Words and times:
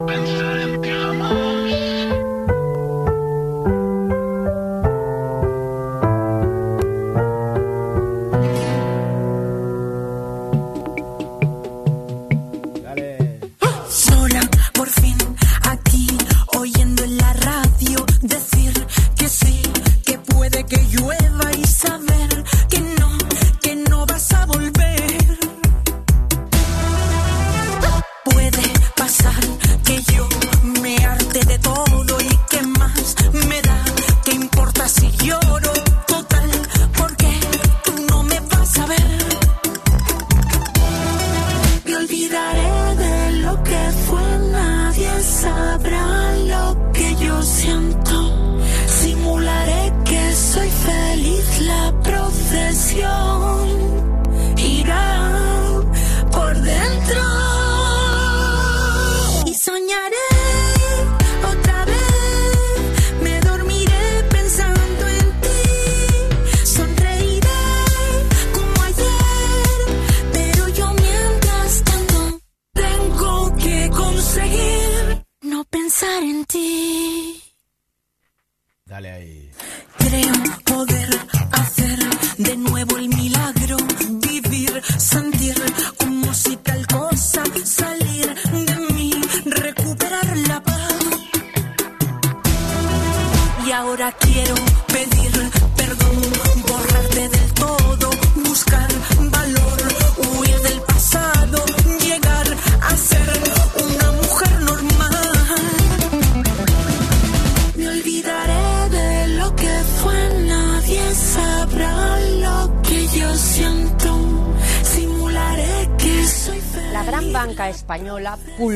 Sola, 0.00 0.63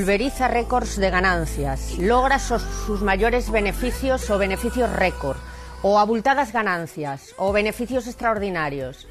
pulveriza 0.09 0.49
récords 0.49 0.97
de 0.97 1.11
ganancias, 1.11 1.99
logra 1.99 2.39
sus, 2.39 2.63
sus 2.63 3.03
mayores 3.03 3.51
beneficios 3.51 4.31
o 4.31 4.39
beneficios 4.39 4.91
récord, 4.91 5.37
o 5.83 5.99
abultadas 5.99 6.51
ganancias, 6.51 7.35
o 7.37 7.53
beneficios 7.53 8.07
extraordinarios. 8.07 9.07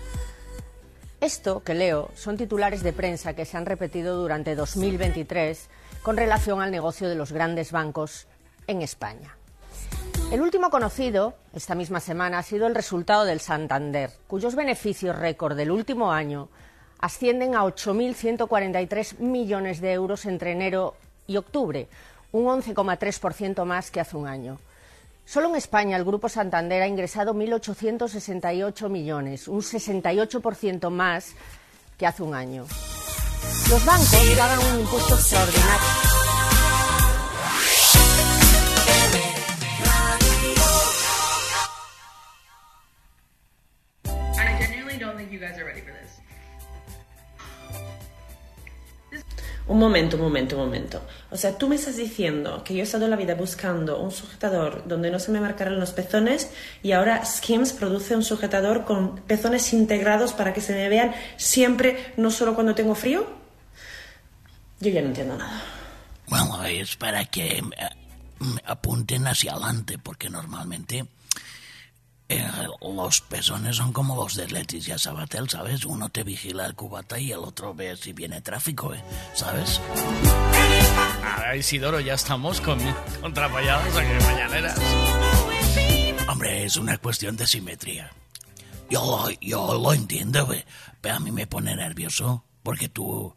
Esto 1.22 1.62
que 1.62 1.76
leo 1.76 2.10
son 2.16 2.36
titulares 2.36 2.82
de 2.82 2.94
prensa 2.94 3.36
que 3.36 3.46
se 3.46 3.58
han 3.58 3.68
repetido 3.68 4.18
durante 4.18 4.56
2023 4.56 5.70
con 6.02 6.18
relación 6.18 6.64
al 6.64 6.72
negocio 6.72 7.08
de 7.08 7.14
los 7.14 7.32
grandes 7.32 7.72
bancos 7.72 8.26
en 8.66 8.82
España. 8.82 9.38
El 10.32 10.42
último 10.42 10.72
conocido 10.72 11.36
esta 11.54 11.76
misma 11.76 12.00
semana 12.00 12.40
ha 12.40 12.44
sido 12.44 12.66
el 12.66 12.74
resultado 12.74 13.24
del 13.24 13.40
Santander, 13.40 14.10
cuyos 14.26 14.56
beneficios 14.56 15.16
récord 15.16 15.56
del 15.56 15.70
último 15.70 16.12
año 16.12 16.50
ascienden 17.00 17.56
a 17.56 17.64
8.143 17.64 19.20
millones 19.20 19.82
de 19.82 19.94
euros 19.94 20.26
entre 20.26 20.52
enero 20.52 20.96
y 21.28 21.38
octubre, 21.38 21.88
un 22.32 22.46
11,3% 22.46 23.66
más 23.66 23.92
que 23.92 24.00
hace 24.00 24.18
un 24.18 24.28
año. 24.28 24.60
Solo 25.26 25.50
en 25.50 25.56
España 25.56 25.98
el 25.98 26.06
Grupo 26.06 26.30
Santander 26.30 26.82
ha 26.82 26.88
ingresado 26.88 27.34
1.868 27.34 28.90
millones, 28.90 29.48
un 29.48 29.62
68% 29.62 30.90
más 30.90 31.34
que 31.98 32.08
hace 32.08 32.24
un 32.24 32.34
año. 32.34 32.66
Los 33.70 33.86
bancos 33.86 34.36
pagan 34.38 34.60
un 34.74 34.80
impuesto 34.80 35.16
extraordinario. 35.16 36.17
Un 49.68 49.80
momento, 49.80 50.16
un 50.16 50.24
momento, 50.24 50.56
un 50.56 50.66
momento. 50.66 51.02
O 51.30 51.36
sea, 51.36 51.58
tú 51.58 51.68
me 51.68 51.76
estás 51.76 51.98
diciendo 51.98 52.64
que 52.64 52.74
yo 52.74 52.80
he 52.80 52.84
estado 52.84 53.08
la 53.08 53.18
vida 53.18 53.36
buscando 53.36 54.00
un 54.00 54.12
sujetador 54.12 54.88
donde 54.88 55.12
no 55.12 55.20
se 55.20 55.32
me 55.32 55.42
marcaran 55.42 55.78
los 55.78 55.92
pezones 55.92 56.50
y 56.82 56.94
ahora 56.94 57.26
Skims 57.26 57.74
produce 57.74 58.16
un 58.16 58.24
sujetador 58.24 58.86
con 58.86 59.18
pezones 59.18 59.74
integrados 59.74 60.32
para 60.32 60.54
que 60.54 60.62
se 60.62 60.74
me 60.74 60.88
vean 60.88 61.14
siempre, 61.36 62.14
no 62.16 62.32
solo 62.32 62.56
cuando 62.56 62.76
tengo 62.76 62.96
frío. 62.96 63.28
Yo 64.80 64.90
ya 64.90 65.02
no 65.02 65.08
entiendo 65.08 65.38
nada. 65.38 65.62
Bueno, 66.28 66.64
es 66.64 66.96
para 66.96 67.26
que 67.26 67.62
apunten 68.66 69.28
hacia 69.28 69.54
adelante, 69.54 69.98
porque 69.98 70.30
normalmente 70.30 71.06
eh, 72.30 72.46
los 72.82 73.22
pezones 73.22 73.78
son 73.78 73.94
como 73.94 74.16
los 74.16 74.36
de 74.36 74.48
Leticia 74.48 74.98
Sabatel, 74.98 75.50
¿sabes? 75.50 75.86
Uno 75.86 76.10
te 76.10 76.24
vigila 76.24 76.66
el 76.66 76.76
cubata 76.76 77.20
y 77.20 77.32
el 77.32 77.40
otro 77.40 77.74
ve 77.74 77.96
si 77.96 78.14
viene 78.14 78.42
tráfico, 78.42 78.94
¿eh? 78.94 79.02
¿sabes? 79.34 79.80
Ahora, 81.24 81.56
Isidoro, 81.56 82.00
ya 82.00 82.14
estamos 82.16 82.60
con 82.62 82.80
contrapayadas 83.22 83.96
aquí 83.96 84.12
en 84.12 84.24
mañaneras. 84.24 84.80
Hombre, 86.30 86.66
es 86.66 86.76
una 86.76 86.98
cuestión 86.98 87.38
de 87.38 87.48
simetría. 87.48 88.12
Yo 88.90 89.02
lo, 89.06 89.30
yo 89.42 89.74
lo 89.80 89.94
entiendo, 89.94 90.46
güey, 90.46 90.64
pero 91.02 91.16
a 91.16 91.20
mí 91.20 91.32
me 91.32 91.48
pone 91.48 91.76
nervioso 91.76 92.44
porque 92.64 92.90
tú, 92.90 93.34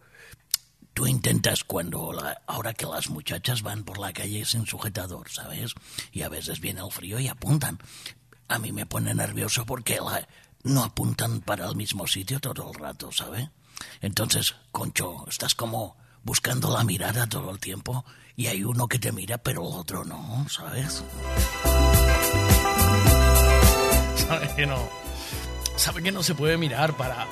tú 0.95 1.07
intentas 1.07 1.63
cuando, 1.65 2.13
la- 2.13 2.41
ahora 2.47 2.73
que 2.75 2.87
las 2.87 3.09
muchachas 3.09 3.63
van 3.63 3.85
por 3.85 3.99
la 3.99 4.13
calle 4.13 4.45
sin 4.45 4.67
sujetador, 4.67 5.29
¿sabes? 5.31 5.75
Y 6.13 6.23
a 6.23 6.29
veces 6.29 6.61
viene 6.61 6.81
el 6.85 6.91
frío 6.93 7.19
y 7.21 7.29
apuntan. 7.29 7.79
A 8.51 8.59
mí 8.59 8.73
me 8.73 8.85
pone 8.85 9.15
nervioso 9.15 9.65
porque 9.65 9.97
la- 9.97 10.27
no 10.65 10.83
apuntan 10.85 11.41
para 11.41 11.67
el 11.69 11.77
mismo 11.77 12.07
sitio 12.07 12.41
todo 12.41 12.71
el 12.73 12.79
rato, 12.79 13.11
¿sabes? 13.13 13.49
Entonces, 14.01 14.57
concho, 14.73 15.25
estás 15.29 15.55
como 15.55 15.97
buscando 16.25 16.71
la 16.71 16.83
mirada 16.85 17.27
todo 17.29 17.51
el 17.51 17.59
tiempo 17.61 18.05
y 18.37 18.49
hay 18.49 18.63
uno 18.65 18.89
que 18.89 18.99
te 18.99 19.13
mira 19.13 19.39
pero 19.39 19.63
el 19.67 19.75
otro 19.75 20.05
no, 20.05 20.47
¿sabes? 20.51 21.03
Sabe 24.17 24.55
que 24.57 24.67
no. 24.67 24.79
Sabe 25.77 26.03
que 26.03 26.13
no 26.13 26.23
se 26.23 26.35
puede 26.35 26.57
mirar 26.59 26.97
para. 26.97 27.27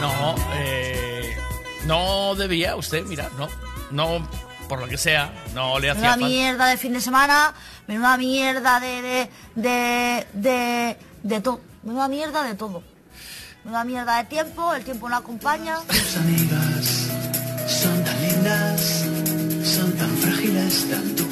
No, 0.00 0.34
eh, 0.54 1.36
no 1.86 2.34
debía 2.36 2.74
usted 2.76 3.04
mirar, 3.06 3.30
no. 3.34 3.48
No, 3.90 4.26
por 4.72 4.80
lo 4.80 4.88
que 4.88 4.96
sea, 4.96 5.30
no 5.54 5.78
le 5.78 5.90
hacía 5.90 6.00
Menuda 6.00 6.12
falta. 6.12 6.26
mierda 6.28 6.66
de 6.66 6.76
fin 6.78 6.94
de 6.94 7.02
semana, 7.02 7.52
menuda 7.86 8.16
mierda 8.16 8.80
de 8.80 9.02
de 9.02 9.28
de 9.54 10.26
de, 10.32 10.96
de 11.22 11.40
todo, 11.42 11.60
menuda 11.82 12.08
mierda 12.08 12.42
de 12.42 12.54
todo. 12.54 12.82
Menuda 13.64 13.84
mierda 13.84 14.16
de 14.16 14.24
tiempo, 14.24 14.72
el 14.72 14.82
tiempo 14.82 15.10
no 15.10 15.16
acompaña. 15.16 15.76
Tus 15.88 16.16
amigas 16.16 17.10
son 17.66 18.02
tan 18.02 18.22
lindas, 18.22 19.04
son 19.62 19.92
tan 19.92 20.16
frágiles, 20.16 20.88
tan. 20.88 21.31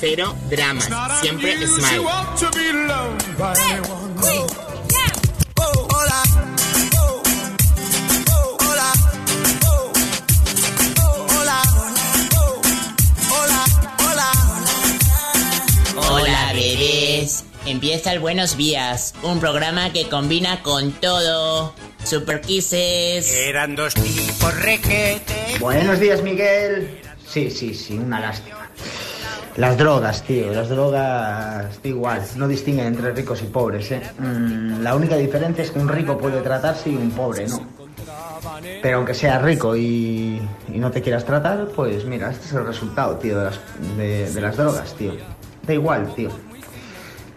Cero 0.00 0.34
dramas, 0.48 0.88
siempre 1.20 1.66
smile. 1.66 1.98
Hola 15.98 16.52
bebés, 16.54 17.44
empieza 17.66 18.14
el 18.14 18.20
Buenos 18.20 18.56
Días, 18.56 19.14
un 19.22 19.38
programa 19.38 19.92
que 19.92 20.08
combina 20.08 20.62
con 20.62 20.92
todo. 20.92 21.74
Super 22.02 22.40
Kisses. 22.40 23.30
Eran 23.30 23.76
dos 23.76 23.92
tipos 23.92 24.54
requete. 24.62 25.58
Buenos 25.60 26.00
días, 26.00 26.22
Miguel. 26.22 26.98
Sí, 27.28 27.50
sí, 27.50 27.74
sí, 27.74 27.98
una 27.98 28.18
lástima. 28.18 28.60
Las 29.56 29.76
drogas, 29.76 30.22
tío, 30.22 30.52
las 30.52 30.68
drogas 30.68 31.82
da 31.82 31.88
igual, 31.88 32.22
no 32.36 32.46
distinguen 32.46 32.86
entre 32.86 33.12
ricos 33.12 33.42
y 33.42 33.46
pobres, 33.46 33.90
¿eh? 33.90 34.00
Mm, 34.18 34.82
la 34.82 34.94
única 34.94 35.16
diferencia 35.16 35.64
es 35.64 35.70
que 35.70 35.78
un 35.78 35.88
rico 35.88 36.16
puede 36.16 36.40
tratarse 36.40 36.90
y 36.90 36.96
un 36.96 37.10
pobre 37.10 37.46
no. 37.48 37.60
Pero 38.82 38.98
aunque 38.98 39.14
seas 39.14 39.42
rico 39.42 39.76
y, 39.76 40.40
y 40.68 40.78
no 40.78 40.90
te 40.90 41.02
quieras 41.02 41.24
tratar, 41.24 41.68
pues 41.74 42.04
mira, 42.04 42.30
este 42.30 42.46
es 42.46 42.52
el 42.52 42.66
resultado, 42.66 43.16
tío, 43.16 43.38
de 43.38 43.44
las, 43.44 43.60
de, 44.34 44.40
las 44.40 44.56
drogas, 44.56 44.94
tío. 44.94 45.12
Da 45.66 45.74
igual, 45.74 46.14
tío. 46.14 46.30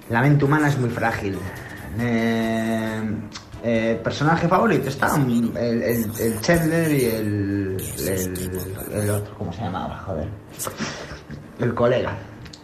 La 0.10 0.22
mente 0.22 0.46
humana 0.46 0.70
es 0.70 0.78
muy 0.78 0.90
frágil. 0.90 1.38
Eh, 2.00 3.02
eh, 3.64 4.00
personaje 4.04 4.48
favorito 4.48 4.90
está 4.90 5.16
el, 5.16 5.58
el, 5.58 6.12
el 6.20 6.42
Chandler 6.42 6.92
y 6.92 7.06
el, 7.06 7.78
el, 8.08 8.62
el 8.94 9.10
otro, 9.10 9.36
¿cómo 9.38 9.54
se 9.54 9.62
llamaba? 9.62 9.98
Joder. 10.06 10.28
El 11.60 11.74
colega. 11.74 12.14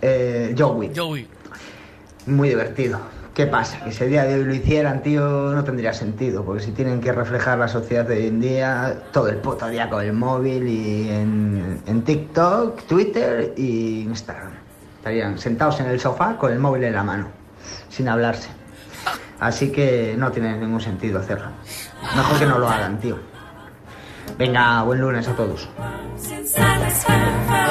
Eh, 0.02 0.56
Joey. 0.58 0.92
Joey. 0.96 1.28
Muy 2.26 2.50
divertido. 2.50 3.00
¿Qué 3.34 3.48
pasa? 3.48 3.84
Que 3.86 3.92
si 3.92 4.04
el 4.04 4.10
día 4.10 4.26
de 4.26 4.36
hoy 4.36 4.44
lo 4.44 4.54
hicieran, 4.54 5.02
tío, 5.02 5.24
no 5.54 5.64
tendría 5.64 5.94
sentido. 5.94 6.44
Porque 6.44 6.64
si 6.64 6.72
tienen 6.72 7.00
que 7.00 7.12
reflejar 7.12 7.58
la 7.58 7.68
sociedad 7.68 8.06
de 8.06 8.18
hoy 8.18 8.28
en 8.28 8.42
día, 8.42 9.04
todo 9.14 9.30
el 9.30 9.38
puto 9.38 9.68
día 9.68 9.90
con 9.90 10.04
el 10.04 10.14
móvil 10.14 10.68
y 10.68 11.10
en, 11.10 11.82
en 11.86 12.02
TikTok, 12.02 12.84
Twitter 12.84 13.54
y 13.56 14.02
Instagram. 14.02 14.52
Estarían 14.98 15.38
sentados 15.38 15.80
en 15.80 15.86
el 15.86 16.00
sofá 16.00 16.36
con 16.38 16.52
el 16.52 16.60
móvil 16.60 16.84
en 16.84 16.94
la 16.94 17.04
mano, 17.04 17.28
sin 17.90 18.10
hablarse. 18.10 18.50
Así 19.40 19.72
que 19.72 20.16
no 20.18 20.32
tiene 20.32 20.58
ningún 20.58 20.82
sentido 20.82 21.20
hacerlo. 21.20 21.48
Mejor 22.18 22.40
que 22.40 22.46
no 22.46 22.60
lo 22.60 22.68
hagan, 22.68 23.00
tío. 23.00 23.18
Venga, 24.38 24.84
buen 24.84 25.02
lunes 25.02 25.28
a 25.28 25.34
todos. 25.36 25.68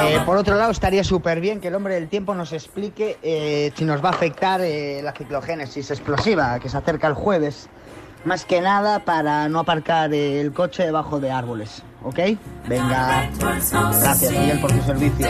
Eh, 0.03 0.19
por 0.25 0.37
otro 0.37 0.55
lado, 0.55 0.71
estaría 0.71 1.03
súper 1.03 1.41
bien 1.41 1.59
que 1.59 1.67
el 1.67 1.75
hombre 1.75 1.95
del 1.95 2.07
tiempo 2.07 2.33
nos 2.35 2.53
explique 2.53 3.17
eh, 3.21 3.71
si 3.75 3.85
nos 3.85 4.03
va 4.03 4.09
a 4.09 4.11
afectar 4.11 4.61
eh, 4.61 5.01
la 5.03 5.11
ciclogénesis 5.13 5.91
explosiva 5.91 6.59
que 6.59 6.69
se 6.69 6.77
acerca 6.77 7.07
el 7.07 7.13
jueves. 7.13 7.69
Más 8.25 8.43
que 8.43 8.59
nada 8.59 8.99
para 8.99 9.47
no 9.47 9.59
aparcar 9.59 10.13
el 10.13 10.51
coche 10.51 10.83
debajo 10.83 11.21
de 11.21 11.31
árboles, 11.31 11.83
¿ok? 12.03 12.19
Venga, 12.67 13.29
gracias 14.01 14.31
Miguel 14.33 14.59
por 14.59 14.71
tu 14.73 14.81
servicio. 14.81 15.27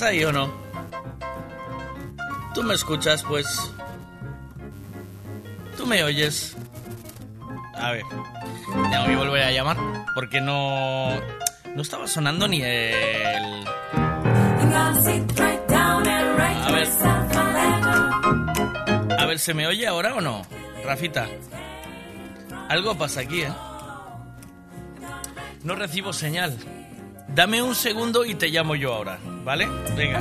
¿Estás 0.00 0.12
ahí 0.12 0.24
o 0.24 0.32
no? 0.32 0.50
¿Tú 2.54 2.62
me 2.62 2.72
escuchas, 2.72 3.22
pues? 3.22 3.70
¿Tú 5.76 5.84
me 5.84 6.02
oyes? 6.02 6.56
A 7.74 7.92
ver, 7.92 8.04
tengo 8.90 9.04
que 9.04 9.16
volver 9.16 9.42
a 9.42 9.52
llamar 9.52 9.76
porque 10.14 10.40
no... 10.40 11.20
No 11.74 11.82
estaba 11.82 12.06
sonando 12.06 12.48
ni 12.48 12.62
el... 12.62 13.66
A 14.64 14.94
ver. 16.72 16.88
A 19.18 19.26
ver, 19.26 19.38
¿se 19.38 19.52
me 19.52 19.66
oye 19.66 19.86
ahora 19.86 20.14
o 20.14 20.22
no? 20.22 20.46
Rafita. 20.82 21.28
Algo 22.70 22.96
pasa 22.96 23.20
aquí, 23.20 23.42
¿eh? 23.42 23.52
No 25.62 25.74
recibo 25.74 26.14
señal. 26.14 26.56
Dame 27.28 27.60
un 27.60 27.74
segundo 27.74 28.24
y 28.24 28.34
te 28.34 28.48
llamo 28.48 28.76
yo 28.76 28.94
ahora, 28.94 29.18
¿vale? 29.44 29.66
Venga. 29.96 30.18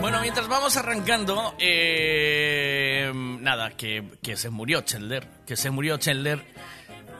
Bueno, 0.00 0.20
mientras 0.20 0.48
vamos 0.48 0.76
arrancando, 0.76 1.54
eh, 1.58 3.12
nada, 3.14 3.70
que, 3.76 4.18
que 4.22 4.36
se 4.36 4.50
murió 4.50 4.82
Chandler, 4.82 5.26
que 5.46 5.56
se 5.56 5.70
murió 5.70 5.96
Chandler 5.98 6.44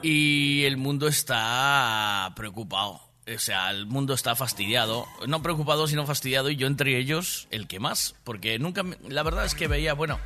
y 0.01 0.63
el 0.65 0.77
mundo 0.77 1.07
está 1.07 2.31
preocupado. 2.35 3.04
O 3.33 3.39
sea, 3.39 3.71
el 3.71 3.87
mundo 3.87 4.13
está 4.13 4.35
fastidiado. 4.35 5.07
No 5.27 5.41
preocupado, 5.41 5.87
sino 5.87 6.05
fastidiado. 6.05 6.49
Y 6.51 6.57
yo 6.57 6.67
entre 6.67 6.97
ellos, 6.99 7.47
el 7.49 7.67
que 7.67 7.79
más. 7.79 8.13
Porque 8.23 8.59
nunca... 8.59 8.83
me- 8.83 8.97
La 9.07 9.23
verdad 9.23 9.45
es 9.45 9.55
que 9.55 9.67
veía, 9.67 9.93
bueno, 9.93 10.19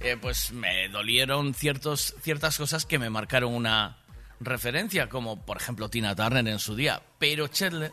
eh, 0.00 0.16
pues 0.20 0.52
me 0.52 0.88
dolieron 0.88 1.52
ciertos, 1.54 2.14
ciertas 2.22 2.56
cosas 2.56 2.86
que 2.86 2.98
me 3.00 3.10
marcaron 3.10 3.52
una 3.54 3.96
referencia. 4.38 5.08
Como, 5.08 5.44
por 5.44 5.56
ejemplo, 5.56 5.88
Tina 5.90 6.14
Turner 6.14 6.46
en 6.46 6.60
su 6.60 6.76
día. 6.76 7.02
Pero 7.18 7.48
Chandler 7.48 7.90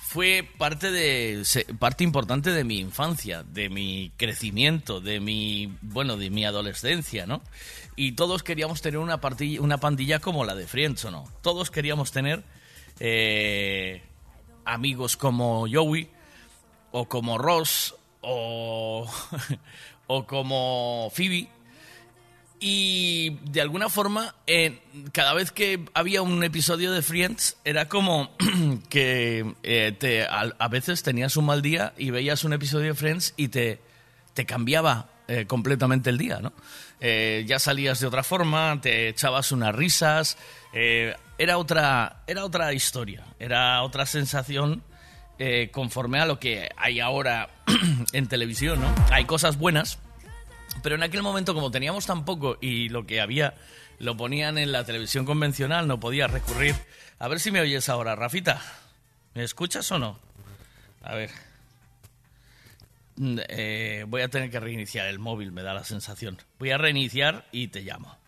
fue 0.00 0.48
parte 0.58 0.90
de 0.90 1.42
parte 1.78 2.02
importante 2.04 2.50
de 2.50 2.64
mi 2.64 2.78
infancia, 2.78 3.42
de 3.44 3.68
mi 3.68 4.12
crecimiento, 4.16 5.00
de 5.00 5.20
mi 5.20 5.76
bueno, 5.82 6.16
de 6.16 6.30
mi 6.30 6.44
adolescencia, 6.44 7.26
¿no? 7.26 7.42
Y 7.96 8.12
todos 8.12 8.42
queríamos 8.42 8.82
tener 8.82 8.98
una 8.98 9.20
partilla, 9.20 9.60
una 9.60 9.78
pandilla 9.78 10.18
como 10.20 10.44
la 10.44 10.54
de 10.54 10.66
Friends, 10.66 11.04
¿o 11.06 11.10
no? 11.10 11.24
Todos 11.42 11.70
queríamos 11.70 12.12
tener 12.12 12.44
eh, 13.00 14.02
amigos 14.64 15.16
como 15.16 15.66
Joey 15.70 16.08
o 16.92 17.08
como 17.08 17.38
Ross 17.38 17.94
o 18.20 19.06
o 20.06 20.26
como 20.26 21.10
Phoebe 21.12 21.48
y 22.58 23.38
de 23.50 23.60
alguna 23.60 23.88
forma, 23.88 24.34
cada 25.12 25.34
vez 25.34 25.52
que 25.52 25.84
había 25.92 26.22
un 26.22 26.42
episodio 26.42 26.90
de 26.90 27.02
Friends, 27.02 27.56
era 27.64 27.88
como 27.88 28.30
que 28.88 29.54
eh, 29.62 30.26
a, 30.30 30.68
veces 30.68 31.02
tenías 31.02 31.36
un 31.36 31.46
mal 31.46 31.60
día 31.60 31.92
y 31.98 32.10
veías 32.10 32.44
un 32.44 32.54
episodio 32.54 32.88
de 32.88 32.94
Friends 32.94 33.34
y 33.36 33.48
te, 33.48 33.80
te 34.32 34.46
cambiaba 34.46 35.10
eh, 35.28 35.44
completamente 35.46 36.08
el 36.08 36.18
día, 36.18 36.40
¿no? 36.40 36.52
Eh, 36.98 37.44
ya 37.46 37.58
salías 37.58 38.00
de 38.00 38.06
otra 38.06 38.22
forma, 38.22 38.80
te 38.80 39.10
echabas 39.10 39.52
unas 39.52 39.74
risas, 39.74 40.38
era, 41.38 41.58
otra, 41.58 42.22
era 42.26 42.44
otra 42.44 42.72
historia, 42.72 43.24
era 43.38 43.82
otra 43.82 44.06
sensación 44.06 44.82
eh, 45.38 45.70
conforme 45.70 46.18
a 46.18 46.26
lo 46.26 46.38
que 46.38 46.68
hay 46.76 47.00
ahora 47.00 47.50
en 48.12 48.26
televisión, 48.26 48.80
¿no? 48.80 48.94
Hay 49.10 49.24
cosas 49.24 49.58
buenas, 49.58 49.98
pero 50.82 50.94
en 50.94 51.02
aquel 51.02 51.22
momento, 51.22 51.54
como 51.54 51.70
teníamos 51.70 52.06
tan 52.06 52.24
poco 52.24 52.58
y 52.60 52.88
lo 52.88 53.06
que 53.06 53.20
había 53.20 53.54
lo 53.98 54.16
ponían 54.16 54.58
en 54.58 54.72
la 54.72 54.84
televisión 54.84 55.24
convencional, 55.24 55.86
no 55.88 56.00
podía 56.00 56.26
recurrir. 56.26 56.74
A 57.18 57.28
ver 57.28 57.40
si 57.40 57.50
me 57.50 57.60
oyes 57.60 57.88
ahora, 57.88 58.14
Rafita. 58.14 58.60
¿Me 59.34 59.42
escuchas 59.42 59.90
o 59.92 59.98
no? 59.98 60.18
A 61.02 61.14
ver. 61.14 61.30
Mm, 63.16 63.38
eh, 63.48 64.04
voy 64.08 64.22
a 64.22 64.28
tener 64.28 64.50
que 64.50 64.60
reiniciar 64.60 65.06
el 65.06 65.18
móvil, 65.18 65.52
me 65.52 65.62
da 65.62 65.72
la 65.72 65.84
sensación. 65.84 66.38
Voy 66.58 66.70
a 66.70 66.78
reiniciar 66.78 67.46
y 67.52 67.68
te 67.68 67.82
llamo. 67.82 68.18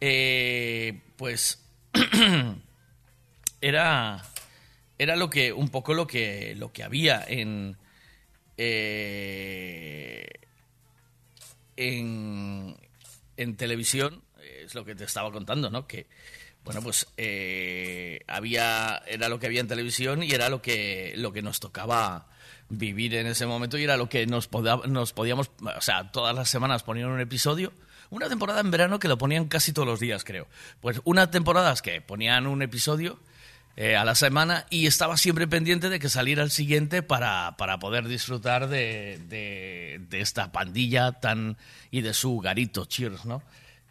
Eh, 0.00 1.00
pues 1.16 1.65
era 3.60 4.22
era 4.98 5.16
lo 5.16 5.30
que 5.30 5.52
un 5.52 5.68
poco 5.68 5.94
lo 5.94 6.06
que 6.06 6.54
lo 6.56 6.72
que 6.72 6.82
había 6.82 7.24
en 7.26 7.76
eh, 8.56 10.26
en, 11.76 12.76
en 13.36 13.56
televisión 13.56 14.22
es 14.64 14.74
lo 14.74 14.84
que 14.84 14.94
te 14.94 15.04
estaba 15.04 15.30
contando, 15.30 15.70
¿no? 15.70 15.86
Que, 15.86 16.06
bueno, 16.64 16.82
pues 16.82 17.06
eh, 17.16 18.20
había, 18.26 19.02
era 19.06 19.28
lo 19.28 19.38
que 19.38 19.46
había 19.46 19.60
en 19.60 19.68
televisión 19.68 20.22
y 20.22 20.32
era 20.32 20.48
lo 20.48 20.62
que, 20.62 21.14
lo 21.16 21.32
que 21.32 21.42
nos 21.42 21.60
tocaba 21.60 22.26
vivir 22.68 23.14
en 23.14 23.28
ese 23.28 23.46
momento 23.46 23.78
y 23.78 23.84
era 23.84 23.96
lo 23.96 24.08
que 24.08 24.26
nos, 24.26 24.50
nos 24.88 25.12
podíamos, 25.12 25.50
o 25.60 25.80
sea, 25.80 26.10
todas 26.10 26.34
las 26.34 26.48
semanas 26.48 26.82
ponían 26.82 27.08
un 27.08 27.20
episodio. 27.20 27.72
Una 28.10 28.28
temporada 28.28 28.60
en 28.60 28.70
verano 28.70 28.98
que 28.98 29.08
lo 29.08 29.18
ponían 29.18 29.46
casi 29.48 29.72
todos 29.72 29.86
los 29.88 30.00
días, 30.00 30.24
creo. 30.24 30.46
Pues 30.80 31.00
una 31.04 31.30
temporada 31.30 31.72
es 31.72 31.82
que 31.82 32.00
ponían 32.00 32.46
un 32.46 32.62
episodio 32.62 33.18
eh, 33.76 33.94
a 33.96 34.04
la 34.04 34.14
semana 34.14 34.64
y 34.70 34.86
estaba 34.86 35.16
siempre 35.16 35.46
pendiente 35.46 35.88
de 35.90 35.98
que 35.98 36.08
saliera 36.08 36.42
el 36.42 36.50
siguiente 36.50 37.02
para, 37.02 37.56
para 37.58 37.78
poder 37.78 38.08
disfrutar 38.08 38.68
de, 38.68 39.20
de- 39.28 40.00
de 40.08 40.20
esta 40.20 40.50
pandilla 40.52 41.12
tan 41.12 41.56
y 41.90 42.00
de 42.00 42.14
su 42.14 42.38
garito 42.38 42.84
Cheers, 42.86 43.24
¿no? 43.26 43.42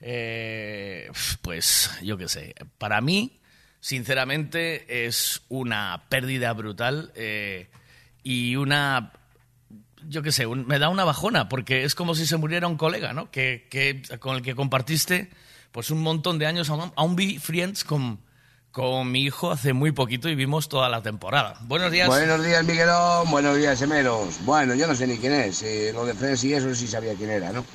Eh, 0.02 1.10
pues 1.42 1.92
yo 2.04 2.18
qué 2.18 2.28
sé, 2.28 2.56
para 2.78 3.02
mí, 3.02 3.40
sinceramente, 3.80 5.06
es 5.08 5.42
una 5.50 6.04
pérdida 6.10 6.54
brutal 6.54 7.12
eh, 7.16 7.70
y 8.24 8.56
una, 8.56 9.14
yo 10.10 10.22
qué 10.22 10.32
sé, 10.32 10.46
un- 10.46 10.66
me 10.68 10.80
da 10.80 10.90
una 10.90 11.04
bajona 11.04 11.50
porque 11.50 11.84
es 11.84 11.96
como 11.96 12.16
si 12.16 12.26
se 12.26 12.38
muriera 12.38 12.68
un 12.68 12.78
colega, 12.78 13.14
¿no? 13.14 13.30
Que, 13.32 13.68
que- 13.70 14.02
con 14.20 14.36
el 14.36 14.42
que 14.42 14.56
compartiste 14.56 15.30
pues 15.72 15.92
un 15.92 16.02
montón 16.02 16.40
de 16.40 16.46
años, 16.46 16.70
aún, 16.70 17.16
vi 17.18 17.38
Friends 17.38 17.84
con, 17.84 18.20
con 18.72 19.12
mi 19.12 19.24
hijo 19.24 19.52
hace 19.52 19.74
muy 19.74 19.92
poquito 19.92 20.30
y 20.30 20.36
vimos 20.36 20.70
toda 20.70 20.88
la 20.90 21.02
temporada. 21.02 21.58
Buenos 21.64 21.92
días. 21.92 22.08
Buenos 22.08 22.44
días, 22.46 22.64
Miguelón. 22.66 23.30
Buenos 23.30 23.58
días, 23.58 23.82
Emeros. 23.82 24.38
Bueno, 24.46 24.74
yo 24.76 24.88
no 24.88 24.96
sé 24.96 25.06
ni 25.06 25.18
quién 25.18 25.34
es. 25.34 25.62
eh, 25.64 25.92
lo 25.94 26.06
de 26.06 26.14
Friends 26.14 26.44
y 26.46 26.54
eso 26.54 26.74
sí 26.74 26.88
sabía 26.88 27.14
quién 27.16 27.30
era, 27.30 27.52
¿no? 27.52 27.66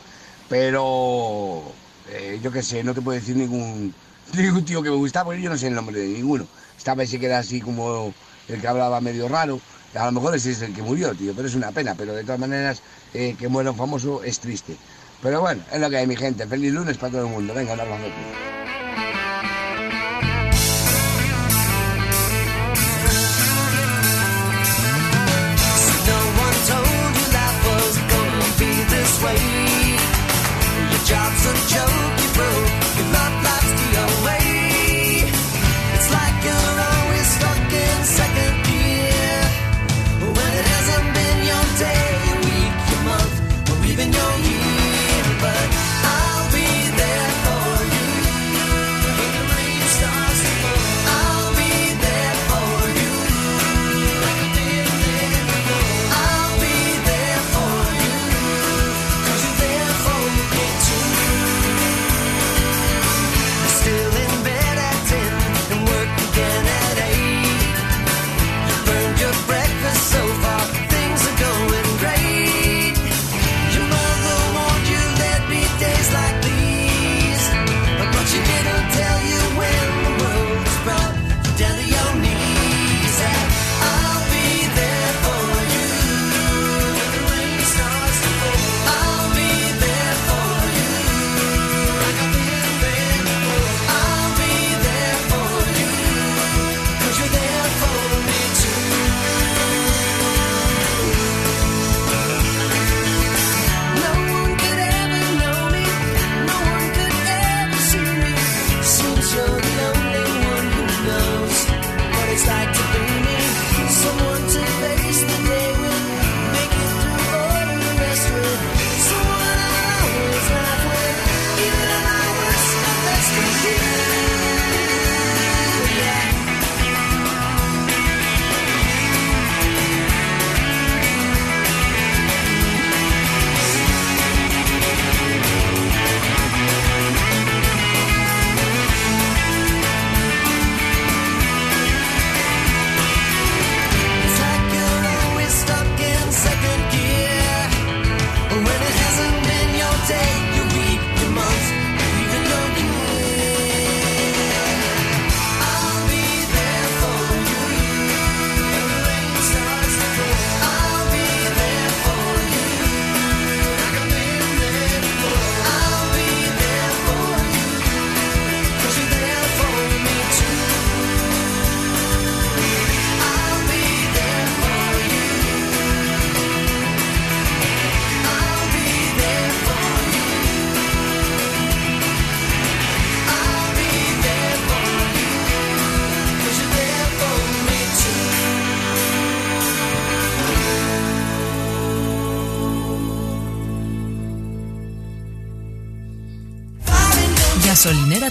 Pero 0.49 1.63
eh, 2.11 2.39
yo 2.43 2.51
qué 2.53 2.63
sé, 2.63 2.83
no 2.85 2.93
te 2.95 3.01
puedo 3.03 3.19
decir 3.19 3.37
ningún, 3.37 3.95
ningún 4.35 4.65
tío 4.65 4.83
que 4.83 4.91
me 4.91 4.97
gustaba, 4.97 5.27
porque 5.27 5.43
yo 5.43 5.51
no 5.51 5.57
sé 5.59 5.69
el 5.69 5.75
nombre 5.75 5.99
de 6.01 6.09
ninguno. 6.09 6.47
Estaba 6.77 7.03
ese 7.03 7.19
que 7.19 7.27
era 7.27 7.39
así 7.39 7.61
como 7.61 8.13
el 8.49 8.61
que 8.61 8.69
hablaba 8.69 9.01
medio 9.01 9.29
raro. 9.29 9.61
A 9.95 10.07
lo 10.07 10.13
mejor 10.13 10.35
ese 10.37 10.53
es 10.53 10.63
el 10.63 10.75
que 10.75 10.83
murió, 10.83 11.15
tío, 11.15 11.33
pero 11.35 11.49
es 11.49 11.55
una 11.55 11.73
pena. 11.73 11.95
Pero 11.97 12.15
de 12.15 12.23
todas 12.23 12.39
maneras, 12.39 12.83
eh, 13.15 13.35
que 13.39 13.49
muera 13.49 13.71
un 13.71 13.77
famoso 13.77 14.23
es 14.23 14.39
triste. 14.39 14.77
Pero 15.23 15.41
bueno, 15.41 15.63
es 15.73 15.81
lo 15.81 15.91
que 15.91 15.97
hay, 15.99 16.07
mi 16.07 16.17
gente. 16.17 16.47
Feliz 16.47 16.73
lunes 16.73 16.97
para 16.97 17.13
todo 17.13 17.27
el 17.27 17.33
mundo. 17.33 17.55
Venga, 17.55 17.75
un 17.75 17.81
abrazo. 17.81 18.05
Job's 31.11 31.47
a 31.47 31.55
joke. 31.75 32.70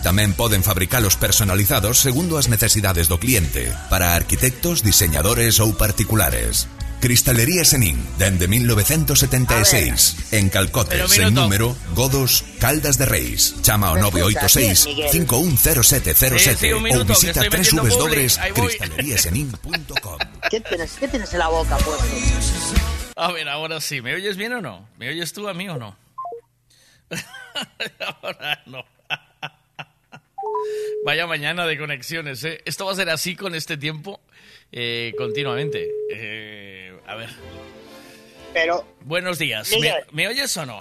Tamén 0.00 0.32
poden 0.32 0.64
fabricalos 0.64 1.20
personalizados 1.20 2.00
segundo 2.00 2.40
as 2.40 2.48
necesidades 2.48 3.12
do 3.12 3.20
cliente, 3.20 3.68
para 3.92 4.16
arquitectos, 4.16 4.80
diseñadores 4.80 5.60
ou 5.60 5.76
particulares. 5.76 6.64
Cristalería 7.00 7.64
Senín, 7.64 7.96
dende 8.20 8.44
1976, 8.44 10.36
en 10.36 10.52
Calcote, 10.52 11.00
Pero 11.00 11.08
sen 11.08 11.32
minuto. 11.32 11.48
número, 11.48 11.72
Godos, 11.96 12.44
Caldas 12.60 13.00
de 13.00 13.08
Reis. 13.08 13.56
Chama 13.64 13.88
ao 13.88 13.96
Me 13.96 14.04
escucha, 14.04 14.44
986 14.52 14.76
sí, 14.76 14.92
Miguel. 14.92 15.08
510707 15.08 16.36
Sí, 16.36 16.52
sí, 16.60 16.68
un 16.72 16.76
ou 16.76 16.84
minuto, 16.84 17.08
que 17.08 17.16
visita 17.16 17.40
www.cristaleriasenin.com 17.48 20.18
¿Qué 20.52 20.60
tienes, 20.60 20.92
¿Qué 21.00 21.08
tienes 21.08 21.32
en 21.32 21.38
la 21.40 21.48
boca, 21.48 21.78
pues? 21.80 21.96
A 23.16 23.32
ver, 23.32 23.48
ahora 23.48 23.80
sí. 23.80 24.02
¿Me 24.04 24.12
oyes 24.14 24.36
bien 24.36 24.52
o 24.52 24.60
no? 24.60 24.86
¿Me 24.98 25.08
oyes 25.08 25.32
tú 25.32 25.48
a 25.48 25.54
mí 25.54 25.68
o 25.68 25.78
no? 25.78 25.96
ahora 28.22 28.62
no. 28.66 28.84
Vaya 31.04 31.26
mañana 31.26 31.66
de 31.66 31.78
conexiones, 31.78 32.44
¿eh? 32.44 32.60
Esto 32.64 32.86
va 32.86 32.92
a 32.92 32.94
ser 32.96 33.08
así 33.10 33.36
con 33.36 33.54
este 33.54 33.76
tiempo 33.76 34.20
eh, 34.72 35.14
continuamente. 35.16 35.90
Eh, 36.10 36.98
a 37.06 37.14
ver. 37.16 37.30
Pero, 38.52 38.84
Buenos 39.02 39.38
días. 39.38 39.70
¿Me, 40.12 40.28
oyes 40.28 40.56
o 40.56 40.66
no? 40.66 40.80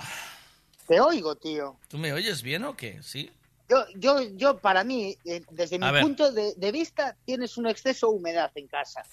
te 0.88 1.00
oigo, 1.00 1.36
tío. 1.36 1.78
¿Tú 1.88 1.98
me 1.98 2.12
oyes 2.14 2.42
bien 2.42 2.64
o 2.64 2.76
qué? 2.76 3.02
¿Sí? 3.04 3.32
Yo, 3.70 3.86
yo, 3.96 4.22
yo 4.36 4.58
para 4.58 4.84
mí, 4.84 5.16
eh, 5.26 5.42
desde 5.52 5.78
mi 5.78 5.90
ver. 5.92 6.02
punto 6.02 6.32
de, 6.32 6.54
de 6.56 6.72
vista, 6.72 7.16
tienes 7.26 7.58
un 7.58 7.68
exceso 7.68 8.10
de 8.10 8.18
humedad 8.18 8.52
en 8.56 8.68
casa. 8.68 9.04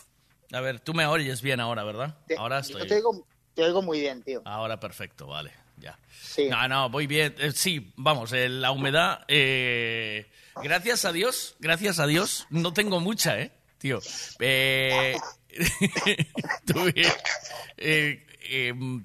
A 0.52 0.60
ver, 0.60 0.80
tú 0.80 0.94
me 0.94 1.04
oyes 1.06 1.42
bien 1.42 1.60
ahora, 1.60 1.84
¿verdad? 1.84 2.16
Te- 2.26 2.36
Ahora 2.36 2.62
yo 2.62 2.78
estoy. 2.78 2.86
te 2.88 2.94
oigo, 2.94 3.26
te 3.54 3.64
oigo 3.64 3.82
muy 3.82 4.00
bien, 4.00 4.22
tío. 4.22 4.40
Ahora 4.46 4.80
perfecto, 4.80 5.26
vale, 5.26 5.52
ya. 5.78 5.98
Sí. 6.10 6.48
No, 6.48 6.66
no, 6.68 6.90
voy 6.90 7.06
bien. 7.06 7.34
Eh, 7.38 7.52
sí, 7.52 7.92
vamos, 7.96 8.32
eh, 8.32 8.48
la 8.48 8.70
humedad, 8.70 9.24
eh, 9.28 10.26
gracias 10.62 11.04
a 11.04 11.12
Dios, 11.12 11.56
gracias 11.60 11.98
a 11.98 12.06
Dios, 12.06 12.46
no 12.50 12.72
tengo 12.72 13.00
mucha, 13.00 13.38
¿eh, 13.40 13.52
tío? 13.78 14.00
Eh, 14.40 15.16
tuve- 16.66 17.12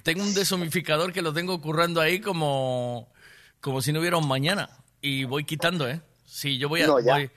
tengo 0.03 0.23
un 0.23 0.33
deshumificador 0.33 1.13
que 1.13 1.21
lo 1.21 1.33
tengo 1.33 1.59
currando 1.61 2.01
ahí 2.01 2.19
como, 2.19 3.11
como 3.59 3.81
si 3.81 3.91
no 3.91 3.99
hubiera 3.99 4.17
un 4.17 4.27
mañana. 4.27 4.69
Y 5.01 5.23
voy 5.23 5.45
quitando, 5.45 5.89
¿eh? 5.89 6.01
Sí, 6.25 6.57
yo 6.57 6.69
voy 6.69 6.81
a... 6.83 6.87
No, 6.87 6.99
ya. 6.99 7.13
voy- 7.15 7.31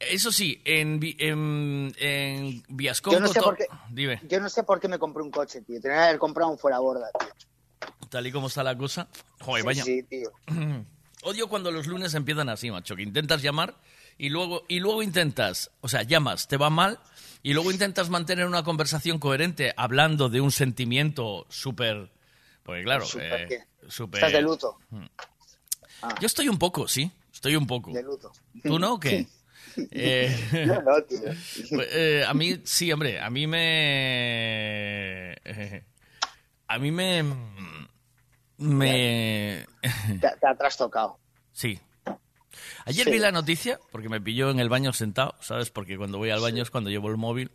Eso 0.00 0.32
sí, 0.32 0.60
en, 0.64 0.98
en, 1.18 1.94
en. 1.98 2.62
Yo 3.12 3.20
no 3.20 3.28
sé. 3.28 3.40
Yo 4.28 4.40
no 4.40 4.48
sé 4.48 4.62
por 4.64 4.80
qué 4.80 4.88
me 4.88 4.98
compré 4.98 5.22
un 5.22 5.30
coche, 5.30 5.60
tío. 5.60 5.80
Tenía 5.80 5.98
que 5.98 6.02
haber 6.04 6.18
comprado 6.18 6.50
un 6.50 6.58
fuera 6.58 6.78
borda, 6.78 7.08
tío. 7.18 7.28
Tal 8.08 8.26
y 8.26 8.32
como 8.32 8.48
está 8.48 8.62
la 8.62 8.76
cosa. 8.76 9.08
Joder, 9.40 9.62
Sí, 9.62 9.66
vaya. 9.66 9.84
sí, 9.84 10.02
tío. 10.02 10.30
Odio 11.24 11.48
cuando 11.48 11.70
los 11.70 11.86
lunes 11.86 12.14
empiezan 12.14 12.48
así, 12.48 12.70
macho, 12.70 12.96
que 12.96 13.02
intentas 13.02 13.42
llamar 13.42 13.76
y 14.18 14.28
luego, 14.28 14.64
y 14.68 14.80
luego 14.80 15.02
intentas, 15.02 15.70
o 15.80 15.88
sea, 15.88 16.02
llamas, 16.02 16.48
te 16.48 16.56
va 16.56 16.68
mal, 16.68 16.98
y 17.42 17.54
luego 17.54 17.70
intentas 17.70 18.10
mantener 18.10 18.46
una 18.46 18.64
conversación 18.64 19.18
coherente 19.18 19.72
hablando 19.76 20.28
de 20.28 20.40
un 20.40 20.50
sentimiento 20.52 21.46
súper... 21.48 22.10
Porque 22.64 22.82
claro, 22.82 23.04
¿Súper 23.04 23.52
eh, 23.52 23.64
Estás 23.88 24.32
de 24.32 24.42
luto. 24.42 24.78
Mm. 24.90 25.04
Yo 26.20 26.26
estoy 26.26 26.48
un 26.48 26.58
poco, 26.58 26.86
sí, 26.88 27.10
estoy 27.32 27.56
un 27.56 27.66
poco. 27.66 27.92
De 27.92 28.02
luto. 28.02 28.32
¿Tú 28.62 28.78
no 28.78 28.94
o 28.94 29.00
qué? 29.00 29.26
Eh, 29.90 30.28
Yo 30.66 30.82
no, 30.82 31.02
tío. 31.02 31.18
pues, 31.70 31.88
eh, 31.92 32.24
a 32.28 32.34
mí, 32.34 32.60
sí, 32.64 32.92
hombre, 32.92 33.18
a 33.20 33.30
mí 33.30 33.46
me... 33.46 35.34
a 36.74 36.78
mí 36.78 36.90
me... 36.90 37.22
Me... 38.58 39.66
Te, 40.20 40.28
te 40.40 40.46
ha 40.46 40.54
trastocado. 40.56 41.18
Sí. 41.52 41.80
Ayer 42.84 43.04
Sí. 43.04 43.10
vi 43.10 43.18
la 43.18 43.32
noticia, 43.32 43.78
porque 43.90 44.08
me 44.08 44.20
pilló 44.20 44.50
en 44.50 44.60
el 44.60 44.68
baño 44.68 44.92
sentado, 44.92 45.34
¿sabes? 45.40 45.70
Porque 45.70 45.96
cuando 45.96 46.18
voy 46.18 46.30
al 46.30 46.40
baño 46.40 46.62
es 46.62 46.70
cuando 46.70 46.90
llevo 46.90 47.08
el 47.10 47.16
móvil. 47.16 47.50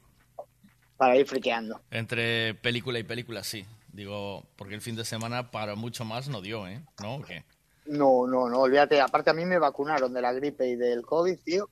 Para 0.98 1.16
ir 1.16 1.28
friqueando. 1.28 1.80
Entre 1.92 2.56
película 2.56 3.00
y 3.00 3.04
película, 3.04 3.44
sí. 3.44 3.66
Digo, 3.94 4.44
porque 4.56 4.76
el 4.76 4.82
fin 4.82 4.96
de 4.96 5.06
semana 5.06 5.52
para 5.52 5.76
mucho 5.76 6.04
más 6.06 6.28
no 6.28 6.42
dio, 6.42 6.68
¿eh? 6.68 6.82
¿No? 7.02 7.16
¿O 7.16 7.22
qué? 7.22 7.46
No, 7.86 8.28
no, 8.28 8.50
no, 8.50 8.60
olvídate. 8.62 9.00
Aparte, 9.00 9.30
a 9.30 9.34
mí 9.34 9.46
me 9.46 9.60
vacunaron 9.60 10.14
de 10.14 10.22
la 10.22 10.34
gripe 10.34 10.68
y 10.68 10.76
del 10.76 11.06
COVID, 11.06 11.40
tío. 11.40 11.70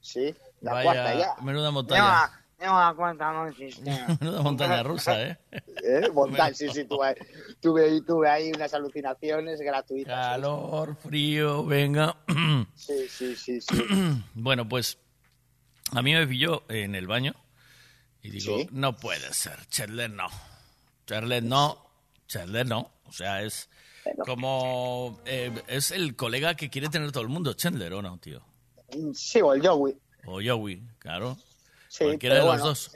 Sí, 0.00 0.34
la 0.60 0.72
Vaya, 0.74 0.84
cuarta 0.92 1.14
ya. 1.14 1.42
menuda 1.42 1.70
montaña. 1.70 2.45
La 2.58 2.94
cuarta 2.96 3.32
no. 3.32 3.44
Menuda 4.20 4.42
montaña 4.42 4.82
rusa, 4.82 5.22
¿eh? 5.22 5.38
¿Eh? 5.84 6.08
Montaña, 6.14 6.54
sí, 6.54 6.68
sí, 6.70 6.84
tuve, 6.84 7.14
tuve, 7.60 8.00
tuve 8.02 8.28
ahí 8.30 8.50
unas 8.54 8.72
alucinaciones 8.72 9.60
gratuitas. 9.60 10.14
Calor, 10.14 10.96
frío, 10.96 11.64
venga. 11.64 12.16
Sí, 12.74 13.08
sí, 13.08 13.36
sí, 13.36 13.60
sí. 13.60 13.76
bueno, 14.34 14.68
pues 14.68 14.98
a 15.92 16.02
mí 16.02 16.14
me 16.14 16.26
pilló 16.26 16.62
en 16.68 16.94
el 16.94 17.06
baño 17.06 17.34
y 18.22 18.30
digo, 18.30 18.58
Sí. 18.58 18.68
no 18.72 18.96
puede 18.96 19.32
ser, 19.34 19.66
Chandler 19.66 20.10
no. 20.10 20.28
Chandler 21.06 21.42
no, 21.42 21.86
Chandler 22.26 22.66
no. 22.66 22.90
O 23.04 23.12
sea, 23.12 23.42
es 23.42 23.68
como... 24.24 25.20
eh, 25.26 25.52
es 25.68 25.90
el 25.90 26.16
colega 26.16 26.54
que 26.54 26.70
quiere 26.70 26.88
tener 26.88 27.12
todo 27.12 27.22
el 27.22 27.28
mundo, 27.28 27.52
Chandler, 27.54 27.92
¿o 27.94 28.02
no, 28.02 28.18
tío? 28.18 28.42
Sí, 29.14 29.40
o 29.42 29.52
el 29.52 29.66
Joey. 29.66 29.96
O 30.26 30.40
Joey, 30.44 30.82
claro. 30.98 31.36
Sí, 31.96 32.04
Cualquiera 32.04 32.34
pero 32.36 32.44
de 32.44 32.50
los 32.52 32.56
bueno, 32.60 32.64
dos. 32.68 32.90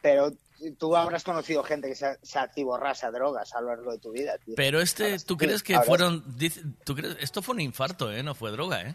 Pero 0.00 0.32
tú 0.78 0.96
habrás 0.96 1.22
conocido 1.24 1.62
gente 1.62 1.88
que 1.88 1.94
se, 1.94 2.18
se 2.22 2.38
actiborrasa 2.38 3.08
a 3.08 3.10
drogas 3.10 3.54
a 3.54 3.60
lo 3.60 3.68
largo 3.68 3.92
de 3.92 3.98
tu 3.98 4.10
vida, 4.12 4.38
tío. 4.38 4.54
Pero 4.56 4.80
este, 4.80 5.18
¿tú 5.20 5.36
crees 5.36 5.62
que 5.62 5.78
fueron... 5.80 6.24
dice- 6.36 6.62
¿tú 6.84 6.94
crees? 6.94 7.16
Esto 7.20 7.42
fue 7.42 7.54
un 7.54 7.60
infarto, 7.60 8.12
¿eh? 8.12 8.22
No 8.22 8.34
fue 8.34 8.50
droga, 8.50 8.82
¿eh? 8.82 8.94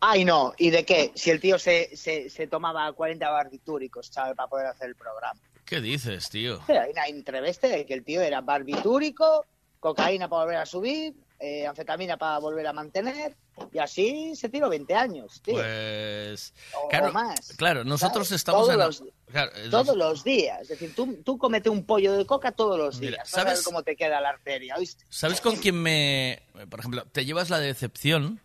Ay, 0.00 0.24
no, 0.24 0.52
¿y 0.58 0.70
de 0.70 0.84
qué? 0.84 1.12
Si 1.14 1.30
el 1.30 1.40
tío 1.40 1.58
se, 1.58 1.96
se, 1.96 2.28
se 2.30 2.46
tomaba 2.46 2.92
40 2.92 3.28
barbitúricos, 3.30 4.08
¿sabes? 4.08 4.36
Para 4.36 4.48
poder 4.48 4.66
hacer 4.66 4.88
el 4.88 4.94
programa. 4.94 5.40
¿Qué 5.64 5.80
dices, 5.80 6.28
tío? 6.28 6.60
Pero 6.66 6.82
hay 6.82 6.90
una 6.92 7.06
entreveste 7.06 7.68
de 7.68 7.84
que 7.86 7.94
el 7.94 8.04
tío 8.04 8.20
era 8.20 8.40
barbitúrico, 8.40 9.44
cocaína 9.80 10.28
para 10.28 10.42
volver 10.44 10.58
a 10.58 10.66
subir, 10.66 11.14
eh, 11.38 11.66
anfetamina 11.66 12.16
para 12.16 12.38
volver 12.38 12.66
a 12.66 12.72
mantener, 12.72 13.36
y 13.72 13.78
así 13.78 14.34
se 14.36 14.48
tiró 14.48 14.68
20 14.68 14.94
años, 14.94 15.40
tío. 15.42 15.54
Pues... 15.54 16.52
O- 16.82 16.88
Claro, 16.88 17.08
o 17.08 17.12
más. 17.12 17.54
claro 17.56 17.84
nosotros 17.84 18.28
¿sabes? 18.28 18.40
estamos 18.40 18.66
Todos 18.66 18.76
los- 18.76 19.04
claro, 19.30 19.52
Todos 19.70 19.96
los 19.96 20.24
días. 20.24 20.62
Es 20.62 20.68
decir, 20.68 20.94
tú, 20.94 21.16
tú 21.24 21.36
comete 21.38 21.68
un 21.68 21.84
pollo 21.84 22.14
de 22.16 22.24
coca 22.26 22.52
todos 22.52 22.78
los 22.78 23.00
días. 23.00 23.12
Mira, 23.12 23.22
ver 23.22 23.26
¿sabes? 23.28 23.62
cómo 23.62 23.82
te 23.82 23.96
queda 23.96 24.20
la 24.20 24.30
arteria, 24.30 24.76
¿oíste? 24.76 25.04
¿Sabes 25.08 25.40
con 25.40 25.56
quién 25.56 25.80
me... 25.82 26.42
Por 26.70 26.80
ejemplo, 26.80 27.04
te 27.12 27.24
llevas 27.24 27.50
la 27.50 27.58
decepción 27.58 28.40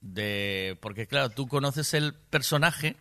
de... 0.00 0.76
Porque 0.80 1.06
claro, 1.06 1.30
tú 1.30 1.48
conoces 1.48 1.94
el 1.94 2.14
personaje 2.14 2.96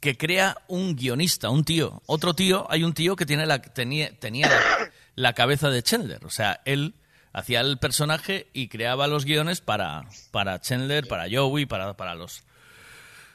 que 0.00 0.16
crea 0.16 0.56
un 0.68 0.96
guionista, 0.96 1.50
un 1.50 1.64
tío. 1.64 2.02
Otro 2.06 2.34
tío, 2.34 2.66
hay 2.70 2.84
un 2.84 2.92
tío 2.94 3.16
que 3.16 3.26
tiene 3.26 3.46
la, 3.46 3.60
tenía, 3.62 4.16
tenía 4.18 4.48
la, 4.48 4.90
la 5.14 5.32
cabeza 5.32 5.70
de 5.70 5.82
Chandler. 5.82 6.24
O 6.26 6.30
sea, 6.30 6.60
él 6.66 6.94
hacía 7.34 7.60
el 7.60 7.76
personaje 7.78 8.48
y 8.54 8.68
creaba 8.68 9.06
los 9.06 9.26
guiones 9.26 9.60
para, 9.60 10.08
para 10.30 10.58
Chandler, 10.62 11.06
para 11.06 11.26
Joey, 11.30 11.66
para, 11.66 11.94
para 11.98 12.14
los 12.14 12.42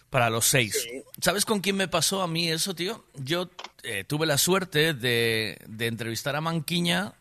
para 0.09 0.31
los 0.31 0.45
seis. 0.45 0.87
¿Sabes 1.21 1.45
con 1.45 1.59
quién 1.59 1.75
me 1.75 1.87
pasó 1.87 2.23
a 2.23 2.27
mí 2.27 2.49
eso, 2.49 2.73
tío? 2.73 3.05
Yo 3.13 3.51
eh, 3.83 4.03
tuve 4.05 4.25
la 4.25 4.39
suerte 4.39 4.95
de, 4.95 5.59
de 5.67 5.85
entrevistar 5.85 6.35
a 6.35 6.41
Manquiña 6.41 7.13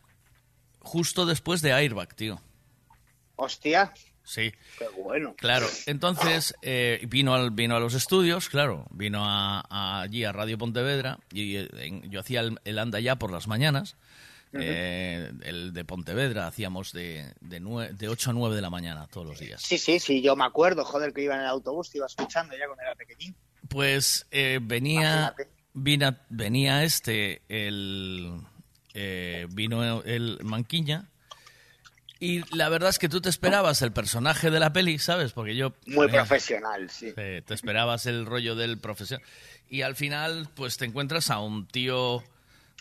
justo 0.78 1.26
después 1.26 1.60
de 1.60 1.74
Airbag, 1.74 2.14
tío. 2.14 2.40
Hostia, 3.36 3.92
Sí. 4.24 4.52
qué 4.78 4.86
bueno. 5.02 5.34
Claro, 5.38 5.66
entonces 5.86 6.54
eh, 6.62 7.00
vino, 7.08 7.34
al, 7.34 7.50
vino 7.50 7.76
a 7.76 7.80
los 7.80 7.94
estudios, 7.94 8.48
claro, 8.50 8.86
vino 8.90 9.24
a, 9.24 9.60
a- 9.70 10.00
allí 10.02 10.24
a 10.24 10.32
Radio 10.32 10.58
Pontevedra 10.58 11.18
y 11.32 11.56
eh, 11.56 11.68
yo 12.04 12.20
hacía 12.20 12.40
el, 12.40 12.58
el 12.64 12.78
anda 12.78 13.00
ya 13.00 13.16
por 13.16 13.32
las 13.32 13.46
mañanas, 13.48 13.96
Eh, 14.52 15.30
el 15.42 15.72
de 15.72 15.84
Pontevedra 15.84 16.46
hacíamos 16.46 16.92
de, 16.92 17.32
de, 17.40 17.60
nue- 17.60 17.90
de 17.90 18.08
8 18.08 18.30
a 18.30 18.32
9 18.32 18.56
de 18.56 18.62
la 18.62 18.70
mañana 18.70 19.06
todos 19.08 19.26
los 19.26 19.38
días. 19.38 19.60
Sí, 19.62 19.76
sí, 19.78 19.98
sí, 20.00 20.22
yo 20.22 20.36
me 20.36 20.44
acuerdo, 20.44 20.84
joder, 20.84 21.12
que 21.12 21.22
iba 21.22 21.34
en 21.34 21.42
el 21.42 21.46
autobús, 21.46 21.90
te 21.90 21.98
iba 21.98 22.06
escuchando 22.06 22.56
ya 22.56 22.66
cuando 22.66 22.82
era 22.82 22.94
pequeñín. 22.94 23.34
Pues 23.68 24.26
eh, 24.30 24.58
venía, 24.62 25.34
vina- 25.74 26.22
venía 26.30 26.82
este, 26.84 27.42
el, 27.48 28.40
eh, 28.94 29.46
vino 29.50 30.02
el 30.04 30.38
Manquiña. 30.42 31.04
Y 32.20 32.42
la 32.56 32.68
verdad 32.68 32.90
es 32.90 32.98
que 32.98 33.08
tú 33.08 33.20
te 33.20 33.28
esperabas 33.28 33.80
el 33.82 33.92
personaje 33.92 34.50
de 34.50 34.58
la 34.58 34.72
peli, 34.72 34.98
¿sabes? 34.98 35.32
Porque 35.32 35.54
yo... 35.54 35.74
Muy 35.86 36.06
eh, 36.06 36.10
profesional, 36.10 36.90
sí. 36.90 37.12
eh, 37.16 37.42
te 37.46 37.54
esperabas 37.54 38.06
el 38.06 38.26
rollo 38.26 38.56
del 38.56 38.78
profesión. 38.78 39.20
Y 39.70 39.82
al 39.82 39.94
final, 39.94 40.48
pues 40.56 40.78
te 40.78 40.84
encuentras 40.84 41.30
a 41.30 41.38
un 41.38 41.68
tío, 41.68 42.24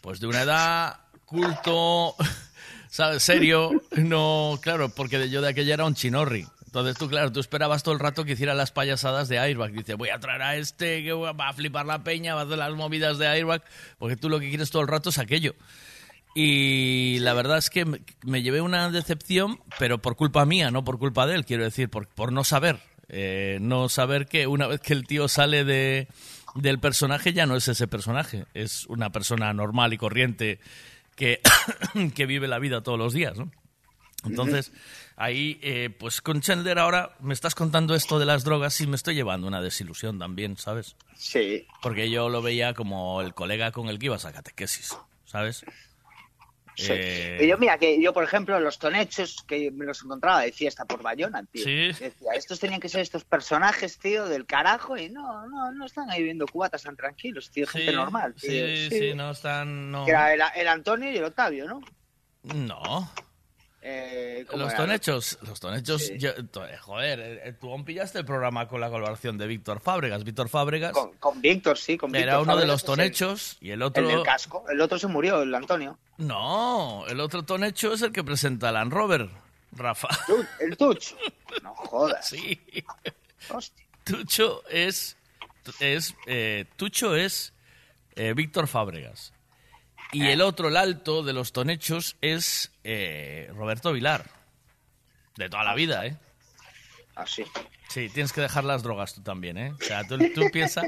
pues 0.01 0.19
de 0.19 0.25
una 0.27 0.41
edad, 0.41 1.01
culto, 1.27 2.15
¿sabes? 2.89 3.21
Serio, 3.21 3.83
no, 3.97 4.57
claro, 4.61 4.89
porque 4.89 5.29
yo 5.29 5.41
de 5.41 5.49
aquella 5.49 5.75
era 5.75 5.85
un 5.85 5.93
chinorri. 5.93 6.47
Entonces 6.65 6.97
tú, 6.97 7.07
claro, 7.07 7.31
tú 7.31 7.39
esperabas 7.39 7.83
todo 7.83 7.93
el 7.93 7.99
rato 7.99 8.25
que 8.25 8.33
hiciera 8.33 8.53
las 8.53 8.71
payasadas 8.71 9.29
de 9.29 9.39
Airbag. 9.39 9.71
Dice, 9.71 9.93
voy 9.93 10.09
a 10.09 10.19
traer 10.19 10.41
a 10.41 10.55
este 10.55 11.03
que 11.03 11.13
va 11.13 11.49
a 11.49 11.53
flipar 11.53 11.85
la 11.85 12.03
peña, 12.03 12.35
va 12.35 12.41
a 12.41 12.43
hacer 12.45 12.57
las 12.57 12.73
movidas 12.73 13.17
de 13.17 13.27
Airbag, 13.27 13.63
porque 13.99 14.15
tú 14.15 14.29
lo 14.29 14.39
que 14.39 14.49
quieres 14.49 14.71
todo 14.71 14.81
el 14.81 14.87
rato 14.87 15.09
es 15.09 15.17
aquello. 15.17 15.55
Y 16.35 17.19
la 17.19 17.33
verdad 17.33 17.57
es 17.57 17.69
que 17.69 17.85
me, 17.85 18.41
llevé 18.43 18.61
una 18.61 18.91
decepción, 18.91 19.59
pero 19.79 19.99
por 19.99 20.15
culpa 20.15 20.45
mía, 20.45 20.69
no 20.69 20.83
por 20.83 20.99
culpa 20.99 21.25
de 21.25 21.35
él, 21.35 21.45
quiero 21.45 21.63
decir, 21.63 21.89
por, 21.89 22.07
por 22.07 22.31
no 22.31 22.43
saber. 22.43 22.79
Eh, 23.09 23.57
no 23.61 23.87
saber 23.89 24.27
que 24.27 24.47
una 24.47 24.67
vez 24.67 24.81
que 24.81 24.93
el 24.93 25.07
tío 25.07 25.29
sale 25.29 25.63
de, 25.63 26.07
del 26.55 26.79
personaje 26.79 27.33
ya 27.33 27.45
no 27.45 27.55
es 27.55 27.67
ese 27.67 27.87
personaje, 27.87 28.45
es 28.53 28.85
una 28.87 29.11
persona 29.11 29.53
normal 29.53 29.93
y 29.93 29.97
corriente 29.97 30.59
que, 31.17 31.41
que 32.15 32.25
vive 32.25 32.47
la 32.47 32.59
vida 32.59 32.81
todos 32.81 32.97
los 32.97 33.11
días, 33.11 33.37
¿no? 33.37 33.51
Entonces, 34.23 34.71
ahí, 35.15 35.59
eh, 35.61 35.89
pues 35.89 36.21
con 36.21 36.41
Chandler 36.41 36.79
ahora 36.79 37.15
me 37.19 37.33
estás 37.33 37.55
contando 37.55 37.95
esto 37.95 38.19
de 38.19 38.25
las 38.25 38.43
drogas 38.43 38.79
y 38.81 38.87
me 38.87 38.95
estoy 38.95 39.15
llevando 39.15 39.47
una 39.47 39.61
desilusión 39.61 40.17
también, 40.19 40.57
¿sabes? 40.57 40.95
Sí. 41.15 41.65
Porque 41.81 42.09
yo 42.09 42.29
lo 42.29 42.41
veía 42.41 42.73
como 42.73 43.21
el 43.21 43.33
colega 43.33 43.71
con 43.71 43.89
el 43.89 43.99
que 43.99 44.07
ibas 44.07 44.25
a 44.25 44.33
catequesis, 44.33 44.97
¿sabes? 45.25 45.65
Sí. 46.77 46.91
Eh, 46.93 47.39
Y 47.41 47.47
yo, 47.47 47.57
mira, 47.57 47.79
que 47.79 47.99
yo, 47.99 48.13
por 48.13 48.23
ejemplo, 48.23 48.59
los 48.59 48.77
tonechos 48.77 49.43
que 49.47 49.71
me 49.71 49.83
los 49.85 50.03
encontraba 50.03 50.41
de 50.41 50.51
fiesta 50.51 50.85
por 50.85 51.01
Bayona, 51.01 51.43
tío. 51.51 51.63
Sí. 51.63 51.87
Decía, 51.87 52.33
estos 52.35 52.59
tenían 52.59 52.79
que 52.79 52.87
ser 52.87 53.01
estos 53.01 53.25
personajes, 53.25 53.97
tío, 53.97 54.27
del 54.27 54.45
carajo, 54.45 54.95
y 54.95 55.09
no, 55.09 55.47
no, 55.47 55.71
no 55.71 55.85
están 55.87 56.11
ahí 56.11 56.21
viendo 56.21 56.45
cubatas 56.45 56.83
tan 56.83 56.95
tranquilos, 56.95 57.49
tío, 57.49 57.65
gente 57.65 57.89
sí, 57.89 57.95
normal, 57.95 58.35
tío. 58.35 58.51
Sí, 58.51 58.89
sí, 58.91 59.13
no 59.15 59.31
están... 59.31 59.89
No. 59.91 60.07
Era 60.07 60.33
el, 60.33 60.41
el 60.55 60.67
Antonio 60.67 61.11
y 61.11 61.17
el 61.17 61.23
Octavio, 61.23 61.67
¿no? 61.67 61.81
No. 62.43 63.11
Eh, 63.89 64.45
¿cómo 64.49 64.63
Los 64.63 64.73
era? 64.73 64.83
tonechos, 64.83 65.39
los 65.47 65.61
tonechos, 65.61 66.11
yo- 66.17 66.33
to- 66.47 66.65
eh, 66.67 66.77
joder, 66.77 67.19
eh, 67.21 67.53
tú 67.53 67.85
pillaste 67.85 68.19
el 68.19 68.25
programa 68.25 68.67
con 68.67 68.81
la 68.81 68.89
colaboración 68.89 69.37
de 69.37 69.47
Víctor 69.47 69.79
Fábregas. 69.79 70.25
Víctor 70.25 70.49
Fábregas 70.49 70.91
Con, 70.91 71.13
con 71.13 71.39
Víctor, 71.39 71.77
sí, 71.77 71.97
con 71.97 72.13
era 72.13 72.33
Víctor 72.37 72.41
uno 72.53 72.57
de 72.57 72.67
los 72.67 72.81
el- 72.81 72.85
tonechos 72.85 73.57
y 73.61 73.69
el 73.71 73.81
otro... 73.81 74.03
El 74.03 74.09
del 74.17 74.23
casco. 74.25 74.65
El 74.69 74.81
otro 74.81 74.99
se 74.99 75.07
murió, 75.07 75.41
el 75.41 75.55
Antonio. 75.55 75.97
No, 76.17 77.05
el 77.07 77.21
otro 77.21 77.43
tonecho 77.43 77.93
es 77.93 78.01
el 78.01 78.11
que 78.11 78.25
presenta 78.25 78.73
Land 78.73 78.91
Rover, 78.91 79.29
Rafa. 79.71 80.09
El 80.59 80.75
Tuch. 80.75 81.13
No 81.63 81.73
jodas. 81.73 82.27
Sí. 82.27 82.59
Hostia. 83.49 83.85
Tucho 84.03 84.63
es, 84.69 85.15
es 85.79 86.13
eh, 86.25 86.65
Tucho 86.75 87.15
es 87.15 87.53
Víctor 88.35 88.67
Fábregas. 88.67 89.31
Y 90.13 90.27
el 90.27 90.41
otro, 90.41 90.69
el 90.69 90.77
alto 90.77 91.21
de 91.23 91.33
los 91.33 91.51
tonechos, 91.51 92.15
es 92.21 92.71
eh, 92.83 93.49
Roberto 93.53 93.91
Vilar. 93.93 94.25
De 95.35 95.49
toda 95.49 95.63
la 95.63 95.75
vida, 95.75 96.05
¿eh? 96.05 96.15
Así. 97.15 97.43
Sí, 97.89 98.09
tienes 98.09 98.31
que 98.33 98.41
dejar 98.41 98.63
las 98.63 98.83
drogas 98.83 99.13
tú 99.13 99.21
también, 99.21 99.57
¿eh? 99.57 99.71
O 99.79 99.83
sea, 99.83 100.03
tú, 100.07 100.17
tú 100.33 100.49
piensas, 100.51 100.85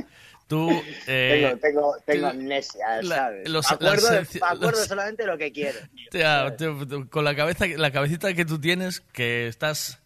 tú... 0.48 0.70
eh, 1.08 1.56
tengo, 1.60 1.60
tengo, 1.60 1.98
tengo 2.06 2.22
tú- 2.30 2.38
amnesia, 2.38 3.02
la- 3.02 3.16
¿sabes? 3.16 3.50
los- 3.50 3.70
me 3.70 3.76
acuerdo, 3.76 4.12
las- 4.12 4.34
de- 4.34 4.40
me 4.40 4.46
acuerdo 4.48 4.72
los- 4.72 4.88
solamente 4.88 5.26
lo 5.26 5.38
que 5.38 5.52
quiero. 5.52 5.80
Tía, 6.12 6.56
tú- 6.58 7.08
con 7.10 7.24
la 7.24 7.36
cabeza, 7.36 7.66
la 7.68 7.92
cabecita 7.92 8.34
que 8.34 8.46
tú 8.46 8.60
tienes, 8.60 9.02
que 9.02 9.48
estás 9.48 10.00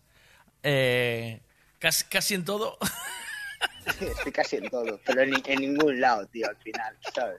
eh, 0.64 1.42
casi, 1.80 2.06
casi 2.06 2.34
en 2.36 2.46
todo. 2.46 2.78
Estoy 3.86 4.32
casi 4.32 4.58
en 4.58 4.70
todo, 4.70 5.00
pero 5.06 5.22
en, 5.24 5.34
en 5.46 5.60
ningún 5.60 6.00
lado, 6.00 6.26
tío, 6.28 6.48
al 6.48 6.58
final, 6.58 6.96
¿sabes? 7.14 7.38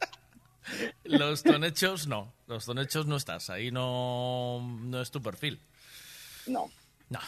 Los 1.04 1.42
tonechos 1.42 2.06
no, 2.06 2.32
los 2.46 2.64
tonechos 2.64 3.06
no 3.06 3.16
estás, 3.16 3.50
ahí 3.50 3.70
no, 3.70 4.60
no 4.82 5.00
es 5.00 5.10
tu 5.10 5.22
perfil. 5.22 5.60
No. 6.46 6.70
No. 7.10 7.20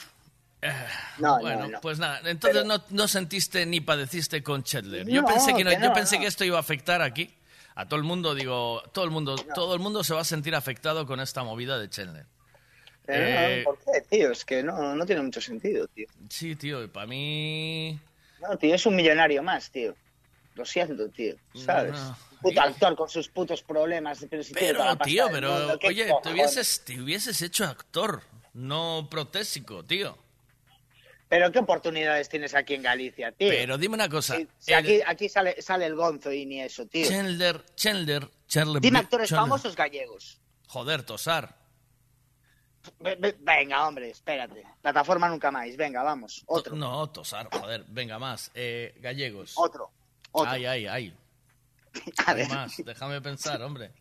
Eh, 0.62 0.72
No, 1.18 1.38
bueno, 1.40 1.60
no, 1.60 1.68
no. 1.68 1.80
pues 1.80 1.98
nada, 1.98 2.18
entonces 2.24 2.62
Pero- 2.62 2.64
no, 2.64 2.82
no 2.90 3.08
sentiste 3.08 3.66
ni 3.66 3.80
padeciste 3.80 4.42
con 4.42 4.62
Chandler. 4.62 5.06
Yo 5.06 5.24
pensé 5.24 5.54
que 5.54 5.64
no, 5.64 5.70
que 5.70 5.80
yo 5.82 5.92
pensé 5.92 6.16
no. 6.16 6.22
que 6.22 6.28
esto 6.28 6.44
iba 6.44 6.56
a 6.56 6.60
afectar 6.60 7.02
aquí 7.02 7.32
a 7.74 7.86
todo 7.86 7.98
el 7.98 8.04
mundo, 8.04 8.34
digo, 8.34 8.82
todo 8.94 9.04
el 9.04 9.10
mundo, 9.10 9.36
todo 9.54 9.74
el 9.74 9.80
mundo 9.80 10.02
se 10.02 10.14
va 10.14 10.22
a 10.22 10.24
sentir 10.24 10.54
afectado 10.54 11.06
con 11.06 11.20
esta 11.20 11.44
movida 11.44 11.78
de 11.78 11.90
Chandler. 11.90 12.24
Pero 13.04 13.24
Eh, 13.26 13.62
¿Por 13.64 13.78
qué, 13.78 14.00
tío? 14.08 14.32
Es 14.32 14.44
que 14.44 14.62
no, 14.62 14.94
no 14.96 15.04
tiene 15.06 15.20
mucho 15.22 15.40
sentido, 15.40 15.86
tío. 15.88 16.06
Sí, 16.30 16.56
tío, 16.56 16.90
para 16.90 17.06
mí 17.06 18.00
No, 18.40 18.56
tío, 18.56 18.74
es 18.74 18.84
un 18.86 18.96
millonario 18.96 19.42
más, 19.42 19.70
tío. 19.70 19.94
Lo 20.54 20.64
siento, 20.64 21.06
tío, 21.10 21.36
¿sabes? 21.54 21.96
Puto 22.50 22.60
actor 22.60 22.96
con 22.96 23.08
sus 23.08 23.28
putos 23.28 23.62
problemas. 23.62 24.24
Pero, 24.30 24.42
si 24.42 24.52
tiene 24.52 24.72
toda 24.74 24.84
Pero, 24.84 24.98
la 24.98 25.04
tío, 25.04 25.28
pero, 25.30 25.52
mundo, 25.52 25.78
¿qué 25.78 25.86
oye, 25.88 26.12
te 26.22 26.32
hubieses, 26.32 26.84
te 26.84 27.00
hubieses 27.00 27.42
hecho 27.42 27.64
actor, 27.64 28.22
no 28.54 29.08
protésico, 29.10 29.84
tío. 29.84 30.16
Pero 31.28 31.50
qué 31.50 31.58
oportunidades 31.58 32.28
tienes 32.28 32.54
aquí 32.54 32.74
en 32.74 32.82
Galicia, 32.82 33.32
tío. 33.32 33.48
Pero 33.48 33.76
dime 33.78 33.94
una 33.96 34.08
cosa. 34.08 34.36
Si, 34.36 34.46
si 34.58 34.72
el- 34.72 34.78
aquí, 34.78 35.00
aquí 35.04 35.28
sale, 35.28 35.60
sale 35.60 35.86
el 35.86 35.96
gonzo 35.96 36.30
y 36.32 36.46
ni 36.46 36.60
eso, 36.60 36.86
tío. 36.86 37.08
Chandler, 37.08 37.64
Chandler, 37.74 38.28
Chandler. 38.46 38.80
Dime 38.80 39.00
actores 39.00 39.28
Chandler. 39.28 39.42
famosos 39.48 39.74
gallegos. 39.74 40.38
Joder, 40.68 41.02
Tosar. 41.02 41.56
Ve- 43.00 43.16
ve- 43.16 43.36
Venga, 43.40 43.88
hombre, 43.88 44.10
espérate. 44.10 44.62
Plataforma 44.80 45.28
nunca 45.28 45.50
más. 45.50 45.76
Venga, 45.76 46.04
vamos. 46.04 46.44
Otro. 46.46 46.76
No, 46.76 47.08
Tosar, 47.10 47.48
joder, 47.50 47.84
venga 47.88 48.20
más. 48.20 48.52
Eh, 48.54 48.94
gallegos. 49.00 49.54
Otro. 49.56 49.90
Otro. 50.30 50.50
Ay, 50.50 50.64
ay, 50.66 50.86
ay. 50.86 51.14
A 52.26 52.32
Hay 52.32 52.48
más, 52.48 52.76
déjame 52.84 53.20
pensar, 53.20 53.62
hombre. 53.62 53.92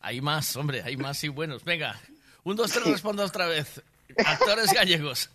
Hay 0.00 0.20
más, 0.20 0.56
hombre, 0.56 0.82
hay 0.82 0.96
más 0.96 1.22
y 1.24 1.28
buenos. 1.28 1.64
Venga, 1.64 1.98
un, 2.44 2.56
dos, 2.56 2.72
tres, 2.72 2.86
respondo 2.86 3.24
otra 3.24 3.46
vez. 3.46 3.80
Actores 4.24 4.72
gallegos. 4.72 5.30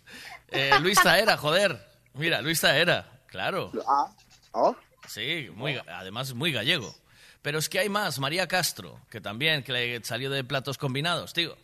Eh, 0.48 0.72
Luis 0.80 1.00
Taera, 1.02 1.36
joder. 1.36 1.84
Mira, 2.14 2.40
Luis 2.42 2.60
Taera, 2.60 3.10
claro. 3.26 3.72
Ah, 3.86 4.10
¿oh? 4.52 4.76
Sí, 5.08 5.48
muy, 5.54 5.80
además 5.88 6.34
muy 6.34 6.52
gallego. 6.52 6.94
Pero 7.42 7.58
es 7.58 7.68
que 7.68 7.78
hay 7.78 7.88
más. 7.88 8.18
María 8.18 8.46
Castro, 8.46 9.00
que 9.10 9.20
también 9.20 9.62
que 9.62 9.72
le 9.72 10.04
salió 10.04 10.28
de 10.30 10.44
platos 10.44 10.76
combinados, 10.76 11.32
tío. 11.32 11.56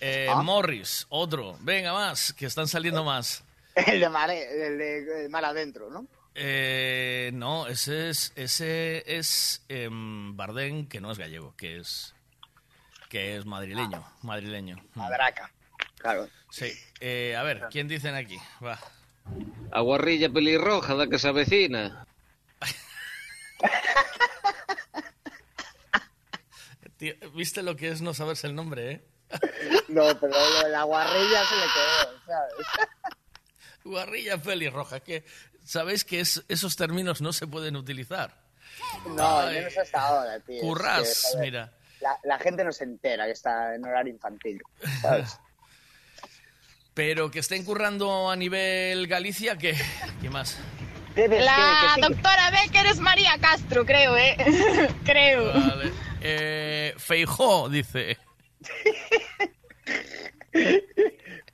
Eh, 0.00 0.28
Ah. 0.30 0.42
Morris, 0.42 1.06
otro. 1.08 1.56
Venga, 1.60 1.92
más, 1.92 2.32
que 2.34 2.46
están 2.46 2.68
saliendo 2.68 3.04
más. 3.04 3.42
El 3.74 4.00
de, 4.00 4.08
mare, 4.08 4.66
el 4.66 4.78
de 4.78 5.28
Mar 5.30 5.44
Adentro, 5.46 5.88
¿no? 5.90 6.06
Eh, 6.34 7.30
no, 7.32 7.68
ese 7.68 8.10
es, 8.10 8.32
ese 8.34 9.04
es 9.06 9.64
em, 9.68 10.36
Bardén, 10.36 10.88
que 10.88 11.00
no 11.00 11.12
es 11.12 11.18
gallego, 11.18 11.54
que 11.56 11.78
es, 11.78 12.12
que 13.08 13.36
es 13.36 13.46
madrileño, 13.46 14.04
madrileño. 14.22 14.76
Mm. 14.94 14.98
Madraca. 14.98 15.52
Claro. 15.98 16.28
Sí. 16.50 16.72
Eh, 17.00 17.36
a 17.36 17.44
ver, 17.44 17.68
¿quién 17.70 17.86
dicen 17.88 18.16
aquí? 18.16 18.36
Va. 18.64 18.78
A 19.70 19.80
guarrilla 19.80 20.28
pelirroja 20.28 20.94
da 20.94 21.06
que 21.06 21.18
se 21.18 21.28
avecina. 21.28 22.06
Tío, 26.98 27.14
¿Viste 27.34 27.62
lo 27.62 27.74
que 27.76 27.88
es 27.88 28.02
no 28.02 28.12
saberse 28.12 28.46
el 28.46 28.54
nombre, 28.54 28.90
eh? 28.90 29.02
No, 29.88 30.04
pero 30.20 30.68
la 30.68 30.82
guarrilla 30.84 31.44
se 31.44 31.56
le 31.56 31.62
quedó, 31.62 32.20
¿sabes? 32.26 32.54
Guarrilla 33.84 34.38
pelirroja, 34.38 35.00
que 35.00 35.24
sabéis 35.64 36.04
que 36.04 36.20
es- 36.20 36.42
esos 36.48 36.76
términos 36.76 37.20
no 37.20 37.32
se 37.32 37.46
pueden 37.46 37.76
utilizar. 37.76 38.36
No, 39.06 39.40
Ay, 39.40 39.56
menos 39.56 39.76
hasta 39.78 40.00
ahora, 40.00 40.40
tío. 40.40 40.56
Es 40.56 40.62
Currás, 40.62 41.32
que, 41.34 41.40
mira. 41.40 41.72
La, 42.00 42.18
la 42.24 42.38
gente 42.38 42.64
no 42.64 42.72
se 42.72 42.84
entera 42.84 43.24
que 43.26 43.32
está 43.32 43.74
en 43.74 43.84
horario 43.84 44.12
infantil, 44.12 44.60
¿sabes? 45.00 45.38
Pero 46.94 47.30
que 47.30 47.40
estén 47.40 47.64
currando 47.64 48.30
a 48.30 48.36
nivel 48.36 49.06
Galicia, 49.08 49.56
¿qué, 49.58 49.76
¿Qué 50.20 50.30
más? 50.30 50.58
La 51.16 51.94
doctora 52.00 52.50
Becker 52.50 52.86
es 52.86 52.98
María 53.00 53.38
Castro, 53.40 53.84
creo, 53.86 54.16
¿eh? 54.16 54.36
creo. 55.04 55.46
Vale. 55.52 55.92
Eh, 56.20 56.94
Feijó, 56.96 57.68
dice. 57.68 58.18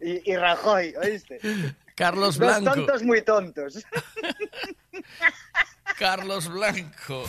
Y, 0.02 0.32
y 0.32 0.36
Rajoy, 0.36 0.94
¿oíste? 0.96 1.38
Carlos 2.00 2.38
Blanco. 2.38 2.72
tontos 2.72 3.02
muy 3.02 3.20
tontos. 3.20 3.74
Carlos 5.98 6.48
Blanco. 6.48 7.24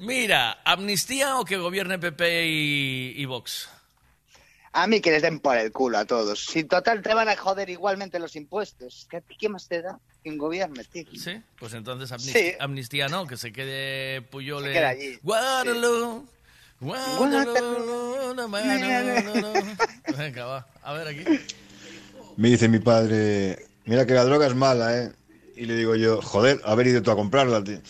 Mira, 0.00 0.58
¿amnistía 0.64 1.36
o 1.38 1.44
que 1.44 1.56
gobierne 1.58 2.00
PP 2.00 2.46
y, 2.46 3.12
y 3.16 3.24
Vox? 3.24 3.68
A 4.72 4.88
mí 4.88 5.00
que 5.00 5.12
les 5.12 5.22
den 5.22 5.38
por 5.38 5.56
el 5.56 5.70
culo 5.70 5.98
a 5.98 6.04
todos. 6.06 6.44
Si 6.44 6.64
total 6.64 7.00
te 7.02 7.14
van 7.14 7.28
a 7.28 7.36
joder 7.36 7.70
igualmente 7.70 8.18
los 8.18 8.34
impuestos. 8.34 9.06
¿Qué, 9.08 9.22
qué 9.38 9.48
más 9.48 9.68
te 9.68 9.80
da? 9.80 10.00
Quien 10.24 10.36
gobierne, 10.36 10.82
tío. 10.84 11.04
¿Sí? 11.14 11.40
Pues 11.56 11.74
entonces 11.74 12.10
amnistía, 12.10 12.42
Sí. 12.52 12.56
amnistía 12.58 13.06
no, 13.08 13.28
que 13.28 13.36
se 13.36 13.52
quede 13.52 14.22
Puyol 14.22 14.64
Se 14.64 14.72
queda 14.72 14.88
allí. 14.88 15.18
Waterloo. 15.22 16.26
Waterloo. 16.80 18.34
Venga, 20.16 20.46
va. 20.46 20.66
A 20.82 20.92
ver 20.94 21.06
aquí. 21.08 21.24
Me 22.38 22.50
dice 22.50 22.68
mi 22.68 22.78
padre, 22.78 23.66
mira 23.84 24.06
que 24.06 24.14
la 24.14 24.24
droga 24.24 24.46
es 24.46 24.54
mala, 24.54 24.96
¿eh? 24.96 25.12
Y 25.56 25.66
le 25.66 25.74
digo 25.74 25.96
yo, 25.96 26.22
joder, 26.22 26.60
haber 26.64 26.86
ido 26.86 27.02
tú 27.02 27.10
a 27.10 27.16
comprarla, 27.16 27.64
tío. 27.64 27.80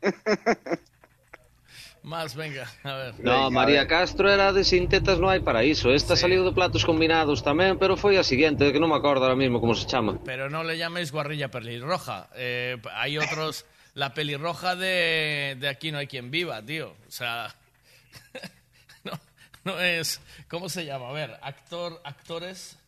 Más, 2.02 2.34
venga, 2.36 2.72
a 2.84 2.94
ver. 2.94 3.14
No, 3.20 3.50
María 3.50 3.86
Castro 3.86 4.32
era 4.32 4.54
de 4.54 4.64
Sin 4.64 4.88
tetas 4.88 5.20
no 5.20 5.28
hai 5.28 5.44
paraíso. 5.44 5.92
Esta 5.92 6.16
saliu 6.16 6.40
de 6.40 6.56
platos 6.56 6.88
combinados 6.88 7.44
tamén, 7.44 7.76
pero 7.76 8.00
foi 8.00 8.16
a 8.16 8.24
seguinte, 8.24 8.72
que 8.72 8.80
non 8.80 8.88
me 8.88 8.96
acordo 8.96 9.28
ahora 9.28 9.36
mismo 9.36 9.60
como 9.60 9.76
se 9.76 9.84
chama. 9.84 10.24
Pero 10.24 10.48
no 10.48 10.64
le 10.64 10.80
llaméis 10.80 11.12
guarrilla 11.12 11.52
pelirroja. 11.52 12.32
Eh, 12.32 12.80
hay 12.96 13.20
otros... 13.20 13.68
La 13.96 14.12
pelirroja 14.12 14.76
de, 14.76 15.56
de 15.60 15.68
Aquí 15.68 15.92
no 15.92 15.96
hay 15.96 16.08
quien 16.08 16.30
viva, 16.30 16.64
tío. 16.64 16.96
O 17.08 17.12
sea... 17.12 17.52
no, 19.04 19.12
no 19.64 19.80
es... 19.80 20.20
¿Cómo 20.48 20.68
se 20.68 20.88
llama? 20.88 21.12
A 21.12 21.12
ver, 21.12 21.36
actor, 21.44 22.00
actores... 22.04 22.80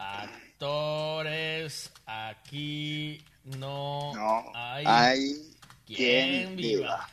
Actores... 0.00 1.92
Aquí 2.06 3.22
no, 3.44 4.12
No 4.14 4.52
hay, 4.54 4.84
hay 4.86 5.56
quien 5.86 5.96
quien 5.96 6.56
viva. 6.56 7.08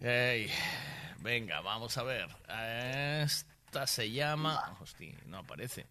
Ey, 0.00 0.50
venga, 1.18 1.60
vamos 1.60 1.96
a 1.98 2.02
ver. 2.02 2.28
Esta 3.22 3.86
se 3.86 4.10
llama... 4.10 4.76
Hostia, 4.80 5.14
no 5.26 5.38
aparece. 5.38 5.86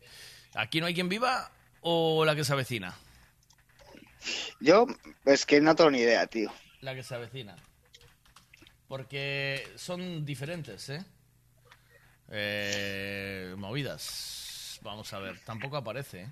¿Aquí 0.55 0.81
no 0.81 0.87
hay 0.87 0.93
quien 0.93 1.07
viva 1.07 1.51
o 1.81 2.25
la 2.25 2.35
que 2.35 2.43
se 2.43 2.53
avecina? 2.53 2.95
Yo, 4.59 4.87
es 5.25 5.45
que 5.45 5.61
no 5.61 5.75
tengo 5.75 5.91
ni 5.91 5.99
idea, 5.99 6.25
tío. 6.27 6.51
La 6.81 6.95
que 6.95 7.03
se 7.03 7.15
avecina. 7.15 7.55
Porque 8.87 9.71
son 9.75 10.25
diferentes, 10.25 10.89
¿eh? 10.89 11.05
Eh, 12.29 13.53
movidas. 13.57 14.54
Vamos 14.85 15.11
a 15.13 15.19
ver, 15.19 15.39
tampoco 15.43 15.77
aparece, 15.77 16.21
¿eh? 16.21 16.29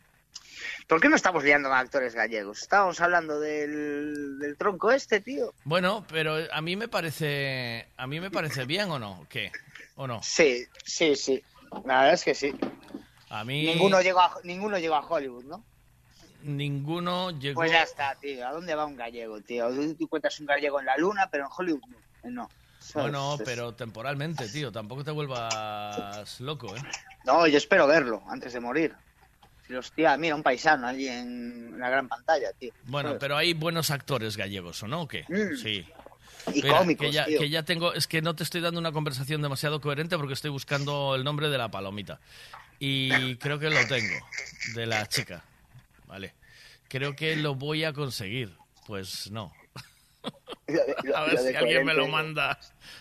¿Por 0.87 1.01
qué 1.01 1.09
no 1.09 1.15
estamos 1.15 1.43
liando 1.43 1.69
con 1.69 1.77
actores 1.79 2.13
gallegos? 2.13 2.61
Estábamos 2.61 3.01
hablando 3.01 3.39
del, 3.39 4.37
del 4.37 4.55
tronco 4.57 4.91
este, 4.91 5.21
tío. 5.21 5.55
Bueno, 5.63 6.05
pero 6.07 6.37
a 6.51 6.61
mí 6.61 6.75
me 6.75 6.87
parece... 6.87 7.87
¿A 7.97 8.05
mí 8.05 8.19
me 8.19 8.29
parece 8.29 8.65
bien 8.65 8.91
o 8.91 8.99
no? 8.99 9.25
¿Qué? 9.27 9.51
¿O 9.95 10.05
no? 10.05 10.21
Sí, 10.21 10.65
sí, 10.85 11.15
sí. 11.15 11.43
La 11.85 12.01
verdad 12.01 12.13
es 12.13 12.23
que 12.23 12.35
sí. 12.35 12.53
A 13.29 13.43
mí... 13.43 13.65
Ninguno 13.65 14.01
llegó 14.03 14.21
a, 14.21 14.35
ninguno 14.43 14.77
llegó 14.77 14.95
a 14.95 15.05
Hollywood, 15.05 15.45
¿no? 15.45 15.65
Ninguno 16.43 17.31
llegó... 17.31 17.55
Pues 17.55 17.71
ya 17.71 17.81
está, 17.81 18.13
tío. 18.15 18.47
¿A 18.47 18.51
dónde 18.51 18.75
va 18.75 18.85
un 18.85 18.95
gallego, 18.95 19.41
tío? 19.41 19.69
Tú, 19.69 19.95
tú 19.95 20.07
cuentas 20.07 20.39
un 20.39 20.45
gallego 20.45 20.79
en 20.79 20.85
la 20.85 20.97
luna, 20.97 21.27
pero 21.31 21.45
en 21.45 21.49
Hollywood 21.57 21.81
no. 22.25 22.47
Bueno, 22.93 23.37
pero 23.43 23.73
temporalmente, 23.73 24.47
tío. 24.49 24.71
Tampoco 24.71 25.03
te 25.03 25.11
vuelvas 25.11 26.39
loco, 26.41 26.75
¿eh? 26.75 26.81
No, 27.25 27.47
yo 27.47 27.57
espero 27.57 27.87
verlo 27.87 28.23
antes 28.27 28.53
de 28.53 28.59
morir. 28.59 28.93
Si, 29.67 29.73
Hostia, 29.73 30.17
mira, 30.17 30.35
un 30.35 30.43
paisano 30.43 30.87
allí 30.87 31.07
en 31.07 31.79
la 31.79 31.89
gran 31.89 32.07
pantalla, 32.07 32.51
tío. 32.53 32.73
Bueno, 32.85 33.09
¿Sabes? 33.09 33.19
pero 33.21 33.37
hay 33.37 33.53
buenos 33.53 33.91
actores 33.91 34.35
gallegos, 34.35 34.83
¿o 34.83 34.87
no? 34.87 35.03
¿O 35.03 35.07
qué? 35.07 35.25
Mm. 35.29 35.55
Sí. 35.55 35.87
Y 36.53 36.61
Mira, 36.61 36.79
cómicos, 36.79 37.07
que 37.07 37.13
ya, 37.13 37.25
tío. 37.25 37.39
que 37.39 37.49
ya 37.49 37.63
tengo, 37.63 37.93
es 37.93 38.07
que 38.07 38.21
no 38.21 38.35
te 38.35 38.43
estoy 38.43 38.59
dando 38.59 38.79
una 38.79 38.91
conversación 38.91 39.41
demasiado 39.41 39.79
coherente 39.79 40.17
porque 40.17 40.33
estoy 40.33 40.51
buscando 40.51 41.15
el 41.15 41.23
nombre 41.23 41.47
de 41.49 41.57
la 41.57 41.69
palomita. 41.71 42.19
Y 42.79 43.37
creo 43.37 43.59
que 43.59 43.69
lo 43.69 43.87
tengo, 43.87 44.15
de 44.75 44.85
la 44.85 45.07
chica. 45.07 45.43
Vale. 46.07 46.33
Creo 46.89 47.15
que 47.15 47.37
lo 47.37 47.55
voy 47.55 47.85
a 47.85 47.93
conseguir. 47.93 48.53
Pues 48.85 49.31
no. 49.31 49.53
A 51.15 51.23
ver 51.23 51.37
si 51.39 51.55
alguien 51.55 51.85
me 51.85 51.93
lo 51.93 52.07
manda. 52.07 52.59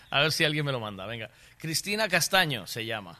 A 0.09 0.21
ver 0.21 0.31
si 0.31 0.43
alguien 0.43 0.65
me 0.65 0.71
lo 0.71 0.79
manda. 0.79 1.05
Venga. 1.05 1.29
Cristina 1.57 2.07
Castaño 2.07 2.67
se 2.67 2.85
llama. 2.85 3.19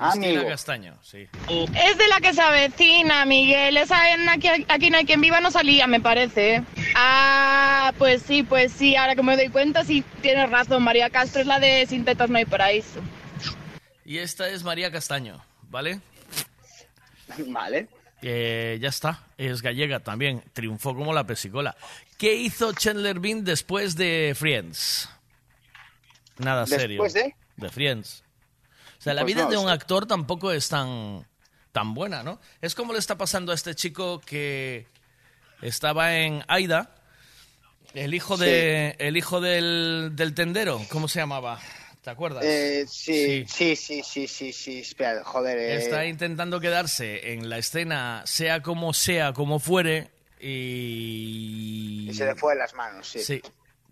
Cristina 0.00 0.28
Amigo. 0.28 0.48
Castaño, 0.48 0.98
sí. 1.02 1.28
Es 1.74 1.98
de 1.98 2.08
la 2.08 2.20
que 2.22 2.32
se 2.32 2.40
avecina, 2.40 3.26
Miguel. 3.26 3.76
Esa 3.76 4.14
en 4.14 4.28
aquí, 4.30 4.48
aquí 4.68 4.88
no 4.88 4.96
hay 4.96 5.04
quien 5.04 5.20
viva 5.20 5.40
no 5.42 5.50
salía, 5.50 5.86
me 5.86 6.00
parece. 6.00 6.64
Ah, 6.94 7.92
pues 7.98 8.22
sí, 8.22 8.42
pues 8.42 8.72
sí. 8.72 8.96
Ahora 8.96 9.14
que 9.14 9.22
me 9.22 9.36
doy 9.36 9.50
cuenta, 9.50 9.84
sí, 9.84 10.02
tienes 10.22 10.48
razón. 10.48 10.82
María 10.82 11.10
Castro 11.10 11.42
es 11.42 11.46
la 11.46 11.60
de 11.60 11.86
Sin 11.86 12.06
tetas 12.06 12.30
no 12.30 12.38
hay 12.38 12.46
paraíso. 12.46 13.00
Y 14.06 14.18
esta 14.18 14.48
es 14.48 14.64
María 14.64 14.90
Castaño, 14.90 15.44
¿vale? 15.68 16.00
Vale. 17.46 17.88
Eh, 18.22 18.78
ya 18.80 18.88
está, 18.88 19.24
es 19.38 19.62
gallega 19.62 20.00
también, 20.00 20.42
triunfó 20.52 20.94
como 20.94 21.12
la 21.12 21.24
pesicola. 21.24 21.76
¿Qué 22.18 22.34
hizo 22.34 22.72
Chandler 22.72 23.18
Bing 23.18 23.44
después 23.44 23.96
de 23.96 24.34
Friends? 24.36 25.08
Nada 26.38 26.66
serio. 26.66 27.02
¿Después 27.02 27.14
de? 27.14 27.34
De 27.56 27.68
Friends. 27.70 28.22
O 28.98 29.02
sea, 29.02 29.14
la 29.14 29.22
Pues 29.22 29.34
vida 29.34 29.44
no 29.44 29.50
de 29.50 29.56
un 29.56 29.68
actor 29.68 30.06
tampoco 30.06 30.52
es 30.52 30.68
tan, 30.68 31.26
tan 31.72 31.94
buena, 31.94 32.22
¿no? 32.22 32.38
Es 32.60 32.74
como 32.74 32.92
le 32.92 32.98
está 32.98 33.16
pasando 33.16 33.52
a 33.52 33.54
este 33.54 33.74
chico 33.74 34.20
que 34.20 34.86
estaba 35.62 36.16
en 36.16 36.44
Aida, 36.48 36.94
el 37.94 38.12
hijo, 38.12 38.36
de, 38.36 38.96
el 38.98 39.16
hijo 39.16 39.40
del, 39.40 40.12
del 40.14 40.34
tendero, 40.34 40.80
¿cómo 40.90 41.08
se 41.08 41.20
llamaba? 41.20 41.58
¿Te 42.10 42.14
acuerdas? 42.14 42.44
Eh, 42.44 42.86
sí, 42.88 43.44
sí, 43.48 43.76
sí, 43.76 44.02
sí, 44.02 44.26
sí, 44.26 44.52
sí, 44.52 44.78
Espera, 44.80 45.22
joder. 45.22 45.56
eh, 45.58 45.76
Está 45.76 46.06
intentando 46.06 46.58
quedarse 46.58 47.32
en 47.34 47.48
la 47.48 47.58
escena, 47.58 48.22
sea 48.26 48.62
como 48.62 48.92
sea, 48.92 49.32
como 49.32 49.60
fuere, 49.60 50.10
y... 50.40 52.08
y 52.10 52.14
se 52.14 52.24
le 52.26 52.34
fue 52.34 52.54
de 52.54 52.58
las 52.58 52.74
manos, 52.74 53.06
sí. 53.06 53.20
Sí, 53.22 53.40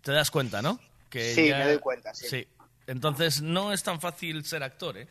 te 0.01 0.11
das 0.11 0.31
cuenta, 0.31 0.61
¿no? 0.61 0.79
Que 1.09 1.33
Sí, 1.33 1.47
ya- 1.47 1.59
me 1.59 1.65
doy 1.65 1.79
cuenta, 1.79 2.13
sí. 2.13 2.45
Entonces 2.87 3.41
no 3.41 3.71
es 3.71 3.83
tan 3.83 4.01
fácil 4.01 4.43
ser 4.43 4.63
actor, 4.63 4.97
¿eh? 4.97 5.07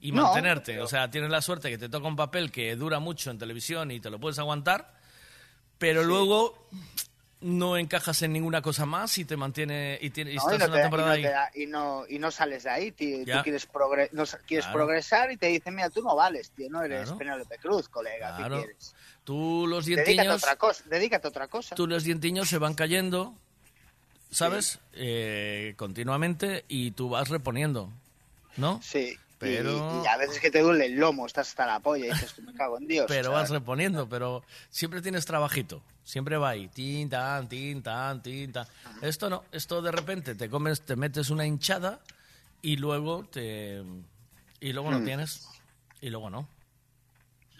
Y 0.00 0.12
No, 0.12 0.24
mantenerte. 0.24 0.72
pero- 0.72 0.84
O 0.84 0.86
sea, 0.86 1.10
tienes 1.10 1.30
la 1.30 1.40
suerte 1.40 1.70
que 1.70 1.78
te 1.78 1.88
toca 1.88 2.08
un 2.08 2.16
papel 2.16 2.50
que 2.52 2.76
dura 2.76 2.98
mucho 2.98 3.30
en 3.30 3.38
televisión 3.38 3.90
y 3.90 4.00
te 4.00 4.10
lo 4.10 4.18
puedes 4.18 4.38
aguantar, 4.38 4.94
pero 5.78 6.02
luego 6.04 6.68
no 7.42 7.76
encajas 7.78 8.20
en 8.22 8.32
ninguna 8.32 8.60
cosa 8.60 8.84
más 8.84 9.16
y 9.18 9.24
te 9.24 9.36
mantiene 9.36 9.98
y, 10.00 10.10
tiene, 10.10 10.32
y 10.32 10.36
No, 10.36 10.42
estás 10.42 10.54
y, 10.56 10.58
no 10.58 10.64
una 10.66 10.74
te- 10.76 10.82
temporada 10.82 11.18
y 11.18 11.22
no 11.22 11.28
te 11.28 11.32
da- 11.34 11.50
y 11.54 11.66
no, 11.66 12.04
y 12.08 12.18
no 12.18 12.30
sales 12.30 12.64
de 12.64 12.70
ahí, 12.70 12.92
tío. 12.92 13.18
Tú 13.24 13.42
quieres, 13.42 13.68
progre- 13.70 14.10
quieres 14.46 14.66
Claro. 14.66 14.72
progresar 14.78 15.32
y 15.32 15.36
te 15.38 15.46
dicen, 15.46 15.74
mira, 15.74 15.88
tú 15.90 16.02
no 16.02 16.14
vales, 16.14 16.50
tío. 16.50 16.68
No 16.70 16.82
eres 16.82 17.02
Claro. 17.04 17.18
Penélope 17.18 17.58
Cruz, 17.58 17.88
colega. 17.88 18.32
¿qué 18.36 18.42
Claro. 18.42 18.56
quieres? 18.58 18.94
Tú 19.24 19.66
los 19.66 19.86
Dedícate 19.86 20.10
a 20.10 20.12
dientiños, 20.12 20.42
otra 20.42 20.56
cosa. 20.56 20.84
Dedícate 20.86 21.26
a 21.26 21.30
otra 21.30 21.48
cosa. 21.48 21.74
tú 21.76 21.86
los 21.86 22.04
dientiños 22.04 22.48
se 22.48 22.58
van 22.58 22.74
cayendo, 22.74 23.34
¿sabes? 24.30 24.78
Eh, 24.92 25.74
continuamente 25.76 26.64
y 26.68 26.90
tú 26.92 27.08
vas 27.08 27.28
reponiendo, 27.28 27.90
¿no? 28.56 28.80
Sí. 28.82 29.16
Pero- 29.40 29.72
Y, 29.72 30.04
y 30.04 30.06
a 30.06 30.16
veces 30.18 30.38
que 30.38 30.50
te 30.50 30.60
duele 30.60 30.84
el 30.86 30.96
lomo, 30.96 31.26
estás 31.26 31.48
hasta 31.48 31.66
la 31.66 31.80
polla 31.80 32.06
y 32.06 32.10
dices, 32.10 32.38
me 32.42 32.52
cago 32.52 32.76
en 32.78 32.86
Dios. 32.86 33.06
Pero 33.08 33.30
¿sabes? 33.32 33.40
vas 33.40 33.50
reponiendo, 33.50 34.06
pero 34.08 34.44
siempre 34.68 35.00
tienes 35.00 35.24
trabajito. 35.24 35.82
Siempre 36.04 36.36
va 36.36 36.50
ahí, 36.50 36.68
tin, 36.68 37.08
tan, 37.08 37.48
tin, 37.48 37.82
tan, 37.82 38.22
tin, 38.22 38.52
tan. 38.52 38.66
Esto 39.00 39.30
no, 39.30 39.44
esto 39.50 39.80
de 39.80 39.90
repente 39.92 40.34
te 40.34 40.48
comes, 40.50 40.82
te 40.82 40.94
metes 40.94 41.30
una 41.30 41.46
hinchada 41.46 42.00
y 42.62 42.76
luego 42.76 43.24
te 43.24 43.82
y 44.60 44.72
luego 44.74 44.90
no 44.90 44.98
Hmm. 45.00 45.04
tienes 45.04 45.48
y 46.02 46.10
luego 46.10 46.28
no. 46.30 46.46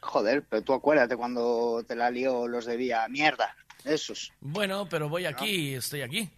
Joder, 0.02 0.42
pero 0.48 0.62
tú 0.62 0.72
acuérdate 0.74 1.16
cuando 1.16 1.82
te 1.86 1.94
la 1.94 2.10
lió 2.10 2.46
los 2.48 2.64
de 2.66 2.76
Vía 2.76 3.06
Mierda. 3.08 3.54
Esos. 3.84 4.32
Bueno, 4.40 4.86
pero 4.88 5.08
voy 5.08 5.24
aquí, 5.26 5.74
estoy 5.74 6.02
aquí. 6.02 6.28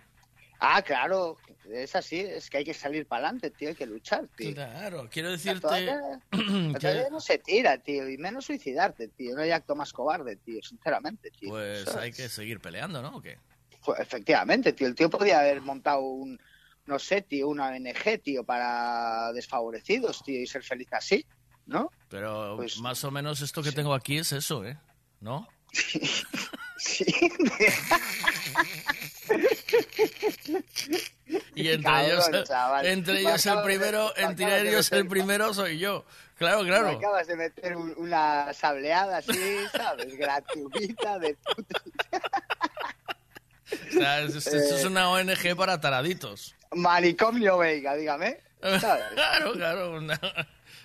Ah, 0.64 0.80
claro. 0.80 1.36
Es 1.68 1.96
así. 1.96 2.20
Es 2.20 2.48
que 2.48 2.58
hay 2.58 2.64
que 2.64 2.72
salir 2.74 3.04
para 3.06 3.24
adelante, 3.26 3.50
tío. 3.50 3.70
Hay 3.70 3.74
que 3.74 3.84
luchar, 3.86 4.28
tío. 4.36 4.54
Claro, 4.54 5.08
quiero 5.10 5.30
La 5.30 5.36
decirte 5.36 5.60
toalla- 5.60 6.20
la 6.30 6.78
toalla 6.78 7.08
no 7.10 7.20
se 7.20 7.38
tira, 7.38 7.78
tío. 7.78 8.08
Y 8.08 8.16
menos 8.16 8.44
suicidarte, 8.44 9.08
tío. 9.08 9.34
No 9.34 9.42
hay 9.42 9.50
acto 9.50 9.74
más 9.74 9.92
cobarde, 9.92 10.36
tío. 10.36 10.62
Sinceramente, 10.62 11.30
tío. 11.32 11.50
pues 11.50 11.82
¿Sabes? 11.84 11.96
hay 12.00 12.12
que 12.12 12.28
seguir 12.28 12.60
peleando, 12.60 13.02
¿no? 13.02 13.16
¿O 13.16 13.20
qué? 13.20 13.38
Pues, 13.84 13.98
efectivamente, 13.98 14.72
tío. 14.72 14.86
El 14.86 14.94
tío 14.94 15.10
podía 15.10 15.40
haber 15.40 15.60
montado 15.62 16.02
un, 16.02 16.38
no 16.86 16.98
sé, 17.00 17.22
tío, 17.22 17.48
una 17.48 17.66
ONG, 17.66 18.20
tío, 18.22 18.44
para 18.44 19.32
desfavorecidos, 19.32 20.22
tío, 20.22 20.40
y 20.40 20.46
ser 20.46 20.62
feliz 20.62 20.86
así, 20.92 21.26
¿no? 21.66 21.90
Pero 22.08 22.54
Pues- 22.56 22.78
más 22.78 23.02
o 23.02 23.10
menos 23.10 23.40
esto 23.40 23.64
que 23.64 23.72
tengo 23.72 23.94
aquí 23.94 24.18
es 24.18 24.30
eso, 24.30 24.64
¿eh? 24.64 24.78
¿No? 25.20 25.48
Sí. 26.84 27.04
Y 31.54 31.68
entre 31.68 31.82
Cabrón, 31.82 32.10
ellos, 32.34 32.48
chaval. 32.48 32.86
entre 32.86 33.14
Me 33.14 33.20
ellos 33.20 33.46
el 33.46 33.56
de- 33.56 33.62
primero, 33.62 34.12
me 34.16 34.22
entre 34.24 34.46
de 34.46 34.68
ellos 34.68 34.92
el 34.92 35.06
primero 35.08 35.54
soy 35.54 35.78
yo. 35.78 36.04
Claro, 36.36 36.62
Me 36.62 36.68
claro. 36.68 36.88
acabas 36.90 37.26
de 37.26 37.36
meter 37.36 37.76
un- 37.76 37.94
una 37.96 38.52
sableada 38.52 39.18
así, 39.18 39.56
¿sabes? 39.72 40.14
Gratuita 40.16 41.18
de 41.18 41.34
puta. 41.36 41.82
O 43.72 43.92
sea, 43.92 44.20
es- 44.20 44.34
esto 44.36 44.56
es 44.76 44.84
Eh. 44.84 44.86
una 44.86 45.08
ONG 45.10 45.56
para 45.56 45.80
taraditos. 45.80 46.54
Manicomio 46.72 47.56
Veiga, 47.58 47.94
dígame. 47.94 48.38
¿sabes? 48.80 49.04
Claro, 49.14 49.52
claro. 49.54 50.00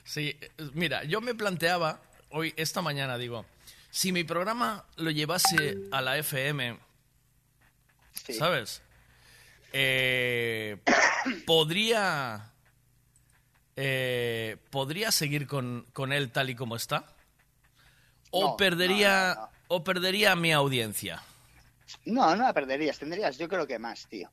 Sí, 0.06 0.38
mira, 0.74 1.04
yo 1.04 1.20
me 1.20 1.36
planteaba 1.36 2.00
hoy, 2.30 2.54
esta 2.56 2.82
mañana, 2.82 3.18
digo, 3.18 3.46
si 3.90 4.14
mi 4.14 4.24
programa 4.24 4.86
lo 4.96 5.12
llevase 5.12 5.78
a 5.92 6.02
la 6.02 6.18
FM, 6.18 6.78
¿sabes? 8.38 8.82
Eh, 9.74 10.78
podría, 11.46 12.52
eh, 13.76 14.58
podría 14.70 15.12
seguir 15.12 15.48
con, 15.48 15.86
con 15.94 16.14
él 16.14 16.32
tal 16.32 16.50
y 16.50 16.56
como 16.56 16.76
está, 16.76 17.06
o 18.32 18.52
No, 18.52 18.58
perdería, 18.58 19.36
no, 19.36 19.42
no, 19.42 19.50
o 19.68 19.84
perdería 19.84 20.36
mi 20.36 20.52
audiencia. 20.52 21.22
No, 22.06 22.36
no 22.36 22.44
la 22.44 22.54
perderías, 22.54 23.00
tendrías 23.00 23.38
yo 23.38 23.48
creo 23.48 23.66
que 23.68 23.80
más, 23.80 24.08
tío. 24.08 24.30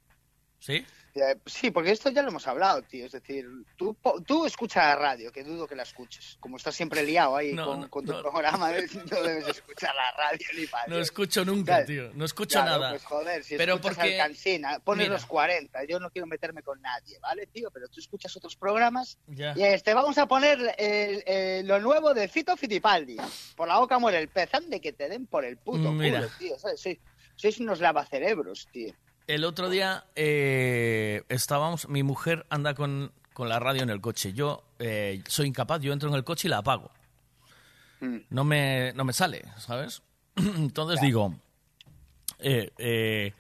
¿Sí? 0.59 0.85
Eh, 1.17 1.37
Sí, 1.47 1.71
porque 1.71 1.93
esto 1.93 2.11
ya 2.11 2.23
lo 2.23 2.29
hemos 2.31 2.47
hablado, 2.49 2.83
tío. 2.83 3.07
Es 3.07 3.13
decir, 3.13 3.47
tú, 3.77 3.97
tú 4.27 4.47
escuchas 4.47 4.85
la 4.85 4.97
radio, 4.97 5.31
que 5.31 5.45
dudo 5.45 5.67
que 5.69 5.77
la 5.77 5.85
escuches. 5.85 6.37
Como 6.41 6.57
estás 6.57 6.75
siempre 6.75 7.03
liado 7.05 7.37
ahí 7.37 7.53
No, 7.53 7.67
con, 7.67 7.81
no, 7.83 7.91
con 7.91 8.05
tu 8.05 8.13
no. 8.13 8.23
programa, 8.23 8.71
no 9.11 9.23
debes 9.23 9.49
escuchar 9.49 9.95
la 9.95 10.11
radio 10.13 10.47
ni 10.57 10.67
para 10.67 10.87
No 10.89 10.99
escucho 10.99 11.45
nunca, 11.45 11.85
tío. 11.85 12.11
No 12.15 12.25
escucho 12.25 12.61
Claro, 12.61 12.79
nada. 12.81 12.91
Pues 12.91 13.05
joder, 13.05 13.45
si 13.45 13.57
Pero 13.57 13.75
escuchas 13.75 13.97
porque- 13.97 14.21
Alcancina, 14.21 14.79
pones 14.81 15.05
Mira. 15.07 15.15
los 15.15 15.27
40. 15.27 15.85
Yo 15.85 16.01
no 16.01 16.11
quiero 16.11 16.27
meterme 16.27 16.63
con 16.63 16.81
nadie, 16.83 17.19
¿vale, 17.21 17.47
tío? 17.47 17.71
Pero 17.71 17.89
tú 17.89 18.01
escuchas 18.01 18.37
otros 18.37 18.57
programas 18.57 19.19
Ya. 19.29 19.53
y 19.57 19.63
este, 19.63 19.95
vamos 19.95 20.19
a 20.19 20.27
poner 20.27 20.75
el- 20.79 21.23
el- 21.27 21.67
lo 21.67 21.79
nuevo 21.81 22.13
de 22.15 22.27
Fito 22.29 22.57
Fitipaldi. 22.57 23.17
Por 23.57 23.69
la 23.69 23.79
boca 23.79 23.99
muere 23.99 24.19
el 24.19 24.29
pez. 24.29 24.45
de 24.69 24.81
que 24.81 24.93
te 24.93 25.09
den 25.09 25.27
por 25.27 25.45
el 25.45 25.57
puto 25.57 25.91
Mira. 25.91 26.19
culo, 26.21 26.31
tío. 26.39 26.59
¿sabes? 26.59 26.81
Sois, 26.81 26.99
sois 27.35 27.59
unos 27.61 27.81
lavacerebros, 27.81 28.69
tío. 28.71 28.95
El 29.27 29.45
otro 29.45 29.71
día 29.71 30.05
eh, 30.17 31.23
estábamos, 31.29 31.89
mi 31.89 32.03
mujer 32.03 32.45
anda 32.51 32.75
con, 32.75 33.13
con 33.33 33.49
la 33.49 33.59
radio 33.59 33.83
en 33.83 33.91
el 33.91 34.01
coche. 34.01 34.33
Yo 34.35 34.65
eh, 34.79 35.23
soy 35.29 35.47
incapaz, 35.49 35.81
yo 35.81 35.93
entro 35.93 36.09
en 36.11 36.15
el 36.15 36.25
coche 36.25 36.49
y 36.49 36.51
la 36.51 36.59
apago. 36.59 36.91
Mm. 38.01 38.17
No 38.31 38.45
me, 38.45 38.93
no 38.95 39.05
me 39.05 39.13
sale, 39.13 39.45
¿sabes? 39.59 40.03
Entonces 40.37 41.01
digo, 41.01 41.35
eh, 42.39 42.71
eh, 42.77 43.33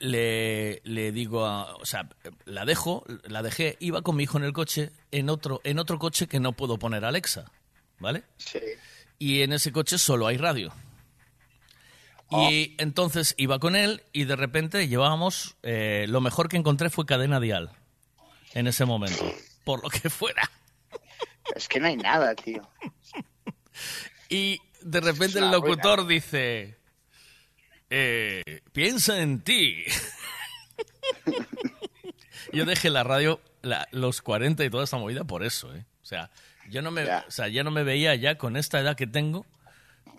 le, 0.00 0.80
le 0.84 1.12
digo, 1.12 1.46
a- 1.46 1.74
o 1.76 1.86
sea, 1.86 2.08
la 2.44 2.64
dejo, 2.64 3.04
la 3.24 3.42
dejé, 3.42 3.76
iba 3.80 4.02
con 4.02 4.16
mi 4.16 4.24
hijo 4.24 4.36
en 4.38 4.44
el 4.44 4.52
coche, 4.52 4.92
en 5.10 5.30
otro, 5.30 5.60
en 5.64 5.78
otro 5.78 5.98
coche 5.98 6.26
que 6.26 6.40
no 6.40 6.52
puedo 6.52 6.78
poner 6.78 7.04
Alexa, 7.06 7.50
¿vale? 7.98 8.24
Sí. 8.36 8.60
Y 9.18 9.40
en 9.42 9.52
ese 9.54 9.72
coche 9.72 9.96
solo 9.98 10.26
hay 10.26 10.36
radio. 10.36 10.72
Y 12.30 12.74
entonces 12.78 13.34
iba 13.38 13.58
con 13.58 13.74
él 13.74 14.02
y 14.12 14.24
de 14.24 14.36
repente 14.36 14.86
llevábamos, 14.88 15.56
eh, 15.62 16.04
lo 16.08 16.20
mejor 16.20 16.48
que 16.48 16.56
encontré 16.58 16.90
fue 16.90 17.06
cadena 17.06 17.40
dial 17.40 17.70
en 18.54 18.66
ese 18.66 18.84
momento, 18.84 19.24
por 19.64 19.82
lo 19.82 19.88
que 19.88 20.10
fuera. 20.10 20.50
Es 21.56 21.66
que 21.66 21.80
no 21.80 21.86
hay 21.86 21.96
nada, 21.96 22.34
tío. 22.34 22.68
Y 24.28 24.60
de 24.82 25.00
repente 25.00 25.38
el 25.38 25.50
locutor 25.50 26.06
dice, 26.06 26.76
eh, 27.88 28.60
piensa 28.72 29.18
en 29.22 29.40
ti. 29.40 29.84
Yo 32.52 32.64
dejé 32.66 32.90
la 32.90 33.02
radio, 33.04 33.40
la- 33.62 33.88
los 33.92 34.22
40 34.22 34.64
y 34.64 34.70
toda 34.70 34.84
esta 34.84 34.96
movida 34.98 35.24
por 35.24 35.42
eso, 35.44 35.74
¿eh? 35.74 35.84
O 36.02 36.06
sea, 36.06 36.30
yo 36.70 36.80
no 36.82 36.90
me, 36.90 37.04
o 37.04 37.30
sea, 37.30 37.48
ya 37.48 37.62
no 37.64 37.70
me 37.70 37.82
veía 37.82 38.14
ya 38.14 38.36
con 38.38 38.56
esta 38.56 38.80
edad 38.80 38.96
que 38.96 39.06
tengo 39.06 39.44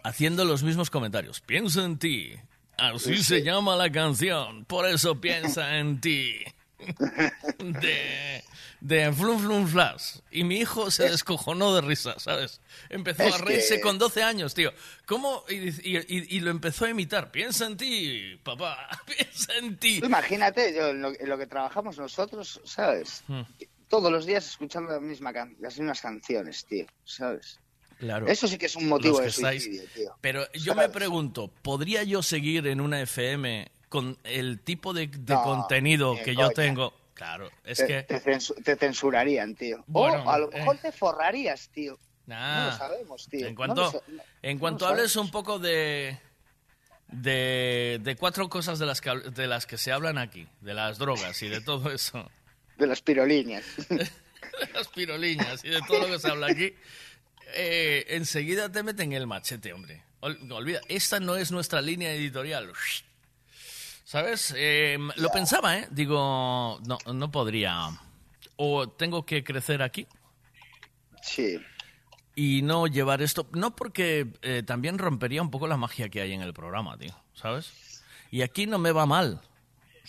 haciendo 0.03 0.45
los 0.45 0.63
mismos 0.63 0.89
comentarios. 0.89 1.41
Piensa 1.41 1.83
en 1.85 1.97
ti. 1.99 2.33
Así 2.77 3.17
Sí. 3.17 3.23
se 3.23 3.43
llama 3.43 3.75
la 3.75 3.91
canción. 3.91 4.65
Por 4.65 4.87
eso 4.87 5.19
piensa 5.19 5.77
en 5.77 5.99
ti. 6.01 6.35
De, 7.59 8.43
de 8.79 9.11
Flum 9.11 9.39
Flum 9.39 9.67
Flash. 9.67 10.19
Y 10.31 10.43
mi 10.43 10.59
hijo 10.59 10.89
se 10.91 11.09
descojonó 11.09 11.75
de 11.75 11.81
risa, 11.81 12.17
¿sabes? 12.19 12.61
Empezó 12.89 13.23
Es 13.23 13.35
a 13.35 13.37
reírse 13.39 13.75
que- 13.75 13.81
con 13.81 13.97
12 13.97 14.23
años, 14.23 14.53
tío. 14.53 14.71
¿Cómo? 15.05 15.43
Y, 15.49 15.55
y- 15.69 16.37
y- 16.37 16.39
lo 16.39 16.51
empezó 16.51 16.85
a 16.85 16.89
imitar. 16.89 17.31
Piensa 17.31 17.65
en 17.65 17.75
ti, 17.77 18.39
papá. 18.43 18.87
Piensa 19.05 19.53
en 19.57 19.77
ti. 19.77 19.99
Imagínate, 20.03 20.73
yo, 20.73 20.87
en, 20.89 21.01
lo, 21.01 21.09
en 21.09 21.27
lo 21.29 21.37
que 21.37 21.47
trabajamos 21.47 21.97
nosotros, 21.97 22.61
¿sabes? 22.63 23.23
Hmm, 23.27 23.41
Todos 23.89 24.09
los 24.11 24.25
días 24.25 24.47
escuchando 24.47 24.93
la 24.93 24.99
misma 25.01 25.33
can- 25.33 25.57
las 25.59 25.77
mismas 25.77 25.99
canciones, 26.01 26.63
tío, 26.65 26.85
¿sabes? 27.03 27.59
Claro. 27.99 28.27
Eso 28.27 28.47
sí 28.47 28.57
que 28.57 28.65
es 28.67 28.75
un 28.75 28.87
motivo 28.87 29.19
de 29.19 29.27
estáis- 29.27 29.69
tío. 29.93 30.15
Pero 30.21 30.49
yo 30.53 30.73
me 30.73 30.87
pregunto, 30.89 31.51
¿podría 31.61 32.03
yo 32.03 32.23
seguir 32.23 32.65
en 32.67 32.79
una 32.81 33.01
FM 33.01 33.69
con 33.89 34.17
el 34.23 34.59
tipo 34.61 34.93
de, 34.93 35.07
de 35.07 35.33
No, 35.33 35.43
contenido 35.43 36.13
ni 36.15 36.19
que 36.23 36.33
coña. 36.33 36.47
yo 36.47 36.53
tengo? 36.53 36.93
Claro, 37.13 37.49
es 37.65 37.79
te, 37.79 37.87
que... 37.87 38.03
te 38.03 38.21
censu- 38.23 38.55
te 38.63 38.77
censurarían, 38.77 39.53
tío. 39.55 39.83
Bueno, 39.87 40.23
o 40.23 40.29
a 40.31 40.37
lo 40.39 40.49
eh. 40.53 40.59
mejor 40.59 40.77
te 40.77 40.91
forrarías, 40.93 41.67
tío. 41.69 41.99
Nah. 42.25 42.65
No 42.65 42.71
lo 42.71 42.77
sabemos, 42.77 43.27
tío. 43.27 43.45
En 43.47 43.53
No 43.53 43.57
cuanto, 43.57 43.91
lo 43.91 44.03
en 44.43 44.57
cuanto 44.59 44.87
hables 44.87 45.15
un 45.17 45.29
poco 45.29 45.59
de, 45.59 46.17
de, 47.09 47.99
de 48.01 48.15
cuatro 48.15 48.47
cosas 48.49 48.79
de 48.79 48.85
las, 48.85 49.01
que, 49.01 49.09
de 49.31 49.47
las 49.47 49.65
que 49.65 49.77
se 49.77 49.91
hablan 49.91 50.17
aquí, 50.17 50.47
de 50.61 50.73
las 50.73 50.97
drogas 50.97 51.41
y 51.41 51.49
de 51.49 51.59
todo 51.61 51.91
eso, 51.91 52.29
De 52.77 52.87
las 52.87 53.01
pirolinas. 53.01 53.65
de 53.89 54.07
las 54.73 54.87
piroliñas 54.87 55.65
y 55.65 55.69
de 55.69 55.81
todo 55.87 55.99
lo 55.99 56.07
que 56.07 56.19
se 56.19 56.29
habla 56.29 56.47
aquí, 56.47 56.73
eh, 57.55 58.05
enseguida 58.09 58.71
te 58.71 58.83
meten 58.83 59.13
el 59.13 59.27
machete, 59.27 59.73
hombre. 59.73 60.03
Ol- 60.21 60.51
olvida, 60.51 60.81
esta 60.89 61.19
no 61.19 61.35
es 61.35 61.51
nuestra 61.51 61.81
línea 61.81 62.11
editorial. 62.13 62.71
¿Sabes? 64.03 64.53
Eh, 64.57 64.97
lo 65.17 65.29
pensaba, 65.29 65.77
¿eh? 65.77 65.87
Digo, 65.91 66.79
no, 66.85 66.97
no 67.13 67.31
podría. 67.31 67.89
O 68.55 68.89
tengo 68.89 69.25
que 69.25 69.43
crecer 69.43 69.81
aquí. 69.81 70.07
Sí. 71.21 71.59
Y 72.35 72.61
no 72.63 72.87
llevar 72.87 73.21
esto. 73.21 73.47
No 73.53 73.75
porque 73.75 74.27
eh, 74.41 74.63
también 74.65 74.97
rompería 74.97 75.41
un 75.41 75.51
poco 75.51 75.67
la 75.67 75.77
magia 75.77 76.09
que 76.09 76.21
hay 76.21 76.33
en 76.33 76.41
el 76.41 76.53
programa, 76.53 76.97
tío. 76.97 77.13
¿Sabes? 77.33 77.71
Y 78.31 78.41
aquí 78.41 78.65
no 78.65 78.79
me 78.79 78.91
va 78.91 79.05
mal. 79.05 79.41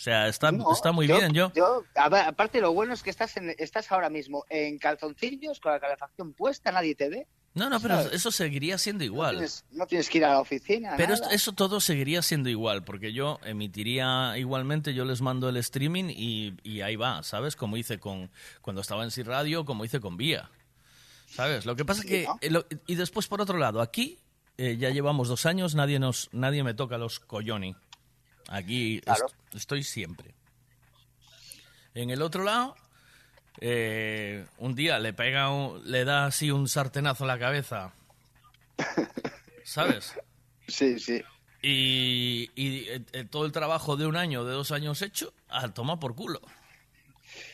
O 0.01 0.03
sea, 0.03 0.29
está, 0.29 0.51
No, 0.51 0.73
está 0.73 0.93
muy 0.93 1.07
bien. 1.07 1.35
Yo, 1.35 1.53
a 1.95 2.09
ver, 2.09 2.23
aparte, 2.23 2.59
lo 2.63 2.73
bueno 2.73 2.95
es 2.95 3.03
que 3.03 3.11
estás, 3.11 3.37
en, 3.37 3.55
estás 3.59 3.93
ahora 3.93 4.09
mismo 4.09 4.47
en 4.49 4.79
calzoncillos, 4.79 5.61
con 5.61 5.73
la 5.73 5.79
calefacción 5.79 6.33
puesta, 6.33 6.73
nadie 6.73 6.95
te 6.95 7.11
ve. 7.11 7.27
No, 7.53 7.69
no, 7.69 7.79
pero 7.81 7.97
¿sabes? 7.97 8.15
eso 8.15 8.31
seguiría 8.31 8.79
siendo 8.79 9.01
No 9.03 9.07
igual. 9.07 9.31
tienes, 9.35 9.65
no 9.73 9.87
tienes 9.87 10.09
que 10.09 10.17
ir 10.17 10.25
a 10.25 10.31
la 10.31 10.41
oficina. 10.41 10.95
Pero 10.97 11.17
nada. 11.17 11.35
eso 11.35 11.53
todo 11.53 11.81
seguiría 11.81 12.23
siendo 12.23 12.49
igual, 12.49 12.83
porque 12.83 13.13
yo 13.13 13.41
emitiría 13.45 14.39
igualmente, 14.39 14.95
yo 14.95 15.05
les 15.05 15.21
mando 15.21 15.51
el 15.51 15.59
streaming 15.59 16.05
y, 16.17 16.55
y 16.63 16.81
ahí 16.81 16.97
va, 16.97 17.23
¿sabes? 17.23 17.55
Como 17.55 17.77
hice 17.77 17.99
con 17.99 18.31
cuando 18.63 18.81
estaba 18.81 19.05
en 19.05 19.11
Si 19.11 19.23
Radio, 19.23 19.67
como 19.67 19.85
hice 19.85 20.01
con 20.01 20.17
Vía. 20.17 20.49
¿Sabes? 21.27 21.67
Lo 21.67 21.77
que 21.77 21.85
pasa 21.85 22.01
es 22.03 22.07
que... 22.07 22.27
lo- 22.49 22.65
y 22.87 22.95
después, 22.95 23.27
por 23.27 23.43
otro 23.43 23.59
lado, 23.59 23.83
aquí 23.83 24.19
eh, 24.57 24.79
ya 24.79 24.89
llevamos 24.89 25.29
dos 25.29 25.45
años, 25.45 25.75
nadie, 25.75 25.99
nos, 25.99 26.31
nadie 26.33 26.65
me 26.65 26.73
toca 26.73 26.97
los 26.97 27.21
coyoni. 27.21 27.77
Aquí 28.51 29.01
Claro. 29.01 29.27
est- 29.27 29.55
estoy 29.55 29.83
siempre. 29.83 30.35
En 31.95 32.11
el 32.11 32.21
otro 32.21 32.45
lado, 32.45 32.77
eh, 33.61 34.45
un 34.59 34.75
día 34.75 34.99
le 34.99 35.13
pega, 35.13 35.51
un- 35.51 35.81
le 35.91 36.05
da 36.05 36.27
así 36.27 36.51
un 36.51 36.69
sartenazo 36.69 37.25
en 37.25 37.29
la 37.29 37.39
cabeza. 37.39 37.93
¿Sabes? 39.65 40.15
Sí, 40.69 41.01
sí. 41.01 41.21
Y, 41.63 42.49
y, 42.55 42.89
eh, 42.89 43.03
eh, 43.13 43.25
todo 43.25 43.45
el 43.45 43.51
trabajo 43.51 43.97
de 43.97 44.07
un 44.07 44.15
año, 44.17 44.45
de 44.45 44.53
dos 44.53 44.71
años 44.71 45.03
hecho, 45.03 45.35
a 45.49 45.69
tomar 45.71 45.99
por 45.99 46.15
culo. 46.15 46.41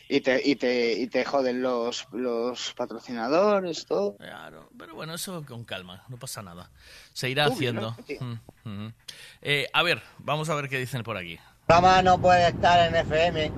Y 0.09 0.21
te, 0.21 0.41
y 0.45 0.55
te, 0.55 0.93
y 0.93 1.09
te 1.09 1.25
joden 1.25 1.63
los, 1.63 2.07
los 2.13 2.73
patrocinadores, 2.75 3.87
todo. 3.87 4.17
Claro, 4.19 4.71
pero 4.79 4.95
bueno, 4.95 5.15
eso 5.15 5.45
con 5.45 5.65
calma, 5.65 6.05
no 6.09 6.17
pasa 6.17 6.43
nada. 6.43 6.71
Se 7.13 7.29
irá 7.29 7.49
Uy, 7.49 7.55
haciendo. 7.55 7.97
no. 8.21 8.39
Mm, 8.65 8.71
mm. 8.87 8.95
Eh, 9.43 9.67
a 9.73 9.83
ver, 9.83 10.03
vamos 10.19 10.49
a 10.49 10.55
ver 10.55 10.69
qué 10.69 10.79
dicen 10.79 11.03
por 11.03 11.17
aquí. 11.17 11.33
El 11.33 11.41
programa 11.67 12.03
no 12.03 12.21
puede 12.21 12.47
estar 12.49 12.89
en 12.89 12.95
FM 12.95 13.51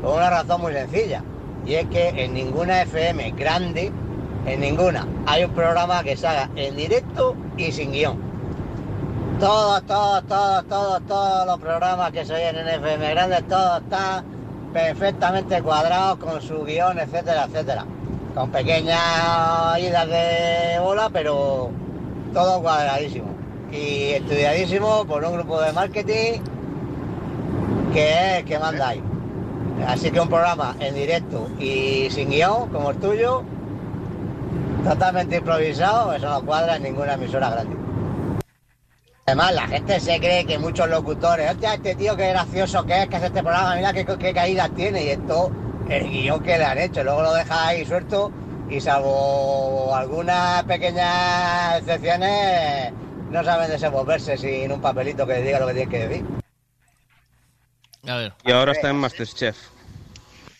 por 0.00 0.16
una 0.16 0.30
razón 0.30 0.62
muy 0.62 0.72
sencilla. 0.72 1.22
Y 1.66 1.74
es 1.74 1.86
que 1.88 2.08
en 2.08 2.32
ninguna 2.32 2.82
FM 2.82 3.32
grande, 3.32 3.92
en 4.46 4.60
ninguna, 4.60 5.06
hay 5.26 5.44
un 5.44 5.54
programa 5.54 6.02
que 6.02 6.16
se 6.16 6.26
haga 6.26 6.50
en 6.56 6.74
directo 6.74 7.36
y 7.58 7.70
sin 7.70 7.92
guion. 7.92 8.18
Todos, 9.38 9.84
todos, 9.86 10.26
todos, 10.26 10.66
todos, 10.68 11.06
todos 11.06 11.46
los 11.46 11.58
programas 11.60 12.12
que 12.12 12.24
se 12.24 12.32
oyen 12.32 12.56
en 12.56 12.68
FM 12.68 13.10
grandes, 13.10 13.46
todos 13.48 13.82
están 13.82 14.24
perfectamente 14.72 15.62
cuadrados 15.62 16.18
con 16.18 16.40
su 16.40 16.64
guion, 16.64 16.98
etcétera, 16.98 17.44
etcétera. 17.44 17.84
Con 18.34 18.50
pequeñas 18.50 19.78
idas 19.78 20.08
de 20.08 20.78
bola, 20.80 21.10
pero 21.12 21.70
todo 22.32 22.62
cuadradísimo. 22.62 23.28
Y 23.70 24.12
estudiadísimo 24.12 25.04
por 25.06 25.24
un 25.24 25.34
grupo 25.34 25.60
de 25.60 25.72
marketing 25.72 26.40
que 27.92 28.38
es 28.38 28.44
que 28.44 28.58
manda 28.58 28.88
ahí. 28.88 29.02
Así 29.86 30.10
que 30.10 30.20
un 30.20 30.28
programa 30.28 30.76
en 30.80 30.94
directo 30.94 31.48
y 31.58 32.08
sin 32.10 32.30
guion, 32.30 32.68
como 32.70 32.90
el 32.90 32.96
tuyo, 32.98 33.42
totalmente 34.84 35.36
improvisado, 35.36 36.12
eso 36.12 36.28
no 36.28 36.42
cuadra 36.42 36.76
en 36.76 36.84
ninguna 36.84 37.14
emisora 37.14 37.50
grande. 37.50 37.81
Además, 39.24 39.54
la 39.54 39.68
gente 39.68 40.00
se 40.00 40.18
cree 40.18 40.44
que 40.44 40.58
muchos 40.58 40.88
locutores, 40.88 41.50
hostia, 41.50 41.74
este 41.74 41.94
tío 41.94 42.16
qué 42.16 42.28
gracioso 42.28 42.84
que 42.84 43.02
es, 43.02 43.08
que 43.08 43.16
hace 43.16 43.26
este 43.26 43.42
programa, 43.42 43.76
mira 43.76 43.92
qué, 43.92 44.04
qué 44.04 44.34
caídas 44.34 44.74
tiene, 44.74 45.04
y 45.04 45.08
esto, 45.10 45.52
el 45.88 46.10
guion 46.10 46.42
que 46.42 46.58
le 46.58 46.64
han 46.64 46.78
hecho, 46.78 47.04
luego 47.04 47.22
lo 47.22 47.34
deja 47.34 47.68
ahí 47.68 47.86
suelto, 47.86 48.32
y 48.68 48.80
salvo 48.80 49.94
algunas 49.94 50.64
pequeñas 50.64 51.78
excepciones, 51.78 52.92
no 53.30 53.44
saben 53.44 53.70
desenvolverse 53.70 54.36
sin 54.36 54.72
un 54.72 54.80
papelito 54.80 55.24
que 55.24 55.34
le 55.34 55.42
diga 55.42 55.60
lo 55.60 55.68
que 55.68 55.74
tiene 55.74 55.90
que 55.90 56.08
decir. 56.08 56.24
A 58.08 58.16
ver. 58.16 58.32
Y 58.44 58.50
ahora 58.50 58.72
está 58.72 58.90
en 58.90 58.96
Masterchef. 58.96 59.56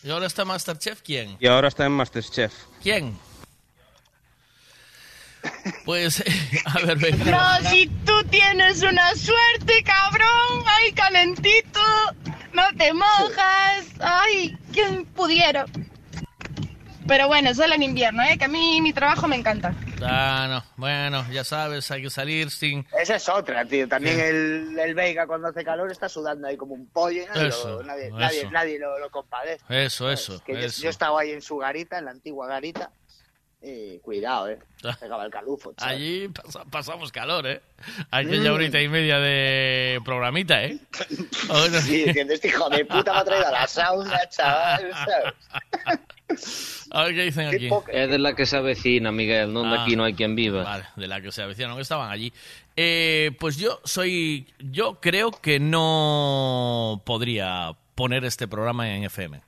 ¿Y 0.04 0.10
ahora 0.10 0.26
está 0.26 0.44
Masterchef 0.44 1.02
quién? 1.02 1.36
Y 1.40 1.48
ahora 1.48 1.66
está 1.66 1.84
en 1.84 1.92
Masterchef. 1.92 2.52
¿Quién? 2.80 3.18
Pues, 5.84 6.22
a 6.66 6.78
ver, 6.86 6.96
venga. 6.98 7.24
No, 7.60 7.68
si 7.70 7.86
tú 8.04 8.22
tienes 8.30 8.82
una 8.82 9.14
suerte, 9.14 9.82
cabrón, 9.84 10.64
ahí 10.66 10.92
calentito. 10.92 11.80
no 12.52 12.62
te 12.78 12.92
mojas. 12.92 13.86
Ay, 14.00 14.56
quién 14.72 15.04
pudiera. 15.06 15.66
Pero 17.08 17.26
bueno, 17.26 17.52
solo 17.52 17.74
en 17.74 17.82
invierno, 17.82 18.22
¿eh? 18.22 18.38
Que 18.38 18.44
a 18.44 18.48
mí 18.48 18.80
mi 18.80 18.92
trabajo 18.92 19.26
me 19.26 19.34
encanta. 19.34 19.74
Ah, 20.02 20.46
no. 20.48 20.64
Bueno, 20.76 21.26
ya 21.32 21.42
sabes, 21.42 21.90
hay 21.90 22.00
que 22.02 22.10
salir 22.10 22.48
sin... 22.50 22.86
Esa 22.98 23.16
es 23.16 23.28
otra, 23.28 23.64
tío. 23.64 23.88
También 23.88 24.14
Sí. 24.16 24.20
el, 24.22 24.78
el 24.78 24.94
Veiga 24.94 25.26
cuando 25.26 25.48
hace 25.48 25.64
calor 25.64 25.90
está 25.90 26.08
sudando 26.08 26.46
ahí 26.46 26.56
como 26.56 26.74
un 26.74 26.86
pollo 26.86 27.24
nadie, 27.34 27.48
Eso, 27.48 27.68
lo, 27.78 27.82
nadie, 27.82 28.06
eso. 28.06 28.16
nadie, 28.16 28.50
nadie 28.52 28.78
lo, 28.78 28.98
lo 29.00 29.10
compadece. 29.10 29.64
Eso, 29.68 30.10
eso, 30.12 30.40
Que 30.44 30.52
yo, 30.54 30.58
eso. 30.60 30.82
yo 30.84 30.90
estaba 30.90 31.20
ahí 31.20 31.32
en 31.32 31.42
su 31.42 31.56
garita, 31.56 31.98
en 31.98 32.04
la 32.04 32.12
antigua 32.12 32.46
garita. 32.46 32.90
Y 33.62 33.98
cuidado, 34.00 34.48
eh. 34.48 34.58
Ah. 34.84 34.96
Pegaba 34.98 35.24
el 35.24 35.30
calufo. 35.30 35.72
chaval. 35.74 35.94
Allí 35.94 36.26
pasa- 36.28 36.64
pasamos 36.64 37.12
calor, 37.12 37.46
¿eh? 37.46 37.60
Aquí 38.10 38.42
ya 38.42 38.52
horita 38.52 38.80
y 38.82 38.88
media 38.88 39.18
de 39.20 40.00
programita, 40.04 40.64
¿eh? 40.64 40.78
Sí, 41.82 42.04
diciendo, 42.06 42.32
este 42.34 42.48
hijo 42.48 42.68
de 42.68 42.84
puta 42.84 43.12
me 43.12 43.18
ha 43.20 43.24
traído 43.24 43.46
a 43.46 43.50
la 43.52 43.66
sauna, 43.68 44.18
chaval. 44.28 44.90
¿sabes? 44.92 45.34
A 46.90 47.04
ver 47.04 47.14
qué 47.14 47.22
dicen 47.24 47.46
aquí. 47.48 47.68
Es 47.92 48.10
de 48.10 48.18
la 48.18 48.34
que 48.34 48.44
se 48.46 48.56
avecina, 48.56 49.12
Miguel, 49.12 49.52
no 49.52 49.62
de 49.62 49.76
Ah, 49.78 49.82
aquí 49.84 49.94
no 49.96 50.04
hay 50.04 50.14
quien 50.14 50.34
viva. 50.34 50.62
Vale, 50.64 50.84
de 50.96 51.06
la 51.06 51.20
que 51.20 51.30
se 51.30 51.42
avecinan, 51.42 51.76
que 51.76 51.82
estaban 51.82 52.10
allí. 52.10 52.32
Eh, 52.76 53.30
pues 53.38 53.56
yo 53.56 53.80
soy. 53.84 54.46
Yo 54.58 54.98
creo 55.00 55.30
que 55.30 55.60
no 55.60 57.02
podría 57.06 57.72
poner 57.94 58.24
este 58.24 58.48
programa 58.48 58.94
en 58.94 59.04
FM. 59.04 59.40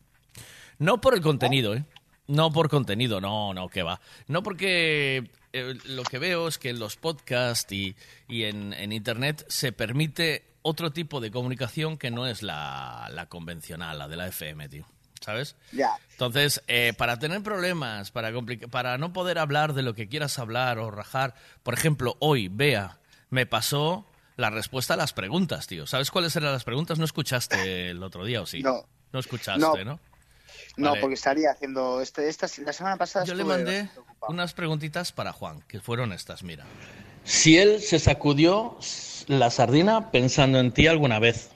No 0.79 1.01
por 1.01 1.15
el 1.15 1.21
contenido, 1.23 1.75
¿eh? 1.75 1.85
No 2.27 2.51
por 2.53 2.68
contenido, 2.70 3.20
no, 3.20 3.53
no, 3.53 3.68
que 3.68 3.83
va. 3.83 4.01
No 4.29 4.43
porque 4.43 5.31
eh, 5.53 5.75
lo 5.85 6.03
que 6.05 6.18
veo 6.18 6.49
es 6.49 6.59
que 6.59 6.70
en 6.70 6.79
los 6.79 6.97
podcasts 6.97 7.70
y, 7.72 7.95
y 8.29 8.45
en, 8.45 8.72
en 8.72 8.93
Internet 8.93 9.45
se 9.49 9.72
permite 9.72 10.45
otro 10.62 10.91
tipo 10.93 11.20
de 11.20 11.31
comunicación 11.31 11.99
que 11.99 12.11
no 12.11 12.27
es 12.27 12.43
la, 12.43 13.09
la 13.12 13.27
convencional, 13.29 13.99
la 13.99 14.09
de 14.09 14.16
la 14.16 14.27
FM, 14.29 14.68
tío. 14.70 14.87
¿Sabes? 15.20 15.57
Ya. 15.72 15.91
Entonces, 16.12 16.62
eh, 16.66 16.93
para 16.99 17.18
tener 17.18 17.43
problemas, 17.43 18.11
para, 18.11 18.31
para 18.70 18.99
no 18.99 19.12
poder 19.14 19.39
hablar 19.39 19.72
de 19.72 19.83
lo 19.83 19.95
que 19.95 20.07
quieras 20.09 20.39
hablar 20.39 20.79
o 20.79 20.91
rajar, 20.91 21.35
por 21.62 21.72
ejemplo, 21.75 22.16
hoy, 22.20 22.49
vea, 22.49 22.99
me 23.31 23.47
pasó 23.47 24.07
la 24.37 24.51
respuesta 24.51 24.95
a 24.95 24.97
las 24.99 25.12
preguntas, 25.14 25.66
tío. 25.66 25.87
¿Sabes 25.87 26.11
cuáles 26.11 26.37
eran 26.37 26.53
las 26.53 26.64
preguntas? 26.64 26.99
¿No 26.99 27.07
escuchaste 27.07 27.91
el 27.91 28.03
otro 28.03 28.25
día 28.27 28.43
o 28.43 28.47
sí? 28.47 28.62
No. 28.62 28.87
No 29.12 29.18
escuchaste, 29.20 29.61
No. 29.61 29.75
¿no? 29.85 30.01
No, 30.77 30.91
Vale. 30.91 31.01
porque 31.01 31.14
estaría 31.14 31.51
haciendo. 31.51 32.01
Este, 32.01 32.29
esta, 32.29 32.49
la 32.64 32.72
semana 32.72 32.97
pasada. 32.97 33.25
Yo 33.25 33.35
le 33.35 33.45
mandé 33.45 33.89
unas 34.29 34.55
preguntitas 34.55 35.12
para 35.12 35.33
Juan, 35.33 35.62
que 35.68 35.81
fueron 35.81 36.12
estas, 36.12 36.43
mira. 36.43 36.64
Si 37.25 37.57
él 37.57 37.81
se 37.81 37.99
sacudió 37.99 38.77
la 39.29 39.51
sardina 39.51 40.11
pensando 40.11 40.59
en 40.59 40.72
ti 40.72 40.87
alguna 40.87 41.18
vez. 41.18 41.51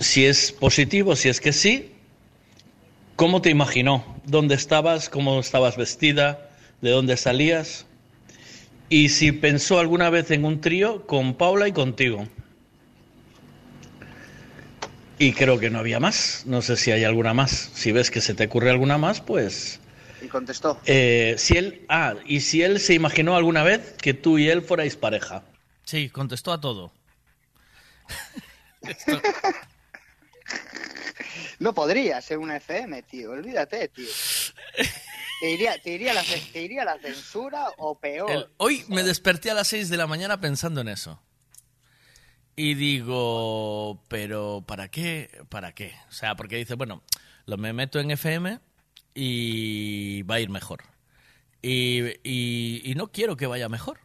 Si 0.00 0.26
es 0.26 0.50
positivo, 0.50 1.14
si 1.14 1.28
es 1.28 1.40
que 1.40 1.52
sí, 1.52 1.94
¿cómo 3.14 3.40
te 3.40 3.50
imaginó? 3.50 4.04
¿Dónde 4.24 4.56
estabas? 4.56 5.08
¿Cómo 5.08 5.38
estabas 5.38 5.76
vestida? 5.76 6.50
¿De 6.80 6.90
dónde 6.90 7.16
salías? 7.16 7.86
Y 8.88 9.10
si 9.10 9.32
pensó 9.32 9.78
alguna 9.78 10.10
vez 10.10 10.30
en 10.32 10.44
un 10.44 10.60
trío 10.60 11.06
con 11.06 11.34
Paula 11.34 11.68
y 11.68 11.72
contigo. 11.72 12.26
Y 15.22 15.32
creo 15.34 15.60
que 15.60 15.70
no 15.70 15.78
había 15.78 16.00
más. 16.00 16.42
No 16.46 16.62
sé 16.62 16.76
si 16.76 16.90
hay 16.90 17.04
alguna 17.04 17.32
más. 17.32 17.70
Si 17.74 17.92
ves 17.92 18.10
que 18.10 18.20
se 18.20 18.34
te 18.34 18.46
ocurre 18.46 18.70
alguna 18.70 18.98
más, 18.98 19.20
pues... 19.20 19.78
Y 20.20 20.26
contestó. 20.26 20.80
Eh, 20.84 21.36
si 21.38 21.56
él, 21.56 21.84
ah, 21.88 22.14
y 22.24 22.40
si 22.40 22.62
él 22.62 22.80
se 22.80 22.94
imaginó 22.94 23.36
alguna 23.36 23.62
vez 23.62 23.94
que 24.00 24.14
tú 24.14 24.38
y 24.38 24.48
él 24.48 24.62
fuerais 24.62 24.96
pareja. 24.96 25.44
Sí, 25.84 26.08
contestó 26.10 26.52
a 26.52 26.60
todo. 26.60 26.92
No 31.58 31.72
podría 31.72 32.20
ser 32.20 32.38
una 32.38 32.56
FM, 32.56 33.02
tío. 33.04 33.30
Olvídate, 33.30 33.86
tío. 33.88 34.08
Te 35.40 35.50
iría, 35.50 35.78
te 35.80 35.90
iría, 35.90 36.12
la, 36.12 36.22
ce- 36.24 36.42
te 36.52 36.60
iría 36.62 36.84
la 36.84 36.98
censura 36.98 37.66
o 37.78 37.96
peor. 37.96 38.30
El- 38.30 38.46
hoy 38.56 38.84
me 38.88 39.04
desperté 39.04 39.50
a 39.50 39.54
las 39.54 39.68
6 39.68 39.88
de 39.88 39.96
la 39.96 40.08
mañana 40.08 40.40
pensando 40.40 40.80
en 40.80 40.88
eso. 40.88 41.20
Y 42.56 42.74
digo, 42.74 44.02
pero 44.08 44.62
¿para 44.66 44.88
qué? 44.90 45.30
¿Para 45.48 45.72
qué? 45.74 45.94
O 46.08 46.12
sea, 46.12 46.36
porque 46.36 46.56
dice, 46.56 46.74
bueno, 46.74 47.02
lo 47.46 47.56
me 47.56 47.72
meto 47.72 47.98
en 47.98 48.10
FM 48.10 48.60
y 49.14 50.22
va 50.24 50.36
a 50.36 50.40
ir 50.40 50.50
mejor. 50.50 50.82
Y, 51.62 52.02
y- 52.24 52.82
y 52.84 52.94
no 52.96 53.12
quiero 53.12 53.36
que 53.38 53.46
vaya 53.48 53.68
mejor. 53.70 54.00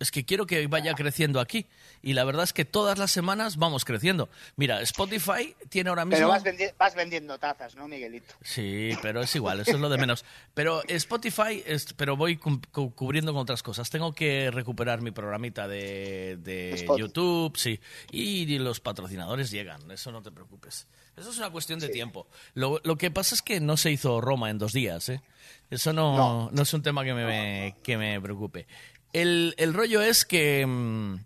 Es 0.00 0.10
que 0.10 0.24
quiero 0.24 0.46
que 0.46 0.66
vaya 0.66 0.94
creciendo 0.94 1.38
aquí. 1.40 1.66
Y 2.02 2.14
la 2.14 2.24
verdad 2.24 2.42
es 2.44 2.52
que 2.54 2.64
todas 2.64 2.96
las 2.98 3.10
semanas 3.10 3.58
vamos 3.58 3.84
creciendo. 3.84 4.30
Mira, 4.56 4.80
Spotify 4.80 5.54
tiene 5.68 5.90
ahora 5.90 6.06
mismo... 6.06 6.16
Pero 6.16 6.28
vas, 6.28 6.42
vendi- 6.42 6.72
vas 6.78 6.94
vendiendo 6.94 7.38
tazas, 7.38 7.76
¿no, 7.76 7.86
Miguelito? 7.86 8.34
Sí, 8.42 8.90
pero 9.02 9.20
es 9.20 9.36
igual, 9.36 9.60
eso 9.60 9.72
es 9.72 9.78
lo 9.78 9.90
de 9.90 9.98
menos. 9.98 10.24
Pero 10.54 10.82
Spotify, 10.88 11.62
es, 11.66 11.92
pero 11.92 12.16
voy 12.16 12.38
cu- 12.38 12.62
cu- 12.72 12.94
cubriendo 12.94 13.32
con 13.34 13.42
otras 13.42 13.62
cosas. 13.62 13.90
Tengo 13.90 14.14
que 14.14 14.50
recuperar 14.50 15.02
mi 15.02 15.10
programita 15.10 15.68
de, 15.68 16.38
de. 16.40 16.82
YouTube, 16.96 17.56
sí. 17.58 17.78
Y 18.10 18.58
los 18.58 18.80
patrocinadores 18.80 19.50
llegan, 19.50 19.90
eso 19.90 20.10
no 20.10 20.22
te 20.22 20.30
preocupes. 20.32 20.88
Eso 21.14 21.30
es 21.30 21.36
una 21.36 21.50
cuestión 21.50 21.78
de 21.78 21.90
tiempo. 21.90 22.26
Lo, 22.54 22.80
lo 22.84 22.96
que 22.96 23.10
pasa 23.10 23.34
es 23.34 23.42
que 23.42 23.60
no 23.60 23.76
se 23.76 23.90
hizo 23.90 24.22
Roma 24.22 24.48
en 24.48 24.56
dos 24.56 24.72
días, 24.72 25.10
¿eh? 25.10 25.20
Eso 25.68 25.92
no, 25.92 26.50
no. 26.50 26.62
es 26.62 26.72
un 26.72 26.82
tema 26.82 27.04
que 27.04 27.12
me, 27.12 27.76
que 27.82 27.98
me 27.98 28.18
preocupe. 28.20 28.66
El, 29.12 29.54
el 29.58 29.74
rollo 29.74 30.00
es 30.02 30.24
que... 30.24 30.64
mm, 30.66 31.16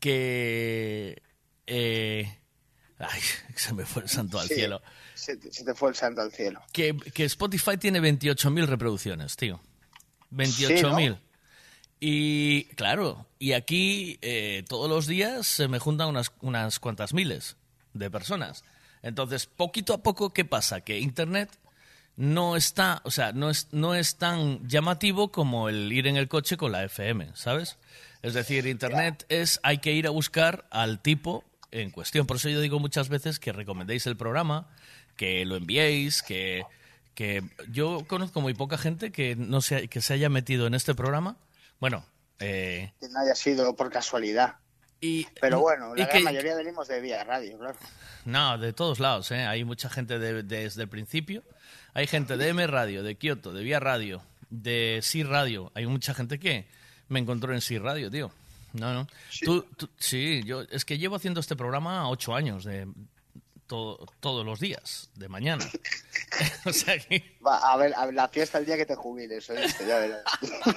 que... 0.00 1.22
eh, 1.66 2.38
ay, 2.98 3.20
se 3.56 3.72
me 3.74 3.84
fue 3.84 4.02
el 4.02 4.08
santo 4.08 4.38
al 4.38 4.48
Sí, 4.48 4.54
cielo 4.54 4.82
Se, 5.14 5.36
te- 5.36 5.52
se 5.52 5.64
te 5.64 5.74
fue 5.74 5.90
el 5.90 5.94
santo 5.96 6.20
al 6.22 6.32
cielo. 6.32 6.62
que, 6.72 6.96
que 7.14 7.24
Spotify 7.24 7.76
tiene 7.78 8.00
28.000 8.00 8.66
reproducciones, 8.66 9.36
tío. 9.36 9.60
28.000. 10.32 11.18
Y 11.98 12.64
claro, 12.74 13.26
y 13.38 13.52
aquí 13.52 14.18
eh, 14.20 14.64
todos 14.68 14.88
los 14.90 15.06
días 15.06 15.46
se 15.46 15.66
me 15.66 15.78
juntan 15.78 16.08
unas, 16.08 16.30
unas 16.42 16.78
cuantas 16.78 17.14
miles 17.14 17.56
de 17.94 18.10
personas. 18.10 18.64
Entonces, 19.02 19.46
poquito 19.46 19.94
a 19.94 20.02
poco, 20.02 20.32
¿qué 20.34 20.44
pasa? 20.44 20.82
Que 20.82 20.98
Internet 20.98 21.50
no 22.16 22.56
está, 22.56 23.00
o 23.04 23.10
sea, 23.10 23.32
no 23.32 23.50
es, 23.50 23.68
no 23.72 23.94
es 23.94 24.16
tan 24.16 24.66
llamativo 24.68 25.30
como 25.30 25.68
el 25.68 25.92
ir 25.92 26.06
en 26.06 26.16
el 26.16 26.28
coche 26.28 26.56
con 26.56 26.72
la 26.72 26.82
FM, 26.84 27.30
¿sabes? 27.34 27.78
Es 28.22 28.34
decir, 28.34 28.66
Internet 28.66 29.24
es, 29.28 29.60
hay 29.62 29.78
que 29.78 29.92
ir 29.92 30.06
a 30.06 30.10
buscar 30.10 30.66
al 30.70 31.00
tipo 31.00 31.44
en 31.70 31.90
cuestión. 31.90 32.26
Por 32.26 32.36
eso 32.38 32.48
yo 32.48 32.60
digo 32.60 32.78
muchas 32.80 33.08
veces 33.08 33.38
que 33.38 33.52
recomendéis 33.52 34.06
el 34.06 34.16
programa, 34.16 34.68
que 35.16 35.44
lo 35.44 35.56
enviéis, 35.56 36.22
que, 36.22 36.64
que 37.14 37.42
yo 37.68 38.04
conozco 38.08 38.40
muy 38.40 38.54
poca 38.54 38.78
gente 38.78 39.12
que, 39.12 39.36
no 39.36 39.60
se, 39.60 39.88
que 39.88 40.00
se 40.00 40.14
haya 40.14 40.28
metido 40.28 40.66
en 40.66 40.74
este 40.74 40.94
programa. 40.94 41.36
Bueno, 41.78 42.04
eh, 42.40 42.92
Que 43.00 43.08
no 43.10 43.20
haya 43.20 43.34
sido 43.34 43.76
por 43.76 43.90
casualidad. 43.90 44.56
y, 45.00 45.26
Pero 45.40 45.60
bueno, 45.60 45.94
y 45.94 46.00
la 46.00 46.06
que- 46.08 46.20
gran 46.20 46.24
mayoría 46.24 46.54
venimos 46.56 46.88
de 46.88 47.00
vía 47.00 47.22
radio, 47.24 47.58
claro. 47.58 47.76
No, 48.24 48.58
de 48.58 48.72
todos 48.72 48.98
lados, 48.98 49.30
¿eh? 49.30 49.44
Hay 49.46 49.62
mucha 49.64 49.88
gente 49.88 50.18
de- 50.18 50.42
desde 50.42 50.82
el 50.82 50.88
principio. 50.88 51.44
Hay 51.96 52.06
gente 52.06 52.36
de 52.36 52.48
M 52.50 52.66
Radio, 52.66 53.02
de 53.02 53.14
Kioto, 53.14 53.54
de 53.54 53.64
Vía 53.64 53.80
Radio, 53.80 54.20
de 54.50 55.00
Sí 55.02 55.22
Radio. 55.22 55.72
Hay 55.74 55.86
mucha 55.86 56.12
gente 56.12 56.38
que 56.38 56.66
me 57.08 57.20
encontró 57.20 57.54
en 57.54 57.62
Sí 57.62 57.78
Radio, 57.78 58.10
tío. 58.10 58.30
No, 58.74 58.92
no. 58.92 59.08
Tú, 59.42 59.62
tú- 59.78 59.88
sí, 59.98 60.42
yo 60.44 60.60
es 60.70 60.84
que 60.84 60.98
llevo 60.98 61.16
haciendo 61.16 61.40
este 61.40 61.56
programa 61.56 62.10
ocho 62.10 62.34
años, 62.34 62.64
de 62.64 62.86
todo- 63.66 64.06
todos 64.20 64.44
los 64.44 64.60
días, 64.60 65.08
de 65.14 65.30
mañana. 65.30 65.64
o 66.66 66.72
sea 66.74 66.98
que... 66.98 67.38
Va, 67.46 67.56
a 67.72 67.78
ver, 67.78 67.94
a 67.96 68.04
ver, 68.04 68.14
la 68.14 68.28
fiesta 68.28 68.58
el 68.58 68.66
día 68.66 68.76
que 68.76 68.84
te 68.84 68.94
jubiles, 68.94 69.48
¿oíste? 69.48 69.86
Ya 69.86 69.98
verás. 69.98 70.22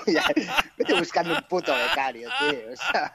Vete 0.78 0.94
buscando 0.94 1.36
un 1.36 1.44
puto 1.50 1.76
becario, 1.76 2.30
tío. 2.40 2.60
o 2.72 2.76
sea, 2.78 3.12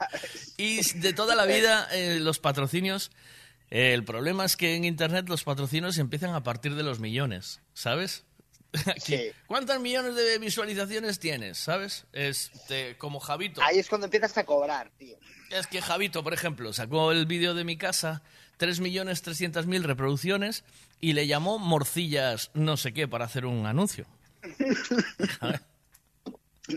Y 0.57 0.99
de 0.99 1.11
toda 1.13 1.33
la 1.33 1.47
vida, 1.47 1.87
eh, 1.91 2.19
los 2.19 2.37
patrocinios. 2.37 3.09
Eh, 3.71 3.93
el 3.93 4.03
problema 4.03 4.45
es 4.45 4.55
que 4.57 4.75
en 4.75 4.85
Internet 4.85 5.27
los 5.29 5.43
patrocinios 5.43 5.97
empiezan 5.97 6.33
a 6.35 6.43
partir 6.43 6.75
de 6.75 6.83
los 6.83 6.99
millones, 6.99 7.61
¿sabes? 7.73 8.23
Aquí. 8.87 9.17
¿Cuántos 9.47 9.79
millones 9.79 10.15
de 10.15 10.37
visualizaciones 10.39 11.19
tienes, 11.19 11.57
sabes? 11.57 12.05
Es 12.13 12.51
te- 12.67 12.97
como 12.97 13.19
Javito. 13.19 13.61
ahí 13.63 13.79
es 13.79 13.87
cuando 13.87 14.05
empiezas 14.05 14.37
a 14.37 14.43
cobrar, 14.45 14.91
tío. 14.97 15.17
Es 15.51 15.67
que 15.67 15.81
Javito, 15.81 16.23
por 16.23 16.33
ejemplo, 16.33 16.73
sacó 16.73 17.11
el 17.11 17.25
vídeo 17.25 17.53
de 17.53 17.63
mi 17.63 17.77
casa, 17.77 18.21
3.300.000 18.59 19.83
reproducciones, 19.83 20.63
y 20.99 21.13
le 21.13 21.27
llamó 21.27 21.59
Morcillas 21.59 22.51
no 22.53 22.77
sé 22.77 22.93
qué 22.93 23.07
para 23.07 23.25
hacer 23.25 23.45
un 23.45 23.65
anuncio. 23.65 24.05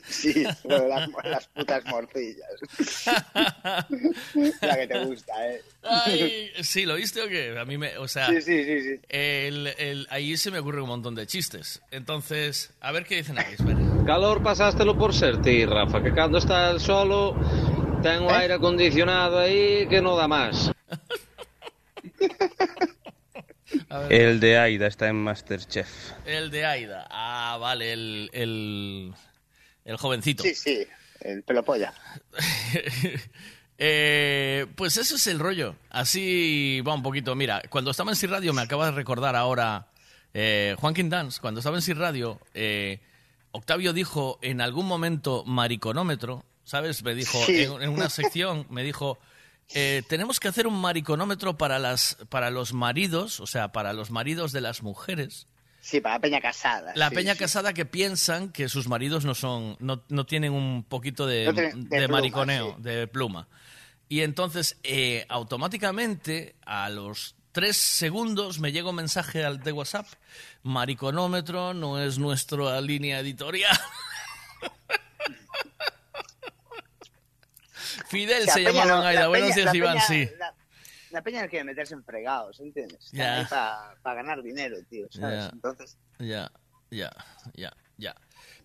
Sí, 0.06 0.44
lo 0.64 0.80
de 0.82 0.88
las, 0.88 1.08
las 1.24 1.46
putas 1.48 1.84
morcillas. 1.86 2.46
La 4.60 4.76
que 4.76 4.86
te 4.86 5.04
gusta, 5.04 5.48
¿eh? 5.48 5.62
Ay, 5.82 6.50
sí, 6.62 6.84
¿lo 6.84 6.94
viste 6.96 7.22
o 7.22 7.28
qué? 7.28 7.58
A 7.58 7.64
mí 7.64 7.78
me, 7.78 7.96
o 7.98 8.06
sea, 8.06 8.26
Sí, 8.28 8.42
sí, 8.42 8.64
sí, 8.64 8.80
sí. 8.82 9.00
el- 9.08 9.68
el- 9.78 10.06
ahí 10.10 10.36
se 10.36 10.50
me 10.50 10.58
ocurre 10.58 10.82
un 10.82 10.88
montón 10.88 11.14
de 11.14 11.26
chistes. 11.26 11.80
Entonces, 11.90 12.70
a 12.80 12.92
ver 12.92 13.04
qué 13.06 13.16
dicen 13.16 13.38
aquí, 13.38 13.54
espera. 13.54 13.78
Calor 14.06 14.42
pasástelo 14.42 14.96
por 14.98 15.14
ser 15.14 15.40
ti, 15.40 15.64
Rafa, 15.64 16.02
que 16.02 16.12
cando 16.12 16.38
estás 16.38 16.82
solo 16.82 17.34
ten 18.02 18.22
o 18.22 18.30
aire 18.30 18.54
acondicionado 18.54 19.38
aí 19.38 19.86
que 19.88 20.00
no 20.02 20.16
dá 20.16 20.28
máis. 20.28 20.70
A 23.90 23.98
ver. 24.00 24.12
El 24.12 24.40
de 24.40 24.58
Aida 24.58 24.86
está 24.86 25.08
en 25.08 25.16
Masterchef. 25.16 25.88
El 26.26 26.50
de 26.50 26.64
Aida. 26.64 27.06
Ah, 27.10 27.58
vale, 27.60 27.92
el, 27.92 28.30
el, 28.32 29.12
el 29.88 29.96
jovencito. 29.96 30.42
Sí, 30.42 30.54
sí, 30.54 30.86
el 31.20 31.42
pelo 31.42 31.64
polla. 31.64 31.92
Eh, 33.80 34.66
pues 34.74 34.96
eso 34.96 35.14
es 35.14 35.26
el 35.28 35.38
rollo. 35.38 35.76
Así 35.88 36.80
va 36.80 36.94
un 36.94 37.02
poquito. 37.04 37.36
Mira, 37.36 37.62
cuando 37.70 37.92
estaba 37.92 38.10
en 38.10 38.16
Sir 38.16 38.28
Radio, 38.30 38.52
me 38.52 38.62
acaba 38.62 38.86
de 38.86 38.90
recordar 38.90 39.36
ahora 39.36 39.86
eh, 40.34 40.74
Dance, 41.04 41.40
cuando 41.40 41.60
estaba 41.60 41.76
en 41.76 41.82
Sir 41.82 41.96
Radio, 41.96 42.40
eh, 42.54 42.98
Octavio 43.52 43.92
dijo 43.92 44.40
en 44.42 44.60
algún 44.60 44.86
momento 44.86 45.44
mariconómetro, 45.46 46.44
¿sabes? 46.64 47.04
Me 47.04 47.14
dijo 47.14 47.38
Sí. 47.46 47.62
en, 47.62 47.80
en 47.82 47.90
una 47.90 48.08
sección, 48.10 48.66
me 48.68 48.82
dijo, 48.82 49.18
eh, 49.74 50.02
tenemos 50.08 50.40
que 50.40 50.48
hacer 50.48 50.66
un 50.66 50.80
mariconómetro 50.80 51.56
para, 51.56 51.78
las, 51.78 52.16
para 52.30 52.50
los 52.50 52.72
maridos, 52.72 53.38
o 53.38 53.46
sea, 53.46 53.70
para 53.70 53.92
los 53.92 54.10
maridos 54.10 54.50
de 54.52 54.60
las 54.60 54.82
mujeres. 54.82 55.46
Sí, 55.88 56.02
para 56.02 56.16
la 56.16 56.20
peña 56.20 56.40
casada. 56.42 56.92
La 56.96 57.08
sí, 57.08 57.14
peña 57.14 57.32
sí. 57.32 57.38
casada 57.38 57.72
que 57.72 57.86
piensan 57.86 58.52
que 58.52 58.68
sus 58.68 58.88
maridos 58.88 59.24
no 59.24 59.34
son, 59.34 59.74
no, 59.80 60.04
no 60.10 60.26
tienen 60.26 60.52
un 60.52 60.84
poquito 60.84 61.26
de, 61.26 61.46
No 61.46 61.54
tienen- 61.54 61.88
de 61.88 62.00
de 62.00 62.06
pluma, 62.06 62.18
mariconeo, 62.20 62.74
sí. 62.76 62.82
de 62.82 63.06
pluma. 63.06 63.48
Y 64.10 64.20
entonces, 64.20 64.76
eh, 64.82 65.24
automáticamente, 65.30 66.56
a 66.66 66.90
los 66.90 67.36
tres 67.52 67.78
segundos, 67.78 68.58
me 68.58 68.70
llega 68.70 68.90
un 68.90 68.96
mensaje 68.96 69.46
al 69.46 69.60
de 69.60 69.72
WhatsApp. 69.72 70.06
Mariconómetro 70.62 71.72
no 71.72 71.98
es 71.98 72.18
nuestra 72.18 72.78
línea 72.82 73.20
editorial. 73.20 73.74
Fidel 78.08 78.46
La 78.46 78.52
se 78.52 78.64
peña 78.64 78.84
llama 78.84 79.00
no- 79.00 79.06
Aida. 79.06 79.28
Buenos 79.28 79.54
días, 79.54 79.74
Iván. 79.74 79.94
peña- 79.94 80.06
Sí. 80.06 80.28
La, 80.38 80.54
la 81.10 81.22
peña 81.22 81.42
no 81.42 81.48
quiere 81.48 81.64
meterse 81.64 81.94
en 81.94 82.04
fregados, 82.04 82.60
¿entiendes? 82.60 83.10
Ya. 83.12 83.46
Para 84.02 84.16
ganar 84.16 84.42
dinero, 84.42 84.76
tío, 84.88 85.06
¿sabes? 85.10 85.48
Entonces, 85.52 85.96
Ya, 86.18 86.50
ya, 86.90 87.10
ya, 87.54 87.72
ya. 87.96 88.14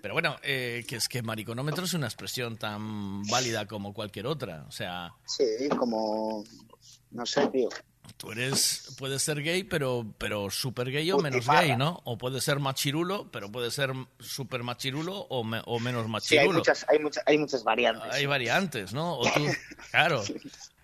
Pero 0.02 0.14
bueno, 0.14 0.36
eh, 0.44 0.84
que 0.88 0.98
es 0.98 1.08
que 1.08 1.22
mariconómetro 1.22 1.86
es 1.86 1.94
una 1.94 2.08
expresión 2.08 2.58
tan 2.58 3.24
válida 3.24 3.66
como 3.66 3.94
cualquier 3.94 4.28
otra. 4.28 4.66
O 4.68 4.72
sea, 4.72 5.14
sí, 5.26 5.46
como... 5.78 6.44
No 7.12 7.26
sé, 7.26 7.48
tío. 7.48 7.70
tú 8.18 8.32
eres, 8.32 8.96
puedes 8.98 9.22
ser 9.22 9.42
gay, 9.42 9.64
pero, 9.64 10.06
pero 10.18 10.50
súper 10.50 10.92
gay 10.92 11.10
o 11.12 11.20
menos 11.20 11.48
gay, 11.48 11.78
¿no? 11.78 12.02
O 12.06 12.18
puedes 12.18 12.44
ser 12.44 12.60
machirulo, 12.60 13.30
pero 13.32 13.52
puede 13.52 13.70
ser 13.72 13.92
súper 14.20 14.64
machirulo 14.64 15.16
o, 15.30 15.44
me- 15.44 15.62
o 15.66 15.80
menos 15.80 16.02
Sí, 16.24 16.38
hay 16.38 16.48
machirulo. 16.48 16.60
muchas, 16.60 16.86
hay 16.90 17.00
muchas, 17.00 17.24
hay 17.28 17.38
muchas 17.38 17.64
variantes. 17.64 18.12
Hay 18.12 18.26
variantes, 18.26 18.94
¿no? 18.94 19.18
O 19.20 19.24
tú, 19.32 19.46
claro. 19.92 20.24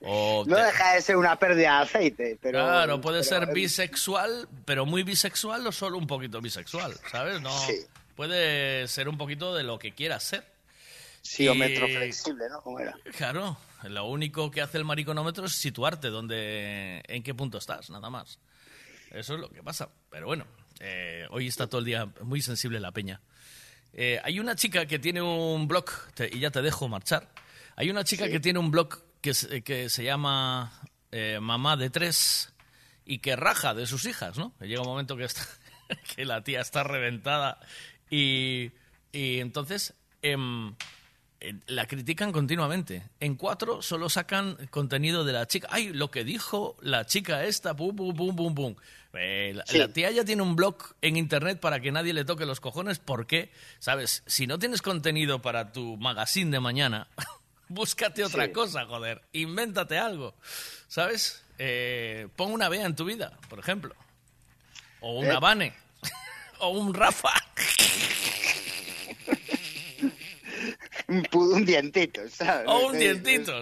O 0.01 0.45
No 0.47 0.55
te- 0.55 0.63
deja 0.63 0.93
de 0.93 1.01
ser 1.01 1.17
una 1.17 1.37
pérdida 1.37 1.77
de 1.79 1.83
aceite, 1.83 2.37
pero... 2.41 2.59
claro, 2.59 3.01
puede 3.01 3.21
pero- 3.23 3.45
ser 3.45 3.53
bisexual, 3.53 4.47
pero 4.65 4.85
muy 4.85 5.03
bisexual 5.03 5.65
o 5.67 5.71
solo 5.71 5.97
un 5.97 6.07
poquito 6.07 6.39
bisexual, 6.41 6.93
¿sabes? 7.11 7.41
No, 7.41 7.49
Sí. 7.65 7.75
puede 8.15 8.87
ser 8.87 9.09
un 9.09 9.17
poquito 9.17 9.53
de 9.55 9.63
lo 9.63 9.77
que 9.77 9.93
quieras 9.93 10.23
ser. 10.23 10.45
Sí, 11.21 11.47
o 11.49 11.53
metro 11.55 11.85
flexible, 11.87 12.45
¿no? 12.49 12.61
¿Cómo 12.61 12.79
era? 12.79 12.95
Claro, 13.17 13.57
lo 13.83 14.05
único 14.05 14.49
que 14.49 14.61
hace 14.61 14.77
el 14.77 14.85
mariconómetro 14.85 15.45
es 15.45 15.51
situarte 15.53 16.07
donde, 16.07 17.03
en 17.07 17.21
qué 17.21 17.33
punto 17.33 17.57
estás, 17.57 17.89
nada 17.89 18.09
más. 18.09 18.39
Eso 19.11 19.33
es 19.33 19.39
lo 19.41 19.49
que 19.49 19.61
pasa. 19.61 19.89
Pero 20.09 20.27
bueno, 20.27 20.45
eh, 20.79 21.27
hoy 21.31 21.47
está 21.47 21.67
todo 21.67 21.79
el 21.79 21.85
día 21.85 22.07
muy 22.21 22.41
sensible 22.41 22.79
la 22.79 22.91
peña. 22.93 23.19
Eh, 23.91 24.21
hay 24.23 24.39
una 24.39 24.55
chica 24.55 24.85
que 24.85 24.97
tiene 24.97 25.21
un 25.21 25.67
blog, 25.67 25.85
te- 26.13 26.29
y 26.33 26.39
ya 26.39 26.51
te 26.51 26.61
dejo 26.61 26.87
marchar. 26.87 27.27
Hay 27.75 27.89
una 27.89 28.03
chica 28.05 28.29
que 28.29 28.39
tiene 28.39 28.59
un 28.59 28.71
blog 28.71 28.97
que, 29.22 29.34
se- 29.34 29.61
que 29.63 29.89
se 29.89 30.03
llama 30.03 30.72
eh, 31.11 31.39
Mamá 31.41 31.78
de 31.78 31.89
Tres 31.89 32.53
y 33.05 33.20
que 33.20 33.36
raja 33.36 33.74
de 33.74 33.88
sus 33.88 34.05
hijas, 34.05 34.38
¿no? 34.38 34.53
Llega 34.61 34.82
un 34.82 34.88
momento 34.88 35.17
que, 35.17 35.24
está, 35.26 35.45
que 36.15 36.26
la 36.26 36.43
tía 36.43 36.61
está 36.61 36.84
reventada 36.84 37.59
y, 38.09 38.72
y 39.11 39.39
entonces 39.39 39.93
em, 40.22 40.76
eh, 41.41 41.55
la 41.67 41.88
critican 41.88 42.32
continuamente. 42.32 43.03
En 43.20 43.36
cuatro 43.36 43.82
solo 43.82 44.09
sacan 44.09 44.55
contenido 44.70 45.24
de 45.24 45.34
la 45.34 45.47
chica. 45.47 45.67
Ay, 45.72 45.91
lo 45.93 46.11
que 46.11 46.24
dijo 46.24 46.76
la 46.82 47.05
chica 47.05 47.43
esta, 47.45 47.76
pum, 47.76 47.95
pum, 47.95 48.15
pum, 48.15 48.36
pum, 48.36 48.53
pum. 48.55 48.76
Eh, 49.13 49.53
la, 49.55 49.65
Sí. 49.65 49.80
la 49.80 49.88
tía 49.91 50.11
ya 50.11 50.24
tiene 50.24 50.43
un 50.43 50.55
blog 50.55 50.78
en 51.01 51.17
internet 51.17 51.59
para 51.59 51.80
que 51.80 51.91
nadie 51.91 52.13
le 52.13 52.26
toque 52.26 52.45
los 52.45 52.59
cojones 52.59 52.99
porque, 52.99 53.51
¿sabes? 53.80 54.22
Si 54.28 54.45
no 54.45 54.59
tienes 54.59 54.84
contenido 54.84 55.41
para 55.41 55.72
tu 55.72 55.97
magazine 55.97 56.51
de 56.51 56.59
mañana, 56.59 57.07
búscate 57.70 58.24
otra 58.24 58.45
Sí. 58.45 58.51
cosa, 58.51 58.86
joder. 58.86 59.22
Invéntate 59.32 59.97
algo, 59.97 60.36
¿sabes? 60.88 61.41
Eh, 61.57 62.28
pon 62.36 62.51
una 62.51 62.67
Bea 62.70 62.86
en 62.86 62.95
tu 62.95 63.05
vida, 63.05 63.38
por 63.49 63.59
ejemplo. 63.59 63.95
O 65.01 65.20
una 65.20 65.36
Eh. 65.36 65.39
Vane. 65.39 65.74
o 66.59 66.70
un 66.70 66.93
Rafa. 66.93 67.30
Un, 71.34 71.65
dientito, 71.65 72.22
¿sabes? 72.30 72.67
O 72.67 72.88
un 72.88 72.95
eso- 72.95 73.01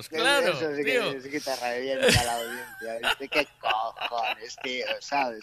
claro, 0.10 0.48
Eso 0.52 0.76
sí 0.76 0.84
tío. 0.84 1.12
que, 1.14 1.22
sí 1.22 1.30
que 1.30 1.40
te 1.40 1.56
revienta 1.56 2.24
la 2.26 2.36
audiencia. 2.36 2.98
¿viste? 3.08 3.28
¿Qué 3.30 3.48
cojones, 3.60 4.56
tío? 4.64 4.86
¿Sabes? 5.00 5.42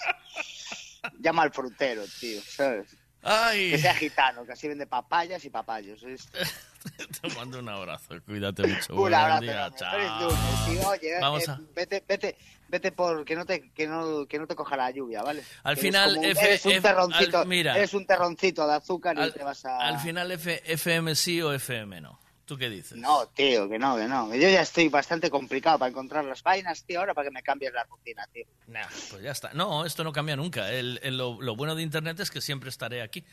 Llama 1.20 1.42
al 1.44 1.52
frutero, 1.52 2.02
tío, 2.20 2.40
¿sabes? 2.42 2.88
Ay. 3.24 3.70
Que 3.72 3.78
sea 3.78 3.94
gitano, 3.94 4.44
que 4.44 4.52
así 4.52 4.68
vende 4.68 4.86
papayas 4.86 5.44
y 5.44 5.50
papayos. 5.50 6.02
¿viste? 6.04 6.38
Te 7.22 7.28
mando 7.34 7.58
un 7.60 7.68
abrazo. 7.68 8.14
Cuídate 8.26 8.66
mucho. 8.66 8.92
Un 8.92 8.98
Buen 9.00 9.14
abrazo, 9.14 9.40
día, 9.42 9.70
chao. 9.76 10.20
Lunes. 10.30 10.86
Oye, 10.86 11.14
Vamos 11.20 11.48
eh, 11.48 11.50
a- 11.50 11.60
vete, 11.74 12.04
vete, 12.06 12.36
vete 12.68 12.92
por 12.92 13.24
que 13.24 13.34
no 13.34 13.46
te, 13.46 13.70
que 13.70 13.86
no, 13.86 14.26
que 14.26 14.38
no 14.38 14.46
te 14.46 14.54
coja 14.54 14.76
la 14.76 14.90
lluvia, 14.90 15.22
¿vale? 15.22 15.42
Al 15.62 15.74
Que 15.76 15.80
final, 15.80 16.16
eres, 16.18 16.18
un- 16.18 16.24
F- 16.36 16.46
eres 16.46 16.66
un 16.66 16.72
F- 16.72 16.80
terroncito, 16.82 17.38
al- 17.38 17.46
mira. 17.46 17.76
eres 17.76 17.94
un 17.94 18.06
terroncito 18.06 18.66
de 18.66 18.74
azúcar 18.74 19.16
y 19.16 19.20
Al, 19.22 19.32
te 19.32 19.42
vas 19.42 19.64
a. 19.64 19.78
al 19.78 19.98
final, 20.00 20.30
F- 20.32 20.62
FM 20.72 21.14
sí 21.14 21.40
o 21.40 21.52
FM 21.54 22.00
no. 22.02 22.20
¿Tú 22.46 22.58
qué 22.58 22.68
dices? 22.68 22.98
No, 22.98 23.26
tío, 23.28 23.68
que 23.68 23.78
no, 23.78 23.96
que 23.96 24.06
no. 24.06 24.34
Yo 24.34 24.48
ya 24.50 24.60
estoy 24.60 24.88
bastante 24.88 25.30
complicado 25.30 25.78
para 25.78 25.90
encontrar 25.90 26.24
las 26.26 26.42
vainas, 26.42 26.84
tío, 26.84 27.00
ahora 27.00 27.14
para 27.14 27.28
que 27.28 27.32
me 27.32 27.42
cambies 27.42 27.72
la 27.72 27.84
rutina, 27.84 28.26
tío. 28.32 28.44
Nah, 28.66 28.86
pues 29.10 29.22
ya 29.22 29.30
está. 29.30 29.52
No, 29.54 29.86
esto 29.86 30.04
no 30.04 30.12
cambia 30.12 30.36
nunca. 30.36 30.70
El- 30.70 31.00
el- 31.02 31.16
lo, 31.16 31.40
lo 31.40 31.56
bueno 31.56 31.74
de 31.74 31.82
Internet 31.82 32.20
es 32.20 32.30
que 32.30 32.40
siempre 32.42 32.68
estaré 32.68 33.00
aquí. 33.02 33.24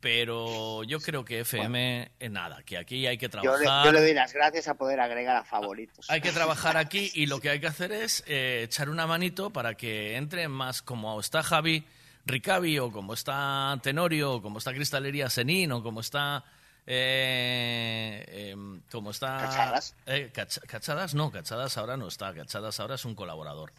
Pero 0.00 0.82
yo 0.84 0.98
creo 1.00 1.24
que 1.26 1.40
FM, 1.40 2.10
eh, 2.18 2.28
nada, 2.30 2.62
que 2.62 2.78
aquí 2.78 3.06
hay 3.06 3.18
que 3.18 3.26
Yo 3.26 3.30
trabajar. 3.30 3.84
le, 3.84 3.84
yo 3.84 3.92
le 3.92 4.00
doy 4.00 4.14
las 4.14 4.32
gracias 4.32 4.66
a 4.66 4.74
poder 4.74 4.98
agregar 4.98 5.36
a 5.36 5.44
favoritos. 5.44 6.08
Hay 6.08 6.22
que 6.22 6.32
trabajar 6.32 6.78
aquí 6.78 7.10
y 7.14 7.26
lo 7.26 7.38
que 7.40 7.50
hay 7.50 7.60
que 7.60 7.66
hacer 7.66 7.92
es 7.92 8.24
eh, 8.26 8.62
echar 8.64 8.88
una 8.88 9.06
manito 9.06 9.50
para 9.50 9.74
que 9.74 10.16
entre 10.16 10.48
más 10.48 10.80
como 10.80 11.20
está 11.20 11.42
Javi 11.42 11.84
Ricavi 12.24 12.78
o 12.78 12.90
como 12.90 13.12
está 13.12 13.78
Tenorio 13.82 14.34
o 14.34 14.42
como 14.42 14.58
está 14.58 14.72
Cristalería 14.72 15.28
Senín 15.28 15.70
o 15.72 15.82
como 15.82 16.00
está... 16.00 16.44
eh, 16.92 18.50
em, 18.52 18.80
como 18.90 19.10
está... 19.12 19.38
Cachadas. 19.38 19.94
Eh, 20.06 20.30
Cacha- 20.34 20.60
Cachadas 20.66 21.14
no, 21.14 21.30
Cachadas 21.30 21.76
ahora 21.78 21.96
no 21.96 22.08
está. 22.08 22.34
Cachadas 22.34 22.80
ahora 22.80 22.96
es 22.96 23.04
un 23.04 23.14
colaborador. 23.14 23.72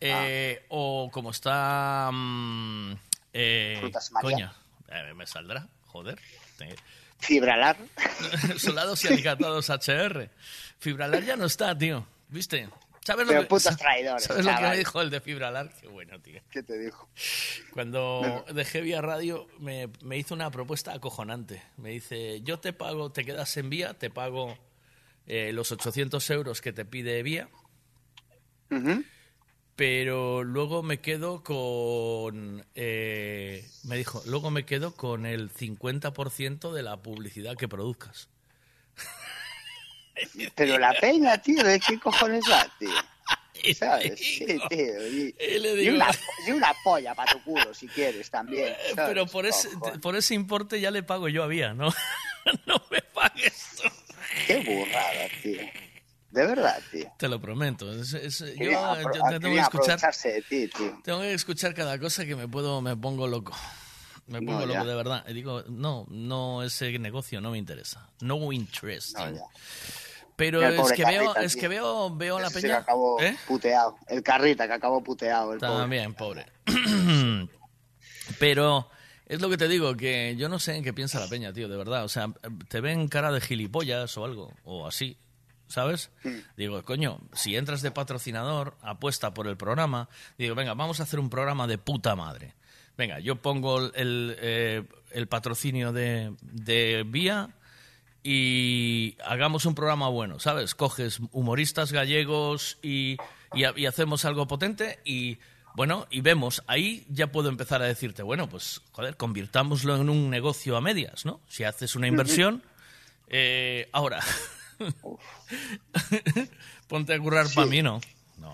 Eh, 0.00 0.64
O 0.68 1.10
como 1.12 1.30
está... 1.30 2.10
mm, 2.12 2.92
eh, 3.32 3.76
Frutas 3.80 4.10
María. 4.12 4.30
coño, 4.30 4.52
eh, 4.88 5.14
me 5.14 5.26
saldrá, 5.26 5.68
joder. 5.86 6.18
Fibralar. 7.20 7.76
Soldados 8.58 9.04
y 9.04 9.08
alicatados 9.08 9.68
HR. 9.70 10.28
Fibralar 10.78 11.22
ya 11.22 11.36
no 11.36 11.44
está, 11.44 11.76
tío. 11.76 12.06
¿Viste? 12.30 12.68
¿Sabes 13.04 13.26
lo 13.26 13.40
que, 13.40 13.46
putos 13.46 13.76
traidores, 13.76 14.24
¿Sabes 14.24 14.44
lo 14.44 14.54
que 14.54 14.62
me 14.62 14.76
dijo 14.76 15.00
el 15.00 15.10
de 15.10 15.20
Fibralar? 15.20 15.72
Qué 15.80 15.88
bueno, 15.88 16.20
tío. 16.20 16.40
¿Qué 16.50 16.62
te 16.62 16.78
dijo? 16.78 17.08
Cuando 17.72 18.44
dejé 18.52 18.82
Vía 18.82 19.00
Radio 19.00 19.46
me, 19.58 19.88
me 20.02 20.18
hizo 20.18 20.34
una 20.34 20.50
propuesta 20.50 20.92
acojonante. 20.92 21.62
Me 21.78 21.90
dice, 21.90 22.42
yo 22.42 22.60
te 22.60 22.72
pago, 22.72 23.10
te 23.10 23.24
quedas 23.24 23.56
en 23.56 23.70
Vía, 23.70 23.94
te 23.94 24.10
pago 24.10 24.58
eh, 25.26 25.52
los 25.52 25.70
800 25.72 26.28
euros 26.30 26.60
que 26.60 26.72
te 26.72 26.84
pide 26.84 27.22
Vía, 27.22 27.48
pero 29.76 30.42
luego 30.44 30.82
me 30.82 31.00
quedo 31.00 31.42
con... 31.42 32.66
eh, 32.74 33.66
me 33.84 33.96
dijo, 33.96 34.22
luego 34.26 34.50
me 34.50 34.66
quedo 34.66 34.94
con 34.94 35.24
el 35.24 35.50
50% 35.50 36.72
de 36.72 36.82
la 36.82 37.02
publicidad 37.02 37.56
que 37.56 37.68
produzcas. 37.68 38.28
Pero 40.54 40.78
la 40.78 40.92
peña, 40.94 41.38
tío, 41.38 41.62
¿de 41.64 41.78
qué 41.80 41.98
cojones 41.98 42.44
va, 42.50 42.66
tío? 42.78 42.90
¿Sabes? 43.74 44.18
Sí, 44.18 44.46
tío. 44.70 45.06
Y, 45.08 45.88
una, 45.90 46.08
y 46.46 46.50
una 46.52 46.72
polla 46.82 47.14
para 47.14 47.30
tu 47.32 47.42
culo, 47.42 47.74
si 47.74 47.86
quieres, 47.88 48.30
también. 48.30 48.72
¿sabes? 48.74 48.90
Eh, 48.90 48.94
Pero 48.96 49.26
por 49.26 49.44
ese, 49.44 49.68
Cojones. 49.72 49.98
por 50.00 50.16
ese 50.16 50.34
importe 50.34 50.80
ya 50.80 50.90
le 50.90 51.02
pago 51.02 51.28
yo 51.28 51.42
a 51.44 51.46
Vía, 51.46 51.74
¿no? 51.74 51.88
no 52.66 52.82
me 52.90 53.02
pagues 53.02 53.76
tú. 53.82 53.88
Qué 54.46 54.56
burrada, 54.60 55.28
tío. 55.42 55.60
De 56.30 56.46
verdad, 56.46 56.80
tío. 56.90 57.12
Te 57.18 57.28
lo 57.28 57.38
prometo. 57.40 57.92
Es- 57.92 58.14
es- 58.14 58.38
yo 58.56 58.70
apro- 58.70 59.12
tengo 59.40 59.40
que 59.40 59.60
escuchar, 59.60 59.64
aprovecharse 59.96 60.32
de 60.32 60.42
ti, 60.42 60.68
tío. 60.68 60.98
tengo 61.04 61.20
que 61.20 61.34
escuchar 61.34 61.74
cada 61.74 61.98
cosa 61.98 62.24
que 62.24 62.36
me 62.36 62.48
puedo, 62.48 62.80
me 62.80 62.96
pongo 62.96 63.26
loco. 63.26 63.54
Me 64.28 64.38
pongo 64.38 64.60
No, 64.60 64.66
loco 64.66 64.72
ya. 64.72 64.84
de 64.84 64.94
verdad. 64.94 65.24
Y 65.28 65.34
digo, 65.34 65.64
no, 65.68 66.06
no, 66.08 66.62
ese 66.62 66.96
negocio 66.98 67.40
no 67.42 67.50
me 67.50 67.58
interesa. 67.58 68.08
No 68.20 68.52
interest. 68.52 69.18
No. 69.18 69.50
Pero 70.40 70.66
es 70.66 70.92
que 70.92 71.04
veo, 71.04 71.36
es 71.36 71.54
que 71.54 71.68
veo, 71.68 72.16
veo 72.16 72.40
la 72.40 72.48
sí 72.48 72.62
peña. 72.62 72.76
que 72.76 72.80
acabó 72.80 73.20
¿Eh? 73.20 73.36
puteado. 73.46 73.98
El 74.08 74.22
carrita 74.22 74.66
que 74.66 74.72
acabó 74.72 75.04
puteado. 75.04 75.52
El 75.52 75.60
pobre. 75.60 75.76
También, 75.76 76.14
pobre. 76.14 76.46
Pero 78.38 78.88
es 79.26 79.42
lo 79.42 79.50
que 79.50 79.58
te 79.58 79.68
digo, 79.68 79.94
que 79.96 80.36
yo 80.38 80.48
no 80.48 80.58
sé 80.58 80.76
en 80.76 80.82
qué 80.82 80.94
piensa 80.94 81.20
la 81.20 81.28
peña, 81.28 81.52
tío, 81.52 81.68
de 81.68 81.76
verdad. 81.76 82.04
O 82.04 82.08
sea, 82.08 82.32
te 82.68 82.80
ven 82.80 83.08
cara 83.08 83.30
de 83.30 83.42
gilipollas 83.42 84.16
o 84.16 84.24
algo, 84.24 84.54
o 84.64 84.86
así, 84.86 85.18
¿sabes? 85.68 86.10
Digo, 86.56 86.82
coño, 86.84 87.20
si 87.34 87.54
entras 87.54 87.82
de 87.82 87.90
patrocinador, 87.90 88.78
apuesta 88.80 89.34
por 89.34 89.46
el 89.46 89.58
programa. 89.58 90.08
Digo, 90.38 90.54
venga, 90.54 90.72
vamos 90.72 91.00
a 91.00 91.02
hacer 91.02 91.20
un 91.20 91.28
programa 91.28 91.66
de 91.66 91.76
puta 91.76 92.16
madre. 92.16 92.54
Venga, 92.96 93.20
yo 93.20 93.36
pongo 93.36 93.78
el, 93.94 94.36
eh, 94.40 94.84
el 95.10 95.26
patrocinio 95.28 95.92
de, 95.92 96.34
de 96.40 97.04
Vía 97.06 97.50
y 98.22 99.16
hagamos 99.24 99.64
un 99.66 99.74
programa 99.74 100.08
bueno, 100.08 100.38
¿sabes? 100.40 100.74
Coges 100.74 101.20
humoristas 101.32 101.92
gallegos 101.92 102.78
y, 102.82 103.16
y, 103.54 103.64
ha- 103.64 103.74
y 103.76 103.86
hacemos 103.86 104.24
algo 104.24 104.46
potente 104.46 104.98
y, 105.04 105.38
bueno, 105.74 106.06
y 106.10 106.20
vemos, 106.20 106.62
ahí 106.66 107.06
ya 107.08 107.28
puedo 107.32 107.48
empezar 107.48 107.82
a 107.82 107.86
decirte, 107.86 108.22
bueno, 108.22 108.48
pues, 108.48 108.82
joder, 108.92 109.16
convirtámoslo 109.16 109.96
en 109.96 110.08
un 110.10 110.30
negocio 110.30 110.76
a 110.76 110.80
medias, 110.80 111.24
¿no? 111.24 111.40
Si 111.48 111.64
haces 111.64 111.96
una 111.96 112.08
inversión, 112.08 112.62
eh, 113.28 113.88
ahora, 113.92 114.20
ponte 116.88 117.14
a 117.14 117.18
currar 117.18 117.46
para 117.54 117.66
mí, 117.66 117.82
¿no? 117.82 118.00
No, 118.38 118.52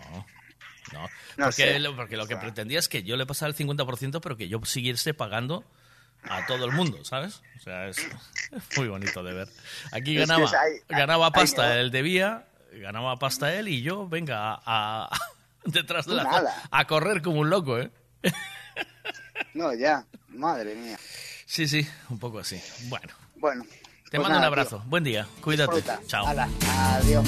no. 0.93 0.93
No 0.93 1.09
porque, 1.47 1.65
porque 1.97 2.17
lo 2.17 2.27
que 2.27 2.37
pretendía 2.37 2.79
es 2.79 2.89
que 2.89 3.03
yo 3.03 3.17
le 3.17 3.27
pasara 3.27 3.51
el 3.51 3.57
50%, 3.57 4.21
pero 4.23 4.37
que 4.37 4.49
yo 4.49 4.61
siguiese 4.65 5.15
pagando 5.15 5.65
a 6.31 6.47
todo 6.47 6.65
el 6.65 6.73
mundo, 6.73 7.05
¿sabes? 7.05 7.43
O 7.59 7.61
sea, 7.63 7.89
es 7.89 7.97
muy 8.77 8.89
bonito 8.89 9.23
de 9.23 9.33
ver. 9.35 9.49
Aquí 9.93 10.17
Es 10.17 10.21
que 10.23 10.27
ganaba, 10.27 10.45
es 10.45 10.53
ahí- 10.55 10.81
ganaba 10.89 11.27
ahí 11.27 11.33
pasta 11.33 11.67
no. 11.67 11.73
él 11.75 11.91
debía, 11.91 12.47
ganaba 12.73 13.17
pasta 13.19 13.53
él 13.55 13.69
y 13.69 13.83
yo, 13.83 14.09
venga, 14.09 14.55
a, 14.55 14.61
a- 14.65 15.11
detrás 15.65 16.07
de 16.07 16.15
la 16.15 16.25
nada. 16.25 16.63
a 16.71 16.85
correr 16.87 17.23
como 17.23 17.41
un 17.41 17.51
loco, 17.51 17.79
¿eh? 17.79 17.91
No, 19.55 19.73
ya. 19.75 20.05
Madre 20.29 20.75
mía. 20.75 20.99
Sí, 21.47 21.67
sí, 21.67 21.87
un 22.11 22.19
poco 22.19 22.41
así. 22.41 22.61
Bueno, 22.89 23.13
Bueno. 23.37 23.65
te 23.65 24.19
pues 24.19 24.23
mando 24.23 24.29
nada, 24.31 24.41
un 24.41 24.45
abrazo. 24.47 24.83
Buen 24.87 25.05
día, 25.05 25.27
cuídate. 25.41 25.77
Disfruta. 25.77 26.01
Chao. 26.07 26.27
Adiós. 26.27 27.25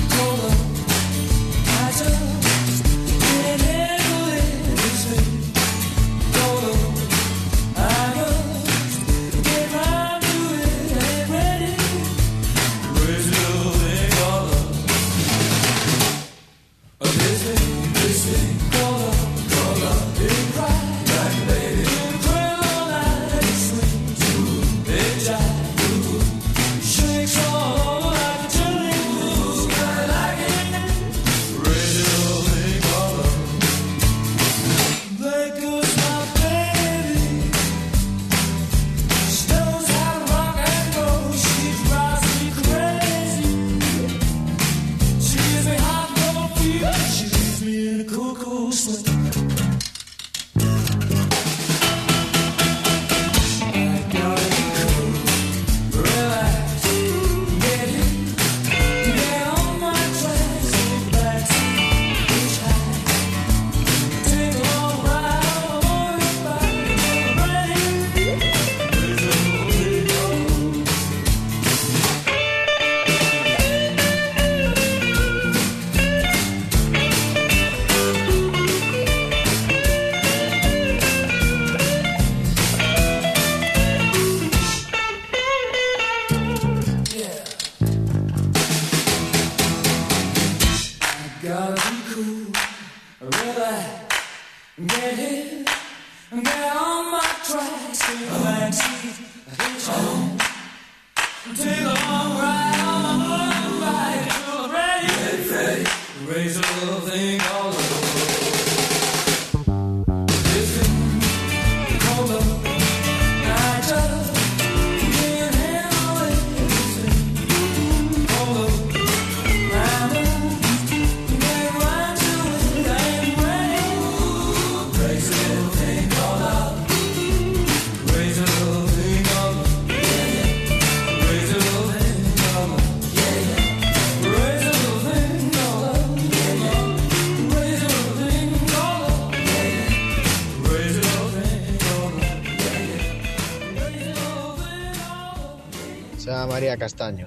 Castaño. 146.76 147.26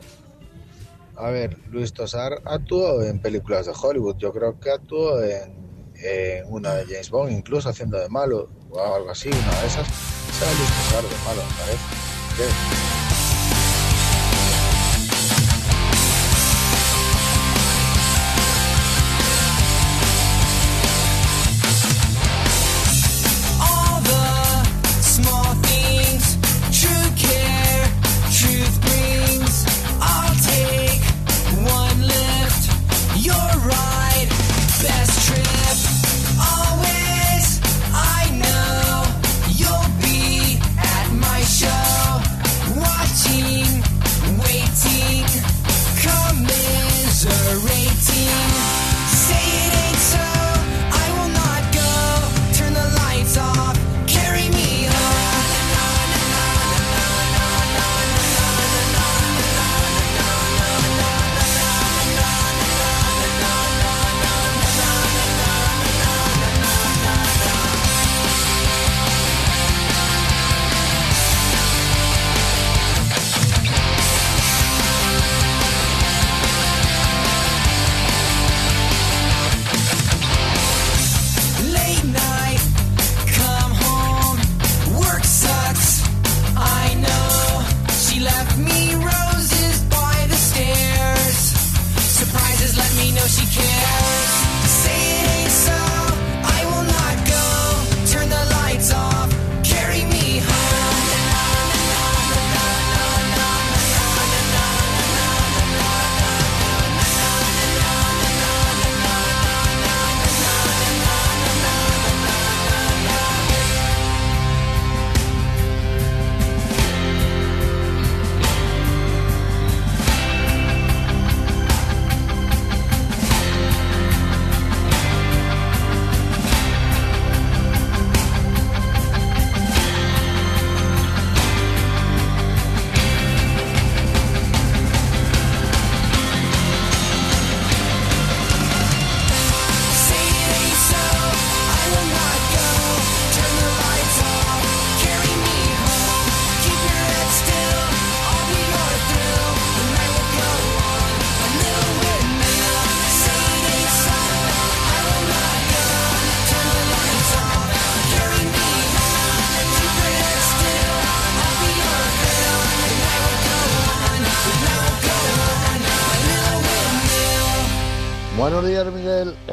A 1.16 1.30
ver, 1.30 1.58
Luis 1.70 1.94
Tosar 1.94 2.42
actuó 2.46 3.04
en 3.04 3.20
películas 3.22 3.66
de 3.66 3.74
Hollywood. 3.80 4.18
Yo 4.18 4.32
creo 4.32 4.60
que 4.60 4.72
actuó 4.72 5.22
en, 5.22 5.92
en 5.96 6.46
una 6.48 6.74
de 6.76 6.86
James 6.86 7.10
Bond, 7.10 7.32
incluso 7.32 7.70
haciendo 7.70 8.00
de 8.00 8.10
malo 8.10 8.50
o 8.70 8.80
algo 8.96 9.12
así, 9.12 9.30
una 9.30 9.62
de 9.62 9.68
esas. 9.68 9.88
De 10.40 11.16
malo. 11.26 11.42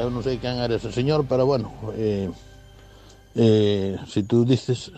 Non 0.09 0.25
sei 0.25 0.41
quen 0.41 0.57
era 0.57 0.73
ese 0.73 0.89
señor, 0.89 1.23
pero 1.29 1.45
bueno, 1.45 1.69
eh, 1.93 2.27
eh, 3.37 3.93
si 4.09 4.25
tú 4.25 4.41
dices 4.41 4.91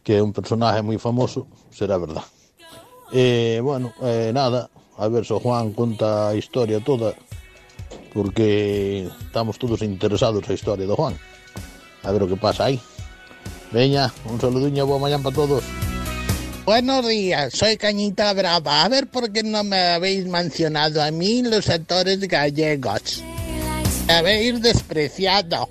que 0.00 0.16
é 0.16 0.24
un 0.24 0.32
personaje 0.32 0.80
moi 0.80 0.96
famoso, 0.96 1.46
será 1.68 2.00
verdad. 2.00 2.24
Eh, 3.12 3.60
bueno, 3.60 3.92
nada, 4.32 4.72
a 4.96 5.06
ver 5.12 5.28
o 5.28 5.38
Juan 5.38 5.76
conta 5.76 6.32
a 6.32 6.34
historia 6.34 6.80
toda, 6.80 7.12
porque 8.16 9.06
estamos 9.28 9.60
todos 9.60 9.84
interesados 9.84 10.42
na 10.48 10.56
historia 10.56 10.88
do 10.88 10.96
Juan. 10.96 11.14
A 12.02 12.08
ver 12.10 12.24
o 12.24 12.30
que 12.30 12.40
pasa 12.40 12.72
aí. 12.72 12.80
Veña, 13.70 14.08
un 14.26 14.40
saludiño, 14.40 14.88
boa 14.88 14.98
mañán 14.98 15.22
para 15.22 15.36
todos. 15.36 15.62
Buenos 16.64 17.06
días, 17.06 17.54
soy 17.54 17.76
Cañita 17.76 18.32
Brava. 18.32 18.82
A 18.82 18.88
ver 18.88 19.06
por 19.06 19.30
qué 19.30 19.44
no 19.44 19.62
me 19.62 19.94
habéis 19.94 20.26
mencionado 20.26 20.98
a 21.04 21.12
mí 21.12 21.42
los 21.42 21.68
actores 21.68 22.18
gallegos. 22.26 23.22
Me 24.06 24.12
habéis 24.12 24.62
despreciado. 24.62 25.68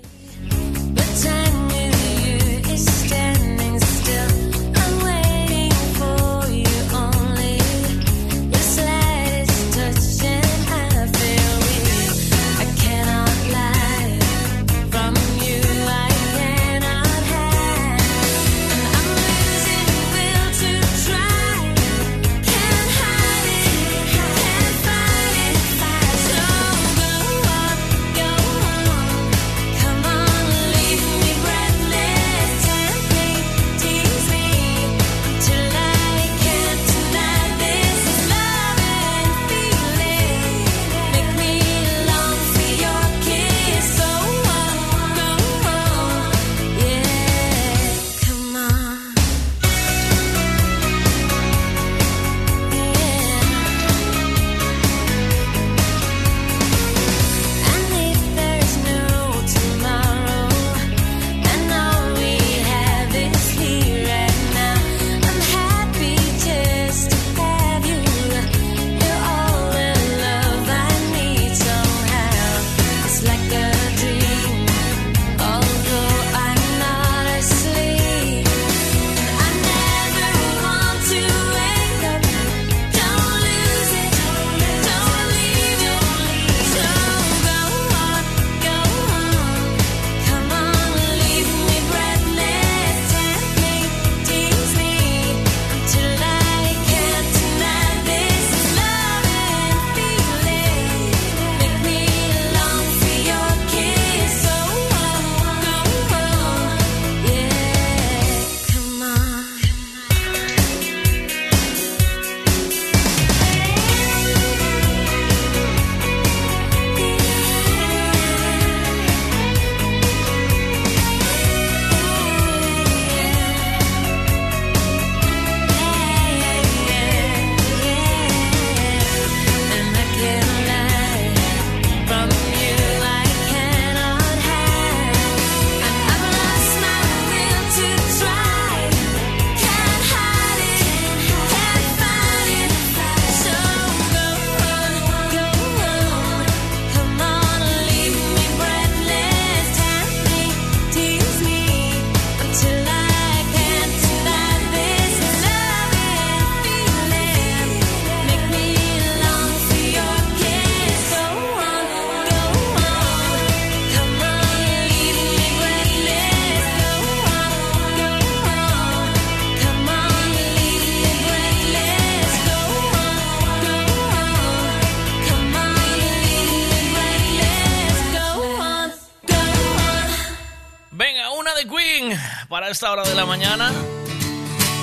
Esta 182.76 182.92
hora 182.92 183.04
de 183.04 183.14
la 183.14 183.24
mañana. 183.24 183.72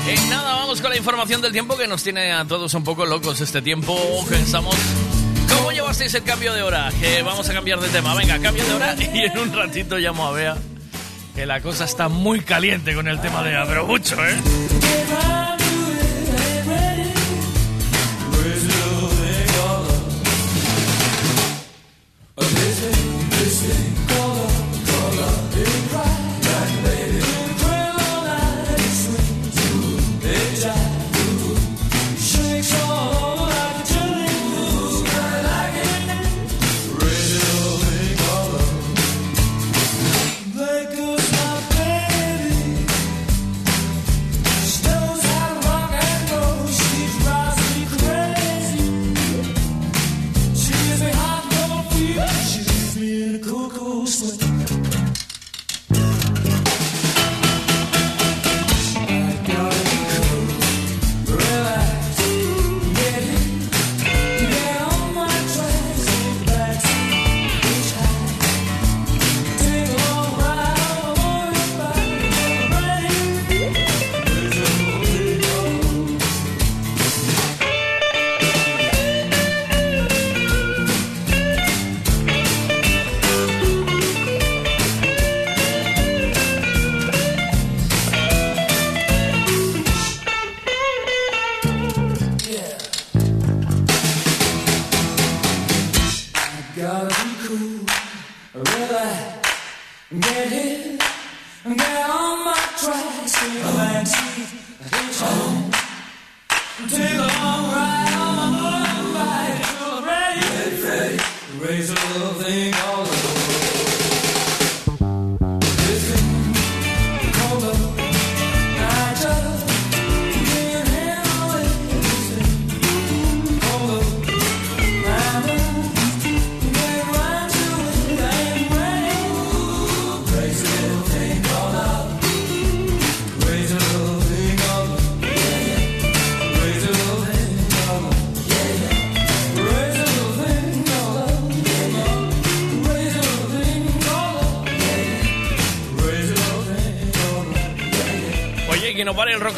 En 0.07 0.29
nada, 0.31 0.55
vamos 0.55 0.81
con 0.81 0.89
la 0.89 0.97
información 0.97 1.43
del 1.43 1.51
tiempo 1.51 1.77
que 1.77 1.87
nos 1.87 2.01
tiene 2.01 2.31
a 2.31 2.43
todos 2.43 2.73
un 2.73 2.83
poco 2.83 3.05
locos 3.05 3.39
este 3.39 3.61
tiempo. 3.61 3.95
Pensamos, 4.27 4.75
¿cómo 5.47 5.71
llevasteis 5.71 6.11
el 6.15 6.23
cambio 6.23 6.55
de 6.55 6.63
hora? 6.63 6.91
Que 6.99 7.21
vamos 7.21 7.47
a 7.51 7.53
cambiar 7.53 7.79
de 7.79 7.89
tema. 7.89 8.15
Venga, 8.15 8.39
cambio 8.39 8.65
de 8.65 8.73
hora 8.73 8.95
y 9.13 9.19
en 9.19 9.37
un 9.37 9.53
ratito 9.53 9.99
llamo 9.99 10.25
a 10.25 10.31
Bea. 10.31 10.57
Que 11.35 11.45
la 11.45 11.61
cosa 11.61 11.85
está 11.85 12.09
muy 12.09 12.39
caliente 12.39 12.95
con 12.95 13.07
el 13.07 13.21
tema 13.21 13.43
de 13.43 13.83
mucho, 13.83 14.15
¿eh? 14.25 14.82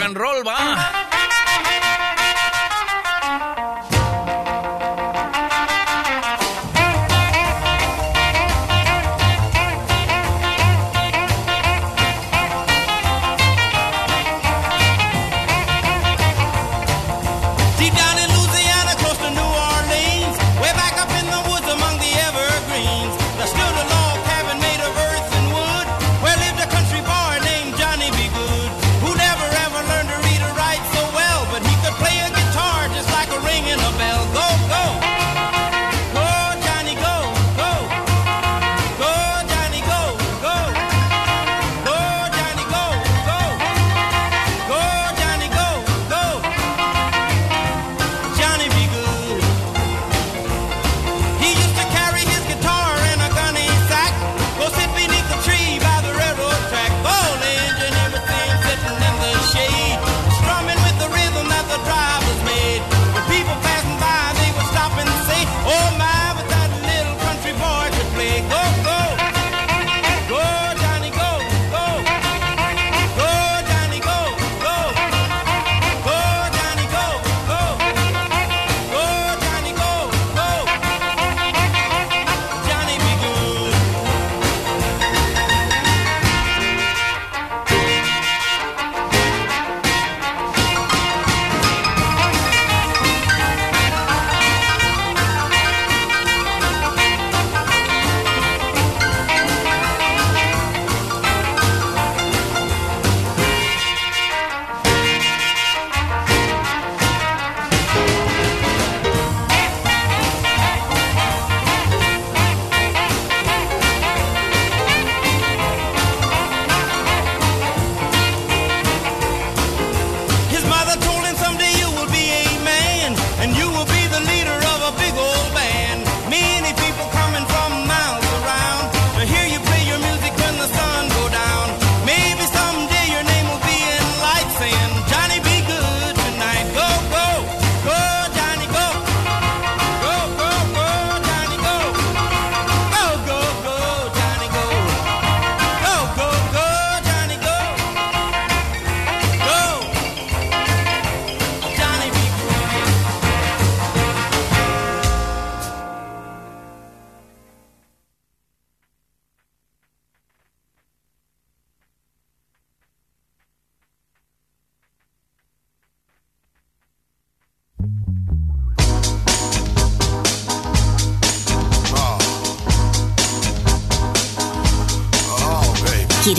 And 0.05 0.15
roll, 0.17 0.43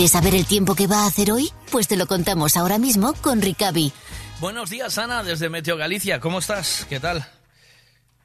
¿Quieres 0.07 0.23
saber 0.23 0.39
el 0.39 0.45
tiempo 0.45 0.73
que 0.73 0.87
va 0.87 1.03
a 1.03 1.07
hacer 1.07 1.33
hoy? 1.33 1.49
Pues 1.69 1.89
te 1.89 1.97
lo 1.97 2.07
contamos 2.07 2.55
ahora 2.55 2.77
mismo 2.77 3.13
con 3.21 3.41
Ricavi. 3.41 3.91
Buenos 4.39 4.69
días, 4.69 4.97
Ana, 4.97 5.21
desde 5.21 5.49
Meteo 5.49 5.75
Galicia. 5.75 6.21
¿Cómo 6.21 6.39
estás? 6.39 6.85
¿Qué 6.87 7.01
tal? 7.01 7.25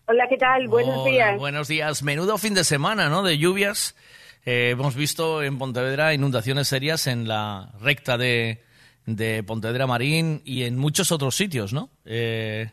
Hola, 0.06 0.26
¿qué 0.28 0.36
tal? 0.36 0.68
Buenos 0.68 0.98
Hola, 0.98 1.10
días. 1.10 1.38
Buenos 1.40 1.66
días. 1.66 2.04
Menudo 2.04 2.38
fin 2.38 2.54
de 2.54 2.62
semana, 2.62 3.08
¿no? 3.08 3.24
De 3.24 3.36
lluvias. 3.36 3.96
Eh, 4.44 4.70
hemos 4.70 4.94
visto 4.94 5.42
en 5.42 5.58
Pontevedra 5.58 6.14
inundaciones 6.14 6.68
serias 6.68 7.08
en 7.08 7.26
la 7.26 7.72
recta 7.80 8.16
de, 8.16 8.62
de 9.06 9.42
Pontevedra 9.42 9.88
Marín 9.88 10.40
y 10.44 10.62
en 10.62 10.78
muchos 10.78 11.10
otros 11.10 11.34
sitios, 11.34 11.72
¿no? 11.72 11.90
Eh, 12.04 12.70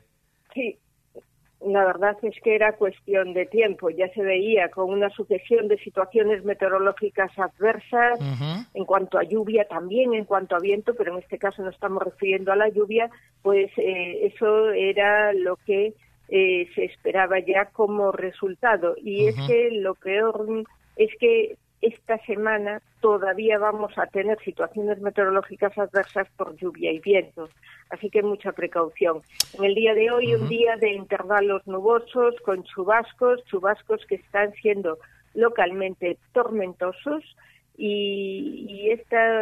la 1.80 1.86
verdad 1.86 2.18
es 2.24 2.36
que 2.44 2.56
era 2.56 2.74
cuestión 2.74 3.34
de 3.34 3.46
tiempo. 3.46 3.90
Ya 3.90 4.12
se 4.14 4.22
veía 4.22 4.70
con 4.70 4.90
una 4.90 5.10
sucesión 5.10 5.68
de 5.68 5.78
situaciones 5.78 6.44
meteorológicas 6.44 7.32
adversas 7.38 8.20
en 8.74 8.86
cuanto 8.86 9.18
a 9.18 9.24
lluvia, 9.24 9.66
también 9.68 10.14
en 10.14 10.26
cuanto 10.26 10.56
a 10.56 10.60
viento, 10.60 10.94
pero 10.96 11.14
en 11.14 11.24
este 11.24 11.38
caso 11.38 11.62
no 11.62 11.70
estamos 11.70 12.04
refiriendo 12.04 12.52
a 12.52 12.56
la 12.56 12.70
lluvia, 12.70 13.10
pues 13.42 13.72
eh, 13.78 14.32
eso 14.34 14.72
era 14.72 15.32
lo 15.34 15.56
que 15.66 15.94
eh, 16.28 16.68
se 16.76 16.86
esperaba 16.86 17.40
ya 17.40 17.66
como 17.72 18.12
resultado. 18.12 18.96
Y 19.02 19.28
es 19.28 19.36
que 19.48 19.70
lo 19.72 19.96
peor 19.96 20.46
es 20.98 21.10
que 21.20 21.56
esta 21.82 22.18
semana 22.26 22.82
todavía 23.00 23.58
vamos 23.58 23.98
a 23.98 24.06
tener 24.08 24.38
situaciones 24.40 25.00
meteorológicas 25.00 25.78
adversas 25.78 26.28
por 26.36 26.56
lluvia 26.58 26.92
y 26.92 27.00
viento. 27.00 27.50
Así 27.90 28.10
que 28.10 28.22
mucha 28.22 28.52
precaución. 28.52 29.22
En 29.58 29.64
el 29.64 29.76
día 29.76 29.94
de 29.94 30.12
hoy, 30.12 30.36
un 30.36 30.50
día 30.50 30.76
de 30.76 30.92
intervalos 30.92 31.66
nubosos 31.68 32.36
con 32.42 32.64
chubascos, 32.64 33.44
chubascos 33.46 34.06
que 34.06 34.16
están 34.16 34.54
siendo 34.56 35.00
localmente 35.34 36.18
tormentosos 36.34 37.24
y, 37.78 38.66
y 38.68 38.92
está 38.92 39.42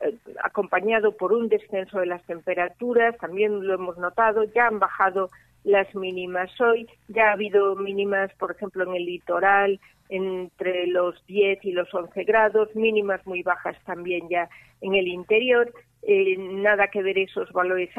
eh, 0.00 0.14
acompañado 0.42 1.16
por 1.16 1.32
un 1.34 1.48
descenso 1.48 1.98
de 1.98 2.06
las 2.06 2.22
temperaturas, 2.24 3.16
también 3.18 3.66
lo 3.66 3.74
hemos 3.74 3.98
notado, 3.98 4.44
ya 4.44 4.68
han 4.68 4.78
bajado 4.78 5.28
las 5.64 5.94
mínimas 5.94 6.50
hoy, 6.60 6.88
ya 7.08 7.28
ha 7.28 7.32
habido 7.32 7.74
mínimas, 7.76 8.32
por 8.34 8.52
ejemplo, 8.52 8.84
en 8.84 8.94
el 8.94 9.04
litoral 9.04 9.80
entre 10.08 10.86
los 10.86 11.24
10 11.26 11.64
y 11.64 11.72
los 11.72 11.92
11 11.92 12.24
grados, 12.24 12.74
mínimas 12.74 13.26
muy 13.26 13.42
bajas 13.42 13.76
también 13.84 14.28
ya 14.28 14.48
en 14.80 14.94
el 14.94 15.08
interior, 15.08 15.72
eh, 16.02 16.36
nada 16.38 16.88
que 16.88 17.02
ver 17.02 17.18
esos 17.18 17.50
valores 17.52 17.90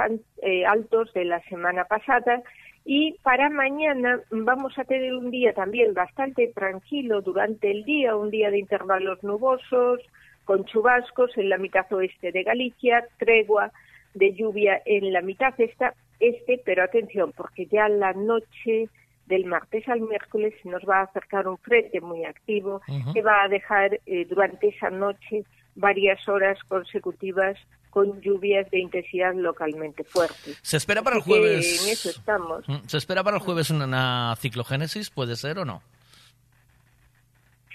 eh, 0.42 0.66
altos 0.66 1.12
de 1.14 1.26
la 1.26 1.42
semana 1.44 1.86
pasada. 1.86 2.44
Y 2.86 3.14
para 3.24 3.50
mañana 3.50 4.20
vamos 4.30 4.78
a 4.78 4.84
tener 4.84 5.16
un 5.16 5.32
día 5.32 5.54
también 5.54 5.96
bastante 5.96 6.48
tranquilo 6.54 7.22
durante 7.22 7.72
el 7.72 7.84
día, 7.84 8.16
un 8.16 8.30
día 8.30 8.52
de 8.52 8.60
intervalos 8.60 9.24
nubosos, 9.24 10.02
con 10.44 10.66
chubascos 10.66 11.36
en 11.38 11.50
la 11.50 11.58
mitad 11.58 11.92
oeste 11.92 12.32
de 12.32 12.44
Galicia, 12.44 13.08
tregua 13.18 13.72
de 14.14 14.34
lluvia 14.34 14.82
en 14.86 15.12
la 15.12 15.22
mitad 15.22 15.54
esta, 15.60 15.96
este, 16.20 16.62
pero 16.64 16.84
atención, 16.84 17.34
porque 17.36 17.66
ya 17.66 17.90
la 17.90 18.14
noche 18.14 18.88
del 19.26 19.46
martes 19.46 19.88
al 19.88 20.02
miércoles 20.02 20.54
nos 20.64 20.84
va 20.84 21.00
a 21.00 21.04
acercar 21.04 21.48
un 21.48 21.58
frente 21.58 22.00
muy 22.02 22.26
activo 22.26 22.82
que 23.14 23.22
va 23.22 23.44
a 23.44 23.48
dejar 23.48 24.00
eh, 24.06 24.26
durante 24.30 24.70
esa 24.70 24.90
noche 24.90 25.46
varias 25.76 26.28
horas 26.28 26.58
consecutivas 26.68 27.58
con 27.90 28.20
lluvias 28.22 28.70
de 28.72 28.80
intensidad 28.80 29.34
localmente 29.34 30.04
fuerte. 30.04 30.52
¿Se 30.62 30.78
espera 30.78 31.02
para 31.02 31.16
el 31.16 31.22
jueves? 31.22 31.86
En 31.86 31.92
eso 31.94 32.10
estamos. 32.10 32.68
Mm, 32.68 32.88
¿Se 32.88 32.98
espera 32.98 33.24
para 33.24 33.38
el 33.38 33.44
jueves 33.44 33.70
una, 33.70 33.86
una 33.86 34.36
ciclogénesis? 34.38 35.10
¿Puede 35.10 35.36
ser 35.36 35.60
o 35.60 35.66
no? 35.66 35.82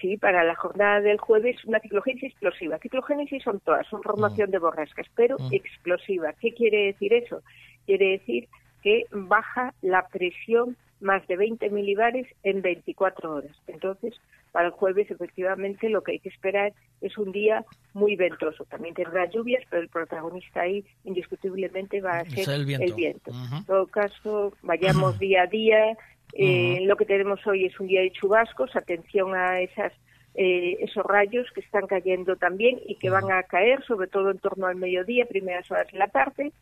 Sí, 0.01 0.17
para 0.17 0.45
la 0.45 0.55
jornada 0.55 1.01
del 1.01 1.19
jueves 1.19 1.63
una 1.65 1.81
ciclogénesis 1.81 2.33
explosiva. 2.33 2.79
Ciclogénesis 2.79 3.43
son 3.43 3.61
todas, 3.61 3.87
son 3.89 4.03
formación 4.03 4.51
de 4.51 4.59
borrascas, 4.59 5.07
pero 5.15 5.37
explosiva. 5.51 6.33
¿Qué 6.35 6.53
quiere 6.53 6.87
decir 6.87 7.13
eso? 7.13 7.43
Quiere 7.87 8.19
decir 8.19 8.49
que 8.83 9.05
baja 9.11 9.75
la 9.83 10.07
presión 10.09 10.77
más 11.01 11.27
de 11.27 11.37
20 11.37 11.71
milibares 11.71 12.27
en 12.43 12.63
24 12.63 13.35
horas. 13.35 13.57
Entonces, 13.67 14.15
para 14.53 14.67
el 14.67 14.73
jueves, 14.73 15.11
efectivamente, 15.11 15.89
lo 15.89 16.03
que 16.03 16.13
hay 16.13 16.19
que 16.19 16.29
esperar 16.29 16.73
es 17.01 17.17
un 17.17 17.33
día 17.33 17.65
muy 17.95 18.17
ventoso. 18.17 18.65
También 18.65 18.95
tendrá 18.95 19.27
lluvias, 19.31 19.65
pero 19.71 19.83
el 19.83 19.89
protagonista 19.89 20.63
ahí, 20.63 20.85
indiscutiblemente, 21.05 22.01
va 22.01 22.19
a 22.19 22.25
ser 22.25 22.51
el 22.51 22.65
viento. 22.67 23.31
En 23.31 23.65
todo 23.65 23.87
caso, 23.87 24.53
vayamos 24.63 25.19
día 25.19 25.43
a 25.43 25.47
día. 25.47 25.97
Eh, 26.33 26.81
Lo 26.83 26.97
que 26.97 27.07
tenemos 27.07 27.45
hoy 27.47 27.67
es 27.67 27.81
un 27.81 27.87
día 27.87 28.03
de 28.03 28.13
chubascos. 28.13 28.77
Atención 28.77 29.35
a 29.35 29.61
esas 29.61 29.93
eh, 30.35 30.79
esos 30.81 31.05
rayos 31.05 31.49
que 31.53 31.61
están 31.61 31.87
cayendo 31.89 32.37
también 32.37 32.79
y 32.87 32.95
que 32.95 33.11
van 33.11 33.33
a 33.33 33.43
caer, 33.43 33.83
sobre 33.85 34.07
todo 34.07 34.31
en 34.31 34.39
torno 34.39 34.67
al 34.67 34.77
mediodía, 34.77 35.27
primeras 35.27 35.69
horas 35.71 35.89
de 35.91 35.99
la 35.99 36.07
tarde. 36.07 36.53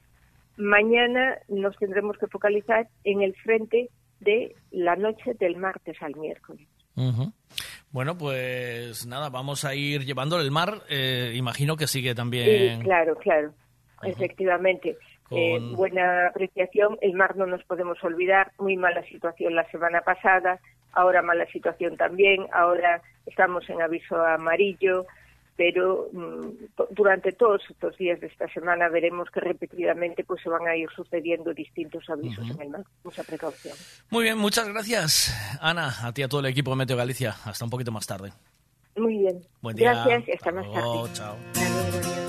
Mañana 0.58 1.38
nos 1.48 1.76
tendremos 1.78 2.18
que 2.18 2.26
focalizar 2.26 2.88
en 3.04 3.22
el 3.22 3.34
frente 3.36 3.88
de 4.20 4.54
la 4.70 4.96
noche 4.96 5.32
del 5.38 5.56
martes 5.56 5.96
al 6.02 6.14
miércoles. 6.16 6.66
Bueno, 7.90 8.18
pues 8.18 9.06
nada, 9.06 9.30
vamos 9.30 9.64
a 9.64 9.74
ir 9.74 10.04
llevándole 10.04 10.44
el 10.44 10.50
mar. 10.50 10.82
eh, 10.90 11.32
imagino 11.36 11.76
que 11.76 11.86
sigue 11.86 12.14
también. 12.14 12.78
Sí, 12.78 12.84
claro, 12.84 13.16
claro, 13.16 13.52
efectivamente. 14.02 14.96
Con- 15.28 15.38
Eh, 15.38 15.58
buena 15.76 16.28
apreciación. 16.28 16.98
El 17.02 17.12
mar 17.14 17.36
no 17.36 17.46
nos 17.46 17.62
podemos 17.64 18.02
olvidar. 18.02 18.50
Muy 18.58 18.76
mala 18.76 19.02
situación 19.04 19.54
la 19.54 19.64
semana 19.70 20.00
pasada. 20.00 20.58
Ahora 20.92 21.22
mala 21.22 21.46
situación 21.52 21.96
también. 21.96 22.46
Ahora 22.52 23.00
estamos 23.26 23.68
en 23.70 23.80
aviso 23.82 24.16
amarillo. 24.24 25.04
Pero 25.58 26.08
mm, 26.12 26.92
durante 26.92 27.32
todos 27.32 27.60
estos 27.68 27.98
días 27.98 28.20
de 28.20 28.28
esta 28.28 28.48
semana 28.48 28.88
veremos 28.88 29.28
que 29.28 29.40
repetidamente 29.40 30.22
pues 30.22 30.40
se 30.40 30.48
van 30.48 30.66
a 30.68 30.76
ir 30.76 30.88
sucediendo 30.94 31.52
distintos 31.52 32.08
avisos 32.08 32.48
en 32.48 32.62
el 32.62 32.68
mar. 32.70 32.84
Mucha 33.02 33.24
precaución. 33.24 33.76
Muy 34.08 34.22
bien, 34.22 34.38
muchas 34.38 34.68
gracias, 34.68 35.58
Ana, 35.60 35.92
a 36.02 36.12
ti 36.12 36.20
y 36.20 36.24
a 36.24 36.28
todo 36.28 36.40
el 36.40 36.46
equipo 36.46 36.70
de 36.70 36.76
Meteo 36.76 36.96
Galicia. 36.96 37.34
Hasta 37.44 37.64
un 37.64 37.70
poquito 37.70 37.90
más 37.90 38.06
tarde. 38.06 38.32
Muy 38.96 39.18
bien. 39.18 39.42
Buen 39.60 39.74
día. 39.74 39.92
Gracias 39.92 40.28
y 40.28 40.32
hasta 40.32 40.52
más 40.52 40.64
tarde. 40.64 40.80
luego, 40.80 41.08
chao. 41.12 41.36
There 41.54 42.27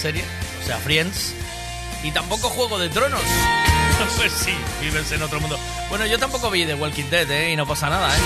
serie, 0.00 0.24
o 0.62 0.66
sea, 0.66 0.78
Friends, 0.78 1.34
y 2.02 2.10
tampoco 2.10 2.48
Juego 2.48 2.78
de 2.78 2.88
Tronos. 2.88 3.20
Pues 4.16 4.32
sí, 4.32 4.54
vives 4.80 5.12
en 5.12 5.22
otro 5.22 5.38
mundo. 5.40 5.58
Bueno, 5.90 6.06
yo 6.06 6.18
tampoco 6.18 6.50
vi 6.50 6.64
The 6.64 6.74
Walking 6.74 7.10
Dead, 7.10 7.30
¿eh? 7.30 7.52
Y 7.52 7.56
no 7.56 7.66
pasa 7.66 7.90
nada, 7.90 8.08
¿eh? 8.16 8.20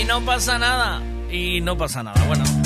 Y 0.00 0.04
no 0.04 0.22
pasa 0.22 0.58
nada. 0.58 1.00
Y 1.30 1.62
no 1.62 1.78
pasa 1.78 2.02
nada. 2.02 2.22
Bueno. 2.26 2.65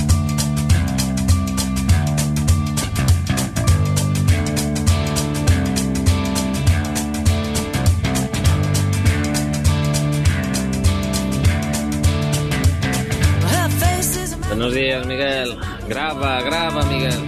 Buenos 14.61 14.75
días, 14.75 15.07
Miguel. 15.07 15.57
Graba, 15.89 16.43
graba, 16.43 16.85
Miguel. 16.85 17.19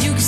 You 0.00 0.12
can 0.12 0.20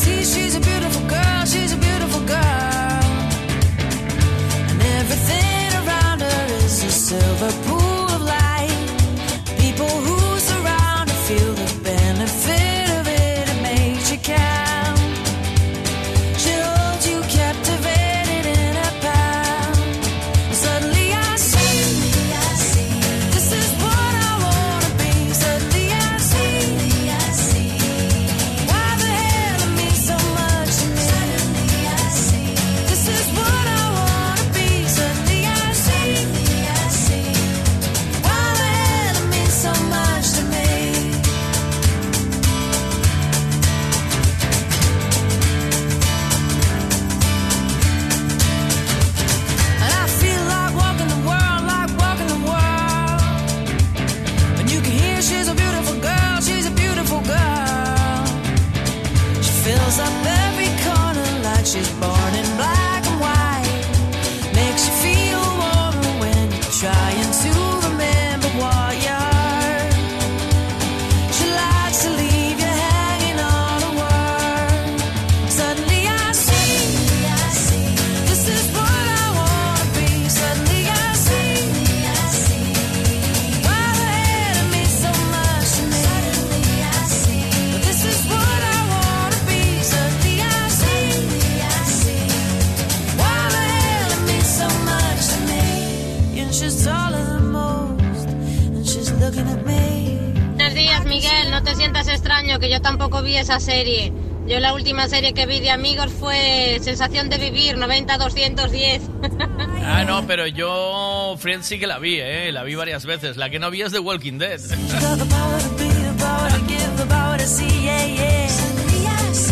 vi 103.33 103.39
esa 103.39 103.61
serie. 103.61 104.13
Yo 104.47 104.61
la 104.61 104.75
última 104.75 105.09
serie 105.09 105.33
que 105.33 105.47
vi 105.47 105.61
de 105.61 105.71
amigos 105.71 106.13
fue 106.13 106.79
Sensación 106.83 107.31
de 107.31 107.39
Vivir, 107.39 107.77
90-210. 107.77 109.01
Ah, 109.85 110.05
no, 110.05 110.25
pero 110.29 110.47
yo 110.47 111.35
Friends 111.41 111.67
sí 111.67 111.81
que 111.81 111.89
la 111.89 111.99
vi, 111.99 112.21
¿eh? 112.21 112.53
La 112.53 112.63
vi 112.63 112.77
varias 112.77 113.05
veces. 113.05 113.37
La 113.37 113.51
que 113.51 113.59
no 113.59 113.69
vi 113.69 113.83
es 113.83 113.91
The 113.91 113.99
Walking 113.99 114.39
Dead. 114.39 114.61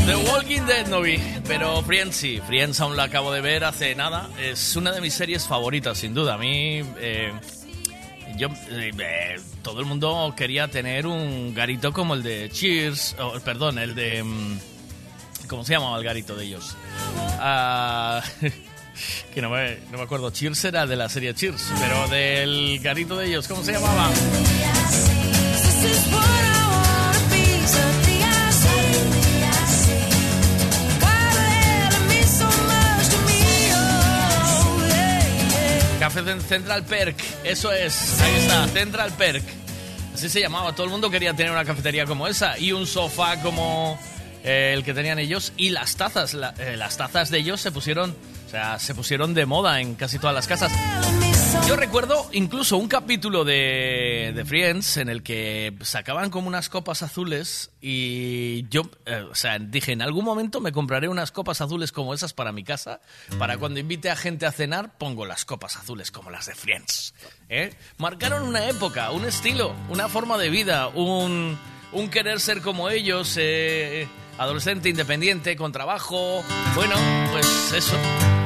The 0.06 0.16
Walking 0.30 0.66
Dead 0.66 0.86
no 0.86 1.00
vi, 1.00 1.18
pero 1.48 1.82
Friends 1.82 2.14
sí. 2.14 2.40
Friends 2.46 2.80
aún 2.80 2.96
la 2.96 3.02
acabo 3.04 3.32
de 3.32 3.40
ver 3.40 3.64
hace 3.64 3.96
nada. 3.96 4.30
Es 4.40 4.76
una 4.76 4.92
de 4.92 5.00
mis 5.00 5.14
series 5.14 5.48
favoritas, 5.48 5.98
sin 5.98 6.14
duda. 6.14 6.34
A 6.34 6.38
mí, 6.38 6.80
eh, 7.00 7.32
yo, 8.40 8.48
eh, 8.70 9.38
todo 9.62 9.80
el 9.80 9.86
mundo 9.86 10.32
quería 10.34 10.68
tener 10.68 11.06
un 11.06 11.54
garito 11.54 11.92
como 11.92 12.14
el 12.14 12.22
de 12.22 12.48
Cheers, 12.50 13.14
o, 13.20 13.38
perdón, 13.40 13.78
el 13.78 13.94
de... 13.94 14.22
mm, 14.22 14.58
¿Cómo 15.46 15.62
se 15.62 15.74
llamaba 15.74 15.98
el 15.98 16.04
garito 16.04 16.34
de 16.36 16.46
ellos? 16.46 16.74
Ah, 17.38 18.22
que 19.34 19.42
no 19.42 19.50
me, 19.50 19.76
no 19.90 19.98
me 19.98 20.04
acuerdo. 20.04 20.30
Cheers 20.30 20.64
era 20.64 20.86
de 20.86 20.96
la 20.96 21.08
serie 21.10 21.34
Cheers, 21.34 21.70
pero 21.78 22.08
del 22.08 22.78
garito 22.80 23.16
de 23.16 23.26
ellos, 23.26 23.46
¿cómo 23.46 23.62
se 23.62 23.72
llamaba? 23.72 24.10
Central 36.10 36.84
Perk, 36.84 37.16
eso 37.44 37.72
es, 37.72 38.20
ahí 38.20 38.34
está, 38.36 38.66
Central 38.68 39.12
Perk. 39.12 39.44
Así 40.14 40.28
se 40.28 40.40
llamaba, 40.40 40.72
todo 40.74 40.84
el 40.84 40.90
mundo 40.90 41.08
quería 41.10 41.32
tener 41.34 41.52
una 41.52 41.64
cafetería 41.64 42.04
como 42.04 42.26
esa 42.26 42.58
y 42.58 42.72
un 42.72 42.86
sofá 42.86 43.40
como 43.42 43.98
eh, 44.42 44.72
el 44.74 44.82
que 44.84 44.92
tenían 44.92 45.18
ellos 45.18 45.52
y 45.56 45.70
las 45.70 45.96
tazas, 45.96 46.34
la- 46.34 46.54
eh, 46.58 46.76
las 46.76 46.96
tazas 46.96 47.30
de 47.30 47.38
ellos 47.38 47.60
se 47.60 47.70
pusieron, 47.70 48.14
o 48.46 48.50
sea, 48.50 48.78
se 48.78 48.94
pusieron 48.94 49.34
de 49.34 49.46
moda 49.46 49.80
en 49.80 49.94
casi 49.94 50.18
todas 50.18 50.34
las 50.34 50.46
casas. 50.48 50.72
Yo 51.66 51.76
recuerdo 51.76 52.28
incluso 52.32 52.76
un 52.76 52.88
capítulo 52.88 53.44
de, 53.44 54.42
Friends 54.46 54.96
en 54.96 55.08
el 55.08 55.22
que 55.22 55.72
sacaban 55.82 56.30
como 56.30 56.48
unas 56.48 56.68
copas 56.68 57.02
azules 57.02 57.70
y 57.80 58.68
yo, 58.68 58.82
eh, 59.06 59.24
o 59.30 59.34
sea, 59.34 59.58
dije, 59.58 59.92
en 59.92 60.02
algún 60.02 60.24
momento 60.24 60.60
me 60.60 60.72
compraré 60.72 61.08
unas 61.08 61.30
copas 61.32 61.60
azules 61.60 61.92
como 61.92 62.14
esas 62.14 62.32
para 62.32 62.52
mi 62.52 62.64
casa, 62.64 63.00
para 63.38 63.58
cuando 63.58 63.80
invite 63.80 64.10
a 64.10 64.16
gente 64.16 64.46
a 64.46 64.52
cenar, 64.52 64.98
pongo 64.98 65.26
las 65.26 65.44
copas 65.44 65.76
azules 65.76 66.10
como 66.10 66.30
las 66.30 66.46
de 66.46 66.54
Friends. 66.54 67.14
¿eh? 67.48 67.74
Marcaron 67.98 68.42
una 68.42 68.68
época, 68.68 69.10
un 69.10 69.24
estilo, 69.24 69.74
una 69.88 70.08
forma 70.08 70.38
de 70.38 70.50
vida, 70.50 70.88
un, 70.88 71.58
un 71.92 72.08
querer 72.10 72.40
ser 72.40 72.62
como 72.62 72.90
ellos, 72.90 73.36
eh, 73.38 74.08
adolescente 74.38 74.88
independiente, 74.88 75.56
con 75.56 75.72
trabajo, 75.72 76.42
bueno, 76.74 76.96
pues 77.32 77.72
eso. 77.72 77.96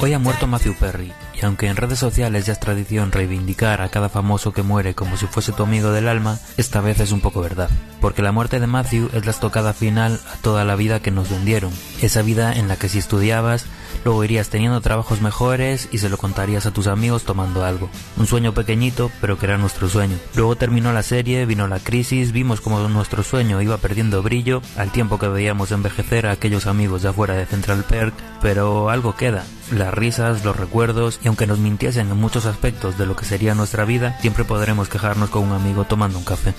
Hoy 0.00 0.12
ha 0.12 0.18
muerto 0.20 0.46
Matthew 0.46 0.74
Perry, 0.74 1.12
y 1.34 1.44
aunque 1.44 1.66
en 1.66 1.74
redes 1.76 1.98
sociales 1.98 2.46
ya 2.46 2.52
es 2.52 2.60
tradición 2.60 3.10
reivindicar 3.10 3.80
a 3.80 3.88
cada 3.88 4.08
famoso 4.08 4.52
que 4.52 4.62
muere 4.62 4.94
como 4.94 5.16
si 5.16 5.26
fuese 5.26 5.52
tu 5.52 5.64
amigo 5.64 5.90
del 5.90 6.06
alma, 6.06 6.38
esta 6.56 6.80
vez 6.80 7.00
es 7.00 7.10
un 7.10 7.20
poco 7.20 7.40
verdad. 7.40 7.68
Porque 8.00 8.22
la 8.22 8.30
muerte 8.30 8.60
de 8.60 8.68
Matthew 8.68 9.10
es 9.14 9.24
la 9.24 9.32
estocada 9.32 9.72
final 9.72 10.20
a 10.32 10.36
toda 10.36 10.64
la 10.64 10.76
vida 10.76 11.00
que 11.00 11.10
nos 11.10 11.30
vendieron. 11.30 11.72
Esa 12.00 12.22
vida 12.22 12.52
en 12.52 12.68
la 12.68 12.76
que 12.76 12.88
si 12.88 12.98
estudiabas, 12.98 13.66
luego 14.04 14.24
irías 14.24 14.48
teniendo 14.48 14.80
trabajos 14.80 15.20
mejores 15.20 15.88
y 15.92 15.98
se 15.98 16.08
lo 16.08 16.16
contarías 16.16 16.66
a 16.66 16.72
tus 16.72 16.86
amigos 16.86 17.24
tomando 17.24 17.64
algo. 17.64 17.90
Un 18.16 18.26
sueño 18.26 18.54
pequeñito, 18.54 19.10
pero 19.20 19.38
que 19.38 19.46
era 19.46 19.58
nuestro 19.58 19.88
sueño. 19.88 20.16
Luego 20.34 20.56
terminó 20.56 20.92
la 20.92 21.02
serie, 21.02 21.46
vino 21.46 21.68
la 21.68 21.80
crisis, 21.80 22.32
vimos 22.32 22.60
como 22.60 22.88
nuestro 22.88 23.22
sueño 23.22 23.58
iba 23.62 23.78
perdiendo 23.78 24.22
brillo 24.22 24.62
al 24.76 24.92
tiempo 24.92 25.18
que 25.18 25.28
veíamos 25.28 25.72
envejecer 25.72 26.26
a 26.26 26.32
aquellos 26.32 26.66
amigos 26.66 27.02
de 27.02 27.08
afuera 27.08 27.34
de 27.34 27.46
Central 27.46 27.84
Perk, 27.88 28.14
pero 28.40 28.90
algo 28.90 29.16
queda. 29.16 29.44
Las 29.70 29.92
risas, 29.92 30.44
los 30.44 30.56
recuerdos, 30.56 31.20
y 31.22 31.28
aunque 31.28 31.46
nos 31.46 31.58
mintiesen 31.58 32.10
en 32.10 32.16
muchos 32.16 32.46
aspectos 32.46 32.98
de 32.98 33.06
lo 33.06 33.16
que 33.16 33.24
sería 33.24 33.54
nuestra 33.54 33.84
vida, 33.84 34.18
siempre 34.20 34.44
podremos 34.44 34.88
quejarnos 34.88 35.30
con 35.30 35.44
un 35.44 35.52
amigo 35.52 35.84
tomando 35.84 36.18
un 36.18 36.24
café. 36.24 36.54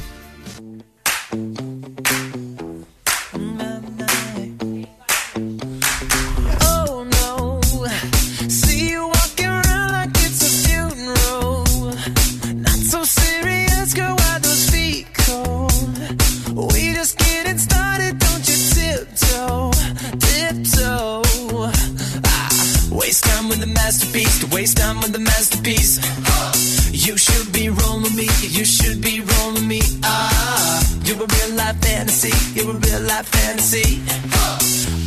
A 32.70 32.74
real 32.74 33.02
life 33.02 33.28
fantasy. 33.28 34.02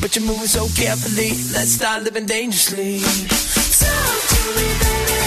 But 0.00 0.16
you're 0.16 0.24
moving 0.24 0.46
so 0.46 0.66
carefully. 0.74 1.30
Let's 1.54 1.72
start 1.72 2.02
living 2.02 2.26
dangerously. 2.26 3.00
Talk 3.00 4.20
to 4.32 4.40
me, 4.56 4.68
baby. 4.82 5.20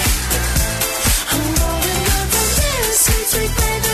I'm 1.31 1.43
rolling 1.59 2.05
up 2.17 2.35
on 2.39 2.47
this 2.59 2.99
sweet, 3.05 3.27
sweet 3.27 3.57
baby. 3.57 3.84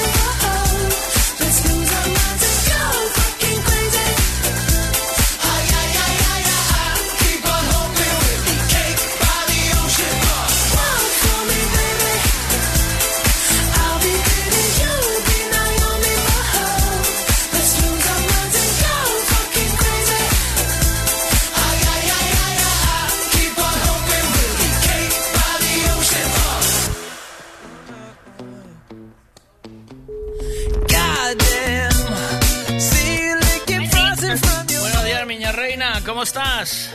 ¿Cómo 36.21 36.27
estás? 36.27 36.91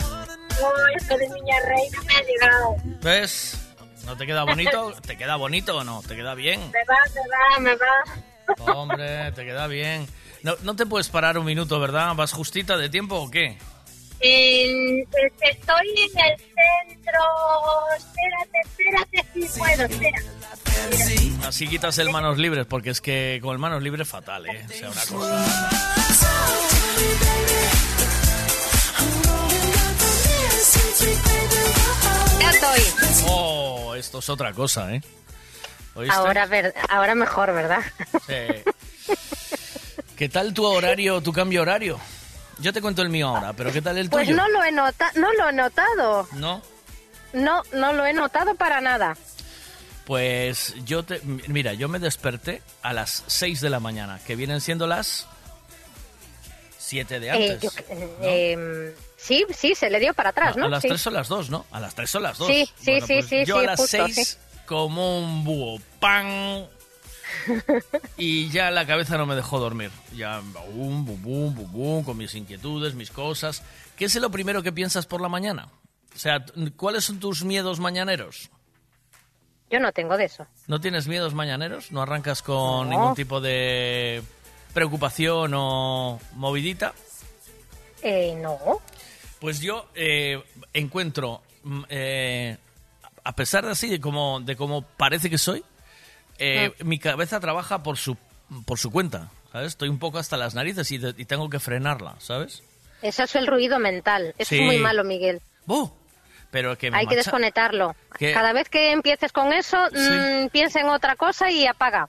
No, 0.60 0.70
esto 0.96 1.16
de 1.16 1.28
Niña 1.28 1.56
Reina 1.66 2.00
me 2.06 2.14
ha 2.14 2.22
llegado. 2.22 2.76
¿Ves? 3.02 3.58
¿No 4.04 4.16
te 4.16 4.24
queda 4.24 4.44
bonito? 4.44 4.94
¿Te 5.04 5.16
queda 5.16 5.34
bonito 5.34 5.78
o 5.78 5.82
no? 5.82 6.00
¿Te 6.06 6.14
queda 6.14 6.36
bien? 6.36 6.60
Me 6.70 6.84
va, 6.84 6.96
me 7.12 7.22
va, 7.32 7.58
me 7.58 7.74
va. 7.74 8.72
Hombre, 8.72 9.32
te 9.32 9.44
queda 9.44 9.66
bien. 9.66 10.06
No, 10.44 10.54
no 10.62 10.76
te 10.76 10.86
puedes 10.86 11.08
parar 11.08 11.38
un 11.38 11.44
minuto, 11.44 11.80
¿verdad? 11.80 12.14
¿Vas 12.14 12.32
justita 12.32 12.76
de 12.76 12.88
tiempo 12.88 13.16
o 13.16 13.28
qué? 13.28 13.58
Es 14.20 15.08
que 15.10 15.50
estoy 15.50 15.88
en 15.88 16.20
el 16.20 16.38
centro. 16.38 17.20
Espérate, 17.96 18.60
espérate, 18.64 19.26
sí 19.34 19.58
puedo, 19.58 19.86
espera. 19.86 20.22
Así 21.48 21.66
quitas 21.66 21.98
el 21.98 22.10
manos 22.10 22.38
libres, 22.38 22.64
porque 22.66 22.90
es 22.90 23.00
que 23.00 23.40
con 23.42 23.54
el 23.54 23.58
manos 23.58 23.82
libres 23.82 24.06
fatal, 24.06 24.46
¿eh? 24.46 24.64
O 24.68 24.72
sea, 24.72 24.88
una 24.88 25.04
cosa... 25.04 25.70
Ya 32.40 32.50
estoy. 32.50 32.80
Oh, 33.28 33.94
esto 33.94 34.18
es 34.20 34.28
otra 34.28 34.52
cosa, 34.52 34.94
¿eh? 34.94 35.02
¿Oíste? 35.94 36.14
Ahora, 36.14 36.46
ver- 36.46 36.74
ahora 36.88 37.14
mejor, 37.14 37.52
¿verdad? 37.54 37.80
Sí. 38.26 39.14
¿Qué 40.16 40.28
tal 40.28 40.54
tu 40.54 40.64
horario, 40.64 41.20
tu 41.20 41.32
cambio 41.32 41.62
horario? 41.62 41.98
Yo 42.58 42.72
te 42.72 42.80
cuento 42.80 43.02
el 43.02 43.10
mío 43.10 43.28
ahora, 43.28 43.52
pero 43.52 43.70
¿qué 43.72 43.82
tal 43.82 43.98
el 43.98 44.08
Pues 44.08 44.26
tuyo? 44.26 44.36
no 44.36 44.48
lo 44.48 44.64
he 44.64 44.72
notado, 44.72 45.10
no 45.20 45.32
lo 45.34 45.48
he 45.48 45.52
notado. 45.52 46.28
¿No? 46.32 46.62
No, 47.34 47.62
no 47.72 47.92
lo 47.92 48.06
he 48.06 48.12
notado 48.14 48.54
para 48.54 48.80
nada. 48.80 49.16
Pues 50.06 50.74
yo 50.84 51.02
te... 51.02 51.20
Mira, 51.48 51.74
yo 51.74 51.88
me 51.88 51.98
desperté 51.98 52.62
a 52.82 52.92
las 52.94 53.24
6 53.26 53.60
de 53.60 53.68
la 53.70 53.80
mañana, 53.80 54.20
que 54.26 54.36
vienen 54.36 54.60
siendo 54.62 54.86
las 54.86 55.26
7 56.78 57.20
de 57.20 57.26
Eh, 57.26 57.30
antes. 57.52 57.60
yo- 57.62 57.70
eh, 57.90 58.52
em, 58.52 58.92
sí, 59.16 59.44
sí, 59.56 59.74
se 59.74 59.90
le 59.90 59.98
dio 60.00 60.14
para 60.14 60.30
atrás, 60.30 60.56
¿no? 60.56 60.66
a 60.66 60.68
las 60.68 60.82
Sí. 60.82 60.88
3 60.88 61.00
son 61.00 61.14
las 61.14 61.28
2, 61.28 61.50
¿no? 61.50 61.66
A 61.70 61.80
las 61.80 61.94
3 61.94 62.08
son 62.10 62.22
las 62.22 62.38
2. 62.38 62.48
Sí, 62.48 62.70
sí, 62.78 63.00
sí, 63.00 63.22
sí, 63.22 63.44
Yo 63.44 63.58
sí, 63.58 63.64
a 63.64 63.66
las 63.70 63.80
justo, 63.80 63.96
6 64.06 64.14
sí. 64.14 64.36
como 64.66 65.18
un 65.20 65.44
búho, 65.44 65.80
¡pam! 66.00 66.66
y 68.16 68.48
ya 68.50 68.70
la 68.70 68.86
cabeza 68.86 69.16
no 69.18 69.26
me 69.26 69.34
dejó 69.34 69.58
dormir. 69.58 69.90
Ya, 70.14 70.40
bum, 70.72 71.04
bum, 71.04 71.22
bum, 71.22 71.54
bum, 71.54 71.72
bum, 71.72 72.04
con 72.04 72.16
mis 72.16 72.34
inquietudes, 72.34 72.94
mis 72.94 73.10
cosas. 73.10 73.62
¿Qué 73.96 74.04
es 74.06 74.14
lo 74.16 74.30
primero 74.30 74.62
que 74.62 74.72
piensas 74.72 75.06
por 75.06 75.20
la 75.20 75.28
mañana? 75.28 75.68
O 76.14 76.18
sea, 76.18 76.44
¿cuáles 76.76 77.04
son 77.04 77.20
tus 77.20 77.44
miedos 77.44 77.78
mañaneros? 77.80 78.50
Yo 79.70 79.80
no 79.80 79.92
tengo 79.92 80.16
de 80.16 80.26
eso. 80.26 80.46
¿No 80.68 80.80
tienes 80.80 81.08
miedos 81.08 81.34
mañaneros? 81.34 81.90
¿No 81.92 82.00
arrancas 82.02 82.40
con 82.42 82.88
No. 82.88 82.90
ningún 82.90 83.14
tipo 83.14 83.40
de 83.40 84.22
preocupación 84.72 85.52
o 85.54 86.20
movidita? 86.34 86.94
Eh, 88.02 88.34
no. 88.40 88.58
Pues 89.40 89.60
yo 89.60 89.88
eh, 89.94 90.42
encuentro, 90.72 91.42
mm, 91.62 91.82
eh, 91.88 92.56
a 93.24 93.32
pesar 93.34 93.64
de 93.64 93.72
así, 93.72 93.88
de 93.88 94.00
como, 94.00 94.40
de 94.40 94.56
como 94.56 94.82
parece 94.82 95.28
que 95.30 95.38
soy, 95.38 95.64
eh, 96.38 96.72
Ah. 96.72 96.84
mi 96.84 96.98
cabeza 96.98 97.40
trabaja 97.40 97.82
por 97.82 97.96
su, 97.98 98.16
por 98.64 98.78
su 98.78 98.90
cuenta, 98.90 99.30
¿sabes? 99.52 99.68
Estoy 99.68 99.88
un 99.88 99.98
poco 99.98 100.18
hasta 100.18 100.36
las 100.36 100.54
narices 100.54 100.90
y, 100.92 100.98
de- 100.98 101.14
y 101.16 101.24
tengo 101.24 101.48
que 101.50 101.58
frenarla, 101.60 102.14
¿sabes? 102.18 102.62
Eso 103.02 103.24
es 103.24 103.34
el 103.36 103.46
ruido 103.46 103.78
mental. 103.78 104.34
Eso 104.38 104.50
Sí. 104.50 104.56
es 104.58 104.62
muy 104.64 104.78
malo, 104.78 105.04
Miguel. 105.04 105.40
¡Oh! 105.66 105.94
Pero 106.50 106.78
que 106.78 106.90
Hay 106.94 107.06
que 107.06 107.16
desconectarlo. 107.16 107.94
Cada 108.18 108.52
vez 108.54 108.68
que 108.70 108.92
empieces 108.92 109.32
con 109.32 109.52
eso, 109.52 109.76
Sí. 109.92 109.98
mm, 109.98 110.48
piensa 110.48 110.80
en 110.80 110.86
otra 110.88 111.16
cosa 111.16 111.50
y 111.50 111.66
apaga. 111.66 112.08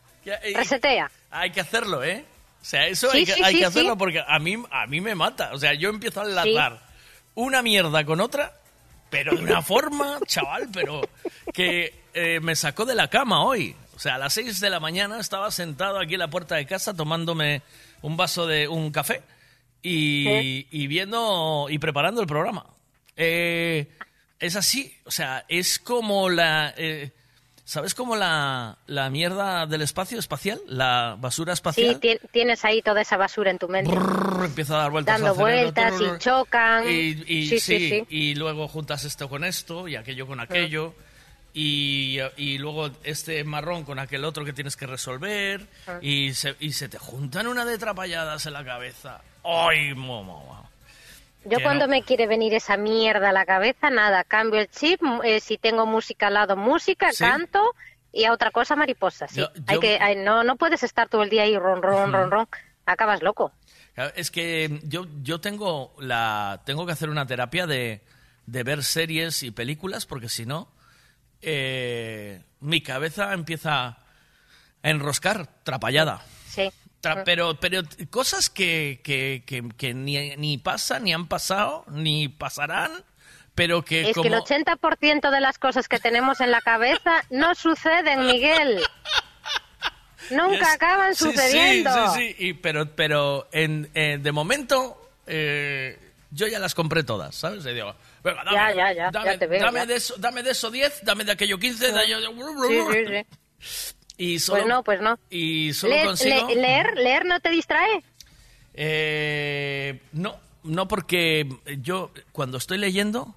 Resetea. 0.56 1.10
Hay 1.32 1.52
que 1.52 1.60
hacerlo, 1.62 2.04
¿eh? 2.04 2.24
O 2.62 2.66
sea, 2.66 2.88
eso 2.88 3.10
Sí, 3.12 3.20
hay 3.20 3.26
que, 3.26 3.44
hay 3.44 3.64
hacerlo 3.64 3.98
porque 3.98 4.24
a 4.26 4.40
mí, 4.40 4.56
a 4.72 4.86
mí 4.88 5.02
me 5.02 5.16
mata. 5.16 5.52
O 5.54 5.58
sea, 5.58 5.74
yo 5.74 5.90
empiezo 5.90 6.22
a 6.22 6.26
enlazar 6.26 6.80
una 7.38 7.62
mierda 7.62 8.04
con 8.04 8.20
otra, 8.20 8.52
pero 9.12 9.36
de 9.36 9.44
una 9.44 9.62
forma, 9.62 10.20
chaval, 10.26 10.70
pero 10.74 11.02
que 11.54 11.94
eh, 12.14 12.40
me 12.42 12.56
sacó 12.56 12.84
de 12.84 12.96
la 12.96 13.10
cama 13.10 13.44
hoy. 13.44 13.76
O 13.96 14.00
sea, 14.00 14.16
a 14.16 14.18
las 14.18 14.34
6 14.34 14.60
de 14.60 14.70
la 14.72 14.80
mañana 14.80 15.20
estaba 15.20 15.52
sentado 15.52 16.00
aquí 16.00 16.16
en 16.16 16.20
la 16.22 16.30
puerta 16.30 16.56
de 16.56 16.66
casa 16.66 16.96
tomándome 16.96 17.62
un 18.02 18.18
vaso 18.18 18.48
de 18.48 18.68
un 18.68 18.92
café 18.92 19.22
y, 19.84 20.66
y 20.72 20.88
viendo 20.88 21.68
y 21.70 21.78
preparando 21.78 22.22
el 22.22 22.28
programa. 22.28 22.66
Eh, 23.16 23.88
es 24.40 24.56
así, 24.56 24.98
o 25.06 25.12
sea, 25.12 25.46
es 25.48 25.78
como 25.78 26.30
la... 26.30 26.74
¿Sabes 27.70 27.94
como 27.94 28.16
la, 28.16 28.78
la 28.88 29.10
mierda 29.10 29.66
del 29.66 29.82
espacio 29.82 30.18
espacial? 30.20 30.58
La 30.68 31.18
basura 31.20 31.54
Sí, 31.54 31.58
espacial. 31.58 32.00
ti- 32.00 32.18
tienes 32.32 32.64
ahí 32.64 32.82
toda 32.82 33.02
esa 33.02 33.18
basura 33.18 33.52
en 33.52 33.58
tu 33.60 33.68
mente. 33.68 33.92
Brrr, 33.94 34.46
empieza 34.46 34.76
a 34.76 34.78
dar 34.84 34.92
vueltas 34.92 35.20
Dando 35.20 35.36
vueltas 35.36 35.94
y 36.00 36.18
chocan. 36.20 36.86
y, 36.90 37.24
y 37.28 37.48
sí, 37.50 37.60
sí, 37.60 37.60
sí, 37.60 37.90
sí. 37.90 38.06
y 38.10 38.36
luego 38.36 38.70
juntas 38.70 39.04
esto 39.04 39.28
con 39.28 39.44
esto 39.44 39.86
y 39.90 39.98
aquello 39.98 40.26
con 40.26 40.40
aquello 40.40 40.94
y, 41.54 42.20
y 42.38 42.58
luego 42.58 42.90
este 43.04 43.44
marrón 43.44 43.84
con 43.84 44.00
aquel 44.00 44.24
otro 44.24 44.46
que 44.46 44.54
tienes 44.54 44.78
que 44.78 44.88
resolver 44.88 45.68
y, 46.02 46.34
se, 46.36 46.56
y 46.62 46.72
se 46.72 46.88
te 46.88 46.98
juntan 47.00 47.48
una 47.48 47.66
de 47.66 47.78
trapalladas 47.78 48.46
en 48.46 48.54
la 48.54 48.64
cabeza. 48.64 49.20
¡Ay, 49.44 49.94
mamá! 49.94 50.67
Yo 51.50 51.62
cuando 51.64 51.86
no. 51.88 51.92
me 51.92 52.04
quiere 52.04 52.28
venir 52.28 52.54
esa 52.54 52.78
mierda 52.78 53.30
a 53.30 53.34
la 53.34 53.46
cabeza, 53.46 53.90
nada, 53.90 54.24
cambio 54.24 54.60
el 54.60 54.70
chip, 54.70 55.02
eh, 55.24 55.40
si 55.40 55.58
tengo 55.58 55.86
música 55.86 56.28
al 56.28 56.34
lado, 56.34 56.56
música, 56.56 57.12
Sí. 57.12 57.24
canto 57.24 57.74
y 58.12 58.26
a 58.26 58.34
otra 58.34 58.52
cosa 58.52 58.76
mariposa, 58.76 59.28
sí. 59.28 59.40
Yo- 59.40 59.50
Hay 59.68 59.80
que, 59.80 59.98
hay- 60.00 60.16
no, 60.16 60.44
no 60.44 60.56
puedes 60.58 60.84
estar 60.84 61.08
todo 61.10 61.24
el 61.24 61.30
día 61.30 61.44
ahí 61.44 61.58
ron, 61.58 61.82
ron, 61.82 62.12
ron, 62.12 62.32
ron, 62.32 62.48
acabas 62.86 63.22
loco. 63.22 63.52
Es 64.16 64.30
que 64.32 64.80
yo, 64.84 65.08
yo 65.24 65.40
tengo, 65.42 65.96
la, 66.00 66.62
tengo 66.66 66.86
que 66.86 66.92
hacer 66.92 67.10
una 67.10 67.26
terapia 67.26 67.66
de, 67.66 68.02
de 68.46 68.64
ver 68.64 68.84
series 68.84 69.42
y 69.44 69.52
películas 69.52 70.06
porque 70.06 70.30
si 70.30 70.46
no, 70.46 70.70
eh, 71.42 72.42
mi 72.60 72.82
cabeza 72.82 73.34
empieza 73.34 73.86
a 73.88 73.98
enroscar, 74.84 75.48
trapallada. 75.64 76.22
Sí. 76.48 76.72
Tra- 77.16 77.24
pero, 77.26 77.60
pero 77.60 77.82
cosas 78.10 78.50
que, 78.50 79.02
que, 79.04 79.44
que, 79.46 79.68
que 79.78 79.94
ni, 79.94 80.36
ni 80.38 80.58
pasan, 80.58 81.04
ni 81.06 81.14
han 81.14 81.28
pasado, 81.28 81.86
ni 81.90 82.28
pasarán, 82.30 82.92
pero 83.56 83.84
que 83.84 84.10
Es 84.10 84.16
como... 84.16 84.30
que 84.30 84.36
el 84.36 84.42
80% 84.42 85.32
de 85.32 85.40
las 85.42 85.58
cosas 85.58 85.88
que 85.88 86.00
tenemos 86.00 86.42
en 86.42 86.52
la 86.52 86.62
cabeza 86.62 87.24
no 87.30 87.56
suceden, 87.56 88.26
Miguel. 88.28 88.82
Nunca 90.32 90.56
Es- 90.70 90.76
acaban 90.76 91.16
sí, 91.16 91.24
sí, 91.26 91.32
sucediendo. 91.32 92.14
Sí, 92.14 92.20
sí, 92.20 92.36
y- 92.48 92.54
pero, 92.54 92.94
pero 92.96 93.48
en, 93.52 93.90
eh, 93.94 94.18
de 94.22 94.32
momento 94.32 95.10
eh, 95.26 95.98
yo 96.32 96.48
ya 96.48 96.60
las 96.60 96.76
compré 96.76 97.04
todas, 97.04 97.36
¿sabes? 97.36 97.66
Y 97.66 97.74
digo, 97.74 97.96
venga, 98.24 98.44
dame, 98.44 98.58
Ya, 98.58 98.74
ya, 98.74 98.94
ya, 98.94 99.12
dame, 99.12 99.26
ya 99.34 99.38
te 99.40 99.48
veo, 99.48 99.62
dame 99.62 99.80
ya. 99.80 99.86
de 99.86 99.96
eso, 99.96 100.16
dame 100.18 100.44
de 100.44 100.52
eso 100.52 100.70
10, 100.72 101.04
dame 101.06 101.24
de 101.24 101.32
aquello 101.32 101.58
15, 101.58 101.92
de 101.94 102.00
aquello... 102.00 102.20
Sí, 102.68 102.82
sí, 102.92 103.06
sí. 103.60 103.96
Y 104.18 104.40
solo, 104.40 104.62
Pues 104.62 104.70
no, 104.70 104.84
pues 104.84 105.02
no. 105.02 105.20
Y 105.30 105.74
solo 105.74 105.96
Le- 105.96 106.06
consigo... 106.06 106.48
le- 106.50 106.56
leer, 106.56 106.98
leer 106.98 107.26
no 107.26 107.40
te 107.40 107.50
distrae. 107.50 108.04
Eh, 108.74 110.00
no, 110.14 110.36
no 110.64 110.88
porque 110.88 111.48
yo 111.82 112.12
cuando 112.32 112.58
estoy 112.58 112.78
leyendo, 112.78 113.36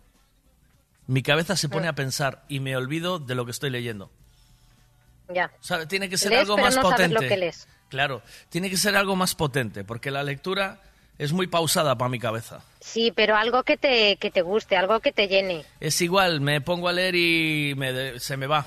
mi 1.07 1.23
cabeza 1.23 1.57
se 1.57 1.69
Mm. 1.69 1.71
pone 1.71 1.89
a 1.89 1.95
pensar 1.95 2.45
y 2.49 2.61
me 2.61 2.77
olvido 2.77 3.19
de 3.19 3.35
lo 3.35 3.45
que 3.45 3.51
estoy 3.51 3.71
leyendo. 3.71 4.11
Ya. 5.33 5.51
¿Sabe? 5.61 5.87
Tiene 5.87 6.09
que 6.09 6.19
ser 6.19 6.31
Lees, 6.31 6.43
algo 6.43 6.57
pero 6.57 6.67
más 6.67 6.77
no 6.77 6.83
sabes 6.83 6.95
potente. 6.97 7.15
lo 7.15 7.21
que 7.29 7.37
lees. 7.37 7.69
Claro, 7.89 8.23
tiene 8.51 8.71
que 8.71 8.77
ser 8.77 8.97
algo 8.97 9.17
más 9.17 9.35
potente, 9.35 9.85
porque 9.85 10.11
la 10.11 10.23
lectura 10.23 10.81
es 11.19 11.33
muy 11.33 11.47
pausada 11.47 11.97
para 11.99 12.09
mi 12.09 12.19
cabeza. 12.19 12.63
Sí, 12.81 13.13
pero 13.15 13.37
algo 13.37 13.63
que 13.65 13.77
te, 13.77 14.17
que 14.17 14.31
te 14.31 14.43
guste, 14.43 14.77
algo 14.77 15.01
que 15.01 15.13
te 15.13 15.29
llene. 15.29 15.65
Es 15.81 16.01
igual, 16.01 16.41
me 16.41 16.61
pongo 16.61 16.89
a 16.89 16.93
leer 16.93 17.15
y 17.17 17.75
me 17.77 18.19
se 18.21 18.37
me 18.37 18.47
va. 18.47 18.67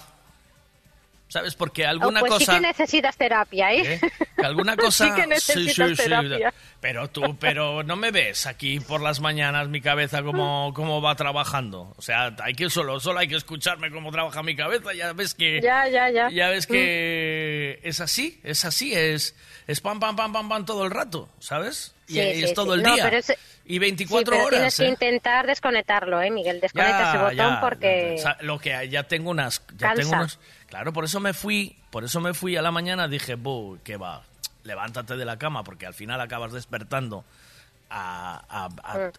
¿Sabes? 1.34 1.56
Porque 1.56 1.84
alguna 1.84 2.20
Oh, 2.20 2.26
pues 2.28 2.34
cosa... 2.34 2.54
sí 2.54 2.60
que 2.60 2.68
necesitas 2.68 3.18
terapia, 3.18 3.74
¿eh? 3.74 3.94
¿Eh? 3.96 4.12
Alguna 4.44 4.78
cosa... 4.78 5.06
sí 5.08 5.12
que 5.20 5.26
necesitas 5.26 5.98
terapia. 5.98 6.54
Pero 6.80 7.10
tú, 7.10 7.36
pero 7.40 7.82
no 7.82 7.96
me 7.96 8.12
ves 8.12 8.46
aquí 8.46 8.80
por 8.80 9.02
las 9.02 9.20
mañanas 9.20 9.68
mi 9.68 9.82
cabeza 9.82 10.22
cómo, 10.22 10.72
cómo 10.76 11.02
va 11.02 11.16
trabajando. 11.16 11.92
O 11.98 12.02
sea, 12.04 12.36
hay 12.44 12.54
que 12.54 12.70
solo, 12.70 13.00
solo 13.00 13.18
hay 13.18 13.28
que 13.28 13.36
escucharme 13.38 13.90
cómo 13.90 14.12
trabaja 14.12 14.44
mi 14.44 14.56
cabeza. 14.56 14.94
Ya 14.94 15.12
ves 15.14 15.34
que... 15.34 15.60
Ya, 15.60 15.88
ya, 15.90 16.12
ya. 16.12 16.30
Ya 16.30 16.50
ves 16.50 16.68
que 16.68 17.80
es 17.82 18.00
así, 18.00 18.40
es 18.44 18.64
así, 18.64 18.94
es, 18.94 19.36
es 19.66 19.82
pam, 19.82 20.00
pam, 20.00 20.16
pam, 20.16 20.32
pam, 20.34 20.48
pam 20.48 20.66
todo 20.66 20.86
el 20.86 20.92
rato, 20.92 21.30
¿sabes? 21.40 21.96
Y 22.08 22.14
Sí, 22.14 22.20
es 22.20 22.50
sí, 22.50 22.54
todo 22.54 22.74
sí. 22.74 22.80
el 22.80 22.84
No, 22.84 22.94
día. 22.94 23.04
pero 23.06 23.18
es- 23.18 23.34
Y 23.66 23.74
Sí, 23.74 23.80
24 23.80 24.26
pero 24.26 24.50
tienes 24.50 24.60
horas. 24.60 24.78
que 24.78 24.84
¿eh? 24.86 24.90
intentar 24.90 25.48
desconectarlo, 25.48 26.22
¿eh, 26.22 26.30
Miguel? 26.30 26.60
Desconecta 26.60 27.10
ese 27.10 27.18
botón 27.18 27.36
ya, 27.38 27.62
porque... 27.62 28.22
lo 28.42 28.60
que 28.60 28.90
ya 28.90 29.04
tengo 29.04 29.32
unas 29.32 29.62
ya 29.78 29.88
Cansa. 29.88 29.96
tengo 30.02 30.12
unos 30.18 30.40
claro 30.74 30.92
por 30.92 31.06
eso 31.06 31.20
me 31.20 31.34
fui 31.34 31.76
por 31.92 32.04
eso 32.04 32.20
me 32.20 32.34
fui 32.34 32.58
a 32.58 32.64
la 32.64 32.72
mañana 32.72 33.08
dije 33.08 33.36
"Buh, 33.36 33.78
que 33.84 33.96
va 33.96 34.24
levántate 34.64 35.16
de 35.16 35.24
la 35.24 35.38
cama 35.38 35.64
porque 35.64 35.86
al 35.86 35.94
final 35.94 36.20
acabas 36.20 36.52
despertando 36.52 37.24
a, 37.92 38.42
a- 38.50 38.70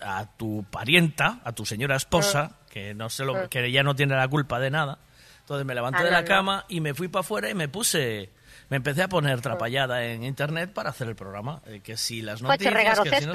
a- 0.02 0.18
a 0.18 0.26
tu 0.36 0.64
parienta 0.68 1.38
a 1.44 1.52
tu 1.52 1.64
señora 1.64 1.94
esposa 1.94 2.56
que 2.70 2.92
no 2.92 3.08
sé 3.08 3.24
lo 3.24 3.34
Mm. 3.44 3.48
que 3.48 3.70
ya 3.70 3.84
no 3.84 3.94
tiene 3.94 4.16
la 4.16 4.26
culpa 4.26 4.58
de 4.58 4.70
nada. 4.72 4.98
Entonces 5.42 5.64
me 5.64 5.76
levanté 5.76 6.00
Ah, 6.00 6.04
de 6.04 6.10
la 6.10 6.24
cama 6.24 6.64
y 6.68 6.80
me 6.80 6.92
fui 6.92 7.06
para 7.06 7.20
afuera 7.20 7.48
y 7.50 7.54
me 7.54 7.68
puse 7.68 8.30
me 8.70 8.78
empecé 8.78 9.02
a 9.04 9.08
poner 9.08 9.40
trapallada 9.40 10.04
en 10.06 10.24
internet 10.24 10.72
para 10.72 10.90
hacer 10.90 11.06
el 11.06 11.14
programa 11.14 11.60
eh, 11.66 11.80
que 11.84 11.96
si 11.96 12.20
las 12.22 12.42
noticias 12.42 12.98
que 13.00 13.20
si 13.20 13.26
no 13.26 13.32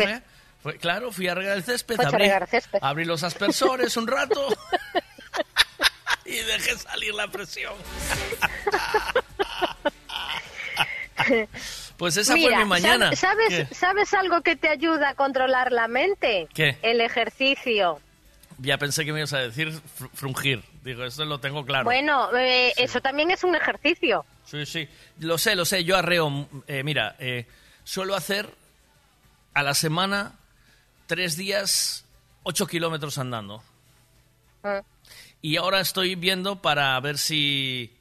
fue- 0.62 0.78
claro 0.78 1.12
fui 1.14 1.30
a 1.30 1.36
regar 1.36 1.56
el 1.56 1.64
césped 1.64 2.02
abrí, 2.02 2.30
abrí 2.82 3.06
los 3.06 3.24
aspersores 3.24 3.96
un 3.96 4.08
rato 4.08 4.46
dejé 6.50 6.78
salir 6.78 7.14
la 7.14 7.28
presión. 7.28 7.74
Pues 11.98 12.16
esa 12.18 12.34
Mira, 12.34 12.56
fue 12.56 12.64
mi 12.64 12.70
mañana. 12.70 13.12
¿sab- 13.12 13.16
¿sabes, 13.16 13.50
¿Qué? 13.68 13.76
¿Sabes 13.76 14.14
algo 14.14 14.42
que 14.42 14.56
te 14.56 14.70
ayuda 14.70 15.10
a 15.10 15.16
controlar 15.16 15.72
la 15.74 15.88
mente? 15.90 16.48
¿Qué? 16.54 16.78
El 16.82 17.02
ejercicio. 17.02 18.00
Ya 18.58 18.78
pensé 18.78 19.04
que 19.06 19.12
me 19.12 19.20
ibas 19.20 19.34
a 19.34 19.40
decir 19.40 19.70
fr- 19.72 20.10
frungir. 20.14 20.64
Digo, 20.84 21.04
eso 21.04 21.26
lo 21.26 21.40
tengo 21.40 21.66
claro. 21.66 21.84
Bueno, 21.84 22.30
eh, 22.38 22.74
eso 22.78 23.02
también 23.02 23.32
es 23.32 23.44
un 23.44 23.54
ejercicio. 23.56 24.26
Sí, 24.46 24.66
sí. 24.66 24.88
Lo 25.20 25.38
sé, 25.38 25.56
lo 25.56 25.66
sé. 25.66 25.84
Yo 25.84 25.98
arreo. 25.98 26.48
eh, 26.68 26.84
mira, 26.84 27.16
eh, 27.20 27.46
suelo 27.84 28.16
hacer 28.16 28.50
a 29.54 29.62
la 29.62 29.74
semana 29.74 30.34
tres 31.06 31.36
días, 31.36 32.06
ocho 32.44 32.66
kilómetros 32.66 33.18
andando. 33.18 33.62
Mm. 34.64 34.80
Y 35.42 35.58
ahora 35.58 35.80
estoy 35.80 36.16
viendo 36.16 36.62
para 36.62 37.00
ver 37.00 37.18
si 37.18 37.96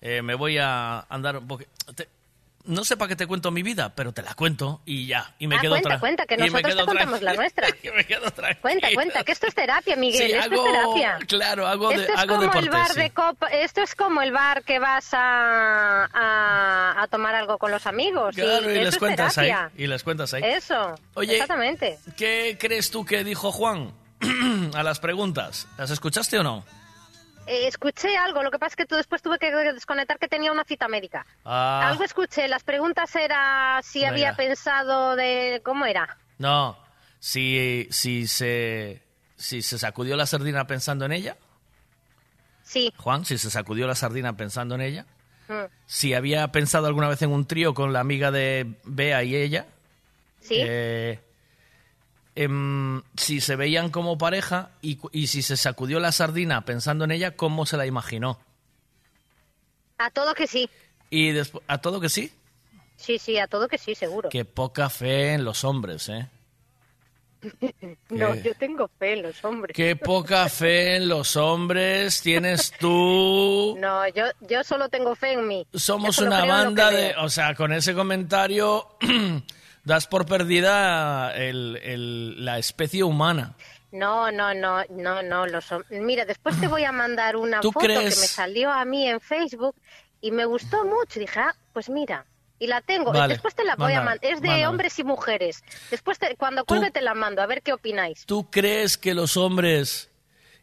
eh, 0.00 0.22
me 0.22 0.34
voy 0.34 0.58
a 0.58 1.00
andar 1.08 1.38
un 1.38 1.46
poco... 1.48 1.64
te- 1.94 2.08
no 2.66 2.82
sé 2.82 2.96
para 2.96 3.10
qué 3.10 3.16
te 3.16 3.26
cuento 3.26 3.50
mi 3.50 3.62
vida, 3.62 3.94
pero 3.94 4.12
te 4.12 4.22
la 4.22 4.32
cuento 4.32 4.80
y 4.86 5.06
ya. 5.06 5.34
Y 5.38 5.46
me 5.48 5.56
ah, 5.56 5.60
quedo 5.60 5.72
cuenta, 5.72 6.00
cuenta, 6.00 6.24
que 6.24 6.38
nosotros 6.38 6.62
quedo 6.62 6.78
te 6.78 6.84
contamos 6.86 7.20
la 7.20 7.34
nuestra. 7.34 7.68
Y 7.82 7.90
me 7.90 8.06
quedo. 8.06 8.22
Cuenta, 8.62 8.88
cuenta, 8.94 9.22
que 9.22 9.32
esto 9.32 9.46
es 9.48 9.54
terapia, 9.54 9.96
Miguel, 9.96 10.30
Sí, 10.30 10.32
esto 10.32 10.54
hago- 10.54 10.66
es 10.66 10.72
terapia. 10.72 11.18
Claro, 11.28 11.66
hago, 11.66 11.90
de, 11.90 11.96
esto 11.96 12.12
es 12.14 12.18
hago 12.18 12.28
como 12.36 12.40
deporte, 12.40 12.58
el 12.60 12.70
bar 12.70 12.92
sí. 12.92 13.00
de 13.00 13.10
copa, 13.10 13.46
esto 13.48 13.82
es 13.82 13.94
como 13.94 14.22
el 14.22 14.32
bar 14.32 14.64
que 14.64 14.78
vas 14.78 15.10
a, 15.12 16.04
a, 16.10 17.02
a 17.02 17.06
tomar 17.08 17.34
algo 17.34 17.58
con 17.58 17.70
los 17.70 17.86
amigos. 17.86 18.34
Claro, 18.34 18.70
y 18.70 18.76
les 18.76 18.94
es 18.94 18.98
cuentas 18.98 19.36
ahí. 19.36 19.52
Y 19.76 19.86
les 19.86 20.02
cuentas 20.02 20.32
ahí. 20.32 20.42
Eso, 20.44 20.94
Oye, 21.14 21.34
exactamente. 21.34 21.98
¿Qué 22.16 22.56
crees 22.58 22.90
tú 22.90 23.04
que 23.04 23.24
dijo 23.24 23.52
Juan 23.52 23.92
a 24.74 24.82
las 24.82 25.00
preguntas? 25.00 25.68
¿Las 25.76 25.90
escuchaste 25.90 26.38
o 26.38 26.42
no? 26.42 26.64
Eh, 27.46 27.66
escuché 27.68 28.16
algo, 28.16 28.42
lo 28.42 28.50
que 28.50 28.58
pasa 28.58 28.70
es 28.72 28.76
que 28.76 28.86
tú 28.86 28.96
después 28.96 29.20
tuve 29.22 29.38
que 29.38 29.50
desconectar 29.52 30.18
que 30.18 30.28
tenía 30.28 30.50
una 30.50 30.64
cita 30.64 30.88
médica. 30.88 31.26
Ah, 31.44 31.88
Algo 31.88 32.04
escuché, 32.04 32.48
las 32.48 32.62
preguntas 32.64 33.14
era 33.16 33.80
si 33.82 34.04
había 34.04 34.34
pensado 34.34 35.14
de... 35.16 35.60
¿Cómo 35.64 35.84
era? 35.86 36.16
no. 36.38 36.82
Si, 37.20 37.88
si, 37.90 38.26
se, 38.26 39.00
si 39.36 39.62
se 39.62 39.78
sacudió 39.78 40.14
la 40.14 40.26
sardina 40.26 40.66
pensando 40.66 41.06
en 41.06 41.12
ella, 41.12 41.36
Sí. 42.62 42.92
Juan, 42.98 43.24
si 43.24 43.38
se 43.38 43.50
sacudió 43.50 43.86
la 43.86 43.94
sardina 43.94 44.36
pensando 44.36 44.74
en 44.74 44.80
ella. 44.82 45.06
Mm. 45.48 45.64
Si 45.86 46.12
había 46.14 46.48
pensado 46.48 46.86
alguna 46.86 47.08
vez 47.08 47.20
en 47.22 47.30
un 47.30 47.46
trío 47.46 47.72
con 47.74 47.92
la 47.92 48.00
amiga 48.00 48.30
de 48.30 48.74
Bea 48.84 49.22
y 49.22 49.36
ella. 49.36 49.66
Sí. 50.40 50.56
Eh, 50.58 51.18
em, 52.34 53.02
si 53.16 53.40
se 53.40 53.56
veían 53.56 53.90
como 53.90 54.18
pareja 54.18 54.70
y, 54.82 54.98
y 55.12 55.28
si 55.28 55.42
se 55.42 55.56
sacudió 55.56 56.00
la 56.00 56.12
sardina 56.12 56.64
pensando 56.64 57.04
en 57.04 57.12
ella, 57.12 57.36
¿cómo 57.36 57.66
se 57.66 57.76
la 57.76 57.86
imaginó? 57.86 58.38
A 59.98 60.10
todo 60.10 60.34
que 60.34 60.46
sí. 60.46 60.68
Y 61.10 61.32
después, 61.32 61.64
a 61.68 61.78
todo 61.78 62.00
que 62.00 62.08
sí. 62.08 62.32
Sí, 62.96 63.18
sí, 63.18 63.38
a 63.38 63.46
todo 63.46 63.68
que 63.68 63.78
sí, 63.78 63.94
seguro. 63.94 64.28
Qué 64.28 64.44
poca 64.44 64.88
fe 64.90 65.34
en 65.34 65.44
los 65.44 65.64
hombres, 65.64 66.08
¿eh? 66.08 66.28
No, 68.08 68.32
¿Qué? 68.32 68.42
yo 68.42 68.54
tengo 68.54 68.88
fe 68.98 69.14
en 69.14 69.22
los 69.22 69.44
hombres. 69.44 69.74
Qué 69.76 69.96
poca 69.96 70.48
fe 70.48 70.96
en 70.96 71.08
los 71.08 71.36
hombres 71.36 72.20
tienes 72.22 72.72
tú. 72.78 73.76
No, 73.78 74.08
yo, 74.08 74.24
yo 74.40 74.64
solo 74.64 74.88
tengo 74.88 75.14
fe 75.14 75.32
en 75.32 75.46
mí. 75.46 75.66
Somos 75.74 76.18
una 76.18 76.44
banda 76.44 76.90
de... 76.90 77.14
O 77.18 77.28
sea, 77.28 77.54
con 77.54 77.72
ese 77.72 77.94
comentario 77.94 78.96
das 79.84 80.06
por 80.06 80.26
perdida 80.26 81.34
el- 81.36 81.78
el- 81.82 82.44
la 82.44 82.58
especie 82.58 83.02
humana. 83.04 83.54
No, 83.92 84.32
no, 84.32 84.52
no, 84.54 84.82
no, 84.90 85.22
no. 85.22 85.46
Los 85.46 85.66
Mira, 85.90 86.24
después 86.24 86.58
te 86.60 86.66
voy 86.66 86.84
a 86.84 86.90
mandar 86.92 87.36
una 87.36 87.60
¿Tú 87.60 87.70
foto 87.70 87.86
crees? 87.86 87.98
que 88.14 88.20
me 88.20 88.26
salió 88.26 88.72
a 88.72 88.84
mí 88.84 89.08
en 89.08 89.20
Facebook 89.20 89.76
y 90.20 90.30
me 90.32 90.44
gustó 90.46 90.84
mucho. 90.84 91.20
Dije, 91.20 91.38
ah, 91.38 91.54
pues 91.72 91.88
mira, 91.88 92.26
y 92.58 92.66
la 92.66 92.80
tengo. 92.80 93.12
Vale, 93.12 93.34
después 93.34 93.54
te 93.54 93.62
la 93.64 93.76
voy 93.76 93.92
a 93.92 94.00
mandar. 94.00 94.18
Es 94.22 94.40
de 94.40 94.66
hombres 94.66 94.98
y 94.98 95.04
mujeres. 95.04 95.62
Después, 95.90 96.18
te- 96.18 96.34
cuando 96.36 96.64
cuelgue, 96.64 96.90
te 96.90 97.02
la 97.02 97.14
mando, 97.14 97.40
a 97.42 97.46
ver 97.46 97.62
qué 97.62 97.72
opináis. 97.72 98.24
¿Tú 98.26 98.50
crees 98.50 98.96
que 98.98 99.14
los 99.14 99.36
hombres 99.36 100.10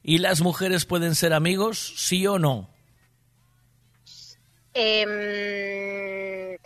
y 0.03 0.18
las 0.18 0.41
mujeres 0.41 0.85
pueden 0.85 1.15
ser 1.15 1.31
amigos? 1.31 1.93
¿Sí 1.98 2.26
o 2.27 2.38
no? 2.39 2.69
Em, 4.73 6.57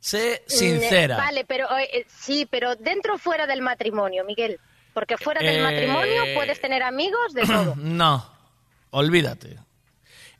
Sé 0.00 0.42
sincera. 0.46 1.16
mm, 1.16 1.18
Vale, 1.18 1.44
pero 1.44 1.66
eh, 1.78 2.06
sí, 2.08 2.46
pero 2.50 2.76
dentro 2.76 3.14
o 3.14 3.18
fuera 3.18 3.46
del 3.46 3.62
matrimonio, 3.62 4.24
Miguel. 4.24 4.58
Porque 4.94 5.16
fuera 5.16 5.40
del 5.42 5.56
Eh, 5.58 5.62
matrimonio 5.62 6.22
puedes 6.34 6.60
tener 6.60 6.82
amigos 6.82 7.34
de 7.34 7.42
todo. 7.46 7.74
No, 7.76 8.28
olvídate. 8.90 9.58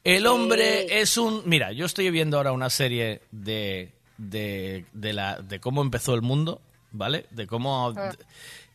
El 0.04 0.22
Sí. 0.22 0.26
hombre 0.28 1.00
es 1.00 1.16
un... 1.18 1.42
Mira, 1.44 1.72
yo 1.72 1.86
estoy 1.86 2.10
viendo 2.10 2.36
ahora 2.38 2.52
una 2.52 2.70
serie 2.70 3.22
de, 3.30 3.92
de, 4.16 4.86
de 4.92 5.12
la, 5.12 5.36
de 5.40 5.60
cómo 5.60 5.82
empezó 5.82 6.14
el 6.14 6.22
mundo, 6.22 6.60
¿vale? 6.92 7.26
De 7.30 7.46
cómo... 7.46 7.92
Ah. 7.96 8.12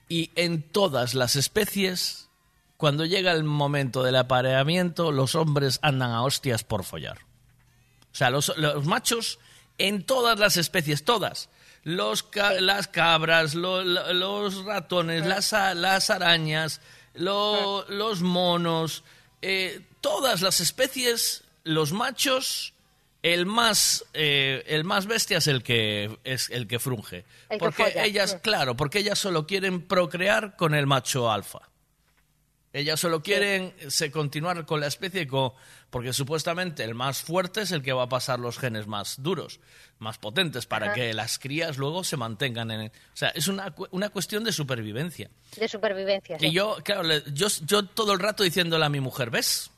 Y 0.10 0.32
en 0.36 0.62
todas 0.62 1.16
las 1.16 1.36
especies, 1.38 2.30
cuando 2.78 3.06
llega 3.06 3.32
el 3.32 3.44
momento 3.46 4.04
del 4.04 4.18
apareamiento, 4.18 5.12
los 5.12 5.34
hombres 5.34 5.80
andan 5.82 6.12
a 6.12 6.24
hostias 6.24 6.64
por 6.64 6.84
follar. 6.84 7.20
O 8.12 8.16
sea, 8.16 8.30
los, 8.30 8.56
los 8.58 8.86
machos 8.86 9.40
en 9.78 10.04
todas 10.04 10.40
las 10.40 10.58
especies, 10.58 11.04
todas. 11.06 11.50
Los 11.84 12.24
ca- 12.24 12.62
Las 12.62 12.88
cabras, 12.88 13.56
lo- 13.56 13.84
lo- 13.84 14.14
los 14.14 14.64
ratones, 14.64 15.26
las, 15.26 16.10
arañas, 16.10 16.80
lo- 17.14 17.86
los 17.90 18.22
monos, 18.22 19.04
eh, 19.42 19.82
todas 20.02 20.42
las 20.42 20.60
especies, 20.62 21.44
los 21.64 21.92
machos, 21.92 22.74
el 23.22 23.46
más, 23.46 24.06
eh, 24.14 24.64
el 24.68 24.84
más 24.84 25.06
bestia 25.08 25.38
es 25.40 25.48
el 25.48 25.64
que, 25.64 26.18
es 26.24 26.50
el 26.50 26.68
que 26.68 26.80
frunge. 26.80 27.26
El 27.50 27.60
porque 27.60 27.84
ellas, 28.06 28.36
claro, 28.42 28.76
porque 28.76 29.00
ellas 29.00 29.20
solo 29.20 29.46
quieren 29.48 29.82
procrear 29.82 30.56
con 30.56 30.74
el 30.76 30.88
macho 30.88 31.32
alfa. 31.32 31.60
Ellas 32.74 33.00
solo 33.00 33.22
quieren 33.22 33.72
se 33.88 34.10
continuar 34.10 34.66
con 34.66 34.80
la 34.80 34.88
especie 34.88 35.28
porque 35.92 36.12
supuestamente 36.12 36.84
el 36.84 36.96
más 36.96 37.22
fuerte 37.22 37.62
es 37.62 37.72
el 37.72 37.84
que 37.84 37.94
va 37.94 38.04
a 38.04 38.10
pasar 38.10 38.40
los 38.40 38.58
genes 38.58 38.88
más 38.88 39.22
duros, 39.22 39.60
más 40.00 40.18
potentes, 40.18 40.66
para 40.66 40.88
Ajá. 40.88 40.96
que 40.96 41.14
las 41.14 41.38
crías 41.38 41.78
luego 41.78 42.04
se 42.04 42.18
mantengan 42.18 42.72
en... 42.72 42.88
O 42.88 42.92
sea, 43.16 43.30
es 43.30 43.48
una, 43.48 43.76
una 43.92 44.10
cuestión 44.10 44.44
de 44.44 44.52
supervivencia. 44.52 45.30
De 45.56 45.68
supervivencia. 45.68 46.40
sí. 46.40 46.48
Y 46.48 46.52
yo, 46.52 46.78
claro, 46.84 47.08
yo, 47.32 47.48
yo 47.64 47.86
todo 47.86 48.14
el 48.14 48.20
rato 48.20 48.42
diciéndole 48.42 48.84
a 48.84 48.90
mi 48.90 49.00
mujer, 49.00 49.30
¿ves? 49.30 49.70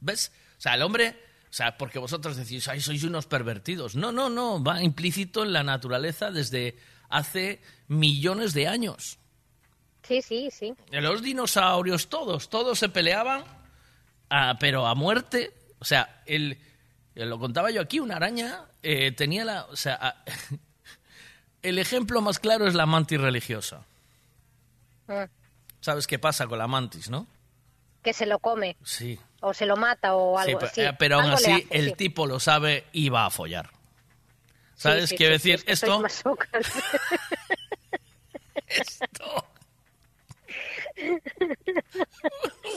¿Ves? 0.00 0.32
O 0.58 0.60
sea, 0.60 0.74
el 0.74 0.82
hombre, 0.82 1.16
o 1.48 1.52
sea, 1.52 1.78
porque 1.78 2.00
vosotros 2.00 2.36
decís, 2.36 2.66
ay, 2.66 2.80
sois 2.80 3.04
unos 3.04 3.26
pervertidos. 3.26 3.94
No, 3.94 4.10
no, 4.10 4.28
no, 4.28 4.60
va 4.60 4.82
implícito 4.82 5.44
en 5.44 5.52
la 5.52 5.62
naturaleza 5.62 6.32
desde 6.32 6.76
hace 7.08 7.60
millones 7.86 8.52
de 8.52 8.66
años. 8.66 9.19
Sí, 10.02 10.22
sí, 10.22 10.50
sí. 10.50 10.74
Los 10.90 11.22
dinosaurios, 11.22 12.08
todos, 12.08 12.48
todos 12.48 12.78
se 12.78 12.88
peleaban, 12.88 13.44
ah, 14.30 14.56
pero 14.58 14.86
a 14.86 14.94
muerte. 14.94 15.52
O 15.78 15.84
sea, 15.84 16.22
el, 16.26 16.58
eh, 17.14 17.26
lo 17.26 17.38
contaba 17.38 17.70
yo 17.70 17.80
aquí, 17.80 18.00
una 18.00 18.16
araña 18.16 18.64
eh, 18.82 19.12
tenía 19.12 19.44
la... 19.44 19.64
O 19.66 19.76
sea, 19.76 19.98
ah, 20.00 20.24
el 21.62 21.78
ejemplo 21.78 22.20
más 22.22 22.38
claro 22.38 22.66
es 22.66 22.74
la 22.74 22.86
mantis 22.86 23.20
religiosa. 23.20 23.84
Mm. 25.06 25.24
¿Sabes 25.80 26.06
qué 26.06 26.18
pasa 26.18 26.46
con 26.46 26.58
la 26.58 26.66
mantis, 26.66 27.08
no? 27.10 27.26
Que 28.02 28.12
se 28.12 28.24
lo 28.26 28.38
come, 28.38 28.76
Sí. 28.82 29.18
o 29.40 29.52
se 29.52 29.66
lo 29.66 29.76
mata, 29.76 30.14
o 30.14 30.38
algo 30.38 30.60
así. 30.62 30.80
eh, 30.80 30.92
pero 30.98 31.20
aún 31.20 31.30
así 31.32 31.50
hace, 31.52 31.66
el 31.70 31.90
sí. 31.90 31.94
tipo 31.96 32.26
lo 32.26 32.40
sabe 32.40 32.86
y 32.92 33.10
va 33.10 33.26
a 33.26 33.30
follar. 33.30 33.70
¿Sabes? 34.74 35.10
Sí, 35.10 35.16
decir, 35.18 35.56
es 35.56 35.64
que 35.64 35.76
sois 35.76 36.24
esto... 38.66 39.44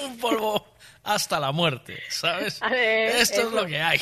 un 0.04 0.18
polvo 0.20 0.76
hasta 1.04 1.40
la 1.40 1.52
muerte, 1.52 2.02
¿sabes? 2.10 2.60
Ver, 2.60 3.16
Esto 3.18 3.42
es 3.42 3.52
lo 3.52 3.66
que 3.66 3.80
hay. 3.80 4.02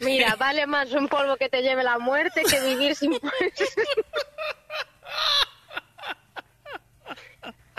Mira, 0.00 0.34
vale 0.38 0.66
más 0.66 0.90
un 0.92 1.08
polvo 1.08 1.36
que 1.36 1.48
te 1.48 1.62
lleve 1.62 1.82
la 1.82 1.98
muerte 1.98 2.42
que 2.48 2.60
vivir 2.60 2.94
sin 2.96 3.18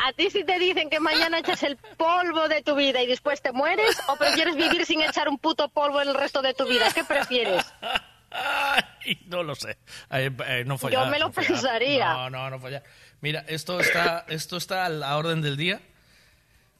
¿A 0.05 0.11
ti 0.11 0.29
si 0.29 0.43
te 0.43 0.59
dicen 0.59 0.89
que 0.89 0.99
mañana 0.99 1.39
echas 1.39 1.63
el 1.63 1.77
polvo 1.77 2.49
de 2.49 2.61
tu 2.61 2.75
vida 2.75 3.01
y 3.01 3.07
después 3.07 3.41
te 3.41 3.53
mueres 3.53 3.97
o 4.07 4.17
prefieres 4.17 4.55
vivir 4.55 4.85
sin 4.85 5.01
echar 5.01 5.29
un 5.29 5.37
puto 5.37 5.69
polvo 5.69 6.01
el 6.01 6.13
resto 6.13 6.41
de 6.41 6.53
tu 6.53 6.65
vida? 6.67 6.91
¿Qué 6.93 7.05
prefieres? 7.05 7.65
Ay, 8.33 9.19
no 9.27 9.43
lo 9.43 9.55
sé. 9.55 9.77
Ay, 10.09 10.29
eh, 10.47 10.63
no 10.65 10.77
follar, 10.77 11.05
Yo 11.05 11.11
me 11.11 11.19
lo 11.19 11.27
no 11.27 11.31
pensaría. 11.31 12.13
No, 12.13 12.29
no, 12.29 12.49
no 12.49 12.59
follar. 12.59 12.83
Mira, 13.23 13.39
esto 13.47 13.79
está, 13.79 14.25
esto 14.27 14.57
está 14.57 14.85
a 14.85 14.89
la 14.89 15.15
orden 15.17 15.41
del 15.41 15.55
día 15.55 15.79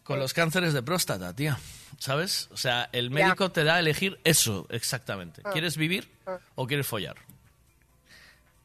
con 0.03 0.19
los 0.19 0.33
cánceres 0.33 0.73
de 0.73 0.83
próstata, 0.83 1.33
tía. 1.33 1.57
¿Sabes? 1.97 2.49
O 2.51 2.57
sea, 2.57 2.89
el 2.91 3.09
médico 3.11 3.49
te 3.53 3.63
da 3.63 3.75
a 3.75 3.79
elegir 3.79 4.19
eso 4.25 4.67
exactamente. 4.69 5.41
Ah. 5.45 5.51
¿Quieres 5.53 5.77
vivir 5.77 6.09
Ah. 6.27 6.39
o 6.55 6.67
quieres 6.67 6.85
follar? 6.85 7.15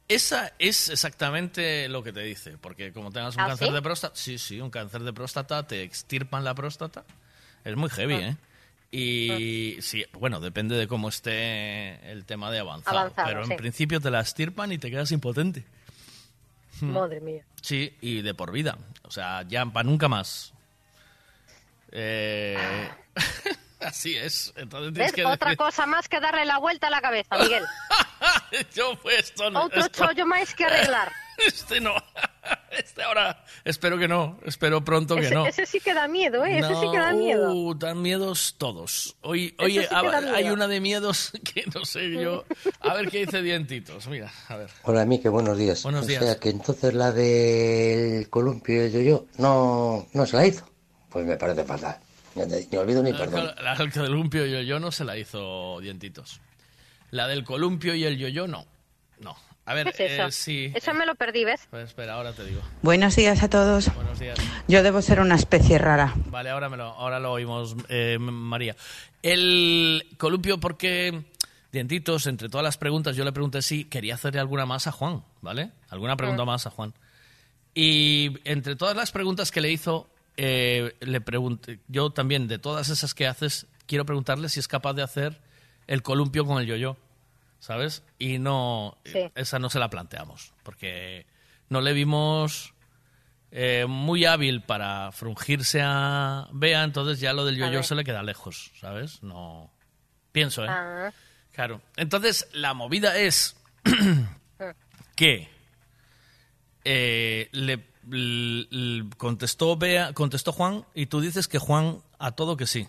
Esa 0.09 0.53
es 0.59 0.89
exactamente 0.89 1.89
lo 1.89 2.03
que 2.03 2.13
te 2.13 2.21
dice, 2.23 2.59
porque 2.59 2.93
como 2.93 3.13
tengas 3.13 3.37
un 3.37 3.43
¿Ah, 3.43 3.47
cáncer 3.49 3.69
sí? 3.69 3.75
de 3.75 3.83
próstata, 3.83 4.17
sí, 4.17 4.39
sí, 4.39 4.61
un 4.61 4.71
cáncer 4.71 5.03
de 5.05 5.13
próstata, 5.13 5.65
te 5.65 5.83
extirpan 5.85 6.43
la 6.43 6.55
próstata, 6.57 7.05
es 7.65 7.77
muy 7.77 7.91
heavy. 7.91 8.15
¿eh? 8.15 8.37
Y 8.91 9.77
sí, 9.83 10.05
bueno, 10.15 10.41
depende 10.41 10.75
de 10.77 10.89
cómo 10.89 11.11
esté 11.11 12.11
el 12.11 12.25
tema 12.25 12.51
de 12.51 12.59
avanzado, 12.59 13.13
pero 13.15 13.43
en 13.43 13.49
sí. 13.51 13.55
principio 13.55 14.01
te 14.01 14.11
la 14.11 14.21
extirpan 14.21 14.73
y 14.73 14.79
te 14.79 14.91
quedas 14.91 15.13
impotente. 15.13 15.65
Hmm. 16.81 16.93
Madre 16.93 17.21
mía. 17.21 17.45
Sí, 17.63 17.97
y 18.01 18.23
de 18.23 18.35
por 18.35 18.53
vida, 18.53 18.77
o 19.03 19.11
sea, 19.11 19.43
ya 19.49 19.65
para 19.67 19.85
nunca 19.89 20.09
más. 20.09 20.53
Eh, 21.91 22.89
así 23.81 24.17
es, 24.17 24.53
entonces 24.57 24.93
tienes 24.93 25.13
¿Ves? 25.13 25.15
que 25.15 25.25
Otra 25.25 25.57
cosa 25.57 25.87
más 25.87 26.09
que 26.09 26.21
darle 26.21 26.45
la 26.45 26.59
vuelta 26.59 26.89
a 26.89 26.91
la 26.91 27.01
cabeza, 27.01 27.37
Miguel. 27.39 27.65
Yo 28.75 28.99
pues 29.01 29.19
esto 29.31 29.51
no- 29.51 29.65
Otro 29.65 29.81
esto- 29.81 30.07
chollo 30.07 30.27
más 30.27 30.55
que 30.55 30.65
arreglar. 30.65 31.11
Este 31.47 31.81
no. 31.81 31.95
Ahora, 33.05 33.45
espero 33.65 33.99
que 33.99 34.07
no, 34.09 34.39
espero 34.45 34.85
pronto 34.85 35.17
que 35.17 35.27
ese, 35.27 35.35
no. 35.35 35.47
ese 35.47 35.67
sí 35.67 35.81
que 35.81 35.95
da 35.95 36.07
miedo, 36.09 36.45
¿eh? 36.45 36.59
Ese 36.59 36.69
sí 36.69 36.85
No, 36.87 36.93
que 36.93 36.99
da 36.99 37.13
miedo. 37.13 37.53
uh, 37.55 37.75
dan 37.75 38.03
miedos 38.03 38.55
todos. 38.59 39.17
Hoy, 39.23 39.55
oye, 39.59 39.87
sí 39.89 39.95
miedo. 39.95 40.35
hay 40.35 40.51
una 40.51 40.69
de 40.69 40.81
miedos 40.81 41.33
que 41.55 41.65
no 41.75 41.85
sé 41.85 42.11
yo. 42.11 42.45
A 42.81 42.95
ver 42.95 43.09
qué 43.11 43.25
dice 43.25 43.43
Dientitos. 43.43 44.07
Mira, 44.09 44.31
a 44.49 44.57
ver. 44.57 44.71
Hola, 44.83 45.05
Mike, 45.07 45.29
buenos 45.29 45.57
días. 45.59 45.83
Buenos 45.83 46.05
o 46.05 46.07
días. 46.07 46.23
sea, 46.23 46.39
que 46.39 46.51
entonces 46.51 46.95
la 46.95 47.11
del 47.13 48.29
columpio 48.31 48.77
y 48.77 48.87
el 48.87 48.93
yo-yo 48.93 49.27
no, 49.39 50.07
no 50.13 50.27
se 50.27 50.37
la 50.37 50.47
hizo. 50.47 50.69
Pues 51.09 51.25
me 51.27 51.37
parece 51.37 51.65
fatal. 51.65 51.99
Ni 52.35 52.45
ni 52.71 52.77
olvido 52.77 53.03
ni 53.03 53.13
perdón. 53.13 53.53
La 53.63 53.75
del 53.75 53.91
columpio 53.93 54.47
y 54.47 54.55
el 54.55 54.67
yo 54.67 54.79
no 54.79 54.93
se 54.93 55.05
la 55.05 55.17
hizo 55.17 55.81
Dientitos. 55.81 56.41
La 57.11 57.27
del 57.27 57.43
columpio 57.45 57.95
y 57.95 58.05
el 58.05 58.19
yo-yo 58.19 58.47
no. 58.47 58.67
No. 59.21 59.37
A 59.69 59.75
ver, 59.75 59.93
¿Qué 59.93 60.07
es 60.07 60.13
eso? 60.13 60.23
eh, 60.29 60.33
sí. 60.33 60.73
Eso 60.75 60.95
me 60.95 61.05
lo 61.05 61.15
perdí, 61.15 61.45
¿ves? 61.45 61.67
Pues 61.71 61.89
espera, 61.89 62.15
ahora 62.15 62.33
te 62.33 62.45
digo. 62.45 62.63
Buenos 62.83 63.15
días 63.17 63.43
a 63.43 63.51
todos. 63.51 63.95
Buenos 63.95 64.19
días. 64.19 64.39
Yo 64.67 64.83
debo 64.83 65.03
ser 65.03 65.21
una 65.21 65.35
especie 65.35 65.77
rara. 65.79 66.15
Vale, 66.27 66.51
ahora, 66.51 66.69
me 66.69 66.77
lo, 66.79 66.85
ahora 66.85 67.21
lo 67.21 67.33
oímos, 67.33 67.77
eh, 67.89 68.17
María. 68.19 68.75
El 69.23 70.07
columpio, 70.17 70.59
porque 70.59 71.25
Dientitos, 71.71 72.27
entre 72.27 72.49
todas 72.49 72.65
las 72.65 72.79
preguntas, 72.79 73.15
yo 73.15 73.25
le 73.25 73.33
pregunté 73.33 73.61
si 73.61 73.85
quería 73.85 74.15
hacerle 74.15 74.41
alguna 74.41 74.65
más 74.65 74.87
a 74.87 74.93
Juan, 74.93 75.23
¿vale? 75.43 75.71
Alguna 75.91 76.17
pregunta 76.17 76.45
Mm. 76.45 76.47
más 76.47 76.67
a 76.67 76.71
Juan. 76.71 76.95
Y 77.75 78.39
entre 78.45 78.75
todas 78.75 78.97
las 78.97 79.13
preguntas 79.13 79.51
que 79.53 79.61
le 79.61 79.71
hizo, 79.71 80.09
eh, 80.39 80.95
le 81.01 81.21
pregunté, 81.21 81.81
yo 81.89 82.09
también, 82.11 82.49
de 82.49 82.59
todas 82.59 82.89
esas 82.89 83.13
que 83.13 83.27
haces, 83.27 83.67
quiero 83.87 84.07
preguntarle 84.07 84.49
si 84.49 84.61
es 84.61 84.67
capaz 84.67 84.95
de 84.95 85.03
hacer 85.03 85.41
el 85.87 86.03
columpio 86.03 86.47
con 86.47 86.59
el 86.59 86.67
yo-yo, 86.67 86.97
¿sabes? 87.59 88.03
Y 88.19 88.39
no, 88.39 88.99
Sí. 89.05 89.31
esa 89.35 89.59
no 89.59 89.71
se 89.71 89.79
la 89.79 89.91
planteamos, 89.91 90.53
porque 90.63 91.27
no 91.69 91.81
le 91.81 91.93
vimos 91.93 92.75
eh, 93.51 93.87
muy 93.89 94.25
hábil 94.27 94.63
para 94.63 95.11
frungirse 95.13 95.81
a 95.83 96.49
Bea, 96.53 96.85
entonces 96.85 97.19
ya 97.21 97.33
lo 97.33 97.45
del 97.47 97.57
yo-yo 97.57 97.83
se 97.83 97.95
le 97.95 98.05
queda 98.05 98.23
lejos, 98.23 98.73
¿sabes? 98.79 99.23
No. 99.23 99.71
Pienso, 100.33 100.65
¿eh? 100.65 100.69
Ah. 100.71 101.11
Claro. 101.53 101.81
Entonces, 101.97 102.47
la 102.53 102.75
movida 102.75 103.17
es 103.17 103.57
que 105.17 105.49
eh, 106.85 107.49
le, 107.53 107.85
l- 108.11 108.69
l- 108.71 109.11
contestó 109.17 109.77
Bea, 109.77 110.13
contestó 110.13 110.53
Juan, 110.53 110.85
y 110.95 111.07
tú 111.07 111.21
dices 111.21 111.49
que 111.49 111.59
Juan 111.59 112.03
a 112.19 112.33
todo 112.33 112.57
que 112.57 112.67
sí. 112.67 112.89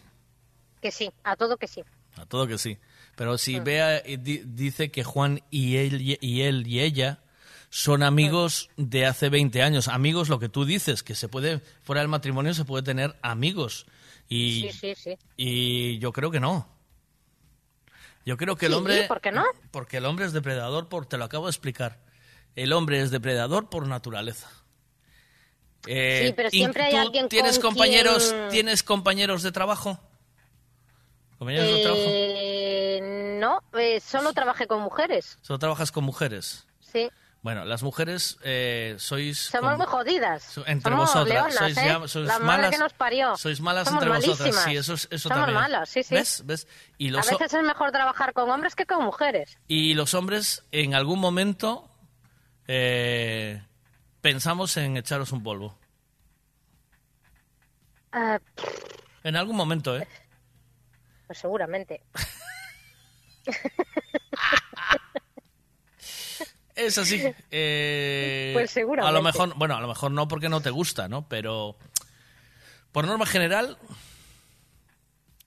Que 0.81 0.91
sí, 0.91 1.11
a 1.23 1.35
todo 1.35 1.57
que 1.57 1.67
sí. 1.67 1.83
A 2.17 2.25
todo 2.25 2.47
que 2.47 2.57
sí. 2.57 2.77
Pero 3.19 3.37
si. 3.37 3.59
Bea 3.59 3.97
eh, 3.97 4.17
di- 4.17 4.41
dice 4.45 4.91
que 4.91 5.03
Juan 5.03 5.41
y 5.51 5.75
él, 5.75 6.01
y- 6.21 6.41
él 6.41 6.65
y 6.65 6.79
ella 6.79 7.19
son 7.69 8.01
amigos 8.01 8.69
de 8.77 9.05
hace 9.05 9.27
20 9.29 9.61
años. 9.61 9.89
Amigos, 9.89 10.29
lo 10.29 10.39
que 10.39 10.47
tú 10.47 10.63
dices, 10.63 11.03
que 11.03 11.13
se 11.15 11.27
puede, 11.27 11.59
fuera 11.83 11.99
del 12.01 12.07
matrimonio 12.07 12.53
se 12.53 12.63
puede 12.65 12.81
tener 12.81 13.17
amigos. 13.21 13.85
Y, 14.29 14.69
Sí, 14.71 14.71
sí, 14.71 14.95
sí. 14.95 15.17
y 15.35 15.99
yo 15.99 16.13
creo 16.13 16.31
que 16.31 16.39
no. 16.39 16.67
Yo 18.25 18.37
creo 18.37 18.55
que 18.55 18.67
el 18.67 18.73
hombre... 18.73 19.05
¿por 19.07 19.19
qué 19.21 19.31
no? 19.31 19.43
Porque 19.71 19.97
el 19.97 20.05
hombre 20.05 20.25
es 20.25 20.33
depredador 20.33 20.87
por... 20.87 21.05
Te 21.05 21.17
lo 21.17 21.25
acabo 21.25 21.45
de 21.47 21.51
explicar. 21.51 21.99
El 22.55 22.71
hombre 22.73 23.01
es 23.01 23.11
depredador 23.11 23.69
por 23.69 23.85
naturaleza. 23.87 24.49
Eh, 25.87 26.25
Sí, 26.27 26.33
pero 26.35 26.49
y 26.49 26.57
siempre 26.57 26.83
hay 26.83 26.95
alguien 26.95 27.27
¿Tienes 27.29 27.59
con 27.59 27.71
compañeros, 27.71 28.29
quien- 28.31 28.49
¿Tienes 28.49 28.83
compañeros 28.83 29.43
de 29.43 29.51
trabajo? 29.51 29.99
¿Compañeros 31.39 31.67
de 31.67 31.81
trabajo? 31.81 32.03
Eh, 32.05 33.37
no, 33.39 33.63
eh, 33.79 33.99
solo 34.01 34.33
trabajé 34.33 34.67
con 34.67 34.81
mujeres. 34.81 35.37
¿Solo 35.41 35.57
trabajas 35.59 35.91
con 35.91 36.03
mujeres? 36.03 36.67
Sí. 36.79 37.09
Bueno, 37.41 37.63
las 37.63 37.81
mujeres 37.83 38.37
eh, 38.43 38.95
sois... 38.99 39.39
Somos 39.39 39.77
muy 39.77 39.85
jodidas. 39.85 40.57
Entre 40.65 40.91
Somos 40.91 41.07
vosotras. 41.13 41.33
leonas, 41.55 41.55
sois 41.55 41.77
¿eh? 41.77 41.83
ya- 41.85 42.07
sois 42.09 42.27
La 42.27 42.39
madre 42.39 42.63
malas- 42.63 42.71
que 42.71 42.77
nos 42.77 42.93
parió. 42.93 43.37
Sois 43.37 43.61
malas 43.61 43.87
Somos 43.87 44.03
entre 44.03 44.15
vosotras. 44.17 44.39
malísimas. 44.39 44.63
Sí, 44.65 44.75
eso, 44.75 44.93
es- 44.95 45.07
eso 45.09 45.29
Somos 45.29 45.37
también. 45.45 45.61
malas, 45.61 45.87
sí, 45.89 46.03
sí. 46.03 46.13
¿Ves? 46.15 46.43
¿Ves? 46.45 46.67
Y 46.97 47.07
A 47.07 47.11
los, 47.13 47.27
ho- 47.31 47.37
veces 47.37 47.53
es 47.53 47.63
mejor 47.63 47.91
trabajar 47.93 48.33
con 48.33 48.49
hombres 48.49 48.75
que 48.75 48.85
con 48.85 49.05
mujeres. 49.05 49.57
y 49.69 49.93
los 49.93 50.13
hombres 50.15 50.65
en 50.73 50.93
algún 50.93 51.19
momento 51.19 51.89
eh, 52.67 53.63
pensamos 54.19 54.75
en 54.75 54.97
echaros 54.97 55.31
un 55.31 55.41
polvo. 55.41 55.77
Ah, 58.11 58.39
En 59.23 59.35
algún 59.37 59.55
momento, 59.55 59.95
¿eh? 59.97 60.07
Pues 61.30 61.38
seguramente. 61.38 62.01
Es 66.76 66.97
así. 66.97 67.22
eh, 67.51 68.51
Pues 68.53 68.72
seguramente. 68.72 69.10
A 69.10 69.11
lo 69.11 69.22
mejor, 69.22 69.53
bueno, 69.57 69.76
a 69.76 69.81
lo 69.81 69.88
mejor 69.88 70.11
no 70.11 70.27
porque 70.27 70.47
no 70.49 70.61
te 70.61 70.69
gusta, 70.69 71.07
¿no? 71.10 71.27
Pero 71.27 71.76
por 72.93 73.06
norma 73.06 73.26
general, 73.26 73.77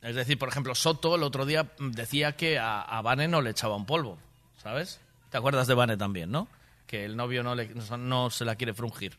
es 0.03 0.15
decir, 0.15 0.39
por 0.39 0.51
ejemplo, 0.51 0.75
Soto 0.75 1.15
el 1.17 1.23
otro 1.23 1.47
día 1.47 1.73
decía 1.79 2.33
que 2.37 2.59
a, 2.59 2.83
a 2.83 3.01
Vane 3.03 3.29
no 3.29 3.41
le 3.41 3.51
echaba 3.51 3.77
un 3.77 3.87
polvo, 3.87 4.19
¿sabes? 4.63 5.01
¿Te 5.31 5.39
acuerdas 5.39 5.67
de 5.67 5.75
Vane 5.75 5.97
también, 5.97 6.31
no? 6.31 6.49
Que 6.87 7.07
el 7.07 7.17
novio 7.17 7.43
no, 7.43 7.55
le, 7.55 7.69
no, 7.69 7.97
no 7.97 8.29
se 8.31 8.45
la 8.45 8.55
quiere 8.57 8.75
frungir. 8.75 9.19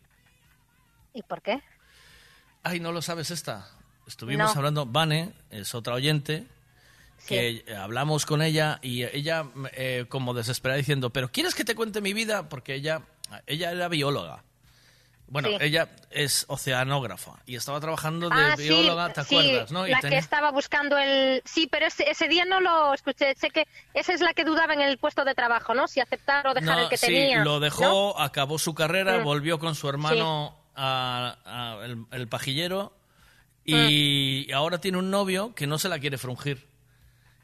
¿Y 1.15 1.23
por 1.23 1.41
qué? 1.41 1.63
Ay, 2.61 2.79
no 2.79 2.91
lo 2.91 3.01
sabes 3.01 3.31
esta. 3.31 3.67
Estuvimos 4.07 4.53
No. 4.53 4.59
hablando, 4.59 4.85
Vane 4.85 5.31
es 5.49 5.73
otra 5.75 5.93
oyente, 5.93 6.45
que 7.27 7.63
eh, 7.65 7.75
hablamos 7.75 8.25
con 8.25 8.41
ella 8.41 8.79
y 8.81 9.03
ella 9.03 9.45
eh, 9.73 10.05
como 10.09 10.33
desesperada 10.33 10.77
diciendo, 10.77 11.09
pero 11.09 11.31
¿quieres 11.31 11.55
que 11.55 11.63
te 11.63 11.73
cuente 11.75 12.01
mi 12.01 12.13
vida? 12.13 12.49
Porque 12.49 12.75
ella, 12.75 13.01
ella 13.47 13.71
era 13.71 13.87
bióloga. 13.87 14.43
Bueno, 15.27 15.47
Sí. 15.47 15.55
ella 15.61 15.87
es 16.11 16.45
oceanógrafa 16.49 17.39
y 17.47 17.55
estaba 17.55 17.79
trabajando 17.79 18.29
de 18.29 18.35
Ah, 18.35 18.55
sí, 18.57 18.63
bióloga, 18.63 19.13
¿te 19.13 19.23
sí, 19.23 19.35
acuerdas? 19.37 19.71
¿no? 19.71 19.87
Y 19.87 19.91
la 19.91 19.99
tenía- 20.01 20.17
que 20.19 20.23
estaba 20.23 20.51
buscando 20.51 20.97
el... 20.97 21.41
Sí, 21.45 21.65
pero 21.71 21.87
ese, 21.87 22.07
ese 22.11 22.27
día 22.27 22.43
no 22.45 22.59
lo 22.59 22.93
escuché. 22.93 23.33
Sé 23.35 23.49
que 23.49 23.65
esa 23.93 24.13
es 24.13 24.19
la 24.21 24.33
que 24.33 24.43
dudaba 24.43 24.73
en 24.73 24.81
el 24.81 24.97
puesto 24.97 25.23
de 25.23 25.33
trabajo, 25.33 25.73
¿no? 25.73 25.87
Si 25.87 26.01
aceptar 26.01 26.45
o 26.47 26.53
dejar 26.53 26.75
No, 26.75 26.83
el 26.83 26.89
que 26.89 26.97
sí, 26.97 27.05
tenía. 27.07 27.43
lo 27.43 27.61
dejó, 27.61 28.13
¿no? 28.17 28.21
acabó 28.21 28.59
su 28.59 28.75
carrera, 28.75 29.19
Mm. 29.19 29.23
volvió 29.23 29.59
con 29.59 29.73
su 29.75 29.87
hermano 29.89 30.55
a, 30.75 31.37
a 31.45 31.85
el, 31.85 32.05
el 32.11 32.27
pajillero 32.27 32.93
y 33.65 34.47
Mm. 34.49 34.53
ahora 34.55 34.79
tiene 34.81 34.97
un 34.97 35.09
novio 35.11 35.53
que 35.55 35.67
no 35.67 35.77
se 35.79 35.89
la 35.89 35.99
quiere 35.99 36.17
frungir. 36.17 36.67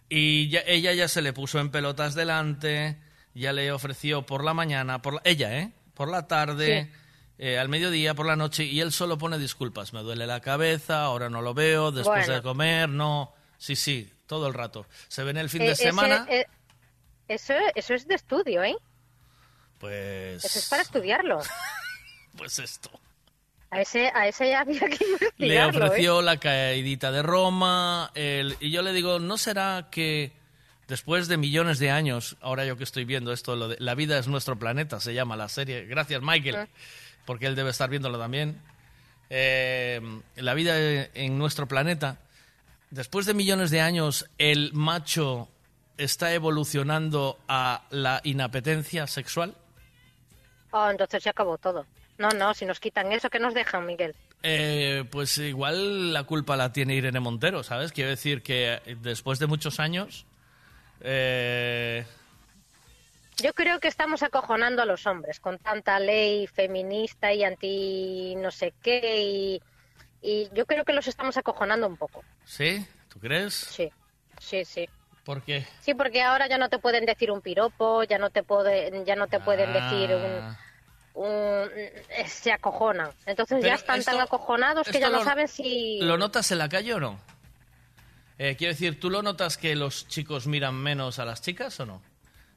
Y 0.10 0.50
ya- 0.50 0.64
ella 0.66 0.94
ya 0.94 1.08
se 1.08 1.22
le 1.22 1.34
puso 1.34 1.60
en 1.60 1.70
pelotas 1.70 2.16
delante, 2.16 2.98
ya 3.34 3.54
le 3.54 3.72
ofreció 3.72 4.26
por 4.26 4.44
la 4.44 4.54
mañana, 4.54 5.02
por 5.02 5.16
la- 5.16 5.22
ella, 5.24 5.58
¿eh? 5.60 5.72
Por 5.94 6.10
la 6.10 6.28
tarde, 6.28 6.92
eh, 7.38 7.60
al 7.60 7.70
mediodía, 7.70 8.16
por 8.16 8.26
la 8.26 8.36
noche, 8.36 8.64
y 8.66 8.80
él 8.82 8.92
solo 8.92 9.18
pone 9.18 9.38
disculpas. 9.38 9.94
Me 9.94 10.02
duele 10.02 10.26
la 10.28 10.40
cabeza, 10.42 11.04
ahora 11.04 11.30
no 11.30 11.42
lo 11.42 11.54
veo, 11.54 11.92
después 11.92 12.26
Bueno. 12.26 12.34
de 12.34 12.42
comer, 12.42 12.90
no. 12.90 13.34
Sí, 13.58 13.76
sí, 13.76 14.12
todo 14.26 14.48
el 14.48 14.54
rato. 14.54 14.88
Se 15.10 15.24
ven 15.24 15.38
el 15.38 15.50
fin 15.50 15.62
Eh, 15.62 15.66
de 15.68 15.72
ese- 15.74 15.84
semana, 15.84 16.26
eh, 16.30 16.46
eso, 17.28 17.54
eso 17.76 17.94
es 17.94 18.08
de 18.08 18.16
estudio, 18.16 18.64
¿eh? 18.64 18.76
pues... 19.78 20.44
Eso 20.44 20.60
es 20.60 20.68
para 20.70 20.82
estudiarlo. 20.82 21.40
Pues 22.38 22.60
esto. 22.60 22.90
A 23.72 23.82
ese, 23.82 24.12
a 24.16 24.28
ese 24.28 24.50
ya 24.50 24.62
había 24.62 24.80
que 24.80 24.98
Le 25.38 25.48
investigarlo, 25.48 25.86
ofreció 25.86 26.20
¿eh? 26.20 26.24
la 26.24 26.38
caidita 26.38 27.12
de 27.12 27.22
Roma, 27.22 28.12
el- 28.16 28.56
y 28.60 28.72
yo 28.72 28.82
le 28.82 28.94
digo, 28.94 29.20
¿no 29.20 29.38
será 29.38 29.88
que 29.92 30.32
después 30.88 31.28
de 31.28 31.38
millones 31.38 31.78
de 31.80 31.92
años, 31.92 32.36
ahora 32.42 32.66
yo 32.66 32.78
que 32.78 32.84
estoy 32.84 33.06
viendo 33.06 33.32
esto, 33.32 33.56
lo 33.56 33.68
de 33.68 33.78
La 33.80 33.94
vida 33.96 34.18
es 34.18 34.28
nuestro 34.28 34.58
planeta, 34.58 35.00
se 35.00 35.14
llama 35.14 35.36
la 35.36 35.50
serie, 35.50 35.86
gracias 35.86 36.22
Michael, 36.24 36.56
Ah. 36.56 36.68
porque 37.26 37.46
él 37.46 37.56
debe 37.56 37.70
estar 37.70 37.90
viéndolo 37.90 38.18
también, 38.18 38.60
Eh, 39.32 40.02
La 40.38 40.56
vida 40.56 40.76
en 41.14 41.38
nuestro 41.38 41.68
planeta, 41.68 42.18
después 42.90 43.28
de 43.28 43.36
millones 43.36 43.70
de 43.70 43.80
años, 43.82 44.26
el 44.40 44.74
macho 44.74 45.48
está 46.00 46.34
evolucionando 46.34 47.38
a 47.48 47.84
la 47.92 48.22
inapetencia 48.24 49.06
sexual? 49.06 49.54
Oh, 50.72 50.90
entonces 50.90 51.24
ya 51.24 51.30
acabó 51.30 51.60
todo. 51.60 51.86
No, 52.20 52.30
no, 52.30 52.54
si 52.54 52.66
nos 52.66 52.80
quitan 52.80 53.12
eso, 53.12 53.30
¿qué 53.32 53.40
nos 53.40 53.54
dejan, 53.56 53.86
Miguel? 53.88 54.14
Eh, 54.44 55.06
pues 55.10 55.38
igual 55.40 56.14
la 56.14 56.24
culpa 56.24 56.56
la 56.56 56.72
tiene 56.72 56.94
Irene 56.96 57.20
Montero, 57.20 57.64
¿sabes? 57.64 57.92
Quiero 57.92 58.12
decir 58.12 58.44
que 58.44 58.80
después 59.02 59.40
de 59.40 59.48
muchos 59.48 59.80
años... 59.80 60.26
eh, 61.02 62.06
Yo 63.38 63.54
creo 63.54 63.80
que 63.80 63.88
estamos 63.88 64.22
acojonando 64.22 64.82
a 64.82 64.86
los 64.86 65.08
hombres 65.08 65.40
con 65.40 65.58
tanta 65.60 65.98
ley 66.00 66.46
feminista 66.48 67.34
y 67.34 67.44
anti 67.46 68.36
no 68.36 68.52
sé 68.52 68.74
qué 68.84 69.22
y, 69.22 69.62
y 70.22 70.50
yo 70.54 70.66
creo 70.66 70.84
que 70.84 70.92
los 70.94 71.08
estamos 71.08 71.38
acojonando 71.38 71.88
un 71.88 71.96
poco. 71.96 72.24
¿Sí? 72.44 72.86
¿Tú 73.08 73.20
crees? 73.20 73.54
Sí, 73.54 73.90
sí, 74.40 74.66
sí. 74.66 74.90
¿Por 75.24 75.42
qué? 75.42 75.66
Sí, 75.82 75.94
porque 75.94 76.22
ahora 76.22 76.48
ya 76.48 76.58
no 76.58 76.68
te 76.70 76.80
pueden 76.80 77.06
decir 77.06 77.32
un 77.32 77.40
piropo, 77.42 78.04
ya 78.04 78.18
no 78.18 78.30
te 78.30 78.44
pueden, 78.44 79.06
ya 79.06 79.16
no 79.16 79.28
te 79.28 79.40
pueden 79.40 79.72
decir 79.72 80.14
un, 80.16 80.58
Eh, 81.16 82.04
se 82.28 82.52
acojonan. 82.52 83.12
Entonces 83.26 83.58
Pero 83.60 83.68
ya 83.68 83.76
están 83.76 84.04
tan 84.04 84.20
acojonados 84.20 84.88
que 84.88 85.00
ya 85.00 85.10
no 85.10 85.24
saben 85.24 85.48
si 85.48 86.00
¿Lo 86.02 86.18
notas 86.18 86.52
en 86.52 86.60
la 86.60 86.70
calle 86.70 86.94
o 86.94 87.00
no? 87.00 87.20
Eh, 88.38 88.56
quiero 88.58 88.74
decir, 88.74 89.00
¿tú 89.00 89.10
lo 89.10 89.22
notas 89.22 89.58
que 89.58 89.76
los 89.76 90.08
chicos 90.08 90.48
miran 90.48 90.76
menos 90.76 91.20
a 91.20 91.26
las 91.26 91.42
chicas 91.42 91.78
o 91.82 91.86
no? 91.86 92.02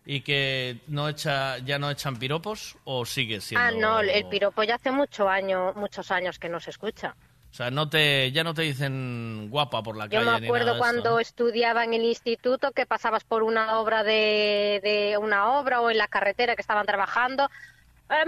¿Y 0.04 0.20
que 0.20 0.80
no 0.86 1.08
echa, 1.08 1.58
ya 1.58 1.78
no 1.78 1.90
echan 1.90 2.16
piropos 2.16 2.76
o 2.84 3.04
sigue 3.04 3.40
siendo...? 3.40 3.66
Ah, 3.66 3.70
no, 3.72 4.00
el 4.00 4.26
piropo 4.28 4.62
ya 4.62 4.76
hace 4.76 4.90
mucho 4.90 5.28
año, 5.28 5.72
muchos 5.74 6.10
años 6.10 6.38
que 6.38 6.48
no 6.48 6.60
se 6.60 6.70
escucha. 6.70 7.16
O 7.52 7.54
sea, 7.54 7.70
no 7.70 7.86
te, 7.88 8.32
ya 8.32 8.44
no 8.44 8.54
te 8.54 8.62
dicen 8.62 9.48
guapa 9.50 9.82
por 9.82 9.94
la 9.94 10.06
Yo 10.06 10.20
calle 10.20 10.30
me 10.30 10.40
ni 10.40 10.46
acuerdo 10.46 10.68
nada 10.68 10.78
cuando 10.78 11.18
esto, 11.18 11.44
estudiaba 11.44 11.84
en 11.84 11.92
el 11.92 12.02
instituto 12.02 12.70
que 12.72 12.86
pasabas 12.86 13.24
por 13.24 13.42
una 13.42 13.78
obra 13.78 14.02
de, 14.04 14.80
de 14.82 15.18
una 15.18 15.58
obra 15.58 15.82
o 15.82 15.90
en 15.90 15.98
la 15.98 16.08
carretera 16.08 16.56
que 16.56 16.62
estaban 16.62 16.86
trabajando. 16.86 17.50
¡Eh! 18.12 18.24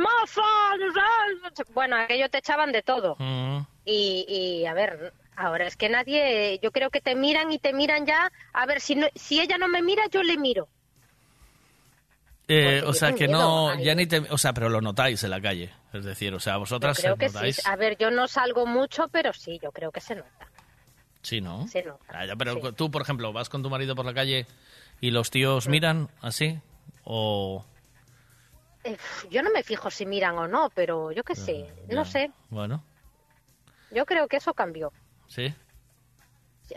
Bueno, 1.73 1.97
aquello 1.97 2.28
te 2.31 2.39
echaban 2.39 2.73
de 2.73 2.82
todo. 2.82 3.16
Mm. 3.19 3.59
Y, 3.85 4.24
y, 4.28 4.66
a 4.66 4.74
ver, 4.74 5.12
ahora 5.36 5.66
es 5.66 5.77
que 5.77 5.89
nadie, 5.89 6.59
yo 6.62 6.73
creo 6.73 6.90
que 6.90 7.01
te 7.01 7.15
miran 7.15 7.52
y 7.52 7.59
te 7.59 7.73
miran 7.73 8.06
ya. 8.06 8.32
A 8.52 8.66
ver, 8.66 8.81
si, 8.81 8.94
no- 8.94 9.09
si 9.15 9.40
ella 9.40 9.59
no 9.59 9.69
me 9.69 9.82
mira, 9.82 10.05
yo 10.11 10.23
le 10.23 10.39
miro. 10.39 10.69
Eh, 12.47 12.81
Porque 12.82 12.90
o 12.90 12.93
sea, 12.93 13.15
que 13.15 13.27
no, 13.27 13.74
ya 13.81 13.94
ni 13.94 14.06
te, 14.06 14.19
o 14.19 14.36
sea, 14.36 14.52
pero 14.52 14.69
lo 14.69 14.82
notáis 14.82 15.23
en 15.24 15.31
la 15.31 15.40
calle, 15.40 15.70
es 15.94 16.05
decir, 16.05 16.35
o 16.35 16.40
sea, 16.40 16.55
Yo 16.55 16.61
vosotras 16.61 16.98
creo 17.01 17.16
que 17.16 17.31
sí. 17.31 17.61
A 17.65 17.77
ver, 17.77 17.97
yo 17.97 18.11
no 18.11 18.28
salgo 18.28 18.66
mucho, 18.66 19.09
pero 19.09 19.32
sí, 19.32 19.59
yo 19.62 19.73
creo 19.73 19.90
que 19.90 20.01
se 20.02 20.15
nota. 20.15 20.48
sí, 21.23 21.40
¿no? 21.40 21.66
Se 21.69 21.82
nota. 21.82 22.05
Ah, 22.09 22.27
ya, 22.27 22.36
pero 22.36 22.73
tú, 22.74 22.90
por 22.90 23.01
ejemplo, 23.01 23.32
vas 23.32 23.48
con 23.48 23.62
tu 23.62 23.70
marido 23.70 23.94
por 23.94 24.05
la 24.05 24.12
calle 24.12 24.47
y 25.01 25.11
los 25.11 25.31
tíos 25.31 25.69
miran 25.69 26.11
así 26.20 26.59
o 27.05 27.65
Eh, 28.85 28.97
yo 29.31 29.43
no 29.43 29.51
me 29.51 29.62
fijo 29.62 29.90
si 29.90 30.06
miran 30.06 30.36
o 30.39 30.47
no, 30.47 30.70
pero 30.74 31.11
yo 31.12 31.24
qué 31.24 31.35
sé, 31.35 31.66
no 31.89 32.05
sé. 32.05 32.31
bueno, 32.51 32.85
Yo 33.90 34.05
creo 34.06 34.28
que 34.28 34.36
eso 34.36 34.55
cambió. 34.55 34.93
sí. 35.28 35.55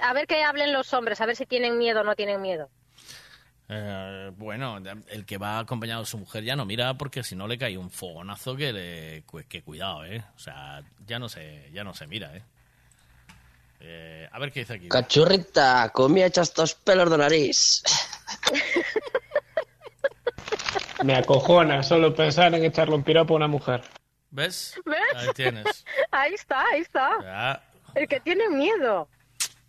A 0.01 0.11
ver 0.11 0.27
que 0.27 0.43
hablen 0.43 0.73
los 0.73 0.93
hombres, 0.93 1.21
a 1.21 1.25
ver 1.25 1.37
si 1.37 1.45
tienen 1.45 1.77
miedo 1.77 2.01
o 2.01 2.03
no 2.03 2.13
tienen 2.13 2.41
miedo. 2.41 2.69
Eh, 3.69 4.31
bueno, 4.35 4.79
el 5.07 5.25
que 5.25 5.37
va 5.37 5.59
acompañado 5.59 6.01
de 6.01 6.05
su 6.05 6.17
mujer 6.17 6.43
ya 6.43 6.57
no 6.57 6.65
mira 6.65 6.93
porque 6.97 7.23
si 7.23 7.37
no 7.37 7.47
le 7.47 7.57
cae 7.57 7.77
un 7.77 7.89
fogonazo 7.89 8.55
que 8.57 8.73
le 8.73 9.23
que 9.47 9.61
cuidado, 9.61 10.03
eh. 10.05 10.23
O 10.35 10.39
sea, 10.39 10.83
ya 11.05 11.19
no 11.19 11.29
se 11.29 11.69
ya 11.71 11.85
no 11.85 11.93
se 11.93 12.05
mira, 12.05 12.35
eh. 12.35 12.43
Eh, 13.79 14.29
a 14.31 14.39
ver 14.39 14.51
qué 14.51 14.61
dice 14.61 14.73
aquí. 14.73 14.89
Cachurrita, 14.89 15.89
comí 15.93 16.21
echas 16.23 16.53
dos 16.53 16.75
pelos 16.75 17.09
de 17.09 17.17
nariz. 17.17 17.83
Me 21.03 21.15
acojona 21.15 21.83
solo 21.83 22.13
pensar 22.15 22.53
en 22.55 22.63
echarle 22.65 22.95
un 22.95 23.03
piropo 23.03 23.33
a 23.33 23.37
una 23.37 23.47
mujer. 23.47 23.81
¿Ves? 24.29 24.79
¿Ves? 24.85 24.97
Ahí 25.15 25.27
tienes. 25.35 25.85
Ahí 26.11 26.33
está, 26.33 26.63
ahí 26.71 26.81
está. 26.81 27.09
Ya. 27.21 27.63
El 27.95 28.07
que 28.07 28.19
tiene 28.19 28.49
miedo. 28.49 29.07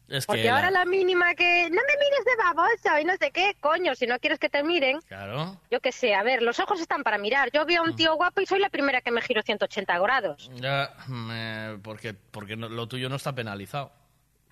Es 0.09 0.25
Porque 0.25 0.43
que 0.43 0.49
ahora 0.51 0.71
la- 0.71 0.81
la 0.81 0.85
mínima 0.87 1.35
que 1.35 1.65
no 1.65 1.77
me 1.77 1.99
mires 1.99 2.25
de 2.25 2.37
baboso 2.43 2.99
y 3.01 3.05
no 3.05 3.15
sé 3.19 3.31
qué, 3.31 3.55
coño, 3.61 3.95
si 3.95 4.07
no 4.07 4.19
quieres 4.19 4.39
que 4.39 4.49
te 4.49 4.63
miren, 4.63 5.01
Claro. 5.03 5.61
yo 5.71 5.81
qué 5.81 5.93
sé, 5.93 6.15
a 6.15 6.23
ver, 6.23 6.41
los 6.43 6.59
ojos 6.61 6.81
están 6.81 7.03
para 7.03 7.19
mirar. 7.19 7.51
Yo 7.53 7.67
veo 7.67 7.83
a 7.83 7.85
un 7.85 7.95
tío 7.95 8.15
guapo 8.17 8.41
y 8.41 8.47
soy 8.47 8.59
la 8.59 8.71
primera 8.71 9.03
que 9.03 9.11
me 9.11 9.21
giro 9.21 9.43
180 9.43 9.99
grados. 9.99 10.51
Ya, 10.55 10.95
me- 11.09 11.79
porque 11.83 12.15
porque 12.15 12.57
no- 12.57 12.71
lo 12.71 12.89
tuyo 12.89 13.11
no 13.11 13.17
está 13.17 13.35
penalizado. 13.35 13.93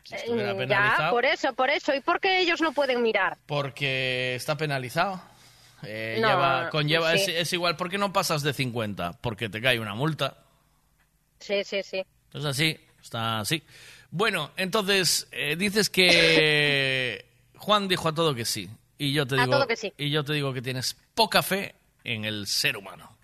Si 0.05 0.15
estuviera 0.15 0.53
Mm, 0.55 0.59
penalizado, 0.59 1.03
Ya, 1.05 1.11
por 1.11 1.25
eso, 1.25 1.53
por 1.55 1.71
eso. 1.71 1.95
¿Y 1.95 2.01
por 2.01 2.21
qué 2.21 2.39
ellos 2.41 2.61
no 2.61 2.73
pueden 2.73 3.03
mirar? 3.03 3.39
porque 3.47 4.35
está 4.35 4.57
penalizado. 4.57 5.21
Eh, 5.83 6.19
No, 6.21 6.29
lleva- 6.29 6.71
conlleva, 6.71 7.13
sí. 7.17 7.31
es, 7.33 7.41
es 7.41 7.53
igual, 7.53 7.77
¿por 7.77 7.91
qué 7.91 7.99
no 7.99 8.13
pasas 8.13 8.43
de 8.43 8.53
50? 8.53 9.19
Porque 9.21 9.49
te 9.49 9.61
cae 9.61 9.79
una 9.79 9.95
multa. 9.95 10.39
Sí, 11.39 11.63
sí, 11.65 11.83
sí. 11.83 12.05
Es 12.33 12.45
así, 12.45 12.79
está 13.03 13.41
así. 13.41 13.63
Bueno, 14.11 14.51
entonces, 14.57 15.29
eh, 15.33 15.57
dices 15.57 15.91
que 15.91 17.25
Juan 17.59 17.89
dijo 17.89 18.09
a 18.09 18.15
todo 18.15 18.35
que 18.35 18.45
sí. 18.45 18.69
Y 18.99 19.13
yo 19.13 19.27
te 19.27 19.35
A 19.35 19.45
digo, 19.45 19.53
todo 19.53 19.67
que 19.67 19.77
sí. 19.77 19.93
Y 19.99 20.11
yo 20.11 20.25
te 20.25 20.33
digo 20.33 20.55
que 20.55 20.63
tienes 20.63 20.97
poca 21.15 21.43
fe 21.43 21.75
en 22.05 22.25
el 22.25 22.47
ser 22.47 22.77
humano. 22.77 23.15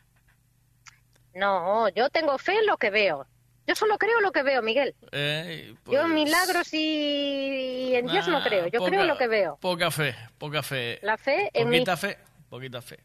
No, 1.34 1.88
yo 1.90 2.10
tengo 2.10 2.36
fe 2.38 2.58
en 2.58 2.66
lo 2.66 2.76
que 2.76 2.90
veo. 2.90 3.26
Yo 3.66 3.74
solo 3.74 3.96
creo 3.96 4.20
lo 4.20 4.32
que 4.32 4.42
veo, 4.42 4.60
Miguel. 4.60 4.94
Eh, 5.12 5.74
Yo 5.86 6.00
en 6.02 6.08
pues, 6.08 6.12
milagros 6.12 6.68
y 6.74 7.92
en 7.94 8.06
Dios 8.08 8.26
no 8.28 8.38
ah, 8.38 8.44
creo. 8.44 8.66
Yo 8.66 8.80
poca- 8.80 8.90
creo 8.90 9.02
en 9.02 9.08
lo 9.08 9.16
que 9.16 9.28
veo. 9.28 9.56
Poca 9.60 9.90
fe, 9.90 10.14
poca 10.36 10.62
fe. 10.62 10.98
La 11.02 11.16
fe 11.16 11.48
en. 11.54 11.68
Poquita 11.68 11.96
fe, 11.96 12.18
poquita 12.52 12.82
fe. 12.82 12.98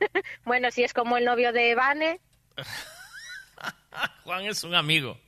Bueno, 0.44 0.70
si 0.72 0.82
es 0.82 0.92
como 0.92 1.16
el 1.16 1.24
novio 1.24 1.52
de 1.52 1.74
Vane, 1.76 2.20
Juan 4.24 4.44
es 4.46 4.64
un 4.64 4.74
amigo. 4.74 5.18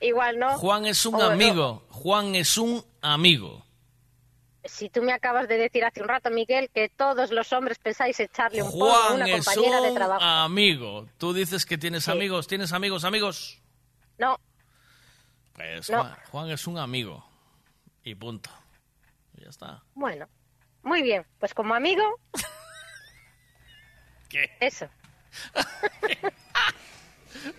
igual 0.00 0.38
no. 0.38 0.58
Juan 0.58 0.84
es 0.84 1.04
un 1.06 1.14
O- 1.14 1.22
amigo. 1.22 1.86
Juan 1.90 2.34
es 2.34 2.58
un 2.58 2.84
amigo. 3.00 3.64
Si 4.64 4.88
tú 4.90 5.02
me 5.02 5.12
acabas 5.12 5.46
de 5.48 5.56
decir 5.58 5.84
hace 5.84 6.00
un 6.02 6.08
rato, 6.08 6.30
Miguel, 6.30 6.70
que 6.72 6.88
todos 6.90 7.30
los 7.30 7.52
hombres 7.52 7.78
pensáis 7.78 8.18
echarle 8.20 8.62
un 8.62 8.70
polvo 8.70 8.92
a 8.94 9.02
Juan 9.04 9.14
una 9.16 9.26
es 9.28 9.44
compañera 9.44 9.80
de 9.80 9.88
un 9.88 9.94
trabajo. 9.94 10.24
amigo. 10.24 11.08
Tú 11.18 11.32
dices 11.34 11.64
que 11.66 11.76
tienes 11.78 12.08
amigos. 12.08 12.46
¿Tienes 12.46 12.72
amigos, 12.72 13.04
amigos? 13.04 13.60
No, 14.18 14.38
Pues 15.54 15.88
No. 15.90 16.02
Juan, 16.02 16.16
Juan 16.30 16.50
es 16.50 16.66
un 16.66 16.78
amigo. 16.78 17.26
Y 18.04 18.14
punto. 18.14 18.50
Ya 19.34 19.48
está. 19.48 19.82
bueno. 19.94 20.26
Muy 20.82 21.02
bien, 21.02 21.26
pues 21.38 21.52
como 21.54 21.74
amigo. 21.74 22.02
¿Qué? 24.34 24.50
Eso. 24.58 24.88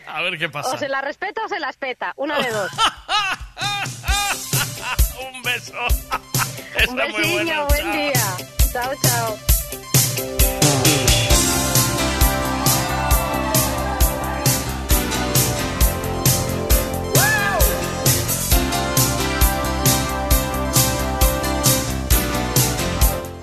A 0.08 0.22
ver 0.24 0.38
qué 0.38 0.50
pasa. 0.50 0.72
O 0.72 0.78
se 0.78 0.90
la 0.90 1.00
respeta 1.00 1.46
o 1.46 1.48
se 1.48 1.58
la 1.58 1.70
espeta. 1.70 2.12
Una 2.18 2.38
de 2.38 2.52
dos. 2.52 2.70
un 5.34 5.42
beso. 5.42 5.74
Un 6.90 6.92
Está 7.00 7.08
muy 7.08 7.14
besiño, 7.14 7.66
bueno, 7.66 7.68
buen 7.68 7.82
chao. 7.82 7.94
día. 7.94 8.36
Chao, 8.74 8.92
chao. 9.02 9.38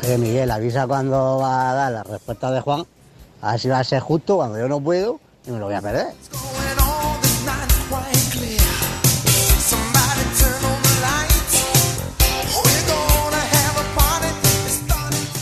Oye, 0.04 0.18
Miguel, 0.18 0.50
avisa 0.50 0.86
cuando 0.86 1.38
va 1.38 1.70
a 1.70 1.74
dar 1.74 1.92
la 1.92 2.02
respuesta 2.02 2.50
de 2.50 2.60
Juan. 2.60 2.84
A 3.42 3.52
ver 3.52 3.60
si 3.60 3.68
va 3.68 3.80
a 3.80 3.84
ser 3.84 3.98
justo 3.98 4.36
cuando 4.36 4.56
yo 4.56 4.68
no 4.68 4.80
puedo 4.80 5.18
y 5.44 5.50
me 5.50 5.58
lo 5.58 5.66
voy 5.66 5.74
a 5.74 5.82
perder. 5.82 6.06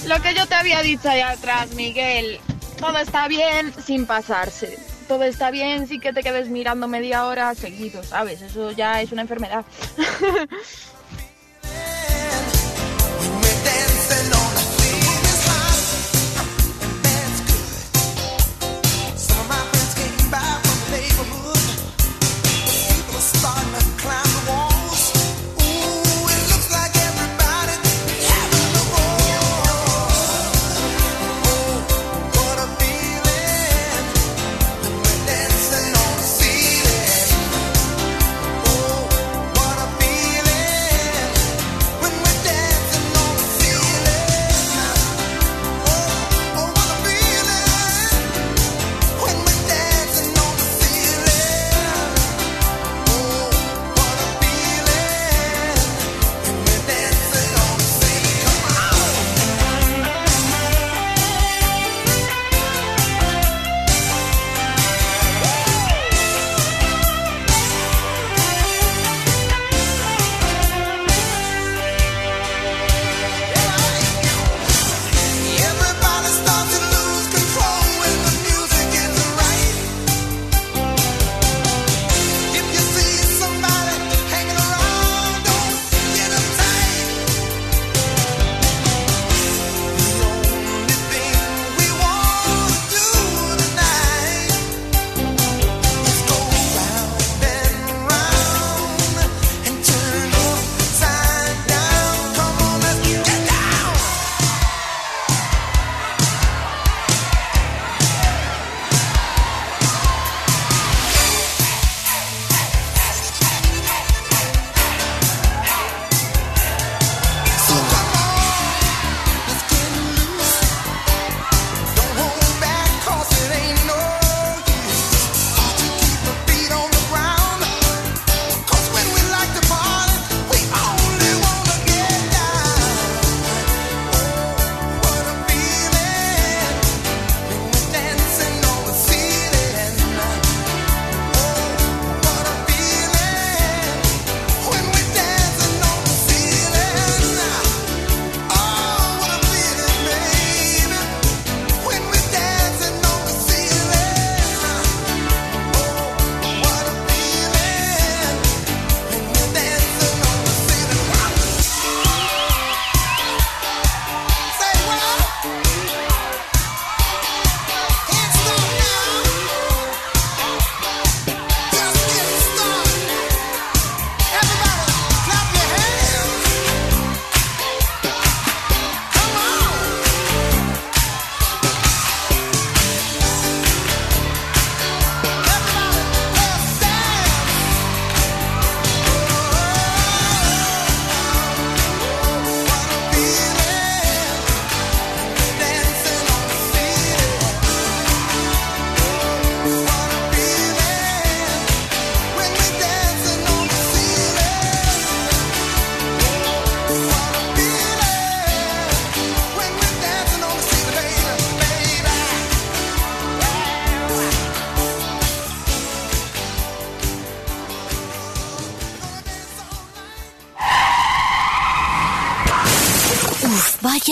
Lo 0.07 0.23
que 0.23 0.35
yo 0.35 0.47
te 0.47 0.55
había 0.55 0.81
dicho 0.81 1.11
ahí 1.11 1.21
atrás, 1.21 1.75
Miguel. 1.75 2.41
Todo 2.79 2.97
está 2.97 3.29
bien 3.29 3.75
sin 3.85 4.07
pasarse. 4.07 4.79
Todo 5.07 5.25
está 5.25 5.51
bien 5.51 5.87
sin 5.87 6.01
que 6.01 6.15
te 6.15 6.23
quedes 6.23 6.49
mirando 6.49 6.89
media 6.89 7.27
hora 7.27 7.55
seguido, 7.55 8.03
¿sabes? 8.03 8.41
Eso 8.41 8.71
ya 8.73 9.03
es 9.03 9.13
una 9.13 9.23
enfermedad. 9.23 9.67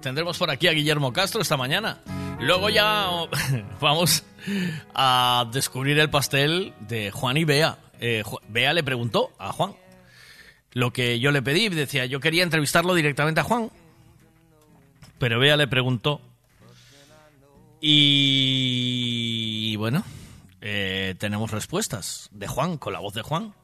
tendremos 0.00 0.38
por 0.38 0.50
aquí 0.50 0.68
a 0.68 0.72
Guillermo 0.72 1.12
Castro 1.12 1.42
esta 1.42 1.56
mañana. 1.56 1.98
Luego 2.40 2.70
ya 2.70 3.08
vamos 3.80 4.24
a 4.94 5.46
descubrir 5.52 5.98
el 5.98 6.10
pastel 6.10 6.74
de 6.80 7.10
Juan 7.10 7.36
y 7.36 7.44
Bea. 7.44 7.78
Eh, 8.00 8.22
Bea 8.48 8.72
le 8.72 8.82
preguntó 8.82 9.32
a 9.38 9.52
Juan 9.52 9.74
lo 10.72 10.92
que 10.92 11.20
yo 11.20 11.30
le 11.30 11.42
pedí. 11.42 11.68
Decía, 11.68 12.06
yo 12.06 12.20
quería 12.20 12.42
entrevistarlo 12.42 12.94
directamente 12.94 13.40
a 13.40 13.44
Juan. 13.44 13.70
Pero 15.18 15.38
Bea 15.38 15.56
le 15.56 15.68
preguntó. 15.68 16.20
Y 17.80 19.76
bueno, 19.76 20.04
eh, 20.60 21.14
tenemos 21.18 21.50
respuestas 21.50 22.28
de 22.32 22.46
Juan, 22.46 22.76
con 22.78 22.92
la 22.92 23.00
voz 23.00 23.14
de 23.14 23.22
Juan. 23.22 23.54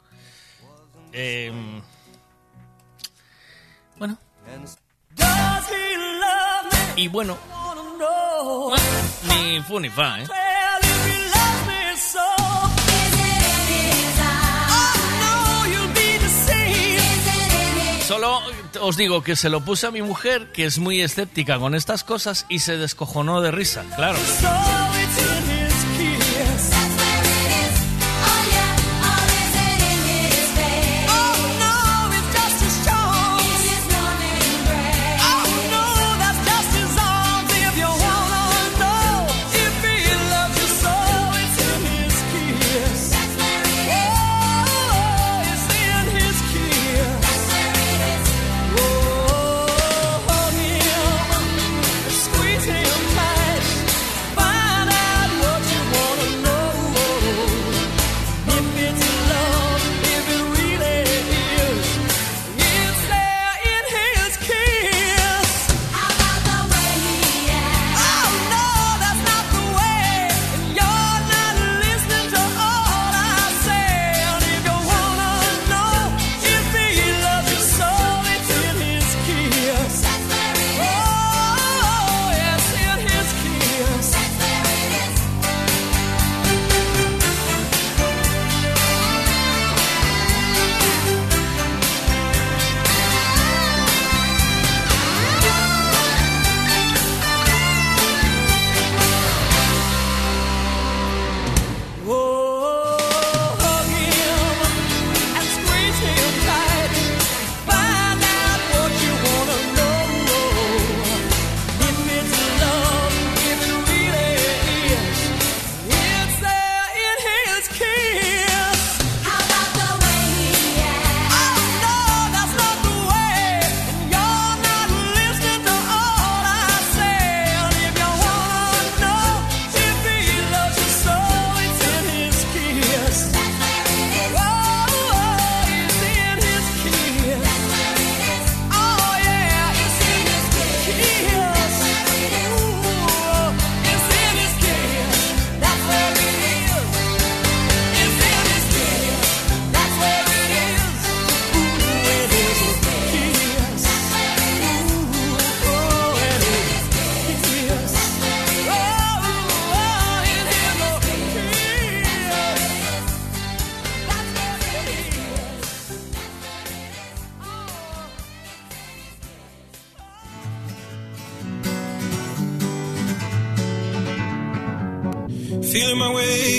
Eh, 1.13 1.53
bueno. 3.99 4.19
Y 6.97 7.09
bueno, 7.09 7.37
ni 9.29 9.61
fu 9.63 9.79
ni 9.79 9.91
fa, 9.91 10.21
¿eh? 10.21 10.27
Solo 18.07 18.41
os 18.81 18.97
digo 18.97 19.23
que 19.23 19.37
se 19.37 19.49
lo 19.49 19.61
puse 19.61 19.89
a 19.89 19.91
mi 19.91 20.01
mujer, 20.01 20.53
que 20.53 20.65
es 20.65 20.79
muy 20.79 21.01
escéptica 21.01 21.59
con 21.59 21.75
estas 21.75 22.05
cosas, 22.05 22.47
y 22.49 22.61
se 22.61 22.77
descojonó 22.77 23.41
de 23.41 23.51
risa, 23.51 23.85
claro. 23.97 24.19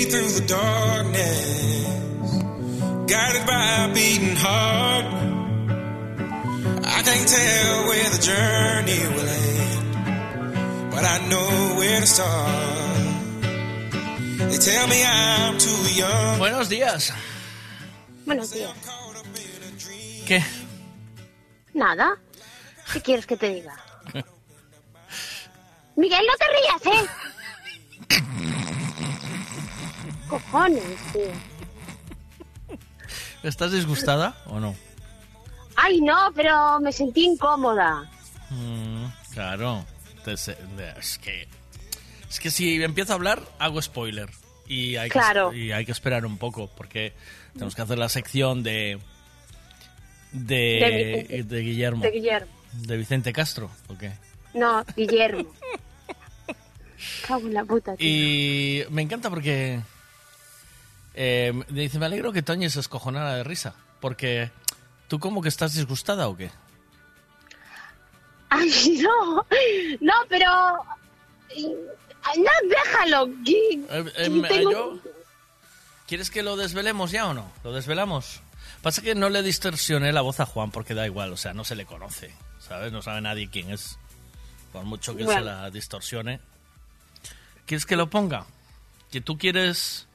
Through 0.09 0.31
the 0.39 0.45
darkness, 0.47 2.23
guided 3.07 3.45
by 3.45 3.85
a 3.85 3.93
beating 3.93 4.35
heart. 4.37 5.05
I 6.85 7.01
can't 7.03 7.27
tell 7.27 7.87
where 7.89 8.09
the 8.15 8.21
journey 8.31 9.01
will 9.15 9.29
end, 9.29 10.91
but 10.91 11.03
I 11.03 11.17
know 11.29 11.75
where 11.77 11.99
to 11.99 12.07
start. 12.07 12.77
They 14.49 14.57
tell 14.57 14.87
me 14.87 15.03
I'm 15.03 15.57
too 15.57 15.81
young. 15.93 16.39
Buenos 16.39 16.69
días. 16.69 17.11
Buenos 18.25 18.51
días. 18.51 18.71
¿Qué? 20.25 20.43
Nada. 21.73 22.17
¿Qué 22.93 23.01
quieres 23.01 23.25
que 23.25 23.35
te 23.35 23.49
diga? 23.49 23.75
Miguel, 25.97 26.25
no 26.25 26.35
te 26.37 26.45
rías, 26.55 26.81
¿eh? 26.95 27.09
Cojones, 30.29 30.83
tío. 31.13 31.31
¿Estás 33.43 33.71
disgustada 33.71 34.35
o 34.47 34.59
no? 34.59 34.75
Ay, 35.75 36.01
no, 36.01 36.31
pero 36.35 36.79
me 36.79 36.91
sentí 36.91 37.23
incómoda. 37.25 38.09
Mm, 38.49 39.05
claro. 39.33 39.85
Es 40.25 41.19
que, 41.21 41.47
es 42.29 42.39
que 42.41 42.51
si 42.51 42.83
empiezo 42.83 43.13
a 43.13 43.15
hablar, 43.15 43.41
hago 43.59 43.81
spoiler. 43.81 44.29
Y 44.67 44.97
hay, 44.97 45.09
Claro. 45.09 45.51
que, 45.51 45.57
y 45.57 45.71
hay 45.71 45.85
que 45.85 45.93
esperar 45.93 46.25
un 46.25 46.37
poco, 46.37 46.69
porque 46.75 47.13
tenemos 47.53 47.73
que 47.75 47.81
hacer 47.83 47.97
la 47.97 48.09
sección 48.09 48.63
de. 48.63 48.99
De, 50.33 51.25
De- 51.29 51.43
de 51.43 51.61
Guillermo. 51.61 52.03
De 52.03 52.11
Guillermo. 52.11 52.51
¿De 52.73 52.97
Vicente 52.97 53.31
Castro? 53.31 53.71
¿O 53.87 53.97
qué? 53.97 54.11
No, 54.53 54.83
Guillermo. 54.97 55.45
Cago 57.27 57.47
en 57.47 57.53
la 57.53 57.63
puta, 57.63 57.95
tío. 57.95 58.05
Y 58.09 58.83
me 58.89 59.03
encanta 59.03 59.29
porque. 59.29 59.79
Eh, 61.17 61.51
dice, 61.69 61.99
me 61.99 62.05
alegro 62.05 62.31
que 62.31 62.41
Toñi 62.43 62.69
se 62.69 62.79
escojonara 62.79 63.33
de 63.35 63.43
risa. 63.43 63.73
Porque. 63.99 64.51
¿Tú 65.07 65.19
como 65.19 65.41
que 65.41 65.49
estás 65.49 65.73
disgustada 65.73 66.27
o 66.27 66.37
qué? 66.37 66.51
Ay, 68.49 68.99
no. 69.03 69.45
No, 70.01 70.13
pero... 70.29 70.51
No, 72.37 72.51
déjalo. 72.69 73.27
que- 73.45 73.73
Eh, 73.89 74.13
eh, 74.17 74.41
tengo- 74.49 74.71
yo- 74.71 74.99
¿Quieres 76.07 76.29
que 76.29 76.43
lo 76.43 76.55
desvelemos 76.55 77.11
ya 77.11 77.27
o 77.27 77.33
no? 77.33 77.51
¿Lo 77.63 77.73
desvelamos? 77.73 78.41
Pasa 78.81 79.01
que 79.01 79.15
no 79.15 79.29
le 79.29 79.43
distorsioné 79.43 80.13
la 80.13 80.21
voz 80.21 80.39
a 80.39 80.45
Juan 80.45 80.71
porque 80.71 80.93
da 80.93 81.05
igual, 81.05 81.33
o 81.33 81.37
sea, 81.37 81.53
no 81.53 81.65
se 81.65 81.75
le 81.75 81.85
conoce, 81.85 82.33
¿sabes? 82.59 82.93
No 82.93 83.01
sabe 83.01 83.19
nadie 83.21 83.49
quién 83.49 83.71
es. 83.71 83.97
Por 84.71 84.85
mucho 84.85 85.13
que 85.15 85.23
se 85.23 85.25
Bueno. 85.25 85.41
la 85.45 85.69
distorsione. 85.69 86.39
¿Quieres 87.65 87.85
que 87.85 87.97
lo 87.97 88.09
ponga? 88.09 88.45
¿Que 89.11 89.19
tú 89.19 89.37
quieres 89.37 90.06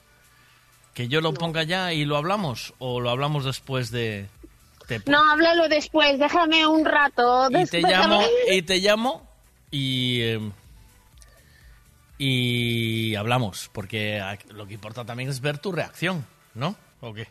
que 0.94 1.08
yo 1.08 1.20
lo 1.20 1.32
ponga 1.34 1.62
ya 1.62 1.92
y 1.92 2.04
lo 2.04 2.16
hablamos? 2.16 2.74
¿O 2.78 3.00
lo 3.00 3.10
hablamos 3.10 3.44
después 3.44 3.90
de...? 3.90 4.28
te- 4.86 5.00
No, 5.06 5.30
háblalo 5.30 5.68
después. 5.68 6.18
Déjame 6.18 6.66
un 6.66 6.84
rato. 6.84 7.48
y 7.50 7.66
te 7.66 7.80
llamo 7.82 8.22
y 8.50 8.62
te 8.62 8.78
llamo 8.78 9.28
y 9.70 10.20
eh, 10.22 10.50
y 12.18 13.14
hablamos 13.16 13.70
porque 13.72 14.22
lo 14.50 14.66
que 14.66 14.74
importa 14.74 15.04
también 15.04 15.28
es 15.30 15.40
ver 15.40 15.58
tu 15.58 15.72
reacción 15.72 16.24
¿no? 16.54 16.76
¿o 17.00 17.12
qué? 17.14 17.26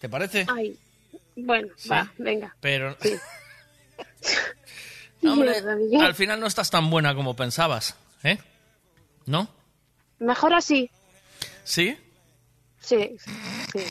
¿te 0.00 0.08
parece? 0.08 0.46
Ay, 0.48 0.76
bueno, 1.36 1.68
va, 1.90 2.12
venga. 2.18 2.54
pero 2.60 2.96
hombre 5.24 5.52
al 6.00 6.14
final 6.14 6.38
no 6.38 6.46
estás 6.46 6.70
tan 6.70 6.90
buena 6.90 7.14
como 7.14 7.34
pensabas 7.34 7.96
¿eh? 8.22 8.38
¿no? 9.26 9.48
Mejor 10.20 10.54
así. 10.54 10.90
¿sí? 11.64 11.96
Sí, 12.80 13.16
sí. 13.20 13.84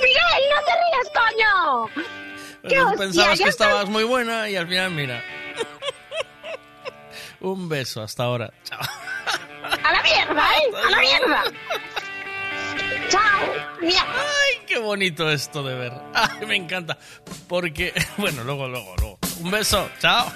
¡Miguel, 0.00 0.42
no 0.50 0.58
te 0.64 0.72
rías, 0.82 1.08
coño! 1.14 2.96
Pensabas 2.96 3.38
que 3.40 3.48
estabas 3.48 3.88
muy 3.88 4.04
buena 4.04 4.48
y 4.48 4.56
al 4.56 4.68
final 4.68 4.90
mira 4.92 5.22
un 7.40 7.68
beso 7.68 8.02
hasta 8.02 8.22
ahora 8.22 8.52
chao 8.62 8.78
¡A 9.82 9.92
la 9.92 10.02
mierda, 10.02 10.52
eh! 10.54 10.70
¡A 10.86 10.90
la 10.90 10.98
mierda! 11.00 11.42
¡Chao! 13.08 13.48
¡Mierda! 13.80 14.02
¡Ay, 14.14 14.64
qué 14.66 14.78
bonito 14.78 15.28
esto 15.30 15.62
de 15.64 15.74
ver! 15.74 15.92
¡Ay, 16.14 16.46
me 16.46 16.54
encanta! 16.56 16.96
Porque, 17.48 17.92
bueno, 18.16 18.44
luego, 18.44 18.68
luego, 18.68 18.94
luego. 18.98 19.18
Un 19.40 19.50
beso, 19.50 19.90
chao. 19.98 20.32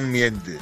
But 0.00 0.60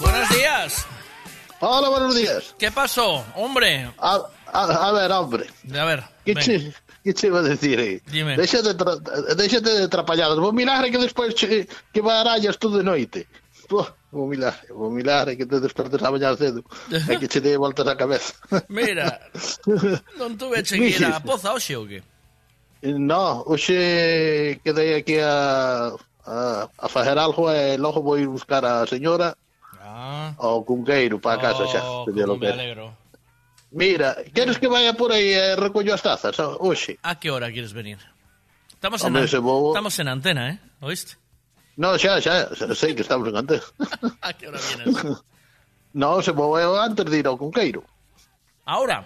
Buenos 0.00 0.28
días. 0.30 0.86
Hola, 1.60 1.88
buenos 1.88 2.14
días. 2.14 2.54
¿Qué 2.58 2.70
pasó? 2.70 3.24
Hombre. 3.36 3.90
A, 3.98 4.20
a- 4.52 4.88
a 4.88 4.92
ver, 4.92 5.12
hombre. 5.12 5.46
A 5.78 5.84
ver. 5.84 6.02
¿Qué 6.24 6.34
che, 6.34 6.72
¿Qué 7.04 7.14
che 7.14 7.26
iba 7.28 7.38
a 7.38 7.42
decir 7.42 7.78
aí? 7.78 8.00
Dime. 8.06 8.36
Déxate, 8.36 8.74
tra 8.74 8.96
déxate 9.36 9.70
de 9.70 9.84
atrapalladas. 9.84 10.38
Vos 10.38 10.52
milagre 10.52 10.90
que 10.90 10.98
despois 10.98 11.34
che, 11.34 11.68
que 11.92 12.00
barallas 12.00 12.58
tú 12.58 12.76
de 12.76 12.82
noite. 12.82 13.26
Pô, 13.68 13.86
Vou 14.12 14.28
mirar, 14.28 14.60
vou 14.68 14.90
mirar, 14.90 15.24
que 15.34 15.46
te 15.46 15.58
despertes 15.58 16.02
a 16.02 16.10
bañar 16.10 16.36
cedo, 16.36 16.60
hai 17.08 17.16
que 17.16 17.28
che 17.32 17.40
dei 17.40 17.56
voltas 17.56 17.88
a 17.88 17.96
cabeza. 17.96 18.36
Mira, 18.68 19.08
non 20.20 20.36
tuve 20.36 20.60
che 20.68 20.76
que 20.76 20.92
ir 20.92 21.04
a 21.08 21.24
poza 21.24 21.56
hoxe 21.56 21.72
ou 21.80 21.88
que? 21.88 22.04
No, 22.82 23.40
hoxe 23.48 24.60
quedei 24.60 25.00
aquí 25.00 25.16
a, 25.16 25.96
a, 26.28 26.68
a 26.68 26.88
facer 26.92 27.16
algo 27.16 27.48
e 27.48 27.80
logo 27.80 28.04
vou 28.04 28.20
ir 28.20 28.28
buscar 28.28 28.60
a 28.68 28.84
señora 28.84 29.32
ah. 29.80 30.36
ao 30.36 30.60
cunqueiro 30.60 31.16
para 31.16 31.40
casa 31.40 31.64
xa. 31.64 31.80
Oh, 31.80 32.04
como 32.04 32.36
me 32.36 32.52
alegro. 32.52 32.92
Mira, 33.72 34.20
queres 34.36 34.60
que 34.60 34.68
vaya 34.68 34.92
por 34.92 35.08
aí 35.16 35.32
e 35.32 35.56
recollo 35.56 35.96
as 35.96 36.04
tazas 36.04 36.36
hoxe? 36.36 37.00
A 37.00 37.16
que 37.16 37.32
hora 37.32 37.48
queres 37.48 37.72
venir? 37.72 37.96
Estamos, 38.68 39.00
Hombre, 39.00 39.24
en, 39.24 39.40
vou... 39.40 39.72
estamos 39.72 39.96
en 39.96 40.08
antena, 40.12 40.52
eh? 40.52 40.58
Oíste? 40.84 41.21
No, 41.76 41.96
xa, 41.98 42.20
xa 42.20 42.48
sei 42.74 42.94
que 42.94 43.02
estamos 43.02 43.28
en 43.28 43.36
antena. 43.36 43.62
¿A 44.20 44.32
qué 44.32 44.48
hora 44.48 44.58
vienes? 44.58 44.96
No, 45.94 46.22
se 46.24 46.32
vou 46.32 46.56
eu 46.56 46.72
antes 46.80 47.04
de 47.04 47.18
ir 47.20 47.26
ao 47.28 47.36
Conqueiro. 47.36 47.84
¿Ahora? 48.64 49.04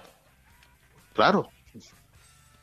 Claro. 1.15 1.51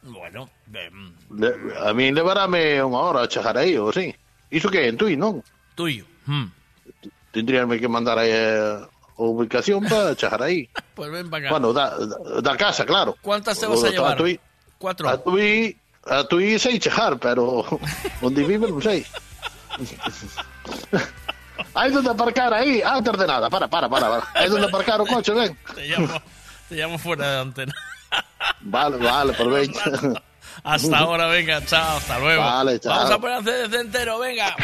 Bueno, 0.02 0.48
em, 0.74 1.12
Le, 1.30 1.52
a 1.84 1.92
mí 1.94 2.08
levarame 2.12 2.80
unha 2.80 3.04
hora 3.04 3.20
a 3.24 3.28
chegar 3.28 3.60
aí, 3.60 3.76
ou 3.76 3.92
así. 3.92 4.16
Iso 4.48 4.72
que 4.72 4.80
é 4.80 4.88
en 4.88 4.96
Tui, 4.96 5.20
non? 5.20 5.44
tuyo. 5.76 6.08
Hmm. 6.24 6.48
Tendríanme 7.36 7.80
que 7.84 7.92
mandar 7.92 8.16
aí 8.16 8.32
a 8.32 8.88
a 8.88 9.22
ubicación 9.28 9.84
para 9.86 10.16
chegar 10.16 10.42
aí. 10.42 10.72
Pues 10.96 11.10
ven 11.12 11.28
para 11.30 11.44
acá. 11.44 11.60
Bueno, 11.60 11.74
da, 11.74 11.98
da, 11.98 12.42
da 12.42 12.54
casa, 12.56 12.86
claro. 12.86 13.18
¿Cuántas 13.22 13.60
te 13.60 13.66
vas 13.68 13.84
a 13.84 13.90
llevar? 13.90 14.16
Tui, 14.16 14.40
Cuatro. 14.78 15.10
a 15.10 15.18
Tui, 15.18 15.76
a 16.06 16.24
Tui 16.24 16.60
sei 16.60 16.80
chegar, 16.80 17.18
pero 17.20 17.66
onde 18.22 18.44
vive 18.48 18.72
non 18.72 18.80
sei. 18.80 19.04
Hai 21.76 21.92
donde 21.92 22.10
aparcar 22.10 22.54
aí, 22.54 22.82
antes 22.82 23.18
de 23.18 23.28
nada, 23.28 23.50
para, 23.50 23.68
para, 23.68 23.90
para, 23.90 24.08
para. 24.10 24.28
Hai 24.34 24.50
donde 24.50 24.68
aparcar 24.68 25.02
o 25.02 25.06
coche, 25.06 25.34
ven. 25.34 25.58
Te 25.76 25.88
llamo, 25.88 26.22
te 26.70 26.76
llamo 26.76 26.98
fuera 26.98 27.32
de 27.32 27.40
antena. 27.40 27.74
Vale, 28.62 28.98
vale, 28.98 29.34
por 29.34 29.50
ben. 29.50 29.72
Hasta 30.64 30.98
ahora, 30.98 31.28
venga, 31.28 31.66
chao, 31.66 31.98
hasta 31.98 32.20
luego. 32.20 32.42
Vale, 32.42 32.80
chao. 32.80 32.94
Vamos 32.94 33.12
a 33.12 33.20
poner 33.20 33.44
CDC 33.44 33.74
entero, 33.74 34.20
venga. 34.20 34.56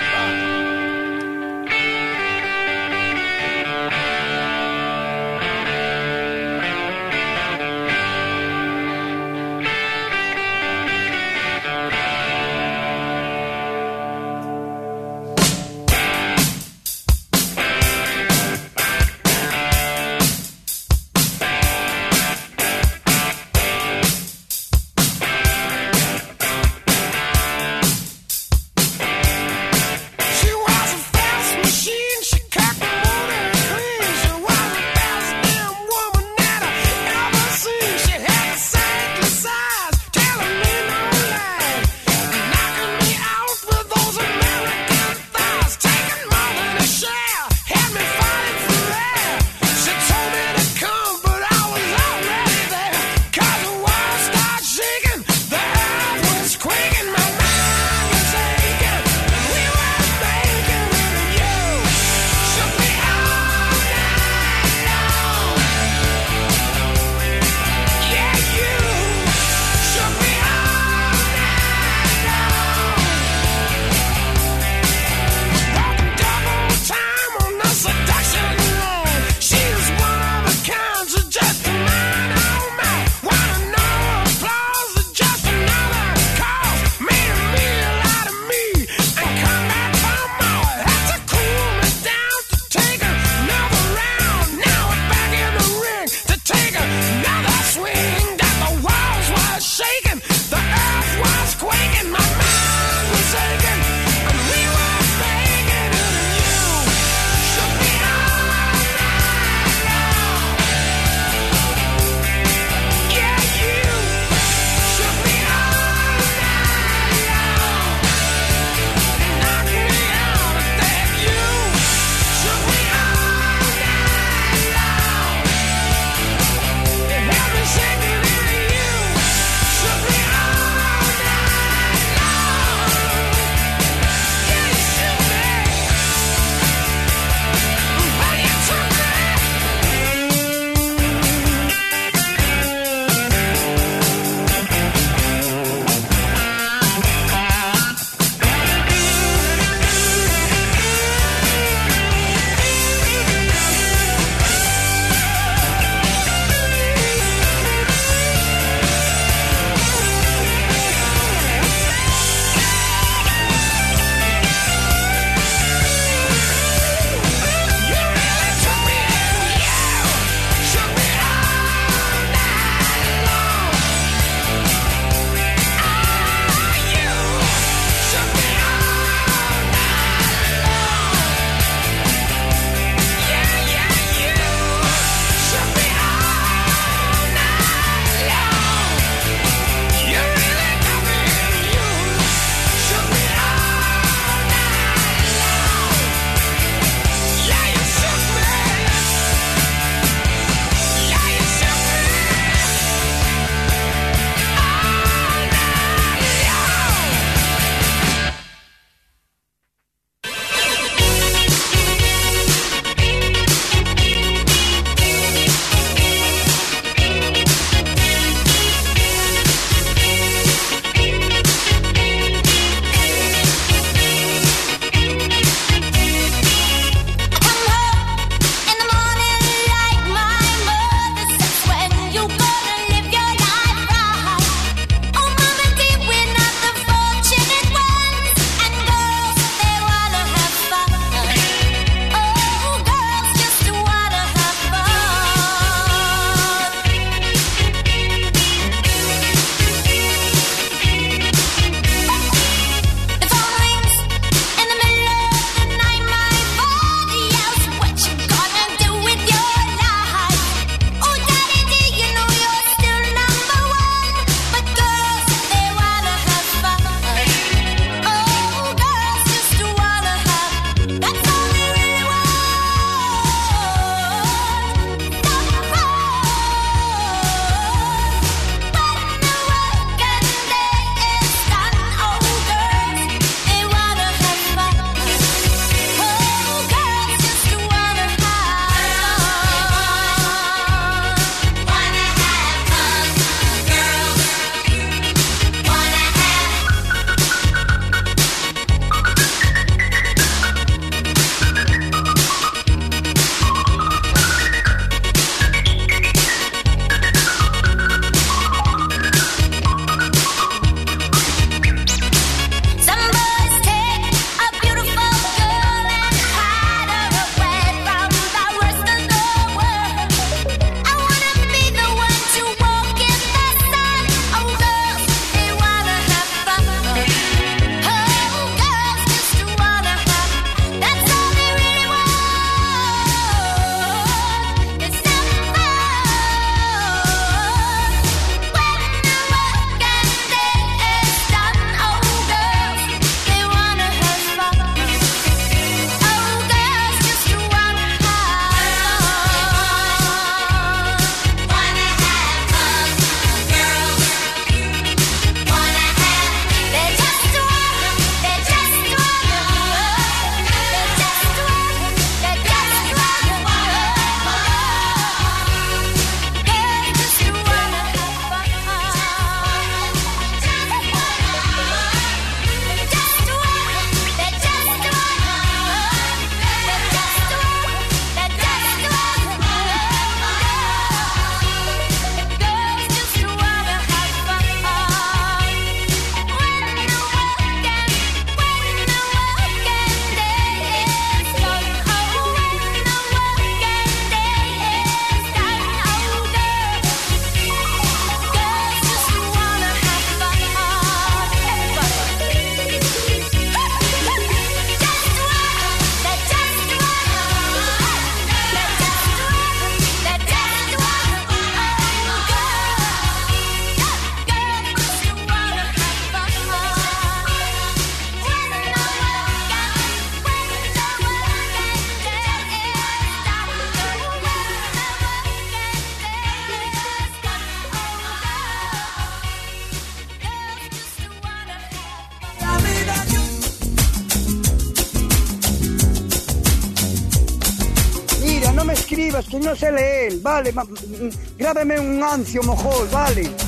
Grábeme 441.37 441.79
un 441.79 442.03
ancio 442.03 442.43
mojol, 442.43 442.87
vale. 442.91 443.38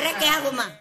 Ahora, 0.00 0.18
¿qué 0.18 0.26
hago 0.28 0.52
más? 0.52 0.79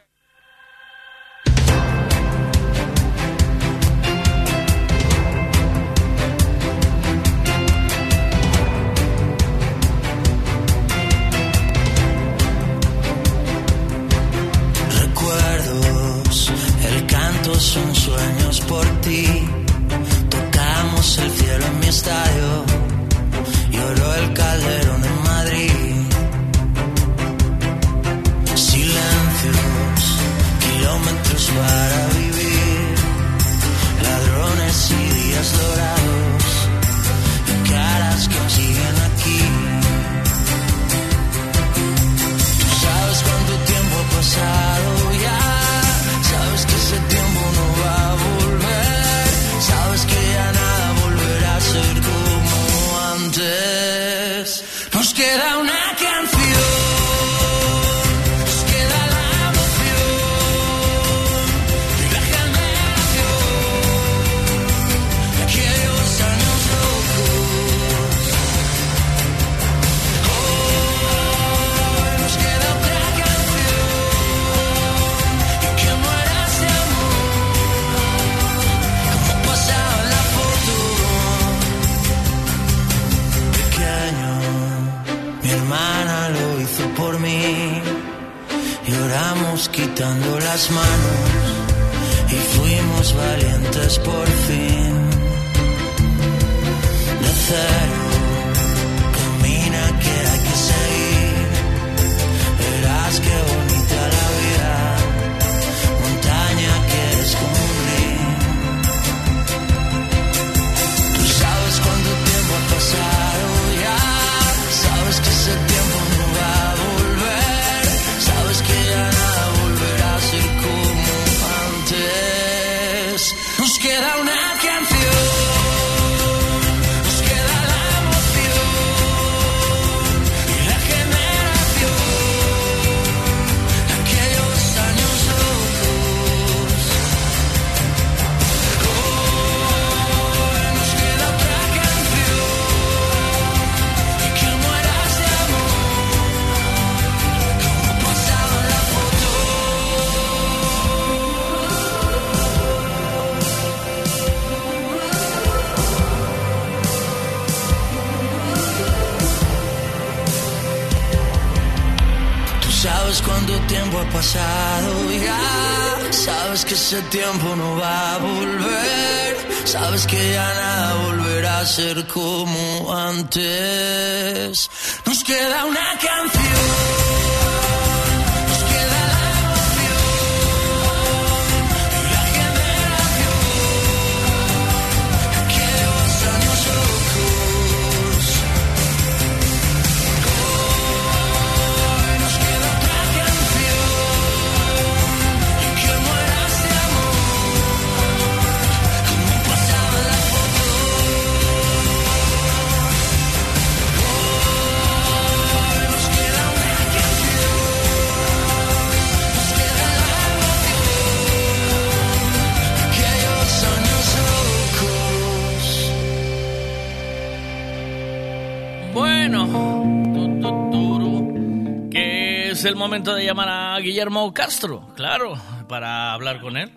Momento 222.99 223.15
de 223.15 223.23
llamar 223.25 223.47
a 223.47 223.79
Guillermo 223.79 224.33
Castro, 224.33 224.85
claro, 224.97 225.35
para 225.69 226.11
hablar 226.11 226.41
con 226.41 226.57
él. 226.57 226.69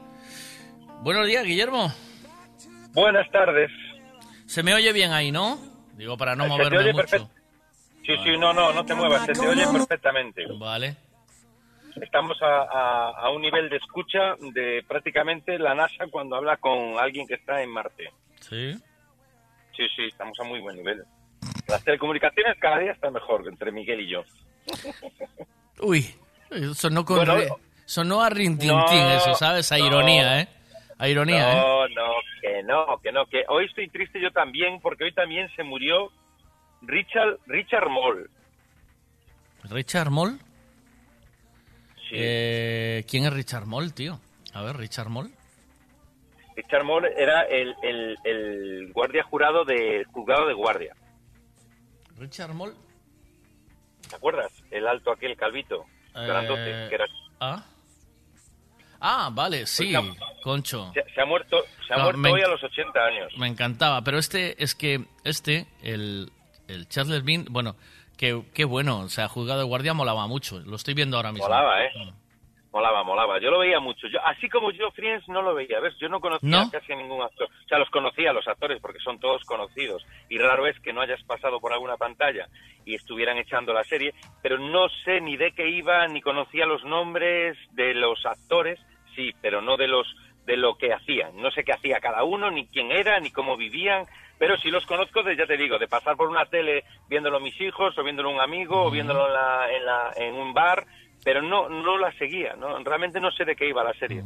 Buenos 1.02 1.26
días, 1.26 1.44
Guillermo. 1.44 1.92
Buenas 2.92 3.28
tardes. 3.32 3.72
Se 4.46 4.62
me 4.62 4.72
oye 4.72 4.92
bien 4.92 5.10
ahí, 5.12 5.32
¿no? 5.32 5.58
Digo, 5.96 6.16
para 6.16 6.36
no 6.36 6.44
Se 6.44 6.50
te 6.50 6.56
moverme 6.56 6.78
oye 6.78 6.92
mucho. 6.92 7.06
perfecto. 7.08 7.30
Sí, 8.06 8.12
sí, 8.22 8.38
no, 8.38 8.52
no, 8.52 8.72
no 8.72 8.84
te 8.86 8.94
muevas, 8.94 9.26
se 9.26 9.32
te 9.32 9.40
oye 9.48 9.66
perfectamente. 9.66 10.44
Vale. 10.60 10.96
Estamos 12.00 12.40
a, 12.40 12.62
a- 12.70 13.10
a 13.26 13.30
un 13.30 13.42
nivel 13.42 13.68
de 13.68 13.78
escucha 13.78 14.36
de 14.38 14.84
prácticamente 14.86 15.58
la 15.58 15.74
NASA 15.74 16.06
cuando 16.08 16.36
habla 16.36 16.56
con 16.58 16.98
alguien 17.00 17.26
que 17.26 17.34
está 17.34 17.62
en 17.62 17.70
Marte. 17.70 18.10
Sí. 18.40 18.74
Sí, 19.76 19.86
sí, 19.96 20.04
estamos 20.06 20.38
a 20.38 20.44
muy 20.44 20.60
buen 20.60 20.76
nivel. 20.76 21.02
Las 21.66 21.82
telecomunicaciones 21.82 22.56
cada 22.60 22.78
día 22.78 22.92
están 22.92 23.12
mejor 23.12 23.42
entre 23.48 23.72
Miguel 23.72 24.02
y 24.02 24.08
yo. 24.08 24.22
Uy, 25.82 26.14
sonó, 26.74 27.04
con 27.04 27.16
Bueno, 27.16 27.36
re- 27.36 27.48
sonó 27.84 28.22
a 28.22 28.30
rintintín 28.30 28.68
no, 29.00 29.10
eso, 29.16 29.34
¿sabes? 29.34 29.70
A 29.72 29.78
no. 29.78 29.86
ironía, 29.86 30.40
¿eh? 30.40 30.48
A 30.98 31.08
ironía, 31.08 31.52
¿eh? 31.52 31.56
no, 31.56 31.88
no, 31.88 32.12
que 32.40 32.62
no, 32.62 32.98
que 33.02 33.12
no, 33.12 33.26
que 33.26 33.44
hoy 33.48 33.66
estoy 33.66 33.88
triste 33.88 34.20
yo 34.20 34.30
también 34.30 34.80
porque 34.80 35.04
hoy 35.04 35.12
también 35.12 35.48
se 35.56 35.62
murió 35.64 36.10
Richard, 36.82 37.38
Richard 37.46 37.88
Moll. 37.90 38.30
¿Richard 39.64 40.10
Moll? 40.10 40.38
Sí. 42.08 42.14
Eh, 42.18 43.04
¿Quién 43.08 43.24
es 43.24 43.32
Richard 43.32 43.66
Moll, 43.66 43.92
tío? 43.94 44.20
A 44.54 44.62
ver, 44.62 44.76
Richard 44.76 45.08
Moll. 45.08 45.30
Richard 46.56 46.84
Moll 46.84 47.06
era 47.16 47.42
el, 47.42 47.74
el, 47.82 48.16
el 48.24 48.92
guardia 48.92 49.22
jurado 49.24 49.64
del 49.64 50.04
juzgado 50.06 50.46
de 50.46 50.54
guardia. 50.54 50.94
Richard 52.18 52.52
Moll. 52.54 52.74
¿Te 54.12 54.16
acuerdas? 54.16 54.52
El 54.70 54.86
alto 54.86 55.10
aquel 55.10 55.34
calvito, 55.38 55.86
grandote, 56.12 56.84
Eh, 56.84 56.88
que 56.90 56.94
era... 56.96 57.06
Ah. 57.40 57.64
Ah, 59.00 59.30
vale, 59.32 59.66
sí, 59.66 59.94
Pues, 59.96 60.18
concho. 60.42 60.92
Se, 60.92 61.02
se 61.14 61.20
ha 61.22 61.24
muerto, 61.24 61.64
se 61.88 61.94
ha 61.94 61.96
No, 61.96 62.02
muerto 62.04 62.18
me 62.18 62.30
hoy 62.30 62.42
a 62.42 62.48
los 62.48 62.62
80 62.62 63.00
años. 63.00 63.32
Me 63.38 63.46
encantaba, 63.48 64.02
pero 64.02 64.18
este, 64.18 64.62
es 64.62 64.74
que 64.74 65.06
este, 65.24 65.66
el, 65.82 66.30
el 66.68 66.86
Charles 66.90 67.24
Bean, 67.24 67.46
bueno, 67.48 67.74
que, 68.18 68.42
qué 68.52 68.64
bueno, 68.66 68.98
o 69.00 69.08
sea, 69.08 69.28
juzgado 69.28 69.60
de 69.60 69.66
guardia 69.66 69.94
molaba 69.94 70.26
mucho, 70.26 70.60
lo 70.60 70.76
estoy 70.76 70.92
viendo 70.92 71.16
ahora 71.16 71.32
mismo. 71.32 71.48
Molaba, 71.48 71.82
¿eh? 71.82 71.90
Mm. 71.96 72.10
Molaba, 72.72 73.02
molaba. 73.04 73.38
Yo 73.38 73.50
lo 73.50 73.58
veía 73.58 73.80
mucho. 73.80 74.08
Yo, 74.08 74.18
así 74.24 74.48
como 74.48 74.70
yo 74.70 74.90
Friends 74.92 75.28
no 75.28 75.42
lo 75.42 75.54
veía. 75.54 75.78
¿Ves? 75.80 75.94
Yo 75.98 76.08
no 76.08 76.20
conocía 76.20 76.48
¿No? 76.64 76.70
casi 76.70 76.92
a 76.92 76.96
ningún 76.96 77.22
actor. 77.22 77.46
O 77.46 77.68
sea, 77.68 77.78
los 77.78 77.90
conocía 77.90 78.32
los 78.32 78.48
actores 78.48 78.80
porque 78.80 78.98
son 79.00 79.20
todos 79.20 79.44
conocidos. 79.44 80.04
Y 80.30 80.38
raro 80.38 80.66
es 80.66 80.78
que 80.80 80.92
no 80.92 81.02
hayas 81.02 81.22
pasado 81.24 81.60
por 81.60 81.72
alguna 81.72 81.98
pantalla 81.98 82.48
y 82.86 82.94
estuvieran 82.94 83.36
echando 83.36 83.74
la 83.74 83.84
serie. 83.84 84.14
Pero 84.42 84.58
no 84.58 84.88
sé 85.04 85.20
ni 85.20 85.36
de 85.36 85.52
qué 85.52 85.68
iba, 85.68 86.06
ni 86.08 86.22
conocía 86.22 86.64
los 86.64 86.82
nombres 86.84 87.58
de 87.72 87.92
los 87.92 88.24
actores. 88.24 88.80
Sí, 89.14 89.32
pero 89.42 89.60
no 89.60 89.76
de 89.76 89.88
los 89.88 90.06
de 90.46 90.56
lo 90.56 90.76
que 90.76 90.92
hacían. 90.92 91.36
No 91.36 91.50
sé 91.50 91.64
qué 91.64 91.72
hacía 91.72 92.00
cada 92.00 92.24
uno, 92.24 92.50
ni 92.50 92.66
quién 92.66 92.90
era, 92.90 93.20
ni 93.20 93.30
cómo 93.30 93.56
vivían. 93.56 94.06
Pero 94.38 94.56
sí 94.56 94.70
los 94.70 94.84
conozco, 94.86 95.22
de, 95.22 95.36
ya 95.36 95.46
te 95.46 95.56
digo, 95.56 95.78
de 95.78 95.86
pasar 95.86 96.16
por 96.16 96.28
una 96.28 96.46
tele 96.46 96.84
viéndolo 97.08 97.38
mis 97.38 97.60
hijos, 97.60 97.96
o 97.96 98.02
viéndolo 98.02 98.30
un 98.30 98.40
amigo, 98.40 98.86
o 98.86 98.90
viéndolo 98.90 99.28
en, 99.28 99.32
la, 99.32 99.72
en, 99.72 99.86
la, 99.86 100.12
en 100.16 100.34
un 100.34 100.52
bar, 100.52 100.84
pero 101.24 101.42
no, 101.42 101.68
no 101.68 101.98
la 101.98 102.12
seguía, 102.18 102.54
¿no? 102.56 102.76
Realmente 102.84 103.20
no 103.20 103.30
sé 103.32 103.44
de 103.44 103.54
qué 103.56 103.68
iba 103.68 103.82
la 103.84 103.94
serie, 103.94 104.22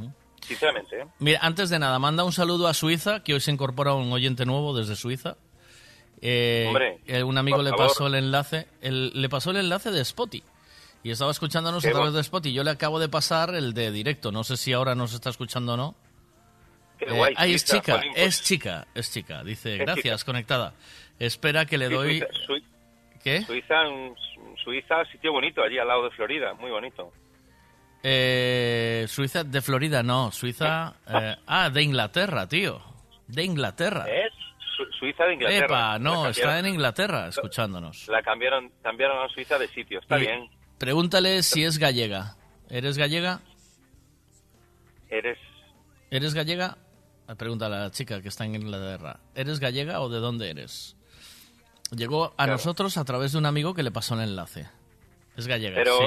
sinceramente, 0.46 1.00
¿eh? 1.00 1.06
Mira, 1.18 1.38
antes 1.42 1.70
de 1.70 1.78
nada, 1.78 1.98
manda 1.98 2.24
un 2.24 2.32
saludo 2.32 2.68
a 2.68 2.74
Suiza, 2.74 3.22
que 3.22 3.34
hoy 3.34 3.40
se 3.40 3.50
incorpora 3.50 3.94
un 3.94 4.12
oyente 4.12 4.46
nuevo 4.46 4.76
desde 4.76 4.96
Suiza. 4.96 5.36
Eh, 6.22 6.64
Hombre, 6.68 6.98
eh, 7.06 7.22
un 7.22 7.36
amigo 7.36 7.62
le 7.62 7.70
favor. 7.70 7.88
pasó 7.88 8.06
el 8.06 8.14
enlace, 8.14 8.66
el- 8.80 9.12
le 9.20 9.28
pasó 9.28 9.50
el 9.50 9.58
enlace 9.58 9.90
de 9.90 10.00
Spotify. 10.00 10.44
Y 11.02 11.10
estaba 11.10 11.30
escuchándonos 11.30 11.84
a 11.84 11.90
través 11.92 12.14
de 12.14 12.20
Spotify. 12.20 12.54
Yo 12.54 12.64
le 12.64 12.70
acabo 12.70 12.98
de 12.98 13.08
pasar 13.08 13.54
el 13.54 13.74
de 13.74 13.92
directo. 13.92 14.32
No 14.32 14.42
sé 14.42 14.56
si 14.56 14.72
ahora 14.72 14.94
nos 14.96 15.12
está 15.14 15.30
escuchando 15.30 15.74
o 15.74 15.76
no. 15.76 15.94
Qué 16.98 17.04
Eh, 17.04 17.12
guay, 17.12 17.34
ahí 17.36 17.54
es 17.54 17.64
chica, 17.64 18.02
es 18.16 18.42
chica, 18.42 18.86
es 18.94 19.12
chica. 19.12 19.44
Dice, 19.44 19.74
Es 19.74 19.78
gracias, 19.80 20.24
conectada. 20.24 20.72
Espera 21.20 21.64
que 21.66 21.78
le 21.78 21.88
Sí, 21.88 21.94
doy... 21.94 22.18
Suiza, 22.18 22.26
Sui- 22.46 22.64
¿Qué? 23.22 23.42
Suiza, 23.42 23.82
Suiza, 24.66 25.04
sitio 25.12 25.30
bonito, 25.30 25.62
allí 25.62 25.78
al 25.78 25.86
lado 25.86 26.02
de 26.02 26.10
Florida, 26.10 26.52
muy 26.54 26.72
bonito. 26.72 27.12
Eh, 28.02 29.04
Suiza 29.06 29.44
de 29.44 29.62
Florida, 29.62 30.02
no. 30.02 30.32
Suiza... 30.32 30.92
eh, 31.06 31.36
ah, 31.46 31.70
de 31.70 31.82
Inglaterra, 31.82 32.48
tío. 32.48 32.80
De 33.28 33.44
Inglaterra. 33.44 34.06
¿Es? 34.08 34.32
Su- 34.76 34.90
Suiza 34.98 35.22
de 35.24 35.34
Inglaterra. 35.34 35.64
Epa, 35.66 35.98
no, 36.00 36.28
está 36.28 36.58
en 36.58 36.66
Inglaterra 36.66 37.28
escuchándonos. 37.28 38.08
La 38.08 38.22
cambiaron, 38.22 38.72
cambiaron 38.82 39.24
a 39.24 39.28
Suiza 39.28 39.56
de 39.56 39.68
sitio, 39.68 40.00
está 40.00 40.18
Y 40.18 40.22
bien. 40.22 40.50
Pregúntale 40.78 41.44
si 41.44 41.62
es 41.62 41.78
gallega. 41.78 42.34
¿Eres 42.68 42.98
gallega? 42.98 43.40
Eres... 45.08 45.38
¿Eres 46.10 46.34
gallega? 46.34 46.76
Ah, 47.28 47.36
Pregúntale 47.36 47.76
a 47.76 47.78
la 47.84 47.90
chica 47.92 48.20
que 48.20 48.28
está 48.28 48.44
en 48.44 48.56
Inglaterra. 48.56 49.20
¿Eres 49.36 49.60
gallega 49.60 50.00
o 50.00 50.08
de 50.08 50.18
dónde 50.18 50.50
eres? 50.50 50.96
Llegó 51.94 52.26
a 52.26 52.34
Claro. 52.36 52.52
nosotros 52.52 52.96
a 52.96 53.04
través 53.04 53.32
de 53.32 53.38
un 53.38 53.46
amigo 53.46 53.74
que 53.74 53.82
le 53.82 53.90
pasó 53.90 54.14
el 54.14 54.22
enlace. 54.22 54.66
Es 55.36 55.46
gallega, 55.46 55.74
Pero 55.76 55.98
sí. 55.98 56.04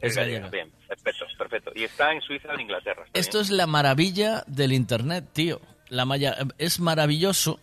es 0.00 0.10
Es 0.10 0.16
gallega, 0.16 0.46
gallega. 0.46 0.50
bien. 0.50 0.72
Perfecto, 0.86 1.24
perfecto. 1.38 1.72
Y 1.74 1.84
está 1.84 2.12
en 2.12 2.20
Suiza 2.22 2.52
en 2.54 2.60
Inglaterra. 2.60 3.04
Esto 3.12 3.38
bien. 3.38 3.44
es 3.44 3.50
la 3.50 3.66
maravilla 3.66 4.44
del 4.46 4.72
Internet, 4.72 5.24
tío. 5.32 5.60
La 5.88 6.04
maya- 6.04 6.36
es 6.58 6.78
maravilloso. 6.80 7.58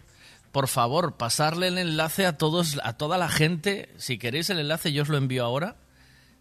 Por 0.51 0.67
favor, 0.67 1.15
pasarle 1.17 1.67
el 1.69 1.77
enlace 1.77 2.25
a 2.25 2.37
todos, 2.37 2.79
a 2.83 2.97
toda 2.97 3.17
la 3.17 3.29
gente. 3.29 3.89
Si 3.97 4.17
queréis 4.17 4.49
el 4.49 4.59
enlace, 4.59 4.91
yo 4.93 5.03
os 5.03 5.09
lo 5.09 5.17
envío 5.17 5.45
ahora. 5.45 5.77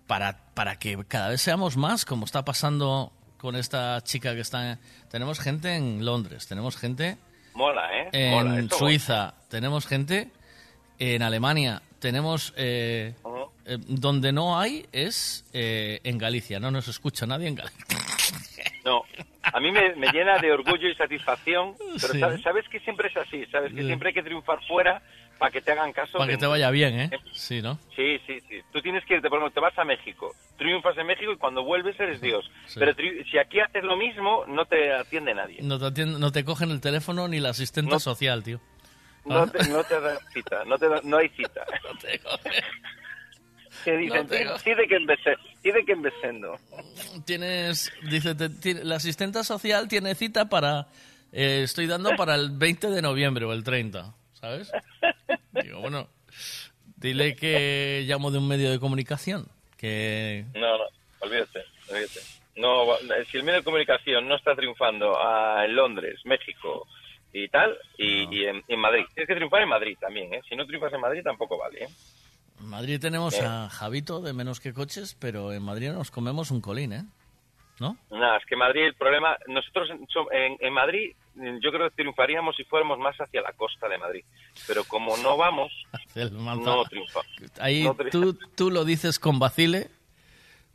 Para, 0.06 0.52
para 0.54 0.78
que 0.78 1.02
cada 1.06 1.28
vez 1.28 1.40
seamos 1.40 1.76
más, 1.76 2.04
como 2.04 2.24
está 2.26 2.44
pasando 2.44 3.12
con 3.38 3.56
esta 3.56 4.00
chica 4.02 4.34
que 4.34 4.40
está... 4.40 4.78
Tenemos 5.10 5.38
gente 5.40 5.74
en 5.76 6.04
Londres, 6.04 6.46
tenemos 6.48 6.76
gente 6.76 7.16
Mola, 7.54 7.88
¿eh? 7.96 8.08
en 8.12 8.30
Mola, 8.32 8.68
Suiza, 8.76 9.34
tenemos 9.48 9.86
gente 9.86 10.30
en 11.02 11.22
Alemania, 11.22 11.82
tenemos... 11.98 12.52
eh, 12.56 13.14
eh, 13.64 13.78
donde 13.86 14.32
no 14.32 14.58
hay 14.58 14.86
es 14.90 15.44
eh, 15.52 16.00
en 16.02 16.18
Galicia, 16.18 16.58
no 16.58 16.70
nos 16.72 16.88
escucha 16.88 17.26
nadie 17.26 17.48
en 17.48 17.54
Galicia. 17.56 17.84
No, 18.84 19.04
a 19.44 19.60
mí 19.60 19.70
me, 19.70 19.94
me 19.94 20.08
llena 20.10 20.38
de 20.38 20.50
orgullo 20.50 20.88
y 20.88 20.94
satisfacción, 20.96 21.74
pero 22.00 22.12
Sí. 22.14 22.18
sabes, 22.18 22.42
sabes 22.42 22.68
que 22.68 22.80
siempre 22.80 23.08
es 23.08 23.16
así, 23.16 23.46
sabes 23.46 23.72
que 23.72 23.84
siempre 23.84 24.08
hay 24.08 24.14
que 24.14 24.24
triunfar 24.24 24.58
fuera 24.66 25.00
para 25.38 25.52
que 25.52 25.60
te 25.60 25.70
hagan 25.70 25.92
caso. 25.92 26.18
Para 26.18 26.32
que 26.32 26.36
te 26.36 26.46
vaya 26.46 26.68
bien, 26.72 26.98
¿eh? 26.98 27.10
Sí, 27.32 27.62
¿no? 27.62 27.78
Sí, 27.94 28.18
sí, 28.26 28.40
sí. 28.48 28.60
Tú 28.72 28.80
tienes 28.82 29.04
que 29.04 29.14
irte, 29.14 29.28
por 29.28 29.38
ejemplo, 29.38 29.54
te 29.54 29.60
vas 29.60 29.78
a 29.78 29.84
México, 29.84 30.34
triunfas 30.58 30.98
en 30.98 31.06
México 31.06 31.30
y 31.30 31.36
cuando 31.36 31.62
vuelves 31.62 31.98
eres 32.00 32.20
Dios. 32.20 32.50
Sí. 32.66 32.80
Pero 32.80 32.92
si 33.30 33.38
aquí 33.38 33.60
haces 33.60 33.84
lo 33.84 33.96
mismo, 33.96 34.44
no 34.48 34.64
te 34.64 34.92
atiende 34.92 35.32
nadie. 35.32 35.58
No 35.62 35.78
te, 35.78 35.84
atienden- 35.86 36.18
no 36.18 36.32
te 36.32 36.44
cogen 36.44 36.72
el 36.72 36.80
teléfono 36.80 37.28
ni 37.28 37.38
la 37.38 37.50
asistente 37.50 37.92
No. 37.92 38.00
social, 38.00 38.42
tío. 38.42 38.60
No 39.24 39.46
te, 39.46 39.58
no 39.68 39.84
te 39.84 40.00
dan 40.00 40.18
cita, 40.32 40.64
no, 40.64 40.76
te 40.78 40.88
da- 40.88 41.00
no 41.04 41.16
hay 41.18 41.28
cita. 41.30 41.64
No 41.84 41.98
te 41.98 42.18
cogen. 42.18 42.52
Que 43.84 43.96
dicen, 43.96 44.28
No 44.46 44.58
sí 44.58 44.74
de 44.74 44.86
que 44.86 44.96
empecé, 44.96 45.34
sí 45.62 45.70
de 45.72 45.84
que 45.84 45.92
empecendo. 45.92 46.56
Tienes, 47.24 47.92
dice, 48.08 48.34
te- 48.34 48.48
ti- 48.50 48.74
la 48.74 48.96
asistente 48.96 49.42
social 49.44 49.88
tiene 49.88 50.14
cita 50.14 50.48
para, 50.48 50.86
eh, 51.32 51.62
estoy 51.64 51.86
dando 51.86 52.14
para 52.16 52.34
el 52.34 52.50
20 52.50 52.88
de 52.90 53.02
noviembre 53.02 53.44
o 53.44 53.52
el 53.52 53.64
30, 53.64 54.14
¿sabes? 54.34 54.70
Digo, 55.52 55.80
bueno, 55.80 56.08
dile 56.96 57.34
que 57.34 58.04
llamo 58.06 58.30
de 58.30 58.38
un 58.38 58.46
medio 58.48 58.70
de 58.70 58.78
comunicación, 58.78 59.48
que... 59.76 60.44
No, 60.54 60.78
no, 60.78 60.84
olvídate, 61.20 61.64
olvídate. 61.90 62.20
No, 62.56 62.86
si 63.30 63.38
el 63.38 63.44
medio 63.44 63.60
de 63.60 63.64
comunicación 63.64 64.28
no 64.28 64.36
está 64.36 64.54
triunfando 64.54 65.16
ah, 65.18 65.64
en 65.64 65.74
Londres, 65.74 66.20
México 66.24 66.86
y 67.32 67.48
tal, 67.48 67.76
y, 67.98 68.34
y 68.36 68.44
en, 68.46 68.62
en 68.68 68.78
Madrid. 68.80 69.04
Tienes 69.14 69.28
que 69.28 69.34
triunfar 69.34 69.62
en 69.62 69.68
Madrid 69.68 69.96
también, 70.00 70.32
¿eh? 70.34 70.40
Si 70.48 70.54
no 70.56 70.66
triunfas 70.66 70.92
en 70.92 71.00
Madrid 71.00 71.22
tampoco 71.22 71.56
vale, 71.58 71.84
¿eh? 71.84 71.88
En 72.60 72.66
Madrid 72.68 73.00
tenemos 73.00 73.34
Eh. 73.34 73.44
a 73.44 73.68
Javito 73.70 74.20
de 74.20 74.32
Menos 74.32 74.60
que 74.60 74.72
Coches, 74.72 75.16
pero 75.18 75.52
en 75.52 75.62
Madrid 75.62 75.90
nos 75.90 76.10
comemos 76.10 76.50
un 76.50 76.60
colín, 76.60 76.92
¿eh? 76.92 77.04
¿No? 77.80 77.96
Nada, 78.10 78.36
es 78.36 78.44
que 78.46 78.54
Madrid, 78.54 78.82
el 78.82 78.94
problema, 78.94 79.36
nosotros 79.48 79.88
en, 80.30 80.56
en- 80.60 80.72
Madrid, 80.72 81.14
yo 81.34 81.72
creo 81.72 81.88
que 81.88 81.96
triunfaríamos 81.96 82.54
si 82.54 82.62
fuéramos 82.64 82.98
más 82.98 83.16
hacia 83.16 83.40
la 83.40 83.52
costa 83.54 83.88
de 83.88 83.98
Madrid. 83.98 84.24
Pero 84.68 84.84
como 84.84 85.16
no 85.16 85.36
vamos, 85.36 85.72
no 86.14 86.84
triunfamos. 86.84 87.26
Ahí 87.58 87.82
No 87.84 87.96
tú, 88.12 88.38
tú 88.54 88.70
lo 88.70 88.84
dices 88.84 89.18
con 89.18 89.38
vacile, 89.38 89.88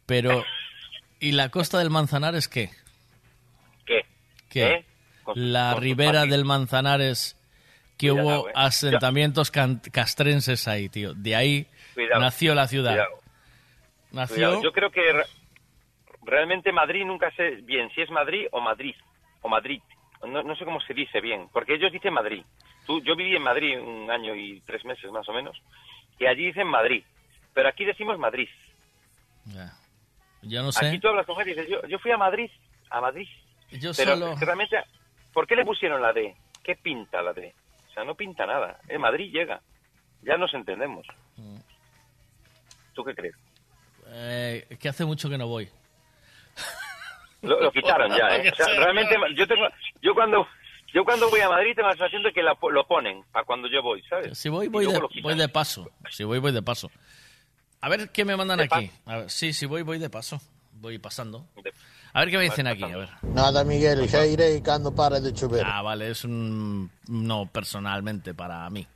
pero... 0.05 0.43
¿Y 1.19 1.31
la 1.31 1.49
costa 1.49 1.79
del 1.79 1.89
Manzanares 1.91 2.47
qué? 2.47 2.71
¿Qué? 3.85 4.01
¿Qué? 4.49 4.67
¿Eh? 4.73 4.85
Con- 5.33 5.51
la 5.53 5.71
con 5.73 5.83
ribera 5.83 6.25
del 6.25 6.45
Manzanares, 6.45 7.35
que 7.97 8.09
Cuidado, 8.09 8.27
hubo 8.41 8.49
eh. 8.49 8.53
asentamientos 8.55 9.51
can- 9.51 9.81
castrenses 9.91 10.67
ahí, 10.67 10.87
tío. 10.89 11.13
De 11.13 11.35
ahí 11.35 11.67
Cuidado, 11.93 12.21
nació 12.21 12.55
la 12.55 12.67
ciudad. 12.67 12.91
cuidado. 12.93 13.19
Nació... 14.11 14.35
Cuidado, 14.35 14.63
Yo 14.63 14.71
creo 14.71 14.89
que 14.91 15.11
re- 15.13 15.25
realmente 16.23 16.71
Madrid 16.71 17.03
nunca 17.05 17.29
sé 17.35 17.57
bien 17.63 17.89
si 17.93 18.01
es 18.01 18.09
Madrid 18.09 18.47
o 18.51 18.61
Madrid 18.61 18.95
o 19.41 19.49
Madrid. 19.49 19.81
No, 20.25 20.41
no 20.43 20.55
sé 20.55 20.65
cómo 20.65 20.79
se 20.81 20.93
dice 20.93 21.19
bien, 21.21 21.47
porque 21.51 21.75
ellos 21.75 21.91
dicen 21.91 22.13
Madrid. 22.13 22.43
Tú, 22.85 23.03
yo 23.03 23.15
viví 23.15 23.35
en 23.35 23.43
Madrid 23.43 23.77
un 23.79 24.09
año 24.09 24.33
y 24.33 24.61
tres 24.61 24.83
meses 24.85 25.11
más 25.11 25.27
o 25.27 25.33
menos, 25.33 25.57
y 26.17 26.25
allí 26.25 26.45
dicen 26.47 26.67
Madrid, 26.67 27.03
pero 27.53 27.67
aquí 27.69 27.83
decimos 27.85 28.17
Madrid. 28.17 28.47
Ya. 29.45 29.73
Yo 30.41 30.63
no 30.63 30.71
sé. 30.71 30.87
Aquí 30.87 30.99
tú 30.99 31.09
hablas 31.09 31.25
con 31.25 31.35
gente 31.35 31.51
y 31.51 31.53
dices, 31.55 31.69
yo, 31.69 31.85
yo 31.87 31.99
fui 31.99 32.11
a 32.11 32.17
Madrid, 32.17 32.49
a 32.89 33.01
Madrid. 33.01 33.27
Yo 33.71 33.91
pero 33.97 34.13
solo... 34.13 34.35
realmente, 34.39 34.77
¿por 35.37 35.45
qué 35.45 35.55
le 35.55 35.65
pusieron 35.65 36.01
la 36.01 36.13
D? 36.13 36.35
¿Qué 36.63 36.75
pinta 36.75 37.21
la 37.21 37.31
D? 37.31 37.53
O 37.87 37.93
sea, 37.93 38.03
no 38.03 38.15
pinta 38.15 38.47
nada. 38.47 38.79
En 38.87 38.99
Madrid 38.99 39.31
llega. 39.31 39.61
Ya 40.23 40.35
nos 40.35 40.51
entendemos. 40.55 41.05
¿Tú 42.95 43.03
qué 43.03 43.13
crees? 43.13 43.35
Eh, 44.07 44.65
que 44.79 44.89
hace 44.89 45.05
mucho 45.05 45.29
que 45.29 45.37
no 45.37 45.45
voy. 45.45 45.69
Lo, 47.43 47.61
lo 47.61 47.71
quitaron 47.71 48.09
ya, 48.17 48.35
¿eh? 48.35 48.49
O 48.51 48.55
sea, 48.55 48.65
realmente, 48.79 49.15
yo 49.35 49.47
tengo, 49.47 49.67
yo 50.01 50.15
cuando, 50.15 50.47
yo 50.91 51.05
cuando 51.05 51.29
voy 51.29 51.41
a 51.41 51.49
Madrid 51.49 51.75
tengo 51.75 51.89
la 51.89 51.93
sensación 51.93 52.23
de 52.23 52.33
que 52.33 52.41
la 52.41 52.57
lo 52.59 52.87
ponen 52.87 53.21
para 53.31 53.45
cuando 53.45 53.67
yo 53.67 53.83
voy, 53.83 54.01
¿sabes? 54.09 54.35
Si 54.35 54.49
voy, 54.49 54.69
voy 54.69 54.87
de, 54.87 54.99
voy 55.21 55.35
de 55.35 55.49
paso. 55.49 55.87
Si 56.09 56.23
voy, 56.23 56.39
voy 56.39 56.51
de 56.51 56.63
paso. 56.63 56.89
A 57.81 57.89
ver 57.89 58.09
qué 58.09 58.25
me 58.25 58.35
mandan 58.35 58.57
¿De 58.57 58.63
aquí. 58.63 58.89
A 59.05 59.17
ver, 59.17 59.29
sí, 59.29 59.53
si 59.53 59.67
voy, 59.67 59.83
voy 59.83 59.99
de 59.99 60.09
paso. 60.09 60.41
Voy 60.71 60.97
pasando. 60.97 61.45
A 62.17 62.21
ver 62.21 62.31
qué 62.31 62.37
me 62.39 62.45
dicen 62.45 62.65
aquí. 62.65 62.81
A 62.83 62.97
ver. 62.97 63.09
Nada, 63.21 63.63
Miguel, 63.63 64.09
xa 64.09 64.25
irei 64.25 64.59
cando 64.63 64.89
pare 64.89 65.21
de 65.21 65.31
chover. 65.37 65.61
Ah, 65.63 65.83
vale, 65.83 66.09
es 66.09 66.25
un 66.25 66.89
no 67.07 67.45
personalmente 67.45 68.33
para 68.33 68.67
mí. 68.71 68.87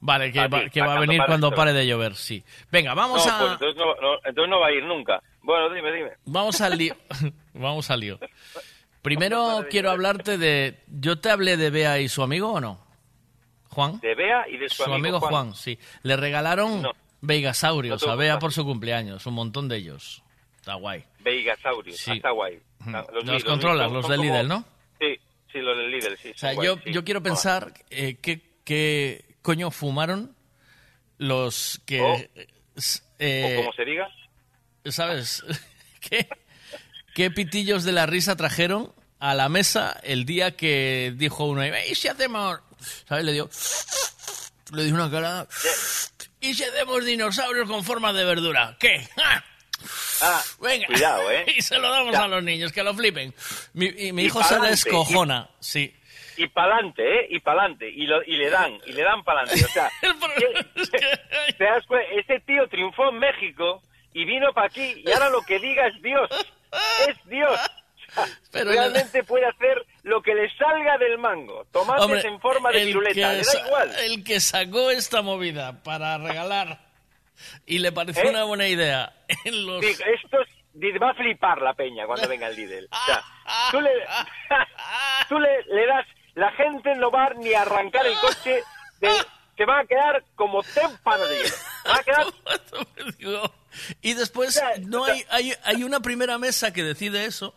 Vale, 0.00 0.30
que, 0.30 0.40
A 0.40 0.46
va, 0.46 0.64
ti, 0.64 0.68
que 0.68 0.82
a 0.82 0.84
va 0.84 0.92
a 0.92 0.96
cuando 0.96 1.10
venir 1.10 1.24
cuando 1.24 1.50
pare 1.52 1.72
de 1.72 1.86
llover, 1.86 2.16
sí. 2.16 2.44
Venga, 2.70 2.92
vamos 2.92 3.24
no, 3.24 3.32
a 3.32 3.38
pues 3.38 3.52
entonces 3.52 3.76
no, 3.78 3.94
no- 3.94 4.18
entonces 4.22 4.50
no 4.50 4.60
va 4.60 4.66
a 4.66 4.72
ir 4.72 4.84
nunca. 4.84 5.22
Bueno, 5.40 5.72
dime, 5.72 5.90
dime. 5.90 6.10
vamos 6.26 6.60
al 6.60 6.76
lío. 6.76 6.94
vamos 7.54 7.90
al 7.90 8.00
lío. 8.00 8.18
Primero 9.00 9.64
quiero 9.70 9.90
hablarte 9.90 10.36
de 10.36 10.80
yo 10.86 11.18
te 11.20 11.30
hablé 11.30 11.56
de 11.56 11.70
Bea 11.70 11.98
y 11.98 12.10
su 12.10 12.22
amigo 12.22 12.52
o 12.52 12.60
no? 12.60 12.78
Juan. 13.70 14.00
De 14.00 14.14
Bea 14.14 14.46
y 14.50 14.58
de 14.58 14.68
su, 14.68 14.82
Su 14.82 14.92
amigo 14.92 15.18
Juan, 15.20 15.54
sí. 15.54 15.78
Le 16.02 16.14
regalaron 16.18 16.86
Veigasaurios 17.22 18.06
a 18.06 18.16
Bea 18.16 18.38
por 18.38 18.52
su 18.52 18.66
cumpleaños, 18.66 19.24
un 19.24 19.32
montón 19.32 19.66
de 19.66 19.78
ellos. 19.78 20.22
Está 20.58 20.74
guay. 20.74 21.06
Veigasaurios, 21.20 21.96
Sí. 21.98 22.12
está 22.12 22.30
guay. 22.30 22.58
Ah, 22.86 23.04
Los 23.24 23.44
controlas, 23.44 23.90
los 23.90 24.08
del 24.08 24.20
Lidl, 24.20 24.48
¿no? 24.48 24.64
Sí, 25.00 25.18
sí, 25.52 25.58
los 25.58 25.76
del 25.76 25.90
Lidl, 25.90 26.16
sí. 26.18 26.30
O 26.30 26.38
sea, 26.38 26.52
yo, 26.54 26.74
guay, 26.76 26.80
sí. 26.84 26.92
yo 26.92 27.04
quiero 27.04 27.22
pensar 27.22 27.72
eh, 27.90 28.16
qué, 28.22 28.40
qué 28.64 29.24
coño 29.42 29.70
fumaron 29.70 30.34
los 31.18 31.80
que... 31.86 32.00
O- 32.00 32.16
eh, 33.18 33.54
como 33.58 33.72
se 33.72 33.84
diga. 33.84 34.08
¿Sabes? 34.84 35.42
¿Qué, 36.00 36.28
¿Qué 37.14 37.30
pitillos 37.30 37.82
de 37.84 37.92
la 37.92 38.06
risa 38.06 38.36
trajeron 38.36 38.92
a 39.18 39.34
la 39.34 39.48
mesa 39.48 39.98
el 40.04 40.24
día 40.24 40.56
que 40.56 41.12
dijo 41.16 41.44
uno, 41.46 41.66
¿y 41.66 41.94
si 41.94 42.08
hacemos...? 42.08 42.60
¿Sabes? 43.08 43.24
Le 43.24 43.32
dio... 43.32 43.50
Le 44.72 44.84
dio 44.84 44.94
una 44.94 45.10
cara... 45.10 45.46
¿Y 46.40 46.54
si 46.54 46.62
hacemos 46.62 47.04
dinosaurios 47.04 47.68
con 47.68 47.82
forma 47.82 48.12
de 48.12 48.24
verdura? 48.24 48.76
¿Qué? 48.78 49.08
¡Ah! 49.16 49.42
Ah, 50.22 50.42
Venga. 50.60 50.86
cuidado, 50.86 51.30
¿eh? 51.30 51.44
Y 51.56 51.62
se 51.62 51.78
lo 51.78 51.90
damos 51.90 52.12
Ya. 52.12 52.24
a 52.24 52.28
los 52.28 52.42
niños, 52.42 52.72
que 52.72 52.82
lo 52.82 52.94
flipen. 52.94 53.32
Mi, 53.74 53.86
y 53.86 54.12
mi 54.12 54.22
Y 54.22 54.26
hijo 54.26 54.42
se 54.42 54.58
descojona, 54.60 55.48
sí. 55.60 55.94
Y 56.36 56.46
pa'lante, 56.48 57.02
¿eh? 57.02 57.26
Y 57.30 57.40
pa'lante. 57.40 57.88
Y, 57.88 58.06
lo- 58.06 58.22
y 58.22 58.36
le 58.36 58.48
dan, 58.48 58.78
y 58.86 58.92
le 58.92 59.02
dan 59.02 59.24
pa'lante. 59.24 59.54
O 59.54 59.68
sea, 59.68 59.90
¿qué- 60.00 61.52
te 61.58 61.64
das 61.64 61.84
cuenta? 61.86 62.08
Este 62.14 62.40
tío 62.40 62.68
triunfó 62.68 63.08
en 63.10 63.18
México 63.18 63.82
y 64.14 64.24
vino 64.24 64.52
para 64.52 64.68
aquí 64.68 65.02
y 65.04 65.10
ahora 65.12 65.30
lo 65.30 65.42
que 65.42 65.58
diga 65.58 65.86
es 65.88 66.00
Dios. 66.02 66.28
Es 67.08 67.16
Dios. 67.28 67.58
Pero 68.52 68.70
realmente 68.70 69.22
puede 69.24 69.46
hacer 69.46 69.84
lo 70.02 70.22
que 70.22 70.34
le 70.34 70.48
salga 70.56 70.96
del 70.98 71.18
mango. 71.18 71.66
Tomates 71.72 72.04
Hombre, 72.04 72.20
en 72.22 72.40
forma 72.40 72.70
de 72.70 72.84
piruleta. 72.86 73.14
que 73.14 73.20
Le 73.36 73.42
da 73.44 73.66
igual. 73.66 73.94
El 74.00 74.24
que 74.24 74.40
sacó 74.40 74.90
esta 74.90 75.22
movida 75.22 75.82
para 75.82 76.16
regalar 76.18 76.78
y 77.66 77.78
le 77.78 77.92
pareció 77.92 78.24
¿Eh? 78.24 78.30
una 78.30 78.44
buena 78.44 78.66
idea 78.68 79.12
en 79.44 79.66
los... 79.66 79.84
Esto 79.84 80.40
es- 80.42 80.48
va 81.02 81.10
a 81.10 81.14
flipar 81.14 81.60
la 81.60 81.74
peña 81.74 82.06
cuando 82.06 82.28
venga 82.28 82.46
el 82.46 82.54
Lidl. 82.56 82.88
O 82.90 83.04
sea, 83.06 83.24
tú 83.72 83.80
le, 83.80 83.90
tú 85.28 85.38
le, 85.40 85.64
le 85.64 85.86
das, 85.86 86.06
la 86.34 86.52
gente 86.52 86.94
no 86.94 87.10
va 87.10 87.30
ni 87.34 87.52
a 87.54 87.62
arrancar 87.62 88.06
el 88.06 88.14
coche, 88.18 88.62
de, 89.00 89.10
se 89.56 89.64
va 89.64 89.80
a 89.80 89.86
quedar 89.86 90.24
como 90.36 90.62
témpano 90.62 91.26
de 91.26 91.36
hielo. 91.38 91.54
Va 91.86 91.96
a 91.96 92.02
quedar 92.04 92.26
Y 94.02 94.14
después 94.14 94.60
no 94.82 95.04
hay, 95.04 95.24
hay, 95.30 95.52
hay 95.64 95.82
una 95.84 96.00
primera 96.00 96.38
mesa 96.38 96.72
que 96.72 96.82
decide 96.84 97.24
eso 97.24 97.54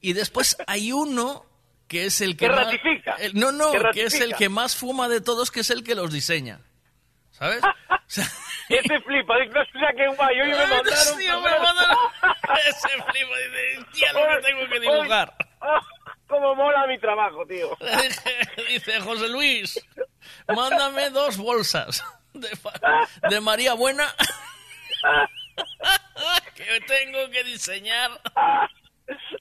y 0.00 0.12
después 0.12 0.56
hay 0.66 0.92
uno 0.92 1.46
que 1.88 2.06
es 2.06 2.20
el 2.20 2.36
que, 2.36 2.46
Que 2.46 2.50
más- 2.52 2.64
ratifica, 2.66 3.14
el- 3.14 3.34
no, 3.34 3.52
no, 3.52 3.70
que 3.72 3.90
que, 3.92 4.02
es 4.04 4.20
el 4.20 4.34
que 4.34 4.48
más 4.48 4.74
fuma 4.76 5.08
de 5.08 5.20
todos, 5.20 5.50
que 5.50 5.60
es 5.60 5.70
el 5.70 5.84
que 5.84 5.94
los 5.94 6.12
diseña. 6.12 6.60
¿Sabes? 7.30 7.60
Ese 8.68 9.00
flipa, 9.00 9.36
dice, 9.38 9.52
no 9.54 9.64
sé 9.64 9.96
qué 9.96 10.06
guay, 10.08 10.40
hoy 10.40 10.48
me 10.50 10.56
mandaron... 10.66 11.18
Tío, 11.18 11.40
me 11.40 11.50
mandaron- 11.50 11.98
Ese 12.68 12.88
flipa 12.88 13.36
dice, 13.36 13.86
tía, 13.92 14.12
lo 14.12 14.20
que 14.36 14.42
tengo 14.42 14.68
que 14.68 14.80
dibujar. 14.80 15.34
Cómo 16.26 16.54
mola 16.54 16.86
mi 16.86 16.98
trabajo, 16.98 17.44
tío. 17.46 17.76
Dice 18.68 19.00
José 19.00 19.28
Luis, 19.28 19.78
mándame 20.48 21.10
dos 21.10 21.36
bolsas 21.36 22.02
de, 22.32 22.48
de 23.28 23.40
María 23.40 23.74
Buena. 23.74 24.12
que 26.54 26.80
tengo 26.86 27.30
que 27.30 27.44
diseñar. 27.44 28.10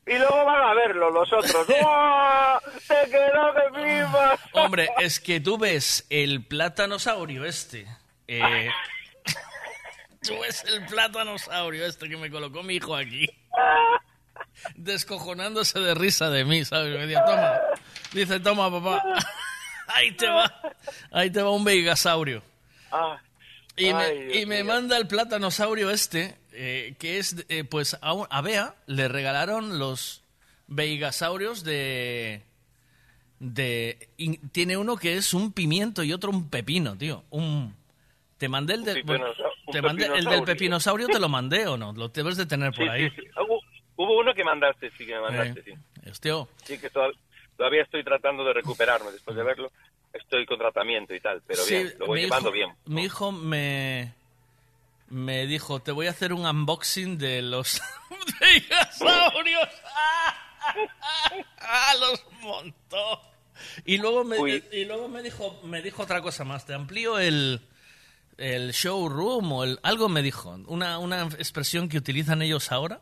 Y 0.05 0.17
luego 0.17 0.43
van 0.45 0.61
a 0.61 0.73
verlo 0.73 1.09
los 1.09 1.31
otros. 1.31 1.65
¡Wow! 1.67 2.59
¡Te 2.87 3.09
quedó 3.09 3.53
de 3.53 3.69
flipas! 4.03 4.39
Hombre, 4.51 4.89
es 4.99 5.19
que 5.21 5.39
tú 5.39 5.57
ves 5.57 6.05
el 6.09 6.45
platanosaurio 6.45 7.45
este. 7.45 7.87
eh, 8.27 8.69
tú 10.25 10.39
ves 10.39 10.63
el 10.65 10.85
platanosaurio 10.85 11.85
este 11.85 12.09
que 12.09 12.17
me 12.17 12.29
colocó 12.31 12.63
mi 12.63 12.75
hijo 12.75 12.95
aquí. 12.95 13.27
Descojonándose 14.75 15.79
de 15.79 15.93
risa 15.95 16.29
de 16.29 16.45
mí, 16.45 16.63
¿sabes? 16.65 16.97
Me 16.97 17.07
dice, 17.07 17.19
toma. 17.25 17.53
Dice, 18.13 18.39
toma, 18.39 18.71
papá. 18.71 19.03
Ahí 19.87 20.11
te 20.13 20.27
va. 20.27 20.51
Ahí 21.11 21.29
te 21.29 21.41
va 21.41 21.51
un 21.51 21.63
veigasaurio. 21.63 22.41
Ah, 22.91 23.19
Y 23.75 23.93
me, 23.93 24.03
Ay, 24.03 24.41
y 24.41 24.45
me 24.45 24.63
manda 24.63 24.97
el 24.97 25.07
platanosaurio 25.07 25.89
este, 25.91 26.37
eh, 26.51 26.95
que 26.99 27.17
es, 27.17 27.35
eh, 27.49 27.63
pues 27.63 27.97
a, 28.01 28.13
un- 28.13 28.27
a 28.29 28.41
Bea 28.41 28.75
le 28.85 29.07
regalaron 29.07 29.79
los 29.79 30.23
veigasaurios 30.67 31.63
de... 31.63 32.41
de 33.39 34.09
y 34.17 34.37
tiene 34.37 34.77
uno 34.77 34.95
que 34.95 35.17
es 35.17 35.33
un 35.33 35.51
pimiento 35.51 36.03
y 36.03 36.13
otro 36.13 36.29
un 36.31 36.49
pepino, 36.49 36.95
tío. 36.95 37.23
Un, 37.31 37.75
te 38.37 38.47
mandé 38.47 38.75
el, 38.75 38.83
de- 38.85 39.01
un 39.01 39.07
te 39.73 39.81
mandé 39.81 40.05
el 40.05 40.23
del 40.25 40.43
pepinosaurio. 40.43 41.07
te 41.07 41.19
lo 41.19 41.27
mandé 41.29 41.67
o 41.67 41.77
no, 41.77 41.91
lo 41.93 42.07
debes 42.09 42.37
de 42.37 42.45
tener 42.45 42.71
por 42.73 42.83
Sí, 42.85 42.89
ahí. 42.89 43.09
sí, 43.09 43.15
sí. 43.17 43.27
Hubo, 43.45 43.59
hubo 43.97 44.19
uno 44.19 44.33
que 44.33 44.43
mandaste, 44.43 44.89
sí, 44.97 45.05
que 45.05 45.13
me 45.15 45.21
mandaste, 45.21 45.59
Eh, 45.59 45.63
sí. 46.03 46.09
Hostia. 46.09 46.33
Sí, 46.63 46.77
que 46.79 46.89
toda- 46.89 47.11
todavía 47.57 47.83
estoy 47.83 48.03
tratando 48.03 48.43
de 48.43 48.53
recuperarme 48.53 49.11
después 49.11 49.35
de 49.35 49.43
verlo. 49.43 49.71
Estoy 50.13 50.45
con 50.45 50.57
tratamiento 50.59 51.13
y 51.15 51.19
tal, 51.19 51.41
pero 51.47 51.65
bien, 51.65 51.93
lo 51.99 52.05
voy 52.07 52.21
llevando 52.21 52.49
hijo- 52.49 52.53
bien. 52.53 52.69
Mi 52.85 53.03
hijo 53.05 53.31
me, 53.31 54.13
me 55.09 55.47
dijo, 55.47 55.79
te 55.81 55.91
voy 55.91 56.07
a 56.07 56.11
hacer 56.11 56.33
un 56.33 56.45
unboxing 56.45 57.17
de 57.17 57.41
los 57.41 57.81
dinosaurios. 58.41 59.69
¡Ah! 59.95 60.35
Los 61.99 62.25
montó. 62.41 63.21
Y 63.85 63.97
luego 63.97 64.23
me, 64.23 64.39
Uy. 64.39 64.63
y 64.71 64.85
luego 64.85 65.07
me 65.07 65.21
dijo, 65.21 65.59
me 65.63 65.81
dijo 65.81 66.03
otra 66.03 66.21
cosa 66.21 66.43
más. 66.43 66.65
Te 66.65 66.73
amplío 66.73 67.19
el, 67.19 67.61
el 68.43 68.71
showroom 68.71 69.51
o 69.51 69.63
el, 69.63 69.79
algo 69.83 70.09
me 70.09 70.21
dijo. 70.21 70.51
Una, 70.67 70.99
una 70.99 71.23
expresión 71.23 71.89
que 71.89 71.97
utilizan 71.97 72.41
ellos 72.41 72.71
ahora 72.71 72.99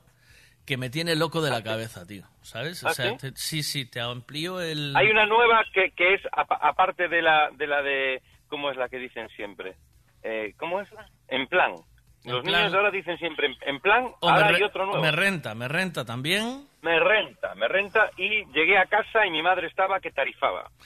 que 0.65 0.77
me 0.77 0.89
tiene 0.91 1.15
loco 1.15 1.41
de 1.41 1.49
la 1.49 1.63
cabeza, 1.63 2.05
tío. 2.05 2.23
¿Sabes? 2.43 2.84
O 2.84 2.89
¿Ah, 2.89 2.93
sea, 2.93 3.11
sí? 3.11 3.18
te- 3.18 3.35
sí, 3.35 3.63
sí, 3.63 3.85
te 3.85 3.99
amplío 3.99 4.61
el... 4.61 4.93
Hay 4.95 5.07
una 5.09 5.26
nueva 5.26 5.63
que, 5.73 5.91
que 5.91 6.13
es, 6.13 6.22
apa- 6.31 6.59
aparte 6.61 7.07
de 7.07 7.22
la, 7.22 7.49
de 7.57 7.68
la 7.68 7.81
de, 7.81 8.22
¿cómo 8.47 8.69
es 8.69 8.77
la 8.77 8.88
que 8.88 8.97
dicen 8.97 9.27
siempre? 9.35 9.76
Eh, 10.23 10.53
¿Cómo 10.57 10.80
es 10.80 10.91
la? 10.91 11.09
En 11.27 11.47
plan. 11.47 11.73
En 12.23 12.34
Los 12.34 12.43
plan. 12.43 12.59
niños 12.61 12.73
ahora 12.76 12.91
dicen 12.91 13.18
siempre 13.18 13.47
en, 13.47 13.55
en 13.68 13.80
plan, 13.81 14.05
o 14.19 14.27
me 14.27 14.31
ahora 14.34 14.47
re- 14.49 14.55
hay 14.57 14.63
otro 14.63 14.85
nuevo. 14.85 15.01
Me 15.01 15.11
renta, 15.11 15.55
me 15.55 15.68
renta 15.68 16.05
también. 16.05 16.68
Me 16.84 16.99
renta, 16.99 17.55
me 17.55 17.68
renta 17.68 18.11
y 18.18 18.45
llegué 18.53 18.77
a 18.77 18.85
casa 18.85 19.26
y 19.26 19.31
mi 19.31 19.41
madre 19.41 19.68
estaba 19.68 19.99
que 19.99 20.11
tarifaba. 20.11 20.69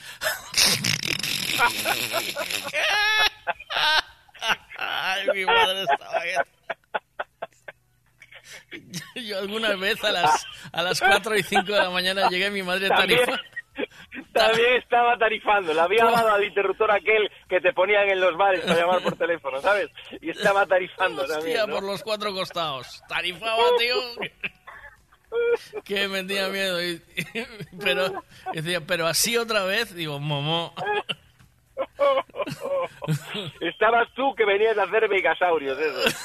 Ay, 4.77 5.27
mi 5.33 5.45
madre 5.45 5.83
estaba 5.83 6.23
bien. 6.23 6.41
Yo 9.27 9.37
alguna 9.39 9.75
vez 9.75 10.03
a 10.03 10.11
las, 10.11 10.45
a 10.71 10.81
las 10.81 10.99
4 10.99 11.35
y 11.37 11.43
5 11.43 11.63
de 11.71 11.77
la 11.79 11.89
mañana 11.89 12.29
llegué 12.29 12.49
mi 12.51 12.61
madre 12.63 12.89
También, 12.89 13.19
tarifa. 13.25 13.41
también 14.33 14.75
estaba 14.75 15.17
tarifando. 15.17 15.73
Le 15.73 15.79
había 15.81 16.05
dado 16.05 16.33
al 16.33 16.43
interruptor 16.43 16.91
aquel 16.91 17.31
que 17.47 17.61
te 17.61 17.73
ponían 17.73 18.09
en 18.09 18.19
los 18.19 18.35
bares 18.37 18.61
para 18.61 18.79
llamar 18.79 19.01
por 19.01 19.15
teléfono, 19.17 19.61
¿sabes? 19.61 19.89
Y 20.21 20.29
estaba 20.31 20.65
tarifando 20.65 21.21
Hostia, 21.23 21.37
también. 21.37 21.57
¿no? 21.67 21.75
por 21.75 21.83
los 21.83 22.03
cuatro 22.03 22.33
costados. 22.33 23.01
Tarifaba, 23.07 23.63
tío. 23.79 23.95
Que 25.83 26.07
me 26.07 26.23
tenía 26.23 26.47
miedo. 26.49 26.81
y- 26.83 27.01
y- 27.15 27.77
pero 27.81 28.23
decía, 28.53 28.81
pero 28.85 29.07
así 29.07 29.37
otra 29.37 29.63
vez, 29.63 29.93
digo, 29.95 30.19
momo. 30.19 30.73
Estabas 33.61 34.07
tú 34.15 34.33
que 34.35 34.45
venías 34.45 34.77
a 34.77 34.83
hacer 34.83 35.07
vegasaurios, 35.09 35.77
eso. 35.79 36.17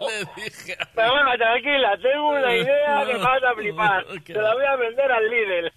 Le 0.00 0.42
dije. 0.44 0.76
Pero 0.94 1.12
bueno, 1.12 1.30
tranquila, 1.38 1.96
tengo 2.02 2.28
una 2.30 2.54
idea 2.56 3.04
que 3.06 3.16
vas 3.16 3.42
a 3.42 3.54
flipar. 3.54 4.04
Te 4.24 4.32
la 4.34 4.54
voy 4.54 4.64
a 4.64 4.76
vender 4.76 5.10
al 5.12 5.28
líder. 5.30 5.72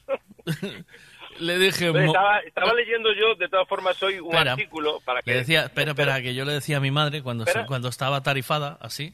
Le 1.40 1.58
dije, 1.60 1.92
mo- 1.92 2.00
Estaba, 2.00 2.40
estaba 2.40 2.74
leyendo 2.74 3.10
yo, 3.14 3.36
de 3.36 3.48
todas 3.48 3.68
formas, 3.68 4.02
hoy 4.02 4.20
un 4.20 4.34
Espera. 4.34 4.54
artículo 4.54 5.00
para 5.06 5.22
que... 5.22 5.32
Le 5.32 5.38
decía, 5.38 5.62
espera, 5.66 5.92
espera, 5.92 6.22
que 6.22 6.34
yo 6.34 6.46
le 6.46 6.54
decía 6.54 6.78
a 6.78 6.80
mi 6.80 6.90
madre 6.92 7.22
cuando, 7.22 7.46
cuando 7.68 7.90
estaba 7.90 8.24
tarifada, 8.24 8.78
así, 8.82 9.14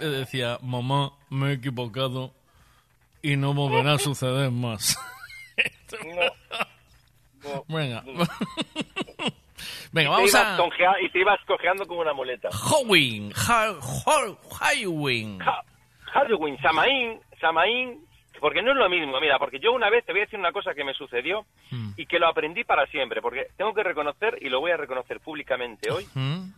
le 0.00 0.06
decía, 0.08 0.58
mamá, 0.60 1.12
me 1.30 1.50
he 1.50 1.52
equivocado 1.54 2.32
y 3.22 3.36
no 3.36 3.54
volverá 3.54 3.94
a 3.94 3.98
suceder 3.98 4.50
más. 4.50 4.98
Venga. 7.68 8.02
Venga, 9.92 10.08
y 10.22 10.30
vamos 10.30 10.34
a... 10.34 10.56
y 11.02 11.08
te 11.10 11.20
ibas 11.20 11.40
cojeando 11.46 11.86
como 11.86 12.00
una 12.00 12.12
muleta. 12.12 12.48
Halloween, 12.52 13.32
Ha- 13.48 13.74
Ha- 14.06 14.36
Halloween. 14.58 15.38
Halloween, 16.12 16.58
Samaín, 16.60 17.20
Samaín, 17.40 18.04
porque 18.40 18.62
no 18.62 18.72
es 18.72 18.76
lo 18.76 18.88
mismo, 18.88 19.20
mira, 19.20 19.38
porque 19.38 19.60
yo 19.60 19.72
una 19.72 19.90
vez 19.90 20.04
te 20.04 20.12
voy 20.12 20.22
a 20.22 20.24
decir 20.24 20.38
una 20.38 20.52
cosa 20.52 20.74
que 20.74 20.84
me 20.84 20.94
sucedió 20.94 21.44
Hmm. 21.70 21.90
y 21.96 22.06
que 22.06 22.18
lo 22.18 22.26
aprendí 22.28 22.64
para 22.64 22.86
siempre, 22.86 23.20
porque 23.22 23.46
tengo 23.56 23.72
que 23.74 23.82
reconocer, 23.84 24.38
y 24.40 24.48
lo 24.48 24.60
voy 24.60 24.72
a 24.72 24.76
reconocer 24.76 25.20
públicamente 25.20 25.90
hoy, 25.90 26.04
¿Mm? 26.14 26.50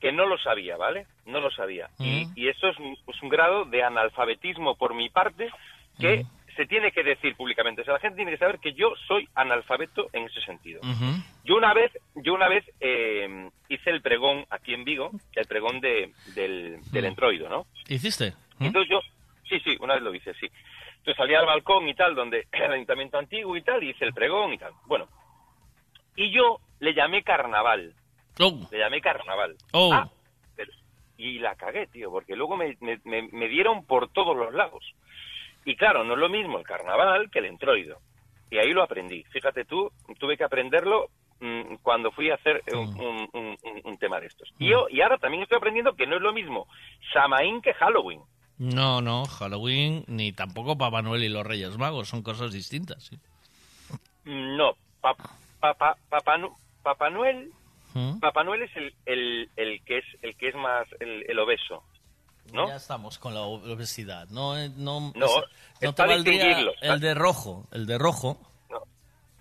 que 0.00 0.12
no 0.12 0.26
lo 0.26 0.36
sabía, 0.38 0.76
¿vale? 0.76 1.06
No 1.24 1.40
lo 1.40 1.50
sabía. 1.50 1.88
Y, 1.98 2.28
y 2.36 2.48
eso 2.48 2.68
es 2.68 2.78
un, 2.78 2.92
es 3.08 3.22
un 3.22 3.28
grado 3.30 3.64
de 3.64 3.82
analfabetismo 3.82 4.76
por 4.76 4.94
mi 4.94 5.08
parte 5.08 5.48
que. 5.98 6.26
Se 6.56 6.66
tiene 6.66 6.90
que 6.92 7.02
decir 7.02 7.36
públicamente. 7.36 7.82
O 7.82 7.84
sea, 7.84 7.94
la 7.94 8.00
gente 8.00 8.16
tiene 8.16 8.30
que 8.32 8.38
saber 8.38 8.58
que 8.58 8.72
yo 8.72 8.94
soy 9.06 9.28
analfabeto 9.34 10.08
en 10.12 10.24
ese 10.24 10.40
sentido. 10.40 10.80
Yo 11.44 11.56
una 11.56 11.72
vez, 11.74 11.92
yo 12.14 12.34
una 12.34 12.48
vez 12.48 12.64
eh, 12.80 13.48
hice 13.68 13.90
el 13.90 14.02
pregón 14.02 14.44
aquí 14.50 14.74
en 14.74 14.84
Vigo, 14.84 15.10
el 15.34 15.46
pregón 15.46 15.80
de, 15.80 16.12
del, 16.34 16.78
del 16.90 17.04
Mm. 17.04 17.06
entroido, 17.08 17.48
¿no? 17.48 17.66
¿Hiciste? 17.88 18.32
¿Mm? 18.58 18.64
Entonces 18.66 18.90
yo, 18.90 19.00
sí, 19.48 19.60
sí, 19.60 19.76
una 19.80 19.94
vez 19.94 20.02
lo 20.02 20.14
hice, 20.14 20.32
sí. 20.34 20.46
Entonces 20.98 21.16
salí 21.16 21.34
al 21.34 21.46
balcón 21.46 21.88
y 21.88 21.94
tal, 21.94 22.14
donde 22.14 22.46
el 22.52 22.72
ayuntamiento 22.72 23.18
antiguo 23.18 23.56
y 23.56 23.62
tal, 23.62 23.82
y 23.84 23.90
hice 23.90 24.04
el 24.04 24.12
pregón 24.14 24.52
y 24.54 24.58
tal. 24.58 24.72
Bueno, 24.86 25.06
y 26.16 26.30
yo 26.32 26.58
le 26.80 26.94
llamé 26.94 27.22
carnaval. 27.22 27.94
Le 28.70 28.78
llamé 28.78 29.00
carnaval. 29.00 29.56
Oh. 29.72 29.92
Ah, 29.92 30.08
pero- 30.56 30.72
y 31.18 31.38
la 31.38 31.54
cagué, 31.54 31.86
tío, 31.86 32.10
porque 32.10 32.36
luego 32.36 32.56
me, 32.56 32.76
me- 32.80 33.00
me- 33.04 33.28
me 33.32 33.48
dieron 33.48 33.84
por 33.86 34.08
todos 34.10 34.36
los 34.36 34.52
lados. 34.52 34.84
Y 35.66 35.76
claro, 35.76 36.02
no 36.04 36.14
es 36.14 36.18
lo 36.20 36.28
mismo 36.30 36.58
el 36.58 36.64
carnaval 36.64 37.30
que 37.30 37.40
el 37.40 37.44
entroido. 37.46 37.98
Y 38.50 38.56
ahí 38.58 38.72
lo 38.72 38.82
aprendí. 38.82 39.22
Fíjate 39.24 39.64
tú, 39.66 39.90
tuve 40.18 40.36
que 40.38 40.44
aprenderlo 40.44 41.10
mm, 41.40 41.74
cuando 41.82 42.10
fui 42.12 42.30
a 42.30 42.34
hacer 42.36 42.62
eh, 42.66 42.74
un, 42.74 42.88
un- 42.98 43.28
un- 43.34 43.58
un- 43.62 43.80
un 43.84 43.98
tema 43.98 44.18
de 44.20 44.28
estos. 44.28 44.48
Y, 44.58 44.68
yo, 44.70 44.86
y 44.88 45.02
ahora 45.02 45.18
también 45.18 45.42
estoy 45.42 45.58
aprendiendo 45.58 45.94
que 45.94 46.06
no 46.06 46.16
es 46.16 46.22
lo 46.22 46.32
mismo 46.32 46.66
Samaín 47.12 47.60
que 47.60 47.74
Halloween. 47.74 48.20
No, 48.58 49.02
no, 49.02 49.26
Halloween 49.26 50.04
ni 50.06 50.32
tampoco 50.32 50.78
Papá 50.78 51.02
Noel 51.02 51.24
y 51.24 51.28
los 51.28 51.44
Reyes 51.44 51.76
Magos, 51.76 52.08
son 52.08 52.22
cosas 52.22 52.52
distintas. 52.52 53.02
sí. 53.04 53.18
No, 54.24 54.74
pa- 55.00 55.14
pa- 55.60 55.74
pa- 55.74 55.96
Papá, 56.08 56.38
Papá 56.82 57.10
Noel, 57.10 57.50
¿Mm? 57.94 58.18
Papá 58.20 58.44
Noel 58.44 58.62
es 58.62 58.76
el, 58.76 58.94
el, 59.06 59.50
el 59.56 59.82
que 59.84 59.98
es 59.98 60.04
el 60.22 60.36
que 60.36 60.48
es 60.48 60.54
más 60.54 60.86
el, 61.00 61.24
el 61.28 61.38
obeso, 61.38 61.82
¿no? 62.56 62.68
Ya 62.68 62.76
estamos 62.76 63.18
con 63.18 63.34
la 63.34 63.42
obesidad. 63.42 64.28
No, 64.30 64.56
eh, 64.58 64.70
no, 64.76 65.12
No, 65.14 65.26
o 65.26 65.28
sea, 65.28 65.42
es 65.80 65.82
no 65.82 65.92
te 65.94 65.96
para 66.02 66.14
valdría 66.14 66.32
distinguirlo. 66.46 66.72
el 66.80 67.00
de 67.00 67.14
rojo, 67.14 67.66
el 67.72 67.86
de 67.86 67.98
rojo. 67.98 68.38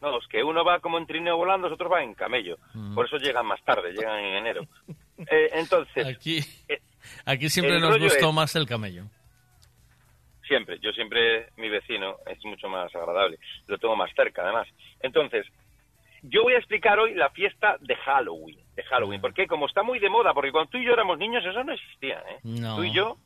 No, 0.02 0.12
los 0.12 0.28
que 0.28 0.44
uno 0.44 0.64
va 0.64 0.80
como 0.82 1.00
en 1.00 1.08
trineo 1.08 1.36
volando, 1.38 1.68
los 1.68 1.76
otros 1.76 1.90
van 1.90 2.04
en 2.04 2.14
camello. 2.14 2.58
Mm. 2.76 2.94
Por 2.94 3.08
eso 3.08 3.18
llegan 3.18 3.46
más 3.48 3.60
tarde, 3.64 3.92
llegan 3.92 4.20
en 4.20 4.36
enero. 4.36 4.68
Eh, 5.18 5.50
entonces, 5.54 6.06
Aquí, 6.06 6.40
eh, 6.68 6.80
aquí 7.26 7.50
siempre 7.50 7.80
nos 7.80 7.98
gustó 7.98 8.28
es- 8.30 8.34
más 8.36 8.56
el 8.56 8.68
camello. 8.68 9.06
siempre, 10.48 10.78
yo 10.80 10.92
siempre, 10.92 11.50
mi 11.58 11.70
vecino 11.70 12.18
es 12.28 12.44
mucho 12.46 12.68
más 12.70 12.94
agradable. 12.96 13.40
Lo 13.68 13.78
tengo 13.80 13.96
más 13.96 14.12
cerca, 14.16 14.44
además. 14.44 14.68
Entonces, 15.00 15.46
yo 16.30 16.43
voy 16.43 16.53
a 16.53 16.57
explicar 16.57 16.99
hoy 16.99 17.14
la 17.14 17.30
fiesta 17.30 17.77
de 17.81 17.95
Halloween. 17.95 18.60
De 18.76 18.84
Halloween, 18.84 19.22
porque 19.22 19.47
como 19.47 19.68
está 19.68 19.84
muy 19.84 19.99
de 19.99 20.10
moda, 20.10 20.34
porque 20.34 20.52
cuando 20.52 20.69
tú 20.72 20.77
y 20.77 20.85
yo 20.85 20.93
éramos 20.93 21.18
niños, 21.18 21.43
eso 21.45 21.64
no 21.64 21.73
existía, 21.73 22.19
¿eh? 22.19 22.39
No. 22.43 22.76
Tú 22.76 22.84
y 22.84 22.93
yo, 22.93 23.18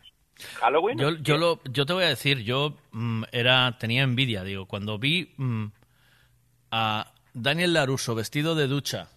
Halloween. 0.60 0.98
Yo, 0.98 1.12
yo, 1.18 1.38
lo, 1.38 1.60
yo 1.66 1.86
te 1.86 1.94
voy 1.94 2.04
a 2.04 2.10
decir, 2.10 2.44
yo 2.44 2.76
mm, 2.92 3.24
era 3.32 3.78
tenía 3.80 4.04
envidia, 4.04 4.44
digo, 4.44 4.66
cuando 4.66 5.00
vi 5.00 5.34
mm, 5.38 5.66
a 6.72 7.12
Daniel 7.34 7.74
Laruso 7.74 8.16
vestido 8.16 8.56
de 8.56 8.68
ducha 8.68 9.10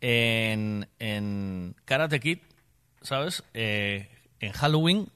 en, 0.00 0.88
en 0.98 1.74
Karate 1.84 2.20
Kid, 2.20 2.38
¿sabes? 3.00 3.44
Eh, 3.54 4.08
en 4.40 4.52
Halloween, 4.52 5.08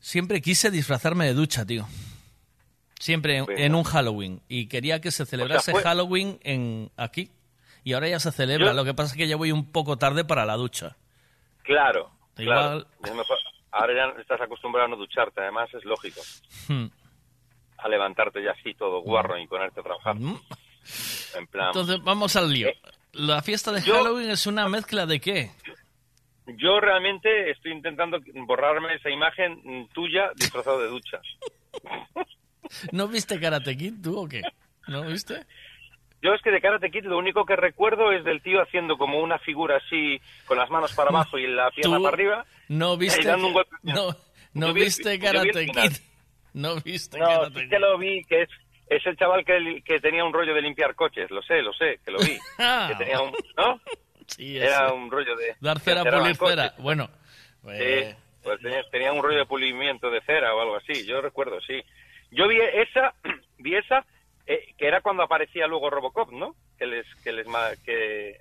siempre 0.00 0.40
quise 0.40 0.70
disfrazarme 0.70 1.26
de 1.26 1.34
ducha, 1.34 1.64
tío. 1.64 1.86
Siempre 2.98 3.36
en, 3.38 3.46
en 3.50 3.74
un 3.74 3.84
Halloween. 3.84 4.40
Y 4.48 4.68
quería 4.68 5.00
que 5.00 5.10
se 5.10 5.26
celebrase 5.26 5.72
fue- 5.72 5.82
Halloween 5.82 6.38
en 6.42 6.90
aquí. 6.96 7.30
Y 7.84 7.92
ahora 7.92 8.08
ya 8.08 8.18
se 8.18 8.32
celebra. 8.32 8.68
Yo- 8.68 8.72
Lo 8.74 8.84
que 8.84 8.94
pasa 8.94 9.12
es 9.12 9.16
que 9.18 9.28
ya 9.28 9.36
voy 9.36 9.52
un 9.52 9.70
poco 9.70 9.96
tarde 9.98 10.24
para 10.24 10.44
la 10.46 10.54
ducha. 10.54 10.96
Claro, 11.62 12.10
Claro, 12.34 12.78
Igual. 13.02 13.16
mejor. 13.16 13.38
Ahora 13.72 13.94
ya 14.14 14.20
estás 14.20 14.40
acostumbrado 14.40 14.86
a 14.86 14.90
no 14.90 14.96
ducharte, 14.96 15.40
además 15.40 15.68
es 15.74 15.84
lógico. 15.84 16.20
Hmm. 16.68 16.86
A 17.78 17.88
levantarte 17.88 18.42
ya 18.42 18.50
así 18.52 18.74
todo 18.74 19.00
guarro 19.00 19.38
y 19.38 19.46
ponerte 19.46 19.80
a 19.80 19.82
trabajar. 19.82 20.16
En 20.16 21.46
plan. 21.48 21.66
Entonces, 21.68 22.02
vamos 22.02 22.34
al 22.36 22.50
lío. 22.52 22.68
La 23.12 23.42
fiesta 23.42 23.72
de 23.72 23.82
yo- 23.82 23.94
Halloween 23.94 24.30
es 24.30 24.46
una 24.46 24.68
mezcla 24.68 25.04
de 25.06 25.20
qué? 25.20 25.50
Yo 26.46 26.78
realmente 26.80 27.50
estoy 27.50 27.72
intentando 27.72 28.18
borrarme 28.46 28.94
esa 28.94 29.10
imagen 29.10 29.88
tuya 29.92 30.30
disfrazado 30.36 30.80
de 30.80 30.88
ducha. 30.88 31.20
¿No 32.92 33.08
viste 33.08 33.38
Karate 33.40 33.76
Kid 33.76 33.94
tú 34.02 34.18
o 34.18 34.28
qué? 34.28 34.42
¿No 34.88 35.02
viste? 35.02 35.44
Yo 36.22 36.32
es 36.32 36.42
que 36.42 36.50
de 36.50 36.60
Karate 36.60 36.90
Kid 36.90 37.04
lo 37.04 37.18
único 37.18 37.44
que 37.44 37.56
recuerdo 37.56 38.10
es 38.12 38.24
del 38.24 38.40
tío 38.42 38.60
haciendo 38.62 38.96
como 38.96 39.20
una 39.20 39.38
figura 39.38 39.76
así, 39.76 40.20
con 40.46 40.58
las 40.58 40.70
manos 40.70 40.92
para 40.94 41.10
abajo 41.10 41.38
y 41.38 41.46
la 41.46 41.70
pierna 41.74 41.98
para 41.98 42.14
arriba. 42.14 42.46
No 42.68 42.96
viste, 42.96 43.24
dando 43.26 43.48
un 43.48 43.52
golpe. 43.52 43.76
no, 43.82 44.16
no 44.54 44.72
viste 44.72 45.10
vi 45.12 45.18
Karate. 45.18 45.66
Kid. 45.66 45.92
No 46.54 46.76
viste 46.76 47.18
No, 47.18 47.26
Karate 47.26 47.68
sí 47.68 47.76
lo 47.78 47.98
vi, 47.98 48.24
que 48.24 48.42
es, 48.42 48.48
es 48.88 49.04
el 49.06 49.14
chaval 49.18 49.44
que, 49.44 49.82
que 49.84 50.00
tenía 50.00 50.24
un 50.24 50.32
rollo 50.32 50.54
de 50.54 50.62
limpiar 50.62 50.94
coches, 50.94 51.30
lo 51.30 51.42
sé, 51.42 51.60
lo 51.60 51.72
sé, 51.74 52.00
que 52.02 52.10
lo 52.10 52.18
vi. 52.18 52.38
Ah. 52.58 52.88
que 52.88 53.04
tenía 53.04 53.20
un, 53.20 53.30
¿no? 53.58 53.78
Sí, 54.26 54.56
Era 54.56 54.90
un 54.92 55.10
rollo 55.10 55.36
de... 55.36 55.54
Dar 55.60 55.78
cera, 55.80 56.02
pulir 56.02 56.34
cera. 56.36 56.74
Bueno, 56.78 57.10
eh, 57.68 58.16
Sí, 58.16 58.40
pues 58.42 58.60
tenía, 58.60 58.82
tenía 58.90 59.12
un 59.12 59.22
rollo 59.22 59.38
de 59.38 59.46
pulimiento 59.46 60.10
de 60.10 60.22
cera 60.22 60.54
o 60.54 60.60
algo 60.62 60.76
así, 60.76 61.04
yo 61.06 61.20
recuerdo, 61.20 61.60
sí. 61.60 61.82
Yo 62.30 62.48
vi 62.48 62.58
esa, 62.60 63.14
vi 63.58 63.74
esa, 63.76 64.04
eh, 64.46 64.74
que 64.78 64.86
era 64.86 65.00
cuando 65.00 65.22
aparecía 65.22 65.66
luego 65.66 65.90
Robocop, 65.90 66.30
¿no? 66.32 66.54
Que 66.78 66.86
les, 66.86 67.06
que 67.24 67.32
les, 67.32 67.46
que, 67.84 68.40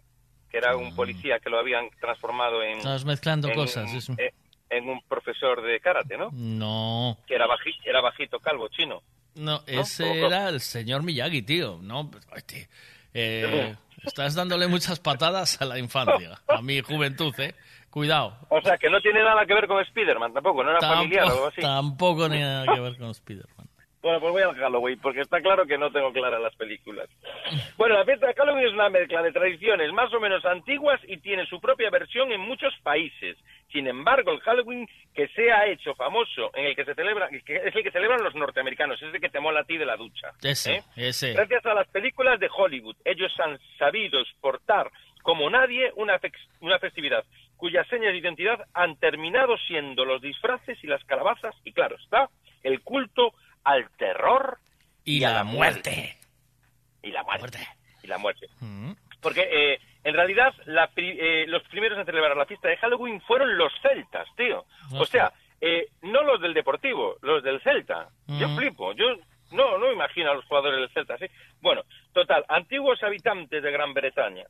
que 0.49 0.57
era 0.57 0.75
un 0.75 0.95
policía 0.95 1.39
que 1.39 1.49
lo 1.49 1.57
habían 1.59 1.89
transformado 1.99 2.61
en... 2.63 2.77
estás 2.77 3.05
mezclando 3.05 3.47
en 3.47 3.55
cosas. 3.55 4.09
eh, 4.17 4.33
en 4.69 4.89
un 4.89 5.01
profesor 5.03 5.61
de 5.61 5.79
karate, 5.79 6.17
¿no? 6.17 6.29
No, 6.33 7.17
Que 7.27 7.35
era, 7.35 7.45
baji- 7.47 7.79
era 7.85 8.01
bajito, 8.01 8.39
calvo, 8.39 8.67
chino. 8.69 9.01
no, 9.35 9.61
ese 9.67 10.19
era 10.25 10.49
el 10.49 10.59
señor 10.59 11.03
Miyagi, 11.03 11.43
tío. 11.43 11.79
No, 11.81 12.09
tío. 12.45 12.65
Eh, 13.13 13.75
estás 14.03 14.35
dándole 14.35 14.67
muchas 14.67 14.99
patadas 14.99 15.61
a 15.61 15.65
la 15.65 15.77
infancia, 15.79 16.41
a 16.47 16.61
mi 16.61 16.81
juventud, 16.81 17.33
¿eh? 17.39 17.53
Cuidado. 17.89 18.37
O 18.49 18.59
sea, 18.61 18.77
que 18.77 18.89
no 18.89 18.99
tiene 18.99 19.23
nada 19.23 19.45
que 19.45 19.53
ver 19.53 19.67
con 19.67 19.81
Spider-Man 19.81 20.33
tampoco, 20.33 20.63
no 20.65 20.71
era 20.71 20.81
familiar 20.81 21.23
o 21.23 21.27
algo 21.27 21.37
Tampoco, 21.37 21.47
así. 21.53 21.61
tampoco 21.61 22.27
ni 22.29 22.39
nada 22.39 22.73
que 22.73 22.79
ver 22.81 22.97
con 22.97 23.09
Spider-Man. 23.11 23.54
Bueno, 24.05 24.19
pues 24.19 24.33
voy 24.33 24.43
al 24.43 24.53
Halloween, 24.53 24.99
porque 24.99 25.21
está 25.21 25.41
claro 25.41 25.65
que 25.65 25.79
no 25.79 25.91
tengo 25.91 26.13
claras 26.13 26.39
las 26.39 26.55
películas. 26.55 27.09
Bueno, 27.75 27.95
la 27.95 28.05
fiesta 28.05 28.27
de 28.27 28.35
Halloween 28.35 28.67
es 28.67 28.73
una 28.73 28.87
mezcla 28.87 29.23
de 29.23 29.31
tradiciones 29.31 29.91
más 29.93 30.13
o 30.13 30.19
menos 30.19 30.45
antiguas 30.45 31.01
y 31.07 31.17
tiene 31.17 31.43
su 31.47 31.59
propia 31.59 31.89
versión 31.89 32.31
en 32.31 32.39
muchos 32.39 32.71
países. 32.83 33.35
Sin 33.71 33.87
embargo, 33.87 34.31
el 34.31 34.41
Halloween 34.41 34.87
que 35.15 35.27
se 35.29 35.51
ha 35.51 35.65
hecho 35.65 35.95
famoso, 35.95 36.51
en 36.53 36.67
el 36.67 36.75
que 36.75 36.85
se 36.85 36.93
celebra, 36.93 37.29
que 37.29 37.55
es 37.55 37.75
el 37.75 37.81
que 37.81 37.89
celebran 37.89 38.23
los 38.23 38.35
norteamericanos, 38.35 39.01
es 39.01 39.11
el 39.11 39.19
que 39.19 39.29
te 39.29 39.39
mola 39.39 39.61
a 39.61 39.63
ti 39.63 39.75
de 39.75 39.87
la 39.87 39.97
ducha. 39.97 40.33
Ese, 40.43 40.75
¿eh? 40.75 40.83
ese. 40.97 41.33
Gracias 41.33 41.65
a 41.65 41.73
las 41.73 41.87
películas 41.87 42.39
de 42.39 42.47
Hollywood, 42.55 42.97
ellos 43.05 43.33
han 43.39 43.57
sabido 43.79 44.19
exportar 44.21 44.91
como 45.23 45.49
nadie 45.49 45.91
una, 45.95 46.19
fex- 46.19 46.47
una 46.59 46.77
festividad 46.77 47.23
cuyas 47.57 47.87
señas 47.87 48.11
de 48.11 48.19
identidad 48.19 48.67
han 48.75 48.97
terminado 48.97 49.57
siendo 49.65 50.05
los 50.05 50.21
disfraces 50.21 50.77
y 50.83 50.87
las 50.87 51.03
calabazas 51.05 51.55
y 51.63 51.71
claro 51.71 51.95
está, 51.95 52.29
el 52.61 52.81
culto 52.81 53.33
al 53.65 53.89
terror 53.97 54.57
Y 55.03 55.23
a 55.23 55.31
la 55.31 55.43
muerte. 55.43 56.15
Y 57.03 57.11
la 57.11 57.23
muerte. 57.23 57.59
Y 58.01 58.07
la 58.07 58.17
muerte. 58.17 58.47
Mm. 58.61 58.91
Porque 59.21 59.47
eh, 59.51 59.79
en 60.03 60.13
realidad 60.13 60.53
la 60.65 60.89
eh, 60.95 61.45
los 61.47 61.63
primeros 61.63 61.97
en 61.99 62.05
celebrar 62.05 62.37
la 62.37 62.45
fiesta 62.45 62.69
de 62.69 62.77
Halloween 62.77 63.19
fueron 63.21 63.57
los 63.57 63.73
celtas, 63.81 64.27
tío. 64.37 64.65
O 64.93 65.05
sea, 65.05 65.31
eh, 65.59 65.87
no 66.03 66.23
los 66.23 66.41
del 66.41 66.53
Deportivo, 66.53 67.17
los 67.21 67.43
del 67.43 67.61
Celta. 67.61 68.09
Yo 68.27 68.47
Mm. 68.47 68.57
flipo, 68.57 68.93
yo 68.93 69.15
no 69.51 69.77
no 69.77 69.91
imagino 69.91 70.31
a 70.31 70.35
los 70.35 70.45
jugadores 70.45 70.79
del 70.79 70.89
Celta 70.89 71.15
así. 71.15 71.25
Bueno, 71.61 71.83
total, 72.13 72.45
antiguos 72.47 73.01
habitantes 73.03 73.61
de 73.61 73.71
Gran 73.71 73.93
Bretaña 73.93 74.45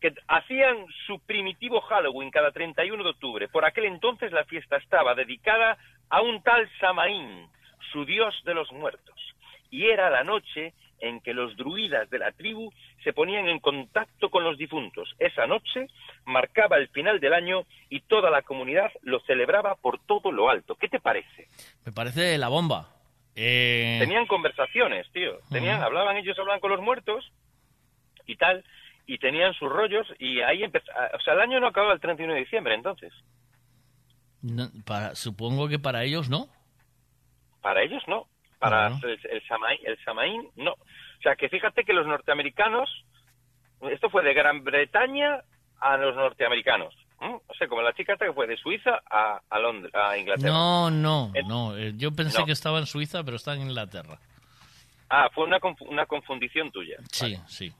que 0.00 0.14
hacían 0.28 0.86
su 1.06 1.18
primitivo 1.20 1.80
Halloween 1.80 2.30
cada 2.30 2.52
31 2.52 3.02
de 3.02 3.10
octubre. 3.10 3.48
Por 3.48 3.64
aquel 3.64 3.86
entonces 3.86 4.30
la 4.32 4.44
fiesta 4.44 4.76
estaba 4.76 5.14
dedicada 5.14 5.76
a 6.08 6.20
un 6.22 6.42
tal 6.42 6.68
Samaín, 6.80 7.48
su 7.92 8.04
dios 8.04 8.34
de 8.44 8.54
los 8.54 8.70
muertos. 8.72 9.14
Y 9.70 9.86
era 9.86 10.08
la 10.10 10.24
noche 10.24 10.72
en 11.00 11.20
que 11.20 11.32
los 11.34 11.56
druidas 11.56 12.10
de 12.10 12.18
la 12.18 12.32
tribu 12.32 12.72
se 13.04 13.12
ponían 13.12 13.48
en 13.48 13.60
contacto 13.60 14.30
con 14.30 14.42
los 14.42 14.58
difuntos. 14.58 15.14
Esa 15.18 15.46
noche 15.46 15.86
marcaba 16.24 16.76
el 16.76 16.88
final 16.88 17.20
del 17.20 17.34
año 17.34 17.64
y 17.88 18.00
toda 18.00 18.30
la 18.30 18.42
comunidad 18.42 18.90
lo 19.02 19.20
celebraba 19.20 19.76
por 19.76 20.00
todo 20.06 20.32
lo 20.32 20.50
alto. 20.50 20.74
¿Qué 20.74 20.88
te 20.88 20.98
parece? 20.98 21.46
Me 21.84 21.92
parece 21.92 22.36
la 22.38 22.48
bomba. 22.48 22.88
Eh, 23.36 23.98
Tenían 24.00 24.26
conversaciones, 24.26 25.06
tío. 25.12 25.38
Tenían, 25.50 25.80
hablaban 25.82 26.16
ellos, 26.16 26.36
hablaban 26.38 26.58
con 26.60 26.70
los 26.72 26.80
muertos 26.80 27.30
y 28.26 28.34
tal, 28.34 28.64
y 29.06 29.18
tenían 29.18 29.54
sus 29.54 29.70
rollos 29.70 30.06
y 30.18 30.40
ahí 30.40 30.64
empezó. 30.64 30.90
O 31.14 31.20
sea, 31.20 31.34
el 31.34 31.40
año 31.40 31.60
no 31.60 31.68
acababa 31.68 31.92
el 31.94 32.00
31 32.00 32.34
de 32.34 32.40
diciembre, 32.40 32.74
entonces. 32.74 33.12
no, 34.42 34.68
para, 34.84 35.14
supongo 35.14 35.68
que 35.68 35.78
para 35.78 36.02
ellos 36.02 36.28
no. 36.28 36.48
Para 37.68 37.82
ellos 37.82 38.02
no. 38.06 38.26
Para 38.58 38.86
el, 38.88 39.20
el, 39.30 39.46
Samaín, 39.46 39.78
el 39.84 40.02
Samaín, 40.04 40.48
no. 40.56 40.72
O 40.72 41.22
sea, 41.22 41.36
que 41.36 41.50
fíjate 41.50 41.84
que 41.84 41.92
los 41.92 42.06
norteamericanos, 42.06 42.88
esto 43.90 44.08
fue 44.08 44.24
de 44.24 44.32
Gran 44.32 44.64
Bretaña 44.64 45.42
a 45.80 45.96
los 45.98 46.16
norteamericanos. 46.16 46.94
¿m? 47.20 47.34
O 47.46 47.54
sea, 47.58 47.68
como 47.68 47.82
la 47.82 47.92
chica 47.92 48.14
esta 48.14 48.24
que 48.24 48.32
fue 48.32 48.46
de 48.46 48.56
Suiza 48.56 49.02
a, 49.10 49.40
a 49.50 49.58
Londres, 49.58 49.94
a 49.94 50.16
Inglaterra. 50.16 50.50
No, 50.50 50.90
no, 50.90 51.30
no. 51.46 51.76
eh, 51.76 51.92
Yo 51.96 52.10
pensé 52.12 52.38
no. 52.40 52.46
que 52.46 52.52
estaba 52.52 52.78
en 52.78 52.86
Suiza, 52.86 53.22
pero 53.22 53.36
está 53.36 53.52
en 53.54 53.60
Inglaterra. 53.62 54.18
Ah, 55.10 55.28
fue 55.34 55.44
una, 55.44 55.60
confu- 55.60 55.86
una 55.88 56.06
confundición 56.06 56.70
tuya. 56.72 56.96
Sí, 57.12 57.36
sí. 57.48 57.70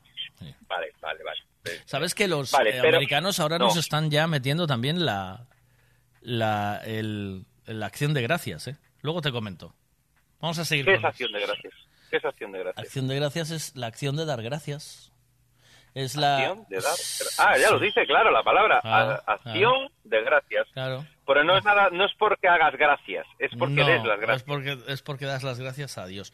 Vale, 0.68 0.92
vale, 1.00 1.24
vale. 1.24 1.40
¿Sabes 1.86 2.14
que 2.14 2.28
los 2.28 2.52
Vale, 2.52 2.70
eh, 2.70 2.78
pero- 2.82 2.96
americanos 2.98 3.40
ahora 3.40 3.58
no. 3.58 3.64
nos 3.64 3.76
están 3.78 4.10
ya 4.10 4.26
metiendo 4.26 4.66
también 4.66 5.04
la, 5.06 5.46
la, 6.20 6.80
el- 6.84 7.44
la 7.66 7.86
acción 7.86 8.14
de 8.14 8.22
gracias, 8.22 8.68
¿eh? 8.68 8.76
Luego 9.02 9.20
te 9.22 9.32
comento. 9.32 9.74
Vamos 10.40 10.58
a 10.58 10.64
seguir 10.64 10.84
¿Qué 10.84 10.92
con 10.92 11.00
es 11.00 11.04
acción 11.04 11.32
de 11.32 11.40
gracias? 11.40 11.74
¿Qué 12.10 12.16
es 12.16 12.24
acción 12.24 12.52
de 12.52 12.58
gracias? 12.60 12.84
Acción 12.86 13.08
de 13.08 13.16
gracias 13.16 13.50
es 13.50 13.76
la 13.76 13.86
acción 13.88 14.16
de 14.16 14.24
dar 14.24 14.42
gracias. 14.42 15.12
Es 15.94 16.14
la... 16.16 16.36
Acción 16.38 16.64
de 16.68 16.76
dar- 16.80 16.94
Ah, 17.38 17.58
ya 17.58 17.70
lo 17.70 17.78
dice, 17.78 18.06
claro, 18.06 18.30
la 18.30 18.42
palabra. 18.42 18.80
Ah, 18.84 19.20
A- 19.26 19.32
acción 19.32 19.88
de 20.04 20.22
gracias. 20.22 20.66
Claro. 20.72 21.04
Pero 21.26 21.44
no 21.44 21.56
es 21.58 21.64
nada, 21.64 21.88
no 21.90 22.04
es 22.04 22.12
porque 22.18 22.46
hagas 22.48 22.74
gracias, 22.76 23.26
es 23.38 23.50
porque 23.58 23.74
no, 23.74 23.86
des 23.86 24.04
las 24.04 24.14
es 24.18 24.20
gracias. 24.20 24.42
porque, 24.44 24.78
es 24.86 25.02
porque 25.02 25.24
das 25.26 25.42
las 25.42 25.58
gracias 25.58 25.98
a 25.98 26.06
Dios. 26.06 26.32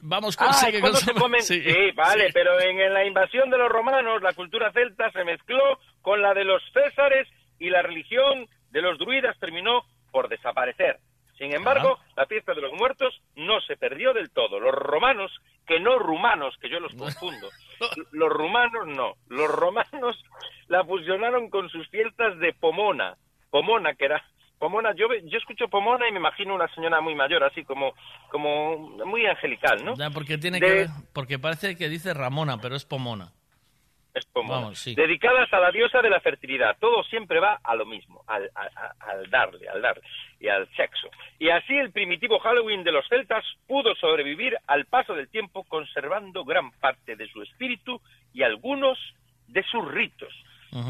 Vamos 0.00 0.36
con... 0.36 0.48
Ah, 0.48 0.52
sigue 0.52 0.78
es 0.78 0.82
con 0.82 0.94
se 0.96 1.12
comen. 1.14 1.42
sí, 1.42 1.60
Sí, 1.62 1.90
vale, 1.94 2.26
sí. 2.26 2.32
pero 2.32 2.60
en, 2.60 2.80
en 2.80 2.92
la 2.94 3.04
invasión 3.04 3.50
de 3.50 3.58
los 3.58 3.68
romanos, 3.68 4.20
la 4.22 4.32
cultura 4.32 4.72
celta 4.72 5.10
se 5.12 5.24
mezcló 5.24 5.78
con 6.02 6.20
la 6.22 6.34
de 6.34 6.44
los 6.44 6.62
césares 6.72 7.26
y 7.58 7.70
la 7.70 7.82
religión 7.82 8.48
de 8.70 8.82
los 8.82 8.98
druidas 8.98 9.36
terminó 9.38 9.82
por 10.12 10.28
desaparecer. 10.28 10.98
Sin 11.38 11.52
embargo, 11.54 11.98
la 12.16 12.26
fiesta 12.26 12.52
de 12.52 12.60
los 12.60 12.72
muertos 12.72 13.20
no 13.36 13.60
se 13.60 13.76
perdió 13.76 14.12
del 14.12 14.30
todo. 14.30 14.58
Los 14.58 14.74
romanos, 14.74 15.30
que 15.66 15.78
no 15.78 15.98
rumanos, 15.98 16.56
que 16.60 16.68
yo 16.68 16.80
los 16.80 16.92
confundo, 16.94 17.48
los 18.12 18.28
rumanos 18.28 18.86
no, 18.88 19.14
los 19.28 19.48
romanos 19.48 20.16
la 20.66 20.84
fusionaron 20.84 21.48
con 21.48 21.68
sus 21.70 21.88
fiestas 21.88 22.38
de 22.40 22.52
Pomona. 22.54 23.16
Pomona, 23.50 23.94
que 23.94 24.06
era 24.06 24.22
Pomona, 24.58 24.92
yo, 24.96 25.06
yo 25.24 25.38
escucho 25.38 25.68
Pomona 25.68 26.08
y 26.08 26.12
me 26.12 26.18
imagino 26.18 26.54
una 26.54 26.66
señora 26.74 27.00
muy 27.00 27.14
mayor, 27.14 27.44
así 27.44 27.64
como, 27.64 27.94
como 28.30 28.76
muy 29.06 29.24
angelical, 29.24 29.84
¿no? 29.84 29.94
Ya, 29.94 30.10
porque 30.10 30.36
tiene 30.38 30.58
De- 30.58 30.66
que 30.66 30.72
ver, 30.72 30.88
porque 31.14 31.38
parece 31.38 31.76
que 31.76 31.88
dice 31.88 32.12
Ramona, 32.14 32.58
pero 32.60 32.74
es 32.74 32.84
Pomona. 32.84 33.32
Es 34.18 34.26
Pomona. 34.26 34.60
Vamos, 34.60 34.78
sí. 34.78 34.94
Dedicadas 34.94 35.52
a 35.52 35.60
la 35.60 35.70
diosa 35.70 36.00
de 36.02 36.10
la 36.10 36.20
fertilidad. 36.20 36.76
Todo 36.78 37.02
siempre 37.04 37.40
va 37.40 37.58
a 37.62 37.74
lo 37.74 37.86
mismo, 37.86 38.22
al, 38.26 38.50
a- 38.54 38.62
a- 38.74 39.10
al 39.10 39.30
darle, 39.30 39.68
al 39.68 39.80
dar 39.82 40.00
y 40.40 40.48
al 40.48 40.68
sexo. 40.76 41.08
Y 41.38 41.48
así 41.50 41.74
el 41.76 41.90
primitivo 41.92 42.38
Halloween 42.40 42.84
de 42.84 42.92
los 42.92 43.06
celtas 43.08 43.44
pudo 43.66 43.94
sobrevivir 43.96 44.56
al 44.66 44.84
paso 44.86 45.14
del 45.14 45.28
tiempo 45.28 45.64
conservando 45.64 46.44
gran 46.44 46.70
parte 46.72 47.16
de 47.16 47.28
su 47.28 47.42
espíritu 47.42 48.00
y 48.34 48.42
algunos 48.42 48.98
de 49.46 49.62
sus 49.64 49.86
ritos. 49.90 50.32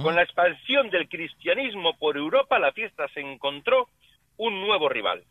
Con 0.02 0.16
la 0.16 0.22
expansión 0.24 0.90
del 0.90 1.08
cristianismo 1.08 1.96
por 1.98 2.16
Europa, 2.16 2.58
la 2.58 2.72
fiesta 2.72 3.06
se 3.14 3.20
encontró 3.20 3.88
un 4.36 4.60
nuevo 4.60 4.88
rival. 4.88 5.22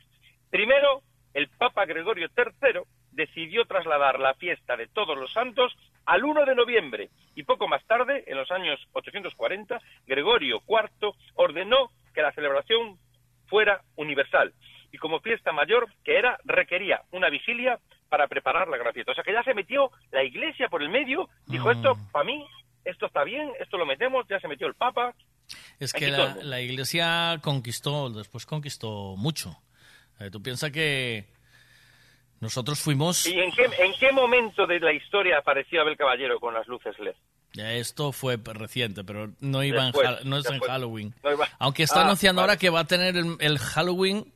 Primero, 0.49 1.01
el 1.33 1.49
Papa 1.49 1.85
Gregorio 1.85 2.29
III 2.35 2.79
decidió 3.17 3.65
trasladar 3.65 4.19
la 4.19 4.35
fiesta 4.35 4.77
de 4.77 4.87
Todos 4.87 5.17
los 5.17 5.33
Santos 5.33 5.75
al 6.05 6.23
1 6.23 6.45
de 6.45 6.55
noviembre 6.55 7.09
y 7.35 7.43
poco 7.43 7.67
más 7.67 7.83
tarde, 7.85 8.23
en 8.27 8.37
los 8.37 8.49
años 8.51 8.79
840, 8.93 9.81
Gregorio 10.05 10.61
IV 10.67 11.11
ordenó 11.33 11.91
que 12.13 12.21
la 12.21 12.31
celebración 12.31 12.97
fuera 13.47 13.81
universal 13.95 14.53
y 14.91 14.97
como 14.99 15.19
fiesta 15.19 15.51
mayor 15.51 15.87
que 16.05 16.17
era 16.17 16.37
requería 16.45 17.01
una 17.11 17.29
vigilia 17.29 17.79
para 18.07 18.27
preparar 18.27 18.67
la 18.69 18.77
gran 18.77 18.93
fiesta. 18.93 19.11
O 19.11 19.15
sea 19.15 19.23
que 19.23 19.33
ya 19.33 19.43
se 19.43 19.53
metió 19.55 19.91
la 20.11 20.23
iglesia 20.23 20.69
por 20.69 20.81
el 20.83 20.89
medio, 20.89 21.27
dijo 21.47 21.67
Mm. 21.67 21.71
esto 21.71 21.97
para 22.11 22.23
mí, 22.25 22.45
esto 22.85 23.07
está 23.07 23.23
bien, 23.23 23.51
esto 23.59 23.77
lo 23.77 23.85
metemos, 23.85 24.25
ya 24.29 24.39
se 24.39 24.47
metió 24.47 24.67
el 24.67 24.75
Papa. 24.75 25.13
Es 25.79 25.91
que 25.91 26.09
la 26.09 26.61
iglesia 26.61 27.39
conquistó, 27.41 28.09
después 28.11 28.45
conquistó 28.45 29.15
mucho. 29.17 29.57
Eh, 30.19 30.29
tú 30.31 30.41
piensas 30.41 30.71
que 30.71 31.25
nosotros 32.39 32.79
fuimos... 32.79 33.25
¿Y 33.25 33.39
en 33.39 33.51
qué, 33.51 33.63
en 33.63 33.93
qué 33.99 34.11
momento 34.11 34.65
de 34.67 34.79
la 34.79 34.93
historia 34.93 35.39
apareció 35.39 35.81
Abel 35.81 35.97
Caballero 35.97 36.39
con 36.39 36.53
las 36.53 36.67
luces 36.67 36.97
LED? 36.99 37.15
Esto 37.55 38.11
fue 38.11 38.37
reciente, 38.37 39.03
pero 39.03 39.31
no 39.39 39.63
iba 39.63 39.85
Después, 39.85 40.25
no 40.25 40.37
es 40.37 40.45
en. 40.49 40.59
Halloween. 40.59 41.15
No 41.23 41.31
iba- 41.31 41.47
Aunque 41.57 41.83
está 41.83 42.01
Ah, 42.01 42.05
anunciando 42.05 42.41
vale. 42.41 42.51
ahora 42.51 42.59
que 42.59 42.69
va 42.69 42.81
a 42.81 42.85
tener 42.85 43.17
el, 43.17 43.35
el 43.39 43.57
Halloween, 43.57 44.31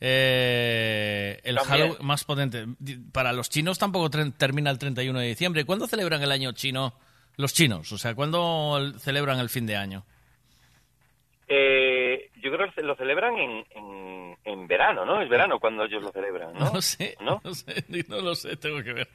eh, 0.00 1.40
el. 1.44 1.58
Halloween 1.58 1.96
más 2.00 2.24
potente. 2.24 2.66
Para 3.12 3.32
los 3.32 3.50
chinos 3.50 3.78
tampoco 3.78 4.10
termina 4.10 4.70
el 4.70 4.78
31 4.78 5.18
de 5.20 5.26
diciembre. 5.28 5.64
¿Cuándo 5.64 5.86
celebran 5.86 6.22
el 6.22 6.32
año 6.32 6.52
chino 6.52 6.94
los 7.36 7.52
chinos? 7.54 7.92
O 7.92 7.98
sea, 7.98 8.14
¿cuándo 8.14 8.76
el- 8.78 8.98
celebran 9.00 9.38
el 9.38 9.48
fin 9.48 9.66
de 9.66 9.76
año? 9.76 10.04
Eh, 11.48 12.30
yo 12.42 12.50
creo 12.52 12.70
que 12.72 12.82
lo 12.82 12.96
celebran 12.96 13.36
en, 13.38 13.64
en, 13.70 14.36
en 14.44 14.66
verano, 14.66 15.04
¿no? 15.04 15.20
Es 15.22 15.28
verano 15.28 15.60
cuando 15.60 15.84
ellos 15.84 16.02
lo 16.02 16.10
celebran, 16.10 16.52
¿no? 16.54 16.70
No 16.72 16.82
sé, 16.82 17.16
¿No? 17.20 17.40
no 17.44 17.54
sé, 17.54 17.84
no 18.08 18.20
lo 18.20 18.34
sé, 18.34 18.56
tengo 18.56 18.82
que 18.82 18.92
ver. 18.92 19.08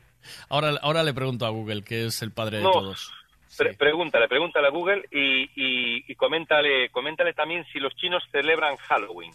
Ahora, 0.49 0.71
ahora 0.81 1.03
le 1.03 1.13
pregunto 1.13 1.45
a 1.45 1.49
Google, 1.49 1.83
que 1.83 2.05
es 2.05 2.21
el 2.21 2.31
padre 2.31 2.57
de 2.57 2.63
No. 2.63 2.71
todos. 2.71 3.11
Pre- 3.57 3.73
pregúntale, 3.73 4.29
pregúntale 4.29 4.67
a 4.67 4.71
Google 4.71 5.03
y, 5.11 5.43
y, 5.55 6.05
y 6.07 6.15
coméntale, 6.15 6.89
coméntale 6.89 7.33
también 7.33 7.65
si 7.73 7.79
los 7.79 7.93
chinos 7.97 8.23
celebran 8.31 8.77
Halloween, 8.77 9.33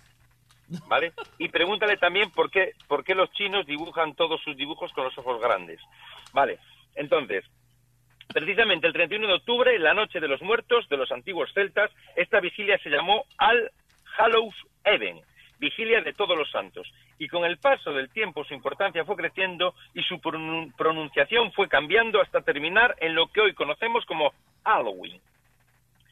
¿vale? 0.89 1.13
Y 1.39 1.49
pregúntale 1.51 1.99
también 1.99 2.31
por 2.31 2.51
qué, 2.51 2.73
por 2.89 3.05
qué 3.05 3.15
los 3.15 3.31
chinos 3.33 3.67
dibujan 3.67 4.15
todos 4.15 4.41
sus 4.43 4.57
dibujos 4.57 4.91
con 4.95 5.05
los 5.05 5.19
ojos 5.19 5.39
grandes, 5.43 5.81
¿vale? 6.33 6.59
Entonces, 6.95 7.45
precisamente 8.33 8.87
el 8.87 8.93
31 8.93 9.27
de 9.27 9.35
octubre, 9.35 9.79
la 9.79 9.95
noche 9.95 10.21
de 10.21 10.29
los 10.29 10.43
muertos 10.43 10.89
de 10.89 10.97
los 10.97 11.11
antiguos 11.13 11.53
celtas, 11.55 11.91
esta 12.17 12.41
vigilia 12.41 12.79
se 12.79 12.91
llamó 12.91 13.25
All 13.39 13.71
Hallows 14.19 14.55
Even, 14.85 15.21
vigilia 15.59 16.01
de 16.03 16.13
todos 16.13 16.37
los 16.37 16.51
santos. 16.51 16.91
Y 17.19 17.29
con 17.29 17.45
el 17.45 17.59
paso 17.59 17.93
del 17.93 18.11
tiempo 18.11 18.45
su 18.45 18.55
importancia 18.55 19.05
fue 19.05 19.17
creciendo 19.17 19.75
y 19.95 20.03
su 20.03 20.17
pronun- 20.17 20.75
pronunciación 20.77 21.53
fue 21.53 21.69
cambiando 21.69 22.21
hasta 22.21 22.43
terminar 22.43 22.95
en 23.01 23.15
lo 23.15 23.29
que 23.29 23.41
hoy 23.41 23.55
conocemos 23.55 24.05
como 24.07 24.33
Halloween. 24.65 25.21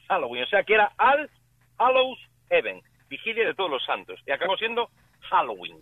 Halloween, 0.09 0.45
o 0.45 0.47
sea 0.47 0.63
que 0.65 0.75
era 0.75 0.93
All 0.99 1.29
Hallows 1.79 2.19
Even, 2.51 2.81
vigilia 3.09 3.47
de 3.47 3.55
todos 3.55 3.71
los 3.71 3.85
santos. 3.85 4.21
Y 4.27 4.31
acabó 4.31 4.57
siendo 4.57 4.89
Halloween. 5.31 5.79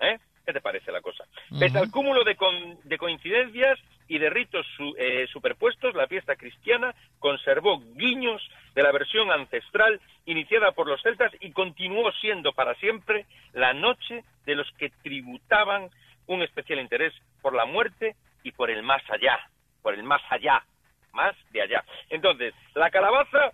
¿Eh? 0.00 0.18
¿Qué 0.46 0.52
te 0.52 0.60
parece 0.60 0.90
la 0.92 1.00
cosa? 1.02 1.24
Pese 1.58 1.78
al 1.78 1.90
cúmulo 1.90 2.24
de, 2.24 2.36
con- 2.36 2.78
de 2.84 2.96
coincidencias 2.98 3.78
y 4.08 4.18
de 4.18 4.30
ritos 4.30 4.66
su- 4.76 4.94
eh, 4.98 5.26
superpuestos, 5.32 5.94
la 5.94 6.06
fiesta 6.06 6.36
cristiana 6.36 6.94
conservó 7.18 7.80
guiños 7.94 8.42
de 8.74 8.82
la 8.82 8.90
versión 8.92 9.30
ancestral 9.30 10.00
iniciada 10.26 10.72
por 10.72 10.86
los 10.88 11.00
celtas 11.02 11.32
y 11.40 11.52
continuó 11.52 12.10
siendo 12.12 12.52
para 12.52 12.74
siempre 12.76 13.26
la 13.52 13.74
noche 13.74 14.24
de 14.46 14.54
los 14.54 14.70
que 14.72 14.90
tributaban 15.02 15.90
un 16.26 16.42
especial 16.42 16.80
interés 16.80 17.12
por 17.42 17.54
la 17.54 17.64
muerte 17.66 18.16
y 18.42 18.52
por 18.52 18.70
el 18.70 18.82
más 18.82 19.02
allá, 19.10 19.38
por 19.82 19.94
el 19.94 20.02
más 20.02 20.22
allá, 20.30 20.64
más 21.12 21.34
de 21.50 21.62
allá. 21.62 21.84
Entonces, 22.10 22.54
la 22.74 22.90
calabaza 22.90 23.52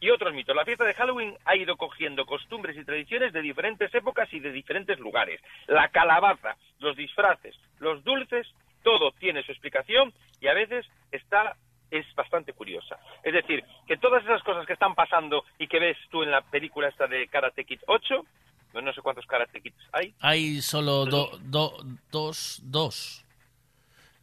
y 0.00 0.10
otros 0.10 0.34
mitos. 0.34 0.54
La 0.56 0.64
fiesta 0.64 0.84
de 0.84 0.94
Halloween 0.94 1.36
ha 1.44 1.54
ido 1.54 1.76
cogiendo 1.76 2.26
costumbres 2.26 2.76
y 2.76 2.84
tradiciones 2.84 3.32
de 3.32 3.40
diferentes 3.40 3.94
épocas 3.94 4.32
y 4.32 4.40
de 4.40 4.50
diferentes 4.50 4.98
lugares. 4.98 5.40
La 5.68 5.88
calabaza, 5.90 6.56
los 6.80 6.96
disfraces, 6.96 7.54
los 7.78 8.02
dulces, 8.02 8.52
todo 8.82 9.12
tiene 9.12 9.42
su 9.44 9.52
explicación 9.52 10.12
y 10.40 10.48
a 10.48 10.54
veces 10.54 10.86
está 11.10 11.56
es 11.90 12.06
bastante 12.14 12.54
curiosa. 12.54 12.98
Es 13.22 13.34
decir, 13.34 13.62
que 13.86 13.98
todas 13.98 14.22
esas 14.24 14.42
cosas 14.42 14.66
que 14.66 14.72
están 14.72 14.94
pasando 14.94 15.44
y 15.58 15.66
que 15.68 15.78
ves 15.78 15.98
tú 16.10 16.22
en 16.22 16.30
la 16.30 16.40
película 16.40 16.88
esta 16.88 17.06
de 17.06 17.28
Karate 17.28 17.66
Kid 17.66 17.80
8, 17.86 18.24
no, 18.72 18.80
no 18.80 18.92
sé 18.94 19.02
cuántos 19.02 19.26
Karate 19.26 19.60
Kids 19.60 19.76
hay, 19.92 20.14
Hay 20.20 20.62
solo 20.62 21.04
do- 21.04 21.38
do- 21.42 21.78
dos, 22.10 22.60
dos. 22.64 23.26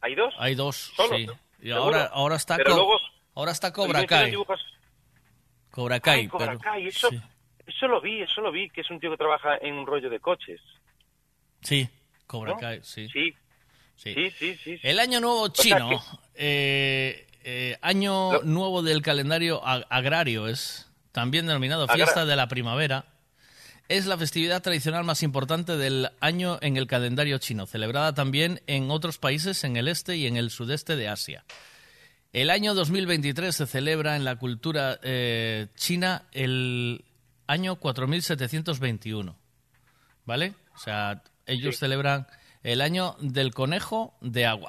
¿hay 0.00 0.16
dos? 0.16 0.34
Hay 0.38 0.56
dos, 0.56 0.92
Solo, 0.96 1.16
sí. 1.16 1.26
Y 1.62 1.70
ahora, 1.70 2.06
ahora 2.12 2.34
está 2.36 2.56
Pero 2.56 2.74
luego- 2.74 2.98
ahora 3.36 3.52
está 3.52 3.68
¿Y 3.68 3.70
no 3.70 3.76
Cobra 3.76 4.04
Kai. 4.06 4.34
Cobra 5.70 6.00
Kai, 6.00 6.20
Ay, 6.20 6.28
Cobra 6.28 6.46
pero 6.46 6.58
Kai, 6.58 6.86
eso, 6.88 7.08
sí. 7.10 7.20
eso 7.66 7.86
lo 7.86 8.00
vi, 8.00 8.20
eso 8.22 8.40
lo 8.40 8.50
vi, 8.50 8.68
que 8.70 8.80
es 8.80 8.90
un 8.90 8.98
tío 8.98 9.10
que 9.12 9.16
trabaja 9.16 9.56
en 9.58 9.74
un 9.74 9.86
rollo 9.86 10.10
de 10.10 10.18
coches. 10.18 10.60
Sí, 11.62 11.88
Cobra 12.26 12.52
¿no? 12.54 12.58
Kai, 12.58 12.80
sí. 12.82 13.08
Sí, 13.08 13.32
Sí. 14.02 14.14
sí, 14.38 14.56
sí. 14.64 14.78
El 14.82 14.98
año 14.98 15.20
nuevo 15.20 15.50
sea 15.54 15.76
chino, 15.76 16.02
eh, 16.34 17.26
eh, 17.44 17.76
año 17.82 18.40
nuevo 18.44 18.82
del 18.82 19.02
calendario 19.02 19.62
ag- 19.62 19.86
agrario, 19.90 20.48
es 20.48 20.86
también 21.12 21.46
denominado 21.46 21.84
Agra- 21.84 21.94
fiesta 21.96 22.24
de 22.24 22.34
la 22.36 22.48
primavera. 22.48 23.04
Es 23.88 24.06
la 24.06 24.16
festividad 24.16 24.62
tradicional 24.62 25.02
más 25.04 25.22
importante 25.24 25.76
del 25.76 26.10
año 26.20 26.58
en 26.62 26.76
el 26.76 26.86
calendario 26.86 27.36
chino, 27.38 27.66
celebrada 27.66 28.14
también 28.14 28.62
en 28.68 28.90
otros 28.90 29.18
países 29.18 29.64
en 29.64 29.76
el 29.76 29.88
este 29.88 30.16
y 30.16 30.26
en 30.26 30.36
el 30.36 30.50
sudeste 30.50 30.94
de 30.96 31.08
Asia. 31.08 31.44
El 32.32 32.50
año 32.50 32.74
2023 32.74 33.54
se 33.54 33.66
celebra 33.66 34.14
en 34.16 34.24
la 34.24 34.36
cultura 34.36 35.00
eh, 35.02 35.66
china 35.74 36.22
el 36.32 37.04
año 37.48 37.76
4721. 37.76 39.36
¿Vale? 40.24 40.54
O 40.76 40.78
sea, 40.78 41.22
ellos 41.46 41.76
celebran 41.78 42.26
el 42.62 42.80
año 42.80 43.16
del 43.20 43.52
conejo 43.54 44.14
de 44.20 44.46
agua. 44.46 44.68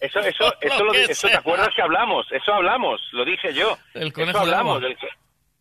Eso, 0.00 0.20
eso, 0.20 0.52
eso, 0.60 0.84
lo, 0.84 0.92
eso 0.94 1.28
te 1.28 1.34
acuerdas 1.36 1.68
que 1.74 1.82
hablamos, 1.82 2.26
eso 2.32 2.52
hablamos, 2.54 3.00
lo 3.12 3.24
dije 3.24 3.52
yo. 3.54 3.76
El 3.94 4.12
conejo 4.12 4.38
eso 4.38 4.46
de 4.46 4.52
hablamos, 4.52 4.76
agua. 4.76 4.88
del 4.88 4.98
co- 4.98 5.06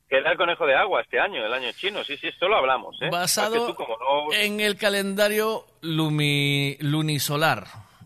que 0.10 0.18
era 0.18 0.32
el 0.32 0.38
conejo 0.38 0.66
de 0.66 0.76
agua 0.76 1.02
este 1.02 1.20
año, 1.20 1.46
el 1.46 1.54
año 1.54 1.72
chino, 1.74 2.04
sí, 2.04 2.18
sí, 2.18 2.28
esto 2.30 2.48
lo 2.48 2.56
hablamos. 2.58 2.98
¿eh? 3.02 3.10
Basado 3.12 3.56
Porque 3.58 3.72
tú 3.74 3.76
como 3.76 3.98
no- 3.98 4.34
en 4.34 4.60
el 4.60 4.76
calendario 4.76 5.66
lumi- 5.84 6.78
lunisolar, 6.80 7.66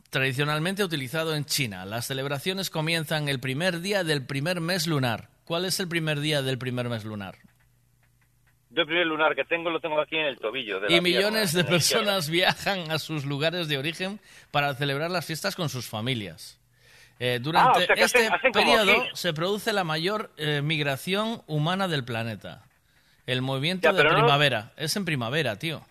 tradicionalmente 0.09 0.83
utilizado 0.83 1.33
en 1.35 1.45
China. 1.45 1.85
Las 1.85 2.05
celebraciones 2.07 2.69
comienzan 2.69 3.29
el 3.29 3.39
primer 3.39 3.79
día 3.79 4.03
del 4.03 4.25
primer 4.25 4.59
mes 4.59 4.85
lunar. 4.85 5.29
¿Cuál 5.45 5.65
es 5.65 5.79
el 5.79 5.87
primer 5.87 6.19
día 6.19 6.41
del 6.41 6.57
primer 6.57 6.89
mes 6.89 7.03
lunar? 7.05 7.35
Yo 8.76 8.82
el 8.82 8.88
primer 8.88 9.06
lunar 9.06 9.35
que 9.35 9.43
tengo 9.45 9.69
lo 9.69 9.80
tengo 9.80 10.00
aquí 10.02 10.18
en 10.18 10.26
el 10.26 10.38
tobillo. 10.38 10.80
De 10.80 10.90
la 10.90 10.95
Y 10.95 11.02
millones 11.02 11.52
pierna, 11.53 11.64
de 11.64 11.69
personas 11.72 12.30
viajan 12.30 12.90
a 12.92 12.98
sus 13.00 13.24
lugares 13.26 13.68
de 13.68 13.77
origen 13.77 14.19
para 14.52 14.74
celebrar 14.74 15.11
las 15.11 15.26
fiestas 15.26 15.56
con 15.56 15.69
sus 15.69 15.88
familias. 15.88 16.60
Eh, 17.19 17.40
durante 17.42 17.69
Ah, 17.69 17.84
o 17.84 17.85
sea 17.85 17.95
que 17.95 18.02
este 18.03 18.19
hacen- 18.27 18.34
hacen 18.34 18.52
como 18.52 18.66
periodo 18.66 19.06
se 19.16 19.34
produce 19.34 19.72
la 19.74 19.84
mayor 19.84 20.32
eh, 20.38 20.61
migración 20.64 21.43
humana 21.45 21.88
del 21.88 22.03
planeta. 22.03 22.64
El 23.27 23.42
movimiento 23.43 23.90
Ya, 23.90 23.93
de 23.93 24.03
no- 24.03 24.16
primavera. 24.16 24.72
Es 24.76 24.95
en 24.95 25.06
primavera, 25.06 25.58
tío. 25.58 25.85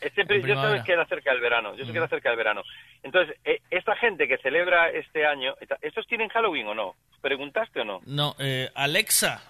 Este 0.00 0.20
En 0.22 0.28
yo 0.28 0.42
primavera. 0.42 0.70
sabes 0.70 0.84
que 0.84 0.92
era 0.92 1.06
cerca 1.06 1.30
del 1.30 1.40
verano, 1.40 1.74
yo 1.76 1.86
sé 1.86 1.92
que 1.92 1.96
era 1.98 2.08
cerca 2.08 2.28
del 2.28 2.36
verano. 2.36 2.62
Entonces, 3.04 3.36
eh, 3.44 3.60
esta 3.70 3.96
gente 3.96 4.28
que 4.28 4.36
celebra 4.38 4.90
este 4.90 5.24
año, 5.24 5.54
¿estos 5.80 6.06
tienen 6.08 6.28
Halloween 6.28 6.66
o 6.66 6.74
no? 6.74 6.96
¿Preguntaste 7.22 7.80
o 7.80 7.84
no? 7.84 8.00
No, 8.04 8.34
eh, 8.38 8.70
Alexa, 8.74 9.40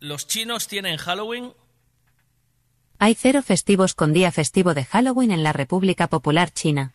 ¿los 0.00 0.26
chinos 0.26 0.66
tienen 0.66 0.96
Halloween? 0.96 1.52
Hay 3.04 3.14
cero 3.16 3.42
festivos 3.42 3.94
con 3.94 4.12
día 4.12 4.30
festivo 4.30 4.74
de 4.74 4.84
Halloween 4.84 5.32
en 5.32 5.42
la 5.42 5.52
República 5.52 6.06
Popular 6.06 6.50
China. 6.52 6.92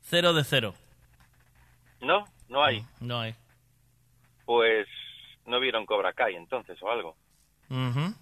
Cero 0.00 0.32
de 0.32 0.44
cero. 0.44 0.74
¿No? 2.00 2.24
No 2.48 2.64
hay. 2.64 2.86
No 3.00 3.20
hay. 3.20 3.34
Pues 4.46 4.88
no 5.44 5.60
vieron 5.60 5.84
Cobra 5.84 6.14
Kai 6.14 6.36
entonces 6.36 6.82
o 6.82 6.90
algo. 6.90 7.16
Ujú. 7.68 8.14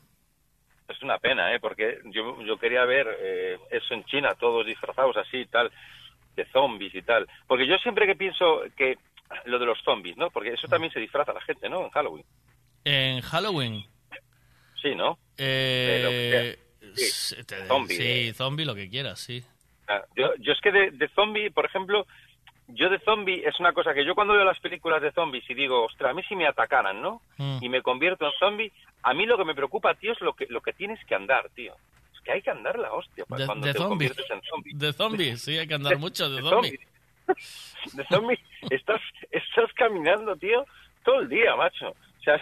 Es 0.88 1.00
una 1.04 1.18
pena, 1.18 1.54
¿eh? 1.54 1.60
Porque 1.60 2.00
yo, 2.06 2.42
yo 2.42 2.58
quería 2.58 2.84
ver 2.84 3.06
eh, 3.20 3.60
eso 3.70 3.94
en 3.94 4.02
China, 4.06 4.34
todos 4.34 4.66
disfrazados 4.66 5.16
así 5.18 5.36
y 5.36 5.46
tal, 5.46 5.70
de 6.34 6.46
zombies 6.46 6.96
y 6.96 7.02
tal. 7.02 7.28
Porque 7.46 7.68
yo 7.68 7.76
siempre 7.76 8.08
que 8.08 8.16
pienso 8.16 8.62
que 8.76 8.98
lo 9.44 9.60
de 9.60 9.66
los 9.66 9.78
zombies, 9.84 10.16
¿no? 10.16 10.30
Porque 10.30 10.54
eso 10.54 10.66
también 10.66 10.92
se 10.92 10.98
disfraza 10.98 11.32
la 11.32 11.42
gente, 11.42 11.68
¿no? 11.68 11.84
En 11.84 11.90
Halloween. 11.90 12.24
En 12.82 13.20
Halloween. 13.20 13.86
Sí, 14.82 14.96
¿no? 14.96 15.16
Eh, 15.36 16.58
Sí, 16.96 17.44
te- 17.44 17.66
zombie, 17.66 17.96
Sí, 17.96 18.32
zombie, 18.34 18.64
lo 18.64 18.74
que 18.74 18.88
quieras, 18.88 19.20
sí. 19.20 19.42
Ah, 19.88 20.02
Yo, 20.16 20.34
yo 20.38 20.52
es 20.52 20.60
que 20.60 20.70
de, 20.72 20.90
de 20.92 21.08
zombie, 21.08 21.50
por 21.50 21.64
ejemplo, 21.64 22.06
yo 22.68 22.90
de 22.90 22.98
zombie 23.00 23.42
es 23.46 23.58
una 23.60 23.72
cosa 23.72 23.94
que 23.94 24.04
yo 24.04 24.14
cuando 24.14 24.34
veo 24.34 24.44
las 24.44 24.60
películas 24.60 25.00
de 25.00 25.12
zombies 25.12 25.48
y 25.48 25.54
digo, 25.54 25.84
ostras, 25.84 26.10
a 26.10 26.14
mí 26.14 26.22
si 26.28 26.36
me 26.36 26.46
atacaran, 26.46 27.00
¿no? 27.00 27.22
Mm. 27.38 27.58
Y 27.62 27.68
me 27.70 27.80
convierto 27.82 28.26
en 28.26 28.32
zombie, 28.38 28.72
a 29.02 29.14
mí 29.14 29.24
lo 29.24 29.38
que 29.38 29.44
me 29.44 29.54
preocupa, 29.54 29.94
tío, 29.94 30.12
es 30.12 30.20
lo 30.20 30.34
que, 30.34 30.46
lo 30.50 30.60
que 30.60 30.72
tienes 30.74 31.02
que 31.06 31.14
andar, 31.14 31.48
tío. 31.54 31.74
Es 32.14 32.20
que 32.20 32.32
hay 32.32 32.42
que 32.42 32.50
andar 32.50 32.78
la 32.78 32.92
hostia 32.92 33.24
para 33.24 33.40
De, 33.40 33.46
cuando 33.46 33.66
de 33.66 33.72
te 33.72 33.78
conviertes 33.78 34.30
en 34.30 34.42
zombie. 34.42 34.72
De 34.74 34.92
zombie, 34.92 35.36
sí, 35.38 35.56
hay 35.58 35.66
que 35.66 35.74
andar 35.74 35.96
mucho 35.98 36.28
de 36.28 36.42
De 36.42 36.48
zombie. 36.48 36.78
De 37.94 38.04
zombie, 38.10 38.38
estás, 38.70 39.00
estás 39.30 39.72
caminando, 39.74 40.34
tío, 40.36 40.64
todo 41.04 41.20
el 41.20 41.28
día, 41.28 41.54
macho. 41.56 41.88
O 41.90 42.22
sea, 42.22 42.36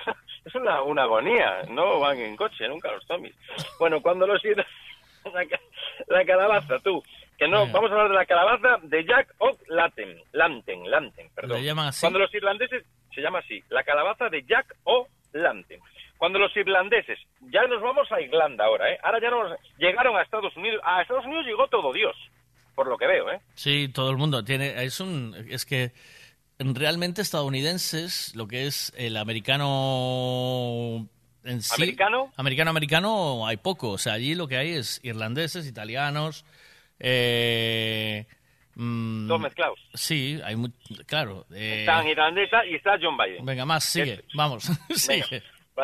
es 0.47 0.55
una, 0.55 0.81
una 0.83 1.02
agonía. 1.02 1.62
No 1.68 2.00
van 2.00 2.18
en 2.18 2.36
coche 2.36 2.66
nunca 2.68 2.91
los 2.92 3.05
zombies. 3.07 3.34
Bueno, 3.78 4.00
cuando 4.00 4.26
los 4.26 4.42
ir 4.44 4.57
la, 5.34 5.44
ca- 5.47 5.60
la 6.07 6.25
calabaza, 6.25 6.78
tú. 6.78 7.02
Que 7.36 7.47
no, 7.49 7.66
vamos 7.66 7.91
a 7.91 7.94
hablar 7.94 8.08
de 8.08 8.15
la 8.15 8.25
calabaza 8.25 8.78
de 8.83 9.05
Jack 9.05 9.34
Laten. 9.68 10.16
Lanten, 10.33 10.91
Lanten, 10.91 11.28
perdón. 11.34 11.58
Le 11.58 11.65
llaman 11.66 11.89
así. 11.89 12.00
Cuando 12.00 12.18
los 12.18 12.33
irlandeses, 12.33 12.83
se 13.15 13.20
llama 13.20 13.41
así, 13.41 13.62
la 13.68 13.83
calabaza 13.84 14.31
de 14.31 14.42
Jack 14.44 14.75
o 14.84 15.07
Lanten. 15.33 15.81
Cuando 16.16 16.39
los 16.39 16.57
irlandeses, 16.57 17.18
ya 17.42 17.62
nos 17.66 17.83
vamos 17.83 18.10
a 18.10 18.23
Irlanda 18.23 18.65
ahora, 18.65 18.91
¿eh? 18.91 18.99
Ahora 19.02 19.20
ya 19.20 19.28
nos 19.28 19.52
llegaron 19.76 20.16
a 20.16 20.23
Estados 20.23 20.57
Unidos. 20.57 20.81
A 20.83 21.02
Estados 21.02 21.26
Unidos 21.26 21.44
llegó 21.44 21.68
todo 21.68 21.92
Dios, 21.92 22.16
por 22.75 22.86
lo 22.86 22.97
que 22.97 23.07
veo, 23.07 23.31
¿eh? 23.31 23.41
Sí, 23.55 23.89
todo 23.92 24.10
el 24.10 24.16
mundo 24.16 24.42
tiene. 24.42 24.83
Es 24.83 24.99
un. 25.00 25.34
Es 25.50 25.66
que 25.66 25.91
realmente 26.59 27.23
estadounidenses, 27.23 28.35
lo 28.35 28.47
que 28.49 28.67
es 28.67 28.93
el 28.97 29.17
americano 29.97 31.07
en 31.44 31.62
sí. 31.62 31.75
¿Americano? 31.83 32.33
Americano, 32.36 32.70
americano, 32.70 33.47
hay 33.47 33.57
poco. 33.59 33.91
O 33.91 33.99
sea, 33.99 34.15
allí 34.15 34.35
lo 34.35 34.49
que 34.49 34.57
hay 34.57 34.70
es 34.70 35.01
irlandeses, 35.05 35.67
italianos. 35.67 36.44
Eh, 36.99 38.26
mm, 38.75 39.28
Todos 39.28 39.41
mezclados. 39.41 39.78
Sí, 39.94 40.41
hay 40.44 40.57
mu- 40.57 40.73
claro. 41.07 41.47
eh, 41.55 41.81
Están 41.81 42.07
irlandesa 42.09 42.65
y 42.67 42.75
está 42.75 42.99
John 43.01 43.17
Biden. 43.17 43.44
venga, 43.44 43.65
más, 43.65 43.85
sigue, 43.85 44.25
vamos. 44.35 44.65
sigue. 44.94 45.43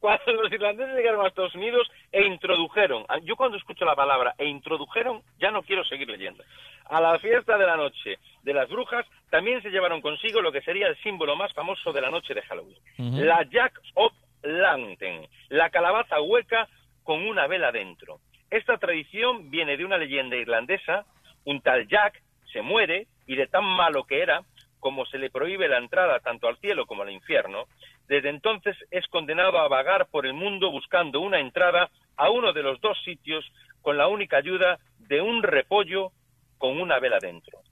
Cuando 0.00 0.32
los 0.32 0.52
irlandeses 0.52 0.96
llegaron 0.96 1.24
a 1.24 1.28
Estados 1.28 1.54
Unidos 1.54 1.86
e 2.10 2.26
introdujeron, 2.26 3.04
yo 3.22 3.36
cuando 3.36 3.56
escucho 3.56 3.84
la 3.84 3.94
palabra 3.94 4.34
e 4.36 4.46
introdujeron, 4.46 5.22
ya 5.40 5.52
no 5.52 5.62
quiero 5.62 5.84
seguir 5.84 6.08
leyendo. 6.08 6.42
A 6.86 7.00
la 7.00 7.20
fiesta 7.20 7.56
de 7.56 7.64
la 7.66 7.76
noche 7.76 8.18
de 8.42 8.52
las 8.52 8.68
brujas 8.68 9.06
también 9.32 9.62
se 9.62 9.70
llevaron 9.70 10.02
consigo 10.02 10.42
lo 10.42 10.52
que 10.52 10.60
sería 10.60 10.88
el 10.88 11.02
símbolo 11.02 11.36
más 11.36 11.54
famoso 11.54 11.90
de 11.90 12.02
la 12.02 12.10
noche 12.10 12.34
de 12.34 12.42
Halloween. 12.42 12.76
La 12.98 13.42
Jack 13.50 13.80
of 13.94 14.12
Lantern, 14.42 15.26
la 15.48 15.70
calabaza 15.70 16.20
hueca 16.20 16.68
con 17.02 17.26
una 17.26 17.46
vela 17.46 17.72
dentro. 17.72 18.18
Esta 18.50 18.76
tradición 18.76 19.50
viene 19.50 19.78
de 19.78 19.86
una 19.86 19.96
leyenda 19.96 20.36
irlandesa. 20.36 21.06
Un 21.46 21.62
tal 21.62 21.88
Jack 21.88 22.22
se 22.52 22.60
muere 22.60 23.06
y 23.26 23.36
de 23.36 23.46
tan 23.46 23.64
malo 23.64 24.04
que 24.04 24.20
era, 24.20 24.42
como 24.78 25.06
se 25.06 25.16
le 25.16 25.30
prohíbe 25.30 25.66
la 25.66 25.78
entrada 25.78 26.20
tanto 26.20 26.46
al 26.46 26.58
cielo 26.58 26.84
como 26.84 27.00
al 27.00 27.10
infierno, 27.10 27.64
desde 28.08 28.28
entonces 28.28 28.76
es 28.90 29.06
condenado 29.06 29.60
a 29.60 29.68
vagar 29.68 30.08
por 30.10 30.26
el 30.26 30.34
mundo 30.34 30.70
buscando 30.70 31.20
una 31.20 31.40
entrada 31.40 31.88
a 32.18 32.28
uno 32.28 32.52
de 32.52 32.62
los 32.62 32.82
dos 32.82 33.02
sitios 33.02 33.50
con 33.80 33.96
la 33.96 34.08
única 34.08 34.36
ayuda 34.36 34.78
de 34.98 35.22
un 35.22 35.42
repollo 35.42 36.12
con 36.58 36.78
una 36.78 36.98
vela 36.98 37.16
dentro. 37.18 37.62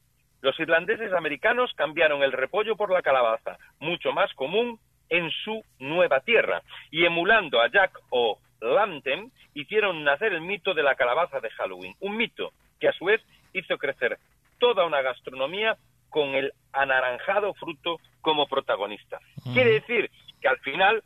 Los 0.40 0.58
irlandeses 0.58 1.12
americanos 1.12 1.72
cambiaron 1.74 2.22
el 2.22 2.32
repollo 2.32 2.76
por 2.76 2.90
la 2.90 3.02
calabaza, 3.02 3.58
mucho 3.78 4.12
más 4.12 4.32
común 4.34 4.78
en 5.08 5.30
su 5.44 5.62
nueva 5.78 6.20
tierra, 6.20 6.62
y 6.90 7.04
emulando 7.04 7.60
a 7.60 7.68
Jack 7.68 7.98
o 8.10 8.38
Lantern, 8.60 9.30
hicieron 9.54 10.04
nacer 10.04 10.32
el 10.32 10.40
mito 10.40 10.74
de 10.74 10.82
la 10.82 10.94
calabaza 10.94 11.40
de 11.40 11.50
Halloween, 11.50 11.94
un 12.00 12.16
mito 12.16 12.52
que 12.78 12.88
a 12.88 12.92
su 12.92 13.06
vez 13.06 13.20
hizo 13.52 13.76
crecer 13.76 14.18
toda 14.58 14.86
una 14.86 15.02
gastronomía 15.02 15.76
con 16.08 16.34
el 16.34 16.52
anaranjado 16.72 17.54
fruto 17.54 17.98
como 18.20 18.46
protagonista. 18.46 19.18
Quiere 19.52 19.72
decir 19.72 20.10
que 20.40 20.48
al 20.48 20.58
final 20.58 21.02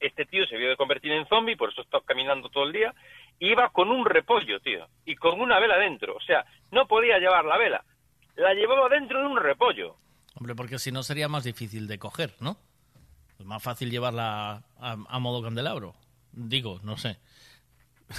este 0.00 0.24
tío 0.26 0.46
se 0.46 0.56
vio 0.56 0.68
de 0.68 0.76
convertir 0.76 1.12
en 1.12 1.26
zombie, 1.26 1.56
por 1.56 1.70
eso 1.70 1.82
está 1.82 2.00
caminando 2.04 2.48
todo 2.48 2.64
el 2.64 2.72
día, 2.72 2.94
iba 3.40 3.70
con 3.70 3.90
un 3.90 4.04
repollo, 4.04 4.60
tío, 4.60 4.86
y 5.04 5.16
con 5.16 5.40
una 5.40 5.58
vela 5.58 5.76
dentro. 5.78 6.14
O 6.16 6.20
sea, 6.20 6.44
no 6.70 6.86
podía 6.86 7.18
llevar 7.18 7.44
la 7.44 7.56
vela, 7.56 7.84
la 8.38 8.54
llevaba 8.54 8.88
dentro 8.88 9.20
de 9.20 9.26
un 9.26 9.36
repollo. 9.36 9.96
Hombre, 10.34 10.54
porque 10.54 10.78
si 10.78 10.92
no 10.92 11.02
sería 11.02 11.28
más 11.28 11.44
difícil 11.44 11.86
de 11.86 11.98
coger, 11.98 12.34
¿no? 12.40 12.56
Es 13.38 13.44
más 13.44 13.62
fácil 13.62 13.90
llevarla 13.90 14.62
a, 14.78 14.96
a 15.08 15.18
modo 15.18 15.42
candelabro. 15.42 15.94
Digo, 16.32 16.80
no 16.82 16.96
sé. 16.96 17.18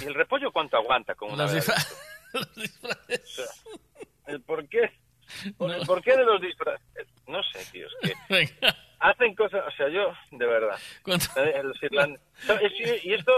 ¿Y 0.00 0.04
el 0.04 0.14
repollo 0.14 0.52
cuánto 0.52 0.76
aguanta 0.76 1.14
una 1.20 1.44
Los 1.44 1.52
disfra-? 1.54 1.74
O 2.32 3.26
sea, 3.26 3.46
¿El 4.26 4.40
por 4.42 4.68
qué? 4.68 4.92
¿El 5.58 5.86
por 5.86 6.02
qué 6.02 6.16
de 6.16 6.24
los 6.24 6.40
disfraces? 6.40 7.08
No 7.26 7.42
sé, 7.42 7.64
tío, 7.72 7.86
es 8.02 8.16
que 8.28 8.68
hacen 9.00 9.34
cosas, 9.34 9.64
o 9.66 9.70
sea, 9.72 9.88
yo, 9.88 10.12
de 10.30 10.46
verdad. 10.46 10.78
Eh, 11.36 11.62
los 11.62 11.76
No, 12.48 12.54
Y 13.02 13.14
esto, 13.14 13.32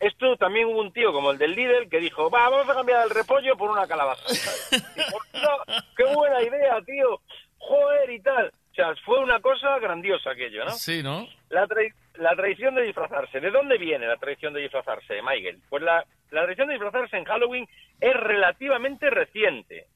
esto 0.00 0.36
también 0.36 0.66
hubo 0.68 0.80
un 0.80 0.92
tío 0.92 1.12
como 1.12 1.30
el 1.30 1.38
del 1.38 1.54
líder 1.54 1.88
que 1.88 1.98
dijo, 2.00 2.30
va, 2.30 2.48
vamos 2.48 2.68
a 2.68 2.74
cambiar 2.74 3.04
el 3.04 3.10
repollo 3.10 3.56
por 3.56 3.70
una 3.70 3.86
calabaza. 3.86 4.28
¿sabes? 4.28 4.96
Y, 4.96 5.00
"Hostia, 5.14 5.82
¡Qué 5.96 6.04
buena 6.04 6.42
idea, 6.42 6.80
tío! 6.84 7.20
¡Joder 7.58 8.10
y 8.10 8.20
tal! 8.20 8.46
O 8.70 8.74
sea, 8.74 8.94
fue 9.04 9.18
una 9.20 9.40
cosa 9.40 9.78
grandiosa 9.78 10.30
aquello, 10.30 10.64
¿no? 10.64 10.70
Sí, 10.72 11.02
¿no? 11.02 11.26
La, 11.48 11.66
tra- 11.66 11.94
la 12.16 12.36
tradición 12.36 12.74
de 12.74 12.82
disfrazarse. 12.82 13.40
¿De 13.40 13.50
dónde 13.50 13.78
viene 13.78 14.06
la 14.06 14.18
tradición 14.18 14.52
de 14.52 14.60
disfrazarse, 14.60 15.22
Michael? 15.22 15.60
Pues 15.70 15.82
la, 15.82 16.04
la 16.30 16.42
tradición 16.42 16.68
de 16.68 16.74
disfrazarse 16.74 17.16
en 17.16 17.24
Halloween 17.24 17.66
es 18.00 18.14
relativamente 18.14 19.08
reciente. 19.08 19.86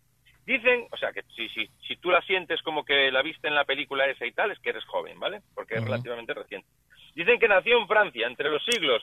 Dicen, 0.47 0.87
o 0.91 0.97
sea, 0.97 1.13
que 1.13 1.23
si, 1.37 1.49
si, 1.51 1.69
si 1.87 1.97
tú 1.97 2.11
la 2.11 2.23
sientes 2.23 2.63
como 2.63 2.83
que 2.85 3.13
la 3.13 3.21
viste 3.21 3.47
en 3.49 3.55
la 3.55 3.65
película 3.67 4.07
esa 4.07 4.25
y 4.25 4.33
tal, 4.33 4.51
es 4.51 4.59
que 4.61 4.71
eres 4.71 4.85
joven, 4.87 5.21
¿vale? 5.21 5.43
Porque 5.55 5.75
es 5.75 5.85
relativamente 5.85 6.33
reciente. 6.33 6.67
Dicen 7.15 7.39
que 7.39 7.49
nació 7.49 7.79
en 7.79 7.87
Francia 7.87 8.27
entre 8.27 8.49
los 8.49 8.65
siglos 8.65 9.03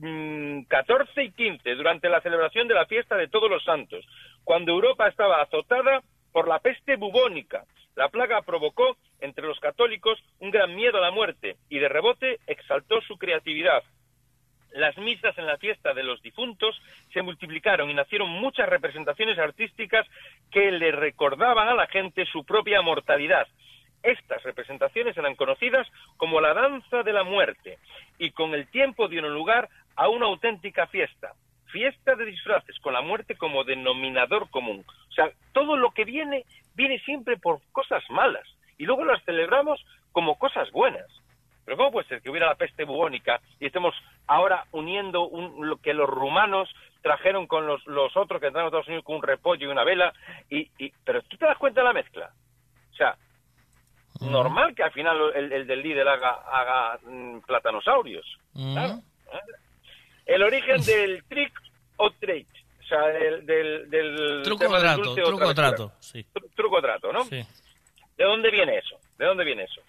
mm, 0.00 0.62
14 0.62 1.22
y 1.24 1.32
15, 1.32 1.74
durante 1.74 2.08
la 2.08 2.20
celebración 2.20 2.68
de 2.68 2.74
la 2.74 2.86
fiesta 2.86 3.16
de 3.16 3.28
Todos 3.28 3.50
los 3.50 3.64
Santos, 3.64 4.06
cuando 4.44 4.72
Europa 4.72 5.08
estaba 5.08 5.42
azotada 5.42 6.02
por 6.32 6.48
la 6.48 6.58
peste 6.58 6.96
bubónica. 6.96 7.64
La 7.94 8.08
plaga 8.08 8.40
provocó 8.42 8.96
entre 9.20 9.46
los 9.46 9.60
católicos 9.60 10.18
un 10.40 10.50
gran 10.50 10.74
miedo 10.74 10.98
a 10.98 11.02
la 11.02 11.10
muerte 11.10 11.56
y 11.68 11.78
de 11.78 11.88
rebote 11.88 12.40
exaltó 12.46 13.00
su 13.02 13.18
creatividad. 13.18 13.82
Las 14.72 14.96
misas 14.96 15.36
en 15.36 15.46
la 15.46 15.58
fiesta 15.58 15.92
de 15.92 16.02
los 16.02 16.22
difuntos 16.22 16.80
se 17.12 17.20
multiplicaron 17.20 17.90
y 17.90 17.94
nacieron 17.94 18.30
muchas 18.30 18.68
representaciones 18.68 19.38
artísticas 19.38 20.06
que 20.50 20.70
le 20.70 20.92
recordaban 20.92 21.68
a 21.68 21.74
la 21.74 21.86
gente 21.86 22.24
su 22.24 22.44
propia 22.44 22.80
mortalidad. 22.80 23.46
Estas 24.02 24.42
representaciones 24.42 25.16
eran 25.16 25.36
conocidas 25.36 25.86
como 26.16 26.40
la 26.40 26.54
danza 26.54 27.02
de 27.02 27.12
la 27.12 27.22
muerte 27.22 27.78
y 28.18 28.30
con 28.30 28.54
el 28.54 28.66
tiempo 28.68 29.08
dieron 29.08 29.34
lugar 29.34 29.68
a 29.96 30.08
una 30.08 30.26
auténtica 30.26 30.86
fiesta. 30.86 31.32
Fiesta 31.66 32.14
de 32.16 32.26
disfraces 32.26 32.78
con 32.80 32.92
la 32.92 33.00
muerte 33.00 33.36
como 33.36 33.64
denominador 33.64 34.50
común. 34.50 34.84
O 35.08 35.12
sea, 35.12 35.30
todo 35.52 35.76
lo 35.76 35.90
que 35.92 36.04
viene 36.04 36.44
viene 36.74 36.98
siempre 37.00 37.36
por 37.38 37.60
cosas 37.72 38.02
malas 38.10 38.46
y 38.78 38.84
luego 38.84 39.04
las 39.04 39.22
celebramos 39.24 39.82
como 40.12 40.38
cosas 40.38 40.70
buenas. 40.70 41.06
Pero 41.64 41.76
¿cómo 41.76 41.92
puede 41.92 42.08
ser 42.08 42.20
que 42.20 42.28
hubiera 42.28 42.46
la 42.48 42.56
peste 42.56 42.84
bubónica 42.84 43.40
y 43.60 43.66
estemos 43.66 43.94
ahora 44.26 44.64
uniendo 44.72 45.22
un- 45.28 45.66
lo 45.68 45.76
que 45.76 45.94
los 45.94 46.08
rumanos 46.10 46.68
trajeron 47.02 47.46
con 47.46 47.66
los, 47.66 47.86
los 47.86 48.16
otros 48.16 48.40
que 48.40 48.46
trajeron 48.50 48.64
a 48.64 48.68
Estados 48.68 48.88
Unidos 48.88 49.04
con 49.04 49.16
un 49.16 49.22
repollo 49.22 49.68
y 49.68 49.70
una 49.70 49.84
vela? 49.84 50.12
Y, 50.50 50.68
y- 50.78 50.92
pero 51.04 51.22
tú 51.22 51.36
te 51.36 51.46
das 51.46 51.56
cuenta 51.58 51.80
de 51.80 51.86
la 51.86 51.92
mezcla. 51.92 52.30
O 52.90 52.94
sea, 52.96 53.16
normal 54.20 54.74
que 54.74 54.82
al 54.82 54.92
final 54.92 55.16
el, 55.34 55.52
el 55.52 55.66
del 55.66 55.82
líder 55.82 56.06
haga, 56.08 56.32
haga 56.50 56.98
mm, 57.04 57.38
platanosaurios. 57.46 58.26
Claro. 58.54 58.94
¿eh? 59.32 59.40
El 60.26 60.42
origen 60.42 60.80
del 60.82 61.24
trick 61.24 61.52
o 61.96 62.10
treat. 62.12 62.46
O 62.80 62.84
sea, 62.84 63.00
del, 63.08 63.46
del, 63.46 63.90
del 63.90 64.42
Truco 64.42 64.66
o 64.66 64.78
trato, 64.78 65.14
truco 65.14 65.46
o 65.46 65.54
trato. 65.54 65.92
Sí. 66.00 66.26
Truco 66.54 66.76
o 66.76 66.82
trato, 66.82 67.12
¿no? 67.12 67.24
Sí. 67.24 67.42
¿De 68.16 68.24
dónde 68.24 68.50
viene 68.50 68.78
eso? 68.78 68.98
¿De 69.18 69.24
dónde 69.24 69.44
viene 69.44 69.64
eso? 69.64 69.80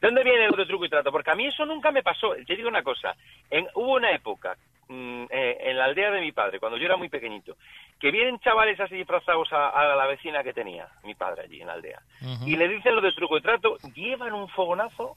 ¿De 0.00 0.08
dónde 0.08 0.22
viene 0.22 0.48
lo 0.48 0.56
de 0.56 0.66
truco 0.66 0.84
y 0.84 0.88
trato? 0.90 1.10
Porque 1.10 1.30
a 1.30 1.34
mí 1.34 1.46
eso 1.46 1.64
nunca 1.64 1.90
me 1.90 2.02
pasó. 2.02 2.34
Te 2.46 2.54
digo 2.54 2.68
una 2.68 2.82
cosa. 2.82 3.16
En, 3.50 3.66
hubo 3.74 3.94
una 3.94 4.10
época 4.12 4.56
mm, 4.88 5.24
eh, 5.30 5.56
en 5.60 5.78
la 5.78 5.86
aldea 5.86 6.10
de 6.10 6.20
mi 6.20 6.30
padre, 6.30 6.60
cuando 6.60 6.78
yo 6.78 6.84
era 6.84 6.96
muy 6.96 7.08
pequeñito, 7.08 7.56
que 7.98 8.10
vienen 8.10 8.38
chavales 8.40 8.78
así 8.78 8.94
disfrazados 8.96 9.52
a, 9.52 9.70
a 9.70 9.96
la 9.96 10.06
vecina 10.06 10.42
que 10.44 10.52
tenía, 10.52 10.88
mi 11.02 11.14
padre 11.14 11.44
allí 11.44 11.60
en 11.60 11.68
la 11.68 11.72
aldea, 11.72 12.02
y 12.44 12.56
le 12.56 12.68
dicen 12.68 12.94
lo 12.94 13.00
de 13.00 13.12
truco 13.12 13.38
y 13.38 13.40
trato, 13.40 13.78
llevan 13.94 14.34
un 14.34 14.48
fogonazo, 14.48 15.16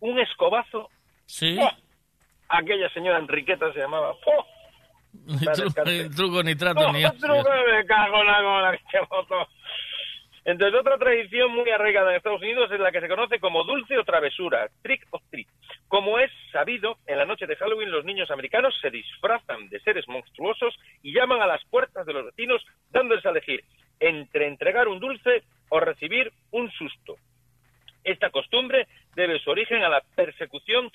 un 0.00 0.18
escobazo. 0.18 0.90
Sí. 1.26 1.58
Aquella 2.56 2.88
señora 2.90 3.18
Enriqueta 3.18 3.72
se 3.72 3.80
llamaba. 3.80 4.14
Ni 5.26 5.34
ni 5.34 6.08
truco 6.08 6.42
ni 6.42 6.52
¡Oh, 6.52 6.92
ni 6.92 7.02
truco! 7.18 7.44
Cola, 7.88 8.78
que 8.90 9.00
moto. 9.10 9.48
Entonces, 10.44 10.78
otra 10.78 10.98
tradición 10.98 11.52
muy 11.52 11.70
arraigada 11.70 12.10
en 12.10 12.16
Estados 12.16 12.42
Unidos 12.42 12.70
es 12.70 12.78
la 12.78 12.92
que 12.92 13.00
se 13.00 13.08
conoce 13.08 13.40
como 13.40 13.64
dulce 13.64 13.96
o 13.96 14.04
travesura, 14.04 14.68
trick 14.82 15.06
or 15.10 15.20
treat. 15.30 15.48
Como 15.88 16.18
es 16.18 16.30
sabido, 16.52 16.98
en 17.06 17.16
la 17.16 17.24
noche 17.24 17.46
de 17.46 17.56
Halloween 17.56 17.90
los 17.90 18.04
niños 18.04 18.30
americanos 18.30 18.74
se 18.80 18.90
disfrazan 18.90 19.68
de 19.70 19.80
seres 19.80 20.06
monstruosos 20.06 20.74
y 21.02 21.14
llaman 21.14 21.40
a 21.40 21.46
las 21.46 21.64
puertas 21.64 22.04
de 22.04 22.12
los 22.12 22.26
vecinos 22.26 22.62
dándoles 22.90 23.24
a 23.24 23.30
elegir 23.30 23.64
entre 24.00 24.46
entregar 24.46 24.86
un 24.88 25.00
dulce 25.00 25.44
o 25.70 25.80
recibir 25.80 26.30
un 26.50 26.70
susto. 26.72 27.16
Esta 28.02 28.28
costumbre 28.28 28.86
debe 29.16 29.38
su 29.38 29.50
origen 29.50 29.82
a 29.82 29.88
la 29.88 30.02
persecución 30.14 30.90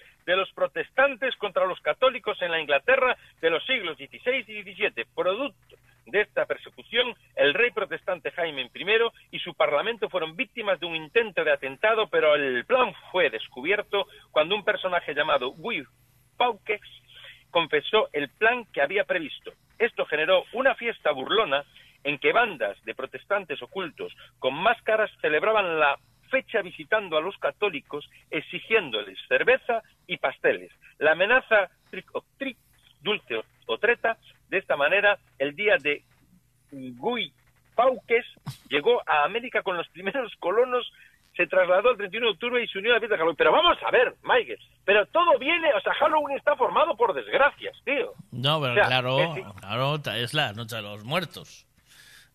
contra 1.50 1.66
los 1.66 1.82
católicos 1.82 2.40
en 2.44 2.52
la 2.52 2.61
Inglaterra 2.61 3.18
de 3.42 3.50
los 3.50 3.66
siglos 3.66 3.98
XVI 3.98 4.45
y 4.48 4.61
XVII. 4.61 5.06
Producto 5.16 5.78
de 6.06 6.22
esta 6.22 6.45
persecución, 6.45 7.16
el 7.36 7.56
rey 7.56 7.72
protestante 7.72 8.30
Jaime 8.30 8.69
I 8.72 8.86
y 9.32 9.40
su 9.40 9.56
parlamento 9.56 10.10
fueron 10.10 10.36
víctimas 10.36 10.80
de 10.80 10.86
un 10.86 10.95
intento 10.95 11.44
de 11.44 11.52
atentado, 11.52 12.08
pero 12.08 12.36
el 12.36 12.66
plan 12.66 12.94
fue 13.11 13.32
descubierto 13.32 14.06
cuando 14.30 14.53
un 14.53 14.64
personaje 14.64 15.16
llamado 15.16 15.50
Guy 15.53 15.84
Fawkes 16.38 16.82
confesó 17.50 18.10
el 18.14 18.30
plan 18.30 18.66
que 18.72 18.84
había 18.84 19.06
previsto. 19.06 19.52
Esto 19.80 20.06
generó 20.06 20.44
una 20.53 20.76
fiesta 20.76 21.11
burlona 21.11 21.64
en 22.03 22.19
que 22.19 22.32
bandas 22.32 22.78
de 22.86 22.94
protestantes 22.94 23.60
ocultos 23.64 24.14
con 24.38 24.53
máscaras 24.53 25.10
celebraban 25.19 25.80
la 25.80 25.98
fecha 26.30 26.61
visitando 26.61 27.18
a 27.18 27.22
los 27.22 27.38
católicos 27.38 28.08
exigiéndoles 28.30 29.18
cerveza. 29.28 29.82
La 31.09 31.13
amenaza 31.13 31.71
trick 31.89 32.05
o 32.13 32.23
trick, 32.38 32.55
dulce 33.01 33.38
o, 33.38 33.43
o 33.65 33.77
treta. 33.79 34.15
De 34.47 34.59
esta 34.59 34.75
manera, 34.75 35.17
el 35.39 35.55
día 35.55 35.75
de 35.81 36.03
Guy 36.71 37.33
Pauques 37.73 38.25
llegó 38.69 39.01
a 39.09 39.23
América 39.23 39.63
con 39.63 39.75
los 39.75 39.88
primeros 39.89 40.31
colonos, 40.39 40.85
se 41.35 41.47
trasladó 41.47 41.91
el 41.91 41.97
31 41.97 42.27
de 42.27 42.31
octubre 42.33 42.63
y 42.63 42.67
se 42.67 42.77
unió 42.77 42.91
a 42.91 42.93
la 42.95 42.99
fiesta 42.99 43.15
de 43.15 43.19
Halloween. 43.19 43.38
Pero 43.38 43.51
vamos 43.51 43.77
a 43.83 43.89
ver, 43.89 44.13
Michael, 44.21 44.59
pero 44.85 45.03
todo 45.07 45.39
viene, 45.39 45.73
o 45.73 45.81
sea, 45.81 45.95
Halloween 45.95 46.38
está 46.38 46.55
formado 46.55 46.95
por 46.95 47.11
desgracias, 47.15 47.75
tío. 47.83 48.13
No, 48.31 48.61
pero 48.61 48.73
O 48.73 48.75
sea, 48.75 48.85
claro, 48.85 49.17
sí. 49.33 49.43
claro, 49.61 49.95
es 50.15 50.33
la 50.35 50.53
noche 50.53 50.75
de 50.75 50.81
los 50.83 51.03
muertos. 51.05 51.65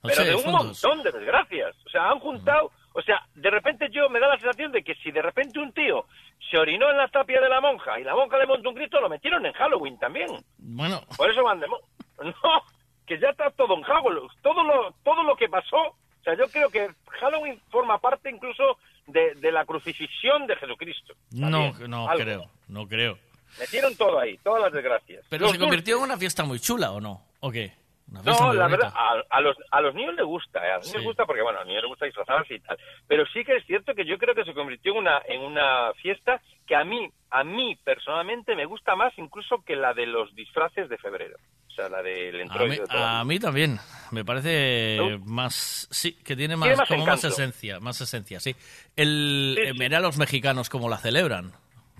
pero 0.02 0.24
de 0.24 0.34
un 0.34 0.50
montón 0.50 1.00
de 1.04 1.12
desgracias. 1.12 1.76
O 1.86 1.90
sea, 1.90 2.10
han 2.10 2.18
juntado, 2.18 2.72
o 2.92 3.02
sea, 3.02 3.22
de 3.36 3.50
repente 3.50 3.88
yo 3.92 4.08
me 4.08 4.18
da 4.18 4.26
la 4.26 4.38
sensación 4.38 4.72
de 4.72 4.82
que 4.82 4.96
si 4.96 5.12
de 5.12 5.22
repente 5.22 5.60
un 5.60 5.72
tío 5.72 6.06
se 6.54 6.58
orinó 6.60 6.88
en 6.88 6.96
la 6.98 7.08
tapia 7.08 7.40
de 7.40 7.48
la 7.48 7.60
monja 7.60 7.98
y 7.98 8.04
la 8.04 8.14
monja 8.14 8.38
le 8.38 8.46
montó 8.46 8.68
un 8.68 8.76
grito, 8.76 9.00
lo 9.00 9.08
metieron 9.08 9.44
en 9.44 9.52
Halloween 9.54 9.98
también. 9.98 10.28
Bueno, 10.58 11.00
Por 11.16 11.28
eso 11.28 11.42
van 11.42 11.58
de 11.58 11.66
mo- 11.66 11.80
No, 12.22 12.62
que 13.04 13.18
ya 13.18 13.30
está 13.30 13.50
todo 13.50 13.74
en 13.74 13.82
Halloween. 13.82 14.28
Todo 14.40 14.62
lo, 14.62 14.92
todo 15.02 15.24
lo 15.24 15.34
que 15.34 15.48
pasó, 15.48 15.76
o 15.78 15.96
sea, 16.22 16.36
yo 16.36 16.46
creo 16.46 16.70
que 16.70 16.88
Halloween 17.20 17.60
forma 17.70 17.98
parte 17.98 18.30
incluso 18.30 18.78
de, 19.08 19.34
de 19.34 19.50
la 19.50 19.64
crucifixión 19.64 20.46
de 20.46 20.54
Jesucristo. 20.54 21.14
no, 21.32 21.50
También, 21.72 21.90
no 21.90 22.08
algo. 22.08 22.22
creo, 22.24 22.50
no 22.68 22.86
creo. 22.86 23.18
Metieron 23.58 23.96
todo 23.96 24.20
ahí, 24.20 24.36
todas 24.38 24.62
las 24.62 24.72
desgracias. 24.72 25.24
Pero 25.28 25.42
Los 25.46 25.52
se 25.52 25.58
convirtió 25.58 25.96
en 25.98 26.02
una 26.04 26.16
fiesta 26.16 26.44
muy 26.44 26.60
chula, 26.60 26.92
¿o 26.92 27.00
no? 27.00 27.20
¿O 27.40 27.50
qué? 27.50 27.72
Una 28.20 28.32
No, 28.32 28.52
la 28.52 28.64
bonita. 28.64 28.66
verdad, 28.68 28.92
a, 28.96 29.22
a 29.36 29.40
los, 29.40 29.56
a 29.70 29.80
los 29.80 29.94
niños 29.94 30.14
les 30.14 30.24
gusta, 30.24 30.66
¿eh? 30.66 30.70
a 30.72 30.76
los 30.76 30.86
niños 30.86 30.92
Sí. 30.92 30.96
les 30.98 31.06
gusta 31.06 31.24
porque, 31.26 31.42
bueno, 31.42 31.58
a 31.58 31.62
los 31.62 31.68
niños 31.68 31.82
les 31.82 31.88
gusta 31.90 32.06
disfrazarse 32.06 32.54
y 32.54 32.60
tal. 32.60 32.78
Pero 33.06 33.24
sí 33.32 33.44
que 33.44 33.56
es 33.56 33.66
cierto 33.66 33.94
que 33.94 34.04
yo 34.04 34.18
creo 34.18 34.34
que 34.34 34.44
se 34.44 34.54
convirtió 34.54 34.92
en 34.92 34.98
una, 34.98 35.22
en 35.26 35.40
una 35.40 35.92
fiesta 36.00 36.40
que 36.66 36.74
a 36.76 36.84
mí, 36.84 37.10
a 37.30 37.44
mí 37.44 37.76
personalmente 37.84 38.54
me 38.56 38.64
gusta 38.66 38.96
más 38.96 39.12
incluso 39.18 39.62
que 39.64 39.76
la 39.76 39.92
de 39.94 40.06
los 40.06 40.34
disfraces 40.34 40.88
de 40.88 40.98
febrero. 40.98 41.36
O 41.68 41.70
sea, 41.76 41.88
la 41.88 42.02
del 42.02 42.34
A 42.36 42.38
mí, 42.38 42.42
entroido 42.42 42.82
de 42.82 42.88
toda 42.88 43.00
la 43.00 43.20
a 43.20 43.24
mí 43.24 43.38
también. 43.40 43.78
Me 44.12 44.24
parece 44.24 44.96
¿No? 44.98 45.18
más. 45.26 45.88
Sí, 45.90 46.12
que 46.24 46.36
tiene 46.36 46.54
más, 46.56 46.68
Tiene 46.68 46.76
más 46.76 46.88
como 46.88 47.04
más 47.06 47.24
esencia. 47.24 47.80
Más 47.80 48.00
esencia, 48.00 48.38
sí. 48.38 48.54
El, 48.94 49.58
eh, 49.60 49.72
Mira 49.76 49.98
a 49.98 50.00
los 50.00 50.16
mexicanos 50.16 50.70
cómo 50.70 50.88
la 50.88 50.98
celebran. 50.98 51.52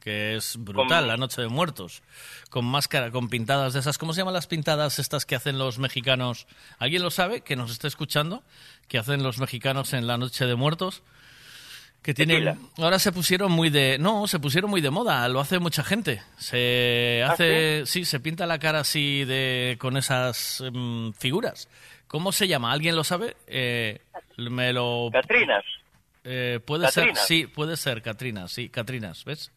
Que 0.05 0.37
es 0.37 0.57
brutal, 0.59 1.01
Con- 1.01 1.09
la 1.09 1.17
Noche 1.17 1.41
de 1.41 1.49
Muertos. 1.49 2.03
Con 2.51 2.67
máscara, 2.67 3.11
con 3.11 3.29
pintadas 3.31 3.73
de 3.73 3.81
esas. 3.81 3.97
¿Cómo 3.97 4.13
se 4.13 4.21
llaman 4.21 4.35
las 4.35 4.47
pintadas 4.47 4.99
estas 4.99 5.25
que 5.25 5.35
hacen 5.35 5.59
los 5.59 5.79
mexicanos? 5.79 6.47
¿Alguien 6.79 7.03
lo 7.03 7.11
sabe? 7.11 7.41
Que 7.41 7.57
nos 7.57 7.71
esté 7.71 7.89
escuchando. 7.89 8.43
Que 8.87 8.99
hacen 8.99 9.23
los 9.23 9.39
mexicanos 9.39 9.95
en 9.95 10.07
la 10.07 10.19
Noche 10.19 10.45
de 10.45 10.55
Muertos. 10.55 11.03
Que 12.03 12.13
tienen, 12.13 12.59
ahora 12.77 12.99
se 12.99 13.13
pusieron 13.13 13.51
muy 13.51 13.71
de, 13.71 13.97
no, 13.99 14.27
se 14.29 14.39
pusieron 14.39 14.71
muy 14.71 14.83
de 14.83 14.91
moda, 14.91 15.27
lo 15.31 15.41
hace 15.41 15.59
mucha 15.59 15.83
gente. 15.83 16.21
Se 16.37 17.25
¿Ah, 17.27 17.33
hace, 17.33 17.85
sí? 17.87 18.05
se 18.05 18.21
pinta 18.21 18.45
la 18.45 18.59
cara 18.59 18.81
así 18.81 19.25
de, 19.25 19.79
con 19.81 19.97
esas 19.97 20.61
em, 20.61 21.15
figuras. 21.15 21.71
¿Cómo 22.07 22.31
se 22.31 22.47
llama? 22.47 22.73
¿Alguien 22.73 22.95
lo 22.95 23.05
sabe? 23.05 23.39
Eh, 23.47 24.03
me 24.37 24.75
lo. 24.75 25.09
Catrinas. 25.11 25.65
Eh, 26.25 26.61
puede 26.63 26.91
ser, 26.91 27.17
sí, 27.17 27.47
puede 27.47 27.79
ser 27.79 28.03
Catrinas, 28.03 28.53
sí, 28.53 28.69
Catrinas, 28.69 29.25
¿ves? 29.25 29.51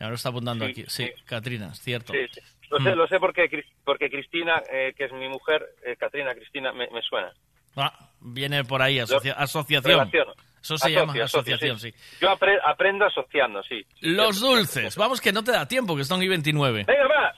Ahora 0.00 0.14
está 0.14 0.28
apuntando 0.28 0.64
Sí, 0.66 0.70
aquí, 0.70 0.84
sí, 0.88 1.10
Catrinas, 1.24 1.80
cierto. 1.80 2.12
Sí. 2.12 2.40
Lo 2.70 2.78
sé, 2.80 2.94
Mm. 2.94 2.98
lo 2.98 3.06
sé 3.06 3.18
porque, 3.20 3.48
porque 3.84 4.10
Cristina, 4.10 4.62
eh, 4.72 4.92
que 4.96 5.04
es 5.04 5.12
mi 5.12 5.28
mujer, 5.28 5.64
eh, 5.84 5.96
Catrina 5.96 6.34
Cristina, 6.34 6.72
me, 6.72 6.88
me 6.90 7.00
suena. 7.02 7.32
Ah, 7.76 7.92
viene 8.20 8.64
por 8.64 8.82
ahí, 8.82 8.98
asocia- 8.98 9.34
asociación. 9.34 10.10
Eso 10.12 10.76
se 10.78 10.86
Asocio, 10.88 10.88
llama 11.00 11.12
asocio, 11.12 11.24
asociación, 11.24 11.78
sí. 11.78 11.94
Yo 12.20 12.28
apre- 12.36 12.58
aprendo 12.64 13.04
asociando, 13.04 13.62
sí. 13.62 13.86
Los 14.00 14.40
dulces, 14.40 14.96
vamos 14.96 15.20
que 15.20 15.32
no 15.32 15.44
te 15.44 15.52
da 15.52 15.68
tiempo, 15.68 15.94
que 15.94 16.02
están 16.02 16.20
y 16.22 16.26
29. 16.28 16.84
Venga, 16.86 17.06
va. 17.06 17.34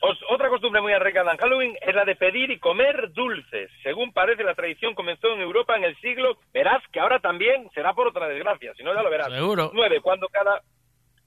Os- 0.00 0.20
otra 0.30 0.48
costumbre 0.48 0.80
muy 0.80 0.92
arraigada 0.92 1.32
en 1.32 1.38
Halloween 1.38 1.76
es 1.84 1.92
la 1.92 2.04
de 2.04 2.14
pedir 2.14 2.52
y 2.52 2.60
comer 2.60 3.10
dulces. 3.12 3.68
Según 3.82 4.12
parece, 4.12 4.44
la 4.44 4.54
tradición 4.54 4.94
comenzó 4.94 5.26
en 5.34 5.40
Europa 5.40 5.76
en 5.76 5.82
el 5.84 5.96
siglo. 5.96 6.38
Verás 6.54 6.80
que 6.92 7.00
ahora 7.00 7.18
también 7.18 7.68
será 7.74 7.92
por 7.94 8.06
otra 8.06 8.28
desgracia, 8.28 8.72
si 8.76 8.84
no 8.84 8.94
ya 8.94 9.02
lo 9.02 9.10
verás. 9.10 9.32
Seguro. 9.32 9.72
9, 9.74 10.00
cuando 10.00 10.28
cada, 10.28 10.62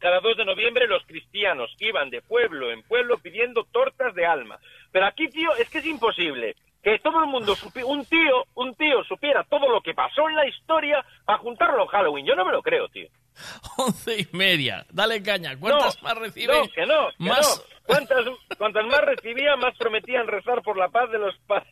cada 0.01 0.19
2 0.19 0.35
de 0.37 0.45
noviembre 0.45 0.87
los 0.87 1.05
cristianos 1.05 1.73
iban 1.79 2.09
de 2.09 2.21
pueblo 2.21 2.71
en 2.71 2.81
pueblo 2.83 3.17
pidiendo 3.19 3.63
tortas 3.71 4.13
de 4.15 4.25
alma. 4.25 4.59
Pero 4.91 5.05
aquí, 5.05 5.27
tío, 5.29 5.55
es 5.55 5.69
que 5.69 5.77
es 5.77 5.85
imposible 5.85 6.55
que 6.83 6.97
todo 6.99 7.19
el 7.23 7.27
mundo, 7.29 7.55
supi- 7.55 7.83
un 7.85 8.03
tío, 8.05 8.43
un 8.55 8.73
tío 8.75 9.03
supiera 9.03 9.43
todo 9.43 9.69
lo 9.69 9.81
que 9.81 9.93
pasó 9.93 10.27
en 10.27 10.35
la 10.35 10.47
historia 10.47 11.05
para 11.25 11.37
juntarlo 11.37 11.83
en 11.83 11.87
Halloween. 11.89 12.25
Yo 12.25 12.35
no 12.35 12.43
me 12.43 12.51
lo 12.51 12.61
creo, 12.63 12.87
tío. 12.89 13.07
Once 13.77 14.19
y 14.19 14.35
media, 14.35 14.85
dale 14.91 15.21
caña. 15.23 15.55
¿Cuántas 15.59 15.95
No, 16.01 16.09
más 16.09 16.17
recibe? 16.17 16.53
No, 16.57 16.67
que 16.69 16.85
no, 16.85 17.09
que 17.17 17.23
Más- 17.23 17.63
no. 17.67 17.71
Cuantas, 17.83 18.25
cuantas 18.57 18.85
más 18.85 19.01
recibían, 19.01 19.59
más 19.59 19.75
prometían 19.77 20.27
rezar 20.27 20.61
por 20.61 20.77
la 20.77 20.87
paz 20.89 21.09
de 21.11 21.17
los, 21.17 21.35
pa- 21.47 21.65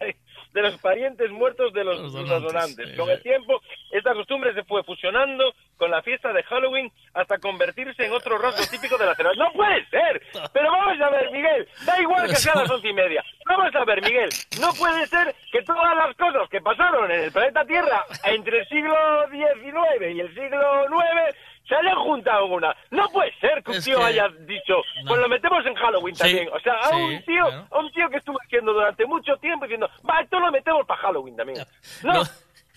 de 0.54 0.62
los 0.62 0.78
parientes 0.78 1.30
muertos 1.32 1.74
de 1.74 1.84
los, 1.84 2.00
Los 2.00 2.14
los 2.14 2.44
donantes, 2.44 2.98
Con 2.98 3.10
el 3.10 3.22
tiempo, 3.22 3.62
esta 3.92 4.14
costumbre 4.14 4.54
se 4.54 4.64
fue 4.64 4.84
fusionando 4.84 5.54
con 5.78 5.92
la 5.92 6.02
fiesta 6.02 6.34
de 6.34 6.44
Halloween 6.44 6.92
hasta 7.14 7.38
convertirse 7.38 8.06
en 8.06 8.12
otro 8.12 8.38
rasgo 8.38 8.64
típico 8.70 8.98
de 8.98 9.06
la 9.06 9.16
celebración. 9.16 9.48
¡No 9.48 9.54
puede 9.54 9.86
ser! 9.90 10.22
Pero 10.54 10.72
vamos 10.72 11.00
a 11.02 11.10
ver, 11.10 11.32
Miguel, 11.32 11.68
da 11.86 12.02
igual 12.02 12.28
que 12.28 12.36
sea 12.36 12.56
las 12.56 12.70
once 12.70 12.88
y 12.88 12.94
media. 12.94 13.24
Vamos 13.46 13.74
a 13.76 13.86
ver, 13.86 14.02
Miguel, 14.02 14.30
no 14.60 14.74
puede 14.74 15.06
ser 15.08 15.36
que 15.52 15.62
todas 15.64 15.96
las 15.96 16.16
cosas 16.16 16.50
que 16.50 16.62
pasaron 16.62 17.12
en 17.12 17.22
el 17.22 17.32
planeta 17.32 17.66
Tierra 17.66 18.04
entre 18.26 18.60
el 18.60 18.68
siglo 18.68 18.96
XIX 19.30 20.16
y 20.16 20.20
el 20.20 20.34
siglo 20.34 20.86
IX 20.86 21.36
se 21.70 21.76
hayan 21.76 21.96
juntado 22.00 22.48
en 22.48 22.52
una. 22.52 22.76
No 22.92 23.08
puede 23.10 23.32
ser 23.40 23.64
que 23.64 23.72
un 23.72 23.82
tío 23.82 23.98
que- 24.00 24.04
haya 24.04 24.28
dicho, 24.42 24.74
pues 25.08 25.22
lo 25.22 25.30
metemos 25.30 25.66
en 25.66 25.76
Halloween 25.76 26.16
Sí, 26.16 26.22
también. 26.24 26.50
O 26.52 26.60
sea, 26.60 26.74
a 26.74 26.90
sí, 26.90 26.96
un 26.96 27.24
tío, 27.26 27.46
claro. 27.46 27.68
a 27.72 27.80
un 27.80 27.92
tío 27.92 28.10
que 28.10 28.18
estuvo 28.18 28.38
haciendo 28.44 28.74
durante 28.74 29.06
mucho 29.06 29.38
tiempo 29.38 29.66
diciendo, 29.66 29.90
va, 30.10 30.20
esto 30.22 30.40
lo 30.40 30.52
metemos 30.52 30.86
para 30.86 31.00
Halloween 31.02 31.36
también. 31.38 31.66
No, 32.04 32.22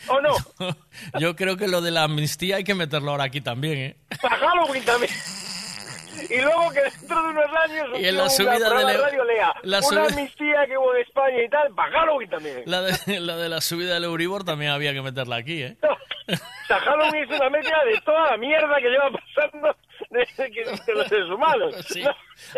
o 0.08 0.20
no, 0.20 0.30
Yo 1.20 1.36
creo 1.36 1.56
que 1.56 1.68
lo 1.68 1.80
de 1.80 1.90
la 1.92 2.02
amnistía 2.04 2.56
hay 2.56 2.64
que 2.64 2.74
meterlo 2.74 3.12
ahora 3.12 3.24
aquí 3.24 3.40
también, 3.40 3.78
¿eh? 3.78 3.96
para 4.20 4.36
Halloween 4.36 4.84
también. 4.84 5.10
Y 6.30 6.40
luego 6.40 6.70
que 6.70 6.80
dentro 6.82 7.22
de 7.22 7.28
unos 7.28 7.44
años 7.64 7.86
Y 8.00 8.06
en 8.06 8.16
la 8.16 8.28
subida 8.30 8.56
programa 8.58 8.90
de 8.92 8.96
Le- 8.98 9.02
radio 9.02 9.24
lea 9.24 9.54
la 9.62 9.80
una 9.80 10.04
amnistía 10.04 10.66
que 10.66 10.76
hubo 10.78 10.94
en 10.94 11.02
España 11.02 11.42
y 11.44 11.48
tal, 11.48 11.74
para 11.74 11.92
Halloween 11.92 12.30
también. 12.30 12.62
La 12.66 12.82
de, 12.82 13.20
la 13.20 13.36
de 13.36 13.48
la 13.48 13.60
subida 13.60 13.94
del 13.94 14.04
Euribor 14.04 14.44
también 14.44 14.70
había 14.72 14.92
que 14.92 15.02
meterla 15.02 15.36
aquí, 15.36 15.62
¿eh? 15.62 15.76
O 16.28 16.66
sea, 16.66 16.78
Halloween 16.80 17.24
es 17.30 17.30
una 17.40 17.50
mezcla 17.50 17.84
de 17.84 18.00
toda 18.04 18.30
la 18.30 18.36
mierda 18.36 18.76
que 18.76 18.88
lleva 18.88 19.10
pasando 19.10 19.76
desde 20.10 20.50
que 20.52 20.64
de 20.64 20.94
los 20.94 21.08
seres 21.08 21.28
humanos. 21.28 21.74
Sí. 21.88 22.02
No, 22.02 22.10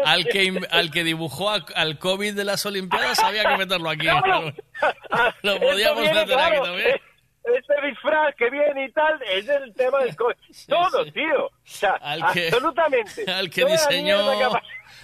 Al 0.05 0.25
que, 0.27 0.61
al 0.71 0.91
que 0.91 1.03
dibujó 1.05 1.51
a- 1.51 1.65
al 1.75 1.99
COVID 1.99 2.35
de 2.35 2.45
las 2.45 2.65
Olimpiadas 2.67 3.19
había 3.21 3.45
que 3.45 3.57
meterlo 3.57 3.91
aquí. 3.91 4.07
Claro. 4.07 4.53
Lo 5.43 5.61
podíamos 5.61 6.03
meter 6.03 6.19
aquí 6.19 6.33
claro, 6.33 6.63
también. 6.63 7.01
Este 7.45 7.75
disfraz 7.87 8.35
que 8.37 8.49
viene 8.49 8.87
y 8.87 8.93
tal 8.93 9.21
es 9.31 9.47
el 9.49 9.75
tema 9.75 9.99
del 10.01 10.17
COVID. 10.17 10.35
Todo, 10.69 11.05
tío. 11.13 11.47
O 11.47 11.51
sea, 11.65 11.93
Al 12.01 12.33
que- 12.33 12.47
absolutamente. 12.49 13.25
Al 13.31 13.51
que 13.51 13.65
diseñó 13.67 14.17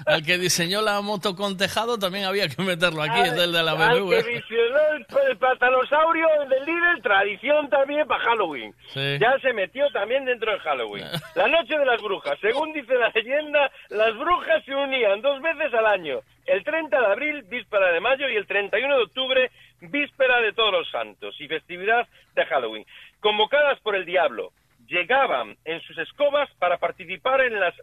al 0.06 0.24
que 0.24 0.38
diseñó 0.38 0.80
la 0.80 1.00
moto 1.02 1.34
con 1.36 1.58
tejado 1.58 1.98
también 1.98 2.24
había 2.24 2.48
que 2.48 2.62
meterlo 2.62 3.02
aquí, 3.02 3.20
es 3.20 3.32
el 3.32 3.52
de 3.52 3.62
la 3.62 3.72
Al 3.72 4.00
BMW. 4.00 4.10
que 4.10 4.22
visionó 4.22 4.78
el, 4.96 5.06
el 5.28 5.36
platanosaurio 5.36 6.26
el 6.42 6.48
del 6.48 6.64
Lidl, 6.64 7.02
tradición 7.02 7.68
también 7.68 8.06
para 8.06 8.22
Halloween. 8.24 8.74
Sí. 8.94 9.18
Ya 9.20 9.38
se 9.42 9.52
metió 9.52 9.90
también 9.90 10.24
dentro 10.24 10.52
de 10.52 10.58
Halloween. 10.60 11.04
La 11.34 11.48
noche 11.48 11.76
de 11.78 11.84
las 11.84 12.00
brujas. 12.00 12.38
Según 12.40 12.72
dice 12.72 12.94
la 12.94 13.10
leyenda, 13.14 13.70
las 13.90 14.16
brujas 14.16 14.64
se 14.64 14.74
unían 14.74 15.20
dos 15.20 15.42
veces 15.42 15.74
al 15.74 15.86
año. 15.86 16.20
El 16.46 16.64
30 16.64 16.98
de 16.98 17.06
abril, 17.06 17.42
víspera 17.42 17.92
de 17.92 18.00
mayo, 18.00 18.28
y 18.28 18.36
el 18.36 18.46
31 18.46 18.96
de 18.96 19.02
octubre, 19.02 19.50
víspera 19.80 20.40
de 20.40 20.52
todos 20.52 20.72
los 20.72 20.90
santos 20.90 21.34
y 21.40 21.48
festividad 21.48 22.06
de 22.34 22.46
Halloween. 22.46 22.86
Convocadas 23.20 23.80
por 23.80 23.96
el 23.96 24.04
diablo, 24.04 24.52
llegaban 24.86 25.56
en 25.64 25.80
sus 25.82 25.96
escobas 25.98 26.50
para 26.58 26.78
participar 26.78 27.40
en 27.42 27.58
las 27.60 27.74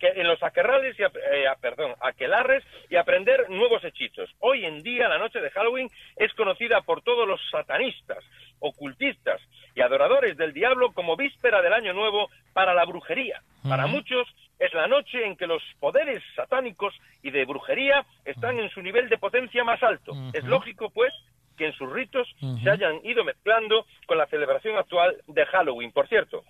en 0.00 0.26
los 0.26 0.42
aquerrales 0.42 0.98
y 0.98 1.02
eh, 1.02 1.46
ah, 1.48 1.56
perdón, 1.60 1.94
aquelarres 2.00 2.64
y 2.88 2.96
aprender 2.96 3.50
nuevos 3.50 3.84
hechizos. 3.84 4.30
Hoy 4.40 4.64
en 4.64 4.82
día 4.82 5.06
la 5.06 5.18
noche 5.18 5.40
de 5.40 5.50
Halloween 5.50 5.90
es 6.16 6.32
conocida 6.32 6.80
por 6.80 7.02
todos 7.02 7.28
los 7.28 7.40
satanistas, 7.50 8.24
ocultistas 8.58 9.40
y 9.74 9.82
adoradores 9.82 10.36
del 10.38 10.54
diablo 10.54 10.92
como 10.92 11.16
víspera 11.16 11.60
del 11.60 11.74
año 11.74 11.92
nuevo 11.92 12.30
para 12.54 12.72
la 12.72 12.86
brujería. 12.86 13.42
Para 13.68 13.86
muchos 13.86 14.26
es 14.58 14.72
la 14.72 14.86
noche 14.86 15.26
en 15.26 15.36
que 15.36 15.46
los 15.46 15.62
poderes 15.78 16.22
satánicos 16.34 16.94
y 17.22 17.30
de 17.30 17.44
brujería 17.44 18.06
están 18.24 18.58
en 18.58 18.70
su 18.70 18.80
nivel 18.80 19.08
de 19.08 19.18
potencia 19.18 19.64
más 19.64 19.82
alto. 19.82 20.12
Es 20.32 20.44
lógico, 20.44 20.88
pues, 20.90 21.12
que 21.56 21.66
en 21.66 21.72
sus 21.72 21.90
ritos 21.92 22.28
se 22.62 22.70
hayan 22.70 23.00
ido 23.04 23.24
mezclando 23.24 23.86
con 24.06 24.18
la 24.18 24.26
celebración 24.26 24.76
actual 24.76 25.16
de 25.26 25.44
Halloween. 25.46 25.92
Por 25.92 26.06
cierto, 26.08 26.44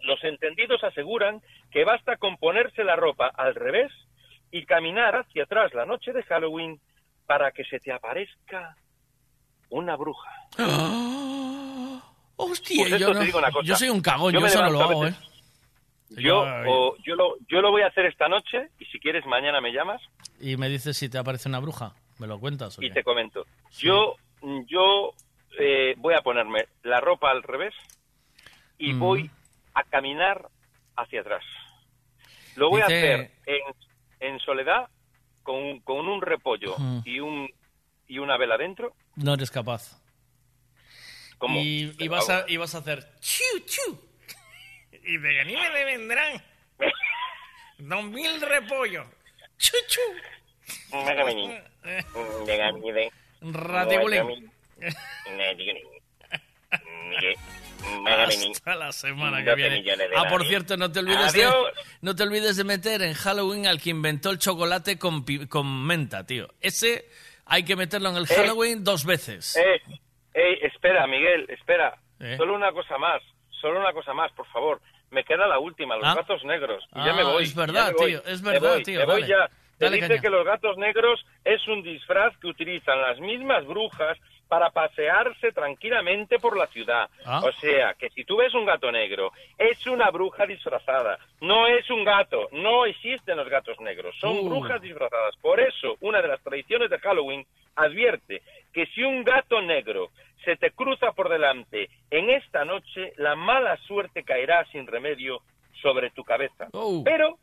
los 0.00 0.22
entendidos 0.24 0.82
aseguran 0.84 1.40
que 1.70 1.84
basta 1.84 2.16
con 2.16 2.36
ponerse 2.36 2.84
la 2.84 2.96
ropa 2.96 3.28
al 3.34 3.54
revés 3.54 3.90
y 4.50 4.64
caminar 4.66 5.14
hacia 5.16 5.44
atrás 5.44 5.72
la 5.74 5.86
noche 5.86 6.12
de 6.12 6.22
Halloween 6.24 6.80
para 7.26 7.52
que 7.52 7.64
se 7.64 7.78
te 7.78 7.92
aparezca 7.92 8.76
una 9.70 9.94
bruja. 9.96 10.30
Hostia, 12.36 12.86
Pues 12.88 12.98
yo, 13.00 13.08
te 13.08 13.14
no- 13.14 13.20
digo 13.24 13.38
una 13.38 13.50
cosa. 13.50 13.66
yo 13.66 13.76
soy 13.76 13.88
un 13.90 14.00
cagón, 14.00 14.32
Yo 14.32 14.40
yo, 14.40 14.62
no 14.62 14.70
lo 14.70 14.80
hago, 14.80 15.06
¿eh? 15.06 15.14
Yo, 16.10 16.40
o- 16.66 16.96
yo, 17.04 17.14
lo, 17.14 17.36
yo 17.48 17.60
lo 17.60 17.70
voy 17.70 17.82
a 17.82 17.86
hacer 17.88 18.06
esta 18.06 18.28
noche 18.28 18.70
y 18.80 18.84
si 18.86 18.98
quieres, 18.98 19.24
mañana 19.26 19.60
me 19.60 19.72
llamas 19.72 20.02
Y 20.40 20.56
me 20.56 20.68
dices 20.68 20.96
si 20.96 21.08
te 21.08 21.18
aparece 21.18 21.48
una 21.48 21.60
bruja. 21.60 21.92
¿Me 22.18 22.26
lo 22.26 22.38
cuentas 22.40 22.78
o 22.78 22.82
y 22.82 22.88
qué? 22.88 22.94
te 22.94 23.04
comento. 23.04 23.46
Yo, 23.78 24.16
yo 24.66 25.12
eh, 25.58 25.94
voy 25.98 26.14
a 26.14 26.20
ponerme 26.22 26.66
la 26.82 27.00
ropa 27.00 27.30
al 27.30 27.42
revés 27.42 27.74
y 28.78 28.92
Mm. 28.94 28.98
voy 28.98 29.30
a 29.74 29.82
caminar 29.84 30.48
hacia 30.96 31.20
atrás. 31.20 31.44
Lo 32.56 32.70
voy 32.70 32.80
Dice- 32.82 32.92
a 32.94 32.96
hacer 33.16 33.30
en, 33.46 33.60
en 34.20 34.38
soledad 34.40 34.88
con, 35.42 35.80
con 35.80 36.08
un 36.08 36.20
repollo 36.22 36.76
y 37.04 37.20
un 37.20 37.48
y 38.06 38.18
una 38.18 38.36
vela 38.36 38.56
dentro. 38.58 38.94
No 39.16 39.34
eres 39.34 39.50
capaz. 39.50 40.00
¿Cómo? 41.38 41.58
Y, 41.60 41.94
y 41.98 42.08
vas 42.08 42.28
a, 42.28 42.44
y 42.48 42.56
vas 42.56 42.74
a 42.74 42.78
hacer 42.78 43.04
chu, 43.20 43.42
chu. 43.66 44.00
Y 45.04 45.16
de 45.16 45.44
mí 45.44 45.54
me 45.54 45.70
le 45.70 45.84
vendrán 45.84 46.42
dos 47.78 48.04
mil 48.04 48.40
repollos. 48.40 49.06
Chu, 49.58 49.76
chu. 49.88 50.00
Ratibulín. 53.40 54.50
Hasta 58.52 58.74
la 58.76 58.92
semana 58.92 59.38
que 59.42 59.50
12 59.50 59.56
viene. 59.80 60.04
Ah, 60.16 60.24
por 60.28 60.44
cierto, 60.46 60.76
no 60.76 60.92
te 60.92 61.00
olvides 61.00 61.32
de, 61.32 61.48
no 62.02 62.14
te 62.14 62.22
olvides 62.22 62.56
de 62.56 62.64
meter 62.64 63.02
en 63.02 63.14
Halloween 63.14 63.66
al 63.66 63.80
que 63.80 63.90
inventó 63.90 64.30
el 64.30 64.38
chocolate 64.38 64.98
con, 64.98 65.24
con 65.48 65.86
menta, 65.86 66.24
tío. 66.24 66.48
Ese 66.60 67.08
hay 67.46 67.64
que 67.64 67.76
meterlo 67.76 68.10
en 68.10 68.16
el 68.16 68.24
Eh. 68.24 68.34
Halloween 68.36 68.84
dos 68.84 69.04
veces. 69.04 69.56
Eh, 69.56 69.80
eh, 70.34 70.58
espera, 70.62 71.06
Miguel, 71.06 71.46
espera. 71.48 71.98
Eh. 72.20 72.36
Solo 72.36 72.54
una 72.54 72.70
cosa 72.72 72.98
más, 72.98 73.22
solo 73.60 73.80
una 73.80 73.92
cosa 73.92 74.12
más, 74.12 74.30
por 74.32 74.46
favor. 74.48 74.80
Me 75.10 75.24
queda 75.24 75.46
la 75.48 75.58
última, 75.58 75.96
los 75.96 76.06
Ah. 76.06 76.14
gatos 76.16 76.44
negros. 76.44 76.84
Y 76.94 77.00
Ah, 77.00 77.06
ya 77.06 77.12
me 77.14 77.24
voy. 77.24 77.42
es 77.44 77.54
verdad, 77.54 77.92
voy. 77.96 78.10
tío, 78.12 78.22
es 78.26 78.42
Me 78.42 78.50
verdad, 78.52 78.74
voy, 78.74 78.82
tío, 78.84 79.00
Me 79.00 79.06
voy 79.06 79.22
dale. 79.22 79.32
ya. 79.32 79.50
Dale, 79.86 79.96
dice 79.96 80.08
caña. 80.08 80.20
que 80.20 80.30
los 80.30 80.44
gatos 80.44 80.76
negros 80.76 81.24
es 81.44 81.66
un 81.68 81.82
disfraz 81.82 82.36
que 82.38 82.46
utilizan 82.48 83.00
las 83.00 83.18
mismas 83.20 83.64
brujas 83.66 84.18
para 84.48 84.70
pasearse 84.70 85.52
tranquilamente 85.52 86.38
por 86.40 86.56
la 86.56 86.66
ciudad. 86.66 87.08
Ah. 87.24 87.40
O 87.44 87.52
sea, 87.52 87.94
que 87.94 88.10
si 88.10 88.24
tú 88.24 88.36
ves 88.38 88.52
un 88.52 88.64
gato 88.66 88.90
negro, 88.90 89.30
es 89.56 89.86
una 89.86 90.10
bruja 90.10 90.44
disfrazada. 90.44 91.18
No 91.40 91.68
es 91.68 91.88
un 91.88 92.04
gato. 92.04 92.48
No 92.52 92.84
existen 92.84 93.36
los 93.36 93.48
gatos 93.48 93.78
negros. 93.80 94.14
Son 94.18 94.36
Uh. 94.38 94.48
brujas 94.48 94.82
disfrazadas. 94.82 95.36
Por 95.36 95.60
eso, 95.60 95.96
una 96.00 96.20
de 96.20 96.28
las 96.28 96.42
tradiciones 96.42 96.90
de 96.90 96.98
Halloween 96.98 97.46
advierte 97.76 98.42
que 98.72 98.86
si 98.86 99.02
un 99.04 99.22
gato 99.24 99.60
negro 99.62 100.10
se 100.44 100.56
te 100.56 100.72
cruza 100.72 101.12
por 101.12 101.28
delante 101.28 101.88
en 102.10 102.30
esta 102.30 102.64
noche, 102.64 103.12
la 103.16 103.36
mala 103.36 103.76
suerte 103.86 104.24
caerá 104.24 104.64
sin 104.72 104.86
remedio 104.86 105.42
sobre 105.80 106.10
tu 106.10 106.24
cabeza. 106.24 106.68
Oh. 106.72 107.02
Pero 107.04 107.38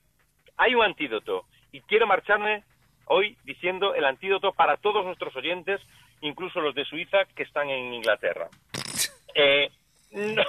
hay 0.57 0.75
un 0.75 0.83
antídoto 0.83 1.45
y 1.77 1.81
quiero 1.81 2.07
marcharme 2.07 2.63
hoy 3.05 3.37
diciendo 3.43 3.93
el 3.95 4.05
antídoto 4.05 4.51
para 4.53 4.77
todos 4.77 5.05
nuestros 5.05 5.35
oyentes, 5.35 5.79
incluso 6.21 6.59
los 6.59 6.73
de 6.75 6.85
Suiza 6.85 7.25
que 7.35 7.43
están 7.43 7.69
en 7.69 7.93
Inglaterra. 7.93 8.49
Eh, 9.39 9.69
no- 10.13 10.41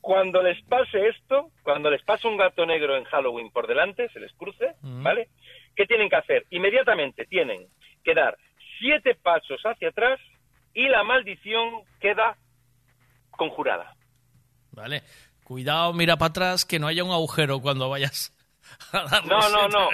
Cuando 0.00 0.40
les 0.42 0.62
pase 0.66 1.08
esto, 1.08 1.50
cuando 1.64 1.90
les 1.90 2.02
pase 2.04 2.28
un 2.28 2.36
gato 2.36 2.64
negro 2.64 2.96
en 2.96 3.02
Halloween 3.04 3.50
por 3.50 3.66
delante, 3.66 4.08
se 4.10 4.20
les 4.20 4.32
cruce, 4.34 4.74
¿vale? 4.80 5.28
¿Qué 5.74 5.84
tienen 5.86 6.08
que 6.08 6.14
hacer? 6.16 6.44
Inmediatamente 6.50 7.24
tienen 7.24 7.66
que 8.04 8.14
dar 8.14 8.36
siete 8.78 9.16
pasos 9.16 9.60
hacia 9.64 9.88
atrás 9.88 10.20
y 10.72 10.86
la 10.88 11.02
maldición 11.02 11.82
queda 12.00 12.36
conjurada. 13.32 13.96
Vale. 14.70 15.02
Cuidado, 15.42 15.92
mira 15.94 16.16
para 16.16 16.28
atrás, 16.30 16.64
que 16.64 16.78
no 16.78 16.86
haya 16.86 17.02
un 17.02 17.10
agujero 17.10 17.58
cuando 17.60 17.88
vayas 17.90 18.30
a 18.92 19.02
dar 19.04 19.26
No, 19.26 19.48
no, 19.48 19.68
no. 19.68 19.88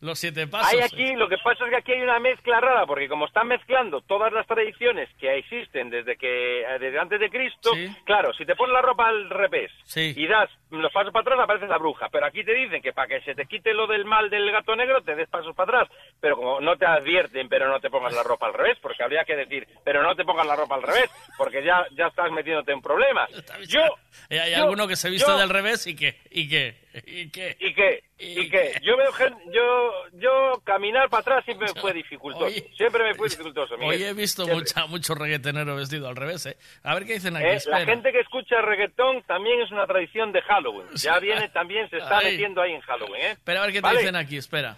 Los 0.00 0.18
siete 0.18 0.46
pasos. 0.46 0.72
Hay 0.72 0.80
aquí, 0.80 1.14
lo 1.16 1.28
que 1.28 1.36
pasa 1.38 1.64
es 1.64 1.70
que 1.70 1.76
aquí 1.76 1.92
hay 1.92 2.02
una 2.02 2.18
mezcla 2.18 2.60
rara, 2.60 2.84
porque 2.86 3.08
como 3.08 3.26
están 3.26 3.48
mezclando 3.48 4.00
todas 4.02 4.32
las 4.32 4.46
tradiciones 4.46 5.08
que 5.18 5.36
existen 5.38 5.90
desde 5.90 6.16
que 6.16 6.62
eh, 6.62 6.78
desde 6.78 6.98
antes 6.98 7.18
de 7.20 7.30
Cristo, 7.30 7.72
claro, 8.04 8.32
si 8.34 8.44
te 8.44 8.54
pones 8.56 8.72
la 8.74 8.82
ropa 8.82 9.08
al 9.08 9.30
revés 9.30 9.70
y 10.16 10.26
das 10.26 10.50
los 10.70 10.92
pasos 10.92 11.12
para 11.12 11.22
atrás, 11.22 11.38
aparece 11.44 11.66
la 11.66 11.78
bruja. 11.78 12.08
Pero 12.10 12.26
aquí 12.26 12.44
te 12.44 12.52
dicen 12.54 12.82
que 12.82 12.92
para 12.92 13.08
que 13.08 13.20
se 13.24 13.34
te 13.34 13.46
quite 13.46 13.72
lo 13.72 13.86
del 13.86 14.04
mal 14.04 14.28
del 14.30 14.50
gato 14.52 14.74
negro, 14.76 15.02
te 15.02 15.14
des 15.14 15.28
pasos 15.28 15.54
para 15.56 15.80
atrás. 15.80 15.98
Pero 16.20 16.36
como 16.36 16.60
no 16.60 16.76
te 16.76 16.86
advierten, 16.86 17.48
pero 17.48 17.68
no 17.68 17.80
te 17.80 17.90
pongas 17.90 18.12
la 18.14 18.22
ropa 18.22 18.46
al 18.46 18.54
revés, 18.54 18.78
porque 18.82 19.02
habría 19.02 19.24
que 19.24 19.36
decir, 19.36 19.66
pero 19.84 20.02
no 20.02 20.14
te 20.14 20.24
pongas 20.24 20.46
la 20.46 20.56
ropa 20.56 20.74
al 20.74 20.82
revés, 20.82 21.10
porque 21.38 21.64
ya, 21.64 21.86
ya 21.92 22.08
estás 22.08 22.30
metiéndote 22.32 22.72
en 22.72 22.80
problemas. 22.82 23.30
Yo, 23.68 23.80
Eh, 24.28 24.40
hay 24.40 24.52
yo- 24.52 24.62
alguno 24.64 24.86
que 24.88 24.96
se 24.96 25.08
viste 25.10 25.30
yo- 25.30 25.38
del 25.38 25.48
revés 25.48 25.86
y 25.86 25.94
que, 25.96 26.20
y 26.30 26.48
que, 26.48 26.76
y 27.06 27.28
que. 27.30 27.56
¿Y 27.60 27.74
qué? 27.74 28.02
¿Y 28.18 28.48
qué? 28.48 28.72
Yo 28.82 28.96
veo 28.96 29.12
gen- 29.12 29.34
yo, 29.52 29.90
yo 30.14 30.60
caminar 30.64 31.08
para 31.10 31.20
atrás 31.20 31.44
siempre 31.44 31.68
me 31.74 31.80
fue 31.80 31.92
dificultoso. 31.92 32.48
siempre 32.76 33.04
me 33.04 33.14
fue 33.14 33.28
dificultoso. 33.28 33.76
Miguel. 33.76 33.94
Hoy 33.96 34.04
he 34.04 34.12
visto 34.14 34.44
Siempre. 34.44 34.64
mucha, 34.64 34.86
mucho 34.86 35.14
reggaetonero 35.14 35.76
vestido 35.76 36.08
al 36.08 36.16
revés, 36.16 36.46
¿eh? 36.46 36.56
A 36.82 36.94
ver 36.94 37.04
qué 37.04 37.14
dicen 37.14 37.36
aquí. 37.36 37.46
Eh, 37.46 37.58
la 37.66 37.84
gente 37.84 38.12
que 38.12 38.20
escucha 38.20 38.62
reggaetón 38.62 39.22
también 39.24 39.60
es 39.60 39.70
una 39.70 39.86
tradición 39.86 40.32
de 40.32 40.40
Halloween. 40.42 40.86
Ya 40.94 41.18
viene 41.18 41.48
también, 41.50 41.88
se 41.90 41.98
está 41.98 42.18
Ay. 42.18 42.32
metiendo 42.32 42.62
ahí 42.62 42.72
en 42.72 42.80
Halloween, 42.80 43.22
¿eh? 43.22 43.30
Espera 43.32 43.60
a 43.60 43.62
ver 43.64 43.72
qué 43.72 43.78
te 43.80 43.82
Vale. 43.82 43.98
dicen 44.00 44.16
aquí, 44.16 44.36
espera. 44.38 44.76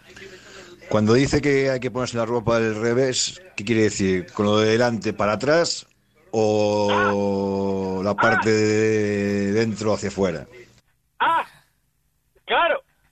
Cuando 0.89 1.15
dice 1.15 1.41
que 1.41 1.71
hay 1.71 1.81
que 1.81 1.91
ponerse 1.91 2.17
la 2.17 2.25
ropa 2.27 2.57
al 2.57 2.75
revés, 2.81 3.43
¿qué 3.57 3.65
quiere 3.65 3.83
decir? 3.83 4.27
¿Con 4.33 4.47
lo 4.47 4.59
de 4.59 4.71
delante 4.71 5.13
para 5.13 5.35
atrás 5.35 5.87
o 6.33 8.01
la 8.03 8.15
parte 8.15 8.51
de 8.51 9.53
dentro 9.53 9.93
hacia 9.93 10.09
afuera? 10.09 10.47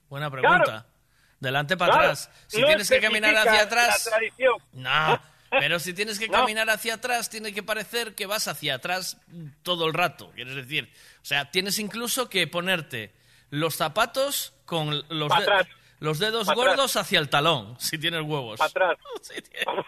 Buena 0.09 0.29
pregunta. 0.31 0.63
Claro. 0.63 0.85
Delante 1.39 1.77
para 1.77 1.91
Claro. 1.93 2.03
atrás. 2.07 2.31
Si 2.47 2.59
No 2.61 2.67
tienes 2.67 2.89
que 2.89 2.99
caminar 2.99 3.35
hacia 3.35 3.61
atrás. 3.63 4.09
No, 4.73 5.21
pero 5.51 5.79
si 5.79 5.93
tienes 5.93 6.17
que 6.19 6.27
No. 6.27 6.33
caminar 6.39 6.69
hacia 6.69 6.95
atrás, 6.95 7.29
tiene 7.29 7.53
que 7.53 7.61
parecer 7.63 8.15
que 8.15 8.25
vas 8.25 8.47
hacia 8.47 8.75
atrás 8.75 9.17
todo 9.63 9.85
el 9.85 9.93
rato. 9.93 10.31
Quieres 10.33 10.55
decir, 10.55 10.91
o 11.21 11.25
sea, 11.25 11.51
tienes 11.51 11.77
incluso 11.79 12.27
que 12.29 12.47
ponerte 12.47 13.13
los 13.49 13.75
zapatos 13.75 14.53
con 14.65 15.03
los, 15.09 15.29
de- 15.29 15.35
atrás. 15.35 15.67
los 15.99 16.19
dedos 16.19 16.47
Pa' 16.47 16.53
atrás. 16.53 16.67
gordos 16.67 16.95
hacia 16.97 17.19
el 17.19 17.29
talón, 17.29 17.75
si 17.79 17.97
tienes 17.99 18.21
huevos. 18.23 18.57
Para 18.57 18.69
atrás. 18.69 18.97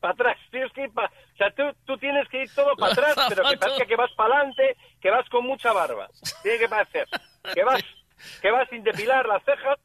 para 0.00 0.12
atrás. 0.12 0.36
Tienes 0.50 0.72
que 0.72 0.82
ir 0.84 0.90
pa- 0.92 1.10
O 1.34 1.36
sea, 1.36 1.50
tú, 1.54 1.62
tú 1.86 1.96
tienes 1.98 2.28
que 2.28 2.42
ir 2.42 2.54
todo 2.54 2.74
para 2.76 2.92
atrás, 2.92 3.14
pero 3.28 3.48
que 3.48 3.56
parezca 3.56 3.86
que 3.86 3.96
vas 3.96 4.10
para 4.16 4.36
adelante, 4.36 4.76
que 5.00 5.10
vas 5.10 5.28
con 5.28 5.46
mucha 5.46 5.72
barba. 5.72 6.08
Tiene 6.42 6.58
que 6.58 6.68
parecer 6.68 7.06
que 7.54 7.62
vas, 7.64 7.82
que 8.42 8.50
vas 8.50 8.68
sin 8.70 8.82
depilar 8.82 9.26
las 9.26 9.42
cejas, 9.44 9.78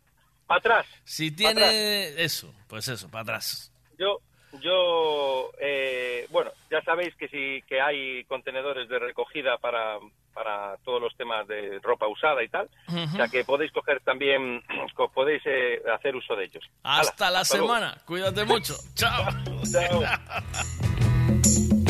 para 0.48 0.60
atrás. 0.60 0.85
Si 1.03 1.32
tiene 1.32 1.61
atrás. 1.61 1.74
eso, 2.18 2.53
pues 2.68 2.88
eso, 2.88 3.10
para 3.10 3.24
atrás. 3.24 3.72
Yo, 3.98 4.19
yo, 4.61 5.51
eh, 5.60 6.27
bueno, 6.30 6.51
ya 6.69 6.82
sabéis 6.82 7.16
que 7.16 7.27
sí 7.30 7.64
que 7.68 7.80
hay 7.80 8.24
contenedores 8.26 8.90
de 8.90 9.00
recogida 9.00 9.58
para, 9.60 9.98
para 10.34 10.76
todos 10.84 11.01
los 11.01 11.16
temas 11.16 11.48
de 11.48 11.80
ropa 11.82 12.08
usada 12.08 12.43
y 12.43 12.50
tal, 12.50 12.69
o 12.88 13.16
sea 13.16 13.27
que 13.30 13.45
podéis 13.45 13.72
coger 13.72 14.01
también, 14.01 14.61
podéis 15.14 15.42
eh, 15.45 15.82
hacer 15.93 16.16
uso 16.16 16.35
de 16.35 16.45
ellos. 16.45 16.64
Hasta 16.84 17.27
Hala, 17.27 17.35
la 17.35 17.40
hasta 17.42 17.58
luego. 17.58 17.74
semana. 17.76 17.98
Cuídate 18.06 18.43
mucho. 18.43 18.76
Chao. 18.95 19.26
Chao. 19.72 20.01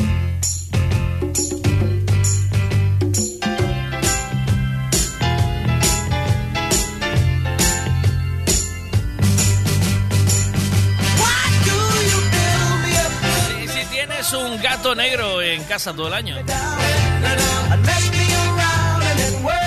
tienes 14.22 14.33
un 14.33 14.61
gato 14.61 14.93
negro 14.93 15.41
en 15.41 15.64
casa 15.64 15.93
todo 15.93 16.08
el 16.08 16.14
año. 16.14 16.35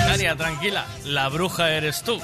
Tania, 0.07 0.35
tranquila, 0.35 0.85
la 1.03 1.27
bruja 1.29 1.71
eres 1.71 2.01
tú. 2.03 2.21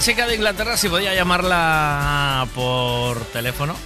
Chica 0.00 0.26
de 0.26 0.34
Inglaterra 0.34 0.76
si 0.76 0.88
podía 0.88 1.14
llamarla 1.14 2.46
por 2.54 3.20
teléfono. 3.26 3.76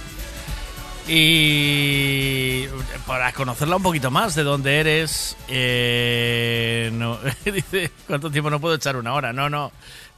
Y 1.07 2.65
para 3.05 3.31
conocerla 3.33 3.75
un 3.75 3.83
poquito 3.83 4.09
más, 4.09 4.33
de 4.33 4.43
dónde 4.43 4.79
eres. 4.79 5.35
eh, 5.47 6.89
no, 6.93 7.19
dice, 7.45 7.91
¿cuánto 8.07 8.31
tiempo 8.31 8.49
no 8.49 8.59
puedo 8.59 8.75
echar 8.75 8.95
una 8.95 9.13
hora? 9.13 9.33
No, 9.33 9.49
no. 9.49 9.71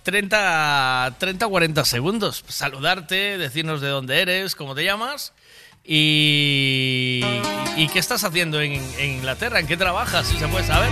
30, 0.04 1.16
30 1.18 1.48
40 1.48 1.84
segundos. 1.86 2.46
Saludarte, 2.48 3.38
decirnos 3.38 3.82
de 3.82 3.90
dónde 3.90 4.22
eres, 4.22 4.56
cómo 4.56 4.76
te 4.76 4.84
llamas. 4.86 5.34
Y, 5.84 7.22
y 7.76 7.88
qué 7.92 8.00
estás 8.00 8.24
haciendo 8.24 8.62
en, 8.62 8.74
en 9.00 9.12
Inglaterra, 9.12 9.60
en 9.60 9.68
qué 9.68 9.78
trabajas, 9.78 10.28
si 10.28 10.38
se 10.38 10.48
puede 10.48 10.66
saber. 10.66 10.92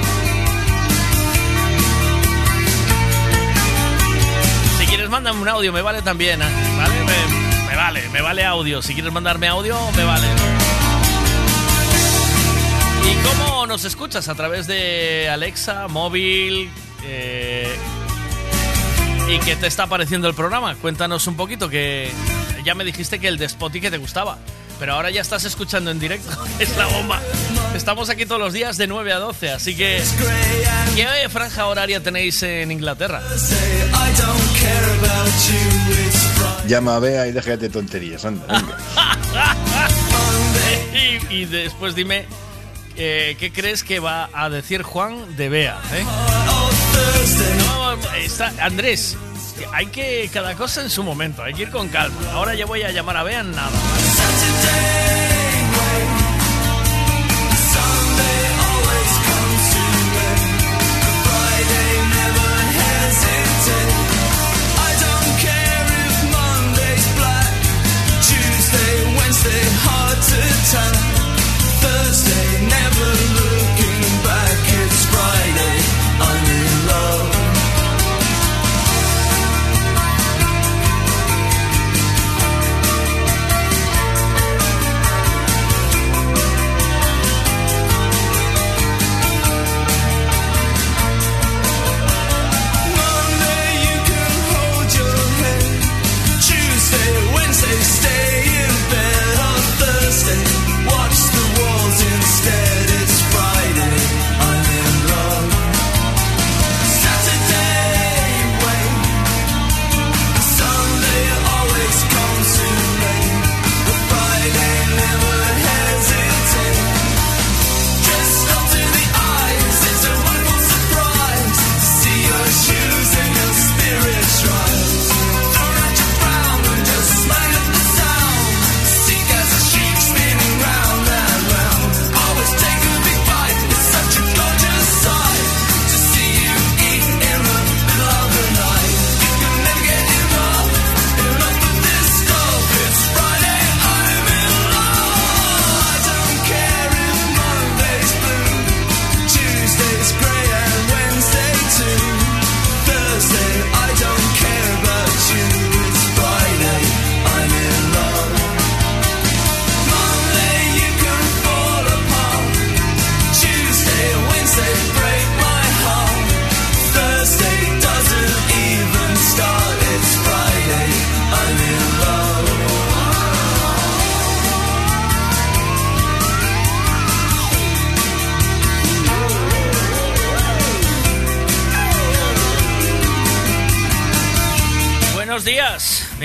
Si 4.85 4.89
quieres, 4.91 5.09
mándame 5.09 5.41
un 5.41 5.49
audio, 5.49 5.73
me 5.73 5.81
vale 5.81 6.03
también, 6.03 6.39
¿eh? 6.43 6.45
¿vale? 6.77 6.93
Me, 7.67 7.75
vale, 7.75 8.07
me 8.09 8.21
vale 8.21 8.45
audio. 8.45 8.83
Si 8.83 8.93
quieres 8.93 9.11
mandarme 9.11 9.47
audio, 9.47 9.75
me 9.97 10.03
vale. 10.03 10.27
¿Y 13.03 13.15
cómo 13.27 13.65
nos 13.65 13.83
escuchas? 13.83 14.29
¿A 14.29 14.35
través 14.35 14.67
de 14.67 15.27
Alexa, 15.27 15.87
móvil? 15.87 16.69
eh, 17.03 17.75
¿Y 19.27 19.39
qué 19.39 19.55
te 19.55 19.65
está 19.65 19.87
pareciendo 19.87 20.27
el 20.27 20.35
programa? 20.35 20.75
Cuéntanos 20.75 21.25
un 21.25 21.35
poquito, 21.35 21.67
que 21.67 22.11
ya 22.63 22.75
me 22.75 22.83
dijiste 22.83 23.17
que 23.19 23.27
el 23.27 23.39
de 23.39 23.49
que 23.81 23.89
te 23.89 23.97
gustaba. 23.97 24.37
Pero 24.79 24.93
ahora 24.93 25.09
ya 25.09 25.21
estás 25.21 25.45
escuchando 25.45 25.89
en 25.91 25.99
directo, 25.99 26.29
es 26.59 26.75
la 26.77 26.85
bomba. 26.87 27.21
Estamos 27.75 28.09
aquí 28.09 28.25
todos 28.25 28.41
los 28.41 28.53
días 28.53 28.77
de 28.77 28.87
9 28.87 29.13
a 29.13 29.17
12, 29.19 29.51
así 29.51 29.75
que... 29.75 30.01
¿Qué 30.95 31.29
franja 31.29 31.65
horaria 31.65 32.01
tenéis 32.01 32.41
en 32.43 32.71
Inglaterra? 32.71 33.21
Llama 36.67 36.95
a 36.95 36.99
Bea 36.99 37.27
y 37.27 37.31
déjate 37.31 37.69
tonterías, 37.69 38.25
anda. 38.25 38.45
venga. 38.47 38.77
y, 41.29 41.35
y 41.41 41.45
después 41.45 41.95
dime 41.95 42.25
eh, 42.95 43.35
qué 43.39 43.51
crees 43.51 43.83
que 43.83 43.99
va 43.99 44.29
a 44.33 44.49
decir 44.49 44.81
Juan 44.81 45.35
de 45.35 45.49
Bea. 45.49 45.77
¿eh? 45.93 46.03
No, 47.57 48.15
está- 48.17 48.53
Andrés, 48.61 49.15
hay 49.73 49.87
que 49.87 50.29
cada 50.31 50.55
cosa 50.55 50.81
en 50.81 50.89
su 50.89 51.03
momento, 51.03 51.43
hay 51.43 51.53
que 51.53 51.63
ir 51.63 51.71
con 51.71 51.89
calma. 51.89 52.15
Ahora 52.33 52.55
ya 52.55 52.65
voy 52.65 52.83
a 52.83 52.91
llamar 52.91 53.17
a 53.17 53.23
Bea 53.23 53.41
en 53.41 53.51
nada. 53.51 53.71
Thursday, 71.81 72.65
never 72.65 73.09
looking 73.37 74.01
back. 74.23 74.59
It's 74.81 75.05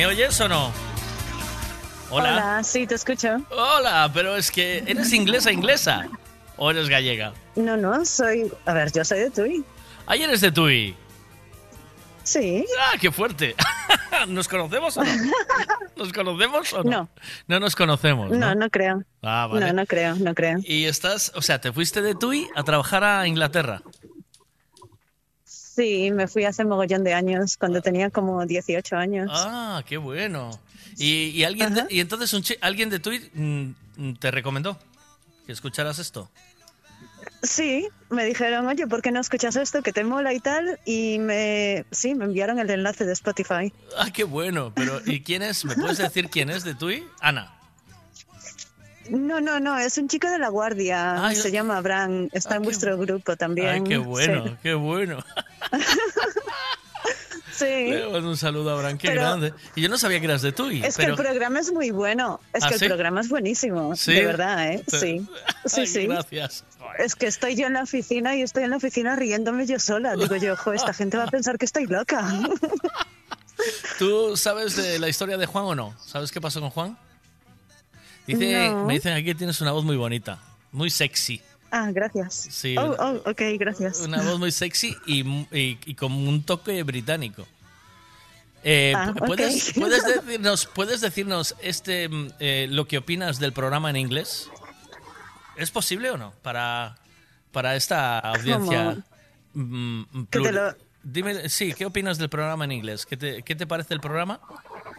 ¿me 0.00 0.06
oyes 0.06 0.40
o 0.40 0.48
no? 0.48 0.72
Hola. 2.08 2.32
Hola, 2.32 2.64
sí, 2.64 2.86
te 2.86 2.94
escucho. 2.94 3.36
Hola, 3.50 4.10
pero 4.14 4.34
es 4.34 4.50
que 4.50 4.78
¿eres 4.86 5.12
inglesa 5.12 5.52
inglesa? 5.52 6.08
¿O 6.56 6.70
eres 6.70 6.88
gallega? 6.88 7.34
No, 7.54 7.76
no, 7.76 8.02
soy. 8.06 8.50
A 8.64 8.72
ver, 8.72 8.90
yo 8.92 9.04
soy 9.04 9.18
de 9.18 9.30
Tui. 9.30 9.62
Ayer 10.06 10.26
eres 10.30 10.40
de 10.40 10.52
Tui. 10.52 10.96
Sí. 12.22 12.64
¡Ah, 12.80 12.96
qué 12.98 13.12
fuerte! 13.12 13.54
¿Nos 14.28 14.48
conocemos 14.48 14.96
o 14.96 15.04
no? 15.04 15.10
¿Nos 15.96 16.14
conocemos 16.14 16.72
o 16.72 16.82
no? 16.82 16.90
No. 16.90 17.08
No 17.46 17.60
nos 17.60 17.76
conocemos, 17.76 18.30
¿no? 18.30 18.38
No, 18.38 18.54
no 18.54 18.70
creo. 18.70 19.04
Ah, 19.20 19.48
vale. 19.50 19.66
No, 19.66 19.72
no 19.74 19.86
creo, 19.86 20.14
no 20.14 20.34
creo. 20.34 20.60
Y 20.64 20.86
estás, 20.86 21.30
o 21.34 21.42
sea, 21.42 21.60
te 21.60 21.74
fuiste 21.74 22.00
de 22.00 22.14
Tui 22.14 22.48
a 22.56 22.62
trabajar 22.62 23.04
a 23.04 23.26
Inglaterra. 23.26 23.82
Sí, 25.80 26.10
me 26.10 26.28
fui 26.28 26.44
hace 26.44 26.64
mogollón 26.64 27.04
de 27.04 27.14
años, 27.14 27.56
cuando 27.56 27.80
tenía 27.80 28.10
como 28.10 28.44
18 28.44 28.96
años. 28.96 29.30
Ah, 29.32 29.82
qué 29.86 29.96
bueno. 29.96 30.50
Y, 30.98 31.28
y 31.28 31.44
alguien 31.44 31.72
de- 31.72 31.86
y 31.88 32.00
entonces 32.00 32.32
un 32.34 32.42
alguien 32.60 32.90
de 32.90 32.98
mm, 33.32 33.74
mm, 33.96 34.14
te 34.16 34.30
recomendó 34.30 34.78
que 35.46 35.52
escucharas 35.52 35.98
esto. 35.98 36.30
Sí, 37.42 37.88
me 38.10 38.26
dijeron, 38.26 38.66
oye, 38.66 38.86
¿por 38.86 39.00
qué 39.00 39.10
no 39.10 39.20
escuchas 39.20 39.56
esto 39.56 39.82
que 39.82 39.92
te 39.94 40.04
mola 40.04 40.34
y 40.34 40.40
tal? 40.40 40.78
Y 40.84 41.18
me, 41.18 41.86
sí, 41.90 42.14
me 42.14 42.26
enviaron 42.26 42.58
el 42.58 42.68
enlace 42.68 43.06
de 43.06 43.14
Spotify. 43.14 43.72
Ah, 43.96 44.10
qué 44.12 44.24
bueno. 44.24 44.72
Pero 44.74 45.00
¿y 45.06 45.22
quién 45.22 45.40
es? 45.42 45.64
¿Me 45.64 45.74
puedes 45.74 45.96
decir 45.98 46.28
quién 46.28 46.50
es 46.50 46.64
de 46.64 46.74
Tui? 46.74 47.06
Ana. 47.20 47.54
No, 49.10 49.40
no, 49.40 49.60
no, 49.60 49.78
es 49.78 49.98
un 49.98 50.08
chico 50.08 50.28
de 50.30 50.38
la 50.38 50.48
guardia. 50.48 51.26
Ah, 51.26 51.32
yo- 51.32 51.42
Se 51.42 51.50
llama 51.50 51.76
Abraham. 51.78 52.28
Está 52.32 52.56
en 52.56 52.62
vuestro 52.62 52.96
grupo 52.98 53.36
también. 53.36 53.68
Ay, 53.68 53.82
qué 53.84 53.96
bueno, 53.98 54.44
Sí. 54.46 54.56
qué 54.62 54.74
bueno. 54.74 55.24
Sí. 57.52 57.92
Un 57.92 58.36
saludo 58.38 58.70
a 58.70 58.72
Abraham, 58.74 58.96
qué 58.96 59.08
Pero- 59.08 59.20
grande. 59.20 59.52
Y 59.74 59.82
yo 59.82 59.90
no 59.90 59.98
sabía 59.98 60.18
que 60.18 60.24
eras 60.24 60.40
de 60.40 60.52
Tui. 60.52 60.82
Es 60.82 60.96
pero... 60.96 61.14
que 61.14 61.22
el 61.22 61.28
programa 61.28 61.60
es 61.60 61.70
muy 61.70 61.90
bueno. 61.90 62.40
Es 62.54 62.64
¿Ah, 62.64 62.68
que 62.70 62.78
sí? 62.78 62.86
el 62.86 62.90
programa 62.92 63.20
es 63.20 63.28
buenísimo. 63.28 63.94
¿Sí? 63.96 64.14
De 64.14 64.24
verdad, 64.24 64.72
¿eh? 64.72 64.82
Sí. 64.86 65.26
Sí, 65.66 65.80
Ay, 65.82 65.86
sí. 65.86 66.06
Gracias. 66.06 66.64
Es 66.98 67.14
que 67.16 67.26
estoy 67.26 67.56
yo 67.56 67.66
en 67.66 67.74
la 67.74 67.82
oficina 67.82 68.34
y 68.34 68.40
estoy 68.40 68.62
en 68.64 68.70
la 68.70 68.76
oficina 68.78 69.14
riéndome 69.14 69.66
yo 69.66 69.78
sola. 69.78 70.16
Digo 70.16 70.36
yo, 70.36 70.54
ojo, 70.54 70.72
esta 70.72 70.94
gente 70.94 71.18
va 71.18 71.24
a 71.24 71.30
pensar 71.30 71.58
que 71.58 71.66
estoy 71.66 71.86
loca. 71.86 72.26
¿Tú 73.98 74.38
sabes 74.38 74.76
de 74.76 74.98
la 74.98 75.08
historia 75.10 75.36
de 75.36 75.44
Juan 75.44 75.64
o 75.66 75.74
no? 75.74 75.94
¿Sabes 76.06 76.32
qué 76.32 76.40
pasó 76.40 76.60
con 76.62 76.70
Juan? 76.70 76.98
Dice, 78.34 78.70
No. 78.70 78.84
Me 78.86 78.94
dicen 78.94 79.12
aquí 79.12 79.24
que 79.26 79.34
tienes 79.34 79.60
una 79.60 79.72
voz 79.72 79.84
muy 79.84 79.96
bonita, 79.96 80.38
muy 80.72 80.90
sexy. 80.90 81.40
Ah, 81.72 81.90
gracias. 81.92 82.48
Sí, 82.50 82.74
Oh, 82.76 82.96
oh, 82.98 83.30
ok, 83.30 83.42
gracias. 83.58 84.00
Una 84.00 84.22
voz 84.22 84.38
muy 84.38 84.50
sexy 84.52 84.96
y, 85.06 85.20
y- 85.56 85.78
y 85.86 85.94
con 85.94 86.12
un 86.12 86.42
toque 86.42 86.82
británico. 86.82 87.46
Eh, 88.62 88.92
Ah, 88.94 89.12
pu- 89.14 89.26
¿puedes, 89.26 89.72
puedes 89.74 90.04
decirnos, 90.04 90.66
¿Puedes 90.66 91.00
decirnos 91.00 91.54
este, 91.62 92.08
mm, 92.08 92.28
eh, 92.40 92.66
lo 92.70 92.86
que 92.86 92.98
opinas 92.98 93.38
del 93.38 93.52
programa 93.52 93.88
en 93.90 93.96
inglés? 93.96 94.50
¿Es 95.56 95.70
posible 95.70 96.10
o 96.10 96.18
no? 96.18 96.32
Para, 96.42 96.96
para 97.52 97.76
esta 97.76 98.18
audiencia. 98.18 98.96
mm, 99.54 100.02
lo- 100.32 100.74
Dime, 101.02 101.48
sí, 101.48 101.72
¿qué 101.72 101.86
opinas 101.86 102.18
del 102.18 102.28
programa 102.28 102.64
en 102.66 102.72
inglés? 102.72 103.06
¿Qué 103.06 103.16
te, 103.16 103.42
qué 103.42 103.54
te 103.56 103.66
parece 103.66 103.94
el 103.94 104.00
programa? 104.00 104.38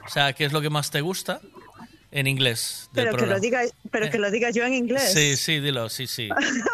O 0.03 0.09
sea, 0.09 0.33
¿qué 0.33 0.45
es 0.45 0.51
lo 0.51 0.59
que 0.59 0.71
más 0.71 0.89
te 0.89 1.01
gusta 1.01 1.39
en 2.11 2.27
inglés 2.27 2.89
del 2.93 3.05
Pero 3.05 3.11
que 3.11 3.17
programa? 3.17 3.35
lo 3.35 3.39
diga, 3.41 3.61
pero 3.89 4.09
que 4.09 4.17
lo 4.19 4.29
diga 4.31 4.49
yo 4.51 4.65
en 4.65 4.73
inglés. 4.73 5.13
Sí, 5.13 5.37
sí, 5.37 5.59
dilo, 5.59 5.89
sí, 5.89 6.07
sí. 6.07 6.29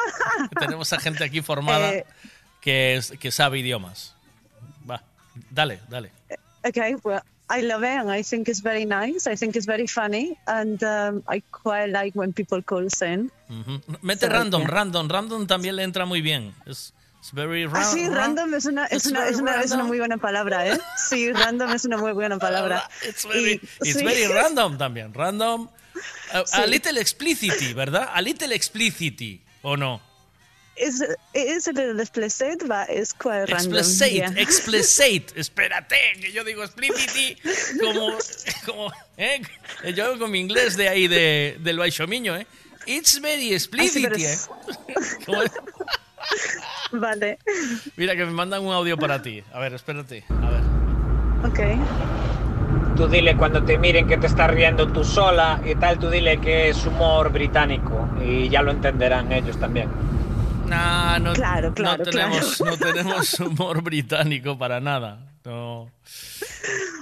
Tenemos 0.60 0.92
a 0.94 1.00
gente 1.00 1.24
aquí 1.24 1.42
formada 1.42 1.94
Eh, 1.94 2.06
que, 2.62 3.00
que 3.20 3.32
sabe 3.32 3.60
idiomas. 3.60 4.14
Va, 4.90 5.02
dale, 5.52 5.80
dale. 5.90 6.12
Okay, 6.64 6.96
well, 7.04 7.22
I 7.50 7.62
love 7.62 7.84
it 7.84 8.00
and 8.02 8.12
I 8.12 8.24
think 8.24 8.48
it's 8.50 8.62
very 8.62 8.86
nice. 8.86 9.26
I 9.28 9.36
think 9.38 9.56
it's 9.56 9.66
very 9.68 9.88
funny 9.88 10.38
and 10.48 10.84
um, 10.84 11.24
I 11.30 11.42
quite 11.52 11.88
like 11.92 12.14
when 12.16 12.34
people 12.34 12.62
call 12.62 12.84
in. 13.02 13.32
Ujú. 13.50 13.82
Mete 14.02 14.26
So, 14.26 14.30
random, 14.32 14.62
yeah. 14.64 14.68
random, 14.70 15.08
random 15.08 15.48
también 15.48 15.76
le 15.76 15.84
entra 15.84 16.06
muy 16.06 16.22
bien. 16.22 16.54
Es 16.66 16.94
it's 17.28 17.34
very 17.36 17.66
ra- 17.66 17.82
Ah, 17.82 17.84
sí, 17.84 18.08
ra- 18.08 18.16
random 18.16 18.54
es 18.54 18.66
una, 18.66 18.86
es, 18.86 19.06
una, 19.06 19.28
es, 19.28 19.36
una, 19.38 19.62
es 19.62 19.72
una 19.72 19.84
muy 19.84 19.98
buena 20.00 20.18
palabra, 20.18 20.66
¿eh? 20.66 20.80
Sí, 21.10 21.30
random 21.34 21.72
es 21.74 21.84
una 21.84 21.98
muy 21.98 22.14
buena 22.14 22.38
palabra. 22.40 22.90
It's 23.08 23.26
very, 23.28 23.54
Y- 23.56 23.90
it's 23.90 23.98
sí. 24.00 24.04
very 24.06 24.28
random 24.28 24.78
también. 24.78 25.14
Random. 25.14 25.68
A, 26.32 26.40
a 26.40 26.46
Sí. 26.46 26.68
little 26.70 26.98
explicity, 27.02 27.74
¿verdad? 27.74 28.10
A 28.14 28.22
little 28.22 28.54
explicity, 28.56 29.42
¿o 29.62 29.76
no? 29.76 30.00
Is 30.78 31.02
a 31.68 31.72
little 31.74 32.00
explicit, 32.00 32.60
but 32.66 32.88
it's 32.90 33.12
quite 33.12 33.48
random. 33.52 33.78
Explicate, 33.78 34.14
yeah. 34.14 34.32
explicate. 34.42 35.34
Espérate, 35.36 35.98
que 36.22 36.32
yo 36.32 36.44
digo 36.46 36.64
explicity 36.64 37.36
como, 37.82 38.16
como 38.66 38.92
¿eh? 39.18 39.42
yo 39.96 40.18
con 40.20 40.30
mi 40.32 40.40
inglés 40.40 40.78
de 40.78 40.88
ahí 40.88 41.08
de, 41.08 41.58
del 41.60 41.78
Baixomiño, 41.80 42.38
¿eh? 42.38 42.46
It's 42.86 43.20
very 43.20 43.54
explicit, 43.54 44.04
pero 44.08 44.16
¿eh? 44.16 44.38
Vale, 46.92 47.40
Mira 47.96 48.16
que 48.16 48.26
me 48.26 48.32
mandan 48.32 48.64
un 48.66 48.74
audio 48.74 48.98
para 48.98 49.22
ti. 49.22 49.44
A 49.54 49.60
ver, 49.60 49.74
espérate. 49.74 50.24
A 50.30 50.50
ver. 50.50 50.62
ok. 51.52 52.96
Tú 52.96 53.08
dile 53.08 53.38
cuando 53.38 53.64
te 53.64 53.78
miren 53.78 54.08
que 54.08 54.18
te 54.18 54.26
estás 54.28 54.50
riendo 54.50 54.88
tú 54.92 55.04
sola 55.04 55.62
y 55.66 55.76
tal, 55.76 56.00
tú 56.00 56.10
dile 56.10 56.40
que 56.40 56.70
es 56.70 56.86
humor 56.86 57.32
británico 57.32 58.10
y 58.26 58.50
ya 58.50 58.62
lo 58.64 58.72
entenderán 58.72 59.32
ellos 59.32 59.60
también. 59.60 59.90
No, 60.66 61.20
no, 61.20 61.34
Claro, 61.34 61.74
claro, 61.74 62.04
no 62.04 62.10
tenemos, 62.12 62.58
claro. 62.58 62.72
no 62.72 62.78
tenemos 62.78 63.40
humor 63.40 63.82
británico 63.84 64.58
para 64.58 64.80
nada. 64.80 65.32
No. 65.46 65.92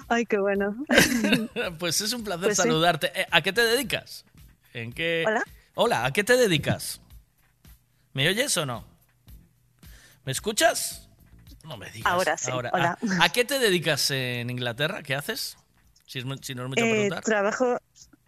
Ay, 0.07 0.25
qué 0.25 0.38
bueno. 0.38 0.75
Pues 1.80 2.01
es 2.01 2.14
un 2.14 2.23
placer 2.23 2.45
Pues 2.45 2.57
saludarte. 2.57 3.11
Eh, 3.19 3.25
¿A 3.31 3.41
qué 3.41 3.53
te 3.53 3.61
dedicas? 3.61 4.25
¿En 4.73 4.91
qué? 4.93 5.23
Hola. 5.25 5.43
Hola, 5.75 6.05
¿a 6.05 6.11
qué 6.11 6.23
te 6.23 6.38
dedicas? 6.38 7.01
¿Me 8.14 8.27
oyes 8.27 8.55
o 8.57 8.65
no? 8.65 8.83
¿Me 10.25 10.31
escuchas? 10.31 11.07
No 11.63 11.77
me 11.77 11.89
digas. 11.91 12.11
Ahora 12.11 12.37
sí, 12.37 12.51
hola. 12.51 12.69
¿A, 13.19 13.25
a 13.25 13.29
qué 13.29 13.45
te 13.45 13.59
dedicas 13.59 14.11
en 14.11 14.49
Inglaterra? 14.49 15.01
¿Qué 15.03 15.15
haces? 15.15 15.57
Si, 16.05 16.19
es 16.19 16.25
mu- 16.25 16.37
si 16.41 16.53
no 16.55 16.63
es 16.63 16.69
mucho 16.69 16.83
Eh, 16.83 16.89
preguntar. 16.91 17.23
trabajo, 17.23 17.77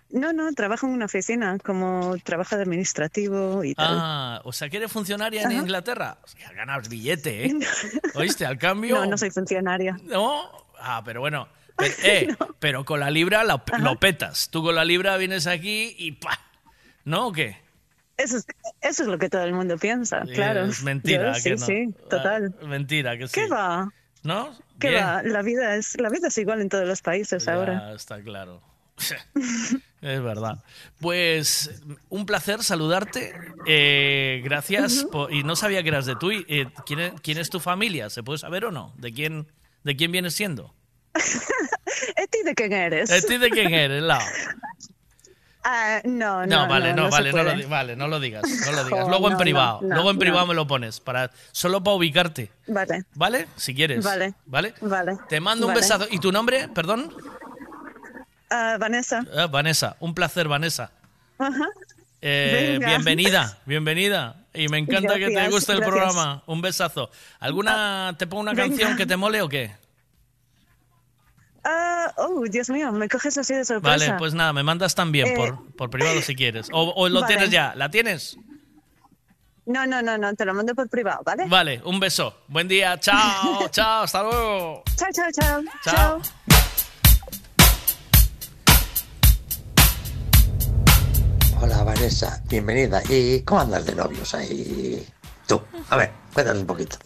no, 0.09 0.33
no, 0.33 0.51
trabajo 0.53 0.87
en 0.87 0.93
una 0.93 1.05
oficina 1.05 1.57
como 1.59 2.15
trabajo 2.23 2.55
de 2.55 2.63
administrativo 2.63 3.63
y 3.63 3.75
tal. 3.75 3.85
Ah, 3.99 4.41
o 4.43 4.51
sea 4.53 4.69
que 4.69 4.77
eres 4.77 4.91
funcionaria 4.91 5.43
en. 5.43 5.51
Inglaterra. 5.51 6.17
Hostia, 6.23 6.51
ganas 6.53 6.89
billete, 6.89 7.45
¿eh? 7.47 7.53
¿Oíste? 8.15 8.45
Al 8.45 8.57
cambio. 8.57 8.95
No, 8.95 9.05
no 9.05 9.17
soy 9.17 9.29
funcionaria. 9.29 9.97
No. 10.03 10.49
Ah, 10.79 11.01
pero 11.05 11.19
bueno. 11.21 11.47
Pero, 11.75 11.93
eh, 12.03 12.35
pero 12.59 12.85
con 12.85 12.99
la 12.99 13.11
libra 13.11 13.43
lo, 13.43 13.61
lo 13.79 13.99
petas. 13.99 14.49
Tú 14.49 14.63
con 14.63 14.73
la 14.73 14.83
libra 14.85 15.15
vienes 15.17 15.45
aquí 15.45 15.95
y 15.99 16.13
¡pa! 16.13 16.39
¿No 17.05 17.27
o 17.27 17.31
qué? 17.31 17.61
Eso 18.17 18.37
es, 18.37 18.45
eso 18.81 19.03
es 19.03 19.07
lo 19.09 19.17
que 19.19 19.29
todo 19.29 19.43
el 19.43 19.53
mundo 19.53 19.77
piensa, 19.77 20.23
claro. 20.33 20.65
Es 20.65 20.81
mentira, 20.83 21.27
Yo, 21.27 21.33
que 21.33 21.39
sí, 21.41 21.49
no. 21.51 21.65
sí, 21.65 21.95
total. 22.09 22.55
Ah, 22.61 22.65
mentira, 22.65 23.17
que 23.17 23.27
sí. 23.27 23.33
¿Qué 23.41 23.47
va? 23.47 23.89
¿No? 24.23 24.51
¿Qué 24.79 24.89
Bien. 24.89 25.03
va? 25.03 25.21
La 25.23 25.41
vida 25.43 25.75
es 25.75 25.99
la 25.99 26.09
vida 26.09 26.27
es 26.29 26.37
igual 26.37 26.61
en 26.61 26.69
todos 26.69 26.87
los 26.87 27.01
países 27.01 27.45
Ya, 27.45 27.53
ahora. 27.53 27.93
está 27.93 28.19
claro. 28.21 28.61
es 30.01 30.23
verdad. 30.23 30.63
Pues 30.99 31.69
un 32.09 32.25
placer 32.25 32.63
saludarte. 32.63 33.35
Eh, 33.67 34.41
gracias. 34.43 35.05
por- 35.11 35.31
y 35.31 35.43
no 35.43 35.55
sabía 35.55 35.83
que 35.83 35.89
eras 35.89 36.07
de 36.07 36.15
tú. 36.15 36.31
Eh, 36.31 36.65
¿quién, 36.87 36.99
es, 36.99 37.13
quién 37.21 37.37
es 37.37 37.49
tu 37.51 37.59
familia? 37.59 38.09
¿Se 38.09 38.23
puede 38.23 38.39
saber 38.39 38.65
o 38.65 38.71
no? 38.71 38.93
¿De 38.97 39.13
quién, 39.13 39.45
de 39.83 39.95
quién 39.95 40.11
vienes 40.11 40.33
siendo? 40.33 40.73
¿Eti 42.15 42.43
de 42.43 42.55
quién 42.55 42.73
eres? 42.73 43.09
¿De 43.09 43.21
ti 43.21 43.37
de 43.37 43.49
quién 43.51 43.73
eres? 43.73 44.01
Lau? 44.01 44.19
Ah, 45.63 45.99
no, 46.05 46.45
no, 46.45 46.47
No, 46.47 46.67
vale, 46.67 46.93
no, 46.93 47.09
vale, 47.09 47.31
no 47.33 47.43
lo, 47.43 47.67
vale, 47.67 47.95
no 47.95 48.07
lo 48.07 48.19
digas, 48.19 48.43
no 48.65 48.71
lo 48.71 48.83
digas. 48.85 49.03
Jo, 49.03 49.09
Luego 49.09 49.29
en 49.31 49.37
privado, 49.37 49.79
luego 49.81 50.11
en 50.11 50.17
privado 50.19 50.47
me 50.47 50.53
lo 50.53 50.65
pones, 50.65 50.99
para, 51.01 51.29
solo 51.51 51.83
para 51.83 51.95
ubicarte, 51.97 52.51
Vale, 52.67 53.03
¿vale? 53.15 53.47
Si 53.57 53.75
quieres. 53.75 54.03
Vale. 54.05 54.33
¿Vale? 54.45 54.73
vale. 54.81 55.17
Te 55.27 55.39
mando 55.41 55.67
un 55.67 55.73
besazo. 55.73 56.07
¿Y 56.09 56.19
tu 56.19 56.31
nombre? 56.31 56.69
Perdón. 56.69 57.13
Ah, 58.49 58.77
Vanessa. 58.79 59.25
Ah, 59.35 59.47
Vanessa, 59.47 59.97
un 59.99 60.13
placer, 60.13 60.47
Vanessa. 60.47 60.91
Ajá. 61.37 61.65
Eh, 62.21 62.79
bienvenida, 62.83 63.57
bienvenida. 63.65 64.35
Y 64.53 64.69
me 64.69 64.77
encanta 64.79 65.15
que 65.15 65.27
te 65.29 65.49
guste 65.49 65.73
el 65.73 65.79
gracias. 65.79 65.95
programa. 66.13 66.43
Un 66.47 66.61
besazo. 66.61 67.11
¿Alguna, 67.39 68.15
te 68.17 68.25
pongo 68.25 68.41
una 68.41 68.53
Venga. 68.53 68.69
canción 68.69 68.97
que 68.97 69.05
te 69.05 69.15
mole 69.17 69.41
o 69.41 69.49
qué? 69.49 69.75
Ah, 71.69 72.13
oh, 72.15 72.43
Dios 72.49 72.69
mío, 72.69 72.91
me 72.93 73.09
coges 73.09 73.37
así 73.37 73.53
de 73.53 73.65
sorpresa. 73.65 73.97
Vale, 73.97 74.13
pues 74.17 74.33
nada, 74.33 74.53
me 74.53 74.63
mandas 74.63 74.95
también 74.95 75.27
Eh, 75.27 75.33
por, 75.35 75.75
por 75.75 75.89
privado 75.89 76.21
si 76.21 76.33
quieres. 76.33 76.69
O, 76.71 76.93
o 76.95 77.09
lo 77.09 77.19
vale. 77.21 77.33
tienes 77.33 77.51
ya, 77.51 77.73
¿la 77.75 77.91
tienes? 77.91 78.37
No, 79.65 79.85
no, 79.85 80.01
no, 80.01 80.17
no, 80.17 80.33
te 80.33 80.45
lo 80.45 80.53
mando 80.53 80.73
por 80.73 80.87
privado, 80.87 81.23
¿vale? 81.25 81.45
Vale, 81.47 81.81
un 81.83 81.99
beso. 81.99 82.37
Buen 82.47 82.69
día, 82.69 82.97
chao, 83.01 83.67
chao, 83.71 84.03
hasta 84.03 84.23
luego. 84.23 84.83
Chao, 84.95 85.09
chao, 85.13 85.27
chao. 85.33 85.63
Chao. 85.83 86.21
Hola 91.61 91.83
Vanessa, 91.83 92.41
bienvenida. 92.47 93.01
¿Y 93.09 93.41
cómo 93.41 93.61
andas 93.61 93.85
de 93.85 93.95
novios 93.95 94.33
ahí? 94.35 95.05
Tú, 95.47 95.61
a 95.89 95.97
ver, 95.97 96.11
cuéntanos 96.33 96.61
un 96.61 96.67
poquito. 96.67 96.97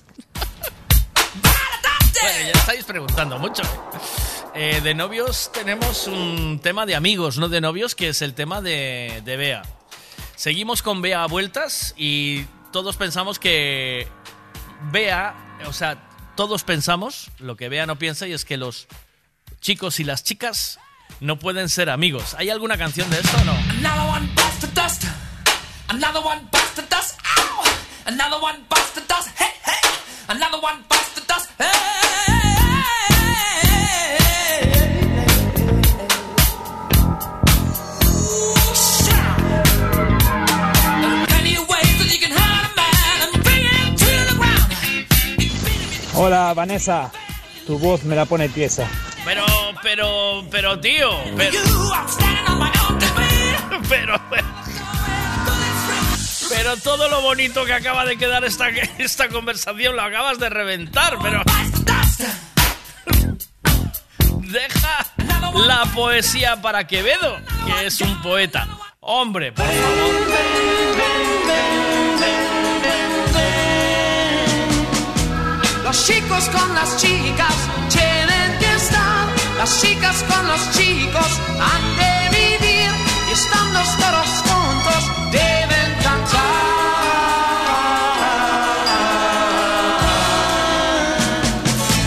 Bueno, 2.21 2.39
ya 2.45 2.51
estáis 2.59 2.83
preguntando 2.83 3.39
mucho. 3.39 3.63
Eh, 4.53 4.81
de 4.81 4.93
novios 4.93 5.49
tenemos 5.53 6.07
un 6.07 6.59
tema 6.61 6.85
de 6.85 6.95
amigos, 6.95 7.37
no 7.37 7.47
de 7.47 7.61
novios, 7.61 7.95
que 7.95 8.09
es 8.09 8.21
el 8.21 8.33
tema 8.33 8.61
de, 8.61 9.21
de 9.23 9.37
Bea. 9.37 9.61
Seguimos 10.35 10.81
con 10.81 11.01
Bea 11.01 11.23
a 11.23 11.27
vueltas 11.27 11.93
y 11.97 12.43
todos 12.71 12.97
pensamos 12.97 13.39
que 13.39 14.07
Bea, 14.91 15.35
o 15.65 15.73
sea, 15.73 15.97
todos 16.35 16.63
pensamos, 16.63 17.31
lo 17.39 17.55
que 17.55 17.69
Bea 17.69 17.85
no 17.85 17.97
piensa, 17.97 18.27
y 18.27 18.33
es 18.33 18.43
que 18.43 18.57
los 18.57 18.87
chicos 19.61 19.99
y 19.99 20.03
las 20.03 20.23
chicas 20.23 20.79
no 21.19 21.37
pueden 21.39 21.69
ser 21.69 21.89
amigos. 21.89 22.33
¿Hay 22.37 22.49
alguna 22.49 22.77
canción 22.77 23.09
de 23.09 23.19
esto 23.19 23.37
o 23.37 23.45
no? 23.45 23.53
Another 23.53 24.09
one 24.09 24.29
bites 24.35 24.59
the 24.59 24.67
dust. 24.67 25.03
Another 25.87 26.21
one 26.21 26.41
bites 26.51 26.75
the 26.75 26.83
dust. 26.89 27.19
Ow! 27.37 27.63
Another 28.05 28.41
one 28.41 28.65
bites 28.69 28.93
the 28.95 29.01
dust. 29.07 29.29
Hey, 29.37 29.53
hey. 29.63 29.89
Another 30.27 30.59
one 30.59 30.83
bites 30.89 31.13
the 31.15 31.21
dust. 31.27 31.49
Hey. 31.57 32.40
Hola 46.13 46.53
Vanessa, 46.53 47.11
tu 47.65 47.79
voz 47.79 48.03
me 48.03 48.15
la 48.15 48.25
pone 48.25 48.49
tiesa. 48.49 48.87
Pero, 49.23 49.45
pero, 49.81 50.45
pero, 50.49 50.79
tío. 50.79 51.09
Pero, 51.37 51.59
pero, 53.89 54.21
pero 56.49 56.77
todo 56.77 57.07
lo 57.07 57.21
bonito 57.21 57.63
que 57.65 57.73
acaba 57.73 58.05
de 58.05 58.17
quedar 58.17 58.43
esta, 58.43 58.69
esta 58.97 59.29
conversación 59.29 59.95
lo 59.95 60.01
acabas 60.01 60.39
de 60.39 60.49
reventar, 60.49 61.17
pero. 61.21 61.43
Deja 64.41 65.05
la 65.65 65.85
poesía 65.95 66.61
para 66.61 66.85
Quevedo, 66.85 67.37
que 67.65 67.85
es 67.85 68.01
un 68.01 68.21
poeta. 68.21 68.67
Hombre, 68.99 69.53
por 69.53 69.65
Los 75.91 76.05
chicos 76.05 76.47
con 76.47 76.73
las 76.73 76.95
chicas 76.95 77.53
tienen 77.89 78.57
que 78.59 78.75
estar. 78.75 79.27
Las 79.57 79.81
chicas 79.81 80.23
con 80.23 80.47
los 80.47 80.71
chicos 80.71 81.29
han 81.59 81.83
de 81.99 82.29
vivir. 82.37 82.91
Y 83.27 83.31
están 83.33 83.73
los 83.73 83.89
todos 83.97 84.29
juntos 84.47 85.11
deben 85.33 85.91
cantar. 86.01 86.39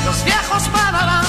Los 0.06 0.24
viejos 0.24 0.62
pararán, 0.72 1.26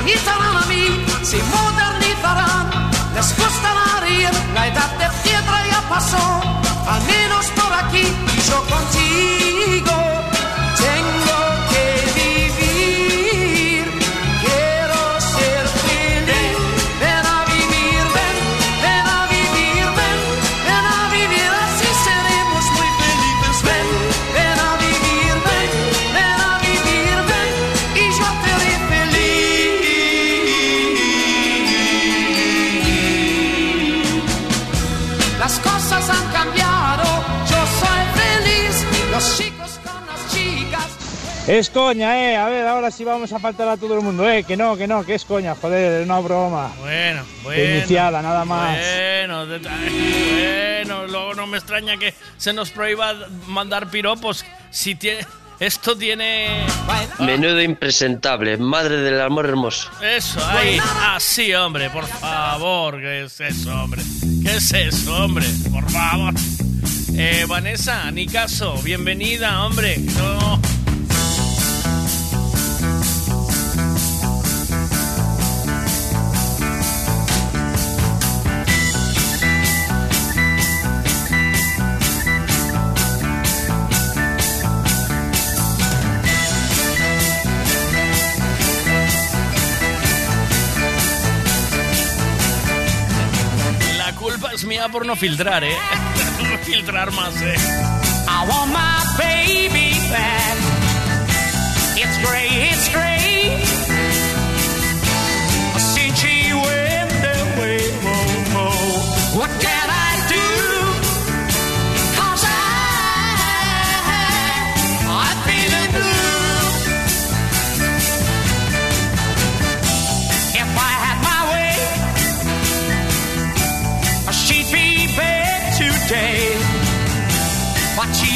imitarán 0.00 0.56
a 0.56 0.64
mí, 0.64 1.04
se 1.22 1.42
modernizarán. 1.42 2.90
Les 3.14 3.36
gustará 3.36 4.00
reír, 4.00 4.30
la 4.54 4.68
edad 4.68 4.90
de 4.96 5.08
piedra 5.22 5.66
ya 5.70 5.82
pasó. 5.90 6.40
Al 6.88 7.02
menos 7.02 7.44
por 7.48 7.70
aquí 7.74 8.06
y 8.06 8.40
yo 8.48 8.58
contigo. 8.72 9.83
Es 41.46 41.68
coña, 41.68 42.18
eh. 42.32 42.36
A 42.36 42.48
ver, 42.48 42.66
ahora 42.66 42.90
sí 42.90 43.04
vamos 43.04 43.30
a 43.32 43.38
faltar 43.38 43.68
a 43.68 43.76
todo 43.76 43.94
el 43.98 44.00
mundo, 44.02 44.28
eh. 44.28 44.44
Que 44.44 44.56
no, 44.56 44.76
que 44.76 44.86
no, 44.86 45.04
que 45.04 45.14
es 45.14 45.24
coña, 45.26 45.54
joder, 45.54 46.00
es 46.00 46.06
una 46.06 46.18
broma. 46.20 46.72
Bueno, 46.80 47.22
bueno. 47.42 47.76
Iniciada, 47.76 48.22
nada 48.22 48.44
más. 48.46 48.78
Bueno, 48.78 49.46
de- 49.46 49.58
bueno, 49.58 51.06
luego 51.06 51.34
no 51.34 51.46
me 51.46 51.58
extraña 51.58 51.98
que 51.98 52.14
se 52.38 52.52
nos 52.54 52.70
prohíba 52.70 53.14
mandar 53.46 53.90
piropos. 53.90 54.42
Si 54.70 54.94
tiene, 54.94 55.26
esto 55.60 55.94
tiene. 55.98 56.64
Menudo 57.18 57.60
impresentable, 57.60 58.56
madre 58.56 58.96
del 59.02 59.20
amor 59.20 59.44
hermoso. 59.46 59.90
Eso, 60.02 60.40
ahí. 60.48 60.78
Así, 61.10 61.52
hombre, 61.54 61.90
por 61.90 62.06
favor. 62.06 62.98
¿Qué 63.00 63.24
es 63.24 63.38
eso, 63.40 63.70
hombre? 63.82 64.00
¿Qué 64.42 64.56
es 64.56 64.72
eso, 64.72 65.14
hombre? 65.24 65.44
Por 65.70 65.90
favor. 65.90 66.32
Eh, 67.16 67.44
Vanessa, 67.46 68.10
ni 68.10 68.26
caso. 68.26 68.74
Bienvenida, 68.82 69.62
hombre. 69.66 69.98
No. 69.98 70.58
Mía 94.74 94.88
por 94.88 95.06
no 95.06 95.14
filtrar, 95.14 95.62
¿eh? 95.62 95.76
No 96.50 96.58
filtrar 96.58 97.12
más, 97.12 97.34
¿eh? 97.42 97.54
I 98.26 98.48
want 98.48 98.72
my 98.72 99.04
baby 99.16 99.92
back. 100.10 100.56
It's 101.96 102.18
great, 102.28 102.72
it's 102.72 102.88
great. 102.92 103.13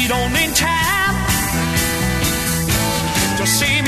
Don't 0.09 0.35
in 0.37 0.51
time 0.55 1.15
to 3.37 3.45
see 3.45 3.78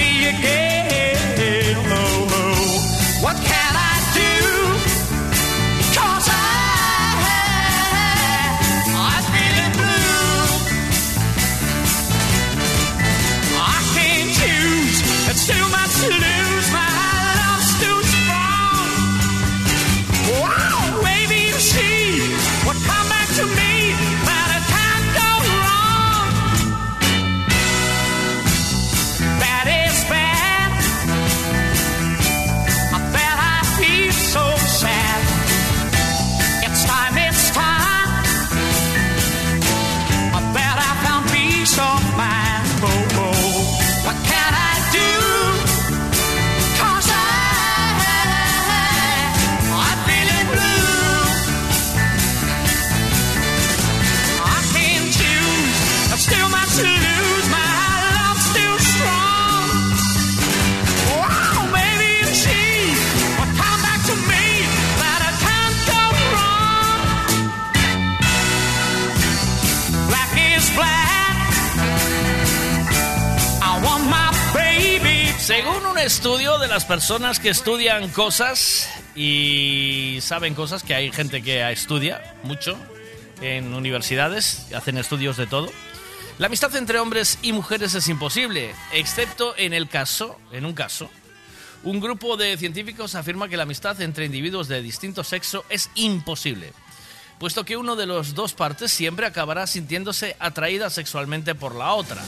estudio 76.06 76.58
de 76.58 76.68
las 76.68 76.86
personas 76.86 77.40
que 77.40 77.50
estudian 77.50 78.10
cosas 78.10 78.90
y 79.16 80.18
saben 80.22 80.56
cosas, 80.56 80.82
que 80.82 80.96
hay 80.96 81.12
gente 81.12 81.44
que 81.44 81.70
estudia 81.72 82.36
mucho 82.42 82.76
en 83.40 83.72
universidades, 83.76 84.66
hacen 84.74 84.98
estudios 84.98 85.38
de 85.38 85.46
todo. 85.46 85.72
La 86.40 86.48
amistad 86.48 86.76
entre 86.76 87.00
hombres 87.00 87.38
y 87.44 87.54
mujeres 87.54 87.94
es 87.94 88.08
imposible, 88.08 88.74
excepto 88.94 89.54
en 89.58 89.74
el 89.74 89.88
caso, 89.90 90.40
en 90.52 90.66
un 90.66 90.74
caso, 90.74 91.08
un 91.84 92.00
grupo 92.00 92.36
de 92.36 92.58
científicos 92.58 93.14
afirma 93.14 93.48
que 93.48 93.58
la 93.58 93.64
amistad 93.64 94.02
entre 94.02 94.26
individuos 94.26 94.68
de 94.68 94.82
distinto 94.82 95.24
sexo 95.24 95.66
es 95.70 95.92
imposible, 95.94 96.74
puesto 97.38 97.64
que 97.64 97.78
uno 97.78 97.96
de 97.96 98.08
los 98.08 98.34
dos 98.34 98.54
partes 98.54 98.92
siempre 98.92 99.28
acabará 99.28 99.68
sintiéndose 99.68 100.36
atraída 100.40 100.90
sexualmente 100.90 101.54
por 101.54 101.76
la 101.76 101.94
otra, 101.94 102.24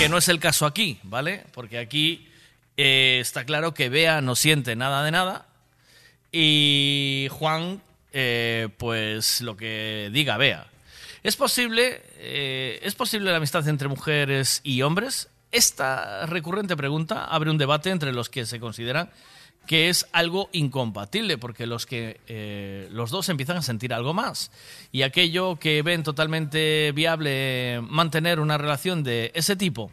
que 0.00 0.08
no 0.08 0.18
es 0.18 0.28
el 0.28 0.40
caso 0.40 0.66
aquí, 0.66 0.98
¿vale? 1.04 1.44
Porque 1.52 1.78
aquí 1.78 2.26
eh, 2.76 3.18
está 3.20 3.44
claro 3.44 3.72
que 3.72 3.88
Bea 3.88 4.20
no 4.20 4.34
siente 4.34 4.76
nada 4.76 5.02
de 5.02 5.10
nada 5.10 5.46
y 6.30 7.28
Juan, 7.30 7.80
eh, 8.12 8.68
pues 8.76 9.40
lo 9.40 9.56
que 9.56 10.10
diga 10.12 10.36
Bea. 10.36 10.66
¿Es 11.22 11.36
posible, 11.36 12.02
eh, 12.18 12.78
¿Es 12.82 12.94
posible 12.94 13.30
la 13.30 13.38
amistad 13.38 13.66
entre 13.68 13.88
mujeres 13.88 14.60
y 14.62 14.82
hombres? 14.82 15.28
Esta 15.52 16.26
recurrente 16.26 16.76
pregunta 16.76 17.24
abre 17.24 17.50
un 17.50 17.58
debate 17.58 17.90
entre 17.90 18.12
los 18.12 18.28
que 18.28 18.44
se 18.44 18.60
consideran 18.60 19.10
que 19.66 19.88
es 19.88 20.06
algo 20.12 20.48
incompatible, 20.52 21.38
porque 21.38 21.66
los 21.66 21.86
que 21.86 22.86
los 22.92 23.10
dos 23.10 23.28
empiezan 23.28 23.56
a 23.56 23.62
sentir 23.62 23.92
algo 23.92 24.14
más. 24.14 24.52
Y 24.92 25.02
aquello 25.02 25.56
que 25.56 25.82
ven 25.82 26.04
totalmente 26.04 26.92
viable 26.94 27.80
mantener 27.82 28.38
una 28.38 28.58
relación 28.58 29.02
de 29.02 29.32
ese 29.34 29.56
tipo. 29.56 29.90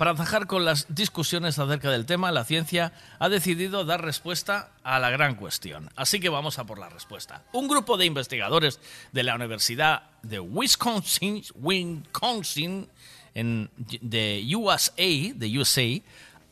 Para 0.00 0.16
zanjar 0.16 0.46
con 0.46 0.64
las 0.64 0.86
discusiones 0.88 1.58
acerca 1.58 1.90
del 1.90 2.06
tema, 2.06 2.32
la 2.32 2.46
ciencia 2.46 2.94
ha 3.18 3.28
decidido 3.28 3.84
dar 3.84 4.02
respuesta 4.02 4.70
a 4.82 4.98
la 4.98 5.10
gran 5.10 5.34
cuestión. 5.34 5.90
Así 5.94 6.20
que 6.20 6.30
vamos 6.30 6.58
a 6.58 6.64
por 6.64 6.78
la 6.78 6.88
respuesta. 6.88 7.42
Un 7.52 7.68
grupo 7.68 7.98
de 7.98 8.06
investigadores 8.06 8.80
de 9.12 9.22
la 9.24 9.34
Universidad 9.34 10.04
de 10.22 10.40
Wisconsin, 10.40 11.42
Wisconsin 11.54 12.88
en, 13.34 13.68
de 13.76 14.50
USA, 14.56 15.34
de 15.34 15.58
USA, 15.58 16.00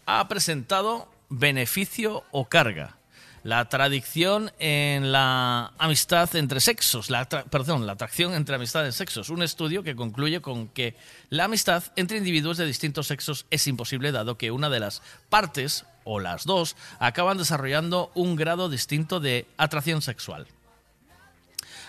ha 0.04 0.28
presentado 0.28 1.10
beneficio 1.30 2.24
o 2.32 2.44
carga. 2.50 2.97
La 3.48 3.66
tradición 3.70 4.52
en 4.58 5.10
la 5.10 5.72
amistad 5.78 6.36
entre 6.36 6.60
sexos, 6.60 7.08
la 7.08 7.26
perdón, 7.26 7.86
la 7.86 7.94
atracción 7.94 8.34
entre 8.34 8.56
amistades 8.56 8.94
sexos. 8.94 9.30
Un 9.30 9.42
estudio 9.42 9.82
que 9.82 9.96
concluye 9.96 10.42
con 10.42 10.68
que 10.68 10.96
la 11.30 11.44
amistad 11.44 11.82
entre 11.96 12.18
individuos 12.18 12.58
de 12.58 12.66
distintos 12.66 13.06
sexos 13.06 13.46
es 13.50 13.66
imposible 13.66 14.12
dado 14.12 14.36
que 14.36 14.50
una 14.50 14.68
de 14.68 14.80
las 14.80 15.00
partes, 15.30 15.86
o 16.04 16.20
las 16.20 16.44
dos, 16.44 16.76
acaban 16.98 17.38
desarrollando 17.38 18.12
un 18.14 18.36
grado 18.36 18.68
distinto 18.68 19.18
de 19.18 19.46
atracción 19.56 20.02
sexual. 20.02 20.46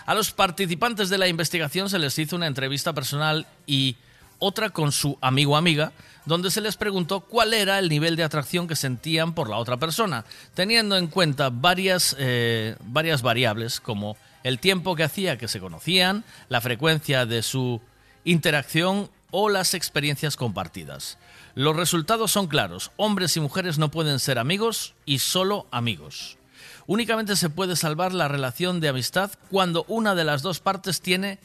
A 0.06 0.14
los 0.14 0.32
participantes 0.32 1.10
de 1.10 1.18
la 1.18 1.28
investigación 1.28 1.90
se 1.90 1.98
les 1.98 2.18
hizo 2.18 2.36
una 2.36 2.46
entrevista 2.46 2.94
personal 2.94 3.46
y 3.66 3.96
otra 4.40 4.70
con 4.70 4.90
su 4.90 5.16
amigo 5.20 5.56
amiga, 5.56 5.92
donde 6.26 6.50
se 6.50 6.60
les 6.60 6.76
preguntó 6.76 7.20
cuál 7.20 7.54
era 7.54 7.78
el 7.78 7.88
nivel 7.88 8.16
de 8.16 8.24
atracción 8.24 8.66
que 8.66 8.74
sentían 8.74 9.34
por 9.34 9.48
la 9.48 9.56
otra 9.56 9.76
persona, 9.76 10.24
teniendo 10.54 10.96
en 10.96 11.06
cuenta 11.06 11.50
varias, 11.50 12.16
eh, 12.18 12.74
varias 12.84 13.22
variables 13.22 13.80
como 13.80 14.16
el 14.42 14.58
tiempo 14.58 14.96
que 14.96 15.04
hacía 15.04 15.38
que 15.38 15.48
se 15.48 15.60
conocían, 15.60 16.24
la 16.48 16.60
frecuencia 16.60 17.26
de 17.26 17.42
su 17.42 17.80
interacción 18.24 19.10
o 19.30 19.48
las 19.48 19.74
experiencias 19.74 20.36
compartidas. 20.36 21.18
Los 21.54 21.76
resultados 21.76 22.32
son 22.32 22.46
claros. 22.46 22.90
Hombres 22.96 23.36
y 23.36 23.40
mujeres 23.40 23.78
no 23.78 23.90
pueden 23.90 24.18
ser 24.18 24.38
amigos 24.38 24.94
y 25.04 25.18
solo 25.18 25.66
amigos. 25.70 26.38
Únicamente 26.86 27.36
se 27.36 27.50
puede 27.50 27.76
salvar 27.76 28.12
la 28.12 28.28
relación 28.28 28.80
de 28.80 28.88
amistad 28.88 29.30
cuando 29.50 29.84
una 29.88 30.14
de 30.14 30.24
las 30.24 30.42
dos 30.42 30.60
partes 30.60 31.00
tiene 31.00 31.38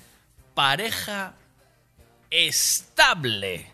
pareja 0.54 1.36
estable. 2.30 3.72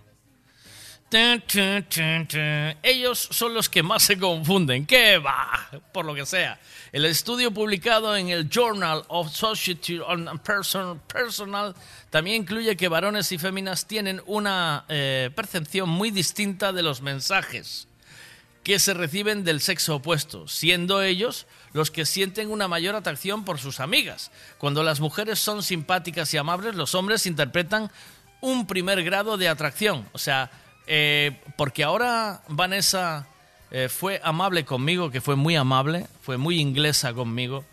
Ellos 2.83 3.27
son 3.31 3.53
los 3.53 3.67
que 3.67 3.83
más 3.83 4.03
se 4.03 4.17
confunden. 4.17 4.85
¿Qué 4.85 5.17
va? 5.17 5.69
Por 5.91 6.05
lo 6.05 6.15
que 6.15 6.25
sea. 6.25 6.57
El 6.93 7.03
estudio 7.05 7.51
publicado 7.51 8.15
en 8.15 8.29
el 8.29 8.49
Journal 8.49 9.03
of 9.09 9.29
Society 9.31 9.99
on 9.99 10.25
Person- 10.41 10.99
Personal 11.01 11.75
también 12.09 12.43
incluye 12.43 12.77
que 12.77 12.87
varones 12.87 13.29
y 13.33 13.37
féminas 13.37 13.87
tienen 13.87 14.21
una 14.25 14.85
eh, 14.87 15.29
percepción 15.35 15.89
muy 15.89 16.11
distinta 16.11 16.71
de 16.71 16.83
los 16.83 17.01
mensajes 17.01 17.87
que 18.63 18.79
se 18.79 18.93
reciben 18.93 19.43
del 19.43 19.59
sexo 19.59 19.95
opuesto, 19.95 20.47
siendo 20.47 21.01
ellos 21.01 21.47
los 21.73 21.89
que 21.91 22.05
sienten 22.05 22.51
una 22.51 22.67
mayor 22.67 22.95
atracción 22.95 23.43
por 23.43 23.59
sus 23.59 23.79
amigas. 23.79 24.31
Cuando 24.59 24.83
las 24.83 24.99
mujeres 24.99 25.39
son 25.39 25.63
simpáticas 25.63 26.33
y 26.33 26.37
amables, 26.37 26.75
los 26.75 26.93
hombres 26.93 27.25
interpretan 27.25 27.91
un 28.41 28.65
primer 28.65 29.03
grado 29.03 29.37
de 29.37 29.47
atracción. 29.47 30.07
O 30.11 30.17
sea, 30.17 30.51
eh, 30.87 31.39
porque 31.55 31.83
ahora 31.83 32.41
Vanessa 32.47 33.27
eh, 33.69 33.87
fue 33.87 34.19
amable 34.23 34.65
conmigo, 34.65 35.09
que 35.09 35.21
fue 35.21 35.35
muy 35.35 35.55
amable, 35.55 36.07
fue 36.21 36.37
muy 36.37 36.59
inglesa 36.59 37.13
conmigo. 37.13 37.63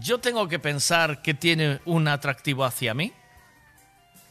Yo 0.00 0.18
tengo 0.18 0.48
que 0.48 0.58
pensar 0.58 1.22
que 1.22 1.32
tiene 1.32 1.80
un 1.84 2.08
atractivo 2.08 2.64
hacia 2.64 2.92
mí. 2.92 3.12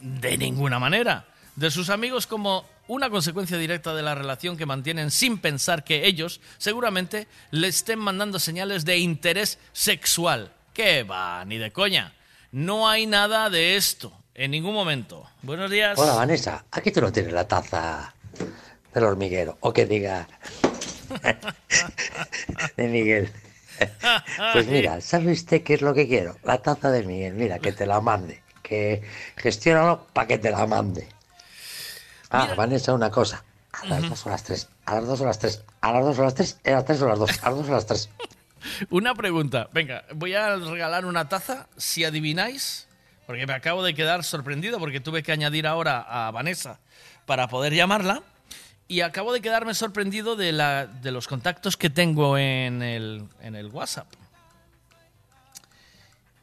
De 0.00 0.36
ninguna 0.36 0.78
manera. 0.78 1.26
De 1.56 1.70
sus 1.70 1.88
amigos 1.88 2.26
como 2.26 2.66
una 2.86 3.08
consecuencia 3.08 3.56
directa 3.56 3.94
de 3.94 4.02
la 4.02 4.14
relación 4.14 4.56
que 4.56 4.66
mantienen 4.66 5.10
sin 5.10 5.38
pensar 5.38 5.82
que 5.82 6.06
ellos 6.06 6.40
seguramente 6.58 7.26
le 7.50 7.68
estén 7.68 7.98
mandando 7.98 8.38
señales 8.38 8.84
de 8.84 8.98
interés 8.98 9.58
sexual. 9.72 10.52
¿Qué 10.74 11.02
va? 11.02 11.42
Ni 11.46 11.56
de 11.56 11.72
coña. 11.72 12.12
No 12.52 12.88
hay 12.88 13.06
nada 13.06 13.48
de 13.48 13.76
esto 13.76 14.12
en 14.36 14.50
ningún 14.50 14.74
momento. 14.74 15.28
Buenos 15.42 15.70
días. 15.70 15.98
Hola 15.98 16.14
Vanessa, 16.14 16.64
aquí 16.70 16.90
tú 16.90 17.00
no 17.00 17.10
tienes 17.10 17.32
la 17.32 17.48
taza 17.48 18.14
del 18.94 19.04
hormiguero. 19.04 19.56
O 19.60 19.72
que 19.72 19.86
diga 19.86 20.28
de 22.76 22.88
Miguel. 22.88 23.32
Pues 24.52 24.66
mira, 24.66 25.00
¿sabe 25.00 25.32
usted 25.32 25.62
qué 25.62 25.74
es 25.74 25.82
lo 25.82 25.94
que 25.94 26.06
quiero? 26.06 26.36
La 26.44 26.58
taza 26.58 26.90
de 26.90 27.02
Miguel, 27.02 27.34
mira, 27.34 27.58
que 27.58 27.72
te 27.72 27.86
la 27.86 28.00
mande. 28.00 28.42
Que 28.62 29.02
gestiónalo 29.36 30.06
para 30.12 30.26
que 30.26 30.38
te 30.38 30.50
la 30.50 30.66
mande. 30.66 31.08
Ah, 32.30 32.54
Vanessa, 32.56 32.92
una 32.92 33.10
cosa. 33.10 33.42
A 33.72 33.86
las 33.86 34.08
dos 34.08 34.26
o 34.26 34.30
las 34.30 34.42
tres. 34.42 34.68
A 34.84 34.96
las 34.96 35.06
dos 35.06 35.20
o 35.20 35.26
las 35.26 35.38
tres. 35.38 35.64
A 35.80 35.92
las 35.92 36.04
dos 36.04 36.18
o 36.18 36.22
las 36.24 36.34
tres. 36.34 36.58
A 36.64 36.70
las 36.70 36.84
tres 36.84 37.02
o 37.02 37.08
las 37.08 37.18
dos. 37.18 37.30
A 37.42 37.50
las 37.50 37.58
dos 37.58 37.68
o 37.68 37.72
las 37.72 37.86
tres. 37.86 38.10
Una 38.90 39.14
pregunta. 39.14 39.68
Venga, 39.72 40.04
voy 40.14 40.34
a 40.34 40.56
regalar 40.56 41.06
una 41.06 41.28
taza 41.28 41.68
si 41.76 42.04
adivináis, 42.04 42.85
porque 43.26 43.46
me 43.46 43.52
acabo 43.54 43.82
de 43.84 43.94
quedar 43.94 44.24
sorprendido 44.24 44.78
porque 44.78 45.00
tuve 45.00 45.22
que 45.22 45.32
añadir 45.32 45.66
ahora 45.66 46.00
a 46.08 46.30
Vanessa 46.30 46.78
para 47.26 47.48
poder 47.48 47.74
llamarla. 47.74 48.22
Y 48.88 49.00
acabo 49.00 49.32
de 49.32 49.40
quedarme 49.40 49.74
sorprendido 49.74 50.36
de, 50.36 50.52
la, 50.52 50.86
de 50.86 51.10
los 51.10 51.26
contactos 51.26 51.76
que 51.76 51.90
tengo 51.90 52.38
en 52.38 52.82
el, 52.82 53.24
en 53.40 53.56
el 53.56 53.66
WhatsApp. 53.66 54.06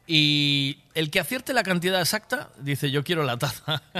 Y 0.06 0.78
el 0.94 1.10
que 1.10 1.20
acierte 1.20 1.54
la 1.54 1.62
cantidad 1.62 2.00
exacta 2.00 2.50
dice 2.58 2.90
yo 2.90 3.02
quiero 3.04 3.24
la 3.24 3.38
taza. 3.38 3.82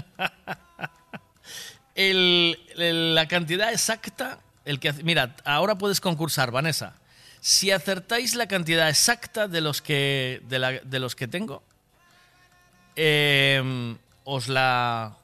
El- 1.94 2.58
la 3.14 3.28
cantidad 3.28 3.72
exacta, 3.72 4.40
el 4.64 4.80
que, 4.80 4.92
mira, 5.04 5.36
ahora 5.44 5.78
puedes 5.78 6.00
concursar, 6.00 6.50
Vanessa. 6.50 6.96
Si 7.40 7.70
acertáis 7.70 8.34
la 8.34 8.48
cantidad 8.48 8.88
exacta 8.88 9.46
de 9.46 9.60
los 9.60 9.80
que, 9.80 10.42
de, 10.48 10.58
la- 10.58 10.72
de 10.72 10.98
los 10.98 11.14
que 11.14 11.28
tengo, 11.28 11.62
eh, 12.97 13.97
os 14.24 14.48
la, 14.48 15.16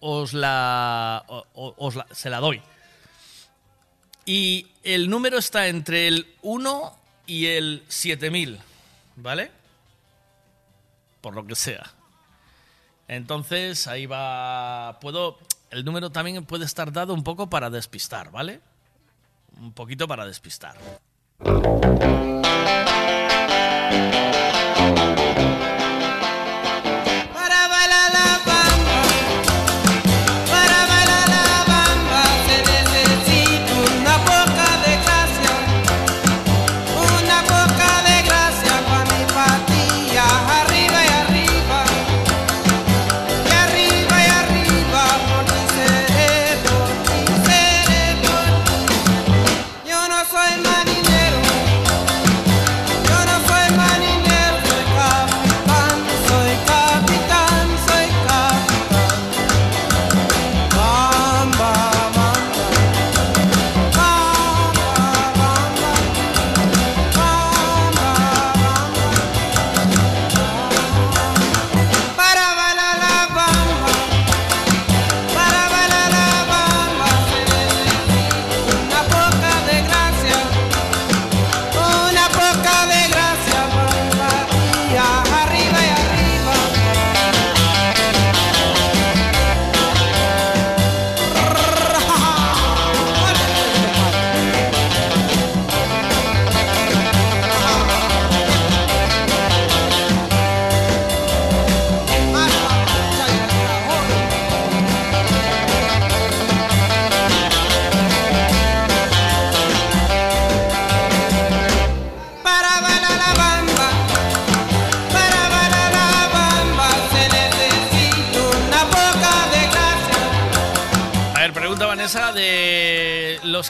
os 0.00 0.32
la, 0.32 1.24
os 1.54 1.94
la- 1.94 2.06
se 2.12 2.30
la 2.30 2.40
doy. 2.40 2.60
Y 4.26 4.68
el 4.82 5.10
número 5.10 5.38
está 5.38 5.68
entre 5.68 6.08
el 6.08 6.26
1 6.42 6.98
y 7.26 7.46
el 7.46 7.84
7000, 7.88 8.58
¿vale? 9.16 9.50
Por 11.20 11.34
lo 11.34 11.46
que 11.46 11.54
sea. 11.54 11.90
Entonces, 13.08 13.86
ahí 13.86 14.06
va. 14.06 14.98
Puedo. 15.00 15.38
El 15.70 15.84
número 15.84 16.10
también 16.10 16.44
puede 16.46 16.64
estar 16.64 16.90
dado 16.92 17.12
un 17.14 17.22
poco 17.24 17.50
para 17.50 17.68
despistar, 17.68 18.30
¿vale? 18.30 18.60
Un 19.58 19.72
poquito 19.72 20.06
para 20.08 20.24
despistar. 20.26 20.76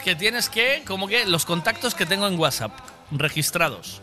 Que 0.04 0.14
tienes 0.14 0.50
que, 0.50 0.82
como 0.86 1.08
que 1.08 1.24
los 1.24 1.46
contactos 1.46 1.94
que 1.94 2.04
tengo 2.04 2.28
en 2.28 2.38
WhatsApp 2.38 2.72
registrados. 3.10 4.02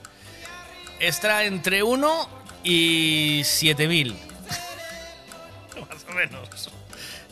Está 1.00 1.44
entre 1.46 1.84
1 1.84 2.30
y 2.64 3.42
7000. 3.46 4.14
Más 5.90 6.06
o 6.10 6.12
menos. 6.14 6.50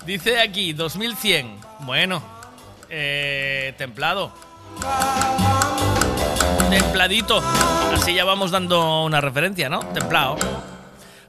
Dice 0.06 0.40
aquí 0.40 0.74
2100. 0.74 1.60
Bueno, 1.80 2.22
eh, 2.90 3.74
templado. 3.78 4.32
Templadito. 6.70 7.44
Así 7.94 8.14
ya 8.14 8.24
vamos 8.24 8.52
dando 8.52 9.04
una 9.04 9.20
referencia, 9.20 9.68
¿no? 9.68 9.80
Templado. 9.80 10.38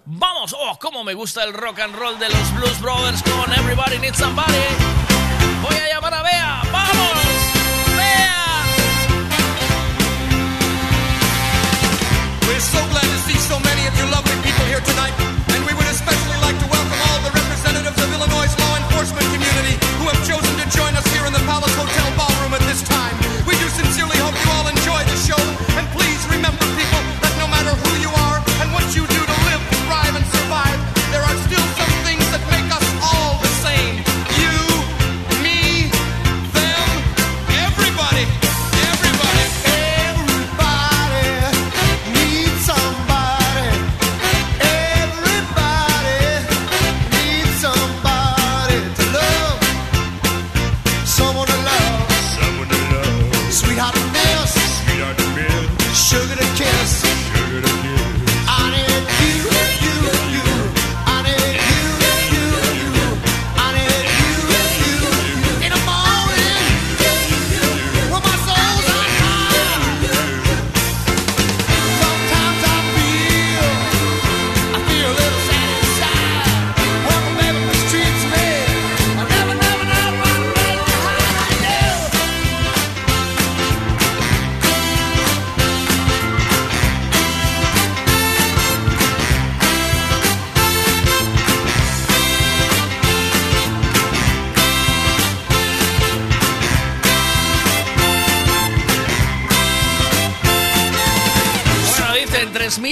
Vamos, 0.05 0.55
oh, 0.59 0.79
cómo 0.79 1.05
me 1.05 1.15
gusta 1.15 1.45
el 1.45 1.55
rock 1.55 1.81
and 1.81 1.95
roll 1.95 2.19
de 2.19 2.29
los 2.29 2.55
Blues 2.55 2.81
Brothers 2.81 3.23
con 3.23 3.53
Everybody 3.53 3.99
Needs 3.99 4.19
Somebody. 4.19 5.10
We're 12.47 12.61
so 12.61 12.83
glad 12.93 13.09
to 13.09 13.19
see 13.25 13.39
so 13.39 13.59
many 13.61 13.87
of 13.87 13.95
you 13.99 14.05
lovely 14.13 14.37
people 14.45 14.67
here 14.67 14.81
tonight, 14.85 15.15
and 15.55 15.65
we 15.65 15.73
would 15.73 15.89
especially 15.89 16.39
like 16.43 16.59
to 16.61 16.67
welcome 16.69 17.01
all 17.09 17.21
the 17.25 17.33
representatives 17.33 17.99
of 18.03 18.09
Illinois' 18.13 18.55
law 18.61 18.75
enforcement 18.77 19.27
community 19.33 19.75
who 19.99 20.07
have 20.13 20.21
chosen 20.29 20.53
to 20.61 20.67
join 20.77 20.93
us 20.97 21.07
here 21.15 21.25
in 21.27 21.33
the 21.33 21.45
Palace 21.49 21.75
Hotel 21.77 22.09
ballroom 22.17 22.30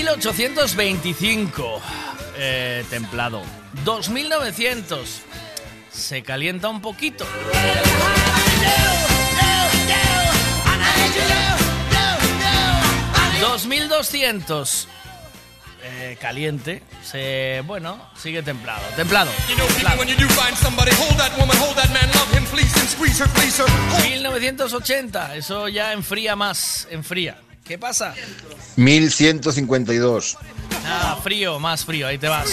2825, 0.09 1.83
eh, 2.37 2.85
templado. 2.89 3.43
2900, 3.85 5.21
se 5.91 6.23
calienta 6.23 6.69
un 6.69 6.81
poquito. 6.81 7.27
2200, 13.41 14.89
eh, 15.83 16.17
caliente, 16.21 16.83
se, 17.05 17.63
bueno, 17.67 18.11
sigue 18.17 18.43
templado, 18.43 18.83
templado. 18.97 19.31
templado. 19.47 19.97
1980, 24.03 25.37
eso 25.37 25.69
ya 25.69 25.93
enfría 25.93 26.35
más, 26.35 26.89
enfría. 26.91 27.39
¿Qué 27.69 27.77
pasa? 27.77 28.15
1152. 28.77 30.39
Ah, 30.87 31.19
frío, 31.23 31.59
más 31.61 31.85
frío. 31.85 32.07
Ahí 32.07 32.17
te 32.17 32.29
vas. 32.29 32.49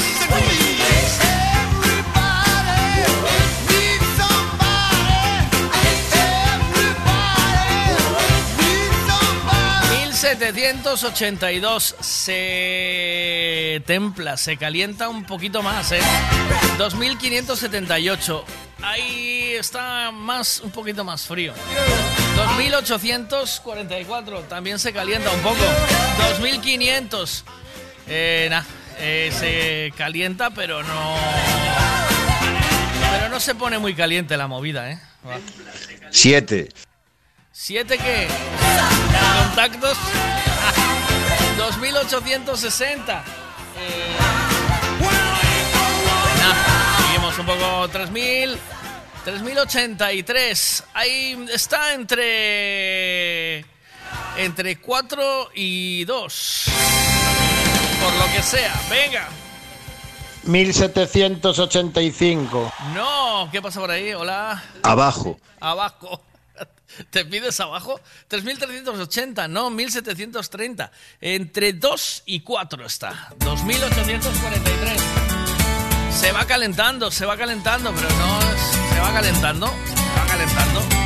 ...1782 10.35 11.95
se 12.01 13.83
templa, 13.85 14.35
se 14.37 14.57
calienta 14.57 15.07
un 15.07 15.23
poquito 15.23 15.61
más, 15.61 15.91
¿eh? 15.91 16.01
2578, 16.77 18.45
ahí 18.81 19.53
está 19.57 20.11
más, 20.11 20.59
un 20.61 20.71
poquito 20.71 21.03
más 21.03 21.25
frío. 21.27 21.53
2844, 22.35 24.41
también 24.41 24.77
se 24.79 24.91
calienta 24.93 25.31
un 25.31 25.39
poco. 25.41 25.63
2500, 26.29 27.43
eh, 28.07 28.47
nah, 28.49 28.63
eh, 28.99 29.31
se 29.37 29.91
calienta, 29.97 30.51
pero 30.51 30.81
no... 30.83 31.15
Pero 33.11 33.29
no 33.29 33.39
se 33.39 33.55
pone 33.55 33.79
muy 33.79 33.95
caliente 33.95 34.37
la 34.37 34.47
movida, 34.47 34.91
¿eh? 34.91 34.99
Va. 35.27 35.37
7. 36.11 36.69
¿Siete 37.51 37.97
qué? 37.97 38.27
Contactos. 39.45 39.97
2860. 41.57 43.23
Eh, 43.77 44.15
nah, 46.39 46.55
seguimos 47.05 47.37
un 47.39 47.45
poco. 47.45 47.87
3000. 47.89 48.57
3083. 49.25 50.83
Ahí 50.93 51.45
está 51.51 51.93
entre. 51.93 53.65
Entre 54.37 54.77
4 54.79 55.49
y 55.55 56.05
2. 56.05 56.63
Por 58.01 58.13
lo 58.15 58.25
que 58.33 58.41
sea. 58.43 58.73
Venga. 58.89 59.27
1785. 60.43 62.71
No, 62.93 63.49
¿qué 63.51 63.61
pasa 63.61 63.79
por 63.79 63.89
ahí? 63.91 64.13
Hola. 64.13 64.61
Abajo. 64.83 65.39
Abajo. 65.59 66.21
¿Te 67.09 67.25
pides 67.25 67.59
abajo? 67.59 67.99
3.380, 68.29 69.49
no, 69.49 69.69
1.730. 69.71 70.91
Entre 71.19 71.73
2 71.73 72.23
y 72.27 72.41
4 72.41 72.85
está. 72.85 73.33
2.843. 73.39 76.11
Se 76.11 76.31
va 76.31 76.45
calentando, 76.45 77.09
se 77.11 77.25
va 77.25 77.35
calentando, 77.35 77.91
pero 77.93 78.07
no 78.09 78.39
es- 78.39 78.84
va 79.05 79.13
calentando, 79.13 79.67
se 79.67 80.19
va 80.19 80.25
calentando. 80.25 81.04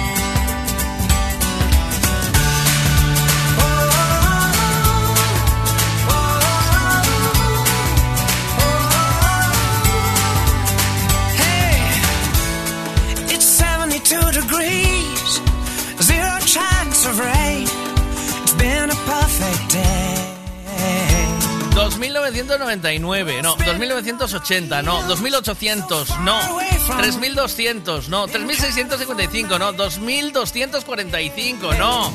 2.999, 21.90 23.42
no, 23.42 23.56
2.980, 23.56 24.84
no, 24.84 25.02
2.800, 25.10 26.24
no, 26.24 26.40
3.200, 26.86 28.10
no, 28.10 28.28
3.655, 28.28 29.60
no, 29.60 29.74
2.245, 29.74 31.78
no. 31.80 32.12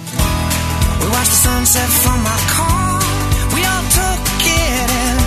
We 1.01 1.07
watched 1.11 1.31
the 1.31 1.37
sunset 1.37 1.89
from 2.03 2.23
my 2.23 2.39
car. 2.55 3.01
We 3.55 3.65
all 3.65 3.83
took 3.91 4.47
it 4.47 4.91
in. 4.91 5.24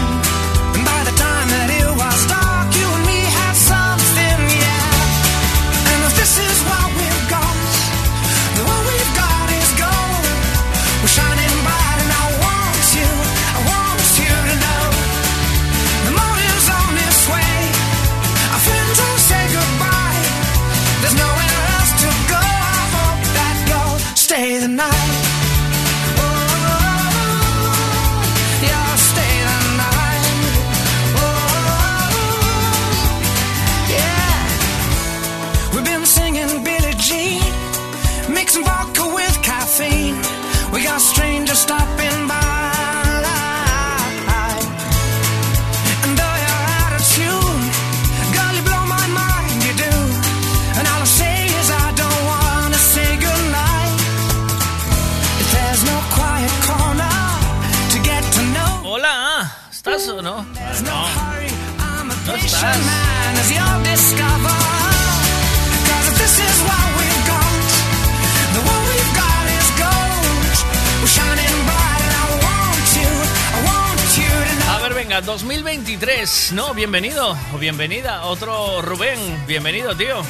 A 74.70 74.80
ver, 74.80 74.94
venga, 74.96 75.22
2023, 75.22 76.54
¿no? 76.54 76.74
Bienvenido 76.74 77.38
o 77.54 77.58
bienvenida. 77.58 78.24
Otro 78.24 78.82
Rubén, 78.82 79.20
bienvenido, 79.46 79.96
tío. 79.96 80.24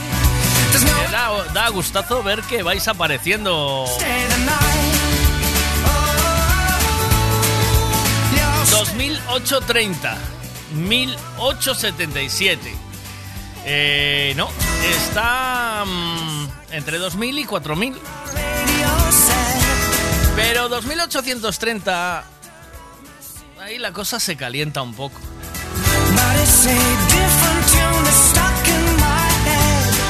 Da, 1.11 1.45
da 1.53 1.69
gustazo 1.69 2.23
ver 2.23 2.41
que 2.41 2.61
vais 2.61 2.88
apareciendo. 2.88 3.85
2830, 8.69 10.17
1877. 10.73 12.73
Eh, 13.65 14.33
no, 14.37 14.49
está 14.83 15.83
mm, 15.85 16.47
entre 16.71 16.97
2000 16.97 17.39
y 17.39 17.45
4000. 17.45 17.97
Pero 20.35 20.69
2830, 20.69 22.23
ahí 23.59 23.77
la 23.79 23.91
cosa 23.91 24.19
se 24.19 24.35
calienta 24.37 24.81
un 24.81 24.93
poco. 24.93 25.19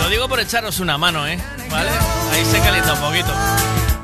Lo 0.02 0.10
digo 0.10 0.28
por 0.28 0.40
echaros 0.40 0.80
una 0.80 0.98
mano, 0.98 1.28
¿eh? 1.28 1.40
¿Vale? 1.72 1.90
Ahí 2.32 2.46
se 2.46 2.60
calienta 2.60 2.94
un 2.94 3.00
poquito. 3.00 3.34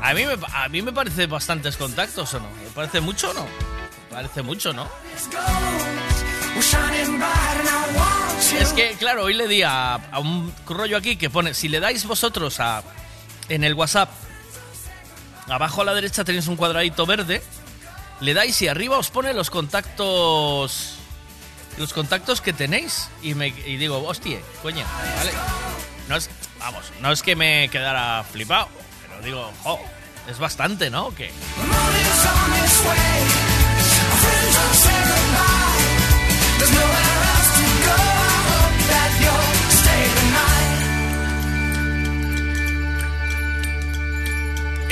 A 0.02 0.12
mí 0.14 0.24
me, 0.26 0.34
a 0.52 0.68
mí 0.68 0.82
me 0.82 0.92
parece 0.92 1.26
bastantes 1.26 1.76
contactos, 1.76 2.34
¿o 2.34 2.40
no? 2.40 2.48
¿Me 2.62 2.70
parece 2.74 3.00
mucho 3.00 3.30
o 3.30 3.34
no? 3.34 3.46
Parece 4.10 4.42
mucho, 4.42 4.72
¿no? 4.72 4.88
Es 8.60 8.72
que, 8.72 8.92
claro, 8.92 9.24
hoy 9.24 9.34
le 9.34 9.48
di 9.48 9.62
a, 9.62 9.94
a 9.94 10.18
un 10.20 10.52
rollo 10.66 10.96
aquí 10.96 11.16
que 11.16 11.30
pone, 11.30 11.54
si 11.54 11.68
le 11.68 11.80
dais 11.80 12.04
vosotros 12.06 12.60
a 12.60 12.82
en 13.48 13.64
el 13.64 13.74
WhatsApp, 13.74 14.10
abajo 15.48 15.82
a 15.82 15.84
la 15.84 15.94
derecha 15.94 16.24
tenéis 16.24 16.46
un 16.46 16.56
cuadradito 16.56 17.04
verde, 17.06 17.42
le 18.20 18.34
dais 18.34 18.60
y 18.62 18.68
arriba 18.68 18.98
os 18.98 19.10
pone 19.10 19.34
los 19.34 19.50
contactos 19.50 20.96
los 21.76 21.92
contactos 21.92 22.40
que 22.40 22.52
tenéis 22.52 23.08
y 23.22 23.34
me 23.34 23.48
y 23.48 23.76
digo, 23.76 24.02
hostia, 24.06 24.38
coño, 24.62 24.84
vale. 25.16 25.32
No 26.08 26.16
es, 26.16 26.30
vamos, 26.58 26.84
no 27.00 27.10
es 27.12 27.22
que 27.22 27.34
me 27.34 27.68
quedara 27.68 28.24
flipado, 28.24 28.68
pero 29.08 29.22
digo, 29.22 29.52
jo, 29.62 29.80
es 30.28 30.38
bastante, 30.38 30.90
¿no? 30.90 31.06
¿O 31.06 31.14
qué? 31.14 31.30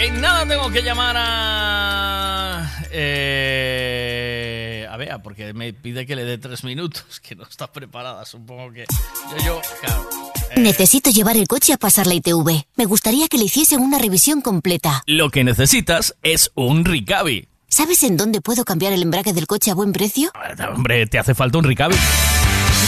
En 0.04 0.20
nada 0.20 0.46
tengo 0.46 0.68
que 0.70 0.82
llamar 0.82 1.14
a. 1.16 2.68
Eh, 2.90 4.86
a 4.90 4.96
Bea, 4.96 5.22
porque 5.22 5.52
me 5.54 5.72
pide 5.72 6.04
que 6.06 6.16
le 6.16 6.24
dé 6.24 6.38
tres 6.38 6.64
minutos, 6.64 7.20
que 7.20 7.36
no 7.36 7.44
está 7.44 7.70
preparada. 7.72 8.24
Supongo 8.24 8.72
que. 8.72 8.84
Yo, 9.30 9.36
yo, 9.44 9.60
claro. 9.80 10.08
eh, 10.50 10.60
Necesito 10.60 11.10
llevar 11.10 11.36
el 11.36 11.46
coche 11.46 11.72
a 11.72 11.76
pasar 11.76 12.06
la 12.08 12.14
ITV. 12.14 12.64
Me 12.76 12.84
gustaría 12.84 13.28
que 13.28 13.38
le 13.38 13.44
hiciesen 13.44 13.80
una 13.80 13.98
revisión 13.98 14.40
completa. 14.40 15.02
Lo 15.06 15.30
que 15.30 15.44
necesitas 15.44 16.16
es 16.22 16.50
un 16.54 16.84
Ricavi. 16.84 17.48
¿Sabes 17.68 18.02
en 18.02 18.16
dónde 18.16 18.40
puedo 18.42 18.64
cambiar 18.64 18.92
el 18.92 19.02
embrague 19.02 19.32
del 19.32 19.46
coche 19.46 19.70
a 19.70 19.74
buen 19.74 19.92
precio? 19.92 20.30
Hombre, 20.74 21.06
te 21.06 21.18
hace 21.18 21.34
falta 21.34 21.56
un 21.58 21.64
Ricavi. 21.64 21.94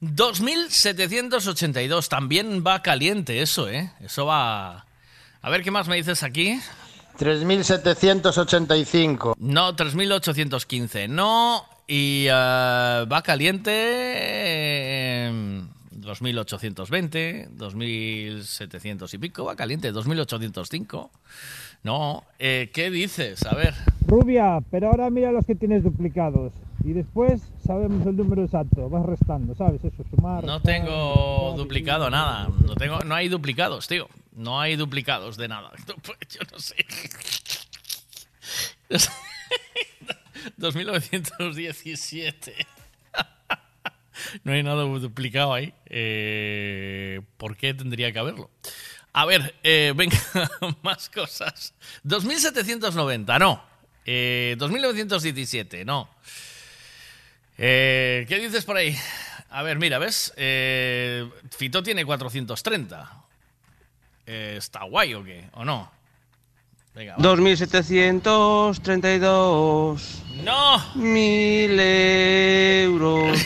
2782, 0.00 2.08
también 2.08 2.64
va 2.66 2.82
caliente 2.82 3.42
eso, 3.42 3.68
¿eh? 3.68 3.92
Eso 4.00 4.24
va... 4.26 4.86
A 5.42 5.50
ver, 5.50 5.62
¿qué 5.62 5.70
más 5.70 5.86
me 5.88 5.96
dices 5.96 6.22
aquí? 6.22 6.58
3785. 7.16 9.36
No, 9.38 9.74
3815. 9.76 11.08
No, 11.08 11.64
y 11.86 12.26
eh, 12.26 12.30
va 12.30 13.22
caliente... 13.22 13.70
eh, 13.74 15.62
2820, 16.00 17.48
2700 17.52 19.14
y 19.14 19.18
pico, 19.18 19.44
va 19.44 19.56
caliente, 19.56 19.92
2805. 19.92 21.10
No, 21.82 22.24
eh, 22.38 22.70
¿qué 22.72 22.90
dices? 22.90 23.44
A 23.46 23.54
ver. 23.54 23.74
Rubia, 24.06 24.58
pero 24.70 24.88
ahora 24.88 25.10
mira 25.10 25.32
los 25.32 25.46
que 25.46 25.54
tienes 25.54 25.82
duplicados. 25.82 26.52
Y 26.84 26.92
después 26.92 27.42
sabemos 27.64 28.06
el 28.06 28.16
número 28.16 28.44
exacto. 28.44 28.88
Vas 28.88 29.04
restando, 29.04 29.54
¿sabes? 29.54 29.84
Eso, 29.84 30.02
sumar. 30.10 30.44
No 30.44 30.54
restar, 30.54 30.74
tengo 30.74 31.54
duplicado 31.56 32.08
nada. 32.10 32.48
No 32.66 32.74
tengo, 32.74 33.00
no 33.00 33.14
hay 33.14 33.28
duplicados, 33.28 33.86
tío. 33.86 34.08
No 34.32 34.60
hay 34.60 34.76
duplicados 34.76 35.36
de 35.36 35.48
nada. 35.48 35.72
Yo 36.30 36.40
no 36.50 36.58
sé. 36.58 36.76
2917. 40.56 42.54
No 44.44 44.52
hay 44.52 44.62
nada 44.62 44.82
duplicado 44.82 45.54
ahí. 45.54 45.72
Eh, 45.86 47.22
¿Por 47.38 47.56
qué 47.56 47.72
tendría 47.72 48.12
que 48.12 48.18
haberlo? 48.18 48.50
A 49.14 49.24
ver, 49.24 49.54
eh, 49.62 49.94
venga, 49.96 50.18
más 50.82 51.08
cosas. 51.08 51.72
2790, 52.04 53.38
no. 53.38 53.62
Eh, 54.04 54.56
2917, 54.58 55.86
no. 55.86 56.10
Eh, 57.62 58.24
¿Qué 58.26 58.38
dices 58.38 58.64
por 58.64 58.78
ahí? 58.78 58.96
A 59.50 59.62
ver, 59.62 59.78
mira, 59.78 59.98
¿ves? 59.98 60.32
Eh, 60.36 61.28
Fito 61.50 61.82
tiene 61.82 62.06
430. 62.06 63.12
Eh, 64.24 64.54
¿Está 64.56 64.84
guay 64.84 65.12
o 65.12 65.22
qué? 65.22 65.46
¿O 65.52 65.66
no? 65.66 65.92
Venga, 66.94 67.16
va. 67.16 67.22
2732 67.22 70.22
¡No! 70.42 70.94
mil 70.94 71.78
euros. 71.78 73.38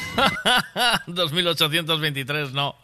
2823, 1.08 2.52
no. 2.52 2.76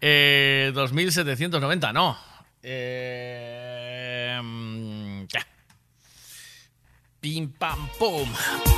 Eh, 0.00 0.70
2790, 0.72 1.92
no. 1.92 2.16
Eh, 2.62 4.38
mm, 4.40 5.24
ya. 5.26 5.44
Pim 7.20 7.52
pam 7.58 7.90
pum. 7.98 8.26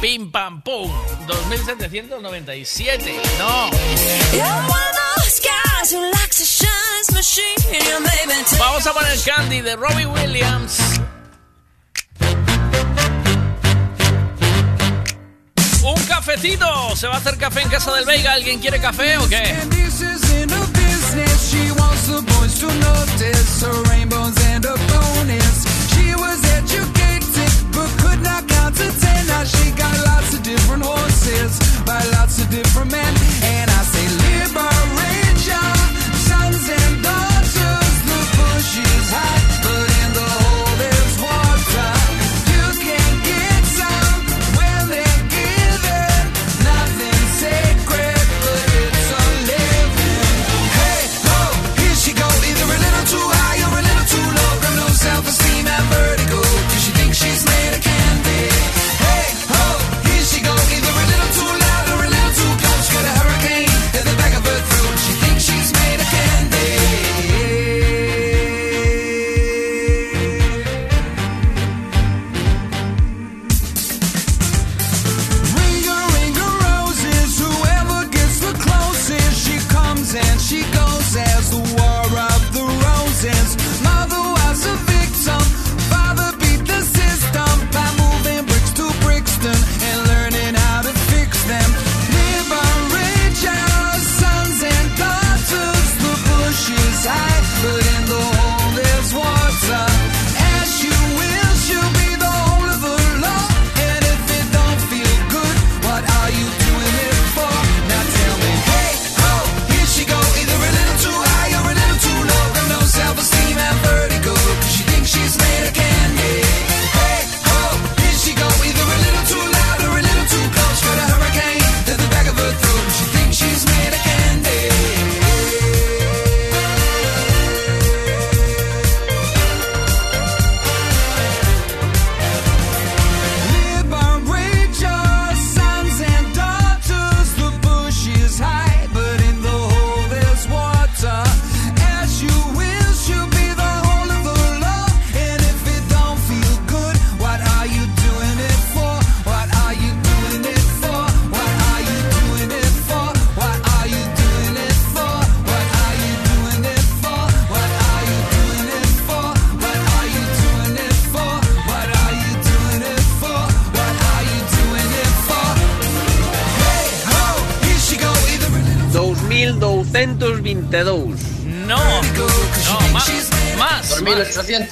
Pim 0.01 0.29
pam 0.29 0.61
pum. 0.62 0.91
2797, 1.29 3.15
no. 3.39 3.71
Vamos 8.59 8.85
a 8.85 8.93
poner 8.93 9.17
Candy 9.25 9.61
de 9.61 9.77
Robbie 9.77 10.07
Williams. 10.07 10.81
Un 15.85 16.05
cafecito. 16.09 16.97
¿Se 16.97 17.07
va 17.07 17.15
a 17.15 17.19
hacer 17.19 17.39
café 17.39 17.62
en 17.62 17.69
casa 17.69 17.95
del 17.95 18.05
Veiga? 18.05 18.33
¿Alguien 18.33 18.59
quiere 18.59 18.81
café 18.81 19.19
o 19.19 19.29
qué? 19.29 19.57
She 29.45 29.71
got 29.73 29.97
lots 30.07 30.35
of 30.35 30.43
different 30.43 30.85
horses 30.85 31.59
by 31.85 32.01
lots 32.12 32.41
of 32.41 32.49
different 32.51 32.93
men. 32.93 33.15
And 33.43 33.72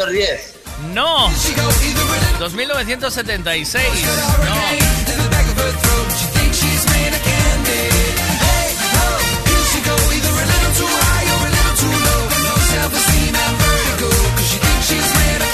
2810. 0.01 0.55
No. 0.95 1.29
2976. 2.39 3.85
No. 4.45 5.01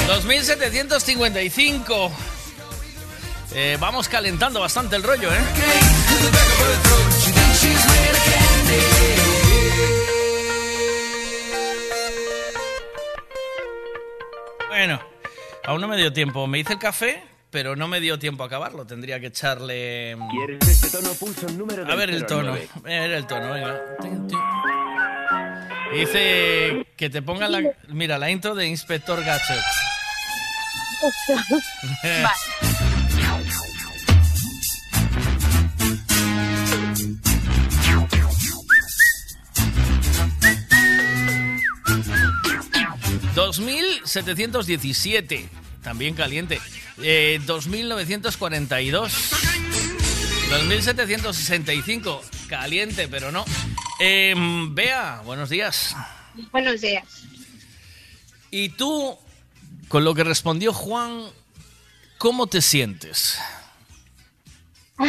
$2.755. 0.07 2.11
Eh, 3.53 3.77
vamos 3.81 4.09
calentando 4.09 4.61
bastante 4.61 4.95
el 4.97 5.03
rollo, 5.03 5.33
¿eh? 5.33 5.41
Aún 15.77 15.83
no 15.83 15.89
me 15.89 15.99
dio 15.99 16.11
tiempo. 16.13 16.47
Me 16.47 16.59
hice 16.59 16.75
el 16.75 16.79
café, 16.79 17.23
pero 17.51 17.77
no 17.77 17.87
me 17.87 18.01
dio 18.01 18.19
tiempo 18.19 18.43
a 18.43 18.47
acabarlo. 18.47 18.87
Tendría 18.87 19.21
que 19.21 19.27
echarle. 19.27 20.17
¿Quieres 20.31 20.67
este 20.67 20.89
tono? 20.91 21.13
Pulsa 21.15 21.47
el 21.47 21.59
número 21.59 21.87
A 21.91 21.95
ver 21.95 22.09
el 22.09 22.25
0 22.27 22.41
al 22.41 22.47
tono. 22.47 22.53
9. 22.53 22.69
A 22.75 22.81
ver 22.89 23.11
el 23.13 23.27
tono, 23.27 23.53
venga. 23.53 23.79
Dice 25.93 26.87
que 26.97 27.11
te 27.11 27.21
pongan 27.21 27.53
la. 27.53 27.61
Mira, 27.89 28.17
la 28.19 28.31
intro 28.31 28.55
de 28.55 28.67
Inspector 28.67 29.23
Gadget. 29.23 29.61
$2.717, 43.35 45.51
también 45.87 46.15
caliente. 46.17 46.61
Eh, 47.01 47.39
2.942. 47.47 49.13
2.765, 50.51 52.21
caliente, 52.49 53.07
pero 53.07 53.31
no. 53.31 53.45
Eh, 54.01 54.35
Bea, 54.71 55.23
buenos 55.25 55.49
días. 55.49 55.95
Buenos 56.51 56.81
días. 56.81 57.05
¿Y 58.51 58.71
tú, 58.71 59.17
con 59.87 60.03
lo 60.05 60.13
que 60.17 60.25
respondió 60.25 60.73
Juan, 60.73 61.23
cómo 62.19 62.49
te 62.49 62.61
sientes? 62.61 63.39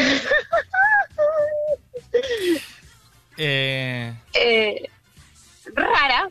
Eh, 3.40 4.16
Eh, 4.34 4.90
rara. 5.76 6.28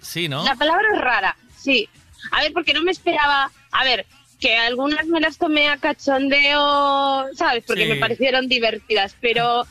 sí, 0.00 0.28
¿no? 0.28 0.42
La 0.42 0.56
palabra 0.56 0.82
es 0.92 1.00
rara, 1.00 1.36
sí. 1.56 1.88
A 2.32 2.42
ver, 2.42 2.52
porque 2.52 2.72
no 2.74 2.82
me 2.82 2.90
esperaba. 2.92 3.50
A 3.72 3.84
ver, 3.84 4.06
que 4.40 4.56
algunas 4.56 5.06
me 5.06 5.20
las 5.20 5.38
tomé 5.38 5.68
a 5.68 5.76
cachondeo, 5.78 7.26
¿sabes? 7.34 7.64
Porque 7.66 7.84
Sí. 7.84 7.88
me 7.90 7.96
parecieron 7.96 8.48
divertidas, 8.48 9.16
pero 9.20 9.64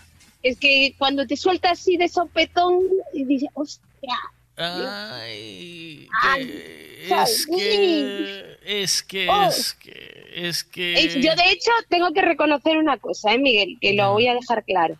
es 0.43 0.57
que 0.57 0.93
cuando 0.97 1.25
te 1.27 1.37
sueltas 1.37 1.73
así 1.73 1.97
de 1.97 2.07
sopetón 2.07 2.79
y 3.13 3.25
dices, 3.25 3.49
hostia. 3.53 4.15
Ay, 4.57 6.07
Ay, 6.23 7.05
¿sabes? 7.09 7.31
es 7.39 7.45
que, 7.47 8.57
es 8.65 9.03
que, 9.03 9.29
Oh. 9.29 9.47
es 9.47 9.73
que, 9.73 10.31
es 10.33 10.63
que... 10.63 10.93
Yo, 11.21 11.35
de 11.35 11.49
hecho, 11.51 11.71
tengo 11.89 12.11
que 12.13 12.21
reconocer 12.21 12.77
una 12.77 12.97
cosa, 12.97 13.33
¿eh, 13.33 13.37
Miguel? 13.37 13.77
Que 13.81 13.93
lo 13.93 14.13
voy 14.13 14.27
a 14.27 14.33
dejar 14.33 14.63
claro. 14.63 14.97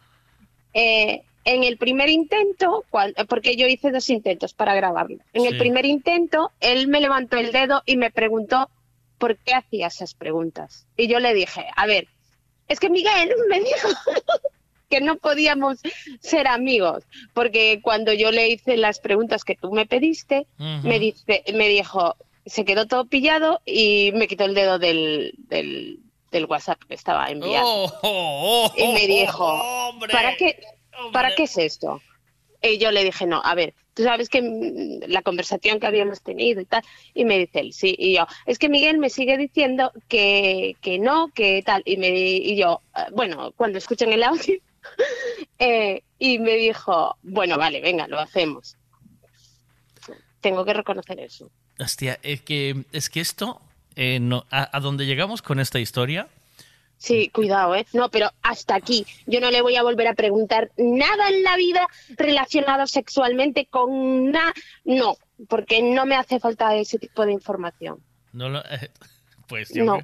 Eh, 0.74 1.22
en 1.46 1.64
el 1.64 1.78
primer 1.78 2.10
intento, 2.10 2.84
cuan- 2.90 3.14
porque 3.30 3.56
yo 3.56 3.68
hice 3.68 3.92
dos 3.92 4.10
intentos 4.10 4.54
para 4.54 4.76
grabarlo, 4.76 5.18
en 5.34 5.46
el 5.46 5.58
primer 5.58 5.86
intento, 5.86 6.52
él 6.60 6.88
me 6.88 7.00
levantó 7.02 7.38
el 7.38 7.52
dedo 7.52 7.82
y 7.86 7.98
me 7.98 8.12
preguntó 8.12 8.70
por 9.18 9.38
qué 9.38 9.54
hacía 9.54 9.88
esas 9.88 10.14
preguntas. 10.14 10.88
Y 10.98 11.08
yo 11.08 11.20
le 11.20 11.34
dije, 11.34 11.66
a 11.76 11.86
ver, 11.88 12.08
es 12.68 12.80
que 12.80 12.90
Miguel 12.90 13.32
me 13.50 13.60
dijo 13.62 13.88
que 14.90 15.02
no 15.02 15.16
podíamos 15.18 15.80
ser 16.20 16.48
amigos, 16.48 17.04
porque 17.34 17.80
cuando 17.82 18.12
yo 18.14 18.32
le 18.32 18.50
hice 18.50 18.76
las 18.78 19.00
preguntas 19.00 19.44
que 19.44 19.56
tú 19.56 19.72
me 19.72 19.86
pediste, 19.86 20.48
me, 20.84 21.00
dice, 21.00 21.44
me 21.54 21.68
dijo, 21.70 22.16
se 22.46 22.66
quedó 22.66 22.86
todo 22.88 23.06
pillado 23.06 23.62
y 23.66 24.12
me 24.14 24.28
quitó 24.28 24.46
el 24.46 24.54
dedo 24.54 24.78
del, 24.78 25.34
del, 25.38 26.00
del 26.32 26.46
WhatsApp 26.46 26.80
que 26.88 26.94
estaba 26.94 27.28
enviando. 27.30 27.68
Oh, 27.68 27.92
oh, 28.04 28.72
oh, 28.72 28.74
y 28.78 28.88
me 28.94 29.08
dijo. 29.08 29.46
¿para 30.12 30.36
qué, 30.38 30.56
¿para 31.12 31.36
qué 31.36 31.44
es 31.44 31.58
esto? 31.58 32.02
Y 32.62 32.78
yo 32.78 32.92
le 32.92 33.04
dije, 33.04 33.28
no, 33.28 33.42
a 33.44 33.54
ver, 33.54 33.74
tú 33.94 34.04
sabes 34.04 34.28
que 34.30 34.42
mm, 34.42 35.10
la 35.12 35.22
conversación 35.22 35.80
que 35.80 35.88
habíamos 35.88 36.22
tenido 36.22 36.62
y 36.62 36.66
tal. 36.66 36.84
Y 37.14 37.26
me 37.26 37.38
dice 37.38 37.60
él, 37.60 37.74
sí. 37.74 37.96
Y 37.98 38.16
yo, 38.16 38.26
es 38.46 38.58
que 38.58 38.70
Miguel 38.70 38.98
me 38.98 39.10
sigue 39.10 39.38
diciendo 39.38 39.92
que, 40.08 40.76
que 40.82 40.98
no, 40.98 41.30
que 41.34 41.62
tal. 41.64 41.84
Y, 41.86 41.98
me, 41.98 42.10
y 42.10 42.56
yo, 42.56 42.82
"Ah, 42.94 43.08
bueno, 43.12 43.52
cuando 43.56 43.78
escuchen 43.78 44.12
el 44.14 44.24
audio. 44.24 44.56
eh, 45.60 46.02
y 46.18 46.40
me 46.40 46.56
dijo, 46.56 47.18
bueno, 47.24 47.58
vale, 47.58 47.82
venga, 47.82 48.08
lo 48.08 48.20
hacemos. 48.20 48.78
Tengo 50.42 50.64
que 50.66 50.74
reconocer 50.74 51.20
eso. 51.20 51.50
Hostia, 51.80 52.20
es 52.24 52.42
que, 52.42 52.86
es 52.92 53.10
que 53.10 53.20
esto, 53.20 53.62
eh, 53.96 54.20
no, 54.20 54.46
a, 54.50 54.76
a 54.76 54.80
donde 54.80 55.06
llegamos 55.06 55.42
con 55.42 55.60
esta 55.60 55.80
historia, 55.80 56.30
Sí, 56.98 57.30
cuidado, 57.30 57.76
¿eh? 57.76 57.86
No, 57.94 58.10
pero 58.10 58.32
hasta 58.42 58.76
aquí. 58.76 59.06
Yo 59.28 59.40
no 59.42 59.52
le 59.52 59.62
voy 59.62 59.76
a 59.76 59.84
volver 59.84 60.08
a 60.08 60.14
preguntar 60.14 60.72
nada 60.78 61.30
en 61.30 61.44
la 61.44 61.56
vida 61.58 61.88
relacionado 62.18 62.88
sexualmente 62.88 63.66
con 63.68 64.32
nada. 64.32 64.54
No, 64.86 65.18
porque 65.48 65.82
no 65.82 66.06
me 66.06 66.16
hace 66.16 66.40
falta 66.40 66.76
ese 66.76 66.98
tipo 66.98 67.26
de 67.26 67.34
información. 67.34 68.00
no 68.34 68.50
lo, 68.50 68.60
eh, 68.66 68.90
pues, 69.48 69.70
yo, 69.74 69.84
No. 69.84 70.00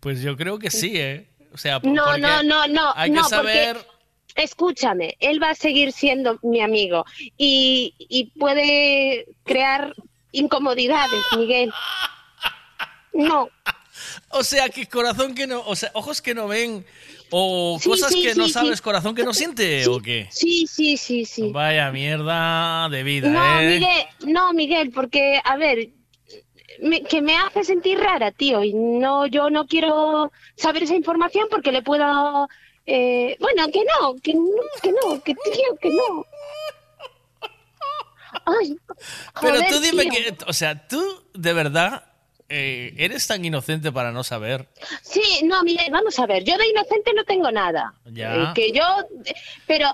pues 0.00 0.20
yo 0.22 0.36
creo 0.36 0.58
que 0.58 0.70
sí, 0.70 0.92
¿eh? 0.96 1.28
O 1.52 1.58
sea, 1.58 1.80
No, 1.82 2.18
no, 2.18 2.42
no, 2.42 2.66
no. 2.68 2.92
Hay 2.94 3.10
que 3.10 3.16
no, 3.16 3.24
saber... 3.28 3.76
porque, 3.76 4.42
escúchame, 4.44 5.16
él 5.20 5.42
va 5.42 5.50
a 5.50 5.54
seguir 5.54 5.92
siendo 5.92 6.38
mi 6.42 6.60
amigo 6.60 7.04
y, 7.36 7.94
y 7.98 8.26
puede 8.38 9.26
crear 9.44 9.94
incomodidades, 10.32 11.24
Miguel. 11.36 11.72
No. 13.16 13.48
O 14.30 14.42
sea, 14.44 14.68
que 14.68 14.86
corazón 14.88 15.34
que 15.34 15.46
no, 15.46 15.62
o 15.66 15.76
sea, 15.76 15.90
ojos 15.94 16.20
que 16.22 16.34
no 16.34 16.48
ven 16.48 16.84
o 17.30 17.78
Sí, 17.80 17.88
cosas 17.88 18.12
sí, 18.12 18.22
que 18.22 18.34
no 18.34 18.48
sabes, 18.48 18.80
corazón 18.80 19.14
que 19.14 19.24
no 19.24 19.32
siente 19.34 19.86
o 19.88 20.00
qué. 20.00 20.28
Sí, 20.30 20.66
sí, 20.66 20.96
sí, 20.96 21.24
sí. 21.24 21.50
Vaya 21.52 21.90
mierda 21.90 22.88
de 22.88 23.02
vida, 23.02 23.28
No, 23.28 23.60
¿eh? 23.60 23.78
Miguel, 23.80 24.32
no, 24.32 24.52
Miguel, 24.52 24.90
porque, 24.92 25.40
a 25.44 25.56
ver, 25.56 25.88
me- 26.80 27.02
que 27.02 27.22
me 27.22 27.36
hace 27.36 27.64
sentir 27.64 27.98
rara, 27.98 28.30
tío, 28.32 28.62
y 28.62 28.72
no, 28.74 29.26
yo 29.26 29.50
no 29.50 29.66
quiero 29.66 30.32
saber 30.56 30.82
esa 30.84 30.94
información 30.94 31.46
porque 31.50 31.72
le 31.72 31.82
puedo, 31.82 32.48
eh, 32.86 33.36
bueno, 33.40 33.66
que 33.72 33.80
no, 34.00 34.14
que 34.22 34.34
no, 34.34 34.42
que 34.82 34.92
no, 34.92 35.22
que 35.22 35.34
tío, 35.34 35.76
que 35.80 35.90
no. 35.90 36.26
Ay, 38.46 38.76
Pero 39.40 39.60
tú 39.70 39.80
dime 39.80 40.02
tío. 40.04 40.12
que, 40.12 40.36
o 40.46 40.52
sea, 40.52 40.86
tú 40.88 41.02
de 41.34 41.52
verdad 41.52 42.04
eh, 42.48 42.92
eres 42.98 43.26
tan 43.26 43.44
inocente 43.44 43.90
para 43.92 44.12
no 44.12 44.22
saber. 44.24 44.68
Sí, 45.02 45.22
no, 45.44 45.62
Miguel, 45.62 45.90
vamos 45.90 46.18
a 46.18 46.26
ver, 46.26 46.44
yo 46.44 46.56
de 46.58 46.68
inocente 46.68 47.12
no 47.14 47.24
tengo 47.24 47.50
nada. 47.50 47.94
Ya. 48.06 48.34
Eh, 48.34 48.46
que 48.54 48.72
yo, 48.72 48.84
pero 49.66 49.88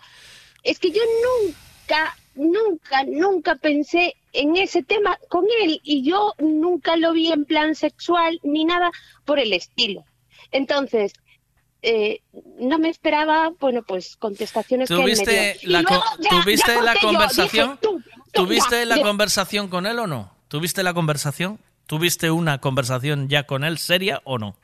es 0.63 0.79
que 0.79 0.91
yo 0.91 1.03
nunca, 1.47 2.17
nunca, 2.35 3.05
nunca 3.05 3.55
pensé 3.57 4.17
en 4.33 4.57
ese 4.57 4.83
tema 4.83 5.19
con 5.29 5.45
él 5.63 5.81
y 5.83 6.03
yo 6.09 6.35
nunca 6.39 6.97
lo 6.97 7.13
vi 7.13 7.33
en 7.33 7.45
plan 7.45 7.75
sexual 7.75 8.39
ni 8.43 8.65
nada 8.65 8.91
por 9.25 9.39
el 9.39 9.53
estilo. 9.53 10.05
Entonces, 10.53 11.13
eh, 11.83 12.21
no 12.59 12.79
me 12.79 12.91
esperaba, 12.91 13.51
bueno, 13.59 13.83
pues 13.83 14.17
contestaciones 14.17 14.89
que 14.89 14.95
él 14.95 15.01
me 15.01 15.05
¿Tuviste 15.07 15.31
dio. 15.61 15.63
Y 15.63 15.67
la, 15.73 15.83
luego 15.83 16.05
ya- 16.21 16.31
¿tuviste 16.31 16.75
ya 16.75 16.83
la 16.83 16.95
yo, 16.95 17.01
conversación? 17.01 17.69
dije, 17.71 17.79
tú, 17.81 18.03
tú, 18.33 18.45
¿Tuviste 18.45 18.79
ya, 18.81 18.85
la 18.85 19.01
conversación 19.01 19.69
con 19.69 19.87
él 19.87 19.99
o 19.99 20.07
no? 20.07 20.33
¿Tuviste 20.49 20.83
la 20.83 20.93
conversación? 20.93 21.59
¿Tuviste 21.91 22.31
una 22.31 22.59
conversación 22.61 23.29
ya 23.29 23.49
con 23.49 23.65
él 23.65 23.77
seria 23.77 24.21
o 24.23 24.39
no? 24.39 24.55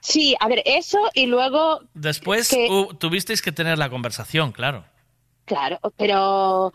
Sí, 0.00 0.34
a 0.40 0.48
ver, 0.48 0.60
eso 0.64 0.98
y 1.14 1.26
luego, 1.26 1.82
Después 1.94 2.48
Que- 2.48 2.66
tuvisteis 2.98 3.40
que 3.42 3.52
tener 3.52 3.78
la 3.78 3.88
conversación, 3.88 4.50
claro. 4.50 4.84
claro, 5.44 5.78
pero, 5.96 6.72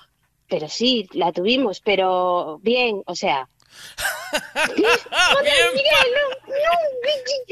pero 0.47 0.69
sí, 0.69 1.09
la 1.11 1.33
tuvimos, 1.33 1.81
pero 1.81 2.59
bien, 2.63 3.03
o 3.07 3.13
sea. 3.13 3.49
No, 4.77 4.87
no, 5.43 5.71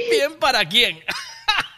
¿Bien 0.10 0.40
para 0.40 0.64
quién? 0.70 1.04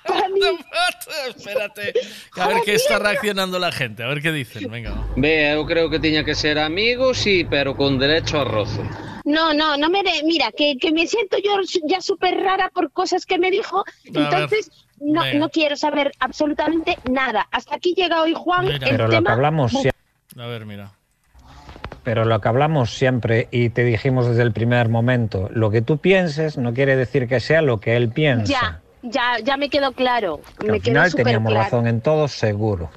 Espérate, 1.35 1.93
a 2.37 2.47
ver 2.47 2.57
qué 2.63 2.75
está 2.75 2.99
reaccionando 2.99 3.57
la 3.57 3.71
gente, 3.71 4.03
a 4.03 4.07
ver 4.07 4.21
qué 4.21 4.31
dicen, 4.31 4.69
venga. 4.69 4.93
Ve, 5.15 5.51
eu 5.53 5.65
creo 5.65 5.89
que 5.89 5.99
tiña 5.99 6.23
que 6.23 6.35
ser 6.35 6.59
amigo, 6.59 7.15
sí, 7.15 7.43
pero 7.49 7.75
con 7.75 7.97
derecho 7.97 8.41
a 8.41 8.43
roce. 8.45 8.81
No, 9.29 9.53
no, 9.53 9.77
no 9.77 9.89
me... 9.89 10.01
de- 10.01 10.23
Mira, 10.23 10.51
que, 10.51 10.75
que 10.81 10.91
me 10.91 11.05
siento 11.05 11.37
yo 11.37 11.51
ya 11.85 12.01
súper 12.01 12.35
rara 12.41 12.69
por 12.73 12.91
cosas 12.91 13.25
que 13.27 13.37
me 13.37 13.51
dijo, 13.51 13.85
entonces 14.05 14.71
no, 14.99 15.21
no 15.35 15.49
quiero 15.49 15.75
saber 15.77 16.11
absolutamente 16.19 16.97
nada. 17.09 17.47
Hasta 17.51 17.75
aquí 17.75 17.93
llega 17.95 18.23
hoy 18.23 18.33
Juan 18.35 18.65
Mira. 18.65 18.75
el 18.87 18.91
Pero 18.97 19.07
lo 19.07 19.21
que 19.23 19.29
hablamos 19.31 19.73
A 19.75 20.45
ver, 20.47 20.65
mira. 20.65 20.91
pero 22.03 22.25
lo 22.25 22.41
que 22.41 22.47
hablamos 22.49 22.89
siempre 22.89 23.47
y 23.51 23.69
te 23.69 23.83
dijimos 23.83 24.27
desde 24.27 24.41
el 24.41 24.51
primer 24.51 24.89
momento, 24.89 25.47
lo 25.53 25.69
que 25.69 25.83
tú 25.83 25.99
pienses 25.99 26.57
no 26.57 26.73
quiere 26.73 26.95
decir 26.95 27.27
que 27.27 27.39
sea 27.39 27.61
lo 27.61 27.79
que 27.79 27.95
él 27.97 28.09
piensa. 28.09 28.51
Ya, 28.51 28.81
ya, 29.03 29.37
ya 29.43 29.57
me 29.57 29.69
quedó 29.69 29.91
claro. 29.91 30.41
Que 30.59 30.67
me 30.67 30.73
al 30.77 30.81
quedó 30.81 30.93
final 30.95 31.13
teníamos 31.13 31.51
claro. 31.51 31.65
razón 31.65 31.85
en 31.87 32.01
todo, 32.01 32.27
seguro. 32.27 32.89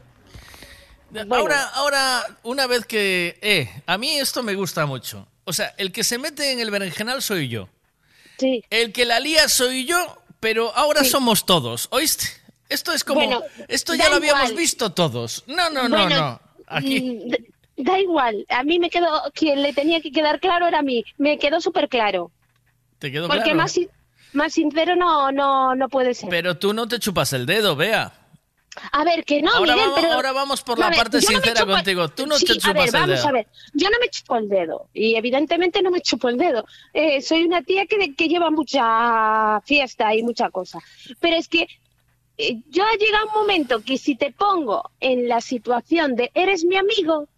Ahora, 1.30 1.62
ahora, 1.74 2.22
una 2.42 2.66
vez 2.66 2.86
que... 2.86 3.36
Eh, 3.42 3.68
a 3.86 3.98
mí 3.98 4.16
esto 4.16 4.42
me 4.42 4.54
gusta 4.54 4.86
mucho. 4.86 5.26
O 5.44 5.52
sea, 5.52 5.74
el 5.78 5.92
que 5.92 6.04
se 6.04 6.18
mete 6.18 6.52
en 6.52 6.60
el 6.60 6.70
berenjenal 6.70 7.22
soy 7.22 7.48
yo. 7.48 7.68
Sí. 8.38 8.64
El 8.70 8.92
que 8.92 9.04
la 9.04 9.20
lía 9.20 9.48
soy 9.48 9.84
yo, 9.86 10.18
pero 10.40 10.74
ahora 10.76 11.04
somos 11.04 11.46
todos, 11.46 11.88
¿oíste? 11.90 12.26
Esto 12.68 12.92
es 12.92 13.04
como... 13.04 13.20
Bueno, 13.20 13.42
esto 13.68 13.94
ya 13.94 14.08
lo 14.08 14.16
habíamos 14.16 14.44
igual. 14.50 14.56
visto 14.56 14.92
todos. 14.92 15.44
No, 15.46 15.68
no, 15.70 15.88
no, 15.88 15.96
Bueno, 16.06 16.16
no. 16.16 16.40
Aquí... 16.66 17.00
mm, 17.00 17.30
Da 17.76 17.98
igual, 17.98 18.44
a 18.50 18.62
mí 18.64 18.78
me 18.78 18.90
quedó, 18.90 19.08
quien 19.34 19.62
le 19.62 19.72
tenía 19.72 20.00
que 20.00 20.12
quedar 20.12 20.38
claro 20.40 20.68
era 20.68 20.78
a 20.80 20.82
mí, 20.82 21.04
me 21.16 21.38
quedó 21.38 21.60
súper 21.60 21.88
claro. 21.88 22.30
¿Te 22.98 23.10
quedó 23.10 23.26
Porque 23.26 23.42
claro? 23.44 23.56
más, 23.58 23.78
más 24.34 24.52
sincero 24.52 24.94
no, 24.94 25.32
no, 25.32 25.74
no 25.74 25.88
puede 25.88 26.14
ser. 26.14 26.28
Pero 26.28 26.56
tú 26.58 26.72
no 26.74 26.86
te 26.86 26.98
chupas 27.00 27.32
el 27.32 27.44
dedo, 27.46 27.74
vea. 27.74 28.12
A 28.92 29.04
ver, 29.04 29.24
que 29.24 29.42
no, 29.42 29.50
Ahora 29.52 29.74
Miguel, 29.74 29.90
vamos- 29.90 30.00
pero... 30.00 30.12
ahora 30.14 30.32
vamos 30.32 30.62
por 30.62 30.78
A 30.78 30.80
la 30.80 30.88
ver, 30.90 30.96
parte 30.98 31.16
no 31.18 31.22
sincera 31.22 31.66
contigo. 31.66 32.08
Tú 32.08 32.26
no 32.26 32.36
Sí, 32.36 32.46
te 32.46 32.52
a 32.52 32.56
chupas 32.56 32.74
ver, 32.74 32.84
el 32.86 32.92
vamos 32.92 33.08
dedo. 33.16 33.28
a 33.28 33.32
ver, 33.32 33.46
yo 33.74 33.90
no 33.90 33.98
me 34.00 34.08
chupo 34.08 34.36
el 34.36 34.48
dedo 34.48 34.88
y 34.94 35.14
evidentemente 35.14 35.82
no 35.82 35.90
me 35.90 36.00
chupo 36.00 36.28
el 36.28 36.38
dedo. 36.38 36.64
Eh, 36.94 37.20
soy 37.20 37.44
una 37.44 37.62
tía 37.62 37.86
que, 37.86 38.14
que 38.14 38.28
lleva 38.28 38.50
mucha 38.50 39.60
fiesta 39.66 40.14
y 40.14 40.22
mucha 40.22 40.48
cosa. 40.50 40.78
Pero 41.20 41.36
es 41.36 41.48
que 41.48 41.66
eh, 42.38 42.62
yo 42.70 42.84
llega 42.98 43.24
un 43.26 43.32
momento 43.34 43.82
que 43.82 43.98
si 43.98 44.14
te 44.16 44.32
pongo 44.32 44.90
en 45.00 45.28
la 45.28 45.40
situación 45.42 46.16
de 46.16 46.30
eres 46.34 46.64
mi 46.64 46.76
amigo, 46.76 47.28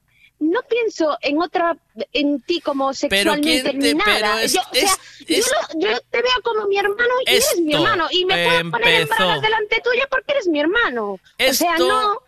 no 0.40 0.60
pienso 0.68 1.16
en 1.22 1.40
otra, 1.40 1.76
en 2.12 2.40
ti 2.42 2.60
como 2.60 2.92
sexualmente 2.92 3.62
¿quién 3.70 3.78
ni 3.78 3.94
nada. 3.94 4.14
pero 4.34 4.38
es- 4.38 4.52
yo, 4.52 4.60
o 4.60 4.74
sea, 4.74 4.82
es- 4.82 4.98
yo, 5.26 5.36
es- 5.36 5.50
lo- 5.74 5.80
yo 5.80 6.00
te 6.10 6.22
veo 6.22 6.32
como 6.42 6.66
mi 6.66 6.76
hermano 6.78 7.14
y 7.26 7.30
eres 7.30 7.54
mi 7.60 7.72
Esto 7.72 7.82
hermano 7.84 8.08
y 8.10 8.24
me 8.24 8.44
puedo 8.46 8.70
poner 8.70 9.00
en 9.02 9.08
bragas 9.08 9.40
delante 9.42 9.80
tuya 9.82 10.06
porque 10.10 10.32
eres 10.32 10.46
mi 10.48 10.60
hermano. 10.60 11.12
o 11.12 11.18
sea, 11.52 11.72
Esto- 11.74 11.88
no. 11.88 12.18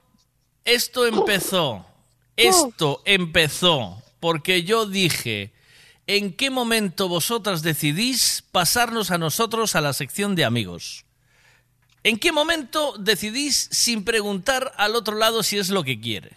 Esto 0.64 1.06
empezó. 1.06 1.86
Esto 2.36 3.02
empezó 3.04 4.02
porque 4.20 4.62
yo 4.64 4.86
dije, 4.86 5.52
¿en 6.06 6.32
qué 6.32 6.50
momento 6.50 7.08
vosotras 7.08 7.62
decidís 7.62 8.42
pasarnos 8.52 9.10
a 9.10 9.18
nosotros 9.18 9.74
a 9.76 9.80
la 9.80 9.92
sección 9.92 10.34
de 10.34 10.44
amigos? 10.44 11.04
¿En 12.02 12.18
qué 12.18 12.30
momento 12.32 12.94
decidís 12.98 13.68
sin 13.72 14.04
preguntar 14.04 14.72
al 14.76 14.94
otro 14.96 15.16
lado 15.16 15.42
si 15.42 15.58
es 15.58 15.70
lo 15.70 15.82
que 15.84 16.00
quiere? 16.00 16.32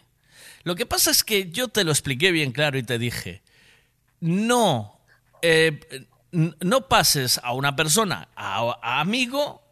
Lo 0.64 0.76
que 0.76 0.86
pasa 0.86 1.12
es 1.12 1.24
que 1.24 1.50
yo 1.50 1.68
te 1.68 1.84
lo 1.84 1.92
expliqué 1.92 2.32
bien 2.32 2.52
claro 2.52 2.78
y 2.78 2.84
te 2.84 3.00
dije, 3.00 3.42
no, 4.20 5.00
eh, 5.42 5.80
no 6.32 6.88
pases 6.88 7.40
a 7.44 7.54
una 7.54 7.76
persona 7.76 8.28
a, 8.36 9.00
amigo 9.00 9.64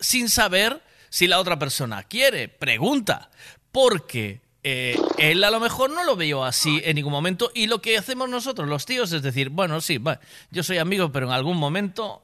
sin 0.00 0.28
saber 0.28 0.82
si 1.08 1.26
la 1.26 1.38
otra 1.38 1.58
persona 1.58 2.02
quiere. 2.02 2.48
Pregunta. 2.48 3.30
Porque 3.72 4.40
eh, 4.62 4.98
él 5.18 5.44
a 5.44 5.50
lo 5.50 5.60
mejor 5.60 5.90
no 5.90 6.02
lo 6.04 6.16
veo 6.16 6.44
así 6.44 6.80
en 6.84 6.96
ningún 6.96 7.12
momento. 7.12 7.50
Y 7.54 7.66
lo 7.66 7.80
que 7.80 7.96
hacemos 7.96 8.28
nosotros, 8.28 8.68
los 8.68 8.86
tíos, 8.86 9.12
es 9.12 9.22
decir, 9.22 9.50
bueno, 9.50 9.80
sí, 9.80 9.98
va, 9.98 10.20
yo 10.50 10.62
soy 10.62 10.78
amigo, 10.78 11.12
pero 11.12 11.26
en 11.26 11.32
algún 11.32 11.56
momento 11.56 12.22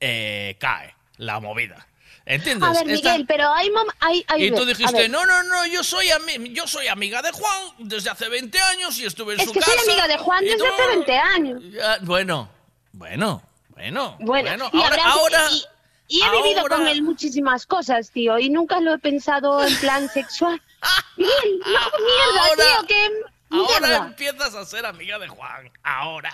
eh, 0.00 0.56
cae 0.58 0.94
la 1.18 1.40
movida. 1.40 1.86
¿Entiendes? 2.26 2.66
A 2.68 2.72
ver, 2.72 2.88
Esta- 2.90 3.10
Miguel, 3.10 3.26
pero 3.26 3.52
hay, 3.52 3.68
mom- 3.68 3.94
hay, 4.00 4.24
hay 4.28 4.44
y 4.46 4.50
tú 4.50 4.64
dijiste, 4.64 5.08
no, 5.10 5.26
no, 5.26 5.42
no, 5.42 5.66
yo 5.66 5.84
soy, 5.84 6.06
ami- 6.08 6.54
yo 6.54 6.66
soy 6.66 6.88
amiga 6.88 7.20
de 7.20 7.30
Juan 7.32 7.62
desde 7.78 8.08
hace 8.10 8.28
20 8.30 8.58
años 8.60 8.98
y 8.98 9.04
estuve 9.04 9.34
en 9.34 9.40
Es 9.40 9.46
su 9.46 9.52
que 9.52 9.60
casa. 9.60 9.72
soy 9.84 9.90
amiga 9.92 10.08
de 10.08 10.16
Juan 10.18 10.42
desde 10.44 10.56
tú- 10.58 10.64
hace 10.64 10.86
20 10.88 11.18
años. 11.18 11.62
Ya, 11.70 11.98
bueno, 12.00 12.48
bueno, 12.92 13.42
bueno. 13.68 14.16
Bueno, 14.20 14.70
y, 14.72 14.80
ahora, 14.82 15.04
ahora, 15.04 15.48
y, 15.50 15.64
y 16.18 16.22
he 16.22 16.30
vivido 16.30 16.60
ahora- 16.60 16.76
con 16.76 16.88
él 16.88 17.02
muchísimas 17.02 17.66
cosas, 17.66 18.10
tío, 18.10 18.38
y 18.38 18.48
nunca 18.48 18.80
lo 18.80 18.94
he 18.94 18.98
pensado 18.98 19.62
en 19.62 19.76
plan 19.76 20.08
sexual. 20.08 20.62
Miguel, 21.18 21.58
no, 21.60 21.66
mierda, 21.66 22.48
Ahora- 22.48 22.64
tío, 22.78 22.86
que 22.86 23.10
ahora 23.50 23.96
empiezas 24.06 24.54
a 24.54 24.64
ser 24.64 24.86
amiga 24.86 25.18
de 25.18 25.28
Juan. 25.28 25.70
Ahora. 25.82 26.32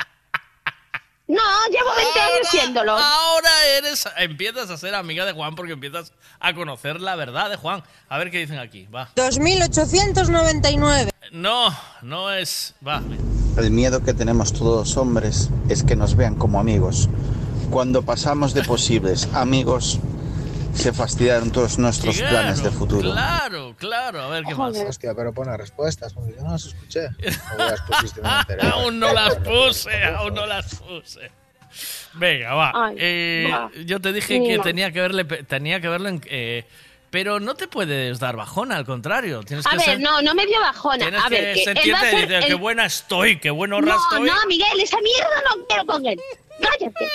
No, 1.31 1.41
llevo 1.71 1.91
20 1.97 2.21
años 2.21 2.49
siéndolo. 2.51 2.91
Ahora 2.91 3.51
eres, 3.79 4.05
empiezas 4.17 4.69
a 4.69 4.77
ser 4.77 4.97
amiga 4.97 5.25
de 5.25 5.33
Juan 5.33 5.55
porque 5.55 5.75
empiezas 5.75 6.13
a 6.41 6.55
conocer 6.55 7.01
la 7.01 7.15
verdad 7.15 7.49
de 7.49 7.55
Juan. 7.55 7.85
A 8.09 8.19
ver 8.19 8.33
qué 8.33 8.39
dicen 8.39 8.59
aquí. 8.59 8.89
Va. 8.93 9.11
2899. 9.15 11.13
No, 11.31 11.69
no 12.03 12.33
es. 12.33 12.75
Va. 12.87 13.01
El 13.57 13.71
miedo 13.71 14.03
que 14.03 14.13
tenemos 14.13 14.53
todos 14.53 14.89
los 14.89 14.97
hombres 14.97 15.51
es 15.69 15.85
que 15.85 15.95
nos 15.95 16.17
vean 16.17 16.35
como 16.35 16.59
amigos. 16.59 17.09
Cuando 17.71 18.03
pasamos 18.03 18.53
de 18.53 18.65
posibles 18.65 19.29
amigos, 19.33 20.01
se 20.75 20.93
fastidiaron 20.93 21.51
todos 21.51 21.79
nuestros 21.79 22.17
Claro, 22.17 22.31
planes 22.37 22.63
de 22.63 22.71
futuro. 22.71 23.13
Claro, 23.13 23.75
claro. 23.79 24.23
A 24.23 24.29
ver 24.29 24.45
qué 24.45 24.55
más. 24.55 24.77
Hostia, 24.77 25.15
pero 25.15 25.33
pon 25.33 25.47
las 25.47 25.59
respuestas, 25.59 26.13
porque 26.15 26.35
yo 26.37 26.43
no 26.43 26.53
las 26.53 26.65
escuché. 26.67 27.09
O 27.55 27.59
las 27.59 27.81
pusiste 27.83 28.21
el 28.21 28.67
aún 28.71 28.99
no 28.99 29.13
las 29.13 29.35
puse, 29.37 30.05
aún 30.05 30.35
no 30.35 30.47
las 30.47 30.75
puse. 30.77 31.31
Venga, 32.15 32.55
va. 32.55 32.73
Ay, 32.75 32.97
Eh, 32.99 33.49
va. 33.53 33.71
Yo 33.85 34.01
te 34.01 34.13
dije 34.13 34.43
que 34.43 34.59
tenía 34.59 34.91
que 34.93 35.01
verle, 35.01 35.25
tenía 35.25 35.81
que 35.81 35.89
verlo 35.89 36.09
en, 36.09 36.21
eh, 36.27 36.65
pero 37.11 37.39
no 37.41 37.55
te 37.55 37.69
puedes 37.69 38.19
dar 38.19 38.37
bajón, 38.37 38.73
al 38.73 38.85
contrario. 38.85 39.43
Tienes 39.43 39.67
A 39.67 39.71
que 39.71 39.77
ver, 39.77 39.85
ser- 39.87 40.01
no, 40.01 40.21
no 40.23 40.35
me 40.35 40.47
dio 40.47 40.59
bajona. 40.61 40.99
Tienes 40.99 41.23
A 41.25 41.29
ver, 41.29 41.39
que 41.39 41.45
que 41.45 41.59
él 41.59 41.65
sentirte 41.65 41.93
va 41.93 42.01
a 42.01 42.07
y 42.07 42.11
ser 42.11 42.29
decir, 42.29 42.47
qué 42.47 42.53
el- 42.53 42.59
buena 42.59 42.85
estoy, 42.87 43.39
qué 43.39 43.51
buen 43.51 43.73
honra 43.73 43.95
No, 43.95 44.01
estoy. 44.03 44.29
no, 44.29 44.35
Miguel, 44.49 44.81
esa 44.81 44.99
mierda 45.01 45.31
no 45.57 45.67
quiero 45.67 45.87
con 45.87 46.07
él. 46.07 46.21
Cállate. 46.61 47.07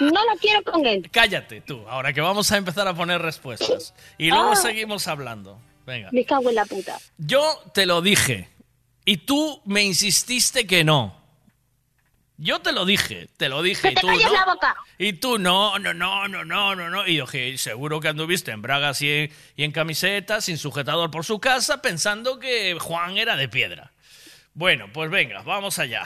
No 0.00 0.24
la 0.24 0.36
quiero 0.40 0.62
con 0.64 0.84
él. 0.86 1.08
Cállate 1.12 1.60
tú, 1.60 1.86
ahora 1.88 2.12
que 2.12 2.20
vamos 2.20 2.50
a 2.50 2.56
empezar 2.56 2.86
a 2.88 2.94
poner 2.94 3.20
respuestas. 3.22 3.94
Y 4.18 4.28
luego 4.30 4.52
Ah. 4.52 4.56
seguimos 4.56 5.06
hablando. 5.08 5.60
Venga. 5.86 6.08
Me 6.12 6.24
cago 6.24 6.48
en 6.48 6.54
la 6.56 6.64
puta. 6.64 6.98
Yo 7.18 7.62
te 7.74 7.86
lo 7.86 8.00
dije. 8.02 8.48
Y 9.04 9.18
tú 9.18 9.60
me 9.66 9.82
insististe 9.82 10.66
que 10.66 10.82
no. 10.82 11.22
Yo 12.36 12.60
te 12.60 12.72
lo 12.72 12.84
dije, 12.84 13.28
te 13.36 13.48
lo 13.48 13.62
dije. 13.62 13.82
¡Que 13.82 13.92
y 13.92 13.94
te 13.94 14.00
tú 14.00 14.06
calles 14.08 14.26
no. 14.26 14.32
la 14.32 14.44
boca! 14.46 14.74
Y 14.98 15.12
tú 15.12 15.38
no, 15.38 15.78
no, 15.78 15.94
no, 15.94 16.26
no, 16.26 16.44
no, 16.44 16.74
no, 16.74 16.90
no. 16.90 17.06
Y 17.06 17.16
yo 17.16 17.26
dije, 17.26 17.56
seguro 17.58 18.00
que 18.00 18.08
anduviste 18.08 18.50
en 18.50 18.62
bragas 18.62 19.00
y 19.02 19.10
en, 19.10 19.30
y 19.56 19.62
en 19.62 19.70
camiseta, 19.70 20.40
sin 20.40 20.58
sujetador 20.58 21.10
por 21.12 21.24
su 21.24 21.38
casa, 21.38 21.80
pensando 21.80 22.40
que 22.40 22.76
Juan 22.80 23.18
era 23.18 23.36
de 23.36 23.48
piedra. 23.48 23.92
Bueno, 24.54 24.86
pues 24.92 25.10
venga, 25.10 25.42
vamos 25.42 25.78
allá. 25.78 26.04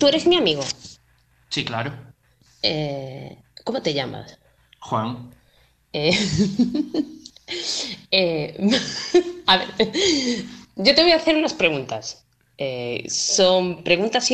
Tú 0.00 0.08
eres 0.08 0.26
mi 0.26 0.36
amigo. 0.36 0.64
Sí, 1.50 1.64
claro. 1.64 1.92
Eh, 2.66 3.36
¿Cómo 3.62 3.82
te 3.82 3.92
llamas? 3.92 4.38
Juan. 4.80 5.34
Eh, 5.92 6.10
eh, 8.10 8.56
a 9.46 9.58
ver, 9.58 9.68
yo 10.76 10.94
te 10.94 11.02
voy 11.02 11.12
a 11.12 11.16
hacer 11.16 11.36
unas 11.36 11.52
preguntas. 11.52 12.24
Son 13.08 13.84
preguntas, 13.84 14.30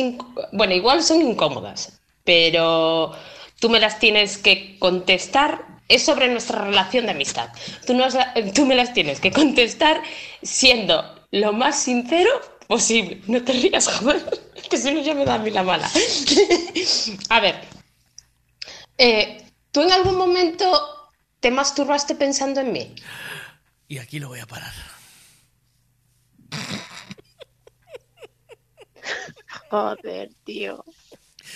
bueno, 0.53 0.73
igual 0.73 1.03
son 1.03 1.21
incómodas, 1.21 1.99
pero 2.23 3.11
tú 3.59 3.69
me 3.69 3.81
las 3.81 3.99
tienes 3.99 4.37
que 4.37 4.77
contestar. 4.79 5.65
Es 5.89 6.05
sobre 6.05 6.29
nuestra 6.29 6.63
relación 6.63 7.05
de 7.05 7.11
amistad. 7.11 7.49
Tú, 7.85 7.93
nos 7.93 8.13
la- 8.13 8.33
tú 8.55 8.65
me 8.65 8.75
las 8.75 8.93
tienes 8.93 9.19
que 9.19 9.31
contestar 9.31 10.01
siendo 10.41 11.03
lo 11.31 11.51
más 11.51 11.83
sincero 11.83 12.29
posible. 12.67 13.19
No 13.27 13.43
te 13.43 13.51
rías, 13.51 13.89
joder, 13.89 14.23
que 14.69 14.77
si 14.77 14.93
no 14.93 15.01
ya 15.01 15.13
me 15.13 15.25
da 15.25 15.35
a 15.35 15.39
mí 15.39 15.49
la 15.49 15.63
mala. 15.63 15.91
a 17.27 17.39
ver, 17.41 17.55
eh, 19.01 19.43
¿tú 19.71 19.81
en 19.81 19.91
algún 19.91 20.15
momento 20.15 21.11
te 21.39 21.49
masturbaste 21.51 22.15
pensando 22.15 22.61
en 22.61 22.71
mí? 22.71 22.95
Y 23.87 23.97
aquí 23.97 24.19
lo 24.19 24.27
voy 24.29 24.39
a 24.39 24.45
parar. 24.47 24.71
Joder, 29.69 30.29
tío. 30.43 30.83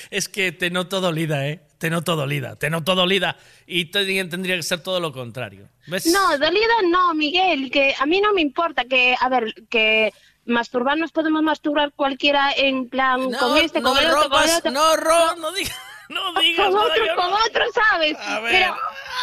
Es 0.09 0.27
que 0.29 0.51
te 0.51 0.69
noto 0.69 0.99
dolida, 1.01 1.47
¿eh? 1.47 1.61
Te 1.77 1.89
noto 1.89 2.15
dolida, 2.15 2.55
te 2.55 2.69
noto 2.69 2.95
dolida. 2.95 3.37
Y 3.67 3.85
te- 3.85 4.05
tendría 4.25 4.55
que 4.55 4.63
ser 4.63 4.81
todo 4.81 4.99
lo 4.99 5.11
contrario. 5.11 5.69
¿Ves? 5.87 6.05
No, 6.07 6.37
dolida 6.37 6.73
no, 6.89 7.13
Miguel, 7.13 7.69
que 7.71 7.93
a 7.97 8.05
mí 8.05 8.19
no 8.21 8.33
me 8.33 8.41
importa 8.41 8.85
que, 8.85 9.15
a 9.19 9.29
ver, 9.29 9.53
que 9.69 10.13
masturbarnos 10.45 11.11
podemos 11.11 11.43
masturbar 11.43 11.91
cualquiera 11.93 12.51
en 12.55 12.89
plan 12.89 13.29
No, 13.31 13.37
con 13.37 13.57
este, 13.57 13.81
no 13.81 13.93
con 13.93 14.03
el 14.03 14.11
otro, 14.11 14.29
con 14.29 14.43
el 14.43 14.49
otro. 14.55 14.71
no, 14.71 14.95
Ro, 14.95 15.35
no 15.37 15.51
digas, 15.51 15.77
no 16.33 16.39
digas 16.39 16.65
Con 16.67 16.73
nada 16.75 16.85
otro, 16.87 17.05
no. 17.05 17.15
con 17.15 17.33
otro, 17.33 17.63
¿sabes? 17.73 18.17
A 18.19 18.39
ver. 18.39 18.51
Pero, 18.51 18.75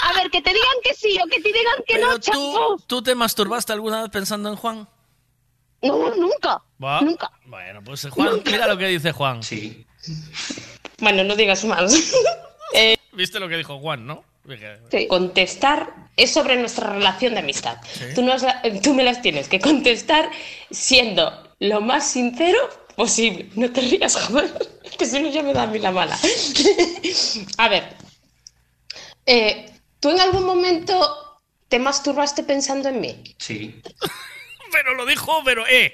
a 0.05 0.12
ver, 0.15 0.31
que 0.31 0.43
te 0.43 0.51
digan 0.51 0.77
que 0.83 0.94
sí 0.94 1.19
o 1.23 1.27
que 1.27 1.41
te 1.41 1.49
digan 1.52 1.75
que 1.86 1.94
Pero 1.94 2.09
no, 2.09 2.19
tú. 2.19 2.83
¿tú 2.86 3.02
te 3.02 3.15
masturbaste 3.15 3.73
alguna 3.73 4.02
vez 4.02 4.11
pensando 4.11 4.49
en 4.49 4.57
Juan? 4.57 4.89
No, 5.83 6.15
nunca. 6.15 6.62
Va. 6.83 7.01
Nunca. 7.01 7.31
Bueno, 7.47 7.81
pues 7.85 8.07
Juan, 8.11 8.41
mira 8.44 8.67
lo 8.69 8.78
que 8.78 8.86
dice 8.86 9.12
Juan. 9.12 9.43
Sí. 9.43 9.85
Bueno, 10.99 11.25
no 11.25 11.35
digas 11.36 11.65
más. 11.65 12.15
Eh, 12.75 12.97
¿Viste 13.12 13.39
lo 13.39 13.51
que 13.51 13.59
dijo 13.59 13.78
Juan, 13.81 14.07
no? 14.07 14.25
Contestar 15.07 15.93
es 16.17 16.33
sobre 16.33 16.57
nuestra 16.57 16.91
relación 16.91 17.35
de 17.35 17.41
amistad. 17.41 17.77
Tú, 18.15 18.23
nos 18.23 18.41
la- 18.43 18.62
tú 18.83 18.94
me 18.94 19.05
las 19.05 19.20
tienes 19.20 19.47
que 19.47 19.61
contestar 19.61 20.31
siendo 20.70 21.52
lo 21.63 21.81
más 21.81 22.11
sincero 22.11 22.59
posible. 22.97 23.49
No 23.55 23.71
te 23.71 23.81
rías, 23.83 24.17
joder, 24.17 24.53
que 24.99 25.07
si 25.07 25.21
no 25.21 25.31
ya 25.31 25.43
me 25.43 25.53
da 25.53 25.63
a 25.63 25.67
mí 25.69 25.79
la 25.79 25.93
mala. 25.93 26.19
a 27.59 27.69
ver, 27.69 27.97
eh, 29.27 29.71
¿tú 30.01 30.11
en 30.11 30.21
algún 30.21 30.45
momento 30.45 31.41
te 31.69 31.79
masturbaste 31.79 32.43
pensando 32.43 32.89
en 32.89 33.01
mí? 33.01 33.37
Sí. 33.39 33.81
Pero 34.73 34.95
lo 34.95 35.07
dijo, 35.07 35.43
pero 35.45 35.65
eh. 35.69 35.93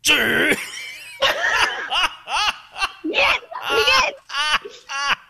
Sí. 0.00 0.14
¡Miguel! 3.04 3.44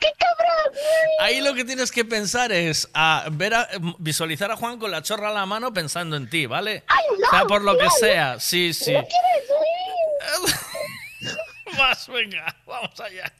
¡Qué 0.00 0.08
cabrón! 0.18 0.78
Ahí 1.20 1.40
lo 1.40 1.54
que 1.54 1.64
tienes 1.64 1.90
que 1.90 2.04
pensar 2.04 2.52
es 2.52 2.88
a 2.94 3.26
ver 3.30 3.54
a, 3.54 3.68
visualizar 3.98 4.50
a 4.50 4.56
Juan 4.56 4.78
con 4.78 4.90
la 4.90 5.02
chorra 5.02 5.30
a 5.30 5.32
la 5.32 5.46
mano 5.46 5.72
pensando 5.72 6.16
en 6.16 6.28
ti, 6.28 6.46
¿vale? 6.46 6.84
no, 7.18 7.26
o 7.26 7.30
sea, 7.30 7.44
por 7.46 7.62
lo 7.62 7.76
que 7.78 7.84
no, 7.84 7.90
sea. 7.90 8.40
Sí, 8.40 8.72
sí. 8.74 8.92
¿No 8.92 9.06
quieres 9.06 9.50
oír? 10.50 11.78
Vas, 11.78 12.08
venga, 12.08 12.54
vamos 12.66 13.00
allá. 13.00 13.32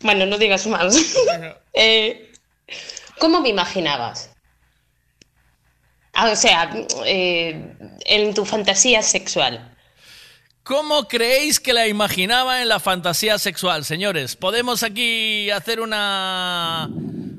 Bueno, 0.00 0.26
no 0.26 0.38
digas 0.38 0.66
más. 0.66 0.96
Eh, 1.72 2.32
¿Cómo 3.20 3.40
me 3.40 3.48
imaginabas? 3.48 4.30
Ah, 6.14 6.30
o 6.30 6.36
sea, 6.36 6.70
eh, 7.06 7.76
en 8.06 8.34
tu 8.34 8.44
fantasía 8.44 9.02
sexual. 9.02 9.76
¿Cómo 10.70 11.08
creéis 11.08 11.58
que 11.58 11.72
la 11.72 11.88
imaginaba 11.88 12.62
en 12.62 12.68
la 12.68 12.78
fantasía 12.78 13.40
sexual, 13.40 13.84
señores? 13.84 14.36
Podemos 14.36 14.84
aquí 14.84 15.50
hacer 15.50 15.80
una 15.80 16.88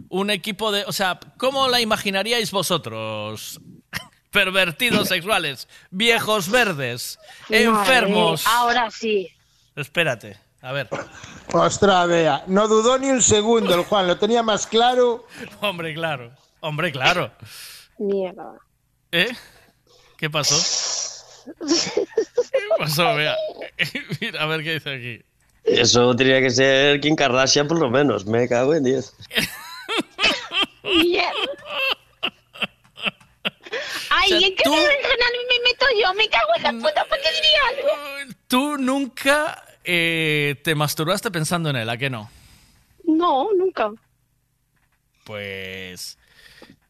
un 0.10 0.30
equipo 0.30 0.74
de, 0.74 0.84
o 0.84 0.92
sea, 0.92 1.18
¿cómo 1.38 1.70
la 1.70 1.80
imaginaríais 1.80 2.52
vosotros? 2.52 3.62
Pervertidos 4.32 5.08
sexuales, 5.08 5.70
viejos 5.92 6.50
verdes, 6.50 7.20
enfermos. 7.48 8.44
Madre, 8.44 8.58
Ahora 8.58 8.92
sí. 8.92 9.30
Espérate, 9.78 10.38
a 10.62 10.74
ver. 10.74 10.90
Ostras, 11.54 12.10
vea, 12.10 12.44
no 12.48 12.68
dudó 12.68 12.98
ni 12.98 13.12
un 13.12 13.22
segundo 13.22 13.74
el 13.74 13.86
Juan, 13.86 14.08
lo 14.08 14.18
tenía 14.18 14.44
más 14.44 14.68
claro. 14.68 15.26
Hombre, 15.62 15.94
claro. 15.94 16.34
Hombre, 16.60 16.92
claro. 16.92 17.32
Mierda. 17.98 18.56
¿Eh? 19.10 19.34
¿Qué 20.18 20.30
pasó? 20.30 21.01
¿Qué 21.46 22.60
pasó? 22.78 23.16
Vea. 23.16 23.36
Mira, 24.22 24.44
a 24.44 24.46
ver 24.46 24.64
qué 24.64 24.74
dice 24.74 24.90
aquí. 24.96 25.26
Eso 25.64 26.16
tendría 26.16 26.42
que 26.42 26.50
ser 26.50 27.00
Kim 27.02 27.16
Kardashian 27.16 27.68
por 27.68 27.80
lo 27.80 27.90
menos. 27.90 28.26
Me 28.26 28.48
cago 28.48 28.74
en 28.74 28.84
10. 28.84 29.14
Mierda. 30.84 31.32
Ay, 34.10 34.34
O 34.34 34.40
sea, 34.40 34.48
¿en 34.48 34.56
qué 34.56 34.64
tú- 34.64 34.76
regional 34.76 35.32
me 35.50 35.70
meto 35.70 35.86
yo? 36.02 36.14
Me 36.16 36.28
cago 36.30 36.50
en 36.58 36.64
la 36.64 36.72
puta, 36.74 37.06
¿por 37.06 37.18
qué 37.22 37.30
diría 37.32 37.60
algo? 37.70 38.34
Tú 38.48 38.78
nunca 38.78 39.64
eh, 39.84 40.56
te 40.64 40.76
masturbaste 40.76 41.32
pensando 41.32 41.70
en 41.70 41.78
él, 41.78 41.90
¿a 41.90 41.98
qué 41.98 42.10
no? 42.10 42.30
No, 43.06 43.48
nunca. 43.58 43.92
Pues. 45.24 46.18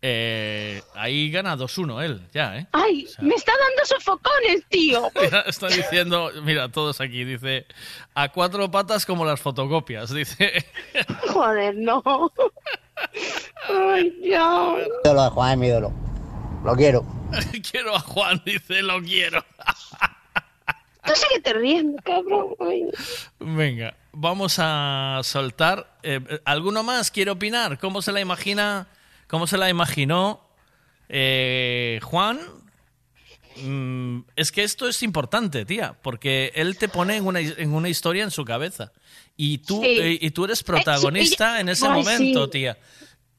Eh, 0.04 0.82
ahí 0.96 1.30
gana 1.30 1.56
2-1 1.56 2.04
él, 2.04 2.28
ya, 2.34 2.58
¿eh? 2.58 2.68
Ay, 2.72 3.08
me 3.20 3.36
está 3.36 3.52
dando 3.52 3.86
sofocones, 3.86 4.66
tío. 4.70 5.10
Mira, 5.22 5.42
está 5.42 5.68
diciendo, 5.68 6.32
mira, 6.44 6.70
todos 6.70 7.00
aquí, 7.02 7.24
dice, 7.24 7.68
a 8.16 8.30
cuatro 8.30 8.70
patas 8.72 9.06
como 9.06 9.26
las 9.26 9.40
fotocopias, 9.40 10.12
dice. 10.12 10.66
Joder, 11.30 11.76
no. 11.76 12.02
Ay, 13.70 14.10
Dios. 14.24 14.80
Ídolo 15.04 15.24
de 15.24 15.30
Juan 15.30 15.52
es 15.52 15.58
mi 15.58 15.68
ídolo. 15.68 15.94
Lo 16.64 16.76
quiero. 16.76 17.06
quiero 17.72 17.96
a 17.96 18.00
Juan, 18.00 18.42
dice, 18.46 18.82
lo 18.82 19.02
quiero. 19.02 19.44
Tú 21.04 21.14
sigue 21.16 21.54
riendo, 21.54 22.02
cabrón. 22.04 22.56
Ay. 22.60 22.86
Venga, 23.40 23.96
vamos 24.12 24.56
a 24.60 25.20
soltar. 25.24 25.98
eh, 26.04 26.20
¿Alguno 26.46 26.84
más 26.84 27.10
quiere 27.12 27.32
opinar? 27.32 27.80
¿Cómo 27.80 28.02
se 28.02 28.12
la 28.12 28.20
imagina? 28.20 28.88
¿Cómo 29.32 29.48
se 29.48 29.58
la 29.58 29.70
imaginó 29.70 30.46
eh, 31.10 32.00
Juan? 32.04 32.38
Mm, 33.56 34.20
es 34.36 34.52
que 34.52 34.64
esto 34.64 34.88
es 34.90 35.02
importante, 35.04 35.66
tía, 35.66 35.96
porque 36.02 36.52
él 36.54 36.78
te 36.78 36.90
pone 36.90 37.16
en 37.16 37.26
una, 37.26 37.40
en 37.40 37.74
una 37.74 37.88
historia 37.90 38.24
en 38.24 38.32
su 38.32 38.44
cabeza. 38.46 38.92
Y 39.38 39.60
tú, 39.60 39.82
Sí. 39.82 39.88
eh, 39.88 40.18
y 40.22 40.32
tú 40.32 40.44
eres 40.46 40.64
protagonista 40.64 41.54
Eh, 41.54 41.56
sí, 41.56 41.62
en 41.62 41.70
ese 41.70 41.88
ay, 41.88 41.92
momento, 41.94 42.46
sí. 42.46 42.52
tía. 42.52 42.78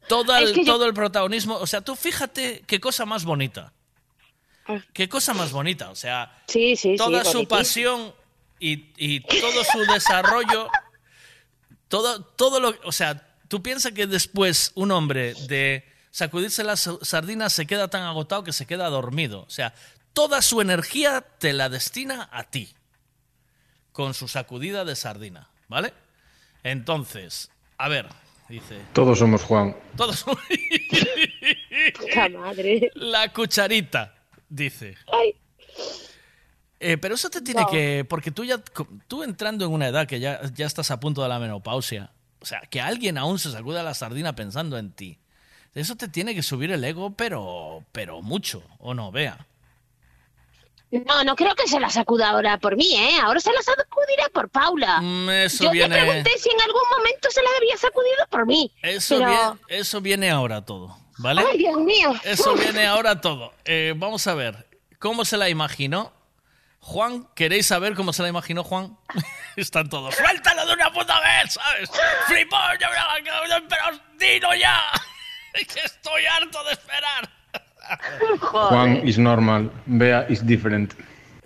Todo 0.09 0.35
Es 0.37 0.49
el, 0.49 0.55
que 0.55 0.65
yo- 0.65 0.73
todo 0.73 0.87
el 0.87 0.95
protagonismo. 0.95 1.57
O 1.57 1.67
sea, 1.67 1.83
tú 1.83 1.95
fíjate 1.95 2.65
qué 2.67 2.81
cosa 2.81 3.05
más 3.05 3.25
bonita. 3.25 3.73
Qué 4.95 5.09
cosa 5.11 5.35
más 5.35 5.53
bonita. 5.53 5.91
O 5.91 5.95
sea, 5.95 6.23
Ah. 6.23 6.43
Sí, 6.49 6.75
sí, 6.77 6.93
sí, 6.93 6.97
toda 6.97 7.23
su 7.25 7.47
pasión 7.47 8.15
y, 8.59 8.87
y 8.97 9.21
todo 9.21 9.63
su 9.71 9.81
desarrollo, 9.93 10.69
todo, 11.89 12.23
todo 12.25 12.61
lo, 12.61 12.75
o 12.85 12.93
sea, 12.93 13.29
tú 13.53 13.63
piensas 13.63 13.93
que 13.93 14.07
después 14.07 14.73
un 14.77 14.91
hombre 14.93 15.35
de 15.47 15.85
sacudirse 16.11 16.65
las 16.65 16.89
sardinas 17.03 17.53
se 17.53 17.67
queda 17.67 17.89
tan 17.89 18.03
agotado 18.05 18.45
que 18.45 18.53
se 18.55 18.65
queda 18.65 18.89
dormido. 18.89 19.43
O 19.43 19.51
sea, 19.51 19.75
toda 20.15 20.41
su 20.41 20.63
energía 20.63 21.21
te 21.39 21.53
la 21.53 21.69
destina 21.69 22.31
a 22.33 22.45
ti 22.45 22.75
con 23.93 24.15
su 24.15 24.27
sacudida 24.27 24.87
de 24.87 24.97
sardina, 24.97 25.51
¿vale? 25.69 25.93
Entonces, 26.63 27.51
a 27.77 27.89
ver, 27.91 28.09
dice, 28.49 28.81
Todos 28.95 29.19
somos 29.19 29.43
Juan. 29.43 29.77
todos 29.99 30.25
Puta 31.99 32.29
madre. 32.31 32.91
la 32.95 33.31
cucharita, 33.35 34.15
dice. 34.49 34.97
Ay. 35.13 35.35
Eh, 36.81 36.97
pero 36.97 37.17
eso 37.17 37.29
te 37.29 37.43
tiene 37.43 37.61
No. 37.61 37.67
que. 37.69 38.07
Porque 38.09 38.31
tú 38.31 38.47
ya. 38.47 38.57
Tú 39.09 39.23
entrando 39.23 39.67
en 39.67 39.73
una 39.73 39.89
edad 39.89 40.07
que 40.09 40.21
ya, 40.21 40.41
ya 40.55 40.65
estás 40.65 40.91
a 40.91 40.99
punto 40.99 41.23
de 41.23 41.29
la 41.29 41.39
menopausia. 41.39 42.11
O 42.43 42.45
sea, 42.45 42.61
que 42.63 42.81
alguien 42.81 43.19
aún 43.19 43.39
se 43.39 43.53
sacuda 43.53 43.83
la 43.85 43.95
sardina 43.95 44.35
pensando 44.35 44.77
en 44.77 44.93
ti. 44.93 45.19
Eso 45.75 45.97
te 45.97 46.09
tiene 46.09 46.35
que 46.35 46.43
subir 46.43 46.73
el 46.73 46.83
ego, 46.85 47.15
pero. 47.15 47.85
Pero 47.93 48.21
mucho. 48.21 48.63
¿O 48.79 48.95
no? 48.95 49.11
Vea. 49.13 49.47
No, 50.91 51.25
no 51.25 51.37
creo 51.37 51.55
que 51.55 51.67
se 51.67 51.81
la 51.81 51.89
sacuda 51.89 52.31
ahora 52.31 52.59
por 52.59 52.77
mí, 52.77 52.95
¿eh? 52.95 53.19
Ahora 53.23 53.41
se 53.41 53.51
la 53.51 53.63
sacudirá 53.63 54.29
por 54.35 54.51
Paula. 54.51 55.01
Mm, 55.01 55.31
eso 55.31 55.65
Yo 55.65 55.71
viene- 55.71 55.95
le 55.97 56.03
pregunté 56.03 56.31
si 56.37 56.51
en 56.51 56.61
algún 56.61 56.83
momento 56.99 57.31
se 57.31 57.43
la 57.43 57.49
había 57.57 57.77
sacudido 57.79 58.27
por 58.29 58.45
mí. 58.47 58.71
Eso, 58.83 59.17
pero... 59.19 59.31
viene, 59.31 59.81
eso 59.81 60.01
viene 60.03 60.31
ahora 60.31 60.63
todo. 60.67 60.99
¿Vale? 61.19 61.43
Ay, 61.51 61.59
Dios 61.59 61.79
mío. 61.79 62.13
Eso 62.25 62.55
viene 62.55 62.87
ahora 62.87 63.21
todo. 63.23 63.55
Eh, 63.65 63.95
vamos 63.97 64.27
a 64.27 64.35
ver. 64.35 64.69
¿Cómo 64.99 65.25
se 65.25 65.37
la 65.39 65.49
imaginó? 65.49 66.13
Juan, 66.81 67.27
¿queréis 67.35 67.67
saber 67.67 67.95
cómo 67.95 68.13
se 68.13 68.23
la 68.23 68.29
imaginó 68.29 68.63
Juan? 68.65 68.99
Están 69.57 69.89
todos. 69.89 70.15
¡Suéltalo 70.15 70.67
de 70.67 70.73
una 70.75 70.93
puta 70.93 71.21
vez! 71.21 71.53
¿Sabes? 71.55 71.91
¡Flipó! 72.27 72.57
¡Ya 72.81 72.89
me 72.89 73.49
la 73.49 73.63
¡Pero 73.69 74.01
dilo 74.19 74.55
ya! 74.55 74.81
¡Que 75.53 75.81
estoy 75.81 76.25
harto 76.27 76.65
de 76.65 76.73
esperar! 76.73 77.29
Juan 78.41 79.07
is 79.07 79.19
normal. 79.19 79.71
Bea 79.87 80.27
is 80.29 80.45
different. 80.47 80.95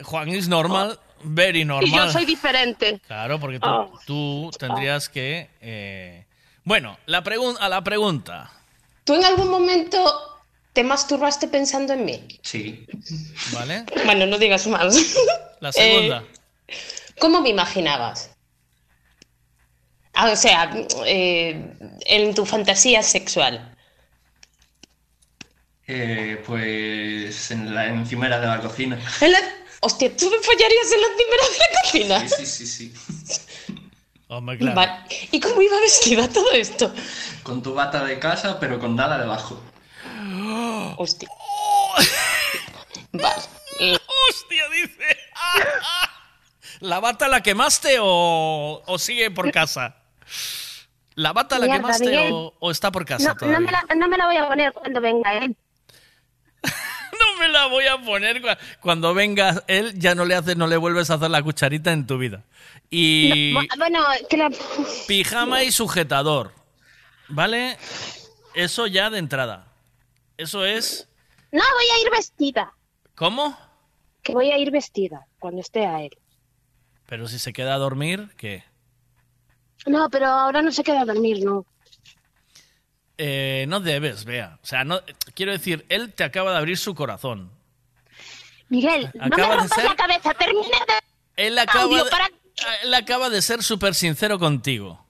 Juan 0.03 0.29
is 0.29 0.49
normal, 0.49 0.99
very 1.25 1.65
normal. 1.65 1.89
Y 1.89 1.97
yo 1.97 2.11
soy 2.11 2.25
diferente. 2.25 3.01
Claro, 3.07 3.41
porque 3.41 3.59
tú, 3.59 3.69
Oh. 3.69 3.99
tú 4.07 4.51
tendrías 4.59 5.09
que... 5.09 5.49
eh, 5.61 6.25
Bueno, 6.65 6.99
la 7.07 7.19
a 7.61 7.69
la 7.69 7.83
pregunta. 7.83 8.51
¿Tú 9.05 9.15
en 9.15 9.25
algún 9.25 9.49
momento 9.51 10.41
te 10.73 10.85
masturbaste 10.85 11.49
pensando 11.49 11.95
en 11.95 12.05
mí? 12.05 12.29
Sí. 12.43 12.87
¿Vale? 13.53 13.85
Bueno, 14.05 14.27
no 14.27 14.37
digas 14.39 14.67
más. 14.67 15.17
La 15.61 15.73
segunda. 15.73 16.23
Eh, 16.69 17.06
¿Cómo 17.19 17.41
me 17.41 17.49
imaginabas? 17.51 18.31
Ah, 20.15 20.31
o 20.31 20.37
sea, 20.37 20.71
eh, 21.07 21.75
en 22.07 22.35
tu 22.35 22.47
fantasía 22.47 23.03
sexual. 23.03 23.75
Eh, 25.87 26.43
pues 26.47 27.51
en 27.51 27.75
la 27.75 27.87
encimera 27.87 28.41
de 28.41 28.47
la 28.47 28.61
cocina. 28.61 28.99
En 29.21 29.33
la- 29.33 29.39
Hostia, 29.81 30.17
¿tú 30.17 30.31
me 30.31 30.39
follarías 30.39 30.93
en 30.93 31.01
la 31.01 31.07
encimera 31.09 31.45
de 31.53 31.59
la 31.59 31.81
cocina? 31.83 32.29
Sí, 32.37 32.47
sí, 32.47 32.67
sí, 32.67 32.93
sí. 32.95 33.83
Hombre, 34.29 34.59
claro. 34.59 34.75
Vale. 34.75 35.05
¿Y 35.31 35.39
cómo 35.39 35.61
iba 35.63 35.79
vestida 35.81 36.29
todo 36.29 36.51
esto? 36.53 36.93
Con 37.43 37.63
tu 37.63 37.75
bata 37.75 38.03
de 38.05 38.19
casa, 38.19 38.59
pero 38.59 38.81
con 38.81 38.97
nada 38.97 39.19
debajo. 39.19 39.63
Hostia. 40.97 41.29
Vale. 43.13 43.43
¡Hostia! 43.79 44.65
Dice. 44.71 45.17
¿La 46.81 47.01
bata 47.01 47.29
la 47.29 47.41
quemaste 47.43 47.97
o, 48.01 48.83
o 48.87 48.99
sigue 48.99 49.31
por 49.31 49.51
casa? 49.53 49.97
¿La 51.15 51.33
bata 51.33 51.59
la 51.59 51.67
Mierda, 51.67 51.81
quemaste 51.81 52.31
o, 52.33 52.55
o 52.59 52.71
está 52.71 52.91
por 52.93 53.07
casa 53.07 53.35
No, 53.41 53.47
no 53.49 53.61
me 53.61 53.73
la, 53.73 53.85
no 53.97 54.09
me 54.09 54.19
la 54.19 54.27
voy 54.27 54.37
a 54.37 54.49
poner 54.49 54.73
cuando 54.73 55.01
venga 55.01 55.35
él. 55.39 55.57
No 57.19 57.39
me 57.41 57.49
la 57.49 57.67
voy 57.67 57.87
a 57.87 57.97
poner 57.99 58.43
cua- 58.43 58.59
cuando 58.81 59.15
venga 59.15 59.63
él, 59.69 59.99
ya 59.99 60.15
no 60.15 60.25
le 60.27 60.35
haces, 60.35 60.57
no 60.57 60.67
le 60.67 60.77
vuelves 60.77 61.09
a 61.11 61.15
hacer 61.15 61.31
la 61.31 61.43
cucharita 61.43 61.93
en 61.93 62.07
tu 62.07 62.19
vida. 62.19 62.43
Y 62.91 63.53
No, 63.55 63.61
bueno, 63.79 64.05
que 64.29 64.37
la... 64.37 64.51
pijama 65.09 65.63
y 65.63 65.73
sujetador. 65.73 66.53
¿Vale? 67.29 67.79
Eso 68.55 68.87
ya 68.87 69.09
de 69.11 69.19
entrada. 69.19 69.67
Eso 70.37 70.65
es. 70.67 71.09
No, 71.53 71.63
voy 71.75 71.87
a 71.99 72.03
ir 72.05 72.11
vestida. 72.11 72.73
¿Cómo? 73.15 73.59
Que 74.23 74.33
voy 74.35 74.51
a 74.51 74.59
ir 74.59 74.71
vestida 74.71 75.27
cuando 75.39 75.61
esté 75.63 75.87
a 75.87 76.03
él. 76.03 76.11
Pero 77.07 77.29
si 77.29 77.39
se 77.39 77.53
queda 77.53 77.75
a 77.75 77.79
dormir, 77.79 78.31
¿qué? 78.37 78.65
No, 79.87 80.11
pero 80.11 80.27
ahora 80.27 80.63
no 80.63 80.73
se 80.73 80.83
queda 80.83 81.03
a 81.03 81.05
dormir, 81.05 81.45
no. 81.45 81.65
Eh, 83.19 83.65
no 83.69 83.81
debes, 83.81 84.25
vea. 84.25 84.59
O 84.63 84.67
sea, 84.67 84.85
no, 84.85 85.01
quiero 85.35 85.53
decir, 85.53 85.87
él 85.89 86.13
te 86.13 86.25
acaba 86.25 86.51
de 86.53 86.59
abrir 86.59 86.77
su 86.77 86.95
corazón. 86.95 87.51
Miguel, 88.69 89.11
no 89.15 89.29
me 89.29 89.37
rompas 89.47 89.71
ser- 89.75 89.85
la 89.85 89.97
cabeza, 89.97 90.35
termina 90.35 90.67
de... 90.67 91.47
Él 91.47 91.59
acaba, 91.59 91.85
Audio 91.85 92.05
de, 92.05 92.11
para- 92.11 92.31
él 92.83 92.93
acaba 92.95 93.31
de 93.31 93.41
ser 93.43 93.63
súper 93.63 93.95
sincero 93.95 94.39
contigo. 94.39 95.07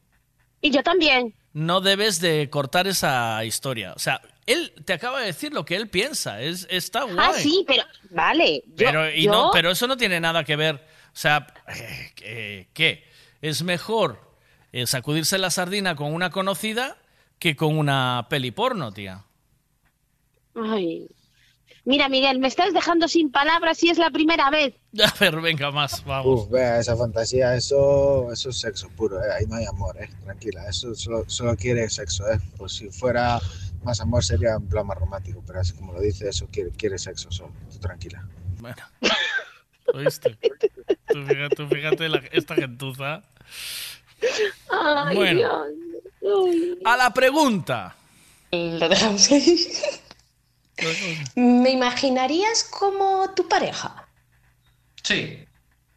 Y 0.60 0.70
yo 0.70 0.82
también. 0.82 1.34
No 1.52 1.80
debes 1.80 2.20
de 2.20 2.50
cortar 2.50 2.86
esa 2.86 3.42
historia. 3.44 3.92
O 3.94 3.98
sea, 3.98 4.20
él 4.44 4.72
te 4.84 4.92
acaba 4.92 5.20
de 5.20 5.26
decir 5.26 5.52
lo 5.54 5.64
que 5.64 5.74
él 5.76 5.88
piensa. 5.88 6.40
Es, 6.42 6.66
está 6.70 7.04
guay. 7.04 7.16
Ah, 7.18 7.32
sí, 7.32 7.64
pero... 7.66 7.82
Vale. 8.10 8.62
yo- 8.66 8.74
Pero, 8.76 9.10
y 9.10 9.22
yo- 9.24 9.32
no, 9.32 9.50
pero 9.52 9.70
eso 9.70 9.86
no 9.86 9.96
tiene 9.96 10.20
nada 10.20 10.44
que 10.44 10.54
ver. 10.56 10.86
O 11.16 11.18
sea, 11.18 11.46
eh, 11.68 12.12
eh, 12.20 12.68
¿qué? 12.74 13.02
Es 13.40 13.62
mejor 13.62 14.20
eh, 14.72 14.86
sacudirse 14.86 15.38
la 15.38 15.48
sardina 15.48 15.96
con 15.96 16.12
una 16.12 16.28
conocida 16.28 16.98
que 17.38 17.56
con 17.56 17.78
una 17.78 18.26
peli 18.28 18.50
porno, 18.50 18.92
tía. 18.92 19.24
Ay. 20.54 21.08
Mira, 21.86 22.10
Miguel, 22.10 22.38
me 22.38 22.48
estás 22.48 22.74
dejando 22.74 23.08
sin 23.08 23.30
palabras 23.30 23.82
y 23.82 23.88
es 23.88 23.96
la 23.96 24.10
primera 24.10 24.50
vez. 24.50 24.74
A 25.02 25.14
ver, 25.18 25.40
venga, 25.40 25.70
más, 25.70 26.04
vamos. 26.04 26.42
Uf, 26.42 26.50
vea, 26.50 26.80
esa 26.80 26.94
fantasía, 26.94 27.54
eso, 27.54 28.30
eso 28.30 28.50
es 28.50 28.60
sexo 28.60 28.90
puro, 28.90 29.18
eh, 29.18 29.32
ahí 29.38 29.46
no 29.46 29.56
hay 29.56 29.64
amor, 29.64 29.96
eh, 29.98 30.10
tranquila, 30.22 30.68
eso 30.68 30.94
solo, 30.94 31.24
solo 31.28 31.56
quiere 31.56 31.88
sexo, 31.88 32.30
eh. 32.30 32.38
Pues 32.58 32.72
si 32.72 32.90
fuera 32.90 33.40
más 33.84 34.02
amor 34.02 34.22
sería 34.22 34.52
en 34.52 34.68
plan 34.68 34.86
más 34.86 34.98
romántico, 34.98 35.42
pero 35.46 35.60
así 35.60 35.72
como 35.72 35.94
lo 35.94 36.00
dice, 36.02 36.28
eso 36.28 36.46
quiere, 36.52 36.72
quiere 36.72 36.98
sexo 36.98 37.30
solo, 37.30 37.52
tú 37.72 37.78
tranquila. 37.78 38.28
Bueno. 38.60 38.82
¿Oíste? 39.94 40.36
Tú 41.08 41.24
fíjate, 41.26 41.56
tú 41.56 41.68
fíjate 41.68 42.08
la- 42.08 42.22
esta 42.32 42.54
gentuza. 42.54 43.22
Ay, 44.70 45.14
Bueno. 45.16 45.64
A 46.84 46.96
la 46.96 47.12
pregunta. 47.12 47.94
Lo 48.50 48.88
dejamos 48.88 49.30
ahí. 49.30 49.66
¿Me 51.34 51.70
imaginarías 51.70 52.64
como 52.64 53.32
tu 53.34 53.48
pareja? 53.48 54.06
Sí. 55.02 55.44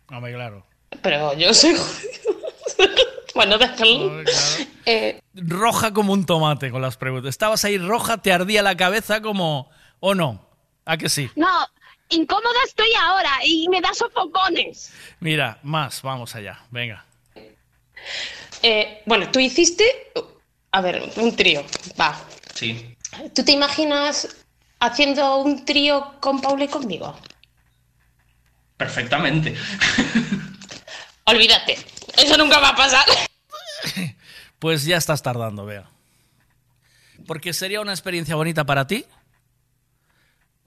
Hombre, 0.10 0.34
claro. 0.34 0.66
Pero 1.02 1.34
yo 1.36 1.54
soy 1.54 1.76
bueno, 3.36 3.58
déjalo. 3.58 4.06
Hombre, 4.08 4.24
claro. 4.26 4.70
Eh, 4.86 5.22
Roja 5.36 5.94
como 5.94 6.14
un 6.14 6.26
tomate 6.26 6.72
con 6.72 6.82
las 6.82 6.98
preguntas. 6.98 7.30
Estabas 7.30 7.64
ahí 7.66 7.78
roja, 7.78 8.18
te 8.20 8.32
ardía 8.34 8.62
la 8.64 8.76
cabeza 8.76 9.22
como... 9.22 9.70
¿O 10.00 10.16
no? 10.16 10.48
¿A 10.86 10.98
que 10.98 11.10
sí? 11.10 11.30
No, 11.36 11.48
incómoda 12.10 12.60
estoy 12.66 12.90
ahora 13.00 13.32
y 13.46 13.68
me 13.70 13.82
da 13.82 13.94
sofocones. 13.94 14.92
Mira, 15.20 15.60
más, 15.64 16.02
vamos 16.02 16.36
allá. 16.36 16.60
Venga. 16.72 17.06
eh, 18.62 19.02
bueno, 19.06 19.30
tú 19.32 19.40
hiciste, 19.40 20.12
a 20.72 20.82
ver, 20.82 21.12
un 21.18 21.36
trío, 21.36 21.64
va. 22.00 22.20
Sí. 22.54 22.96
¿Tú 23.34 23.44
te 23.44 23.52
imaginas 23.52 24.36
haciendo 24.80 25.38
un 25.38 25.66
trío 25.66 26.16
con 26.20 26.42
Paula 26.42 26.66
y 26.66 26.68
conmigo? 26.68 27.18
Perfectamente. 28.78 29.56
Olvídate, 31.26 31.78
eso 32.18 32.38
nunca 32.38 32.60
va 32.60 32.70
a 32.70 32.76
pasar. 32.76 33.06
Pues 34.60 34.84
ya 34.84 34.98
estás 34.98 35.24
tardando, 35.24 35.66
vea. 35.66 35.90
Porque 37.26 37.54
sería 37.54 37.80
una 37.80 37.94
experiencia 37.94 38.36
bonita 38.36 38.66
para 38.66 38.88
ti, 38.88 39.06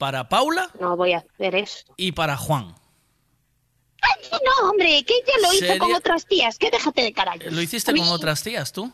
para 0.03 0.27
Paula 0.27 0.69
No 0.81 0.97
voy 0.97 1.13
a 1.13 1.19
hacer 1.19 1.55
eso. 1.55 1.85
y 1.95 2.11
para 2.11 2.35
Juan. 2.35 2.75
Ay, 4.01 4.29
no, 4.31 4.69
hombre, 4.69 5.01
que 5.05 5.13
ella 5.13 5.33
lo 5.41 5.53
hizo 5.53 5.59
Sería- 5.65 5.79
con 5.79 5.93
otras 5.93 6.25
tías. 6.25 6.57
Que 6.57 6.69
déjate 6.69 7.03
de 7.03 7.13
carajo. 7.13 7.37
¿Lo 7.49 7.61
hiciste 7.61 7.95
con 7.95 8.05
otras 8.09 8.43
tías 8.43 8.73
tú? 8.73 8.91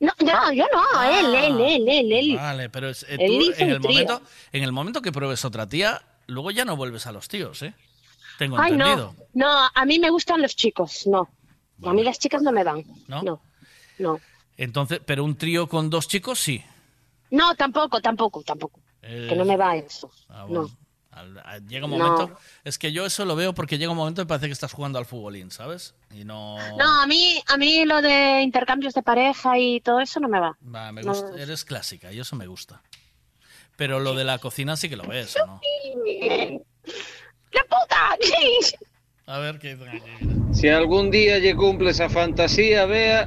No, 0.00 0.12
no, 0.22 0.52
yo 0.52 0.66
no, 0.70 1.02
él, 1.02 1.34
él, 1.34 1.60
él, 1.60 1.88
él, 1.88 2.12
él. 2.12 2.36
Vale, 2.36 2.68
pero 2.68 2.90
eh, 2.90 2.94
Él 3.08 3.18
tú 3.26 3.40
hizo 3.40 3.62
en 3.62 3.70
el, 3.70 3.80
trío. 3.80 3.90
momento, 3.92 4.22
en 4.52 4.62
el 4.62 4.72
momento 4.72 5.00
que 5.00 5.12
pruebes 5.12 5.46
otra 5.46 5.66
tía, 5.66 6.02
luego 6.26 6.50
ya 6.50 6.66
no 6.66 6.76
vuelves 6.76 7.06
a 7.06 7.12
los 7.12 7.26
tíos, 7.26 7.62
¿eh? 7.62 7.72
Tengo 8.38 8.58
Ay, 8.60 8.72
entendido. 8.72 9.14
no, 9.32 9.46
no, 9.46 9.70
a 9.74 9.84
mí 9.86 9.98
me 9.98 10.10
gustan 10.10 10.42
los 10.42 10.54
chicos, 10.56 11.06
no. 11.06 11.30
A 11.84 11.94
mí 11.94 12.02
las 12.02 12.18
chicas 12.18 12.42
no 12.42 12.52
me 12.52 12.64
dan. 12.64 12.84
¿No? 13.08 13.22
No, 13.22 13.40
no. 13.98 14.20
Entonces, 14.58 15.00
pero 15.06 15.24
un 15.24 15.36
trío 15.36 15.68
con 15.70 15.88
dos 15.88 16.06
chicos 16.06 16.38
sí. 16.38 16.62
No, 17.30 17.54
tampoco, 17.54 18.02
tampoco, 18.02 18.42
tampoco. 18.42 18.80
Eh, 19.06 19.26
Que 19.28 19.36
no 19.36 19.44
me 19.44 19.56
va 19.56 19.76
eso. 19.76 20.10
ah, 20.28 20.44
bueno. 20.44 20.62
No. 20.68 20.84
Llega 21.68 21.84
un 21.86 21.92
No. 21.92 21.98
momento. 21.98 22.36
Es 22.64 22.76
que 22.76 22.90
yo 22.90 23.06
eso 23.06 23.24
lo 23.24 23.36
veo 23.36 23.54
porque 23.54 23.78
llega 23.78 23.92
un 23.92 23.96
momento 23.96 24.20
y 24.20 24.24
parece 24.24 24.46
que 24.46 24.52
estás 24.52 24.72
jugando 24.72 24.98
al 24.98 25.06
futbolín, 25.06 25.52
¿sabes? 25.52 25.94
Y 26.12 26.24
no. 26.24 26.76
No, 26.76 27.02
a 27.02 27.06
mí, 27.06 27.40
a 27.46 27.56
mí 27.56 27.84
lo 27.84 28.02
de 28.02 28.40
intercambios 28.42 28.94
de 28.94 29.02
pareja 29.04 29.56
y 29.56 29.80
todo 29.80 30.00
eso 30.00 30.18
no 30.18 30.28
me 30.28 30.40
va. 30.40 30.56
Va, 30.74 30.90
me 30.90 31.02
No. 31.04 31.12
gusta. 31.12 31.40
Eres 31.40 31.64
clásica 31.64 32.10
y 32.12 32.18
eso 32.18 32.34
me 32.34 32.48
gusta. 32.48 32.82
Pero 33.76 34.00
lo 34.00 34.14
de 34.14 34.24
la 34.24 34.38
cocina 34.38 34.76
sí 34.76 34.88
que 34.88 34.96
lo 34.96 35.04
ves, 35.06 35.36
¿o 35.36 35.46
¿no? 35.46 35.60
¡La 37.52 37.62
puta! 37.62 38.18
A 39.26 39.38
ver 39.38 39.58
qué. 39.58 39.78
Si 40.52 40.68
algún 40.68 41.10
día 41.10 41.38
lle 41.38 41.54
cumple 41.54 41.90
esa 41.90 42.08
fantasía, 42.08 42.84
vea, 42.86 43.26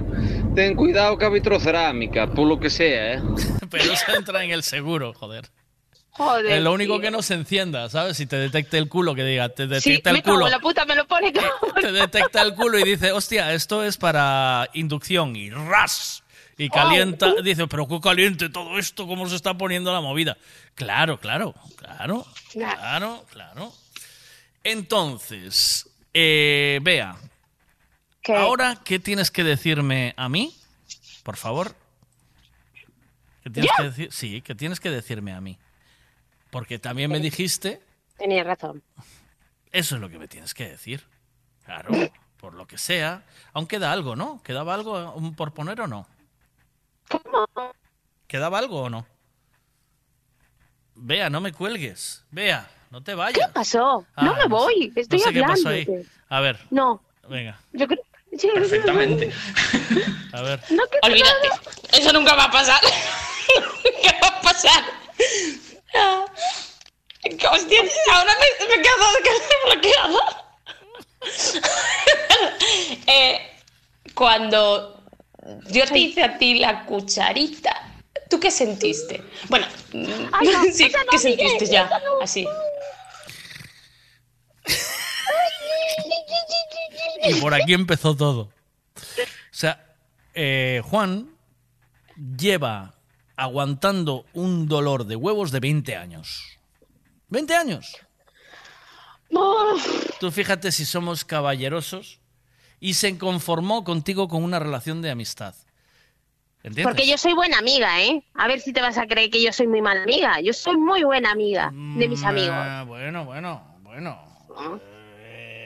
ten 0.55 0.75
cuidado 0.75 1.17
que 1.17 1.25
ha 1.25 1.29
vitrocerámica, 1.29 2.27
por 2.27 2.47
lo 2.47 2.59
que 2.59 2.69
sea, 2.69 3.13
¿eh? 3.15 3.21
Pero 3.71 3.93
eso 3.93 4.13
entra 4.15 4.43
en 4.43 4.51
el 4.51 4.63
seguro, 4.63 5.13
joder. 5.13 5.49
Joder. 6.17 6.47
Es 6.47 6.63
lo 6.63 6.73
único 6.73 6.93
tío. 6.93 7.01
que 7.01 7.11
no 7.11 7.21
se 7.21 7.35
encienda, 7.35 7.89
¿sabes? 7.89 8.17
Si 8.17 8.25
te 8.25 8.37
detecte 8.37 8.79
el 8.79 8.89
culo, 8.89 9.13
que 9.13 9.23
diga, 9.23 9.49
te 9.49 9.67
detecta 9.67 10.09
el 10.09 10.23
culo. 10.23 10.49
la 10.49 10.59
puta, 10.59 10.83
me 10.83 10.95
lo 10.95 11.05
pone. 11.05 11.31
Te 11.79 11.91
detecta 11.91 12.41
el 12.41 12.55
culo 12.55 12.79
y 12.79 12.83
dice, 12.83 13.11
hostia, 13.11 13.53
esto 13.53 13.83
es 13.83 13.97
para 13.97 14.67
inducción 14.73 15.35
y 15.35 15.51
ras. 15.51 16.23
Y 16.57 16.69
calienta, 16.69 17.35
dice, 17.43 17.67
pero 17.67 17.87
qué 17.87 17.99
caliente 18.01 18.49
todo 18.49 18.79
esto, 18.79 19.05
cómo 19.05 19.29
se 19.29 19.35
está 19.35 19.55
poniendo 19.55 19.93
la 19.93 20.01
movida. 20.01 20.37
Claro, 20.73 21.19
claro, 21.19 21.53
claro, 21.75 22.25
claro, 22.51 23.23
claro. 23.31 23.71
Entonces, 24.63 25.87
eh, 26.15 26.79
Bea, 26.81 27.15
ahora, 28.35 28.81
¿qué 28.83 28.97
tienes 28.97 29.29
que 29.29 29.43
decirme 29.43 30.15
a 30.17 30.29
mí? 30.29 30.55
Por 31.21 31.37
favor. 31.37 31.75
¿Qué 33.43 33.51
tienes 33.51 33.71
que 33.77 33.83
decir? 33.83 34.09
Sí, 34.11 34.41
¿qué 34.41 34.55
tienes 34.55 34.79
que 34.79 34.89
decirme 34.89 35.33
a 35.33 35.41
mí? 35.41 35.59
Porque 36.49 36.79
también 36.79 37.11
me 37.11 37.19
dijiste, 37.19 37.81
Tenía 38.17 38.43
razón. 38.43 38.81
eso 39.71 39.95
es 39.95 40.01
lo 40.01 40.09
que 40.09 40.17
me 40.19 40.27
tienes 40.27 40.53
que 40.53 40.69
decir. 40.69 41.03
Claro, 41.65 41.89
por 42.37 42.53
lo 42.53 42.65
que 42.67 42.77
sea. 42.77 43.23
Aún 43.53 43.67
queda 43.67 43.91
algo, 43.91 44.15
¿no? 44.15 44.41
¿Quedaba 44.43 44.73
algo 44.73 45.15
por 45.35 45.53
poner 45.53 45.81
o 45.81 45.87
no? 45.87 46.07
¿Quedaba 48.27 48.59
algo 48.59 48.83
o 48.83 48.89
no? 48.89 49.05
Vea, 50.95 51.29
no 51.29 51.39
me 51.41 51.51
cuelgues. 51.53 52.23
Vea, 52.31 52.69
no 52.89 53.01
te 53.03 53.13
vayas. 53.13 53.47
¿Qué 53.47 53.53
pasó? 53.53 54.05
no 54.17 54.31
Ah, 54.33 54.35
me 54.37 54.45
voy, 54.47 54.91
no 54.95 55.01
estoy 55.01 55.19
sé 55.19 55.31
qué 55.31 55.39
hablando. 55.39 55.53
pasó 55.63 55.69
ahí. 55.69 55.87
A 56.29 56.39
ver, 56.41 56.59
No, 56.69 57.01
venga, 57.29 57.59
yo 57.73 57.87
creo... 57.87 58.01
Perfectamente. 58.53 59.31
a 60.33 60.41
ver. 60.41 60.61
Olvídate, 61.01 61.47
eso 61.93 62.11
nunca 62.13 62.35
va 62.35 62.43
a 62.45 62.51
pasar. 62.51 62.79
¿Qué 64.01 64.09
va 64.21 64.27
a 64.27 64.41
pasar? 64.41 64.83
Ah, 65.95 66.25
Hostia, 67.51 67.79
ahora 68.13 68.33
me, 68.39 68.67
me 68.67 68.73
he 68.75 68.81
quedado 68.81 69.05
bloqueada. 69.65 70.43
eh, 73.07 73.61
cuando 74.13 75.03
yo 75.69 75.85
te 75.85 75.97
hice 75.99 76.23
a 76.23 76.37
ti 76.37 76.55
la 76.59 76.85
cucharita, 76.85 77.91
¿tú 78.29 78.39
qué 78.39 78.51
sentiste? 78.51 79.23
Bueno, 79.49 79.65
Ay, 80.33 80.47
no, 80.47 80.63
sí, 80.73 80.83
esa 80.85 80.99
no, 81.03 81.05
¿qué 81.11 81.17
Miguel, 81.17 81.49
sentiste 81.49 81.65
ya? 81.67 81.85
no. 82.05 82.21
Así. 82.21 82.47
Y 87.23 87.33
por 87.35 87.53
aquí 87.53 87.73
empezó 87.73 88.15
todo. 88.15 88.41
O 88.41 88.51
sea, 89.51 89.85
eh, 90.33 90.81
Juan 90.85 91.29
lleva 92.37 92.93
aguantando 93.37 94.25
un 94.33 94.67
dolor 94.67 95.05
de 95.05 95.15
huevos 95.15 95.51
de 95.51 95.59
20 95.59 95.95
años. 95.95 96.59
¿20 97.29 97.51
años? 97.53 97.95
Tú 100.19 100.31
fíjate 100.31 100.71
si 100.71 100.85
somos 100.85 101.23
caballerosos 101.23 102.19
y 102.79 102.95
se 102.95 103.17
conformó 103.17 103.83
contigo 103.83 104.27
con 104.27 104.43
una 104.43 104.59
relación 104.59 105.01
de 105.01 105.11
amistad. 105.11 105.55
¿Entiendes? 106.63 106.85
Porque 106.85 107.07
yo 107.07 107.17
soy 107.17 107.33
buena 107.33 107.59
amiga, 107.59 108.01
¿eh? 108.01 108.23
A 108.33 108.47
ver 108.47 108.59
si 108.59 108.73
te 108.73 108.81
vas 108.81 108.97
a 108.97 109.05
creer 109.05 109.29
que 109.29 109.41
yo 109.41 109.53
soy 109.53 109.67
muy 109.67 109.81
mala 109.81 110.03
amiga. 110.03 110.41
Yo 110.41 110.53
soy 110.53 110.75
muy 110.75 111.03
buena 111.03 111.31
amiga 111.31 111.71
de 111.71 112.07
mis 112.09 112.23
amigos. 112.23 112.51
Ah, 112.51 112.83
bueno, 112.85 113.23
bueno, 113.25 113.77
bueno. 113.83 114.19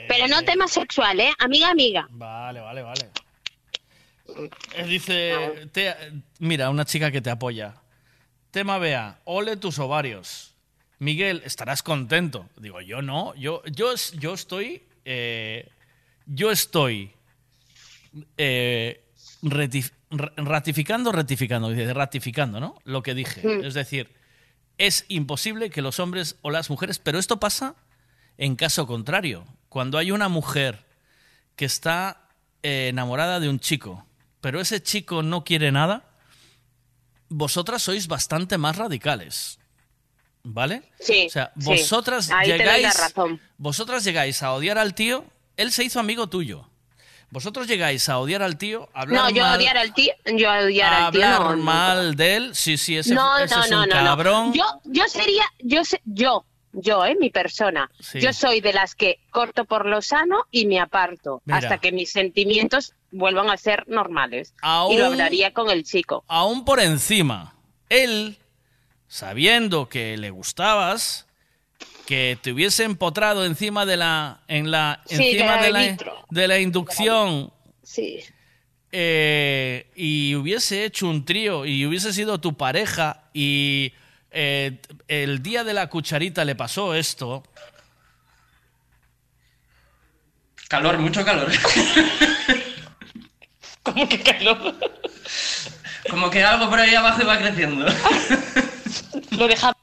Pero 0.07 0.27
no 0.27 0.43
tema 0.43 0.67
sexual, 0.67 1.19
¿eh? 1.21 1.33
Amiga, 1.39 1.69
amiga. 1.69 2.07
Vale, 2.11 2.59
vale, 2.59 2.83
vale. 2.83 3.09
Eh, 4.75 4.83
Dice, 4.85 5.69
te- 5.71 5.95
mira, 6.39 6.69
una 6.69 6.85
chica 6.85 7.11
que 7.11 7.21
te 7.21 7.29
apoya. 7.29 7.75
Tema 8.51 8.77
Bea, 8.77 9.19
ole 9.25 9.57
tus 9.57 9.79
ovarios. 9.79 10.53
Miguel, 10.99 11.41
estarás 11.45 11.81
contento. 11.83 12.49
Digo, 12.57 12.81
yo 12.81 13.01
no, 13.01 13.33
yo, 13.35 13.63
yo, 13.65 13.93
yo 14.19 14.33
estoy, 14.33 14.83
eh, 15.05 15.69
yo 16.25 16.51
estoy 16.51 17.11
eh, 18.37 19.03
retif- 19.41 19.91
ratificando, 20.37 21.11
rectificando, 21.11 21.69
dice, 21.69 21.93
ratificando, 21.93 22.59
¿no? 22.59 22.77
Lo 22.83 23.01
que 23.03 23.13
dije. 23.15 23.41
Mm. 23.47 23.63
Es 23.65 23.73
decir, 23.73 24.13
es 24.77 25.05
imposible 25.07 25.69
que 25.69 25.81
los 25.81 25.99
hombres 25.99 26.35
o 26.41 26.51
las 26.51 26.69
mujeres, 26.69 26.99
pero 26.99 27.19
esto 27.19 27.39
pasa 27.39 27.75
en 28.37 28.55
caso 28.55 28.85
contrario. 28.87 29.45
Cuando 29.69 29.97
hay 29.97 30.11
una 30.11 30.27
mujer 30.29 30.85
que 31.55 31.65
está 31.65 32.27
eh, 32.63 32.87
enamorada 32.89 33.39
de 33.39 33.49
un 33.49 33.59
chico, 33.59 34.05
pero 34.41 34.59
ese 34.59 34.81
chico 34.83 35.23
no 35.23 35.43
quiere 35.43 35.71
nada, 35.71 36.03
vosotras 37.29 37.81
sois 37.83 38.07
bastante 38.07 38.57
más 38.57 38.75
radicales. 38.77 39.59
¿Vale? 40.43 40.81
Sí. 40.99 41.25
O 41.27 41.29
sea, 41.29 41.51
sí. 41.59 41.65
vosotras 41.65 42.31
Ahí 42.31 42.47
te 42.47 42.57
doy 42.57 42.65
la 42.65 42.77
llegáis. 42.77 42.99
razón. 42.99 43.39
Vosotras 43.57 44.03
llegáis 44.03 44.41
a 44.41 44.53
odiar 44.53 44.77
al 44.79 44.95
tío, 44.95 45.23
él 45.55 45.71
se 45.71 45.83
hizo 45.83 45.99
amigo 45.99 46.27
tuyo. 46.29 46.67
Vosotros 47.29 47.67
llegáis 47.67 48.09
a 48.09 48.17
odiar 48.17 48.41
al 48.41 48.57
tío, 48.57 48.89
hablar 48.93 49.23
No, 49.23 49.29
yo 49.29 49.43
mal, 49.43 49.57
odiar 49.59 49.77
al 49.77 49.93
tío, 49.93 50.11
yo 50.35 50.51
odiar 50.51 50.93
al 50.93 51.11
tío. 51.13 51.23
hablar 51.23 51.39
no, 51.41 51.55
no. 51.55 51.63
mal 51.63 52.15
de 52.15 52.35
él, 52.35 52.55
sí, 52.55 52.75
sí, 52.75 52.97
ese, 52.97 53.13
no, 53.13 53.37
ese 53.37 53.55
no, 53.55 53.63
es 53.63 53.71
no, 53.71 53.83
un 53.83 53.89
no, 53.89 53.95
no. 53.95 54.03
cabrón. 54.03 54.53
Yo, 54.53 54.65
yo 54.83 55.07
sería, 55.07 55.45
yo, 55.59 55.81
yo, 56.03 56.43
yo, 56.73 57.05
eh, 57.05 57.15
mi 57.17 57.29
persona. 57.29 57.89
Sí. 58.01 58.19
Yo 58.19 58.33
soy 58.33 58.59
de 58.59 58.73
las 58.73 58.95
que 58.95 59.19
corto 59.29 59.63
por 59.63 59.85
lo 59.85 60.01
sano 60.01 60.45
y 60.51 60.65
me 60.65 60.79
aparto 60.81 61.41
Mira. 61.45 61.59
hasta 61.59 61.77
que 61.77 61.93
mis 61.93 62.11
sentimientos 62.11 62.95
vuelvan 63.11 63.49
a 63.49 63.57
ser 63.57 63.83
normales. 63.87 64.53
Aún- 64.61 64.93
Y 64.93 64.97
lo 64.97 65.05
hablaría 65.07 65.53
con 65.53 65.69
el 65.69 65.83
chico. 65.83 66.23
aún 66.27 66.65
por 66.65 66.79
encima, 66.79 67.55
él, 67.89 68.37
sabiendo 69.07 69.89
que 69.89 70.17
le 70.17 70.29
gustabas, 70.29 71.27
que 72.05 72.37
te 72.41 72.51
hubiese 72.51 72.83
empotrado 72.83 73.45
encima 73.45 73.85
de 73.85 73.97
la, 73.97 74.41
en 74.47 74.71
la, 74.71 75.01
Sí, 75.05 75.15
encima 75.31 75.57
de 75.57 75.63
de 75.67 75.71
la 75.71 75.97
de 76.29 76.47
la 76.47 76.59
inducción 76.59 77.53
Sí. 77.83 78.19
eh, 78.91 79.87
y 79.95 80.35
hubiese 80.35 80.83
hecho 80.85 81.07
un 81.07 81.23
trío 81.25 81.65
y 81.65 81.85
hubiese 81.85 82.11
sido 82.13 82.39
tu 82.39 82.55
pareja 82.57 83.23
y 83.33 83.93
eh, 84.31 84.79
el 85.07 85.41
día 85.43 85.63
de 85.63 85.73
la 85.73 85.87
cucharita 85.87 86.43
le 86.45 86.55
pasó 86.55 86.95
esto. 86.95 87.43
Calor, 90.69 90.97
mucho 90.99 91.23
calor. 91.25 91.51
¿Cómo 93.83 94.07
que 94.07 94.21
calor? 94.21 94.75
Como 96.09 96.29
que 96.29 96.43
algo 96.43 96.69
por 96.69 96.79
ahí 96.79 96.93
abajo 96.93 97.21
iba 97.21 97.37
creciendo. 97.37 97.85
Lo 99.31 99.47
deja. 99.47 99.75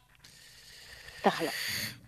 Déjalo. 1.25 1.51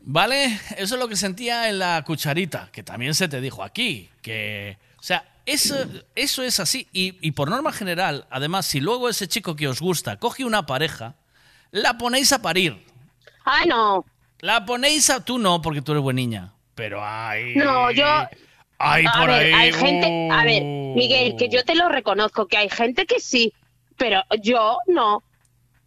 ¿Vale? 0.03 0.61
Eso 0.77 0.95
es 0.95 1.01
lo 1.01 1.09
que 1.09 1.17
sentía 1.17 1.69
en 1.69 1.79
la 1.79 2.03
cucharita, 2.05 2.69
que 2.73 2.83
también 2.83 3.15
se 3.15 3.29
te 3.29 3.41
dijo 3.41 3.63
aquí, 3.63 4.11
que... 4.23 4.79
O 4.99 5.03
sea, 5.03 5.25
eso, 5.47 5.77
eso 6.15 6.43
es 6.43 6.59
así. 6.59 6.89
Y, 6.93 7.17
y 7.21 7.33
por 7.33 7.51
norma 7.51 7.71
general, 7.73 8.27
además, 8.31 8.67
si 8.67 8.81
luego 8.81 9.09
ese 9.09 9.29
chico 9.29 9.57
que 9.57 9.69
os 9.69 9.81
gusta 9.81 10.17
coge 10.19 10.45
una 10.45 10.67
pareja, 10.67 11.15
la 11.71 11.99
ponéis 11.99 12.33
a 12.33 12.43
parir. 12.43 12.85
Ay, 13.45 13.69
no. 13.69 14.05
La 14.41 14.65
ponéis 14.65 15.11
a... 15.11 15.25
Tú 15.25 15.39
no, 15.39 15.61
porque 15.61 15.83
tú 15.83 15.93
eres 15.93 16.03
buena 16.03 16.17
niña. 16.17 16.53
Pero 16.75 17.05
hay... 17.05 17.55
No, 17.57 17.91
yo. 17.91 18.05
A 18.81 19.19
por 19.19 19.29
ver, 19.29 19.41
ahí... 19.41 19.53
hay 19.53 19.73
gente. 19.73 20.29
A 20.33 20.45
ver, 20.45 20.63
uh. 20.63 20.95
Miguel, 20.95 21.37
que 21.37 21.49
yo 21.49 21.65
te 21.65 21.75
lo 21.75 21.89
reconozco, 21.89 22.47
que 22.47 22.57
hay 22.57 22.71
gente 22.71 23.07
que 23.07 23.21
sí, 23.21 23.53
pero 23.97 24.23
yo 24.43 24.79
no. 24.87 25.23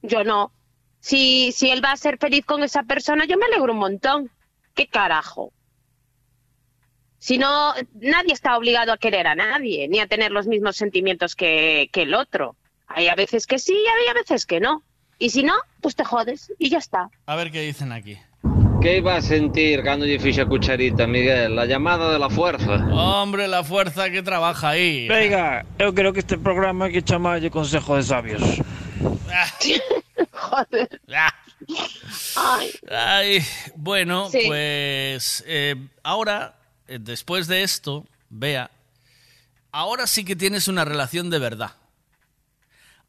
Yo 0.02 0.24
no. 0.24 0.52
Si, 1.00 1.52
si 1.52 1.70
él 1.70 1.84
va 1.84 1.92
a 1.92 1.98
ser 1.98 2.18
feliz 2.18 2.46
con 2.46 2.64
esa 2.64 2.84
persona, 2.84 3.26
yo 3.26 3.38
me 3.38 3.46
alegro 3.46 3.74
un 3.74 3.80
montón. 3.80 4.32
¿Qué 4.76 4.88
carajo? 4.88 5.52
Si 7.18 7.38
no, 7.38 7.74
nadie 7.94 8.34
está 8.34 8.58
obligado 8.58 8.92
a 8.92 8.98
querer 8.98 9.28
a 9.28 9.36
nadie, 9.36 9.88
ni 9.88 10.00
a 10.00 10.08
tener 10.08 10.32
los 10.32 10.46
mismos 10.46 10.76
sentimientos 10.76 11.36
que, 11.36 11.90
que 11.92 12.04
el 12.04 12.14
otro. 12.14 12.56
Hay 12.88 13.08
a 13.08 13.16
veces 13.16 13.48
que 13.48 13.60
sí 13.60 13.74
y 13.74 13.88
hay 13.88 14.08
a 14.10 14.14
veces 14.14 14.46
que 14.46 14.60
no. 14.60 14.84
Y 15.20 15.30
si 15.30 15.42
no, 15.44 15.54
pues 15.82 15.96
te 15.96 16.04
jodes 16.04 16.54
y 16.60 16.70
ya 16.70 16.78
está. 16.80 17.10
A 17.26 17.36
ver 17.36 17.52
qué 17.52 17.62
dicen 17.62 17.92
aquí. 17.92 18.18
Que 18.84 18.98
iba 18.98 19.16
a 19.16 19.22
sentir 19.22 19.80
cando 19.82 20.04
lle 20.06 20.20
fixa 20.20 20.44
a 20.44 20.46
cucharita, 20.46 21.08
Miguel? 21.08 21.58
A 21.58 21.64
llamada 21.66 22.12
de 22.12 22.20
la 22.20 22.30
fuerza. 22.30 22.84
Hombre, 22.92 23.48
la 23.48 23.64
fuerza 23.64 24.10
que 24.10 24.22
trabaja 24.22 24.76
ahí. 24.76 25.08
Venga, 25.08 25.64
eu 25.80 25.94
creo 25.96 26.12
que 26.12 26.20
este 26.20 26.36
programa 26.38 26.86
hai 26.86 26.92
que 26.92 27.02
chamarlle 27.02 27.48
Consejo 27.50 27.96
de 27.96 28.04
Sabios. 28.04 28.44
Joder. 30.36 31.00
Ay. 32.36 32.68
Ay, 32.92 33.40
bueno, 33.80 34.28
Sí. 34.30 34.44
pues 34.48 35.44
eh, 35.48 35.76
ahora, 36.04 36.60
eh, 36.92 37.00
después 37.00 37.48
de 37.48 37.64
esto, 37.64 38.04
vea, 38.30 38.70
ahora 39.72 40.08
sí 40.08 40.26
que 40.26 40.36
tienes 40.36 40.68
una 40.68 40.84
relación 40.84 41.30
de 41.30 41.40
verdad. 41.40 41.72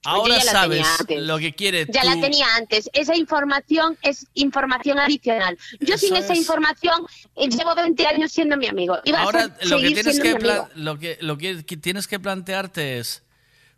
Ahora 0.05 0.37
ya 0.37 0.43
sabes 0.43 0.87
lo 1.09 1.39
que 1.39 1.53
quiere 1.55 1.87
Ya 1.89 2.05
la 2.05 2.21
tenía 2.21 2.47
antes. 2.57 2.91
Esa 2.93 3.17
información 3.17 3.97
es 4.03 4.27
información 4.35 4.99
adicional. 4.99 5.59
Yo 5.81 5.97
sin 5.99 6.15
esa 6.17 6.33
es. 6.33 6.39
información 6.39 7.07
eh, 7.37 7.49
llevo 7.49 7.75
20 7.75 8.07
años 8.07 8.33
siendo 8.33 8.57
mi 8.57 8.67
amigo. 8.67 8.95
A 8.95 9.23
Ahora 9.23 9.45
ser- 9.59 9.69
lo 9.69 9.79
que 9.79 9.91
tienes 9.93 10.21
que, 10.21 10.39
lo 10.75 10.99
que 10.99 11.19
lo 11.21 11.39
que 11.39 11.65
que 11.65 11.77
tienes 11.77 12.07
que 12.07 12.21
plantearte 12.21 12.99
es 12.99 13.23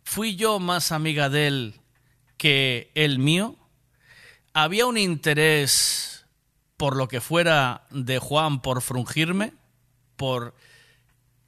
fui 0.03 0.35
yo 0.35 0.59
más 0.59 0.91
amiga 0.91 1.29
de 1.29 1.47
él 1.47 1.73
que 2.37 2.91
el 2.95 3.19
mío. 3.19 3.55
Había 4.53 4.85
un 4.85 4.97
interés 4.97 6.25
por 6.77 6.95
lo 6.95 7.07
que 7.07 7.21
fuera 7.21 7.87
de 7.91 8.19
Juan 8.19 8.61
por 8.61 8.81
frungirme, 8.81 9.53
por 10.15 10.55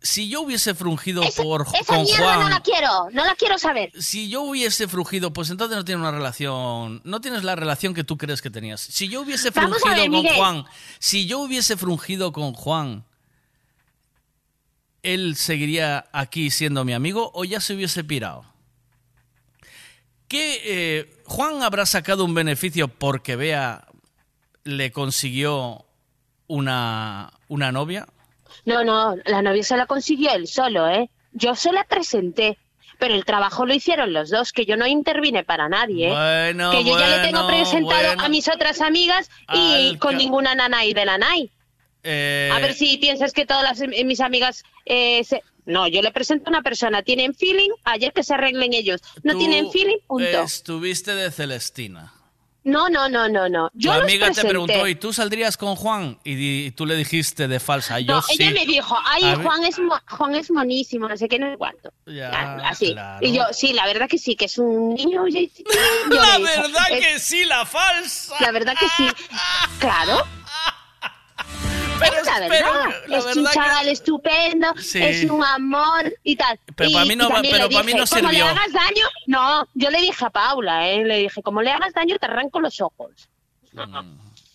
si 0.02 0.30
yo 0.30 0.42
hubiese 0.42 0.76
frungido 0.76 1.24
por 1.36 1.68
Esa 1.74 1.84
con 1.86 2.03
mierda 2.03 2.24
Juan 2.24 2.40
no 2.40 2.50
la 2.50 2.61
quiero. 2.61 3.10
No 3.11 3.26
la 3.26 3.36
quiero 3.36 3.58
saber. 3.58 3.92
si 4.00 4.30
yo 4.30 4.44
hubiese 4.44 4.88
frugido, 4.88 5.34
pues 5.34 5.50
entonces 5.50 5.78
no 5.78 5.84
tienes 5.84 6.02
una 6.02 6.11
relación, 6.11 7.02
no 7.03 7.19
tienes 7.19 7.44
la 7.44 7.56
relación 7.56 7.94
que 7.94 8.03
tú 8.03 8.18
crees 8.18 8.42
que 8.42 8.50
tenías. 8.50 8.80
Si 8.80 9.10
yo 9.10 9.22
hubiese 9.22 9.52
Vamos 9.52 9.78
a 9.78 9.80
frungido 9.80 10.02
ver, 10.02 10.10
con 10.10 10.22
Miguel. 10.24 10.36
Juan, 10.38 10.66
si 11.00 11.26
yo 11.26 11.40
hubiese 11.40 11.76
frungido 11.76 12.32
con 12.32 12.53
Juan, 12.53 13.03
¿él 15.03 15.36
seguiría 15.36 16.08
aquí 16.14 16.50
siendo 16.50 16.86
mi 16.86 16.94
amigo 16.94 17.32
o 17.34 17.44
ya 17.44 17.60
se 17.60 17.74
hubiese 17.74 18.03
pirado? 18.03 18.45
¿Qué, 20.30 20.61
eh, 20.64 21.22
Juan 21.26 21.64
habrá 21.64 21.86
sacado 21.86 22.24
un 22.24 22.34
beneficio 22.34 22.88
porque 22.88 23.36
Bea 23.36 23.88
le 24.64 24.92
consiguió 24.92 25.86
una, 26.48 27.34
una 27.48 27.72
novia? 27.72 28.08
No, 28.66 28.84
no, 28.84 29.16
la 29.26 29.42
novia 29.42 29.64
se 29.64 29.78
la 29.78 29.86
consiguió 29.86 30.32
él 30.34 30.48
solo, 30.48 30.88
¿eh? 30.88 31.10
Yo 31.34 31.56
se 31.56 31.72
la 31.72 31.84
presenté. 31.84 32.58
Pero 32.98 33.14
el 33.14 33.24
trabajo 33.24 33.66
lo 33.66 33.74
hicieron 33.74 34.11
los 34.11 34.30
dos, 34.30 34.52
que 34.52 34.66
yo 34.66 34.76
no 34.76 34.86
intervine 34.86 35.45
para 35.45 35.69
nadie, 35.69 36.08
¿eh? 36.10 36.11
Bueno, 36.53 36.72
que 36.72 36.84
yo 36.84 37.00
ya 37.00 37.08
le 37.08 37.26
tengo 37.26 37.48
presentado 37.48 38.08
bueno. 38.08 38.22
a 38.24 38.28
mis 38.28 38.50
otras 38.50 38.82
amigas 38.82 39.30
y 39.53 39.92
Al 39.92 40.00
con 40.00 40.18
ninguna 40.18 40.53
nanay 40.53 40.94
de 40.94 41.06
la 41.06 41.18
NAI. 41.18 41.50
Eh, 42.03 42.50
A 42.52 42.60
ver 42.60 42.74
si 42.74 42.98
piensas 42.98 43.32
que 43.32 43.45
todas 43.45 43.64
las- 43.64 43.82
eh, 43.82 44.03
mis 44.03 44.19
amigas 44.19 44.64
eh, 44.86 45.24
se... 45.24 45.42
No, 45.66 45.88
yo 45.88 46.02
le 46.02 46.11
presento 46.11 46.45
a 46.48 46.50
una 46.50 46.61
persona, 46.61 47.02
tienen 47.03 47.34
feeling, 47.36 47.69
ayer 47.86 48.11
que 48.11 48.24
se 48.24 48.34
arreglen 48.34 48.74
ellos. 48.74 49.00
No 49.24 49.34
tú 49.34 49.40
tienen 49.40 49.72
feeling, 49.72 49.98
punto. 50.08 50.42
Estuviste 50.44 51.14
de 51.16 51.32
Celestina. 51.32 52.11
No, 52.64 52.90
no, 52.90 53.08
no, 53.08 53.30
no, 53.30 53.48
no. 53.48 53.70
Yo 53.74 53.94
tu 53.94 54.02
amiga 54.02 54.32
te 54.32 54.42
preguntó, 54.44 54.86
¿y 54.86 54.96
tú 54.96 55.14
saldrías 55.14 55.56
con 55.56 55.76
Juan? 55.78 56.20
Y, 56.24 56.36
di- 56.36 56.66
y 56.68 56.72
tú 56.72 56.86
le 56.86 56.96
dijiste 56.96 57.48
de 57.48 57.60
falsa, 57.60 58.00
yo 58.02 58.16
No, 58.16 58.22
sí. 58.22 58.36
ella 58.38 58.52
me 58.52 58.66
dijo, 58.66 58.98
ay, 59.06 59.24
A 59.24 59.36
ver- 59.38 59.46
Juan 59.46 59.64
es, 59.64 59.78
Juan 60.10 60.36
es 60.36 60.52
monísimo, 60.52 61.08
no 61.08 61.16
sé 61.16 61.30
qué, 61.30 61.40
no 61.40 61.50
sé 61.50 61.58
cuánto. 61.58 61.92
Ya, 62.06 62.56
Así. 62.68 62.92
claro. 62.92 63.26
Y 63.26 63.32
yo, 63.34 63.44
sí, 63.54 63.72
la 63.74 63.86
verdad 63.86 64.08
que 64.10 64.18
sí, 64.18 64.36
que 64.36 64.46
es 64.46 64.58
un 64.58 64.94
niño. 64.94 65.26
yo- 65.28 65.40
yo 66.12 66.22
La 66.22 66.38
verdad 66.40 66.84
"Es- 66.92 67.08
que 67.08 67.20
sí, 67.20 67.46
la 67.46 67.66
falsa. 67.66 68.36
La 68.42 68.52
verdad 68.52 68.76
que 68.80 68.88
sí. 68.98 69.08
Claro. 69.80 70.28
Es 72.06 72.26
la 72.26 72.48
pero 72.48 72.50
verdad. 72.50 73.03
la 73.08 73.18
es 73.18 73.36
un 73.38 73.45
que- 73.45 73.52
chaval 73.53 73.88
estupendo, 73.90 74.74
Sí. 74.80 75.02
es 75.03 75.24
un 75.30 75.44
amor 75.44 76.14
y 76.24 76.36
tal. 76.36 76.60
Pero 76.76 76.90
y, 76.90 76.94
para 76.94 77.06
mí 77.06 77.16
no 77.16 77.28
pero 77.30 77.42
le 77.42 77.50
para 77.52 77.84
mí 77.84 77.94
dije, 77.94 78.00
no 78.00 78.06
Como 78.08 78.22
le 78.22 78.38
sirvió". 78.38 78.45
hagas 78.45 78.72
daño, 78.74 79.06
no, 79.28 79.68
yo 79.74 79.90
le 79.90 80.02
dije 80.02 80.26
a 80.26 80.30
Paula, 80.30 80.90
¿eh? 80.90 81.03
le 81.06 81.18
dije, 81.18 81.42
como 81.42 81.61
le 81.61 81.72
hagas 81.72 81.94
daño, 81.94 82.18
te 82.18 82.26
arranco 82.26 82.60
los 82.60 82.80
ojos. 82.82 83.11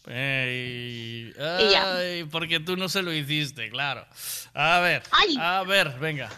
Ey, 0.06 1.32
ay, 1.40 2.24
porque 2.30 2.60
tú 2.60 2.76
no 2.76 2.88
se 2.88 3.02
lo 3.02 3.12
hiciste, 3.12 3.70
claro. 3.70 4.06
A 4.52 4.80
ver, 4.80 5.02
Ay. 5.10 5.36
a 5.40 5.62
ver, 5.62 5.90
venga. 5.98 6.30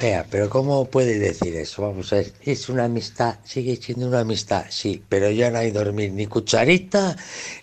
Vea, 0.00 0.26
pero 0.30 0.48
¿cómo 0.48 0.86
puede 0.86 1.18
decir 1.18 1.54
eso? 1.56 1.82
Vamos 1.82 2.10
a 2.12 2.16
ver, 2.16 2.32
es 2.42 2.70
una 2.70 2.84
amistad, 2.84 3.38
sigue 3.44 3.76
siendo 3.76 4.06
una 4.08 4.20
amistad, 4.20 4.64
sí, 4.70 5.02
pero 5.10 5.30
ya 5.30 5.50
no 5.50 5.58
hay 5.58 5.70
dormir 5.72 6.12
ni 6.12 6.26
cucharita, 6.26 7.16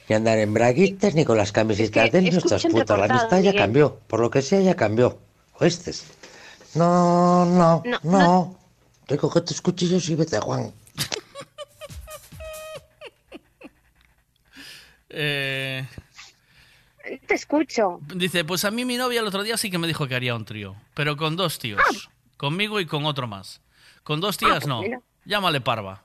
ni 0.07 0.15
andar 0.15 0.37
en 0.37 0.53
braguitas, 0.53 1.15
ni 1.15 1.25
con 1.25 1.35
las 1.37 1.51
camisetas 1.51 2.05
Es 2.05 2.11
que 2.11 2.21
de 2.21 2.31
nuestras 2.31 2.63
putas. 2.67 2.97
La 2.99 3.05
amistad 3.05 3.41
ya 3.41 3.55
cambió, 3.55 3.99
por 4.07 4.19
lo 4.19 4.29
que 4.29 4.43
sea 4.43 4.61
ya 4.61 4.75
cambió. 4.75 5.17
¿Oíste? 5.59 5.93
No, 6.75 7.43
no, 7.45 7.81
No, 7.83 7.99
no. 8.03 8.19
no. 8.19 8.59
Recoge 9.07 9.41
tus 9.41 9.59
cuchillos 9.61 10.07
y 10.09 10.15
vete, 10.15 10.39
Juan. 10.39 10.71
Eh, 15.09 15.87
Te 17.25 17.33
escucho. 17.33 17.99
dice, 18.13 18.43
pues 18.43 18.65
a 18.65 18.71
mí 18.71 18.83
mi 18.85 18.97
novia 18.97 19.21
el 19.21 19.27
otro 19.27 19.41
día 19.41 19.55
sí 19.57 19.71
que 19.71 19.77
me 19.77 19.87
dijo 19.87 20.07
que 20.07 20.15
haría 20.15 20.35
un 20.35 20.45
trío, 20.45 20.75
pero 20.93 21.15
con 21.17 21.35
dos 21.37 21.57
tíos, 21.57 22.09
conmigo 22.37 22.79
y 22.79 22.85
con 22.85 23.05
otro 23.05 23.27
más. 23.27 23.61
Con 24.03 24.21
dos 24.21 24.37
tías 24.37 24.59
pues 24.59 24.67
no, 24.67 24.81
mira. 24.81 25.01
llámale 25.25 25.59
parva. 25.61 26.03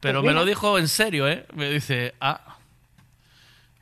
Pero 0.00 0.20
Pues 0.22 0.32
me 0.32 0.38
lo 0.38 0.44
dijo 0.44 0.78
en 0.78 0.88
serio, 0.88 1.28
¿eh? 1.28 1.46
Me 1.54 1.70
dice, 1.70 2.14
ah. 2.20 2.58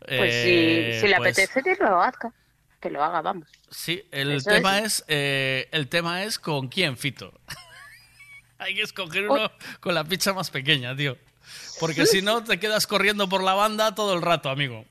Pues 0.01 0.33
eh, 0.35 0.93
si, 0.95 1.01
si 1.01 1.09
le 1.09 1.17
pues, 1.17 1.39
apetece, 1.39 1.63
que 1.63 1.77
lo 1.83 2.01
haga. 2.03 2.33
Que 2.81 2.91
lo 2.91 3.03
haga, 3.03 3.21
vamos. 3.23 3.49
Sí, 3.71 4.05
el 4.11 4.33
Eso 4.33 4.51
tema 4.51 4.81
es. 4.81 5.01
es, 5.01 5.05
eh, 5.09 5.69
el 5.73 5.89
tema 5.89 6.25
es 6.25 6.39
con 6.39 6.69
quién, 6.69 6.97
Fito. 6.97 7.33
Hay 8.59 8.75
que 8.75 8.83
escoger 8.83 9.29
uno 9.29 9.51
con 9.81 9.95
la 9.95 10.05
picha 10.05 10.33
más 10.33 10.51
pequeña, 10.51 10.95
tío. 10.95 11.17
Porque 11.81 12.07
si 12.07 12.23
no, 12.23 12.45
te 12.45 12.61
quedas 12.61 12.87
corriendo 12.87 13.29
por 13.29 13.43
la 13.43 13.55
banda 13.55 13.95
todo 13.95 14.15
el 14.15 14.23
rato, 14.23 14.51
amigo. 14.51 14.85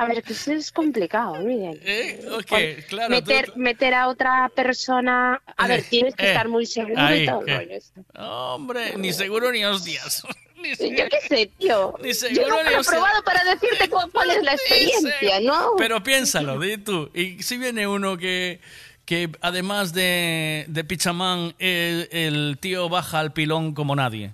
A 0.00 0.06
ver, 0.06 0.22
que 0.22 0.32
eso 0.32 0.52
es 0.52 0.70
complicado, 0.70 1.34
Miguel. 1.40 1.80
¿Eh? 1.84 2.24
Ok, 2.32 2.44
Pues, 2.48 2.84
claro. 2.86 3.10
meter, 3.10 3.46
tú- 3.46 3.52
tú- 3.52 3.58
meter 3.58 3.94
a 3.94 4.08
otra 4.08 4.48
persona. 4.54 5.40
A 5.56 5.66
ver, 5.66 5.82
tienes 5.82 6.14
que 6.14 6.24
eh, 6.24 6.28
estar 6.28 6.48
muy 6.48 6.66
seguro 6.66 7.00
ahí, 7.00 7.22
y 7.22 7.26
todo. 7.26 7.44
el. 7.46 7.82
Hombre, 8.16 8.96
ni 8.96 9.12
seguro 9.12 9.50
ni 9.52 9.64
hostias. 9.64 10.22
Ni 10.60 10.70
Yo 10.70 11.04
qué 11.08 11.20
sé, 11.28 11.50
tío. 11.56 11.94
Ni 12.02 12.08
Yo 12.08 12.14
seguro 12.14 12.48
nunca 12.48 12.64
ni 12.64 12.74
lo 12.74 12.80
he 12.80 12.84
probado 12.84 13.22
para 13.22 13.44
decirte 13.44 13.88
cuál, 13.90 14.10
cuál 14.10 14.30
es 14.30 14.42
la 14.42 14.54
experiencia, 14.54 15.38
¿no? 15.40 15.74
Pero 15.78 16.02
piénsalo, 16.02 16.58
di 16.58 16.76
tú. 16.78 17.10
Y 17.14 17.40
si 17.44 17.58
viene 17.58 17.86
uno 17.86 18.18
que, 18.18 18.58
que 19.04 19.30
además 19.40 19.92
de, 19.92 20.64
de 20.66 20.82
Pichamán, 20.82 21.54
el, 21.60 22.08
el 22.10 22.58
tío 22.60 22.88
baja 22.88 23.20
al 23.20 23.32
pilón 23.32 23.72
como 23.72 23.94
nadie. 23.94 24.32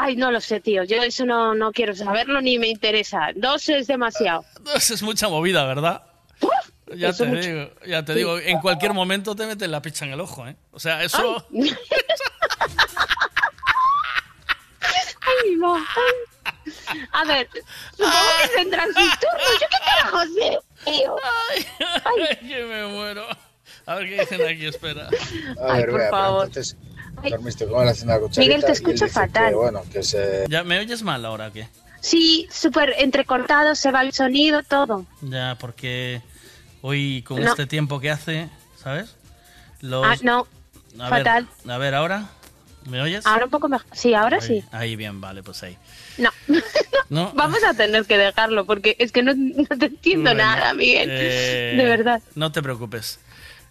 Ay, 0.00 0.14
no 0.16 0.30
lo 0.30 0.40
sé, 0.40 0.60
tío. 0.60 0.84
Yo 0.84 1.02
eso 1.02 1.24
no, 1.26 1.54
no 1.54 1.72
quiero 1.72 1.94
saberlo 1.94 2.40
ni 2.40 2.58
me 2.58 2.68
interesa. 2.68 3.30
Dos 3.34 3.68
es 3.68 3.86
demasiado. 3.88 4.44
Eso 4.76 4.94
es 4.94 5.02
mucha 5.02 5.28
movida, 5.28 5.64
¿verdad? 5.66 6.02
Ya 6.94 7.08
Eso 7.08 7.24
te 7.24 7.30
mucho. 7.30 7.48
digo, 7.48 7.70
ya 7.86 8.04
te 8.04 8.12
Sí. 8.12 8.18
digo, 8.18 8.38
en 8.38 8.60
cualquier 8.60 8.94
momento 8.94 9.34
te 9.34 9.44
meten 9.46 9.70
la 9.72 9.82
picha 9.82 10.04
en 10.04 10.12
el 10.12 10.20
ojo, 10.20 10.46
¿eh? 10.46 10.56
O 10.72 10.78
sea, 10.80 11.02
eso... 11.02 11.44
Ay, 15.20 15.56
no. 15.56 15.74
ay. 15.76 15.84
A 17.12 17.24
ver, 17.24 17.48
supongo 17.92 18.12
que 18.42 18.48
tendrán 18.56 18.86
sus 18.94 19.18
turnos. 19.20 19.60
Yo 19.60 19.66
qué 19.70 19.76
carajo 19.84 20.20
sé, 20.34 20.58
tío. 20.84 21.16
Ay, 22.04 22.36
que 22.48 22.64
me 22.64 22.86
muero. 22.86 23.26
A 23.86 23.94
ver 23.96 24.08
qué 24.08 24.20
dicen 24.20 24.42
aquí, 24.46 24.66
espera. 24.66 25.08
A 25.08 25.72
Ay, 25.72 25.80
ver, 25.80 25.90
por 25.90 25.98
vea, 26.00 26.10
pero 26.10 26.22
favor. 26.22 26.46
entonces 26.46 26.76
dormiste 27.30 27.66
con 27.66 27.82
él 27.82 27.88
haciendo 27.88 28.14
la 28.14 28.20
cucharita. 28.20 28.40
Miguel, 28.40 28.60
te 28.60 28.66
y 28.66 28.70
él 28.70 28.72
escucho 28.76 29.08
fatal. 29.08 29.48
Que, 29.50 29.54
bueno, 29.54 29.82
que 29.92 30.02
se. 30.02 30.44
¿Ya 30.48 30.64
me 30.64 30.78
oyes 30.78 31.02
mal 31.02 31.24
ahora 31.24 31.48
o 31.48 31.52
qué? 31.52 31.68
Sí, 32.00 32.48
súper 32.50 32.94
entrecortado, 32.98 33.74
se 33.74 33.90
va 33.90 34.02
el 34.02 34.12
sonido, 34.12 34.62
todo. 34.62 35.04
Ya, 35.22 35.56
porque 35.58 36.22
hoy 36.80 37.22
con 37.22 37.42
No. 37.42 37.50
este 37.50 37.66
tiempo 37.66 37.98
que 38.00 38.10
hace, 38.10 38.48
¿sabes? 38.82 39.16
Los... 39.80 40.04
Ah, 40.06 40.14
no, 40.22 40.46
a 41.00 41.08
fatal. 41.08 41.48
Ver, 41.64 41.72
a 41.72 41.78
ver, 41.78 41.94
¿ahora? 41.94 42.28
¿Me 42.88 43.02
oyes? 43.02 43.26
Ahora 43.26 43.44
un 43.46 43.50
poco 43.50 43.68
mejor. 43.68 43.86
Sí, 43.92 44.14
ahora 44.14 44.38
ahí, 44.40 44.46
sí. 44.46 44.64
Ahí 44.70 44.96
bien, 44.96 45.20
vale, 45.20 45.42
pues 45.42 45.62
ahí. 45.62 45.76
No. 46.18 46.30
No. 47.10 47.32
Vamos 47.34 47.64
a 47.64 47.72
tener 47.72 48.04
que 48.04 48.18
dejarlo 48.18 48.66
porque 48.66 48.94
es 48.98 49.12
que 49.12 49.22
no, 49.22 49.32
no 49.34 49.64
te 49.78 49.86
entiendo 49.86 50.24
Bueno, 50.30 50.42
nada, 50.44 50.74
Miguel. 50.74 51.08
eh, 51.10 51.72
De 51.74 51.84
verdad. 51.86 52.20
No 52.34 52.52
te 52.52 52.60
preocupes. 52.62 53.18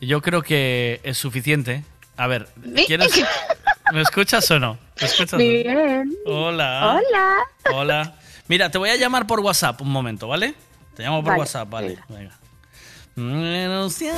Yo 0.01 0.23
creo 0.23 0.41
que 0.41 0.99
es 1.03 1.19
suficiente. 1.19 1.83
A 2.17 2.27
ver, 2.27 2.47
¿quieres... 2.87 3.11
¿Me 3.93 4.01
escuchas 4.01 4.49
o 4.51 4.59
no? 4.59 4.77
¿Me 4.99 5.07
escuchas? 5.07 5.37
Bien. 5.37 6.13
Hola. 6.25 6.99
Hola. 6.99 7.35
Hola. 7.73 8.15
Mira, 8.47 8.69
te 8.69 8.77
voy 8.77 8.89
a 8.89 8.95
llamar 8.95 9.25
por 9.27 9.39
WhatsApp 9.39 9.81
un 9.81 9.89
momento, 9.91 10.27
¿vale? 10.27 10.55
Te 10.95 11.03
llamo 11.03 11.21
por 11.21 11.31
Vale, 11.31 11.39
WhatsApp, 11.39 11.69
vale. 11.69 11.97
Venga. 12.09 12.37
Menos 13.15 13.93
siento 13.93 14.17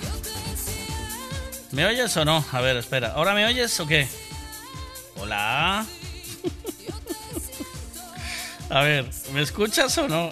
¿Me 1.71 1.85
oyes 1.85 2.15
o 2.17 2.25
no? 2.25 2.43
A 2.51 2.61
ver, 2.61 2.75
espera. 2.75 3.13
¿Ahora 3.13 3.33
me 3.33 3.45
oyes 3.45 3.79
o 3.79 3.87
qué? 3.87 4.07
Hola. 5.17 5.85
A 8.69 8.81
ver, 8.83 9.09
¿me 9.33 9.41
escuchas 9.41 9.97
o 9.97 10.07
no? 10.07 10.31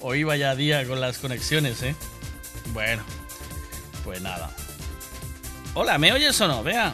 Hoy 0.00 0.22
vaya 0.22 0.54
día 0.54 0.86
con 0.86 1.00
las 1.00 1.18
conexiones, 1.18 1.82
¿eh? 1.82 1.94
Bueno, 2.72 3.02
pues 4.04 4.20
nada. 4.22 4.50
Hola, 5.74 5.98
¿me 5.98 6.12
oyes 6.12 6.40
o 6.40 6.48
no? 6.48 6.62
Vea. 6.62 6.92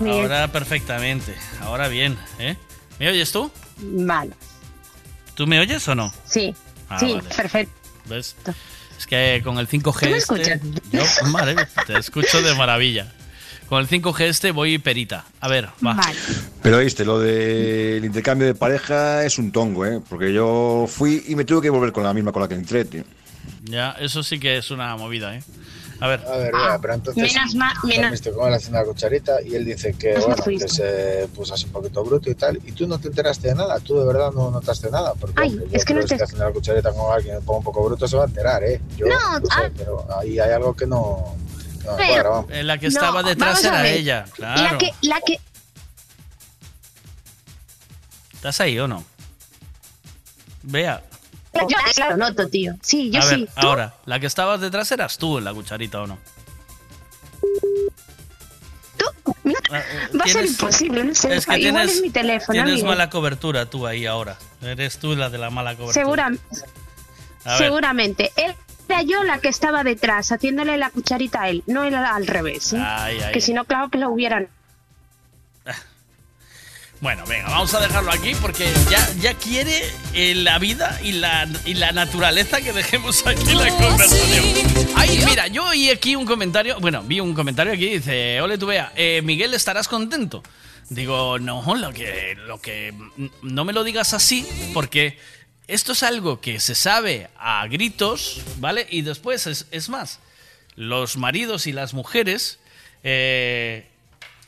Ahora 0.00 0.48
perfectamente. 0.48 1.34
Ahora 1.60 1.88
bien, 1.88 2.18
¿eh? 2.38 2.56
¿Me 2.98 3.08
oyes 3.08 3.32
tú? 3.32 3.50
Vale. 3.78 4.32
¿Tú 5.34 5.46
me 5.46 5.58
oyes 5.58 5.86
o 5.88 5.94
no? 5.94 6.12
Sí. 6.24 6.54
Ah, 6.88 6.98
sí, 6.98 7.14
vale. 7.14 7.28
perfecto. 7.36 7.72
¿Ves? 8.06 8.36
Es 8.98 9.06
que 9.06 9.40
con 9.42 9.58
el 9.58 9.68
5G 9.68 10.00
¿Tú 10.00 10.06
me 10.06 10.16
este, 10.16 10.18
escuchas? 10.18 10.60
yo, 10.92 11.26
madre, 11.28 11.56
te 11.86 11.98
escucho 11.98 12.40
de 12.42 12.54
maravilla. 12.54 13.12
Con 13.68 13.80
el 13.80 13.88
5G 13.88 14.20
este 14.24 14.50
voy 14.50 14.78
perita. 14.78 15.24
A 15.40 15.48
ver, 15.48 15.68
va. 15.84 15.98
Pero 16.62 16.78
viste, 16.78 17.04
lo 17.04 17.18
del 17.18 18.04
intercambio 18.04 18.46
de 18.46 18.54
pareja 18.54 19.24
es 19.24 19.38
un 19.38 19.50
tongo, 19.52 19.86
¿eh? 19.86 20.00
Porque 20.08 20.32
yo 20.32 20.86
fui 20.88 21.24
y 21.28 21.34
me 21.34 21.44
tuve 21.44 21.62
que 21.62 21.70
volver 21.70 21.90
con 21.92 22.04
la 22.04 22.12
misma 22.12 22.30
con 22.30 22.42
la 22.42 22.48
que 22.48 22.54
entré, 22.54 22.84
tío. 22.84 23.04
Ya, 23.64 23.92
eso 23.92 24.22
sí 24.22 24.38
que 24.38 24.58
es 24.58 24.70
una 24.70 24.94
movida, 24.96 25.34
¿eh? 25.34 25.42
A 26.04 26.08
ver. 26.08 26.20
A 26.28 26.36
ver, 26.36 26.52
vea, 26.52 26.78
pero 26.82 26.94
entonces 26.94 27.32
Menos 27.34 27.54
mal, 27.54 27.72
menos- 27.82 28.20
él 28.26 28.54
haciendo 28.54 28.78
la 28.78 28.84
cucharita 28.84 29.40
y 29.40 29.54
él 29.54 29.64
dice 29.64 29.94
que, 29.94 30.12
Pues 30.12 30.28
no 30.28 30.36
bueno, 30.36 30.58
que 30.60 30.68
se 30.68 31.28
puso 31.34 31.54
así 31.54 31.64
un 31.64 31.72
poquito 31.72 32.04
bruto 32.04 32.30
y 32.30 32.34
tal. 32.34 32.58
Y 32.62 32.72
tú 32.72 32.86
no 32.86 32.98
te 32.98 33.08
enteraste 33.08 33.48
de 33.48 33.54
nada, 33.54 33.80
tú 33.80 33.98
de 33.98 34.04
verdad 34.04 34.30
no 34.32 34.50
notaste 34.50 34.90
nada. 34.90 35.14
Porque 35.14 35.32
Ay, 35.40 35.56
yo 35.56 35.64
es 35.72 35.82
que 35.84 35.94
no 35.94 36.04
te- 36.04 36.16
que 36.18 36.22
haciendo 36.24 36.44
la 36.44 36.52
cucharita 36.52 36.92
con 36.92 37.10
alguien 37.10 37.38
un 37.38 37.44
poco, 37.44 37.58
un 37.58 37.64
poco 37.64 37.84
bruto 37.84 38.06
se 38.06 38.16
va 38.18 38.24
a 38.24 38.26
enterar, 38.26 38.62
¿eh? 38.64 38.82
Yo 38.98 39.06
No, 39.06 39.38
no, 39.40 39.46
sé, 39.46 39.52
ah. 39.52 39.70
pero 39.76 40.06
ahí 40.20 40.38
hay 40.38 40.50
algo 40.52 40.74
que 40.76 40.86
no, 40.86 41.34
no 41.86 41.96
Pero- 41.96 42.30
vamos. 42.30 42.50
Eh, 42.50 42.62
la 42.62 42.76
que 42.76 42.88
No, 42.88 42.92
estaba 42.92 43.22
detrás 43.22 43.64
era 43.64 43.88
ella, 43.88 44.24
claro. 44.34 44.62
La 44.62 44.76
que, 44.78 44.90
la 45.00 45.20
que, 45.22 45.40
¿Estás 48.34 48.60
ahí 48.60 48.78
o 48.78 48.86
no? 48.86 49.02
Vea. 50.64 51.02
Yo 51.60 51.76
claro, 51.94 52.16
noto, 52.16 52.48
tío. 52.48 52.74
Sí, 52.82 53.10
yo 53.10 53.22
a 53.22 53.24
ver, 53.26 53.38
sí. 53.40 53.46
¿Tú? 53.60 53.66
ahora, 53.66 53.94
la 54.06 54.20
que 54.20 54.26
estabas 54.26 54.60
detrás 54.60 54.90
eras 54.92 55.18
tú 55.18 55.38
en 55.38 55.44
la 55.44 55.52
cucharita 55.54 56.02
o 56.02 56.06
no. 56.06 56.18
Ah, 59.70 59.78
eh, 59.78 60.16
Va 60.18 60.24
a 60.24 60.28
ser 60.28 60.46
imposible, 60.46 61.04
no 61.04 61.14
sé. 61.14 61.34
Es 61.34 61.46
que 61.46 61.58
Igual 61.58 61.72
tienes, 61.86 61.96
es 61.96 62.02
mi 62.02 62.10
teléfono. 62.10 62.52
tienes 62.54 62.74
Miguel. 62.74 62.88
mala 62.88 63.10
cobertura 63.10 63.66
tú 63.66 63.86
ahí 63.86 64.06
ahora. 64.06 64.36
Eres 64.62 64.98
tú 64.98 65.14
la 65.16 65.28
de 65.30 65.38
la 65.38 65.50
mala 65.50 65.76
cobertura. 65.76 66.30
Seguramente. 67.58 68.32
Él 68.36 68.54
Era 68.88 69.02
yo 69.02 69.22
la 69.24 69.38
que 69.38 69.48
estaba 69.48 69.82
detrás, 69.84 70.30
haciéndole 70.32 70.76
la 70.76 70.90
cucharita 70.90 71.42
a 71.42 71.48
él, 71.48 71.62
no 71.66 71.84
era 71.84 72.14
al 72.14 72.26
revés. 72.26 72.72
¿eh? 72.74 72.78
Ay, 72.80 73.18
ay, 73.22 73.32
que 73.32 73.40
si 73.40 73.52
no, 73.54 73.64
claro 73.64 73.88
que 73.90 73.98
lo 73.98 74.10
hubieran. 74.10 74.48
Bueno, 77.04 77.22
venga, 77.26 77.50
vamos 77.50 77.74
a 77.74 77.80
dejarlo 77.80 78.10
aquí 78.10 78.34
porque 78.40 78.72
ya, 78.88 79.12
ya 79.20 79.34
quiere 79.34 79.82
eh, 80.14 80.34
la 80.36 80.58
vida 80.58 80.98
y 81.02 81.12
la, 81.12 81.46
y 81.66 81.74
la 81.74 81.92
naturaleza 81.92 82.62
que 82.62 82.72
dejemos 82.72 83.26
aquí 83.26 83.54
la 83.54 83.68
conversación. 83.68 84.42
Ay, 84.96 85.22
mira, 85.26 85.46
yo 85.48 85.66
oí 85.66 85.90
aquí 85.90 86.16
un 86.16 86.24
comentario, 86.24 86.80
bueno, 86.80 87.02
vi 87.02 87.20
un 87.20 87.34
comentario 87.34 87.74
aquí, 87.74 87.90
dice, 87.90 88.40
ole 88.40 88.56
tú 88.56 88.64
vea, 88.64 88.90
eh, 88.96 89.20
Miguel, 89.22 89.52
¿estarás 89.52 89.86
contento? 89.86 90.42
Digo, 90.88 91.38
no, 91.38 91.62
lo 91.74 91.92
que, 91.92 92.38
lo 92.46 92.58
que, 92.62 92.94
no 93.42 93.66
me 93.66 93.74
lo 93.74 93.84
digas 93.84 94.14
así 94.14 94.46
porque 94.72 95.18
esto 95.68 95.92
es 95.92 96.02
algo 96.02 96.40
que 96.40 96.58
se 96.58 96.74
sabe 96.74 97.28
a 97.36 97.66
gritos, 97.66 98.40
¿vale? 98.60 98.86
Y 98.88 99.02
después, 99.02 99.46
es, 99.46 99.66
es 99.72 99.90
más, 99.90 100.20
los 100.74 101.18
maridos 101.18 101.66
y 101.66 101.72
las 101.72 101.92
mujeres, 101.92 102.60
eh, 103.02 103.90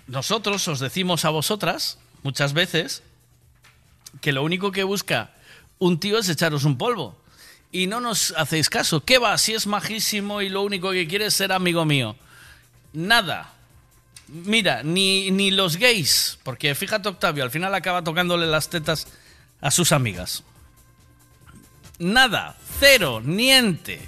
nosotros 0.07 0.67
os 0.69 0.81
decimos 0.81 1.27
a 1.27 1.29
vosotras 1.29 1.99
muchas 2.27 2.55
veces 2.55 3.05
que 4.21 4.33
lo 4.33 4.43
único 4.43 4.73
que 4.73 4.83
busca 4.83 5.31
un 5.79 6.01
tío 6.01 6.19
es 6.19 6.29
echaros 6.29 6.65
un 6.65 6.77
polvo. 6.77 7.17
Y 7.71 7.87
no 7.87 8.01
nos 8.01 8.35
hacéis 8.37 8.69
caso. 8.69 9.05
¿Qué 9.05 9.19
va? 9.19 9.39
Si 9.39 9.55
es 9.55 9.69
majísimo 9.69 10.43
y 10.43 10.49
lo 10.49 10.63
único 10.63 10.91
que 10.91 11.07
quiere 11.07 11.27
es 11.27 11.35
ser 11.35 11.53
amigo 11.53 11.85
mío. 11.85 12.17
Nada. 12.93 13.53
Mira, 14.27 14.83
ni, 14.83 15.31
ni 15.31 15.53
los 15.53 15.77
gays, 15.77 16.41
porque 16.43 16.75
fíjate 16.75 17.09
Octavio, 17.09 17.45
al 17.45 17.53
final 17.53 17.73
acaba 17.77 18.03
tocándole 18.03 18.47
las 18.47 18.69
tetas 18.71 19.07
a 19.61 19.71
sus 19.71 19.93
amigas. 19.93 20.43
Nada, 22.01 22.57
cero, 22.81 23.23
niente. 23.25 24.01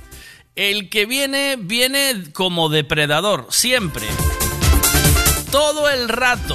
El 0.57 0.89
que 0.91 1.07
viene, 1.07 1.55
viene 1.57 2.33
como 2.33 2.69
depredador, 2.69 3.47
siempre. 3.51 4.09
Todo 5.53 5.89
el 5.89 6.09
rato. 6.09 6.55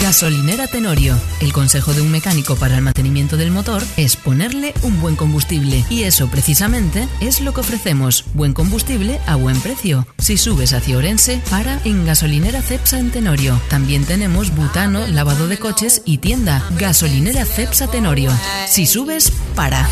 Gasolinera 0.00 0.66
Tenorio. 0.66 1.18
El 1.40 1.52
consejo 1.52 1.92
de 1.92 2.02
un 2.02 2.10
mecánico 2.10 2.56
para 2.56 2.76
el 2.76 2.82
mantenimiento 2.82 3.36
del 3.36 3.50
motor 3.50 3.82
es 3.96 4.16
ponerle 4.16 4.74
un 4.82 5.00
buen 5.00 5.16
combustible. 5.16 5.84
Y 5.90 6.02
eso 6.02 6.28
precisamente 6.28 7.08
es 7.20 7.40
lo 7.40 7.54
que 7.54 7.60
ofrecemos. 7.60 8.24
Buen 8.34 8.54
combustible 8.54 9.20
a 9.26 9.36
buen 9.36 9.60
precio. 9.60 10.06
Si 10.18 10.36
subes 10.36 10.72
hacia 10.72 10.98
Orense, 10.98 11.40
para 11.50 11.80
en 11.84 12.04
Gasolinera 12.04 12.62
Cepsa 12.62 12.98
en 12.98 13.10
Tenorio. 13.10 13.60
También 13.68 14.04
tenemos 14.04 14.54
butano, 14.54 15.06
lavado 15.06 15.48
de 15.48 15.58
coches 15.58 16.02
y 16.04 16.18
tienda. 16.18 16.64
Gasolinera 16.78 17.44
Cepsa 17.44 17.86
Tenorio. 17.88 18.30
Si 18.68 18.86
subes, 18.86 19.32
para. 19.54 19.88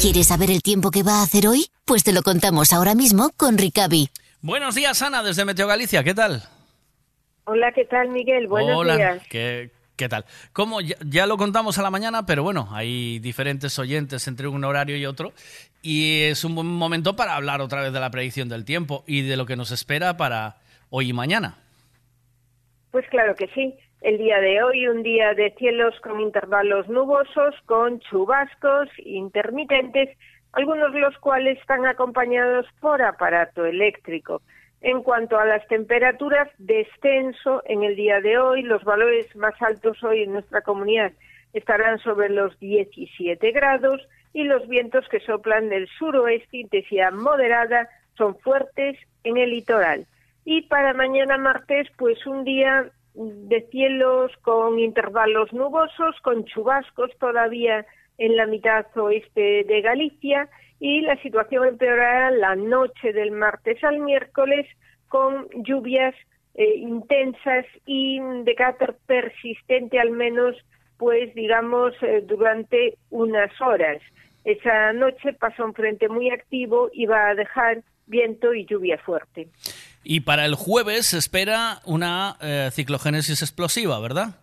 ¿Quieres 0.00 0.26
saber 0.26 0.50
el 0.50 0.62
tiempo 0.62 0.90
que 0.90 1.02
va 1.02 1.20
a 1.20 1.22
hacer 1.22 1.48
hoy? 1.48 1.66
Pues 1.84 2.04
te 2.04 2.12
lo 2.12 2.22
contamos 2.22 2.72
ahora 2.72 2.94
mismo 2.94 3.30
con 3.36 3.58
Ricavi. 3.58 4.10
Buenos 4.42 4.74
días, 4.74 5.02
Ana, 5.02 5.22
desde 5.22 5.44
Meteo 5.44 5.66
Galicia. 5.66 6.04
¿Qué 6.04 6.14
tal? 6.14 6.48
Hola, 7.48 7.70
¿qué 7.70 7.84
tal, 7.84 8.08
Miguel? 8.08 8.48
Buenos 8.48 8.76
Hola, 8.76 8.96
días. 8.96 9.26
¿qué, 9.28 9.70
qué 9.94 10.08
tal? 10.08 10.24
Como 10.52 10.80
ya, 10.80 10.96
ya 11.06 11.26
lo 11.26 11.36
contamos 11.36 11.78
a 11.78 11.82
la 11.82 11.92
mañana, 11.92 12.26
pero 12.26 12.42
bueno, 12.42 12.68
hay 12.72 13.20
diferentes 13.20 13.78
oyentes 13.78 14.26
entre 14.26 14.48
un 14.48 14.64
horario 14.64 14.96
y 14.96 15.06
otro 15.06 15.32
y 15.80 16.24
es 16.24 16.44
un 16.44 16.56
buen 16.56 16.66
momento 16.66 17.14
para 17.14 17.36
hablar 17.36 17.60
otra 17.60 17.82
vez 17.82 17.92
de 17.92 18.00
la 18.00 18.10
predicción 18.10 18.48
del 18.48 18.64
tiempo 18.64 19.04
y 19.06 19.22
de 19.22 19.36
lo 19.36 19.46
que 19.46 19.54
nos 19.54 19.70
espera 19.70 20.16
para 20.16 20.56
hoy 20.90 21.10
y 21.10 21.12
mañana. 21.12 21.58
Pues 22.90 23.06
claro 23.10 23.36
que 23.36 23.46
sí. 23.54 23.74
El 24.00 24.18
día 24.18 24.40
de 24.40 24.64
hoy, 24.64 24.88
un 24.88 25.04
día 25.04 25.32
de 25.34 25.54
cielos 25.56 25.94
con 26.00 26.20
intervalos 26.20 26.88
nubosos, 26.88 27.54
con 27.66 28.00
chubascos 28.00 28.88
intermitentes, 29.04 30.18
algunos 30.50 30.92
de 30.92 30.98
los 30.98 31.16
cuales 31.18 31.60
están 31.60 31.86
acompañados 31.86 32.66
por 32.80 33.02
aparato 33.02 33.64
eléctrico. 33.64 34.42
En 34.82 35.02
cuanto 35.02 35.38
a 35.38 35.46
las 35.46 35.66
temperaturas, 35.68 36.48
descenso 36.58 37.62
en 37.66 37.82
el 37.82 37.96
día 37.96 38.20
de 38.20 38.38
hoy. 38.38 38.62
Los 38.62 38.84
valores 38.84 39.34
más 39.34 39.60
altos 39.60 40.02
hoy 40.04 40.22
en 40.22 40.32
nuestra 40.32 40.60
comunidad 40.60 41.12
estarán 41.52 41.98
sobre 41.98 42.28
los 42.28 42.58
17 42.60 43.50
grados 43.52 44.06
y 44.32 44.44
los 44.44 44.68
vientos 44.68 45.08
que 45.08 45.20
soplan 45.20 45.70
del 45.70 45.88
suroeste, 45.98 46.58
intensidad 46.58 47.12
moderada, 47.12 47.88
son 48.16 48.36
fuertes 48.38 48.98
en 49.24 49.38
el 49.38 49.50
litoral. 49.50 50.06
Y 50.44 50.62
para 50.62 50.92
mañana 50.92 51.38
martes, 51.38 51.88
pues 51.96 52.24
un 52.26 52.44
día 52.44 52.90
de 53.14 53.62
cielos 53.70 54.30
con 54.42 54.78
intervalos 54.78 55.52
nubosos, 55.52 56.20
con 56.22 56.44
chubascos 56.44 57.10
todavía 57.18 57.86
en 58.18 58.36
la 58.36 58.46
mitad 58.46 58.86
oeste 58.96 59.64
de 59.64 59.80
Galicia 59.80 60.48
y 60.80 61.00
la 61.02 61.20
situación 61.22 61.66
empeorará 61.66 62.30
la 62.30 62.54
noche 62.54 63.12
del 63.12 63.30
martes 63.30 63.82
al 63.82 64.00
miércoles 64.00 64.66
con 65.08 65.48
lluvias 65.64 66.14
eh, 66.54 66.76
intensas 66.76 67.66
y 67.84 68.20
de 68.44 68.54
carácter 68.54 68.96
persistente 69.06 69.98
al 69.98 70.10
menos 70.10 70.56
pues 70.96 71.34
digamos 71.34 71.92
eh, 72.02 72.24
durante 72.26 72.96
unas 73.10 73.50
horas. 73.60 74.00
Esa 74.44 74.92
noche 74.92 75.32
pasa 75.32 75.64
un 75.64 75.74
frente 75.74 76.08
muy 76.08 76.30
activo 76.30 76.88
y 76.92 77.06
va 77.06 77.28
a 77.30 77.34
dejar 77.34 77.82
viento 78.06 78.54
y 78.54 78.64
lluvia 78.64 78.96
fuerte. 78.98 79.48
Y 80.04 80.20
para 80.20 80.44
el 80.46 80.54
jueves 80.54 81.06
se 81.06 81.18
espera 81.18 81.80
una 81.84 82.36
eh, 82.40 82.70
ciclogénesis 82.72 83.42
explosiva, 83.42 83.98
¿verdad? 83.98 84.36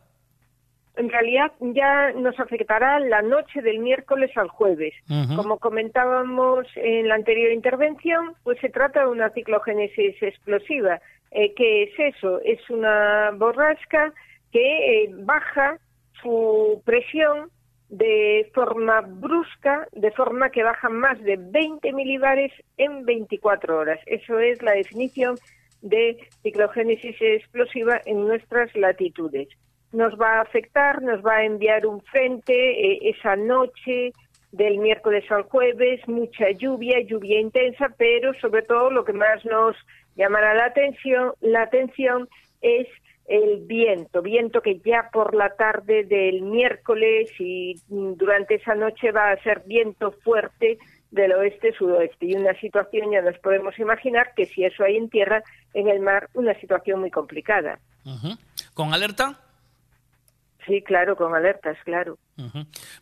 En 0.95 1.09
realidad 1.09 1.51
ya 1.59 2.11
nos 2.11 2.39
afectará 2.39 2.99
la 2.99 3.23
noche 3.23 3.61
del 3.61 3.79
miércoles 3.79 4.29
al 4.37 4.47
jueves. 4.47 4.93
Como 5.35 5.57
comentábamos 5.57 6.67
en 6.75 7.07
la 7.07 7.15
anterior 7.15 7.51
intervención, 7.51 8.35
pues 8.43 8.59
se 8.59 8.69
trata 8.69 9.01
de 9.01 9.07
una 9.07 9.31
ciclogénesis 9.31 10.21
explosiva. 10.21 11.01
Eh, 11.31 11.53
¿Qué 11.55 11.83
es 11.83 12.15
eso? 12.15 12.39
Es 12.41 12.69
una 12.69 13.31
borrasca 13.31 14.13
que 14.51 15.03
eh, 15.03 15.09
baja 15.11 15.79
su 16.21 16.81
presión 16.85 17.49
de 17.89 18.49
forma 18.53 19.01
brusca, 19.01 19.87
de 19.91 20.11
forma 20.11 20.49
que 20.49 20.63
baja 20.63 20.89
más 20.89 21.21
de 21.23 21.37
20 21.37 21.91
milibares 21.93 22.51
en 22.77 23.03
24 23.05 23.77
horas. 23.77 23.99
Eso 24.05 24.39
es 24.39 24.61
la 24.61 24.73
definición 24.73 25.35
de 25.81 26.17
ciclogénesis 26.41 27.15
explosiva 27.19 27.99
en 28.05 28.27
nuestras 28.27 28.75
latitudes. 28.75 29.49
Nos 29.93 30.19
va 30.19 30.39
a 30.39 30.41
afectar, 30.41 31.01
nos 31.01 31.25
va 31.25 31.37
a 31.37 31.45
enviar 31.45 31.85
un 31.85 32.01
frente 32.01 32.53
eh, 32.53 32.99
esa 33.15 33.35
noche 33.35 34.11
del 34.51 34.77
miércoles 34.77 35.23
al 35.31 35.43
jueves, 35.43 36.07
mucha 36.07 36.51
lluvia, 36.51 36.99
lluvia 37.01 37.39
intensa, 37.39 37.87
pero 37.97 38.33
sobre 38.35 38.61
todo 38.63 38.91
lo 38.91 39.05
que 39.05 39.13
más 39.13 39.43
nos 39.45 39.75
llamará 40.15 40.53
la 40.53 40.65
atención, 40.65 41.33
la 41.41 41.63
atención 41.63 42.27
es 42.61 42.87
el 43.25 43.61
viento, 43.65 44.21
viento 44.21 44.61
que 44.61 44.79
ya 44.79 45.09
por 45.11 45.33
la 45.33 45.55
tarde 45.55 46.03
del 46.03 46.41
miércoles 46.41 47.31
y 47.39 47.75
durante 47.87 48.55
esa 48.55 48.75
noche 48.75 49.11
va 49.11 49.31
a 49.31 49.41
ser 49.43 49.63
viento 49.65 50.11
fuerte 50.11 50.77
del 51.09 51.31
oeste-sudoeste. 51.33 52.25
Y 52.25 52.35
una 52.35 52.53
situación, 52.59 53.11
ya 53.11 53.21
nos 53.21 53.37
podemos 53.39 53.77
imaginar 53.79 54.33
que 54.35 54.45
si 54.47 54.65
eso 54.65 54.83
hay 54.83 54.97
en 54.97 55.09
tierra, 55.09 55.43
en 55.73 55.87
el 55.87 55.99
mar, 55.99 56.29
una 56.33 56.53
situación 56.59 56.99
muy 56.99 57.11
complicada. 57.11 57.79
¿Con 58.73 58.93
alerta? 58.93 59.39
Sí, 60.65 60.81
claro, 60.81 61.15
con 61.15 61.35
alertas, 61.35 61.77
claro. 61.83 62.17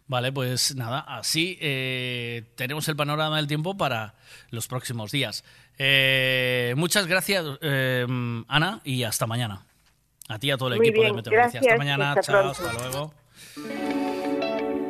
Vale, 0.07 0.31
pues 0.31 0.75
nada, 0.75 0.99
así 0.99 1.57
eh, 1.61 2.43
tenemos 2.55 2.87
el 2.87 2.95
panorama 2.95 3.37
del 3.37 3.47
tiempo 3.47 3.77
para 3.77 4.15
los 4.49 4.67
próximos 4.67 5.11
días. 5.11 5.43
Eh, 5.77 6.73
muchas 6.77 7.07
gracias, 7.07 7.45
eh, 7.61 8.05
Ana, 8.47 8.81
y 8.83 9.03
hasta 9.03 9.27
mañana. 9.27 9.65
A 10.27 10.39
ti 10.39 10.47
y 10.47 10.51
a 10.51 10.57
todo 10.57 10.69
el 10.69 10.77
Muy 10.77 10.87
equipo 10.87 11.01
bien, 11.01 11.13
de 11.13 11.17
Meteorología. 11.17 11.59
Hasta 11.59 11.77
mañana, 11.77 12.11
hasta 12.11 12.21
chao, 12.21 12.53
pronto. 12.53 12.69
hasta 12.69 12.83
luego. 12.89 13.13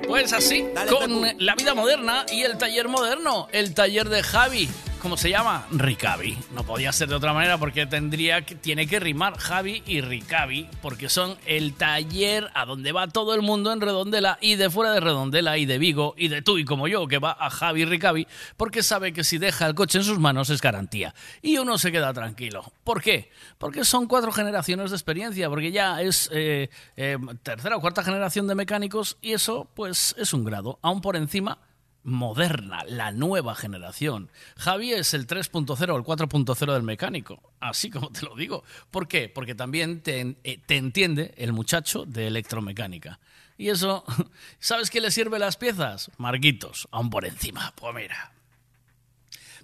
Pues 0.08 0.34
así, 0.34 0.66
con 0.90 1.22
la 1.40 1.56
vida 1.56 1.74
moderna 1.74 2.26
y 2.32 2.42
el 2.42 2.58
taller 2.58 2.88
moderno, 2.88 3.48
el 3.52 3.74
taller 3.74 4.10
de 4.10 4.24
Javi. 4.24 4.70
¿Cómo 5.02 5.18
se 5.18 5.32
llama? 5.32 5.66
Ricavi. 5.72 6.38
No 6.54 6.64
podía 6.64 6.92
ser 6.92 7.10
de 7.10 7.16
otra 7.16 7.34
manera 7.34 7.58
porque 7.58 7.88
tendría 7.88 8.46
que, 8.46 8.54
tiene 8.54 8.86
que 8.86 9.00
rimar 9.00 9.36
Javi 9.36 9.82
y 9.88 10.02
Ricavi, 10.02 10.70
porque 10.80 11.10
son 11.10 11.38
el 11.48 11.74
taller 11.74 12.52
a 12.54 12.66
donde 12.66 12.92
va 12.92 13.08
todo 13.08 13.34
el 13.34 13.42
mundo 13.42 13.74
en 13.74 13.82
Redondela 13.82 14.38
y 14.42 14.58
de 14.58 14.70
fuera 14.70 14.94
de 14.94 15.00
Redondela 15.00 15.58
y 15.58 15.66
de 15.66 15.80
Vigo 15.80 16.14
y 16.18 16.28
de 16.28 16.44
tú 16.44 16.60
y 16.60 16.66
como 16.66 16.88
yo 16.88 17.08
que 17.08 17.18
va 17.18 17.36
a 17.40 17.50
Javi 17.50 17.82
y 17.82 18.28
porque 18.58 18.84
sabe 18.84 19.12
que 19.12 19.24
si 19.24 19.40
deja 19.40 19.66
el 19.66 19.74
coche 19.74 19.98
en 19.98 20.04
sus 20.04 20.20
manos 20.20 20.52
es 20.52 20.62
garantía. 20.62 21.16
Y 21.42 21.58
uno 21.58 21.80
se 21.80 21.92
queda 21.92 22.14
tranquilo. 22.14 22.72
¿Por 22.84 23.02
qué? 23.02 23.32
Porque 23.58 23.84
son 23.86 24.06
cuatro 24.06 24.32
generaciones 24.32 24.92
de 24.92 24.98
experiencia, 24.98 25.50
porque 25.50 25.72
ya 25.72 26.00
es 26.00 26.30
eh, 26.32 26.70
eh, 26.96 27.18
tercera 27.42 27.76
o 27.76 27.82
cuarta 27.82 28.04
generación 28.04 28.46
de 28.46 28.54
mecánicos 28.54 29.18
y 29.20 29.34
eso 29.34 29.68
pues 29.74 30.14
es 30.20 30.32
un 30.32 30.46
grado, 30.46 30.78
aún 30.84 31.02
por 31.02 31.16
encima 31.16 31.58
moderna, 32.04 32.84
la 32.88 33.12
nueva 33.12 33.56
generación. 33.56 34.32
Javi 34.58 34.94
es 34.94 35.14
el 35.14 35.28
3.0 35.28 35.70
o 35.70 35.98
el 35.98 36.04
4.0 36.04 36.74
del 36.74 36.84
mecánico, 36.84 37.52
así 37.60 37.90
como 37.90 38.12
te 38.12 38.26
lo 38.26 38.36
digo. 38.36 38.64
¿Por 38.90 39.08
qué? 39.08 39.30
Porque 39.30 39.56
también 39.56 40.02
te, 40.02 40.38
eh, 40.44 40.60
te 40.66 40.78
entiende 40.78 41.34
el 41.38 41.54
muchacho 41.54 42.06
de 42.06 42.28
electromecánica. 42.28 43.20
Y 43.58 43.70
eso, 43.70 44.04
¿sabes 44.60 44.90
qué 44.90 45.02
le 45.02 45.12
sirve 45.12 45.40
las 45.40 45.58
piezas? 45.58 46.12
Marquitos, 46.18 46.88
aún 46.92 47.10
por 47.10 47.26
encima. 47.26 47.74
Pues 47.76 47.94
mira. 47.94 48.32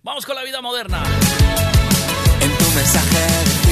Vamos 0.03 0.25
con 0.25 0.35
la 0.35 0.43
vida 0.43 0.61
moderna. 0.61 1.03
En 2.39 2.57
tu 2.57 2.71
mensaje 2.71 3.67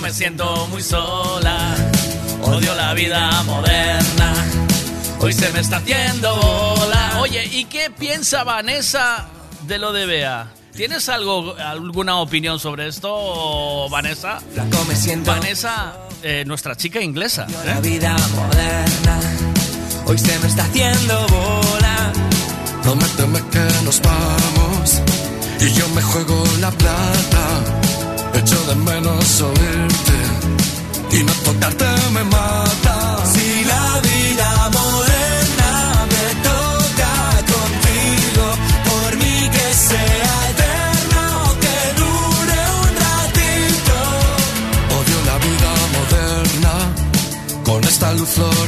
me 0.00 0.10
siento 0.12 0.66
muy 0.68 0.82
sola. 0.82 1.74
Odio 2.42 2.74
la 2.74 2.94
vida 2.94 3.42
moderna. 3.42 4.67
Hoy 5.20 5.32
se 5.32 5.50
me 5.52 5.60
está 5.60 5.78
haciendo 5.78 6.36
bola. 6.36 7.18
Oye, 7.20 7.44
¿y 7.44 7.64
qué 7.64 7.90
piensa 7.90 8.44
Vanessa 8.44 9.26
de 9.66 9.78
lo 9.78 9.92
de 9.92 10.06
Bea? 10.06 10.52
¿Tienes 10.74 11.08
algo, 11.08 11.56
alguna 11.56 12.18
opinión 12.18 12.60
sobre 12.60 12.86
esto, 12.86 13.88
Vanessa? 13.90 14.40
Flaco, 14.54 14.84
me 14.86 14.94
siento 14.94 15.32
Vanessa, 15.32 15.96
eh, 16.22 16.44
nuestra 16.46 16.76
chica 16.76 17.00
inglesa. 17.00 17.46
¿eh? 17.50 17.66
la 17.66 17.80
vida 17.80 18.16
moderna. 18.36 19.20
Hoy 20.06 20.18
se 20.18 20.38
me 20.38 20.46
está 20.46 20.62
haciendo 20.62 21.26
bola. 21.28 22.12
Prométeme 22.82 23.40
que 23.50 23.84
nos 23.84 24.00
vamos 24.00 25.02
y 25.60 25.72
yo 25.72 25.88
me 25.90 26.00
juego 26.02 26.44
la 26.60 26.70
plata. 26.70 27.44
Echo 28.34 28.64
de 28.66 28.74
menos 28.76 29.40
oírte 29.40 30.12
y 31.10 31.22
no 31.24 31.32
tocarte 31.44 31.86
me 32.12 32.22
mata. 32.24 33.26
Si 33.26 33.64
la 33.64 34.00
vida 34.00 34.70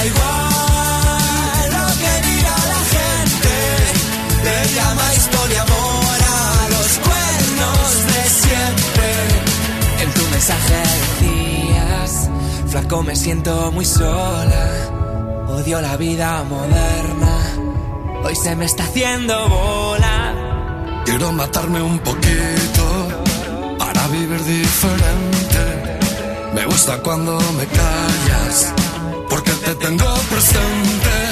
da 0.00 0.06
igual 0.06 1.66
lo 1.76 1.86
que 2.00 2.12
diga 2.28 2.56
la 2.72 2.80
gente. 2.96 3.54
Le 4.46 4.56
llamáis 4.76 5.28
poliamor 5.36 6.18
a 6.36 6.68
los 6.74 6.90
cuernos 7.06 7.88
de 8.12 8.22
siempre. 8.44 9.08
En 10.02 10.08
tu 10.16 10.22
mensaje 10.34 10.78
decías, 11.00 12.30
flaco 12.68 13.02
me 13.02 13.16
siento 13.16 13.72
muy 13.72 13.84
sola, 13.84 14.64
odio 15.48 15.80
la 15.80 15.96
vida 15.96 16.44
moderna, 16.44 17.36
hoy 18.24 18.36
se 18.36 18.56
me 18.56 18.64
está 18.64 18.84
haciendo 18.84 19.48
bola. 19.48 20.34
Quiero 21.04 21.32
matarme 21.32 21.82
un 21.82 21.98
poquito 21.98 22.84
para 23.78 24.06
vivir 24.08 24.42
diferente. 24.44 25.98
Me 26.54 26.64
gusta 26.66 26.98
cuando 27.02 27.38
me 27.58 27.66
callas 27.66 28.79
te 29.74 29.76
tengo 29.76 30.14
presente. 30.30 31.29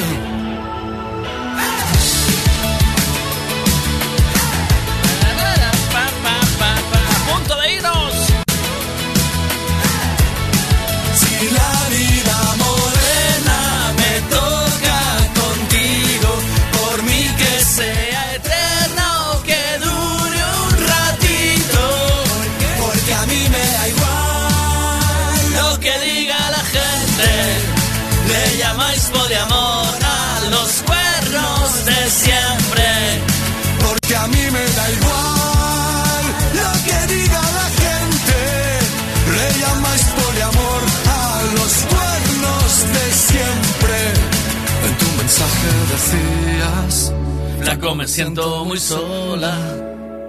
Decías, 46.11 47.12
Flaco, 47.61 47.95
me 47.95 48.07
siento 48.07 48.65
muy 48.65 48.78
sola. 48.78 49.55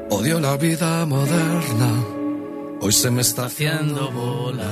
odio 0.10 0.40
la 0.40 0.58
vida 0.58 1.06
moderna. 1.06 2.04
Hoy 2.82 2.92
se 2.92 3.12
me 3.12 3.22
está 3.22 3.46
haciendo 3.46 4.10
bola. 4.12 4.70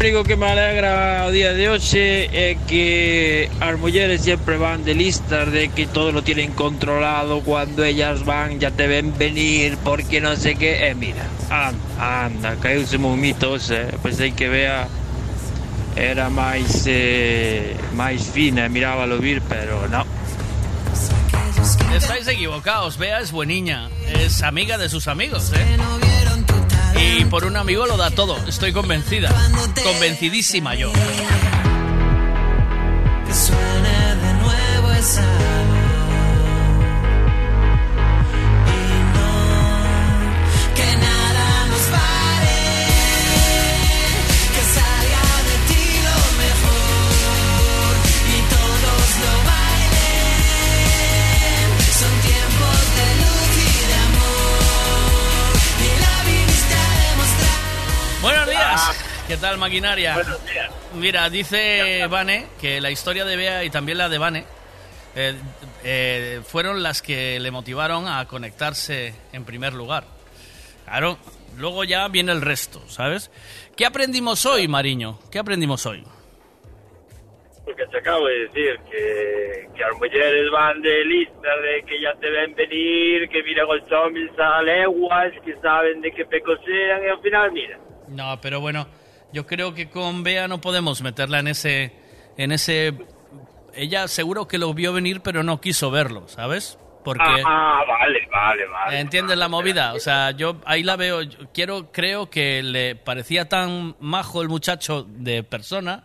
O 0.00 0.06
único 0.06 0.24
que 0.24 0.36
me 0.36 0.46
alegra 0.46 1.24
o 1.26 1.30
día 1.30 1.54
de 1.54 1.70
hoxe 1.70 2.28
é 2.30 2.58
que 2.68 3.48
as 3.58 3.78
mulleres 3.80 4.20
sempre 4.20 4.58
van 4.58 4.84
de 4.84 4.92
listas 4.92 5.50
de 5.50 5.68
que 5.68 5.86
todo 5.86 6.12
lo 6.12 6.22
tienen 6.22 6.52
controlado 6.52 7.40
cuando 7.40 7.84
ellas 7.84 8.22
van 8.22 8.60
ya 8.60 8.70
te 8.70 8.86
ven 8.86 9.16
venir 9.16 9.78
porque 9.80 10.20
non 10.20 10.36
sei 10.36 10.60
que 10.60 10.76
e 10.76 10.92
mira, 10.92 11.24
anda, 11.48 12.28
anda 12.28 12.52
caeuse 12.60 13.00
un 13.00 13.16
mito 13.16 13.56
ese, 13.56 13.96
pensei 14.04 14.36
que 14.36 14.52
vea 14.52 14.92
era 15.96 16.30
máis 16.30 16.84
eh, 16.86 17.76
máis 17.94 18.28
fina 18.30 18.66
e 18.66 18.68
mirábalo 18.68 19.18
vir, 19.18 19.42
pero 19.48 19.88
no 19.88 20.04
Estáis 21.94 22.26
equivocados, 22.28 22.98
Bea 22.98 23.20
es 23.20 23.30
bueniña, 23.30 23.88
es 24.06 24.42
amiga 24.42 24.76
de 24.76 24.88
sus 24.90 25.08
amigos, 25.08 25.50
¿eh? 25.54 25.76
Y 27.18 27.24
por 27.26 27.44
un 27.44 27.56
amigo 27.56 27.86
lo 27.86 27.96
da 27.96 28.10
todo, 28.10 28.36
estoy 28.46 28.72
convencida, 28.72 29.30
convencidísima 29.82 30.74
yo. 30.74 30.92
Que 33.26 33.34
suene 33.34 34.16
de 34.16 34.34
nuevo 34.34 34.90
esa 34.92 35.22
¿Qué 59.26 59.38
tal, 59.38 59.56
maquinaria? 59.56 60.14
Buenos 60.14 60.46
días. 60.46 60.70
Mira, 60.94 61.30
dice 61.30 62.06
Vane 62.10 62.46
que 62.60 62.78
la 62.82 62.90
historia 62.90 63.24
de 63.24 63.36
Bea 63.36 63.64
y 63.64 63.70
también 63.70 63.96
la 63.96 64.10
de 64.10 64.18
Vane 64.18 64.44
eh, 65.16 65.34
eh, 65.82 66.40
fueron 66.46 66.82
las 66.82 67.00
que 67.00 67.40
le 67.40 67.50
motivaron 67.50 68.06
a 68.06 68.26
conectarse 68.26 69.14
en 69.32 69.44
primer 69.46 69.72
lugar. 69.72 70.04
Claro, 70.84 71.16
luego 71.56 71.84
ya 71.84 72.06
viene 72.08 72.32
el 72.32 72.42
resto, 72.42 72.82
¿sabes? 72.86 73.30
¿Qué 73.74 73.86
aprendimos 73.86 74.44
hoy, 74.44 74.68
Mariño? 74.68 75.18
¿Qué 75.30 75.38
aprendimos 75.38 75.86
hoy? 75.86 76.04
Porque 77.64 77.86
te 77.86 77.98
acabo 77.98 78.26
de 78.26 78.40
decir 78.40 78.78
que, 78.90 79.68
que 79.74 79.80
las 79.80 79.94
mujeres 79.94 80.50
van 80.52 80.82
de 80.82 81.02
lista, 81.02 81.56
de 81.62 81.82
que 81.86 81.98
ya 81.98 82.12
te 82.20 82.28
ven 82.28 82.54
venir, 82.54 83.26
que 83.30 83.42
miran 83.42 83.66
los 83.68 83.88
zombies 83.88 84.38
a 84.38 84.60
leguas, 84.60 85.32
que 85.42 85.56
saben 85.62 86.02
de 86.02 86.12
qué 86.12 86.26
pecos 86.26 86.58
sean, 86.66 87.02
y 87.02 87.08
al 87.08 87.22
final, 87.22 87.52
mira. 87.52 87.78
No, 88.08 88.38
pero 88.42 88.60
bueno, 88.60 88.86
yo 89.34 89.46
creo 89.46 89.74
que 89.74 89.90
con 89.90 90.22
Bea 90.22 90.48
no 90.48 90.60
podemos 90.62 91.02
meterla 91.02 91.40
en 91.40 91.48
ese, 91.48 91.92
en 92.38 92.52
ese. 92.52 92.94
Ella 93.74 94.08
seguro 94.08 94.46
que 94.48 94.56
lo 94.58 94.72
vio 94.72 94.92
venir, 94.92 95.20
pero 95.20 95.42
no 95.42 95.60
quiso 95.60 95.90
verlo, 95.90 96.26
¿sabes? 96.28 96.78
Porque 97.04 97.22
Ah, 97.22 97.42
ah, 97.44 97.82
vale, 97.86 98.26
vale, 98.32 98.66
vale. 98.66 99.00
entiendes 99.00 99.36
la 99.36 99.48
movida, 99.48 99.92
o 99.92 99.98
sea, 100.00 100.30
yo 100.30 100.56
ahí 100.64 100.82
la 100.82 100.96
veo. 100.96 101.20
yo 101.22 101.50
quiero, 101.52 101.92
creo 101.92 102.30
que 102.30 102.62
le 102.62 102.96
parecía 102.96 103.46
tan 103.48 103.94
majo 104.00 104.40
el 104.40 104.48
muchacho 104.48 105.04
de 105.06 105.42
persona 105.42 106.04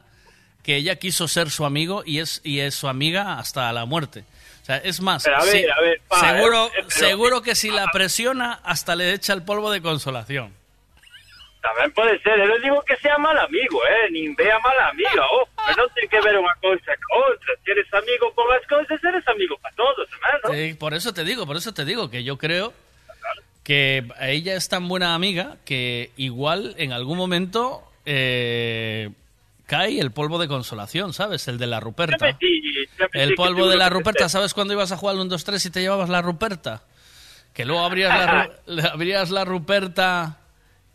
que 0.61 0.75
ella 0.75 0.97
quiso 0.97 1.29
ser 1.29 1.51
su 1.51 1.63
amigo 1.63 2.03
y 2.05 2.19
es 2.19 2.41
y 2.43 2.59
es 2.59 2.75
su 2.75 2.89
amiga 2.89 3.39
hasta 3.39 3.71
la 3.71 3.85
muerte. 3.85 4.25
O 4.61 4.65
sea, 4.65 4.77
es 4.77 4.99
más, 4.99 5.23
Pero 5.23 5.37
a 5.37 5.45
ver, 5.45 5.71
a 5.71 5.79
ver, 5.81 6.01
pa, 6.07 6.19
seguro, 6.19 6.65
eh, 6.65 6.69
eh, 6.69 6.71
pero- 6.79 6.89
seguro 7.07 7.41
que 7.41 7.55
si 7.55 7.69
la 7.71 7.85
presiona 7.93 8.59
hasta 8.63 8.95
le 8.97 9.13
echa 9.13 9.31
el 9.33 9.43
polvo 9.43 9.71
de 9.71 9.81
consolación. 9.81 10.53
También 11.61 11.91
puede 11.91 12.19
ser, 12.21 12.39
yo 12.39 12.45
no 12.45 12.57
digo 12.59 12.81
que 12.83 12.95
sea 12.97 13.17
mal 13.17 13.37
amigo, 13.37 13.81
eh, 13.85 14.11
ni 14.11 14.33
vea 14.35 14.59
mala 14.59 14.89
amiga, 14.89 15.25
ojo, 15.31 15.49
pero 15.67 15.83
no 15.83 15.93
tiene 15.93 16.09
que 16.09 16.21
ver 16.21 16.37
una 16.37 16.55
cosa 16.61 16.91
con 17.07 17.33
otra. 17.33 17.53
Si 17.63 17.71
eres 17.71 17.93
amigo 17.93 18.33
con 18.33 18.47
las 18.49 18.65
cosas, 18.67 19.03
eres 19.03 19.27
amigo 19.27 19.57
para 19.57 19.75
todos, 19.75 20.07
hermano. 20.13 20.55
Sí, 20.55 20.73
por 20.75 20.93
eso 20.93 21.13
te 21.13 21.23
digo, 21.23 21.45
por 21.45 21.57
eso 21.57 21.73
te 21.73 21.83
digo 21.83 22.09
que 22.09 22.23
yo 22.23 22.37
creo 22.37 22.73
que 23.63 24.03
ella 24.21 24.55
es 24.55 24.67
tan 24.67 24.87
buena 24.87 25.13
amiga 25.13 25.57
que 25.65 26.11
igual 26.17 26.73
en 26.77 26.91
algún 26.91 27.17
momento 27.17 27.83
eh, 28.05 29.11
cae 29.67 29.99
el 29.99 30.11
polvo 30.11 30.39
de 30.39 30.47
consolación, 30.47 31.13
¿sabes? 31.13 31.47
El 31.47 31.59
de 31.59 31.67
la 31.67 31.79
Ruperta. 31.79 32.35
El 33.13 33.35
polvo 33.35 33.67
de 33.67 33.77
la 33.77 33.89
Ruperta, 33.89 34.27
¿sabes 34.27 34.55
cuando 34.55 34.73
ibas 34.73 34.91
a 34.91 34.97
jugar 34.97 35.13
al 35.13 35.21
1, 35.21 35.29
2, 35.29 35.43
3 35.43 35.65
y 35.67 35.69
te 35.69 35.81
llevabas 35.81 36.09
la 36.09 36.23
Ruperta? 36.23 36.81
Que 37.53 37.65
luego 37.65 37.83
abrías 37.83 38.51
la, 38.65 38.89
abrías 38.93 39.29
la 39.29 39.45
Ruperta 39.45 40.38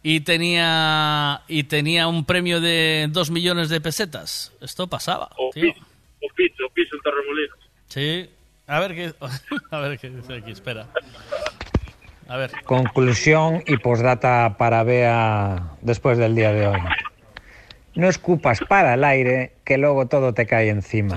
y 0.07 0.21
tenía 0.21 1.43
y 1.49 1.65
tenía 1.65 2.07
un 2.07 2.25
premio 2.27 2.61
de 2.61 3.09
2 3.11 3.31
millones 3.31 3.71
de 3.71 3.81
pesetas. 3.81 4.53
Esto 4.61 4.87
pasaba, 4.87 5.31
O 5.39 5.51
tío. 5.53 5.73
piso, 5.73 5.81
o 6.23 6.35
piso, 6.37 6.65
piso 6.75 6.95
en 6.97 7.03
Torremolinos. 7.03 7.59
Sí. 7.89 8.31
A 8.67 8.81
ver 8.81 8.95
qué 8.95 9.15
a 9.71 9.79
ver 9.81 9.99
qué 9.99 10.11
dice 10.11 10.35
aquí, 10.35 10.53
espera. 10.53 10.87
A 12.29 12.37
ver. 12.37 12.53
Conclusión 12.65 13.63
y 13.67 13.79
postdata 13.79 14.57
para 14.59 14.83
Bea 14.85 15.73
después 15.81 16.19
del 16.19 16.35
día 16.35 16.53
de 16.53 16.67
hoy. 16.69 16.81
No 17.95 18.09
escupas 18.09 18.61
para 18.69 18.95
el 18.95 19.05
aire, 19.05 19.55
que 19.65 19.79
luego 19.79 20.07
todo 20.07 20.35
te 20.35 20.47
cae 20.47 20.69
encima. 20.69 21.17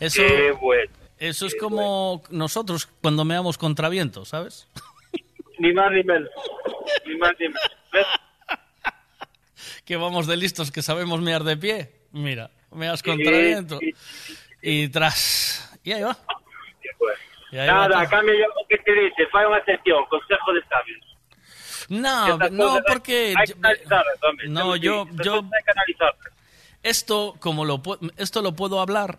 Eso, 0.00 0.22
Qué 0.22 0.52
bueno. 0.52 0.90
eso 1.18 1.46
es 1.46 1.54
como 1.54 2.22
nosotros 2.30 2.88
cuando 3.02 3.24
meamos 3.26 3.58
contra 3.58 3.88
viento, 3.90 4.24
¿sabes? 4.24 4.68
Ni 5.58 5.72
más 5.72 5.90
ni 5.92 6.02
menos. 6.02 6.30
Ni 7.06 7.16
más 7.16 7.32
ni 7.38 7.46
menos. 7.48 7.76
¿Ves? 7.92 8.06
Que 9.84 9.96
vamos 9.96 10.26
de 10.26 10.36
listos 10.36 10.70
que 10.70 10.82
sabemos 10.82 11.20
mear 11.20 11.44
de 11.44 11.56
pie. 11.56 11.92
Mira, 12.12 12.50
meas 12.70 13.02
contra 13.02 13.32
Sí, 13.32 13.42
viento. 13.42 13.78
Y 14.62 14.88
tras. 14.88 15.78
Y 15.84 15.92
ahí 15.92 16.02
va. 16.02 16.16
Y 17.52 17.58
ahí 17.58 17.68
va 17.68 17.88
Nada, 17.88 18.00
todo. 18.00 18.10
cambio 18.10 18.34
yo 18.34 18.46
o 18.60 18.66
que 18.66 18.78
te 18.78 18.92
dice, 18.92 19.26
fai 19.30 19.44
unha 19.46 19.60
sección, 19.62 20.02
consejo 20.10 20.50
de 20.56 20.62
sabios. 20.66 21.02
No, 21.88 22.38
no, 22.50 22.80
porque. 22.88 23.34
Hay 23.36 23.46
que. 23.46 24.48
No, 24.48 24.74
yo, 24.76 25.06
yo, 25.22 25.44
esto 26.82 27.36
como 27.40 27.64
lo 27.64 27.80
esto 28.16 28.42
lo 28.42 28.56
puedo 28.56 28.80
hablar 28.80 29.18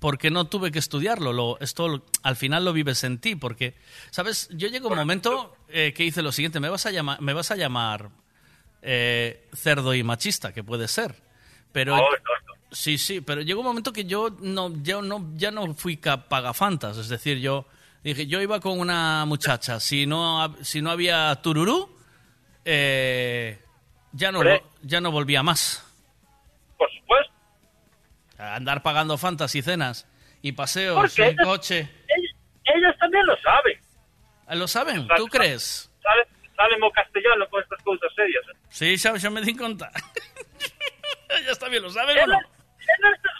porque 0.00 0.30
no 0.30 0.46
tuve 0.46 0.72
que 0.72 0.78
estudiarlo. 0.78 1.32
Lo, 1.32 1.58
esto 1.60 2.02
al 2.22 2.36
final 2.36 2.64
lo 2.64 2.72
vives 2.72 3.04
en 3.04 3.18
ti, 3.18 3.36
porque 3.36 3.74
sabes, 4.10 4.48
yo 4.52 4.68
llego 4.68 4.88
un 4.88 4.96
momento 4.96 5.54
eh, 5.68 5.92
que 5.94 6.04
hice 6.04 6.22
lo 6.22 6.32
siguiente: 6.32 6.58
me 6.58 6.68
vas 6.68 6.86
a 6.86 6.90
llamar, 6.90 7.20
me 7.20 7.34
vas 7.34 7.50
a 7.50 7.56
llamar 7.56 8.10
eh, 8.82 9.46
cerdo 9.54 9.94
y 9.94 10.02
machista, 10.02 10.52
que 10.52 10.64
puede 10.64 10.88
ser, 10.88 11.14
pero 11.70 11.96
No, 11.96 12.04
sí, 12.70 12.98
sí, 12.98 13.20
pero 13.20 13.42
llegó 13.42 13.60
un 13.60 13.66
momento 13.66 13.92
que 13.92 14.06
yo 14.06 14.30
no, 14.40 14.72
yo 14.82 15.02
no, 15.02 15.30
ya 15.34 15.50
no 15.50 15.74
fui 15.74 15.96
pagafantas, 15.96 16.96
es 16.96 17.08
decir, 17.08 17.38
yo 17.38 17.66
dije, 18.02 18.26
yo 18.26 18.40
iba 18.40 18.58
con 18.58 18.80
una 18.80 19.26
muchacha, 19.26 19.80
si 19.80 20.06
no, 20.06 20.56
si 20.62 20.80
no 20.80 20.90
había 20.90 21.34
tururú, 21.42 21.94
eh, 22.64 23.58
ya 24.12 24.32
no, 24.32 24.40
ya 24.82 25.00
no 25.02 25.10
volvía 25.10 25.42
más. 25.42 25.84
Por 26.78 26.90
supuesto. 26.90 27.32
Andar 28.40 28.82
pagando 28.82 29.18
fantas 29.18 29.54
y 29.54 29.62
cenas 29.62 30.06
y 30.42 30.52
paseos 30.52 30.96
Porque 30.96 31.22
en 31.22 31.28
ellas- 31.34 31.44
coche. 31.46 31.88
Ellas 32.64 32.96
también 32.98 33.26
lo 33.26 33.36
saben. 33.40 33.78
Ah, 34.46 34.54
¿Lo 34.54 34.66
saben? 34.68 35.06
¿Tú 35.16 35.26
crees? 35.26 35.90
Sale, 36.02 36.26
sale 36.56 36.78
mo 36.78 36.90
castellano 36.90 37.48
con 37.50 37.62
estas 37.62 37.82
cosas 37.82 38.10
serias. 38.14 38.42
eh. 38.48 38.58
Sí, 38.70 38.96
xa, 38.98 39.18
xa 39.18 39.30
me 39.30 39.42
di 39.42 39.54
conta. 39.54 39.90
Ellas 41.40 41.58
también 41.58 41.82
lo 41.82 41.90
saben 41.90 42.18
o 42.18 42.26
no? 42.26 42.38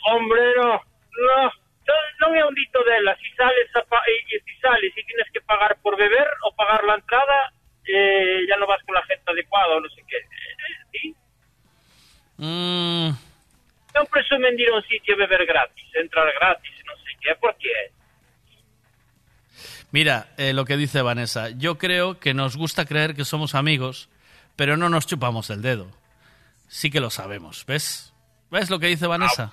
Hombre, 0.06 0.40
no. 0.56 0.72
No. 0.74 1.52
No- 2.20 2.34
é 2.34 2.44
un 2.44 2.54
dito 2.54 2.78
dela. 2.84 3.16
Si 3.16 3.28
sales 3.34 3.68
a 3.74 3.82
pa- 3.82 4.02
y, 4.06 4.38
si 4.38 4.60
sales 4.60 4.92
y 4.96 5.04
tienes 5.06 5.26
que 5.32 5.40
pagar 5.40 5.76
por 5.82 5.96
beber 5.96 6.28
o 6.44 6.54
pagar 6.54 6.84
la 6.84 6.94
entrada, 6.94 7.52
eh, 7.84 8.40
ya 8.48 8.56
no 8.58 8.66
vas 8.66 8.80
con 8.84 8.94
la 8.94 9.02
gente 9.06 9.24
adecuada 9.26 9.74
o 9.76 9.80
no 9.80 9.88
sé 9.88 10.02
qué. 10.06 10.16
Eh, 10.18 10.76
sí. 10.92 11.16
Mm, 12.36 13.10
Ir 14.02 14.68
a 14.70 14.76
un 14.76 14.82
sitio 14.84 15.14
a 15.14 15.18
beber 15.18 15.46
gratis, 15.46 15.84
entrar 15.94 16.32
gratis, 16.34 16.70
que, 17.20 17.34
por 17.36 17.54
qué? 17.56 17.68
mira, 19.90 20.28
eh, 20.36 20.52
lo 20.52 20.64
que 20.64 20.76
dice 20.76 21.02
Vanessa. 21.02 21.50
Yo 21.50 21.76
creo 21.78 22.18
que 22.18 22.34
nos 22.34 22.56
gusta 22.56 22.84
creer 22.86 23.14
que 23.14 23.24
somos 23.24 23.54
amigos, 23.54 24.08
pero 24.56 24.76
no 24.76 24.88
nos 24.88 25.06
chupamos 25.06 25.50
el 25.50 25.62
dedo. 25.62 25.90
Sí 26.68 26.90
que 26.90 27.00
lo 27.00 27.10
sabemos, 27.10 27.64
¿ves? 27.66 28.12
¿Ves 28.50 28.70
lo 28.70 28.78
que 28.78 28.86
dice 28.86 29.06
Vanessa? 29.06 29.50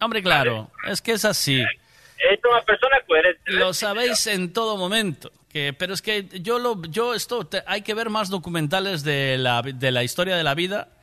Hombre, 0.00 0.22
claro, 0.22 0.70
es 0.88 1.00
que 1.00 1.12
es 1.12 1.24
así. 1.24 1.64
Es 2.16 2.40
unha 2.42 2.64
persona 2.64 2.96
coherente. 3.04 3.44
Lo 3.60 3.76
sabéis 3.76 4.26
en 4.26 4.52
todo 4.52 4.80
momento. 4.80 5.28
Que, 5.52 5.76
pero 5.76 5.92
es 5.92 6.00
que 6.00 6.24
yo 6.40 6.58
lo, 6.58 6.80
yo 6.88 7.12
esto 7.12 7.44
te- 7.46 7.62
hay 7.66 7.82
que 7.84 7.92
ver 7.92 8.08
más 8.08 8.28
documentales 8.32 9.04
de 9.04 9.36
la, 9.36 9.60
de 9.60 9.90
la 9.92 10.02
historia 10.02 10.36
de 10.36 10.42
la 10.44 10.54
vida 10.56 10.95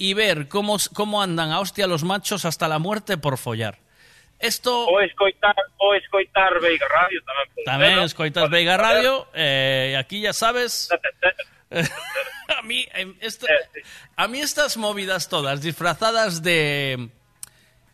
y 0.00 0.14
ver 0.16 0.48
cómo, 0.48 0.78
cómo 0.94 1.20
andan 1.20 1.52
a 1.52 1.60
hostia 1.60 1.86
los 1.86 2.02
machos 2.04 2.44
hasta 2.48 2.66
la 2.68 2.78
muerte 2.80 3.18
por 3.20 3.36
follar. 3.36 3.76
Esto 4.40 4.86
O 4.88 5.00
escoitar, 5.04 5.54
o 5.76 5.92
escoitar 5.94 6.56
Veiga 6.64 6.88
Radio 6.88 7.20
tamén. 7.28 7.46
pode 7.52 7.64
también 7.68 7.90
ser, 7.92 7.98
¿no? 8.00 8.04
escoitas 8.08 8.48
Veiga 8.48 8.76
Radio, 8.80 9.28
eh, 9.36 9.94
aquí 10.00 10.22
ya 10.24 10.32
sabes. 10.32 10.88
a 12.48 12.62
mí 12.64 12.88
em, 12.96 13.14
esto- 13.20 13.46
a 14.16 14.24
mí 14.26 14.40
estas 14.40 14.76
movidas 14.80 15.28
todas 15.28 15.60
disfrazadas 15.60 16.40
de 16.42 17.10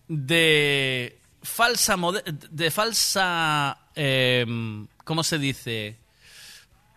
de 0.08 1.18
falsa 1.42 1.96
de 2.30 2.70
falsa 2.70 3.78
em, 3.94 4.86
¿cómo 5.04 5.22
se 5.24 5.38
dice? 5.38 5.98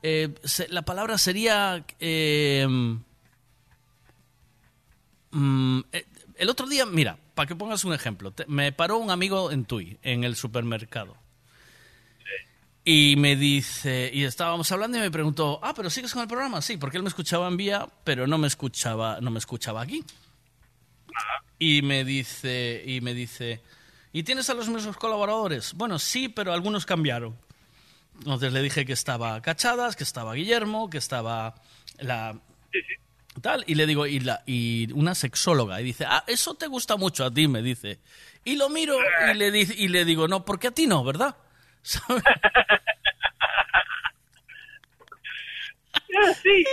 Eh, 0.03 0.29
se- 0.45 0.67
la 0.69 0.83
palabra 0.83 1.17
sería 1.17 1.83
em, 1.99 3.01
mm, 5.31 5.79
eh, 5.91 6.05
el 6.35 6.49
otro 6.49 6.67
día, 6.67 6.85
mira, 6.85 7.17
para 7.35 7.47
que 7.47 7.55
pongas 7.55 7.83
un 7.85 7.93
ejemplo, 7.93 8.31
te- 8.31 8.45
me 8.47 8.71
paró 8.71 8.97
un 8.97 9.11
amigo 9.11 9.51
en 9.51 9.65
Tui, 9.65 9.97
en 10.03 10.23
el 10.23 10.35
supermercado. 10.35 11.15
Y 12.85 13.15
me 13.17 13.35
dice, 13.35 14.09
y 14.13 14.23
estábamos 14.23 14.71
hablando 14.71 14.97
y 14.97 15.01
me 15.01 15.11
preguntó, 15.11 15.59
ah, 15.61 15.73
pero 15.75 15.89
sigues 15.89 16.11
con 16.13 16.21
el 16.23 16.27
programa, 16.27 16.61
sí, 16.61 16.77
porque 16.77 16.97
él 16.97 17.03
me 17.03 17.09
escuchaba 17.09 17.47
en 17.47 17.57
vía, 17.57 17.87
pero 18.03 18.25
no 18.25 18.37
me 18.37 18.47
escuchaba, 18.47 19.19
no 19.21 19.29
me 19.31 19.37
escuchaba 19.39 19.81
aquí. 19.81 20.03
Y 21.59 21.81
me 21.81 22.05
dice, 22.05 22.81
y 22.85 23.01
me 23.01 23.13
dice, 23.13 23.61
¿y 24.13 24.23
tienes 24.23 24.49
a 24.49 24.53
los 24.53 24.69
mismos 24.69 24.95
colaboradores? 24.97 25.73
Bueno, 25.73 25.99
sí, 25.99 26.29
pero 26.29 26.53
algunos 26.53 26.85
cambiaron. 26.85 27.35
Entonces 28.19 28.53
le 28.53 28.61
dije 28.61 28.85
que 28.85 28.93
estaba 28.93 29.41
Cachadas, 29.41 29.95
que 29.95 30.03
estaba 30.03 30.33
Guillermo, 30.33 30.89
que 30.89 30.97
estaba 30.97 31.55
la 31.99 32.39
tal, 33.41 33.63
y 33.67 33.75
le 33.75 33.85
digo, 33.85 34.05
y, 34.07 34.19
la, 34.19 34.43
y 34.45 34.91
una 34.93 35.15
sexóloga, 35.15 35.79
y 35.81 35.83
dice, 35.83 36.05
ah, 36.07 36.23
eso 36.27 36.55
te 36.55 36.67
gusta 36.67 36.97
mucho 36.97 37.23
a 37.25 37.31
ti, 37.33 37.47
me 37.47 37.61
dice. 37.61 37.99
Y 38.43 38.55
lo 38.55 38.69
miro 38.69 38.97
y 39.31 39.33
le, 39.35 39.51
di- 39.51 39.73
y 39.77 39.87
le 39.89 40.05
digo, 40.05 40.27
no, 40.27 40.45
porque 40.45 40.67
a 40.67 40.71
ti 40.71 40.87
no, 40.87 41.03
¿verdad? 41.03 41.35
¿Sabes? 41.81 42.23
Sí. 46.41 46.65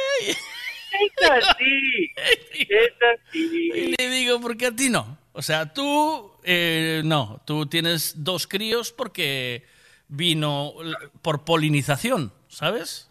así. 1.31 2.13
Es 2.69 2.93
así. 3.03 3.71
Y 3.75 3.95
le 3.97 4.11
digo, 4.11 4.41
¿por 4.41 4.57
qué 4.57 4.67
a 4.67 4.73
ti 4.75 4.89
no? 4.91 5.19
O 5.33 5.43
sea, 5.43 5.73
tú, 5.73 6.33
eh, 6.43 7.03
no, 7.05 7.43
tú 7.47 7.67
tienes 7.67 8.25
dos 8.25 8.47
críos 8.47 8.93
porque 8.93 9.67
vino 10.09 10.73
por 11.23 11.45
polinización, 11.45 12.33
¿sabes? 12.49 13.11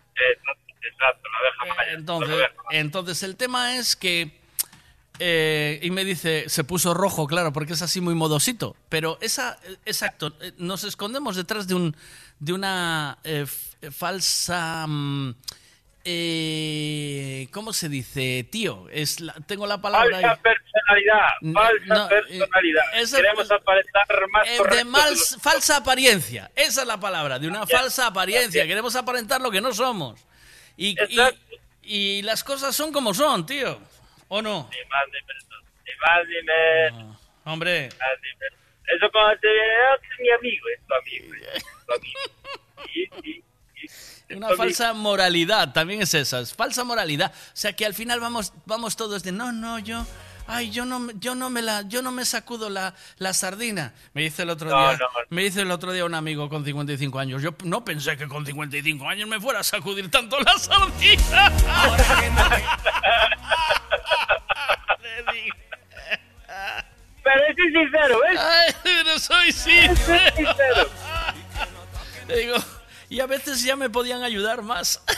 Exacto, 1.10 1.30
maya. 1.78 1.92
Entonces, 1.94 2.48
entonces 2.72 3.24
el 3.24 3.36
tema 3.36 3.76
es 3.78 3.96
que... 3.96 4.40
eh, 5.20 5.80
y 5.82 5.92
me 5.92 6.04
dice, 6.04 6.46
se 6.50 6.64
puso 6.64 6.94
rojo, 6.94 7.26
claro, 7.28 7.54
porque 7.54 7.74
es 7.74 7.82
así 7.82 8.02
muy 8.02 8.16
modosito. 8.16 8.76
Pero 8.90 9.18
esa, 9.22 9.58
eh, 9.64 9.78
exacto, 9.86 10.34
eh, 10.42 10.52
nos 10.58 10.84
escondemos 10.84 11.36
detrás 11.36 11.68
de 11.68 11.76
un 11.76 11.96
de 12.40 12.52
una 12.52 13.18
eh, 13.24 13.46
falsa 13.92 14.86
mm, 14.88 15.36
eh, 16.04 17.48
¿cómo 17.52 17.74
se 17.74 17.90
dice, 17.90 18.46
tío? 18.52 18.88
Es 18.92 19.20
la- 19.22 19.34
tengo 19.48 19.66
la 19.68 19.82
palabra 19.82 20.20
Falsa 20.22 20.32
ahí. 20.32 20.40
personalidad, 20.44 21.30
falsa 21.54 21.86
no, 21.96 22.06
eh, 22.06 22.40
personalidad. 22.40 22.84
Queremos 23.16 23.52
aparentar 23.52 24.06
más 24.32 24.48
Eh, 24.48 24.76
de 24.78 24.84
mal- 24.86 25.10
los- 25.12 25.38
falsa 25.42 25.78
apariencia. 25.78 26.52
Esa 26.56 26.82
es 26.82 26.88
la 26.88 27.00
palabra, 27.00 27.40
de 27.40 27.48
una 27.48 27.66
falsa 27.66 28.08
apariencia. 28.08 28.68
Queremos 28.68 28.96
aparentar 28.96 29.42
lo 29.42 29.50
que 29.52 29.62
no 29.62 29.74
somos. 29.74 30.20
Y, 30.78 30.96
y, 31.10 31.20
y 31.84 32.22
las 32.24 32.44
cosas 32.44 32.76
son 32.76 32.92
como 32.92 33.14
son, 33.14 33.46
tío. 33.46 33.80
¿O 34.28 34.42
no? 34.42 34.70
Ni 34.72 34.90
más 34.90 35.06
ni 35.08 35.22
menos. 35.28 35.46
Ni 35.86 35.92
más 36.02 36.28
ni 36.28 36.96
menos. 37.04 37.18
Hombre. 37.46 37.82
Ni 37.84 37.88
más 37.98 38.20
ni 38.22 38.40
menos. 38.40 38.60
Eso 38.88 39.12
cuando 39.12 39.40
te 39.40 39.48
viene, 39.48 39.74
"Ah, 39.90 39.96
es 40.02 40.20
mi 40.20 40.30
amigo, 40.32 40.66
es 40.70 40.88
tu 40.88 40.94
amigo. 40.94 41.36
es 41.54 41.64
tu 41.86 41.94
amigo. 41.94 42.20
Sí, 42.94 43.10
sí, 43.24 43.44
sí. 43.88 44.26
Una 44.36 44.56
falsa 44.56 44.94
moralidad, 44.94 45.72
también 45.74 46.02
es 46.02 46.14
esa, 46.14 46.40
es 46.40 46.54
falsa 46.54 46.84
moralidad. 46.84 47.32
O 47.34 47.56
sea 47.56 47.74
que 47.74 47.86
al 47.86 47.94
final 47.94 48.20
vamos, 48.20 48.54
vamos 48.66 48.96
todos 48.96 49.22
de 49.24 49.32
no, 49.32 49.52
no, 49.52 49.78
yo, 49.80 50.06
ay, 50.48 50.70
yo 50.72 50.86
no, 50.86 51.00
me- 51.00 51.14
yo 51.20 51.36
no 51.36 51.50
me 51.50 51.62
la, 51.62 51.82
yo 51.84 52.02
no 52.02 52.12
me 52.12 52.26
sacudo 52.26 52.70
la, 52.70 52.94
la 53.18 53.34
sardina. 53.34 53.94
Me 54.14 54.24
dice 54.24 54.44
el 54.44 54.50
otro 54.50 54.70
No, 54.70 54.90
día, 54.90 54.98
no. 54.98 55.08
me 55.30 55.44
dice 55.44 55.62
el 55.62 55.72
otro 55.72 55.92
día 55.92 56.06
un 56.06 56.16
amigo 56.16 56.50
con 56.50 56.64
55 56.66 57.20
años. 57.20 57.42
Yo 57.42 57.52
no 57.64 57.84
pensé 57.86 58.18
que 58.18 58.28
con 58.28 58.46
55 58.46 59.08
años 59.08 59.28
me 59.28 59.40
fuera 59.40 59.60
a 59.60 59.64
sacudir 59.64 60.10
tanto 60.12 60.40
la 60.40 60.58
sardina. 60.58 61.52
Le 65.02 65.34
digo. 65.34 65.56
Pero 67.24 67.42
es 67.48 67.56
sincero, 67.56 68.20
¿ves? 68.30 68.40
Ay, 68.40 68.76
pero 68.84 69.18
soy 69.20 69.52
sincero. 69.52 70.90
Le 72.28 72.38
digo, 72.38 72.56
y 73.10 73.20
a 73.20 73.26
veces 73.26 73.64
ya 73.64 73.76
me 73.76 73.90
podían 73.90 74.22
ayudar 74.24 74.62
más. 74.62 75.02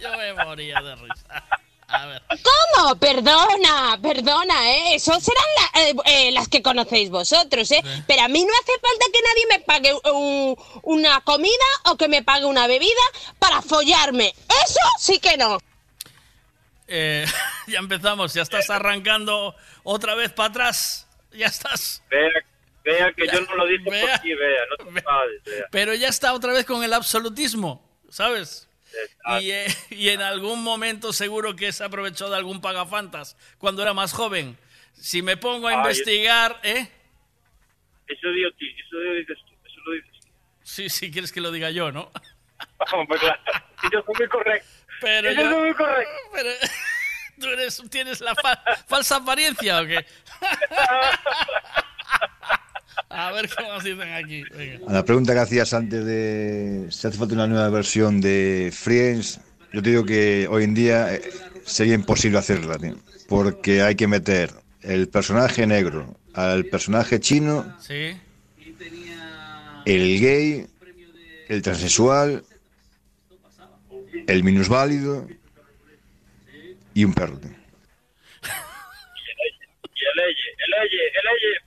Yo 0.00 0.16
me 0.16 0.32
moría 0.44 0.80
de 0.80 0.94
risa. 0.96 1.44
A 1.88 2.06
ver. 2.06 2.22
¿Cómo? 2.28 2.96
Perdona, 2.96 3.98
perdona, 4.02 4.70
¿eh? 4.72 4.94
Eso 4.96 5.12
serán 5.20 5.44
la- 5.74 5.82
eh, 5.82 5.94
eh, 6.06 6.32
las 6.32 6.48
que 6.48 6.60
conocéis 6.62 7.10
vosotros, 7.10 7.70
¿eh? 7.70 7.82
Pero 8.08 8.22
a 8.22 8.28
mí 8.28 8.44
no 8.44 8.50
hace 8.60 8.72
falta 8.80 9.04
que 9.12 9.22
nadie 9.22 9.46
me 9.50 9.60
pague 9.60 10.10
un- 10.12 10.56
una 10.82 11.20
comida 11.20 11.52
o 11.84 11.96
que 11.96 12.08
me 12.08 12.22
pague 12.24 12.44
una 12.44 12.66
bebida 12.66 12.90
para 13.38 13.62
follarme. 13.62 14.34
Eso 14.64 14.80
sí 14.98 15.18
que 15.20 15.36
no. 15.36 15.58
Eh, 16.88 17.24
ya 17.68 17.78
empezamos, 17.78 18.34
ya 18.34 18.42
estás 18.42 18.68
arrancando 18.70 19.54
otra 19.84 20.14
vez 20.14 20.32
para 20.32 20.48
atrás. 20.50 21.06
Ya 21.32 21.46
estás. 21.46 22.02
Vea, 22.10 22.28
vea 22.84 23.12
que 23.12 23.26
yo 23.26 23.40
no 23.42 23.54
lo 23.56 23.66
dije 23.66 23.90
Vea. 23.90 24.00
por 24.12 24.20
ti, 24.22 24.34
vea, 24.34 24.60
no 24.70 24.84
te 24.84 25.50
vea. 25.50 25.66
Pero 25.70 25.94
ya 25.94 26.08
está 26.08 26.32
otra 26.32 26.52
vez 26.52 26.64
con 26.64 26.82
el 26.82 26.92
absolutismo, 26.92 27.82
¿sabes? 28.08 28.68
Y, 29.40 29.50
eh, 29.50 29.66
y 29.90 30.08
en 30.10 30.22
algún 30.22 30.62
momento 30.62 31.12
seguro 31.12 31.54
que 31.56 31.72
se 31.72 31.84
aprovechó 31.84 32.28
de 32.30 32.36
algún 32.36 32.60
pagafantas 32.60 33.36
cuando 33.58 33.82
era 33.82 33.94
más 33.94 34.12
joven. 34.12 34.56
Si 34.94 35.22
me 35.22 35.36
pongo 35.36 35.68
a 35.68 35.72
Ay, 35.72 35.76
investigar, 35.78 36.58
¿eh? 36.62 36.88
Eso 38.08 38.28
digo 38.28 38.50
ti, 38.58 38.66
eso 38.78 38.98
dices 39.14 39.38
tú, 39.46 39.54
eso 39.66 39.80
lo 39.84 39.92
dices 39.92 40.10
tú. 40.22 40.28
Sí, 40.62 40.88
sí, 40.88 41.10
quieres 41.10 41.32
que 41.32 41.40
lo 41.40 41.50
diga 41.50 41.70
yo, 41.70 41.92
¿no? 41.92 42.10
Hombre, 42.92 43.18
claro. 43.18 43.40
Yo 43.92 44.02
soy 44.04 44.14
muy 44.18 44.28
correcto. 44.28 44.68
Pero 45.00 45.32
Yo 45.32 45.42
yo- 45.42 45.50
soy 45.50 45.62
muy 45.64 45.74
correcto. 45.74 46.12
Pero, 46.32 46.50
¿Tú 47.38 47.46
eres, 47.48 47.82
tienes 47.90 48.20
la 48.22 48.34
fa- 48.34 48.62
falsa 48.88 49.16
apariencia 49.16 49.82
o 49.82 49.86
qué? 49.86 50.06
A 53.08 53.32
ver 53.32 53.48
cómo 53.56 53.80
se 53.80 53.90
dicen 53.94 54.12
aquí. 54.12 54.42
Venga. 54.56 54.86
A 54.88 54.92
la 54.92 55.04
pregunta 55.04 55.32
que 55.34 55.40
hacías 55.40 55.72
antes 55.74 56.04
de 56.04 56.86
si 56.90 57.06
hace 57.06 57.18
falta 57.18 57.34
una 57.34 57.46
nueva 57.46 57.68
versión 57.70 58.20
de 58.20 58.70
Friends, 58.72 59.40
yo 59.72 59.82
te 59.82 59.90
digo 59.90 60.04
que 60.04 60.46
hoy 60.50 60.64
en 60.64 60.74
día 60.74 61.14
eh, 61.14 61.22
sería 61.64 61.94
imposible 61.94 62.38
hacerla, 62.38 62.78
tío, 62.78 62.96
porque 63.28 63.82
hay 63.82 63.94
que 63.94 64.06
meter 64.06 64.50
el 64.82 65.08
personaje 65.08 65.66
negro 65.66 66.16
al 66.34 66.64
personaje 66.66 67.18
chino, 67.20 67.76
Sí. 67.80 68.16
el 69.84 70.20
gay, 70.20 70.66
el 71.48 71.62
transexual, 71.62 72.44
el 74.26 74.42
minusválido 74.44 75.28
y 76.94 77.04
un 77.04 77.12
perro. 77.14 77.38
tío. 77.38 77.50
Y 77.50 77.54
el 80.04 80.18
Eye, 80.20 80.48
el 80.66 80.72
Eye, 80.74 81.06
el 81.08 81.26
Eye. 81.26 81.65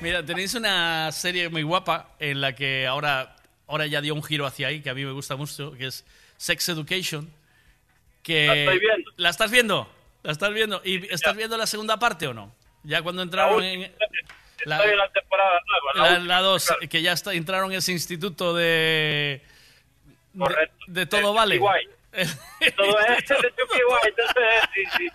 Mira, 0.00 0.24
tenéis 0.24 0.54
una 0.54 1.10
serie 1.12 1.48
muy 1.48 1.62
guapa 1.62 2.10
en 2.18 2.40
la 2.40 2.54
que 2.54 2.86
ahora, 2.86 3.36
ahora 3.66 3.86
ya 3.86 4.00
dio 4.00 4.14
un 4.14 4.22
giro 4.22 4.46
hacia 4.46 4.68
ahí, 4.68 4.80
que 4.82 4.90
a 4.90 4.94
mí 4.94 5.04
me 5.04 5.12
gusta 5.12 5.36
mucho, 5.36 5.72
que 5.72 5.86
es 5.86 6.04
Sex 6.36 6.68
Education. 6.70 7.30
Que 8.22 8.46
La 8.46 8.54
estoy 8.54 8.78
viendo. 8.78 9.10
¿La 9.16 9.28
estás 9.30 9.50
viendo? 9.50 9.92
¿La 10.22 10.32
estás 10.32 10.52
viendo? 10.54 10.80
¿Y 10.84 11.12
estás 11.12 11.36
viendo 11.36 11.56
la 11.56 11.66
segunda 11.66 11.98
parte 11.98 12.26
o 12.26 12.34
no? 12.34 12.54
Ya 12.84 13.02
cuando 13.02 13.22
entraron 13.22 13.62
en... 13.62 13.82
Estoy 13.82 14.90
en 14.90 14.98
la 14.98 15.08
temporada 15.10 15.60
nueva, 15.66 15.92
la 15.94 16.02
La, 16.04 16.18
última, 16.18 16.34
la 16.34 16.40
dos, 16.40 16.66
claro. 16.66 16.88
que 16.88 17.02
ya 17.02 17.12
está, 17.12 17.32
entraron 17.34 17.72
en 17.72 17.78
ese 17.78 17.90
instituto 17.92 18.54
de... 18.54 19.42
de- 20.32 20.70
De, 20.86 21.06
todo 21.06 21.30
El 21.30 21.34
vale. 21.36 21.58
Todo 22.76 22.98
es 23.00 23.24
sí. 24.86 25.08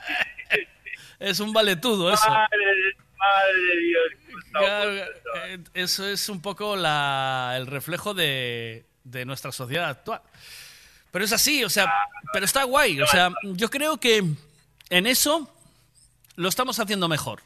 Es 1.19 1.39
un 1.39 1.53
valetudo 1.53 2.11
eso. 2.11 2.27
Madre, 2.29 2.57
madre 3.17 3.61
de 3.61 3.79
Dios. 3.81 4.43
Claro, 4.51 4.91
eh, 4.93 5.59
eso 5.73 6.07
es 6.07 6.29
un 6.29 6.41
poco 6.41 6.75
la- 6.75 7.53
el 7.57 7.67
reflejo 7.67 8.13
de, 8.13 8.85
de 9.03 9.25
nuestra 9.25 9.51
sociedad 9.51 9.89
actual. 9.89 10.21
Pero 11.11 11.25
es 11.25 11.31
así, 11.33 11.63
o 11.63 11.69
sea, 11.69 11.91
pero 12.33 12.45
está 12.45 12.63
guay. 12.63 13.01
O 13.01 13.07
sea, 13.07 13.31
yo 13.43 13.69
creo 13.69 13.97
que 13.97 14.23
en 14.89 15.07
eso 15.07 15.51
lo 16.35 16.49
estamos 16.49 16.79
haciendo 16.79 17.07
mejor. 17.07 17.41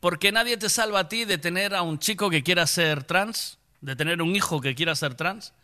Porque 0.00 0.32
nadie 0.32 0.56
te 0.58 0.68
salva 0.68 1.00
a 1.00 1.08
ti 1.08 1.24
de 1.24 1.38
tener 1.38 1.74
a 1.74 1.82
un 1.82 1.98
chico 1.98 2.28
que 2.28 2.42
quiera 2.42 2.66
ser 2.66 3.04
trans, 3.04 3.58
de 3.80 3.96
tener 3.96 4.20
un 4.20 4.36
hijo 4.36 4.60
que 4.60 4.74
quiera 4.74 4.94
ser 4.94 5.14
trans. 5.14 5.54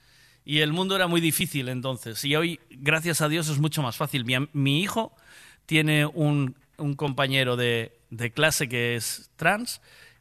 Y 0.45 0.61
el 0.61 0.73
mundo 0.73 0.97
era 0.97 1.07
muy 1.07 1.21
difícil 1.21 1.69
entonces. 1.69 2.25
Y 2.25 2.35
hoy, 2.37 2.59
gracias 2.71 3.21
a 3.21 3.29
Dios, 3.29 3.49
es 3.49 3.59
mucho 3.59 3.83
más 3.83 3.97
fácil. 3.97 4.25
Mi, 4.55 4.81
hijo 4.81 5.15
tiene 5.67 6.07
un, 6.07 6.57
un 6.79 6.95
compañero 6.95 7.57
de, 7.57 8.00
de 8.11 8.33
clase 8.33 8.69
que 8.69 8.97
es 8.97 9.31
trans 9.37 9.81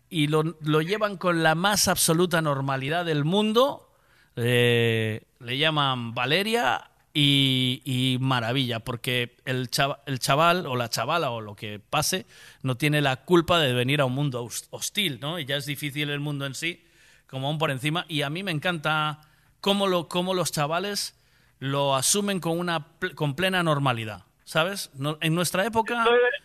y 0.09 0.27
lo, 0.27 0.43
lo 0.61 0.81
llevan 0.81 1.17
con 1.17 1.43
la 1.43 1.55
más 1.55 1.87
absoluta 1.87 2.41
normalidad 2.41 3.05
del 3.05 3.23
mundo. 3.25 3.91
Eh, 4.35 5.23
le 5.39 5.57
llaman 5.57 6.13
Valeria 6.13 6.89
y, 7.13 7.81
y 7.83 8.17
maravilla, 8.19 8.79
porque 8.79 9.35
el 9.45 9.69
chava- 9.69 9.99
el 10.05 10.19
chaval 10.19 10.65
o 10.67 10.75
la 10.75 10.89
chavala 10.89 11.31
o 11.31 11.41
lo 11.41 11.55
que 11.55 11.79
pase 11.79 12.25
no 12.61 12.75
tiene 12.77 13.01
la 13.01 13.17
culpa 13.17 13.59
de 13.59 13.73
venir 13.73 13.99
a 14.01 14.05
un 14.05 14.13
mundo 14.13 14.43
hos- 14.43 14.67
hostil, 14.69 15.19
¿no? 15.19 15.39
Y 15.39 15.45
ya 15.45 15.57
es 15.57 15.65
difícil 15.65 16.09
el 16.09 16.19
mundo 16.19 16.45
en 16.45 16.53
sí, 16.55 16.85
como 17.27 17.47
aún 17.47 17.57
por 17.57 17.71
encima. 17.71 18.05
Y 18.07 18.21
a 18.21 18.29
mí 18.29 18.43
me 18.43 18.51
encanta 18.51 19.21
cómo, 19.61 19.87
lo, 19.87 20.07
cómo 20.07 20.33
los 20.33 20.51
chavales 20.51 21.15
lo 21.59 21.95
asumen 21.95 22.39
con, 22.39 22.57
una, 22.57 22.85
con 23.15 23.35
plena 23.35 23.61
normalidad, 23.63 24.23
¿sabes? 24.45 24.89
No- 24.93 25.17
en 25.19 25.35
nuestra 25.35 25.65
época 25.65 26.03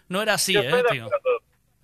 no 0.08 0.20
era 0.22 0.34
así, 0.34 0.54
¿eh, 0.56 0.62
tío? 0.90 1.06
acuerdo. 1.06 1.33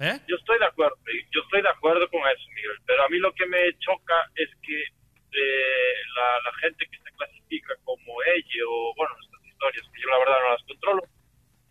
¿Eh? 0.00 0.18
Yo 0.26 0.36
estoy 0.36 0.58
de 0.58 0.64
acuerdo, 0.64 0.96
yo 1.30 1.40
estoy 1.42 1.60
de 1.62 1.68
acuerdo 1.68 2.08
con 2.08 2.20
eso, 2.20 2.48
Miguel. 2.54 2.78
Pero 2.86 3.04
a 3.04 3.08
mí 3.08 3.18
lo 3.18 3.32
que 3.34 3.46
me 3.46 3.58
choca 3.78 4.16
es 4.34 4.48
que 4.62 4.80
eh, 4.80 5.94
la, 6.16 6.40
la 6.50 6.52
gente 6.60 6.86
que 6.90 6.96
se 6.98 7.10
clasifica 7.16 7.74
como 7.84 8.14
ella 8.24 8.64
o, 8.66 8.94
bueno, 8.96 9.14
estas 9.22 9.44
historias 9.46 9.82
que 9.94 10.00
yo 10.02 10.08
la 10.08 10.18
verdad 10.18 10.38
no 10.42 10.50
las 10.52 10.62
controlo, 10.64 11.02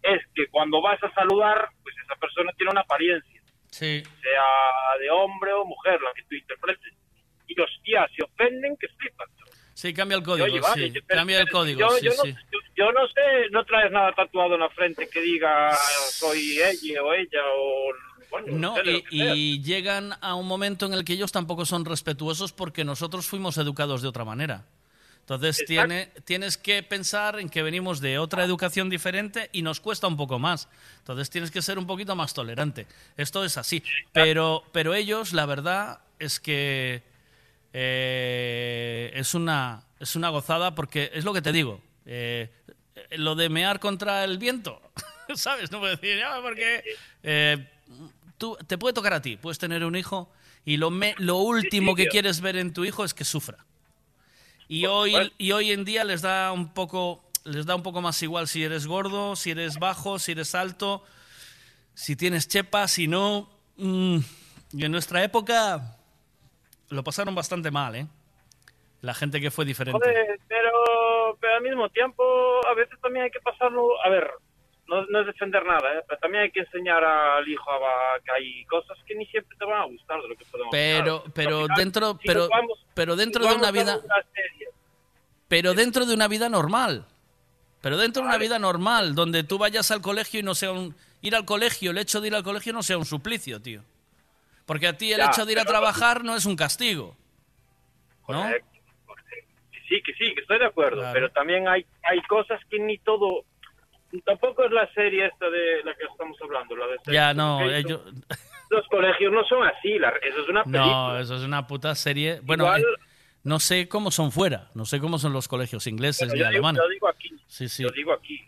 es 0.04 0.22
que 0.36 0.48
cuando 0.48 0.82
vas 0.82 1.04
a 1.04 1.12
saludar, 1.14 1.70
pues 1.84 1.96
esa 2.06 2.16
persona 2.16 2.54
tiene 2.54 2.72
una 2.72 2.82
apariencia, 2.82 3.42
Sí. 3.72 4.04
sea 4.22 4.98
de 5.00 5.10
hombre 5.10 5.52
o 5.54 5.66
mujer, 5.66 6.00
la 6.02 6.14
que 6.14 6.24
tú 6.24 6.36
interpretes. 6.36 6.94
Y 7.48 7.60
hostia, 7.60 8.08
se 8.16 8.24
ofenden 8.24 8.78
que 8.78 8.88
flipan. 8.90 9.28
Sí, 9.74 9.94
cambia 9.94 10.18
el 10.18 10.24
código, 10.24 10.46
Oye, 10.46 10.60
vale, 10.60 10.88
sí. 10.88 10.94
yo- 10.94 11.02
pero- 11.08 11.20
Cambia 11.22 11.40
el 11.40 11.50
código, 11.50 11.80
yo, 11.80 11.90
sí, 11.92 12.06
yo 12.06 12.12
no, 12.12 12.24
sí. 12.24 12.36
yo- 12.52 12.60
yo 12.76 12.92
no 12.92 13.08
sé, 13.08 13.50
no 13.52 13.66
traes 13.66 13.92
nada 13.92 14.12
tatuado 14.14 14.54
en 14.56 14.60
la 14.62 14.70
frente 14.70 15.10
que 15.10 15.20
diga 15.22 15.74
soy 15.74 16.60
ella 16.62 17.04
o 17.04 17.14
ella 17.14 17.42
o... 17.56 17.92
No, 18.48 18.76
y, 19.12 19.62
llegan 19.62 20.14
a 20.22 20.36
un 20.36 20.48
momento 20.48 20.86
en 20.86 20.94
el 20.94 21.04
que 21.04 21.14
ellos 21.14 21.32
tampoco 21.32 21.66
son 21.66 21.86
respetuosos 21.86 22.54
porque 22.54 22.84
nosotros 22.84 23.28
fuimos 23.28 23.58
educados 23.58 24.02
de 24.02 24.08
otra 24.08 24.26
manera. 24.26 24.66
Entonces 25.22 25.64
tiene, 25.68 26.12
tienes 26.26 26.58
que 26.58 26.82
pensar 26.82 27.40
en 27.40 27.50
que 27.50 27.62
venimos 27.62 28.00
de 28.02 28.18
otra 28.18 28.44
educación 28.44 28.90
diferente 28.90 29.50
y 29.52 29.62
nos 29.62 29.80
cuesta 29.80 30.08
un 30.08 30.18
poco 30.18 30.40
más. 30.40 30.68
Entonces 31.00 31.30
tienes 31.30 31.52
que 31.52 31.62
ser 31.62 31.78
un 31.78 31.86
poquito 31.86 32.16
más 32.16 32.34
tolerante. 32.34 32.88
Esto 33.16 33.46
es 33.46 33.58
así. 33.58 33.84
Pero, 34.12 34.64
pero 34.72 34.96
ellos, 34.96 35.34
la 35.34 35.46
verdad 35.46 36.00
es 36.18 36.40
que 36.40 37.04
eh, 37.74 39.12
es, 39.14 39.36
una, 39.36 39.84
es 40.00 40.16
una 40.16 40.30
gozada 40.30 40.74
porque 40.74 41.12
es 41.14 41.24
lo 41.26 41.34
que 41.34 41.42
te 41.42 41.52
digo. 41.52 41.82
eh, 42.06 42.50
lo 43.12 43.36
de 43.36 43.50
mear 43.50 43.80
contra 43.80 44.24
el 44.24 44.38
viento, 44.38 44.82
¿sabes? 45.36 45.72
No 45.72 45.80
puedo 45.80 45.96
decir, 45.96 46.18
"Ya, 46.18 46.42
porque 46.42 46.84
eh, 47.24 47.68
tú, 48.40 48.58
te 48.66 48.80
puede 48.80 48.94
tocar 48.94 49.14
a 49.14 49.22
ti. 49.22 49.38
Puedes 49.38 49.60
tener 49.60 49.84
un 49.86 49.96
hijo 49.96 50.32
y 50.66 50.78
lo, 50.78 50.90
me- 50.90 51.14
lo 51.20 51.38
último 51.38 51.94
que 51.96 52.04
quieres 52.12 52.42
ver 52.42 52.56
en 52.58 52.74
tu 52.74 52.84
hijo 52.86 53.04
es 53.06 53.14
que 53.14 53.24
sufra. 53.26 53.66
Y 54.68 54.86
hoy, 54.88 55.14
y 55.38 55.52
hoy 55.52 55.72
en 55.72 55.86
día 55.86 56.04
les 56.04 56.22
da 56.24 56.52
un 56.52 56.74
poco 56.74 57.24
les 57.46 57.66
da 57.66 57.76
un 57.76 57.82
poco 57.84 58.02
más 58.02 58.22
igual 58.22 58.48
si 58.48 58.64
eres 58.64 58.86
gordo, 58.86 59.36
si 59.36 59.52
eres 59.52 59.80
bajo, 59.80 60.20
si 60.20 60.34
eres 60.34 60.54
alto, 60.56 61.04
si 61.94 62.16
tienes 62.16 62.48
chepa, 62.48 62.88
si 62.88 63.08
no. 63.08 63.50
mm, 63.78 64.18
y 64.74 64.86
en 64.86 64.92
nuestra 64.92 65.24
época 65.24 65.98
lo 66.90 67.04
pasaron 67.04 67.34
bastante 67.34 67.72
mal, 67.72 67.96
¿eh? 67.96 68.08
La 69.02 69.14
gente 69.14 69.40
que 69.40 69.50
fue 69.50 69.66
diferente. 69.66 70.00
Joder, 70.00 70.40
pero, 70.48 70.72
pero 71.40 71.56
al 71.56 71.62
mismo 71.64 71.90
tiempo, 71.90 72.24
a 72.68 72.74
veces 72.76 73.00
también 73.02 73.26
hay 73.26 73.32
que 73.32 73.40
pasarlo. 73.40 73.88
A 74.06 74.10
ver, 74.10 74.30
no, 74.90 75.06
no 75.06 75.20
es 75.22 75.28
defender 75.28 75.64
nada, 75.66 75.94
¿eh? 75.98 76.04
pero 76.08 76.20
también 76.20 76.44
hay 76.44 76.52
que 76.52 76.62
enseñar 76.62 77.04
al 77.04 77.48
hijo 77.48 77.70
a, 77.72 78.20
que 78.26 78.32
hay 78.32 78.66
cosas 78.66 78.98
que 79.06 79.16
ni 79.16 79.26
siempre 79.28 79.56
te 79.58 79.66
van 79.66 79.82
a 79.82 79.86
gustar 79.86 80.22
de 80.22 80.28
lo 80.28 80.36
que 80.36 80.46
podemos 80.46 80.72
Pero, 80.72 81.24
pero 81.34 81.62
final, 81.64 81.78
dentro, 81.78 82.18
si 82.22 82.28
pero, 82.28 82.50
vamos- 82.50 82.86
pero 82.94 83.16
dentro 83.16 83.44
si 83.44 83.50
de 83.50 83.56
una 83.56 83.72
vida, 83.72 83.98
una 84.04 84.16
pero 85.48 85.74
dentro 85.74 86.06
de 86.06 86.14
una 86.14 86.28
vida 86.28 86.50
normal. 86.50 87.06
Pero 87.82 87.98
dentro 87.98 88.22
de 88.24 88.28
una 88.28 88.38
vida 88.38 88.60
normal, 88.60 89.16
donde 89.16 89.44
tú 89.44 89.58
vayas 89.58 89.90
al 89.92 90.02
colegio 90.02 90.42
y 90.42 90.44
no 90.44 90.54
sea 90.54 90.72
un... 90.72 90.96
Ir 91.22 91.36
al 91.36 91.46
colegio, 91.46 91.92
el 91.92 91.98
hecho 91.98 92.20
de 92.22 92.28
ir 92.28 92.36
al 92.36 92.44
colegio 92.44 92.72
no 92.74 92.84
sea 92.84 92.98
un 92.98 93.06
suplicio, 93.06 93.62
tío. 93.62 93.82
Porque 94.66 94.88
a 94.88 94.98
ti 94.98 95.12
el 95.14 95.20
Ya, 95.20 95.28
hecho 95.28 95.46
de 95.46 95.54
ir 95.54 95.60
a 95.60 95.66
trabajar 95.66 96.24
no 96.24 96.36
es 96.36 96.46
un 96.46 96.56
castigo. 96.56 97.16
¿No? 98.28 98.42
Correcto, 98.44 98.68
correcto. 99.06 99.50
Sí, 99.88 100.02
que 100.06 100.14
sí, 100.14 100.36
que 100.36 100.42
estoy 100.42 100.60
de 100.60 100.66
acuerdo, 100.66 101.04
pero 101.14 101.32
también 101.32 101.68
hay, 101.68 101.86
hay 102.04 102.22
cosas 102.24 102.60
que 102.70 102.80
ni 102.80 102.98
todo... 103.00 103.44
Tampoco 104.26 104.64
es 104.66 104.72
la 104.72 104.92
serie 104.94 105.26
esta 105.28 105.50
de 105.50 105.84
la 105.84 105.94
que 105.96 106.06
estamos 106.06 106.38
hablando, 106.42 106.76
la 106.76 106.88
de 106.88 106.98
Ya, 107.12 107.34
no, 107.34 107.62
ellos... 107.70 108.02
Los 108.72 108.86
colegios 108.88 109.32
no 109.34 109.44
son 109.46 109.66
así, 109.68 109.98
la- 109.98 110.10
eso 110.22 110.42
es 110.44 110.50
una 110.50 110.64
película. 110.64 110.86
No, 110.86 111.20
eso 111.20 111.36
es 111.36 111.42
una 111.44 111.66
puta 111.66 111.96
serie. 111.96 112.40
Bueno, 112.44 112.66
Igual- 112.66 112.82
eh, 112.82 112.86
no 113.44 113.60
sé 113.60 113.88
cómo 113.88 114.12
son 114.12 114.32
fuera, 114.32 114.70
no 114.76 114.86
sé 114.86 115.00
cómo 115.00 115.18
son 115.18 115.34
los 115.34 115.48
colegios 115.48 115.88
ingleses 115.88 116.28
Bueno, 116.28 116.36
digo, 116.36 116.48
alemanes. 116.50 116.82
yo 116.84 116.90
digo 116.90 117.08
aquí, 117.08 117.30
Sí, 117.48 117.68
sí. 117.70 117.84
yo 117.84 117.90
digo 117.90 118.14
aquí. 118.14 118.40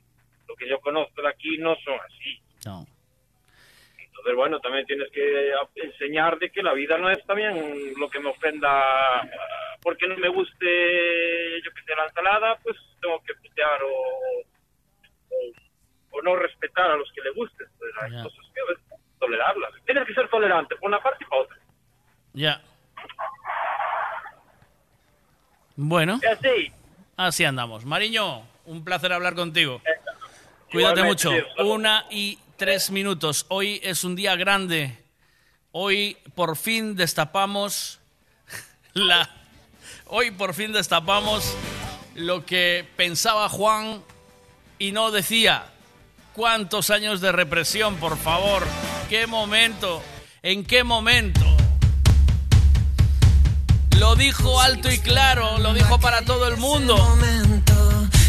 Lo 0.48 0.56
que 0.56 0.68
yo 0.70 0.80
conozco 0.80 1.22
de 1.22 1.30
aquí 1.30 1.58
no 1.58 1.76
son 1.84 1.96
así. 2.06 2.40
No. 2.66 2.86
Entonces, 3.98 4.36
bueno, 4.36 4.60
también 4.60 4.86
tienes 4.86 5.10
que 5.12 5.52
enseñar 5.76 6.38
de 6.38 6.52
que 6.52 6.62
la 6.62 6.74
vida 6.74 6.98
no 7.00 7.10
es 7.10 7.24
también 7.26 7.94
lo 7.98 8.08
que 8.10 8.20
me 8.20 8.30
ofenda 8.30 9.28
porque 9.82 10.08
no 10.08 10.16
me 10.18 10.30
guste, 10.30 11.62
yo 11.64 11.72
que 11.74 11.82
sé, 11.84 11.96
la 11.98 12.06
ensalada, 12.06 12.60
pues 12.64 12.78
tengo 13.02 13.20
que 13.24 13.34
putear 13.36 13.82
o, 13.84 14.44
o, 15.32 16.18
o 16.18 16.22
no 16.22 16.36
respetar 16.36 16.92
a 16.92 16.96
los 16.98 17.10
que 17.14 17.22
le 17.22 17.32
gusten. 17.32 17.68
Pues 17.78 17.92
hay 18.02 18.12
Ya. 18.12 18.24
cosas 18.24 18.40
tolerarlas. 19.20 19.72
Tienes 19.86 20.06
que 20.08 20.14
ser 20.16 20.28
tolerante 20.30 20.76
por 20.78 20.90
una 20.90 21.02
parte 21.02 21.24
y 21.24 21.28
por 21.28 21.40
otra. 21.46 21.58
Ya. 22.34 22.62
Bueno. 25.76 26.20
Y 26.22 26.26
así. 26.26 26.72
Así 27.18 27.46
andamos. 27.46 27.86
Mariño, 27.86 28.44
un 28.66 28.84
placer 28.84 29.14
hablar 29.14 29.36
contigo. 29.36 29.82
Cuídate 30.72 31.04
mucho. 31.04 31.30
tío. 31.30 31.46
Una 31.66 32.06
y 32.10 32.40
tres 32.58 32.92
minutos. 32.92 33.46
Hoy 33.50 33.80
es 33.84 34.04
un 34.04 34.16
día 34.16 34.36
grande. 34.36 34.98
Hoy 35.72 36.18
por 36.36 36.58
fin 36.58 36.96
destapamos 36.96 38.00
la. 38.94 39.30
Hoy 40.08 40.32
por 40.32 40.54
fin 40.54 40.74
destapamos 40.74 41.56
lo 42.16 42.46
que 42.46 42.86
pensaba 42.98 43.48
Juan 43.50 44.04
y 44.82 44.92
no 44.94 45.12
decía, 45.12 45.66
¿cuántos 46.34 46.90
años 46.90 47.22
de 47.22 47.32
represión, 47.32 47.98
por 47.98 48.18
favor? 48.18 48.66
¿Qué 49.10 49.28
momento? 49.28 50.02
¿En 50.42 50.66
qué 50.66 50.84
momento? 50.84 51.46
Lo 54.00 54.16
dijo 54.16 54.60
alto 54.60 54.92
y 54.92 54.98
claro, 54.98 55.60
lo 55.60 55.76
dijo 55.76 56.00
para 56.00 56.24
todo 56.24 56.48
el 56.48 56.58
mundo. 56.58 56.96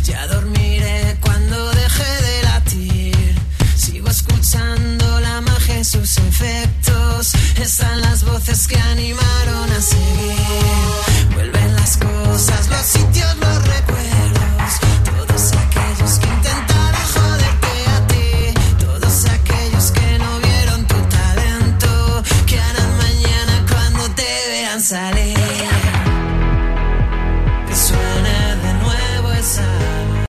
Ya 0.05 0.27
dormiré 0.27 1.17
cuando 1.23 1.71
deje 1.71 2.23
de 2.23 2.43
latir. 2.43 3.35
Sigo 3.75 4.11
escuchando 4.11 5.21
la 5.21 5.41
magia 5.41 5.79
y 5.81 5.85
sus 5.85 6.19
efectos. 6.19 7.35
Están 7.63 7.99
las 8.03 8.25
voces 8.25 8.69
que 8.69 8.77
animaron 8.77 9.73
a 9.73 9.81
seguir. 9.81 11.33
Vuelven 11.33 11.75
las 11.77 11.97
cosas, 11.97 12.69
los 12.69 12.83
sitios, 12.85 13.37
los 13.39 13.67
recuerdos. 13.67 14.11